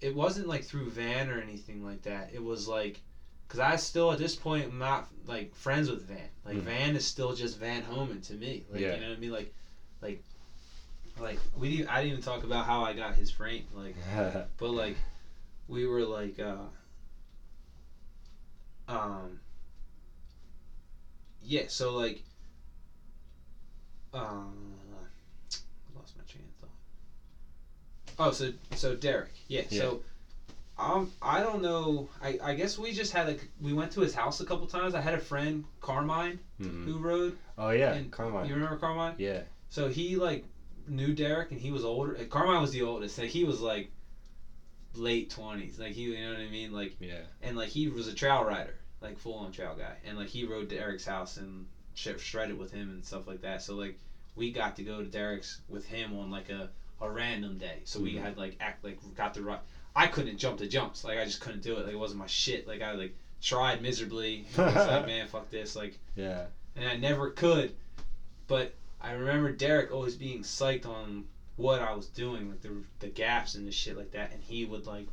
it 0.00 0.14
wasn't 0.14 0.48
like 0.48 0.64
through 0.64 0.88
Van 0.88 1.28
or 1.28 1.38
anything 1.38 1.84
like 1.84 2.02
that. 2.02 2.30
It 2.32 2.42
was 2.42 2.66
like 2.66 3.02
because 3.50 3.58
I 3.58 3.74
still 3.74 4.12
at 4.12 4.18
this 4.18 4.36
point 4.36 4.66
am 4.66 4.78
not 4.78 5.08
like 5.26 5.52
friends 5.56 5.90
with 5.90 6.06
Van. 6.06 6.28
Like 6.44 6.58
Mhm. 6.58 6.62
Van 6.62 6.94
is 6.94 7.04
still 7.04 7.32
just 7.32 7.56
Van 7.56 7.82
Homan 7.82 8.20
to 8.22 8.34
me. 8.34 8.62
Like 8.70 8.80
Yeah. 8.80 8.94
you 8.94 9.00
know 9.00 9.08
what 9.08 9.16
I 9.16 9.16
mean? 9.16 9.32
Like 9.32 9.52
like 10.00 10.22
like 11.18 11.40
we 11.56 11.68
didn't, 11.68 11.88
I 11.88 11.96
didn't 11.96 12.10
even 12.10 12.22
talk 12.22 12.44
about 12.44 12.64
how 12.64 12.84
I 12.84 12.92
got 12.92 13.16
his 13.16 13.28
frame. 13.28 13.64
Like 13.72 13.96
but 14.56 14.70
like 14.70 14.94
we 15.66 15.84
were 15.84 16.04
like 16.04 16.38
uh 16.38 16.68
um 18.86 19.40
yeah 21.42 21.64
so 21.66 21.96
like 21.96 22.22
um 24.14 24.76
lost 25.92 26.16
my 26.16 26.22
train 26.24 26.44
of 26.44 26.68
thought 26.68 26.76
oh 28.18 28.30
so 28.30 28.52
so 28.76 28.94
derek 28.94 29.32
yeah, 29.48 29.62
Yeah. 29.68 29.78
so 29.80 30.02
um 30.80 31.06
i 31.22 31.40
don't 31.40 31.60
know 31.60 32.08
i 32.22 32.36
i 32.42 32.52
guess 32.54 32.78
we 32.78 32.90
just 32.92 33.12
had 33.12 33.28
a 33.28 33.36
we 33.60 33.72
went 33.72 33.90
to 33.92 34.00
his 34.00 34.12
house 34.14 34.40
a 34.40 34.44
couple 34.44 34.66
times 34.66 34.94
i 34.94 35.00
had 35.00 35.14
a 35.14 35.18
friend 35.18 35.62
carmine 35.80 36.38
Mhm. 36.60 36.84
who 36.84 36.98
rode 36.98 37.32
Oh 37.58 37.70
yeah, 37.70 37.92
and 37.92 38.10
Carmine. 38.10 38.46
you 38.46 38.54
remember 38.54 38.76
carmine 38.76 39.14
Yeah. 39.18 39.40
so 39.68 39.86
he 39.88 40.16
like 40.16 40.42
knew 40.86 41.12
Derek 41.12 41.50
and 41.50 41.60
he 41.60 41.70
was 41.70 41.84
older. 41.84 42.12
Carmine 42.24 42.60
was 42.60 42.70
the 42.70 42.82
oldest, 42.82 43.18
and 43.18 43.28
he 43.30 43.44
was 43.44 43.60
like 43.60 43.86
late 44.94 45.28
twenties. 45.28 45.78
Like 45.78 45.92
he, 45.92 46.02
you 46.02 46.22
know 46.24 46.32
what 46.32 46.40
I 46.40 46.48
mean? 46.48 46.72
Like 46.72 46.92
Yeah. 46.98 47.20
and 47.42 47.56
like 47.56 47.68
he 47.68 47.86
was 47.88 48.06
a 48.08 48.12
trail 48.12 48.42
rider, 48.42 48.74
like 49.00 49.18
full 49.18 49.36
on 49.36 49.50
trail 49.52 49.74
guy, 49.74 49.94
and 50.04 50.16
like 50.16 50.28
he 50.28 50.44
rode 50.44 50.68
to 50.70 50.76
Derek's 50.76 51.04
house 51.04 51.36
and 51.36 51.66
sh- 51.94 52.08
shredded 52.18 52.56
with 52.56 52.70
him 52.70 52.90
and 52.90 53.04
stuff 53.04 53.26
like 53.26 53.40
that. 53.42 53.62
So 53.62 53.74
like 53.76 53.94
we 54.34 54.50
got 54.50 54.76
to 54.76 54.82
go 54.82 55.00
to 55.02 55.08
Derek's 55.08 55.58
with 55.68 55.84
him 55.86 56.14
on 56.14 56.30
like 56.30 56.48
a, 56.48 56.68
a 57.00 57.08
random 57.10 57.56
day. 57.56 57.82
So 57.84 58.00
we 58.00 58.14
Mhm. 58.14 58.20
had 58.20 58.36
like 58.36 58.56
act 58.60 58.82
like 58.82 58.96
got 59.16 59.34
the 59.34 59.42
right. 59.42 59.60
I 59.94 60.06
couldn't 60.06 60.38
jump 60.38 60.58
the 60.58 60.66
jumps. 60.66 61.04
Like 61.04 61.18
I 61.18 61.24
just 61.24 61.40
couldn't 61.40 61.62
do 61.62 61.76
it. 61.76 61.84
Like 61.84 61.92
it 61.94 61.98
wasn't 61.98 62.20
my 62.20 62.26
shit. 62.26 62.66
Like 62.68 62.82
I 62.82 62.92
like 62.92 63.14
tried 63.42 63.82
miserably. 63.82 64.44
I 64.58 64.62
was 64.64 64.74
like 64.74 65.06
man, 65.06 65.26
fuck 65.28 65.50
this. 65.50 65.74
Like 65.76 65.98
Yeah. 66.16 66.44
and 66.76 66.88
I 66.88 66.96
never 66.96 67.30
could. 67.30 67.72
But 68.46 68.72
I 69.00 69.12
remember 69.12 69.52
Derek 69.52 69.92
always 69.92 70.14
being 70.14 70.42
psyched 70.42 70.86
on 70.86 71.24
what 71.56 71.80
I 71.80 71.92
was 71.94 72.06
doing, 72.06 72.48
like 72.50 72.62
the 72.62 72.72
the 73.00 73.08
gaps 73.08 73.54
and 73.54 73.66
the 73.66 73.72
shit 73.72 73.96
like 73.96 74.12
that, 74.12 74.32
and 74.32 74.42
he 74.42 74.64
would 74.64 74.86
like 74.86 75.06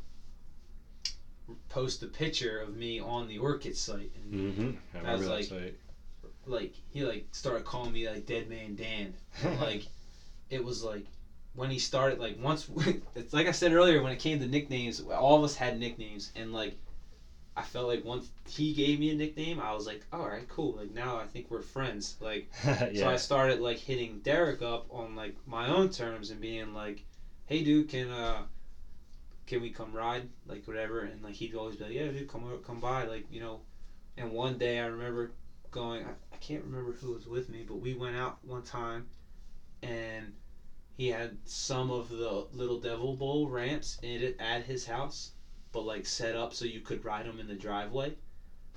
post 1.68 2.02
a 2.02 2.06
picture 2.06 2.58
of 2.60 2.76
me 2.76 3.00
on 3.00 3.26
the 3.28 3.38
Orchid 3.38 3.76
site, 3.76 4.10
and 4.16 4.54
Mm-hmm. 4.94 5.06
I 5.06 5.12
I 5.12 5.14
was 5.14 5.26
like- 5.26 5.44
site. 5.44 5.74
like 6.46 6.74
he 6.90 7.04
like 7.04 7.26
started 7.32 7.64
calling 7.64 7.92
me 7.92 8.08
like 8.08 8.26
Dead 8.26 8.48
Man 8.48 8.74
Dan, 8.76 9.14
like 9.60 9.86
it 10.50 10.62
was 10.64 10.82
like 10.82 11.06
when 11.58 11.70
he 11.70 11.78
started 11.78 12.18
like 12.18 12.36
once 12.38 12.66
it's 13.16 13.34
like 13.34 13.46
I 13.46 13.52
said 13.52 13.72
earlier 13.72 14.00
when 14.00 14.12
it 14.12 14.18
came 14.18 14.40
to 14.40 14.46
nicknames, 14.46 15.00
all 15.00 15.36
of 15.36 15.42
us 15.44 15.54
had 15.56 15.74
nicknames, 15.74 16.30
and 16.34 16.52
like 16.52 16.72
I 17.56 17.62
felt 17.62 17.86
like 17.88 18.04
once 18.04 18.30
he 18.48 18.72
gave 18.72 18.98
me 18.98 19.10
a 19.10 19.14
nickname, 19.14 19.58
I 19.60 19.72
was 19.74 19.86
like, 19.86 20.06
all 20.12 20.26
right, 20.28 20.46
cool. 20.48 20.74
Like 20.74 20.90
now 20.90 21.18
I 21.18 21.24
think 21.24 21.50
we're 21.50 21.60
friends. 21.60 22.16
Like 22.20 22.48
So 22.94 23.08
I 23.08 23.16
started 23.16 23.60
like 23.60 23.78
hitting 23.78 24.18
Derek 24.18 24.62
up 24.62 24.86
on 24.90 25.16
like 25.16 25.32
my 25.46 25.68
own 25.68 25.88
terms 25.88 26.30
and 26.30 26.40
being 26.40 26.74
like, 26.74 27.02
"Hey, 27.46 27.62
dude, 27.62 27.88
can 27.88 28.10
uh, 28.10 28.44
can 29.46 29.60
we 29.60 29.68
come 29.68 29.94
ride 29.94 30.28
like 30.46 30.66
whatever?" 30.66 31.02
And 31.02 31.22
like 31.22 31.34
he'd 31.34 31.54
always 31.54 31.76
be 31.76 31.84
like, 31.84 31.92
"Yeah, 31.94 32.10
dude, 32.10 32.26
come 32.28 32.44
o- 32.44 32.58
come 32.58 32.80
by." 32.80 33.04
Like 33.04 33.24
you 33.30 33.40
know, 33.40 33.60
and 34.16 34.32
one 34.32 34.58
day 34.58 34.80
I 34.80 34.86
remember 34.86 35.30
going, 35.70 36.02
I, 36.04 36.10
I 36.32 36.36
can't 36.38 36.62
remember 36.62 36.92
who 36.92 37.12
was 37.12 37.26
with 37.26 37.48
me, 37.48 37.62
but 37.62 37.76
we 37.76 37.94
went 37.94 38.16
out 38.16 38.36
one 38.42 38.62
time, 38.62 39.04
and 39.82 40.32
he 40.98 41.08
had 41.08 41.38
some 41.44 41.90
of 41.92 42.08
the 42.10 42.44
Little 42.52 42.80
Devil 42.80 43.14
Bowl 43.14 43.48
ramps 43.48 43.98
in 44.02 44.20
it 44.20 44.36
at 44.40 44.64
his 44.64 44.84
house, 44.84 45.30
but 45.72 45.82
like 45.82 46.04
set 46.04 46.34
up 46.34 46.52
so 46.52 46.64
you 46.64 46.80
could 46.80 47.04
ride 47.04 47.24
them 47.24 47.38
in 47.38 47.46
the 47.46 47.54
driveway. 47.54 48.12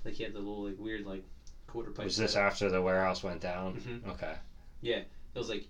Like 0.05 0.13
he 0.13 0.23
had 0.23 0.33
the 0.33 0.39
little 0.39 0.65
like 0.65 0.75
weird 0.77 1.03
like 1.05 1.23
quarter 1.65 1.89
pipe. 1.89 2.05
Was 2.05 2.17
this 2.17 2.33
setup. 2.33 2.51
after 2.51 2.69
the 2.69 2.79
warehouse 2.81 3.23
went 3.23 3.41
down? 3.41 3.73
Mhm. 4.05 4.07
Okay. 4.11 4.35
Yeah, 4.81 4.97
it 4.99 5.07
was 5.33 5.49
like, 5.49 5.65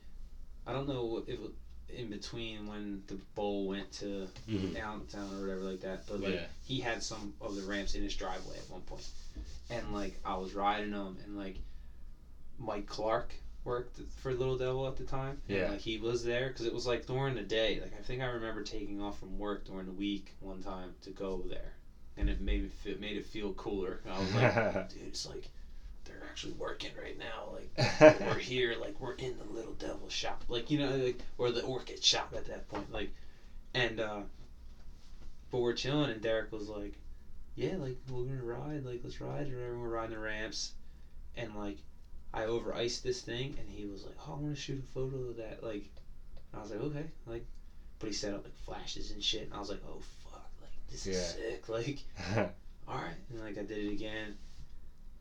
I 0.67 0.73
don't 0.73 0.87
know 0.89 1.23
if 1.25 1.39
it, 1.39 1.51
in 1.97 2.09
between 2.09 2.67
when 2.67 3.01
the 3.07 3.15
bowl 3.35 3.67
went 3.67 3.89
to 3.93 4.27
Mhm. 4.49 4.73
downtown 4.73 5.33
or 5.35 5.41
whatever 5.41 5.61
like 5.61 5.79
that, 5.81 6.05
but 6.05 6.19
like 6.19 6.33
Yeah. 6.33 6.45
he 6.63 6.81
had 6.81 7.01
some 7.01 7.33
of 7.39 7.55
the 7.55 7.61
ramps 7.61 7.95
in 7.95 8.03
his 8.03 8.13
driveway 8.15 8.57
at 8.57 8.69
one 8.69 8.81
point, 8.81 9.07
and 9.69 9.93
like 9.93 10.19
I 10.25 10.35
was 10.35 10.53
riding 10.53 10.91
them, 10.91 11.17
and 11.23 11.37
like 11.37 11.55
Mike 12.57 12.87
Clark 12.87 13.33
worked 13.63 13.99
for 14.21 14.33
Little 14.33 14.57
Devil 14.57 14.87
at 14.87 14.97
the 14.97 15.03
time. 15.03 15.39
and, 15.47 15.57
Yeah. 15.57 15.69
like 15.71 15.79
he 15.79 15.97
was 15.99 16.23
there 16.23 16.47
because 16.49 16.65
it 16.65 16.73
was 16.73 16.87
like 16.87 17.05
during 17.05 17.35
the 17.35 17.41
day. 17.43 17.79
Like 17.81 17.93
I 17.97 18.01
think 18.01 18.21
I 18.21 18.25
remember 18.25 18.63
taking 18.63 19.01
off 19.01 19.19
from 19.19 19.37
work 19.37 19.65
during 19.65 19.85
the 19.85 19.91
week 19.91 20.33
one 20.39 20.61
time 20.63 20.93
to 21.03 21.11
go 21.11 21.43
there, 21.47 21.73
and 22.17 22.29
it 22.29 22.41
made 22.41 22.63
me 22.63 22.69
feel, 22.69 22.97
made 22.99 23.17
it 23.17 23.25
feel 23.25 23.53
cooler. 23.53 24.01
I 24.09 24.19
was 24.19 24.33
like, 24.33 24.89
dude, 24.89 25.07
it's 25.07 25.27
like 25.27 25.49
they're 26.05 26.23
actually 26.29 26.53
working 26.53 26.91
right 27.01 27.17
now. 27.19 27.49
Like 27.53 28.19
we're 28.21 28.39
here, 28.39 28.75
like 28.79 28.99
we're 28.99 29.13
in 29.13 29.37
the 29.37 29.43
Little 29.53 29.73
Devil 29.73 30.09
shop, 30.09 30.43
like 30.47 30.71
you 30.71 30.79
know, 30.79 30.95
like 30.95 31.19
or 31.37 31.51
the 31.51 31.61
Orchid 31.63 32.03
shop 32.03 32.33
at 32.35 32.45
that 32.47 32.67
point, 32.69 32.91
like, 32.91 33.11
and 33.75 33.99
uh, 33.99 34.21
but 35.51 35.59
we're 35.61 35.73
chilling, 35.73 36.09
and 36.09 36.21
Derek 36.21 36.51
was 36.51 36.67
like, 36.69 36.93
yeah, 37.55 37.75
like 37.77 37.97
we're 38.09 38.23
gonna 38.23 38.41
ride, 38.43 38.85
like 38.85 39.01
let's 39.03 39.21
ride, 39.21 39.47
and. 39.47 39.81
We're 39.81 39.89
riding 39.89 40.15
the 40.15 40.21
ramps, 40.21 40.71
and 41.35 41.53
like 41.55 41.77
I 42.33 42.45
over 42.45 42.73
iced 42.73 43.03
this 43.03 43.19
thing, 43.19 43.55
and 43.57 43.69
he 43.69 43.85
was 43.85 44.03
like, 44.03 44.13
oh, 44.19 44.33
I 44.33 44.35
want 44.35 44.53
to 44.53 44.59
shoot 44.59 44.79
a 44.79 44.83
photo 44.93 45.29
of 45.29 45.35
that, 45.37 45.61
like, 45.63 45.83
and 46.51 46.59
I 46.59 46.61
was 46.61 46.69
like, 46.69 46.79
okay, 46.79 47.09
like, 47.25 47.43
but 47.99 48.07
he 48.07 48.11
set 48.11 48.33
up 48.33 48.43
like 48.43 48.55
flashes 48.55 49.09
and 49.11 49.21
shit, 49.21 49.45
and 49.47 49.53
I 49.53 49.59
was 49.59 49.69
like, 49.69 49.79
oh 49.85 49.99
fuck, 50.23 50.49
like 50.61 50.71
this 50.87 51.05
is 51.05 51.15
Yeah. 51.15 51.21
sick, 51.21 51.67
like 51.67 52.03
all 52.87 52.97
right 52.97 53.17
and 53.29 53.39
like 53.39 53.57
i 53.57 53.61
did 53.61 53.85
it 53.87 53.91
again 53.91 54.33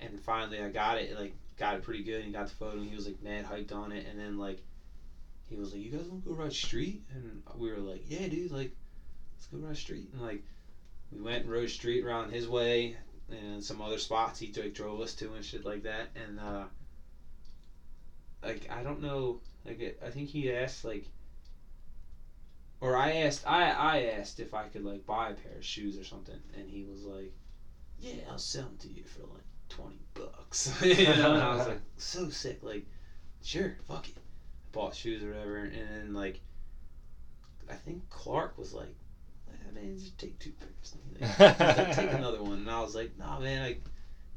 and 0.01 0.19
finally 0.21 0.61
i 0.61 0.69
got 0.69 0.97
it 0.97 1.15
like 1.15 1.33
got 1.57 1.75
it 1.75 1.81
pretty 1.83 2.01
good 2.01 2.23
and 2.23 2.33
got 2.33 2.47
the 2.47 2.53
photo 2.55 2.79
and 2.79 2.87
he 2.87 2.95
was 2.95 3.05
like 3.05 3.21
mad 3.21 3.45
hyped 3.45 3.73
on 3.73 3.93
it 3.93 4.05
and 4.05 4.19
then 4.19 4.37
like 4.37 4.57
he 5.45 5.57
was 5.57 5.73
like 5.73 5.81
you 5.81 5.89
guys 5.89 6.07
want 6.09 6.23
to 6.23 6.29
go 6.29 6.35
ride 6.35 6.53
street 6.53 7.01
and 7.11 7.39
we 7.55 7.71
were 7.71 7.79
like 7.79 8.01
yeah 8.05 8.27
dude 8.27 8.51
like 8.51 8.71
let's 9.35 9.47
go 9.47 9.59
ride 9.59 9.77
street 9.77 10.09
and 10.13 10.21
like 10.23 10.41
we 11.11 11.21
went 11.21 11.43
and 11.43 11.51
rode 11.51 11.69
street 11.69 12.03
around 12.03 12.29
his 12.29 12.47
way 12.47 12.95
and 13.31 13.63
some 13.63 13.81
other 13.81 13.97
spots 13.99 14.39
he 14.39 14.51
like 14.57 14.73
drove 14.73 15.01
us 15.01 15.13
to 15.13 15.33
and 15.35 15.45
shit 15.45 15.65
like 15.65 15.83
that 15.83 16.09
and 16.15 16.39
uh 16.39 16.65
like 18.43 18.67
i 18.71 18.83
don't 18.83 19.03
know 19.03 19.39
like 19.65 19.99
i 20.05 20.11
think 20.11 20.29
he 20.29 20.53
asked 20.53 20.85
like 20.85 21.05
or 22.81 22.97
I 22.97 23.13
asked 23.13 23.47
I 23.47 23.71
I 23.71 24.03
asked 24.19 24.41
if 24.41 24.55
I 24.55 24.67
could 24.67 24.85
like 24.85 25.05
buy 25.07 25.31
a 25.31 25.35
pair 25.35 25.57
of 25.57 25.65
shoes 25.65 25.99
or 25.99 26.05
something, 26.05 26.41
and 26.57 26.69
he 26.69 26.85
was 26.85 27.03
like, 27.03 27.33
"Yeah, 27.99 28.23
I'll 28.31 28.39
sell 28.39 28.65
them 28.65 28.77
to 28.81 28.89
you 28.89 29.05
for 29.05 29.21
like 29.21 29.45
twenty 29.69 30.01
bucks." 30.15 30.73
you 30.83 31.05
know, 31.05 31.35
and 31.35 31.43
I 31.43 31.55
was 31.57 31.67
like, 31.67 31.81
"So 31.97 32.31
sick!" 32.31 32.61
Like, 32.63 32.87
sure, 33.43 33.77
fuck 33.87 34.09
it. 34.09 34.15
I 34.17 34.21
bought 34.73 34.95
shoes 34.95 35.23
or 35.23 35.29
whatever, 35.29 35.57
and 35.57 35.95
then 35.95 36.15
like, 36.15 36.41
I 37.69 37.75
think 37.75 38.09
Clark 38.09 38.57
was 38.57 38.73
like, 38.73 38.95
"Ah, 39.51 39.73
"Man, 39.73 39.99
just 39.99 40.19
take 40.19 40.39
two 40.39 40.53
pairs." 40.53 40.95
Like, 41.21 41.61
like, 41.61 41.95
take 41.95 42.13
another 42.13 42.43
one, 42.43 42.61
and 42.61 42.71
I 42.71 42.81
was 42.81 42.95
like, 42.95 43.11
"Nah, 43.19 43.39
man." 43.39 43.63
Like, 43.63 43.83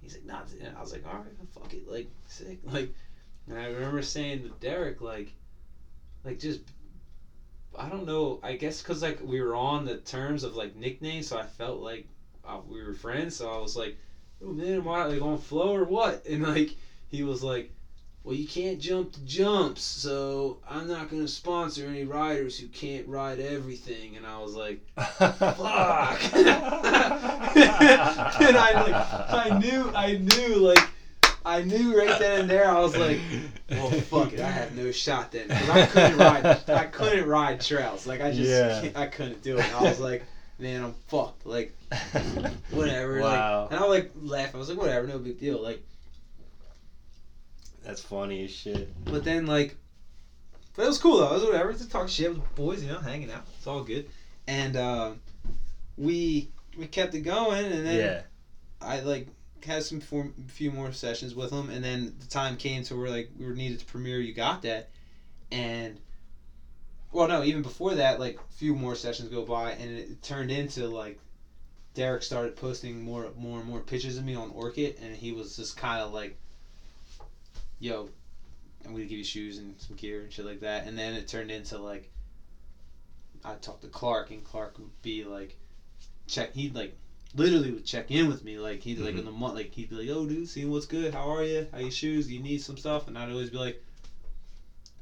he's 0.01 0.15
like, 0.15 0.25
"Nah." 0.25 0.41
And 0.61 0.75
I 0.75 0.81
was 0.81 0.91
like, 0.91 1.07
"All 1.07 1.15
right, 1.15 1.47
fuck 1.53 1.73
it." 1.73 1.87
Like, 1.87 2.07
sick. 2.27 2.59
Like, 2.65 2.93
and 3.47 3.59
I 3.59 3.67
remember 3.67 4.01
saying 4.01 4.43
to 4.43 4.49
Derek, 4.59 5.01
like, 5.01 5.33
like 6.23 6.39
just 6.39 6.61
I 7.77 7.89
don't 7.89 8.05
know. 8.05 8.39
I 8.43 8.53
guess 8.53 8.81
because 8.81 9.01
like 9.01 9.19
we 9.23 9.41
were 9.41 9.55
on 9.55 9.85
the 9.85 9.97
terms 9.97 10.43
of 10.43 10.55
like 10.55 10.75
nicknames, 10.75 11.27
so 11.27 11.37
I 11.37 11.43
felt 11.43 11.79
like 11.79 12.07
uh, 12.45 12.59
we 12.67 12.83
were 12.83 12.93
friends. 12.93 13.35
So 13.35 13.49
I 13.49 13.57
was 13.57 13.75
like, 13.75 13.97
"Oh 14.43 14.51
man, 14.51 14.87
I 14.87 15.05
like 15.05 15.21
on 15.21 15.37
flow 15.37 15.73
or 15.73 15.83
what?" 15.83 16.25
And 16.29 16.43
like 16.43 16.75
he 17.07 17.23
was 17.23 17.43
like, 17.43 17.71
"Well, 18.23 18.35
you 18.35 18.47
can't 18.47 18.79
jump 18.79 19.13
the 19.13 19.21
jumps, 19.21 19.81
so 19.81 20.59
I'm 20.69 20.87
not 20.87 21.09
gonna 21.09 21.27
sponsor 21.27 21.87
any 21.87 22.03
riders 22.03 22.57
who 22.57 22.67
can't 22.67 23.07
ride 23.07 23.39
everything." 23.39 24.17
And 24.17 24.25
I 24.25 24.39
was 24.39 24.55
like, 24.55 24.81
"Fuck!" 24.95 25.39
and 26.35 26.47
I 28.57 28.83
like 28.85 29.33
I 29.33 29.59
knew 29.59 29.91
I 29.95 30.17
knew 30.17 30.57
like 30.57 30.83
I 31.45 31.61
knew 31.61 31.97
right 31.97 32.17
then 32.19 32.41
and 32.41 32.49
there. 32.49 32.69
I 32.69 32.79
was 32.79 32.95
like, 32.95 33.19
well, 33.69 33.89
fuck 33.91 34.33
it. 34.33 34.39
I 34.39 34.49
have 34.49 34.75
no 34.75 34.91
shot 34.91 35.31
then 35.31 35.47
because 35.49 35.69
I 35.69 35.85
couldn't 35.87 36.17
ride. 36.17 36.69
I 36.69 36.85
couldn't 36.85 37.27
ride 37.27 37.61
trails. 37.61 38.07
Like 38.07 38.21
I 38.21 38.31
just, 38.31 38.49
Yeah. 38.49 38.89
I 38.95 39.07
couldn't 39.07 39.41
do 39.43 39.57
it. 39.57 39.65
And 39.65 39.75
I 39.75 39.81
was 39.83 39.99
like, 39.99 40.23
man, 40.59 40.83
I'm 40.83 40.93
fucked. 41.07 41.45
Like 41.45 41.75
whatever. 42.71 43.19
Wow. 43.19 43.63
Like, 43.63 43.71
and 43.73 43.79
I 43.83 43.87
like 43.87 44.11
laugh. 44.21 44.55
I 44.55 44.57
was 44.57 44.69
like, 44.69 44.77
whatever, 44.77 45.05
no 45.07 45.19
big 45.19 45.39
deal. 45.39 45.61
Like, 45.61 45.83
That's 47.83 48.01
funny 48.01 48.45
as 48.45 48.51
shit. 48.51 48.89
but 49.05 49.23
then 49.23 49.45
like, 49.45 49.75
but 50.75 50.83
it 50.83 50.87
was 50.87 50.97
cool 50.97 51.17
though. 51.17 51.29
It 51.31 51.33
was 51.33 51.43
whatever 51.43 51.73
to 51.73 51.89
talk 51.89 52.09
shit 52.09 52.29
with 52.33 52.41
the 52.43 52.49
boys, 52.55 52.83
you 52.83 52.89
know, 52.91 52.99
hanging 52.99 53.31
out. 53.31 53.45
It's 53.57 53.67
all 53.67 53.83
good. 53.83 54.07
And 54.47 54.75
uh, 54.75 55.11
we 55.97 56.49
we 56.77 56.87
kept 56.87 57.13
it 57.15 57.21
going, 57.21 57.65
and 57.65 57.85
then 57.85 57.97
Yeah. 57.97 58.21
I 58.81 59.01
like 59.01 59.27
had 59.63 59.83
some 59.83 59.99
few 60.47 60.71
more 60.71 60.91
sessions 60.91 61.33
with 61.33 61.51
him, 61.51 61.69
and 61.69 61.83
then 61.83 62.13
the 62.19 62.25
time 62.25 62.55
came 62.55 62.83
to 62.83 62.95
where 62.95 63.09
like 63.09 63.29
we 63.37 63.45
were 63.45 63.53
needed 63.53 63.79
to 63.79 63.85
premiere. 63.85 64.19
You 64.19 64.31
got 64.31 64.61
that, 64.63 64.89
and 65.51 65.99
well, 67.11 67.27
no, 67.27 67.43
even 67.43 67.61
before 67.61 67.95
that, 67.95 68.19
like 68.19 68.37
a 68.39 68.53
few 68.53 68.73
more 68.73 68.95
sessions 68.95 69.29
go 69.29 69.43
by, 69.43 69.71
and 69.71 69.89
it 69.89 70.21
turned 70.21 70.51
into 70.51 70.87
like 70.87 71.17
Derek 71.93 72.23
started 72.23 72.55
posting 72.55 73.03
more, 73.03 73.31
more 73.37 73.59
and 73.59 73.67
more 73.67 73.79
pictures 73.79 74.17
of 74.17 74.23
me 74.23 74.33
on 74.33 74.49
Orchid, 74.49 74.97
and 75.01 75.15
he 75.15 75.31
was 75.31 75.55
just 75.55 75.77
kind 75.77 76.01
of 76.01 76.11
like, 76.11 76.35
"Yo, 77.79 78.09
I'm 78.85 78.91
gonna 78.91 79.05
give 79.05 79.17
you 79.17 79.23
shoes 79.23 79.57
and 79.57 79.79
some 79.79 79.95
gear 79.95 80.21
and 80.21 80.31
shit 80.31 80.45
like 80.45 80.61
that," 80.61 80.85
and 80.85 80.97
then 80.97 81.13
it 81.13 81.27
turned 81.27 81.51
into 81.51 81.77
like. 81.77 82.09
I 83.45 83.55
talked 83.55 83.81
to 83.81 83.89
Clark, 83.89 84.31
and 84.31 84.41
Clark 84.41 84.77
would 84.77 85.01
be 85.01 85.25
like, 85.25 85.57
check. 86.27 86.53
He'd 86.53 86.75
like 86.75 86.95
literally 87.35 87.71
would 87.71 87.85
check 87.85 88.11
in 88.11 88.27
with 88.27 88.43
me 88.43 88.59
like 88.59 88.81
he'd 88.81 88.99
like 88.99 89.15
in 89.15 89.25
the 89.25 89.31
month 89.31 89.55
like 89.55 89.73
he'd 89.73 89.89
be 89.89 89.95
like 89.95 90.09
oh 90.09 90.25
dude 90.25 90.47
see 90.47 90.65
what's 90.65 90.85
good. 90.85 91.13
How 91.13 91.29
are 91.33 91.43
you 91.43 91.67
how 91.71 91.79
your 91.79 91.91
shoes? 91.91 92.27
Do 92.27 92.33
you 92.33 92.39
need 92.41 92.61
some 92.61 92.77
stuff? 92.77 93.07
And 93.07 93.17
I'd 93.17 93.29
always 93.31 93.49
be 93.49 93.57
like 93.57 93.81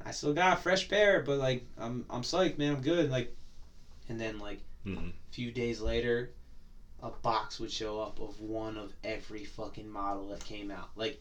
I 0.04 0.10
still 0.10 0.32
got 0.32 0.58
a 0.58 0.60
fresh 0.60 0.88
pair 0.88 1.20
but 1.20 1.38
like 1.38 1.64
I'm 1.78 2.04
I'm 2.10 2.22
psyched 2.22 2.58
man. 2.58 2.72
I'm 2.72 2.80
good. 2.80 3.10
Like 3.10 3.34
and 4.08 4.18
then 4.20 4.38
like 4.38 4.60
Mhm. 4.86 5.10
a 5.10 5.32
few 5.32 5.50
days 5.52 5.80
later 5.80 6.30
a 7.02 7.10
box 7.10 7.58
would 7.60 7.70
show 7.70 8.00
up 8.00 8.20
of 8.20 8.40
one 8.40 8.76
of 8.76 8.92
every 9.04 9.44
fucking 9.44 9.88
model 9.88 10.28
that 10.28 10.44
came 10.44 10.70
out. 10.70 10.88
Like 10.96 11.20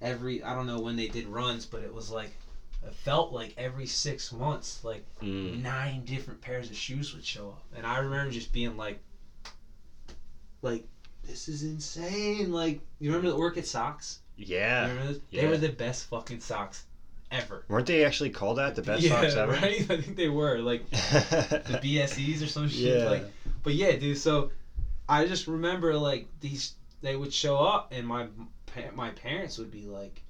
every 0.00 0.42
I 0.42 0.54
don't 0.54 0.66
know 0.66 0.80
when 0.80 0.96
they 0.96 1.08
did 1.08 1.26
runs 1.26 1.66
but 1.66 1.82
it 1.82 1.92
was 1.92 2.10
like 2.10 2.30
it 2.86 2.94
felt 2.94 3.32
like 3.32 3.52
every 3.58 3.86
six 3.86 4.32
months 4.32 4.82
like 4.84 5.04
Mm. 5.20 5.60
nine 5.62 6.04
different 6.04 6.40
pairs 6.40 6.70
of 6.70 6.76
shoes 6.76 7.12
would 7.12 7.24
show 7.24 7.48
up. 7.48 7.64
And 7.76 7.84
I 7.84 7.98
remember 7.98 8.30
just 8.30 8.52
being 8.52 8.76
like, 8.76 9.00
like, 10.62 10.86
this 11.24 11.48
is 11.48 11.62
insane. 11.62 12.52
Like, 12.52 12.80
you 12.98 13.10
remember 13.10 13.28
the 13.30 13.36
Orchid 13.36 13.66
socks? 13.66 14.20
You 14.36 14.56
Yeah. 14.56 15.12
They 15.32 15.46
were 15.46 15.56
the 15.56 15.68
best 15.68 16.06
fucking 16.06 16.40
socks 16.40 16.84
ever. 17.30 17.64
Weren't 17.68 17.86
they 17.86 18.04
actually 18.04 18.30
called 18.30 18.58
that? 18.58 18.74
The 18.74 18.82
best 18.82 19.02
yeah, 19.02 19.20
socks 19.20 19.34
ever? 19.34 19.52
right? 19.52 19.80
I 19.90 20.00
think 20.00 20.16
they 20.16 20.28
were. 20.28 20.58
Like, 20.58 20.88
the 20.90 21.80
BSEs 21.82 22.42
or 22.42 22.46
some 22.46 22.68
shit. 22.68 22.98
Yeah. 23.00 23.08
Like, 23.08 23.24
but 23.62 23.74
yeah, 23.74 23.96
dude. 23.96 24.18
So 24.18 24.50
I 25.08 25.26
just 25.26 25.46
remember 25.46 25.94
like 25.94 26.28
these. 26.40 26.74
They 27.00 27.14
would 27.14 27.32
show 27.32 27.58
up, 27.58 27.92
and 27.92 28.06
my 28.06 28.26
my 28.94 29.10
parents 29.10 29.58
would 29.58 29.70
be 29.70 29.86
like, 29.86 30.22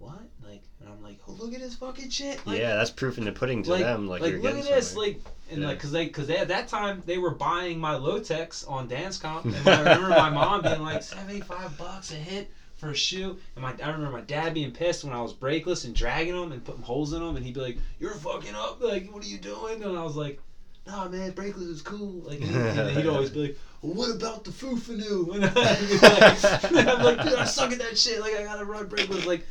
"What?" 0.00 0.18
Like, 0.44 0.62
and 0.80 0.88
I'm 0.88 1.02
like, 1.02 1.18
"Oh, 1.28 1.32
look 1.32 1.54
at 1.54 1.60
this 1.60 1.74
fucking 1.74 2.10
shit!" 2.10 2.44
Like, 2.46 2.58
yeah, 2.58 2.74
that's 2.74 2.90
proof 2.90 3.18
in 3.18 3.24
the 3.24 3.32
pudding 3.32 3.62
to 3.64 3.70
like, 3.70 3.84
them. 3.84 4.08
Like, 4.08 4.22
like 4.22 4.34
look 4.40 4.56
at 4.56 4.64
this, 4.64 4.88
somewhere. 4.90 5.08
like, 5.10 5.20
and 5.50 5.60
Yeah. 5.60 5.68
like, 5.68 5.78
cause 5.78 5.92
they, 5.92 6.08
cause 6.08 6.26
they 6.26 6.38
at 6.38 6.48
that 6.48 6.66
time 6.68 7.02
they 7.06 7.18
were 7.18 7.30
buying 7.30 7.78
my 7.78 7.94
Lotex 7.94 8.68
on 8.68 8.88
Dan's 8.88 9.18
Comp, 9.18 9.44
and 9.44 9.68
I 9.68 9.78
remember 9.94 10.08
my 10.08 10.30
mom 10.30 10.62
being 10.62 10.82
like 10.82 11.02
seventy 11.02 11.40
five 11.40 11.76
bucks 11.78 12.10
a 12.10 12.16
hit 12.16 12.50
for 12.76 12.90
a 12.90 12.94
shoe, 12.96 13.38
and 13.54 13.62
my 13.62 13.74
I 13.82 13.90
remember 13.90 14.10
my 14.10 14.22
dad 14.22 14.54
being 14.54 14.72
pissed 14.72 15.04
when 15.04 15.12
I 15.12 15.20
was 15.20 15.34
brakeless 15.34 15.84
and 15.84 15.94
dragging 15.94 16.34
them 16.34 16.50
and 16.50 16.64
putting 16.64 16.82
holes 16.82 17.12
in 17.12 17.20
them, 17.20 17.36
and 17.36 17.44
he'd 17.44 17.54
be 17.54 17.60
like, 17.60 17.78
"You're 17.98 18.14
fucking 18.14 18.54
up, 18.54 18.80
like, 18.80 19.08
what 19.12 19.22
are 19.22 19.28
you 19.28 19.38
doing?" 19.38 19.84
And 19.84 19.96
I 19.96 20.02
was 20.02 20.16
like. 20.16 20.40
Nah, 20.86 21.06
man, 21.08 21.32
brakeless 21.32 21.70
is 21.70 21.82
cool. 21.82 22.22
Like, 22.22 22.40
and 22.40 22.96
he'd 22.96 23.06
always 23.06 23.28
be 23.28 23.40
like, 23.40 23.56
well, 23.82 23.94
"What 23.94 24.10
about 24.14 24.44
the 24.44 24.50
Fufanu?" 24.50 25.34
And 25.34 25.40
be 25.54 25.98
like, 25.98 26.86
I'm 26.86 27.02
like, 27.04 27.22
"Dude, 27.22 27.34
I 27.38 27.44
suck 27.44 27.72
at 27.72 27.78
that 27.78 27.96
shit. 27.98 28.20
Like, 28.20 28.36
I 28.36 28.44
gotta 28.44 28.64
run 28.64 28.88
brakeless." 28.88 29.26
Like, 29.26 29.44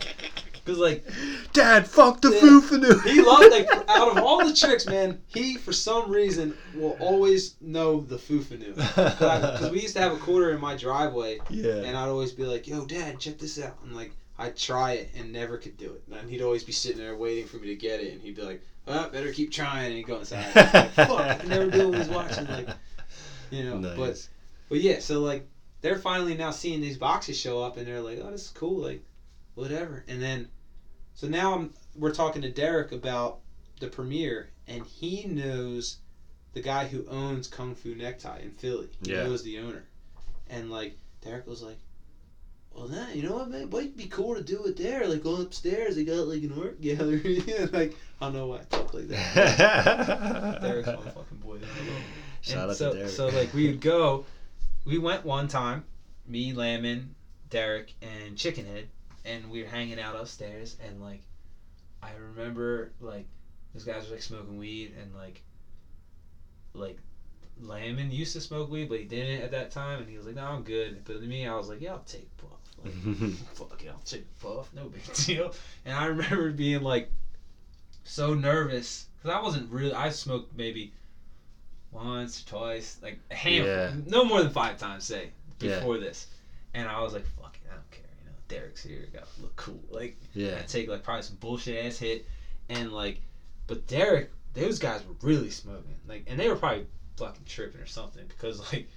cause 0.65 0.77
like 0.77 1.05
Dad, 1.53 1.87
fuck 1.87 2.21
the 2.21 2.29
Yeah. 2.31 2.39
fufanu. 2.41 3.01
he 3.03 3.21
loved 3.21 3.51
like 3.51 3.67
out 3.89 4.09
of 4.17 4.23
all 4.23 4.45
the 4.45 4.53
tricks, 4.53 4.85
man. 4.85 5.19
He 5.27 5.55
for 5.57 5.73
some 5.73 6.11
reason 6.11 6.55
will 6.75 6.97
always 6.99 7.55
know 7.61 8.01
the 8.01 8.17
fufanu. 8.17 8.75
Because 8.75 9.71
we 9.71 9.81
used 9.81 9.95
to 9.95 10.01
have 10.01 10.13
a 10.13 10.17
quarter 10.17 10.51
in 10.51 10.59
my 10.61 10.75
driveway, 10.75 11.39
yeah. 11.49 11.75
and 11.83 11.97
I'd 11.97 12.07
always 12.09 12.31
be 12.31 12.43
like, 12.43 12.67
"Yo, 12.67 12.85
Dad, 12.85 13.19
check 13.19 13.37
this 13.39 13.59
out," 13.59 13.77
and 13.83 13.95
like 13.95 14.11
I'd 14.37 14.55
try 14.55 14.93
it 14.93 15.09
and 15.17 15.33
never 15.33 15.57
could 15.57 15.75
do 15.77 15.93
it. 15.93 16.03
And 16.15 16.29
he'd 16.29 16.41
always 16.41 16.63
be 16.63 16.71
sitting 16.71 16.97
there 16.99 17.15
waiting 17.15 17.45
for 17.45 17.57
me 17.57 17.67
to 17.67 17.75
get 17.75 17.99
it, 17.99 18.13
and 18.13 18.21
he'd 18.21 18.35
be 18.37 18.41
like, 18.41 18.61
oh, 18.87 19.09
better 19.09 19.33
keep 19.33 19.51
trying 19.51 19.87
and 19.87 19.95
he'd 19.95 20.07
go 20.07 20.17
inside. 20.19 20.45
Like, 20.55 20.91
Fuck, 20.93 21.19
I 21.19 21.41
never 21.45 21.69
do 21.69 21.89
what 21.89 21.97
he's 21.97 22.07
watching. 22.07 22.47
Like, 22.47 22.69
you 23.51 23.63
know, 23.63 23.79
but 23.79 23.97
Nice. 23.97 24.29
but 24.69 24.79
yeah, 24.79 24.99
so 24.99 25.21
like 25.21 25.47
they're 25.81 25.97
finally 25.97 26.35
now 26.35 26.51
seeing 26.51 26.81
these 26.81 26.97
boxes 26.97 27.37
show 27.39 27.61
up 27.61 27.77
and 27.77 27.87
they're 27.87 28.01
like, 28.01 28.19
oh, 28.21 28.31
this 28.31 28.45
is 28.45 28.49
cool, 28.49 28.81
like 28.81 29.03
whatever. 29.55 30.03
And 30.07 30.21
then, 30.21 30.47
so 31.13 31.27
now 31.27 31.55
I'm 31.55 31.73
we're 31.95 32.11
talking 32.13 32.41
to 32.43 32.49
Derek 32.49 32.91
about 32.91 33.39
the 33.79 33.87
premiere, 33.87 34.49
and 34.67 34.85
he 34.85 35.25
knows 35.25 35.97
the 36.53 36.61
guy 36.61 36.85
who 36.87 37.05
owns 37.07 37.47
Kung 37.47 37.75
Fu 37.75 37.95
Necktie 37.95 38.39
in 38.39 38.51
Philly. 38.51 38.87
He 39.03 39.11
Yeah. 39.11 39.23
knows 39.23 39.43
the 39.43 39.59
owner, 39.59 39.83
and 40.47 40.69
like 40.71 40.97
Derek 41.21 41.47
was 41.47 41.61
like. 41.61 41.77
Well, 42.71 42.87
that 42.89 43.15
you 43.15 43.23
know 43.23 43.33
what, 43.33 43.49
man, 43.49 43.69
might 43.71 43.97
be 43.97 44.05
cool 44.05 44.35
to 44.35 44.41
do 44.41 44.63
it 44.67 44.77
there. 44.77 45.05
Like 45.07 45.23
go 45.23 45.41
upstairs, 45.41 45.95
they 45.95 46.03
got 46.03 46.27
like 46.27 46.43
an 46.43 46.53
art 46.57 46.79
gallery. 46.79 47.39
like 47.73 47.95
I 48.21 48.25
don't 48.25 48.33
know 48.35 48.45
why 48.45 48.57
I 48.59 48.63
talk 48.69 48.93
like 48.93 49.07
that. 49.07 50.59
Derek's 50.61 50.87
my 50.87 50.93
fucking 50.93 51.37
boy. 51.43 51.57
I 52.47 52.53
love 52.53 52.55
him. 52.55 52.61
Shout 52.61 52.61
And 52.61 52.71
out 52.71 52.75
so, 52.77 52.91
to 52.91 52.97
Derek. 52.97 53.11
So 53.11 53.27
like 53.29 53.53
we 53.53 53.67
would 53.67 53.81
go, 53.81 54.25
we 54.85 54.97
went 54.97 55.25
one 55.25 55.47
time, 55.47 55.83
me, 56.27 56.53
Lamon, 56.53 57.15
Derek, 57.49 57.93
and 58.01 58.35
Chickenhead, 58.35 58.85
and 59.25 59.49
we 59.49 59.61
were 59.63 59.69
hanging 59.69 59.99
out 59.99 60.15
upstairs, 60.15 60.77
and 60.85 61.01
like, 61.01 61.21
I 62.01 62.11
remember 62.13 62.91
like 62.99 63.25
those 63.73 63.83
guys 63.83 64.07
were 64.07 64.15
like 64.15 64.21
smoking 64.23 64.57
weed, 64.57 64.95
and 65.01 65.13
like, 65.15 65.41
like. 66.73 66.97
Lamon 67.61 68.09
used 68.09 68.31
to 68.31 68.39
smoke 68.39 68.71
weed, 68.71 68.87
but 68.87 68.99
he 68.99 69.03
didn't 69.03 69.41
at 69.41 69.51
that 69.51 69.69
time, 69.69 69.99
and 69.99 70.09
he 70.09 70.15
was 70.15 70.25
like, 70.25 70.35
"No, 70.35 70.45
I'm 70.45 70.63
good." 70.63 71.03
But 71.03 71.19
to 71.19 71.27
me, 71.27 71.45
I 71.45 71.55
was 71.57 71.67
like, 71.67 71.81
"Yeah, 71.81 71.91
I'll 71.91 71.99
take 71.99 72.29
puff." 72.37 72.51
Like, 72.81 72.93
fuck 73.53 73.83
it, 73.83 73.89
I'll 73.89 73.99
take 74.05 74.25
puff, 74.39 74.69
no 74.73 74.85
big 74.87 75.03
deal. 75.25 75.53
And 75.83 75.93
I 75.93 76.05
remember 76.05 76.51
being 76.51 76.83
like 76.83 77.11
so 78.05 78.33
nervous 78.33 79.07
because 79.17 79.37
I 79.37 79.41
wasn't 79.41 79.69
really. 79.69 79.93
I 79.93 80.09
smoked 80.09 80.55
maybe 80.55 80.93
once 81.91 82.41
or 82.41 82.45
twice, 82.47 82.97
like 83.01 83.19
a 83.31 83.35
handful, 83.35 83.73
Yeah. 83.73 83.93
no 84.05 84.23
more 84.25 84.41
than 84.41 84.51
five 84.51 84.77
times, 84.77 85.05
say 85.05 85.31
Yeah. 85.59 85.75
before 85.79 85.97
this. 85.97 86.27
And 86.73 86.87
I 86.87 87.01
was 87.01 87.13
like, 87.13 87.25
"Fuck 87.25 87.57
it, 87.63 87.67
I 87.69 87.75
don't 87.75 87.91
care." 87.91 88.03
You 88.19 88.25
know, 88.29 88.35
Derek's 88.47 88.83
here, 88.83 89.07
got 89.11 89.27
look 89.41 89.55
cool. 89.55 89.81
Like, 89.89 90.15
yeah. 90.33 90.59
I 90.59 90.61
take 90.65 90.87
like 90.87 91.03
probably 91.03 91.23
some 91.23 91.35
bullshit 91.37 91.85
ass 91.85 91.97
hit, 91.97 92.25
and 92.69 92.93
like, 92.93 93.21
but 93.67 93.87
Derek, 93.87 94.29
those 94.53 94.77
guys 94.79 95.03
were 95.05 95.15
really 95.21 95.49
smoking, 95.49 95.95
like, 96.07 96.23
and 96.27 96.39
they 96.39 96.47
were 96.47 96.55
probably 96.55 96.85
fucking 97.17 97.45
tripping 97.45 97.81
or 97.81 97.85
something 97.85 98.25
because 98.27 98.59
like, 98.73 98.87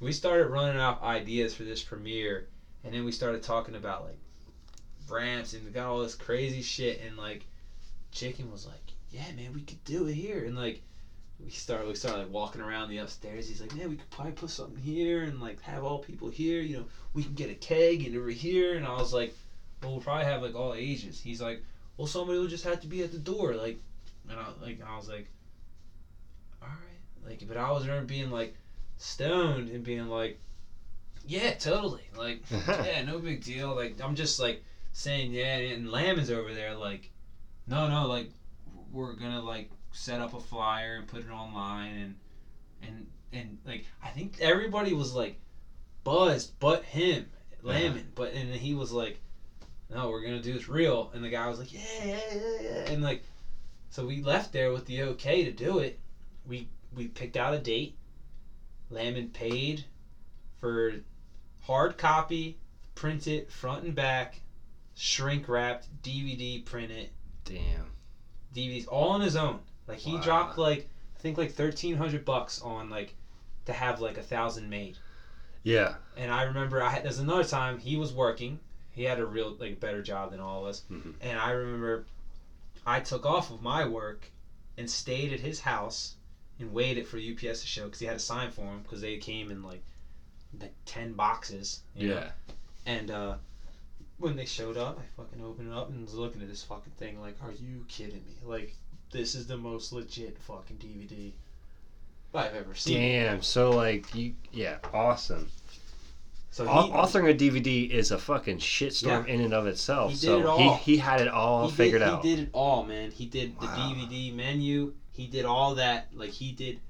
we 0.00 0.12
started 0.12 0.46
running 0.46 0.80
out 0.80 1.02
ideas 1.02 1.52
for 1.54 1.64
this 1.64 1.82
premiere, 1.82 2.46
and 2.84 2.94
then 2.94 3.04
we 3.04 3.10
started 3.12 3.42
talking 3.42 3.74
about 3.74 4.04
like 4.04 4.18
ramps 5.08 5.52
and 5.52 5.64
we 5.64 5.70
got 5.70 5.86
all 5.86 6.00
this 6.02 6.14
crazy 6.14 6.62
shit, 6.62 7.00
and 7.00 7.16
like, 7.16 7.44
Chicken 8.12 8.50
was 8.50 8.64
like, 8.64 8.80
"Yeah, 9.10 9.30
man, 9.32 9.52
we 9.52 9.60
could 9.62 9.82
do 9.84 10.06
it 10.06 10.14
here," 10.14 10.44
and 10.44 10.56
like. 10.56 10.80
We 11.42 11.50
started. 11.50 11.86
We 11.86 11.94
started 11.94 12.18
like 12.18 12.32
walking 12.32 12.62
around 12.62 12.88
the 12.88 12.98
upstairs. 12.98 13.48
He's 13.48 13.60
like, 13.60 13.74
"Man, 13.74 13.90
we 13.90 13.96
could 13.96 14.10
probably 14.10 14.32
put 14.32 14.50
something 14.50 14.82
here 14.82 15.24
and 15.24 15.40
like 15.40 15.60
have 15.62 15.84
all 15.84 15.98
people 15.98 16.28
here. 16.28 16.60
You 16.60 16.78
know, 16.78 16.84
we 17.14 17.22
can 17.22 17.34
get 17.34 17.50
a 17.50 17.54
keg 17.54 18.06
and 18.06 18.16
over 18.16 18.30
here." 18.30 18.76
And 18.76 18.86
I 18.86 18.94
was 18.94 19.12
like, 19.12 19.34
well, 19.82 19.92
we'll 19.92 20.00
probably 20.00 20.24
have 20.24 20.42
like 20.42 20.54
all 20.54 20.74
ages. 20.74 21.20
He's 21.20 21.40
like, 21.40 21.62
well, 21.96 22.06
somebody 22.06 22.38
will 22.38 22.46
just 22.46 22.64
have 22.64 22.80
to 22.80 22.86
be 22.86 23.02
at 23.02 23.12
the 23.12 23.18
door, 23.18 23.54
like, 23.54 23.78
and 24.28 24.38
I 24.38 24.46
like 24.60 24.80
I 24.86 24.96
was 24.96 25.08
like, 25.08 25.28
all 26.62 26.68
right, 26.68 27.30
like, 27.30 27.46
but 27.46 27.56
I 27.56 27.70
was 27.70 27.86
remember 27.86 28.06
being 28.06 28.30
like 28.30 28.54
stoned 28.96 29.68
and 29.68 29.84
being 29.84 30.08
like, 30.08 30.38
yeah, 31.26 31.54
totally, 31.54 32.08
like, 32.16 32.42
yeah, 32.50 33.02
no 33.04 33.18
big 33.18 33.42
deal. 33.42 33.74
Like, 33.74 34.00
I'm 34.02 34.14
just 34.14 34.40
like 34.40 34.62
saying 34.92 35.32
yeah, 35.32 35.56
and 35.56 35.90
Lamb 35.90 36.18
is 36.18 36.30
over 36.30 36.52
there 36.52 36.74
like, 36.74 37.10
no, 37.66 37.88
no, 37.88 38.06
like, 38.06 38.30
we're 38.92 39.14
gonna 39.14 39.42
like 39.42 39.70
set 39.96 40.20
up 40.20 40.34
a 40.34 40.40
flyer 40.40 40.96
and 40.96 41.06
put 41.06 41.24
it 41.24 41.30
online 41.30 41.96
and 41.96 42.16
and 42.82 43.06
and 43.32 43.58
like 43.66 43.84
I 44.02 44.08
think 44.08 44.36
everybody 44.40 44.92
was 44.92 45.14
like 45.14 45.40
buzzed, 46.04 46.52
but 46.60 46.84
him, 46.84 47.26
Lamon, 47.62 48.12
but 48.14 48.32
and 48.34 48.54
he 48.54 48.74
was 48.74 48.92
like 48.92 49.18
no, 49.88 50.10
we're 50.10 50.22
gonna 50.22 50.42
do 50.42 50.52
this 50.52 50.68
real. 50.68 51.10
And 51.14 51.22
the 51.22 51.28
guy 51.28 51.48
was 51.48 51.58
like, 51.58 51.72
yeah, 51.72 51.80
yeah, 52.04 52.20
yeah, 52.34 52.60
yeah. 52.60 52.90
And 52.90 53.02
like, 53.02 53.22
so 53.90 54.04
we 54.04 54.22
left 54.22 54.52
there 54.52 54.72
with 54.72 54.84
the 54.86 55.02
okay 55.02 55.44
to 55.44 55.52
do 55.52 55.78
it. 55.78 55.98
We 56.44 56.68
we 56.94 57.06
picked 57.06 57.36
out 57.36 57.54
a 57.54 57.58
date. 57.58 57.96
Lamon 58.90 59.28
paid 59.28 59.84
for 60.60 60.94
hard 61.60 61.98
copy, 61.98 62.58
print 62.94 63.26
it 63.26 63.50
front 63.50 63.84
and 63.84 63.94
back, 63.94 64.40
shrink 64.94 65.48
wrapped, 65.48 65.88
DVD 66.02 66.64
print 66.64 66.92
it, 66.92 67.10
Damn. 67.44 67.92
DVDs 68.54 68.88
all 68.88 69.10
on 69.10 69.20
his 69.20 69.36
own. 69.36 69.60
Like 69.86 69.98
he 69.98 70.14
Wow. 70.16 70.22
dropped 70.22 70.58
like 70.58 70.88
I 71.16 71.18
think 71.20 71.38
like 71.38 71.52
thirteen 71.52 71.96
hundred 71.96 72.24
bucks 72.24 72.60
on 72.62 72.90
like 72.90 73.14
to 73.66 73.72
have 73.72 74.00
like 74.00 74.18
a 74.18 74.22
thousand 74.22 74.68
made. 74.70 74.98
Yeah. 75.62 75.94
And 76.16 76.30
I 76.32 76.42
remember 76.42 76.82
I 76.82 76.90
had 76.90 77.04
there's 77.04 77.18
another 77.18 77.44
time 77.44 77.78
he 77.78 77.96
was 77.96 78.12
working. 78.12 78.60
He 78.92 79.04
had 79.04 79.18
a 79.18 79.26
real 79.26 79.56
like 79.58 79.80
better 79.80 80.02
job 80.02 80.30
than 80.30 80.40
all 80.40 80.62
of 80.64 80.68
us. 80.70 80.82
Mhm. 80.90 81.14
And 81.20 81.38
I 81.38 81.50
remember 81.50 82.06
I 82.86 83.00
took 83.00 83.26
off 83.26 83.50
of 83.50 83.62
my 83.62 83.86
work 83.86 84.30
and 84.78 84.88
stayed 84.90 85.32
at 85.32 85.40
his 85.40 85.60
house 85.60 86.14
and 86.58 86.72
waited 86.72 87.06
for 87.06 87.18
UPS 87.18 87.60
to 87.62 87.66
show 87.66 87.84
because 87.84 88.00
he 88.00 88.06
had 88.06 88.16
a 88.16 88.20
sign 88.20 88.50
for 88.50 88.62
him 88.62 88.80
because 88.82 89.00
they 89.00 89.16
came 89.18 89.50
in 89.50 89.62
like 89.62 89.82
like 90.60 90.74
ten 90.84 91.12
boxes. 91.14 91.80
you 91.94 92.08
know? 92.08 92.14
Yeah. 92.14 92.30
And 92.86 93.10
uh, 93.10 93.34
when 94.18 94.36
they 94.36 94.44
showed 94.46 94.76
up, 94.76 94.98
I 94.98 95.04
fucking 95.20 95.42
opened 95.42 95.72
it 95.72 95.76
up 95.76 95.88
and 95.90 96.04
was 96.04 96.14
looking 96.14 96.40
at 96.40 96.48
this 96.48 96.62
fucking 96.62 96.92
thing 96.96 97.20
like, 97.20 97.36
are 97.42 97.50
you 97.52 97.84
kidding 97.88 98.24
me? 98.24 98.36
Like 98.44 98.74
this 99.10 99.34
is 99.34 99.46
the 99.46 99.56
most 99.56 99.92
legit 99.92 100.38
fucking 100.38 100.76
DVD 100.76 101.32
I've 102.34 102.54
ever 102.54 102.74
seen. 102.74 102.98
Damn. 102.98 103.42
So 103.42 103.70
like 103.70 104.14
you, 104.14 104.34
yeah, 104.52 104.76
awesome. 104.92 105.48
So 106.50 106.64
he, 106.64 106.70
Authoring 106.70 107.30
a 107.30 107.34
DVD 107.34 107.90
is 107.90 108.10
a 108.10 108.18
fucking 108.18 108.58
shitstorm 108.58 109.26
in 109.26 109.42
and 109.42 109.52
of 109.52 109.66
itself. 109.66 110.12
He 110.12 110.16
did 110.16 110.26
so 110.26 110.40
it 110.40 110.46
all. 110.46 110.76
he 110.76 110.92
he 110.92 110.96
had 110.96 111.20
it 111.20 111.28
all 111.28 111.68
he 111.68 111.76
figured 111.76 112.00
did, 112.00 112.08
out. 112.08 112.24
He 112.24 112.34
did 112.36 112.44
it 112.44 112.50
all, 112.52 112.84
man. 112.84 113.10
He 113.10 113.26
did 113.26 113.58
the 113.60 113.66
Wow. 113.66 113.94
DVD 113.94 114.34
menu. 114.34 114.94
He 115.12 115.26
did 115.26 115.44
all 115.44 115.74
that. 115.74 116.08
Like 116.14 116.30
he 116.30 116.52
did 116.52 116.80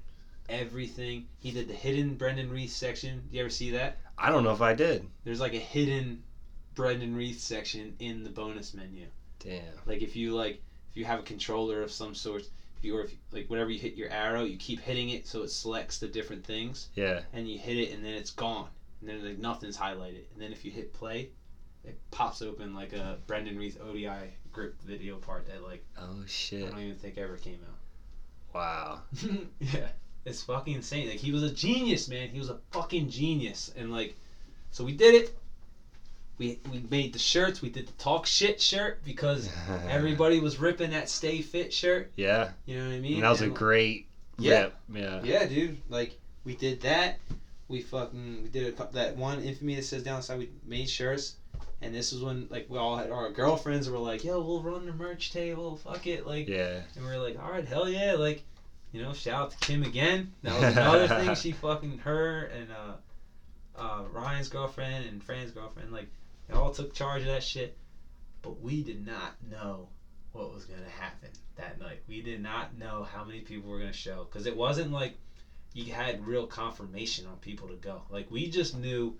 everything. 0.49 1.27
He 1.39 1.51
did 1.51 1.67
the 1.67 1.73
hidden 1.73 2.15
Brendan 2.15 2.49
Reese 2.49 2.75
section. 2.75 3.23
Do 3.29 3.35
you 3.35 3.41
ever 3.41 3.49
see 3.49 3.71
that? 3.71 3.97
I 4.17 4.31
don't 4.31 4.43
know 4.43 4.53
if 4.53 4.61
I 4.61 4.73
did. 4.73 5.05
There's 5.23 5.41
like 5.41 5.53
a 5.53 5.59
hidden 5.59 6.23
Brendan 6.73 7.15
Reese 7.15 7.43
section 7.43 7.95
in 7.99 8.23
the 8.23 8.29
bonus 8.29 8.73
menu. 8.73 9.05
Damn. 9.39 9.61
Like 9.85 10.01
if 10.01 10.15
you 10.15 10.33
like 10.35 10.61
if 10.97 10.99
you 10.99 11.05
have 11.05 11.19
a 11.19 11.23
controller 11.23 11.83
of 11.83 11.91
some 11.91 12.15
sort, 12.15 12.41
if 12.75 12.83
you 12.83 12.97
or 12.97 13.03
if 13.03 13.13
like 13.31 13.47
whenever 13.51 13.69
you 13.69 13.77
hit 13.77 13.93
your 13.93 14.09
arrow, 14.09 14.43
you 14.43 14.57
keep 14.57 14.79
hitting 14.79 15.09
it 15.11 15.27
so 15.27 15.43
it 15.43 15.49
selects 15.49 15.99
the 15.99 16.07
different 16.07 16.43
things, 16.43 16.87
Yeah. 16.95 17.21
and 17.33 17.47
you 17.47 17.59
hit 17.59 17.77
it 17.77 17.91
and 17.93 18.03
then 18.03 18.15
it's 18.15 18.31
gone, 18.31 18.69
and 19.01 19.07
then 19.09 19.23
like 19.23 19.37
nothing's 19.37 19.77
highlighted, 19.77 20.23
and 20.33 20.41
then 20.41 20.51
if 20.51 20.65
you 20.65 20.71
hit 20.71 20.91
play, 20.93 21.29
it 21.85 21.99
pops 22.09 22.41
open 22.41 22.73
like 22.73 22.93
a 22.93 23.19
Brendan 23.27 23.59
Reese 23.59 23.77
ODI 23.79 24.31
grip 24.51 24.73
video 24.81 25.17
part 25.17 25.45
that 25.45 25.61
like 25.63 25.83
Oh 25.99 26.23
shit 26.25 26.65
I 26.65 26.71
don't 26.71 26.79
even 26.79 26.95
think 26.95 27.19
ever 27.19 27.37
came 27.37 27.59
out. 27.69 28.55
Wow. 28.55 29.01
yeah, 29.59 29.89
it's 30.25 30.41
fucking 30.41 30.73
insane. 30.73 31.09
Like 31.09 31.17
he 31.19 31.31
was 31.31 31.43
a 31.43 31.51
genius, 31.51 32.07
man. 32.07 32.29
He 32.29 32.39
was 32.39 32.49
a 32.49 32.57
fucking 32.71 33.11
genius, 33.11 33.71
and 33.77 33.91
like, 33.91 34.15
so 34.71 34.83
we 34.83 34.93
did 34.93 35.13
it. 35.13 35.37
We 36.37 36.59
we 36.71 36.85
made 36.89 37.13
the 37.13 37.19
shirts. 37.19 37.61
We 37.61 37.69
did 37.69 37.87
the 37.87 37.91
talk 37.93 38.25
shit 38.25 38.61
shirt 38.61 39.03
because 39.03 39.49
everybody 39.89 40.39
was 40.39 40.59
ripping 40.59 40.91
that 40.91 41.09
stay 41.09 41.41
fit 41.41 41.73
shirt. 41.73 42.11
Yeah. 42.15 42.51
You 42.65 42.77
know 42.77 42.87
what 42.89 42.95
I 42.95 42.99
mean? 42.99 43.13
And 43.15 43.23
that 43.23 43.29
was 43.29 43.41
a 43.41 43.45
And, 43.45 43.55
great 43.55 44.07
Yeah. 44.37 44.61
rip. 44.61 44.75
Yeah. 44.93 45.21
Yeah, 45.23 45.45
dude. 45.47 45.77
Like 45.89 46.19
we 46.43 46.55
did 46.55 46.81
that. 46.81 47.19
We 47.69 47.81
fucking 47.81 48.43
we 48.43 48.49
did 48.49 48.79
a, 48.79 48.87
that 48.93 49.17
one 49.17 49.41
infamy 49.41 49.75
that 49.75 49.83
says 49.83 50.03
down 50.03 50.17
the 50.17 50.23
side. 50.23 50.37
We 50.37 50.49
made 50.65 50.87
shirts, 50.89 51.35
and 51.81 51.93
this 51.93 52.11
was 52.13 52.21
when 52.23 52.47
like 52.49 52.67
we 52.69 52.77
all 52.77 52.95
had 52.97 53.09
our 53.11 53.29
girlfriends 53.31 53.89
were 53.89 53.97
like, 53.97 54.23
"Yo, 54.23 54.39
we'll 54.39 54.61
run 54.61 54.85
the 54.85 54.93
merch 54.93 55.31
table. 55.31 55.75
Fuck 55.77 56.05
it." 56.07 56.25
Like 56.27 56.47
Yeah. 56.47 56.81
And 56.95 57.03
we 57.05 57.11
are 57.11 57.17
like, 57.17 57.37
all 57.43 57.51
right, 57.51 57.67
hell 57.67 57.89
yeah. 57.89 58.13
Like, 58.13 58.43
you 58.93 59.01
know, 59.01 59.11
shout 59.11 59.41
out 59.41 59.51
to 59.51 59.57
Kim 59.57 59.83
again. 59.83 60.31
That 60.43 60.53
was 60.61 60.77
another 60.77 61.07
thing. 61.07 61.35
She 61.35 61.51
fucking, 61.51 61.97
her 61.99 62.43
and 62.45 62.69
uh, 62.71 63.81
uh, 63.81 64.03
Ryan's 64.13 64.47
girlfriend 64.47 65.05
and 65.07 65.21
Fran's 65.21 65.51
girlfriend, 65.51 65.91
like, 65.91 66.07
they 66.47 66.55
all 66.55 66.71
took 66.71 66.93
charge 66.93 67.21
of 67.21 67.27
that 67.27 67.43
shit. 67.43 67.77
But 68.41 68.61
we 68.61 68.83
did 68.83 69.05
not 69.05 69.35
know 69.49 69.89
what 70.31 70.53
was 70.53 70.65
going 70.65 70.81
to 70.83 70.89
happen 70.89 71.29
that 71.57 71.79
night. 71.79 72.01
We 72.07 72.21
did 72.21 72.41
not 72.41 72.77
know 72.77 73.03
how 73.03 73.23
many 73.25 73.39
people 73.41 73.69
were 73.69 73.79
going 73.79 73.91
to 73.91 73.97
show. 73.97 74.25
Because 74.29 74.45
it 74.47 74.55
wasn't 74.55 74.91
like 74.91 75.17
you 75.73 75.91
had 75.91 76.25
real 76.25 76.47
confirmation 76.47 77.25
on 77.27 77.35
people 77.37 77.67
to 77.67 77.75
go. 77.75 78.03
Like, 78.09 78.29
we 78.31 78.49
just 78.49 78.77
knew 78.77 79.17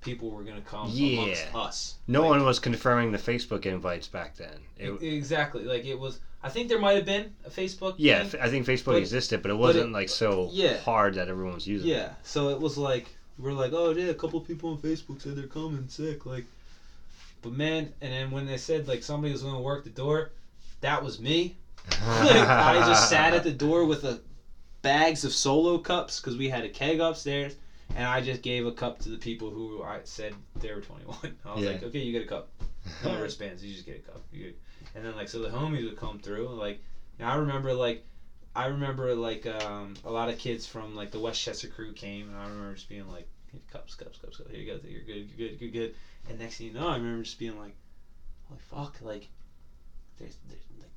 people 0.00 0.30
were 0.30 0.42
going 0.44 0.56
to 0.56 0.62
come 0.62 0.88
Yeah. 0.92 1.22
amongst 1.22 1.54
us. 1.54 1.94
No 2.06 2.22
Like, 2.22 2.30
one 2.30 2.44
was 2.44 2.58
confirming 2.58 3.12
the 3.12 3.18
Facebook 3.18 3.66
invites 3.66 4.08
back 4.08 4.36
then. 4.36 4.58
It, 4.78 5.02
Exactly. 5.02 5.64
Like, 5.64 5.84
it 5.84 5.98
was, 5.98 6.20
I 6.42 6.48
think 6.48 6.68
there 6.70 6.78
might 6.78 6.94
have 6.96 7.04
been 7.04 7.34
a 7.44 7.50
Facebook. 7.50 7.96
yeah, 7.98 8.24
thing. 8.24 8.40
I 8.40 8.48
think 8.48 8.64
Facebook 8.66 8.84
But- 8.94 8.96
existed, 8.96 9.42
but 9.42 9.50
it 9.50 9.58
wasn't 9.58 9.90
it- 9.90 9.92
like 9.92 10.08
so 10.08 10.48
yeah. 10.52 10.78
hard 10.78 11.14
that 11.16 11.28
everyone 11.28 11.54
was 11.54 11.66
using. 11.66 11.90
it. 11.90 11.94
Yeah, 11.94 12.14
so 12.22 12.48
it 12.48 12.60
was 12.60 12.78
like 12.78 13.08
we're 13.40 13.52
like, 13.52 13.72
oh 13.72 13.90
yeah, 13.90 14.06
a 14.06 14.14
couple 14.14 14.40
people 14.40 14.70
on 14.70 14.78
Facebook 14.78 15.20
said 15.22 15.36
they're 15.36 15.46
coming 15.46 15.88
sick, 15.88 16.26
like. 16.26 16.44
But 17.42 17.52
man, 17.52 17.92
and 18.02 18.12
then 18.12 18.30
when 18.30 18.46
they 18.46 18.58
said 18.58 18.86
like 18.86 19.02
somebody 19.02 19.32
was 19.32 19.42
going 19.42 19.54
to 19.54 19.60
work 19.60 19.84
the 19.84 19.90
door, 19.90 20.30
that 20.82 21.02
was 21.02 21.18
me. 21.18 21.56
like, 22.06 22.46
I 22.46 22.84
just 22.86 23.08
sat 23.08 23.32
at 23.32 23.42
the 23.42 23.52
door 23.52 23.86
with 23.86 24.04
a 24.04 24.20
bags 24.82 25.24
of 25.24 25.32
solo 25.32 25.78
cups 25.78 26.20
because 26.20 26.36
we 26.36 26.48
had 26.48 26.64
a 26.64 26.68
keg 26.68 27.00
upstairs, 27.00 27.56
and 27.94 28.06
I 28.06 28.20
just 28.20 28.42
gave 28.42 28.66
a 28.66 28.72
cup 28.72 28.98
to 29.00 29.08
the 29.08 29.16
people 29.16 29.50
who 29.50 29.82
I 29.82 30.00
said 30.04 30.34
they 30.56 30.70
were 30.72 30.80
21. 30.80 31.16
I 31.46 31.54
was 31.54 31.64
Yeah. 31.64 31.70
like, 31.70 31.82
okay, 31.84 32.00
you 32.00 32.12
get 32.12 32.22
a 32.22 32.26
cup. 32.26 32.48
No 33.04 33.18
wristbands, 33.20 33.64
you 33.64 33.72
just 33.72 33.86
get 33.86 33.96
a 33.96 34.10
cup. 34.10 34.20
Get... 34.32 34.56
And 34.94 35.04
then 35.04 35.16
like 35.16 35.28
so 35.28 35.38
the 35.40 35.48
homies 35.48 35.84
would 35.84 35.96
come 35.96 36.18
through. 36.18 36.48
Like, 36.48 36.80
and 37.18 37.28
I 37.28 37.36
remember 37.36 37.72
like. 37.72 38.04
I 38.54 38.66
remember 38.66 39.14
like 39.14 39.46
um, 39.46 39.94
a 40.04 40.10
lot 40.10 40.28
of 40.28 40.38
kids 40.38 40.66
from 40.66 40.96
like 40.96 41.10
the 41.12 41.20
Westchester 41.20 41.68
crew 41.68 41.92
came, 41.92 42.28
and 42.28 42.36
I 42.36 42.42
remember 42.44 42.74
just 42.74 42.88
being 42.88 43.08
like, 43.08 43.28
cups, 43.72 43.94
cups, 43.94 44.18
cups, 44.18 44.36
cups. 44.36 44.50
Here 44.50 44.60
you 44.60 44.66
go. 44.72 44.80
You're 44.88 45.02
good. 45.02 45.28
You're 45.36 45.48
good. 45.50 45.60
You're 45.60 45.70
good. 45.70 45.94
And 46.28 46.38
next 46.38 46.56
thing 46.58 46.68
you 46.68 46.72
know, 46.74 46.88
I 46.88 46.96
remember 46.96 47.22
just 47.22 47.38
being 47.38 47.58
like, 47.58 47.74
holy 48.48 48.60
fuck, 48.60 48.96
like, 49.02 49.28
there's, 50.18 50.36
there's 50.48 50.60
like, 50.80 50.90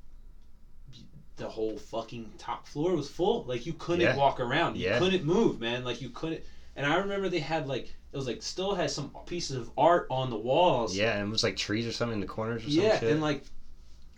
the 1.36 1.48
whole 1.48 1.76
fucking 1.76 2.32
top 2.38 2.66
floor 2.66 2.94
was 2.94 3.08
full. 3.08 3.44
Like 3.44 3.66
you 3.66 3.72
couldn't 3.74 4.02
Yeah. 4.02 4.16
walk 4.16 4.40
around. 4.40 4.76
You 4.76 4.86
Yeah. 4.88 4.98
couldn't 4.98 5.24
move, 5.24 5.60
man. 5.60 5.84
Like 5.84 6.00
you 6.00 6.08
couldn't. 6.10 6.42
And 6.76 6.86
I 6.86 6.96
remember 6.96 7.28
they 7.28 7.40
had 7.40 7.66
like 7.66 7.86
it 8.12 8.16
was 8.16 8.26
like 8.28 8.42
still 8.42 8.74
had 8.74 8.90
some 8.90 9.10
pieces 9.26 9.56
of 9.56 9.70
art 9.76 10.06
on 10.10 10.30
the 10.30 10.36
walls. 10.36 10.94
Yeah, 10.96 11.16
and 11.16 11.28
it 11.28 11.30
was 11.32 11.42
like 11.42 11.56
trees 11.56 11.86
or 11.86 11.92
something 11.92 12.14
in 12.14 12.20
the 12.20 12.26
corners 12.26 12.62
or 12.64 12.70
some 12.70 12.80
Yeah, 12.84 13.04
and 13.04 13.20
like, 13.20 13.42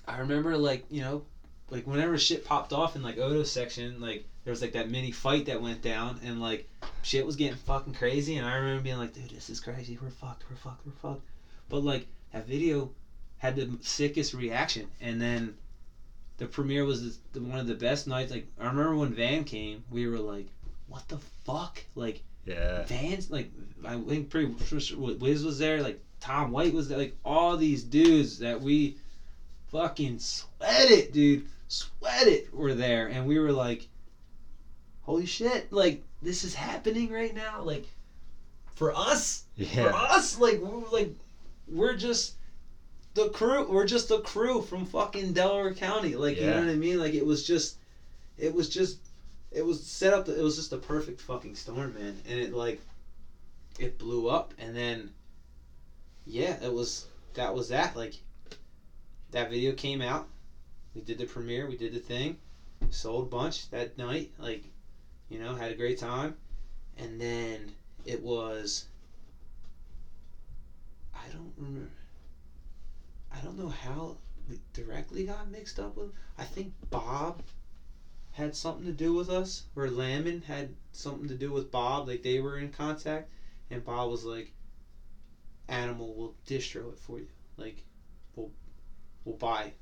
I 0.07 0.19
remember 0.19 0.57
like 0.59 0.85
you 0.91 1.01
know, 1.01 1.23
like 1.71 1.87
whenever 1.87 2.17
shit 2.19 2.45
popped 2.45 2.73
off 2.73 2.97
in 2.97 3.03
like 3.03 3.19
Odo's 3.19 3.51
section, 3.51 4.01
like 4.01 4.25
there 4.45 4.53
was 4.53 4.63
like 4.63 4.73
that 4.73 4.91
mini 4.91 5.11
fight 5.11 5.47
that 5.47 5.61
went 5.61 5.83
down, 5.83 6.21
and 6.25 6.41
like 6.41 6.69
shit 7.03 7.27
was 7.27 7.37
getting 7.37 7.57
fucking 7.57 7.95
crazy, 7.95 8.37
and 8.37 8.47
I 8.47 8.57
remember 8.57 8.83
being 8.83 8.99
like, 8.99 9.15
dude, 9.15 9.31
this 9.31 9.51
is 9.51 9.61
crazy. 9.61 9.99
We're 10.01 10.11
fucked. 10.11 10.45
We're 10.49 10.57
fucked. 10.57 10.87
We're 10.87 10.93
fucked. 10.93 11.23
But 11.69 11.83
like 11.83 12.07
that 12.33 12.47
video 12.47 12.91
had 13.39 13.57
the 13.57 13.71
sickest 13.83 14.35
reaction, 14.35 14.89
and 15.01 15.21
then 15.21 15.55
the 16.39 16.47
premiere 16.47 16.85
was 16.85 17.19
the, 17.33 17.41
one 17.41 17.59
of 17.59 17.67
the 17.67 17.75
best 17.75 18.07
nights. 18.07 18.31
Like 18.31 18.47
I 18.61 18.67
remember 18.67 18.97
when 18.97 19.15
Van 19.15 19.45
came, 19.45 19.85
we 19.91 20.07
were 20.07 20.19
like, 20.19 20.47
what 20.89 21.09
the 21.09 21.19
fuck, 21.45 21.83
like. 21.95 22.23
yeah. 22.45 22.85
Vans, 22.85 23.31
like 23.31 23.51
I 23.85 23.99
think 23.99 24.31
pretty 24.31 24.55
sure 24.65 24.99
Wiz 24.99 25.45
was 25.45 25.59
there, 25.59 25.83
like 25.83 26.01
Tom 26.21 26.53
White 26.53 26.73
was 26.73 26.89
there, 26.89 26.99
like 26.99 27.17
all 27.25 27.57
these 27.57 27.83
dudes 27.83 28.39
that 28.39 28.61
we 28.61 28.97
fucking 29.73 30.21
sweat 30.21 30.91
it, 30.91 31.13
dude, 31.13 31.47
sweat 31.69 32.27
it 32.27 32.55
were 32.55 32.75
there, 32.75 33.09
and 33.09 33.27
we 33.27 33.39
were 33.39 33.53
like, 33.53 33.89
holy 35.03 35.27
shit, 35.27 35.73
like 35.73 36.03
this 36.23 36.45
is 36.45 36.55
happening 36.55 37.11
right 37.11 37.35
now, 37.35 37.63
like 37.63 37.87
for 38.75 38.95
us, 38.95 39.45
for 39.75 39.93
us, 39.93 40.39
like 40.39 40.61
we're 40.61 40.89
like 40.91 41.15
we're 41.69 41.97
just 41.97 42.35
the 43.15 43.29
crew, 43.31 43.67
we're 43.71 43.87
just 43.87 44.09
the 44.09 44.21
crew 44.21 44.63
from 44.63 44.85
fucking 44.85 45.33
Delaware 45.33 45.75
County, 45.75 46.15
like 46.15 46.39
you 46.39 46.47
know 46.47 46.61
what 46.61 46.69
I 46.69 46.75
mean, 46.75 46.99
like 46.99 47.15
it 47.15 47.25
was 47.25 47.47
just, 47.47 47.77
it 48.39 48.55
was 48.55 48.69
just 48.69 48.99
it 49.57 49.65
was 49.65 49.83
set 49.83 50.13
up. 50.13 50.29
It 50.29 50.43
was 50.43 50.57
just 50.57 50.73
a 50.75 50.77
perfect 50.77 51.21
fucking 51.21 51.55
storm, 51.55 51.95
man. 51.95 52.17
And 52.29 52.39
it 52.39 52.53
like, 52.53 52.81
it 53.79 53.99
blew 53.99 54.29
up, 54.29 54.53
and 54.59 54.77
then, 54.77 55.11
yeah, 56.27 56.63
it 56.63 56.73
was 56.73 57.07
that 57.35 57.55
was 57.55 57.71
that. 57.71 57.97
Like, 57.97 58.15
that 59.31 59.51
video 59.51 59.73
came 59.73 60.03
out. 60.03 60.29
We 60.97 61.03
did 61.03 61.19
the 61.19 61.27
premiere. 61.27 61.69
We 61.69 61.77
did 61.77 61.93
the 61.93 61.99
thing. 61.99 62.39
Sold 62.89 63.27
a 63.27 63.29
bunch 63.29 63.69
that 63.69 63.99
night. 63.99 64.33
Like, 64.39 64.65
you 65.29 65.39
know, 65.39 65.55
had 65.55 65.71
a 65.71 65.77
great 65.77 65.99
time. 65.99 66.39
And 66.97 67.21
then 67.21 67.73
it 68.07 68.23
was. 68.23 68.87
I 71.15 71.29
don't 71.31 71.53
remember. 71.59 71.91
I 73.31 73.41
don't 73.41 73.59
know 73.59 73.69
how 73.69 74.17
we 74.49 74.59
directly 74.73 75.25
got 75.25 75.51
mixed 75.51 75.79
up 75.79 75.99
with. 75.99 76.13
I 76.39 76.45
think 76.45 76.73
Bob 76.89 77.43
had 78.33 78.57
something 78.57 78.87
to 78.87 78.93
do 78.93 79.13
with 79.13 79.29
us, 79.29 79.65
or 79.77 79.91
Lamon 79.91 80.41
had 80.47 80.75
something 80.93 81.29
to 81.29 81.35
do 81.35 81.53
with 81.53 81.71
Bob. 81.71 82.09
Like 82.09 82.23
they 82.23 82.41
were 82.41 82.59
in 82.59 82.71
contact, 82.71 83.29
and 83.71 83.85
Bob 83.85 84.11
was 84.11 84.25
like, 84.25 84.51
"Animal 85.69 86.15
will 86.15 86.35
distro 86.47 86.91
it 86.91 86.99
for 86.99 87.19
you. 87.19 87.29
Like, 87.59 87.83
we'll 88.35 88.51
we'll 89.25 89.37
buy, 89.37 89.73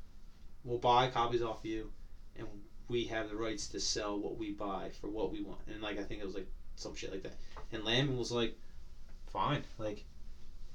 we'll 0.64 0.78
buy 0.78 1.08
copies 1.08 1.42
off 1.42 1.60
you, 1.62 1.90
and 2.36 2.46
we 2.88 3.04
have 3.04 3.28
the 3.28 3.36
rights 3.36 3.66
to 3.68 3.80
sell 3.80 4.18
what 4.18 4.36
we 4.38 4.50
buy 4.52 4.90
for 5.00 5.08
what 5.08 5.30
we 5.32 5.42
want." 5.42 5.60
And 5.66 5.80
like 5.82 5.98
I 5.98 6.02
think 6.04 6.20
it 6.20 6.24
was 6.24 6.34
like 6.34 6.48
some 6.76 6.94
shit 6.94 7.12
like 7.12 7.22
that. 7.22 7.34
And 7.72 7.84
Lamon 7.84 8.16
was 8.18 8.32
like, 8.32 8.56
"Fine, 9.32 9.64
like." 9.78 10.04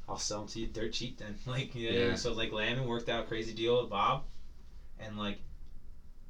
I'll 0.07 0.17
sell 0.17 0.39
them 0.39 0.47
to 0.47 0.59
you 0.59 0.65
dirt 0.65 0.91
cheap 0.91 1.19
then. 1.19 1.35
Like 1.45 1.75
yeah, 1.75 1.91
Yeah. 1.91 2.15
so 2.15 2.33
like 2.33 2.51
Lamon 2.51 2.87
worked 2.87 3.09
out 3.09 3.25
a 3.25 3.27
crazy 3.27 3.53
deal 3.53 3.79
with 3.79 3.91
Bob, 3.91 4.23
and 4.99 5.15
like 5.19 5.37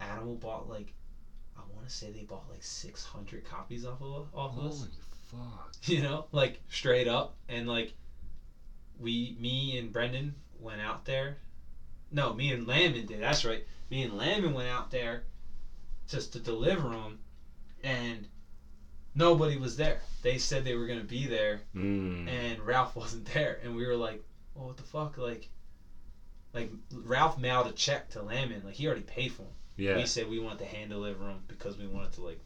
Animal 0.01 0.35
bought 0.35 0.67
like 0.67 0.91
I 1.55 1.61
want 1.73 1.87
to 1.87 1.93
say 1.93 2.11
they 2.11 2.23
bought 2.23 2.49
like 2.49 2.61
600 2.61 3.45
copies 3.45 3.85
off 3.85 4.01
of 4.01 4.27
off 4.33 4.57
of 4.57 4.65
us. 4.65 4.79
Holy 4.79 4.89
fuck. 5.31 5.71
You 5.83 6.01
know, 6.01 6.25
like 6.33 6.59
straight 6.69 7.07
up, 7.07 7.35
and 7.47 7.69
like 7.69 7.93
we, 8.99 9.37
me 9.39 9.77
and 9.77 9.93
Brendan 9.93 10.35
went 10.59 10.81
out 10.81 11.05
there. 11.05 11.37
No, 12.11 12.33
me 12.33 12.51
and 12.51 12.65
Lamon 12.67 13.05
did. 13.05 13.21
That's 13.21 13.45
right. 13.45 13.63
Me 13.89 14.03
and 14.03 14.17
Lamon 14.17 14.53
went 14.53 14.67
out 14.67 14.91
there 14.91 15.23
just 16.07 16.33
to 16.33 16.39
deliver 16.39 16.89
them, 16.89 17.19
and 17.83 18.27
nobody 19.15 19.57
was 19.57 19.75
there. 19.77 20.01
They 20.21 20.37
said 20.37 20.63
they 20.65 20.75
were 20.75 20.87
gonna 20.87 21.03
be 21.03 21.27
there, 21.27 21.61
Mm. 21.75 22.27
and 22.27 22.59
Ralph 22.65 22.95
wasn't 22.95 23.25
there, 23.33 23.59
and 23.63 23.75
we 23.75 23.85
were 23.85 23.95
like, 23.95 24.23
"Well, 24.55 24.67
what 24.67 24.77
the 24.77 24.83
fuck?" 24.83 25.17
Like, 25.17 25.47
like 26.53 26.69
Ralph 26.91 27.37
mailed 27.37 27.67
a 27.67 27.71
check 27.71 28.09
to 28.11 28.21
Lamon, 28.21 28.63
like 28.65 28.73
he 28.75 28.87
already 28.87 29.01
paid 29.01 29.31
for 29.31 29.43
them. 29.43 29.51
Yeah. 29.77 29.95
We 29.97 30.05
said 30.05 30.27
we 30.27 30.39
wanted 30.39 30.59
to 30.59 30.65
hand 30.65 30.89
deliver 30.89 31.23
them 31.23 31.43
because 31.47 31.77
we 31.77 31.85
wanted 31.87 32.11
to 32.13 32.21
like 32.21 32.39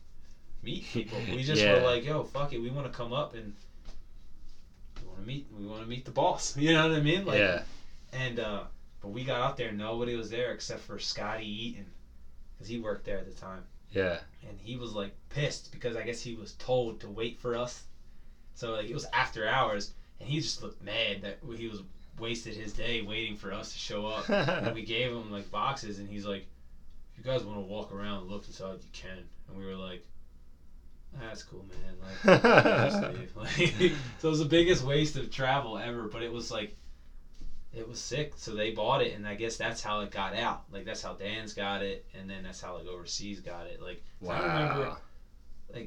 meet 0.62 0.84
people. 0.86 1.20
We 1.32 1.44
just 1.44 1.62
Yeah. 1.62 1.74
were 1.76 1.82
like, 1.82 2.04
"Yo, 2.04 2.24
fuck 2.24 2.52
it, 2.54 2.58
we 2.60 2.70
want 2.70 2.86
to 2.92 2.96
come 2.96 3.12
up 3.14 3.34
and 3.34 3.54
we 5.02 5.08
want 5.08 5.20
to 5.20 5.26
meet. 5.26 5.48
We 5.52 5.66
want 5.66 5.82
to 5.82 5.88
meet 5.88 6.06
the 6.06 6.12
boss." 6.12 6.56
You 6.58 6.74
know 6.74 6.88
what 6.90 6.98
I 6.98 7.02
mean? 7.02 7.26
Like, 7.26 7.40
yeah. 7.40 7.64
And 8.12 8.40
uh, 8.40 8.64
but 9.04 9.10
we 9.10 9.24
got 9.24 9.40
out 9.42 9.58
there, 9.58 9.72
nobody 9.72 10.16
was 10.16 10.32
there 10.32 10.52
except 10.54 10.80
for 10.82 10.98
Scotty 10.98 11.46
Eaton, 11.46 11.86
because 12.56 12.68
he 12.70 12.78
worked 12.80 13.06
there 13.06 13.18
at 13.20 13.26
the 13.26 13.40
time 13.40 13.62
Yeah. 13.92 14.18
and 14.48 14.58
he 14.60 14.78
was 14.78 14.94
like 14.94 15.14
pissed 15.30 15.72
because 15.72 15.96
I 15.96 16.02
guess 16.04 16.22
he 16.22 16.34
was 16.34 16.54
told 16.54 17.00
to 17.02 17.08
wait 17.10 17.38
for 17.38 17.56
us. 17.56 17.84
So 18.56 18.72
like 18.72 18.88
it 18.90 18.94
was 18.94 19.06
after 19.14 19.48
hours, 19.48 19.92
and 20.20 20.28
he 20.30 20.40
just 20.40 20.64
looked 20.64 20.82
mad 20.82 21.22
that 21.22 21.38
he 21.58 21.68
was 21.68 21.82
wasted 22.20 22.56
his 22.56 22.72
day 22.72 23.02
waiting 23.02 23.36
for 23.36 23.52
us 23.52 23.74
to 23.74 23.78
show 23.80 24.06
up. 24.08 24.30
and 24.30 24.74
we 24.74 24.84
gave 24.96 25.12
him 25.12 25.30
like 25.32 25.52
boxes, 25.52 26.00
and 26.00 26.08
he's 26.08 26.26
like, 26.26 26.46
"If 27.12 27.18
you 27.18 27.24
guys 27.24 27.44
want 27.44 27.58
to 27.58 27.62
walk 27.66 27.92
around 27.92 28.22
and 28.22 28.30
look 28.30 28.46
inside, 28.48 28.74
you 28.82 28.90
can." 28.94 29.18
And 29.48 29.58
we 29.58 29.66
were 29.66 29.74
like, 29.76 30.06
"That's 31.20 31.42
cool, 31.44 31.66
man." 31.66 31.96
Like. 32.00 32.44
Like, 33.36 33.92
so 34.20 34.28
it 34.28 34.32
was 34.32 34.40
the 34.40 34.46
biggest 34.46 34.84
waste 34.84 35.16
of 35.18 35.32
travel 35.32 35.78
ever, 35.78 36.08
but 36.08 36.22
it 36.22 36.32
was 36.32 36.52
like. 36.52 36.76
It 37.74 37.88
was 37.88 38.00
sick, 38.00 38.34
so 38.36 38.54
they 38.54 38.70
bought 38.70 39.02
it, 39.02 39.16
and 39.16 39.28
I 39.28 39.34
guess 39.34 39.58
that's 39.58 39.82
how 39.82 40.02
it 40.02 40.12
got 40.12 40.36
out. 40.36 40.64
Like 40.72 40.86
that's 40.86 41.02
how 41.02 41.14
Dan's 41.14 41.54
got 41.54 41.82
it, 41.82 42.06
and 42.14 42.30
then 42.30 42.44
that's 42.44 42.62
how 42.62 42.78
like 42.78 42.86
overseas 42.86 43.40
got 43.40 43.66
it. 43.66 43.82
Like 43.82 44.04
I 44.30 44.40
remember 44.40 44.96
wow. 45.76 45.82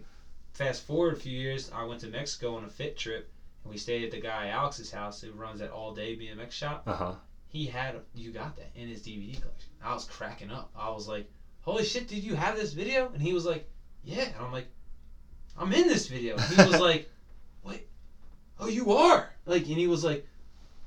fast 0.53 0.83
forward 0.83 1.17
a 1.17 1.21
few 1.21 1.39
years, 1.39 1.71
I 1.73 1.85
went 1.85 2.01
to 2.01 2.09
Mexico 2.09 2.57
on 2.57 2.65
a 2.65 2.69
fit 2.69 2.97
trip, 2.97 3.31
and 3.63 3.71
we 3.71 3.79
stayed 3.79 4.05
at 4.05 4.11
the 4.11 4.19
guy 4.19 4.49
Alex's 4.49 4.91
house 4.91 5.21
who 5.21 5.31
runs 5.33 5.61
that 5.61 5.71
all 5.71 5.95
day 5.95 6.17
BMX 6.17 6.51
shop. 6.51 6.83
Uh 6.87 6.95
huh. 6.95 7.13
He 7.49 7.67
had 7.67 7.95
you 8.17 8.33
got 8.33 8.57
that 8.57 8.71
in 8.75 8.89
his 8.89 9.01
DVD 9.01 9.41
collection. 9.41 9.71
I 9.81 9.95
was 9.95 10.07
cracking 10.07 10.51
up. 10.51 10.71
I 10.77 10.91
was 10.91 11.07
like, 11.07 11.31
"Holy 11.61 11.85
shit, 11.85 12.09
did 12.09 12.25
you 12.25 12.35
have 12.35 12.57
this 12.57 12.73
video?" 12.73 13.11
And 13.13 13.23
he 13.23 13.33
was 13.33 13.47
like, 13.47 13.69
"Yeah." 14.03 14.25
And 14.25 14.45
I'm 14.45 14.51
like, 14.51 14.67
"I'm 15.57 15.73
in 15.73 15.87
this 15.87 16.09
video." 16.09 16.35
And 16.35 16.45
he 16.47 16.65
was 16.69 16.81
like, 16.91 17.09
"Wait, 17.63 17.87
oh 18.59 18.67
you 18.67 18.93
are?" 18.93 19.31
Like, 19.45 19.69
and 19.69 19.79
he 19.79 19.87
was 19.87 20.03
like, 20.03 20.27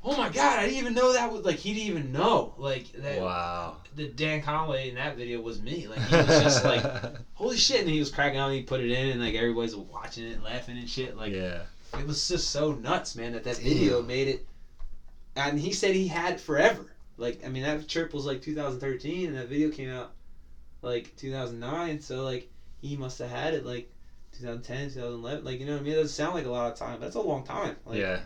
"Oh 0.04 0.16
my 0.18 0.30
god, 0.30 0.60
I 0.60 0.66
didn't 0.66 0.80
even 0.80 0.94
know 0.94 1.14
that 1.14 1.32
was 1.32 1.44
like 1.44 1.58
he 1.58 1.74
didn't 1.74 1.88
even 1.88 2.12
know 2.12 2.54
like 2.58 2.92
that." 2.94 3.22
Wow. 3.22 3.78
The 3.96 4.08
Dan 4.08 4.42
Conway 4.42 4.90
in 4.90 4.96
that 4.96 5.18
video 5.18 5.42
was 5.42 5.62
me. 5.62 5.88
Like 5.88 6.00
he 6.00 6.16
was 6.16 6.28
just 6.28 6.64
like 6.64 6.84
holy 7.40 7.58
shit 7.58 7.82
and 7.82 7.90
he 7.90 8.00
was 8.00 8.10
cracking 8.10 8.40
on 8.40 8.52
he 8.52 8.62
put 8.62 8.82
it 8.82 8.92
in 8.92 9.08
and 9.12 9.22
like 9.22 9.34
everybody's 9.34 9.76
watching 9.76 10.26
it 10.26 10.44
laughing 10.44 10.78
and 10.78 10.90
shit 10.90 11.16
like 11.16 11.34
yeah. 11.34 11.62
it 11.98 12.06
was 12.06 12.28
just 12.28 12.50
so 12.50 12.74
nuts 12.74 13.16
man 13.16 13.32
that 13.32 13.46
that 13.46 13.58
video 13.58 14.02
made 14.02 14.28
it 14.28 14.46
and 15.38 15.58
he 15.58 15.72
said 15.72 15.94
he 15.94 16.06
had 16.06 16.34
it 16.34 16.40
forever 16.40 16.86
like 17.18 17.46
i 17.46 17.48
mean 17.48 17.64
that 17.64 17.88
trip 17.88 18.14
was 18.14 18.26
like 18.26 18.42
2013 18.42 19.28
and 19.28 19.38
that 19.38 19.48
video 19.48 19.70
came 19.70 19.90
out 19.90 20.12
like 20.82 21.16
2009 21.16 22.02
so 22.02 22.24
like 22.24 22.50
he 22.82 22.98
must 22.98 23.18
have 23.20 23.30
had 23.30 23.54
it 23.54 23.66
like 23.66 23.90
2010 24.34 24.90
2011 24.90 25.46
like 25.46 25.60
you 25.60 25.66
know 25.66 25.74
what 25.74 25.80
i 25.80 25.84
mean 25.84 25.94
it 25.94 25.96
doesn't 25.96 26.10
sound 26.10 26.36
like 26.36 26.46
a 26.46 26.50
lot 26.50 26.70
of 26.70 26.78
time 26.78 27.00
that's 27.00 27.16
a 27.16 27.22
long 27.22 27.44
time 27.44 27.76
like 27.86 28.00
yeah. 28.00 28.20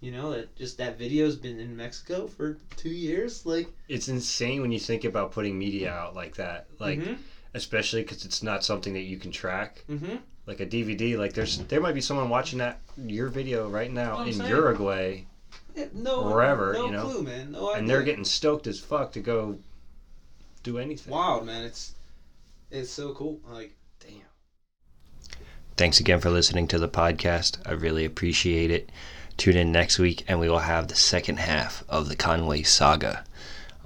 You 0.00 0.10
know 0.10 0.30
that 0.32 0.54
just 0.56 0.78
that 0.78 0.98
video's 0.98 1.36
been 1.36 1.60
in 1.60 1.76
mexico 1.76 2.26
for 2.26 2.56
two 2.76 2.88
years 2.88 3.44
like 3.44 3.68
It's 3.88 4.08
insane 4.08 4.62
when 4.62 4.72
you 4.72 4.78
think 4.80 5.04
about 5.04 5.32
putting 5.32 5.58
media 5.58 5.92
out 5.92 6.14
like 6.14 6.36
that. 6.36 6.66
Like, 6.78 7.00
mm-hmm, 7.00 7.14
especially 7.54 8.02
because 8.02 8.24
it's 8.24 8.42
not 8.42 8.64
something 8.64 8.94
that 8.94 9.00
you 9.00 9.18
can 9.18 9.30
track. 9.30 9.84
mm-hmm. 9.90 10.16
Like 10.46 10.60
a 10.60 10.66
DVD. 10.66 11.18
Like, 11.18 11.34
there's 11.34 11.58
there 11.58 11.80
might 11.80 11.94
be 11.94 12.00
someone 12.00 12.28
watching 12.28 12.58
that 12.60 12.80
your 12.96 13.28
video 13.28 13.68
right 13.68 13.92
now 13.92 14.16
That's 14.16 14.18
what 14.18 14.22
I'm 14.22 14.28
in 14.28 14.34
saying. 14.34 14.50
Uruguay, 14.50 15.24
no 15.92 16.22
Wherever, 16.30 16.72
no 16.72 16.86
you 16.86 16.92
know, 16.92 17.02
clue 17.02 17.22
man 17.22 17.52
no 17.52 17.68
idea. 17.68 17.78
and 17.78 17.88
they're 17.88 18.02
getting 18.02 18.24
stoked 18.24 18.66
as 18.66 18.80
fuck 18.80 19.12
to 19.12 19.20
go 19.20 19.58
do 20.62 20.78
anything. 20.78 21.12
Wild 21.12 21.44
man, 21.46 21.64
it's 21.64 21.94
it's 22.70 22.90
so 22.90 23.12
cool. 23.12 23.40
Like 23.48 23.76
Damn. 24.00 24.22
Thanks 25.76 26.00
again 26.00 26.20
for 26.20 26.30
listening 26.30 26.68
to 26.68 26.78
the 26.78 26.88
podcast. 26.88 27.58
I 27.66 27.72
really 27.72 28.04
appreciate 28.04 28.70
it. 28.70 28.90
Tune 29.40 29.56
in 29.56 29.72
next 29.72 29.98
week, 29.98 30.22
and 30.28 30.38
we 30.38 30.50
will 30.50 30.58
have 30.58 30.88
the 30.88 30.94
second 30.94 31.38
half 31.38 31.82
of 31.88 32.10
the 32.10 32.14
Conway 32.14 32.62
saga. 32.62 33.24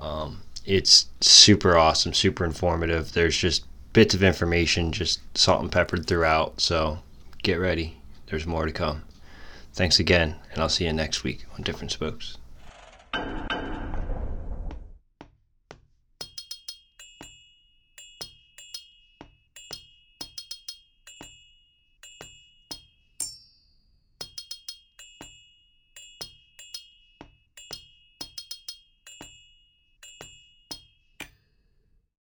Um, 0.01 0.43
it's 0.67 1.07
super 1.21 1.79
awesome, 1.79 2.13
super 2.13 2.45
informative. 2.45 3.13
There's 3.13 3.39
just 3.39 3.65
bits 3.93 4.17
of 4.17 4.25
information, 4.25 4.91
just 4.91 5.21
salt 5.39 5.63
and 5.63 5.71
peppered 5.71 6.09
throughout. 6.09 6.61
So 6.61 6.99
get 7.45 7.61
ready. 7.61 7.99
There's 8.27 8.49
more 8.49 8.67
to 8.67 8.73
come. 8.73 9.05
Thanks 9.73 10.01
again, 10.01 10.35
and 10.51 10.61
I'll 10.61 10.69
see 10.69 10.87
you 10.87 10.93
next 10.93 11.23
week 11.23 11.45
on 11.57 11.63
Different 11.63 11.93
Spokes. 11.93 12.37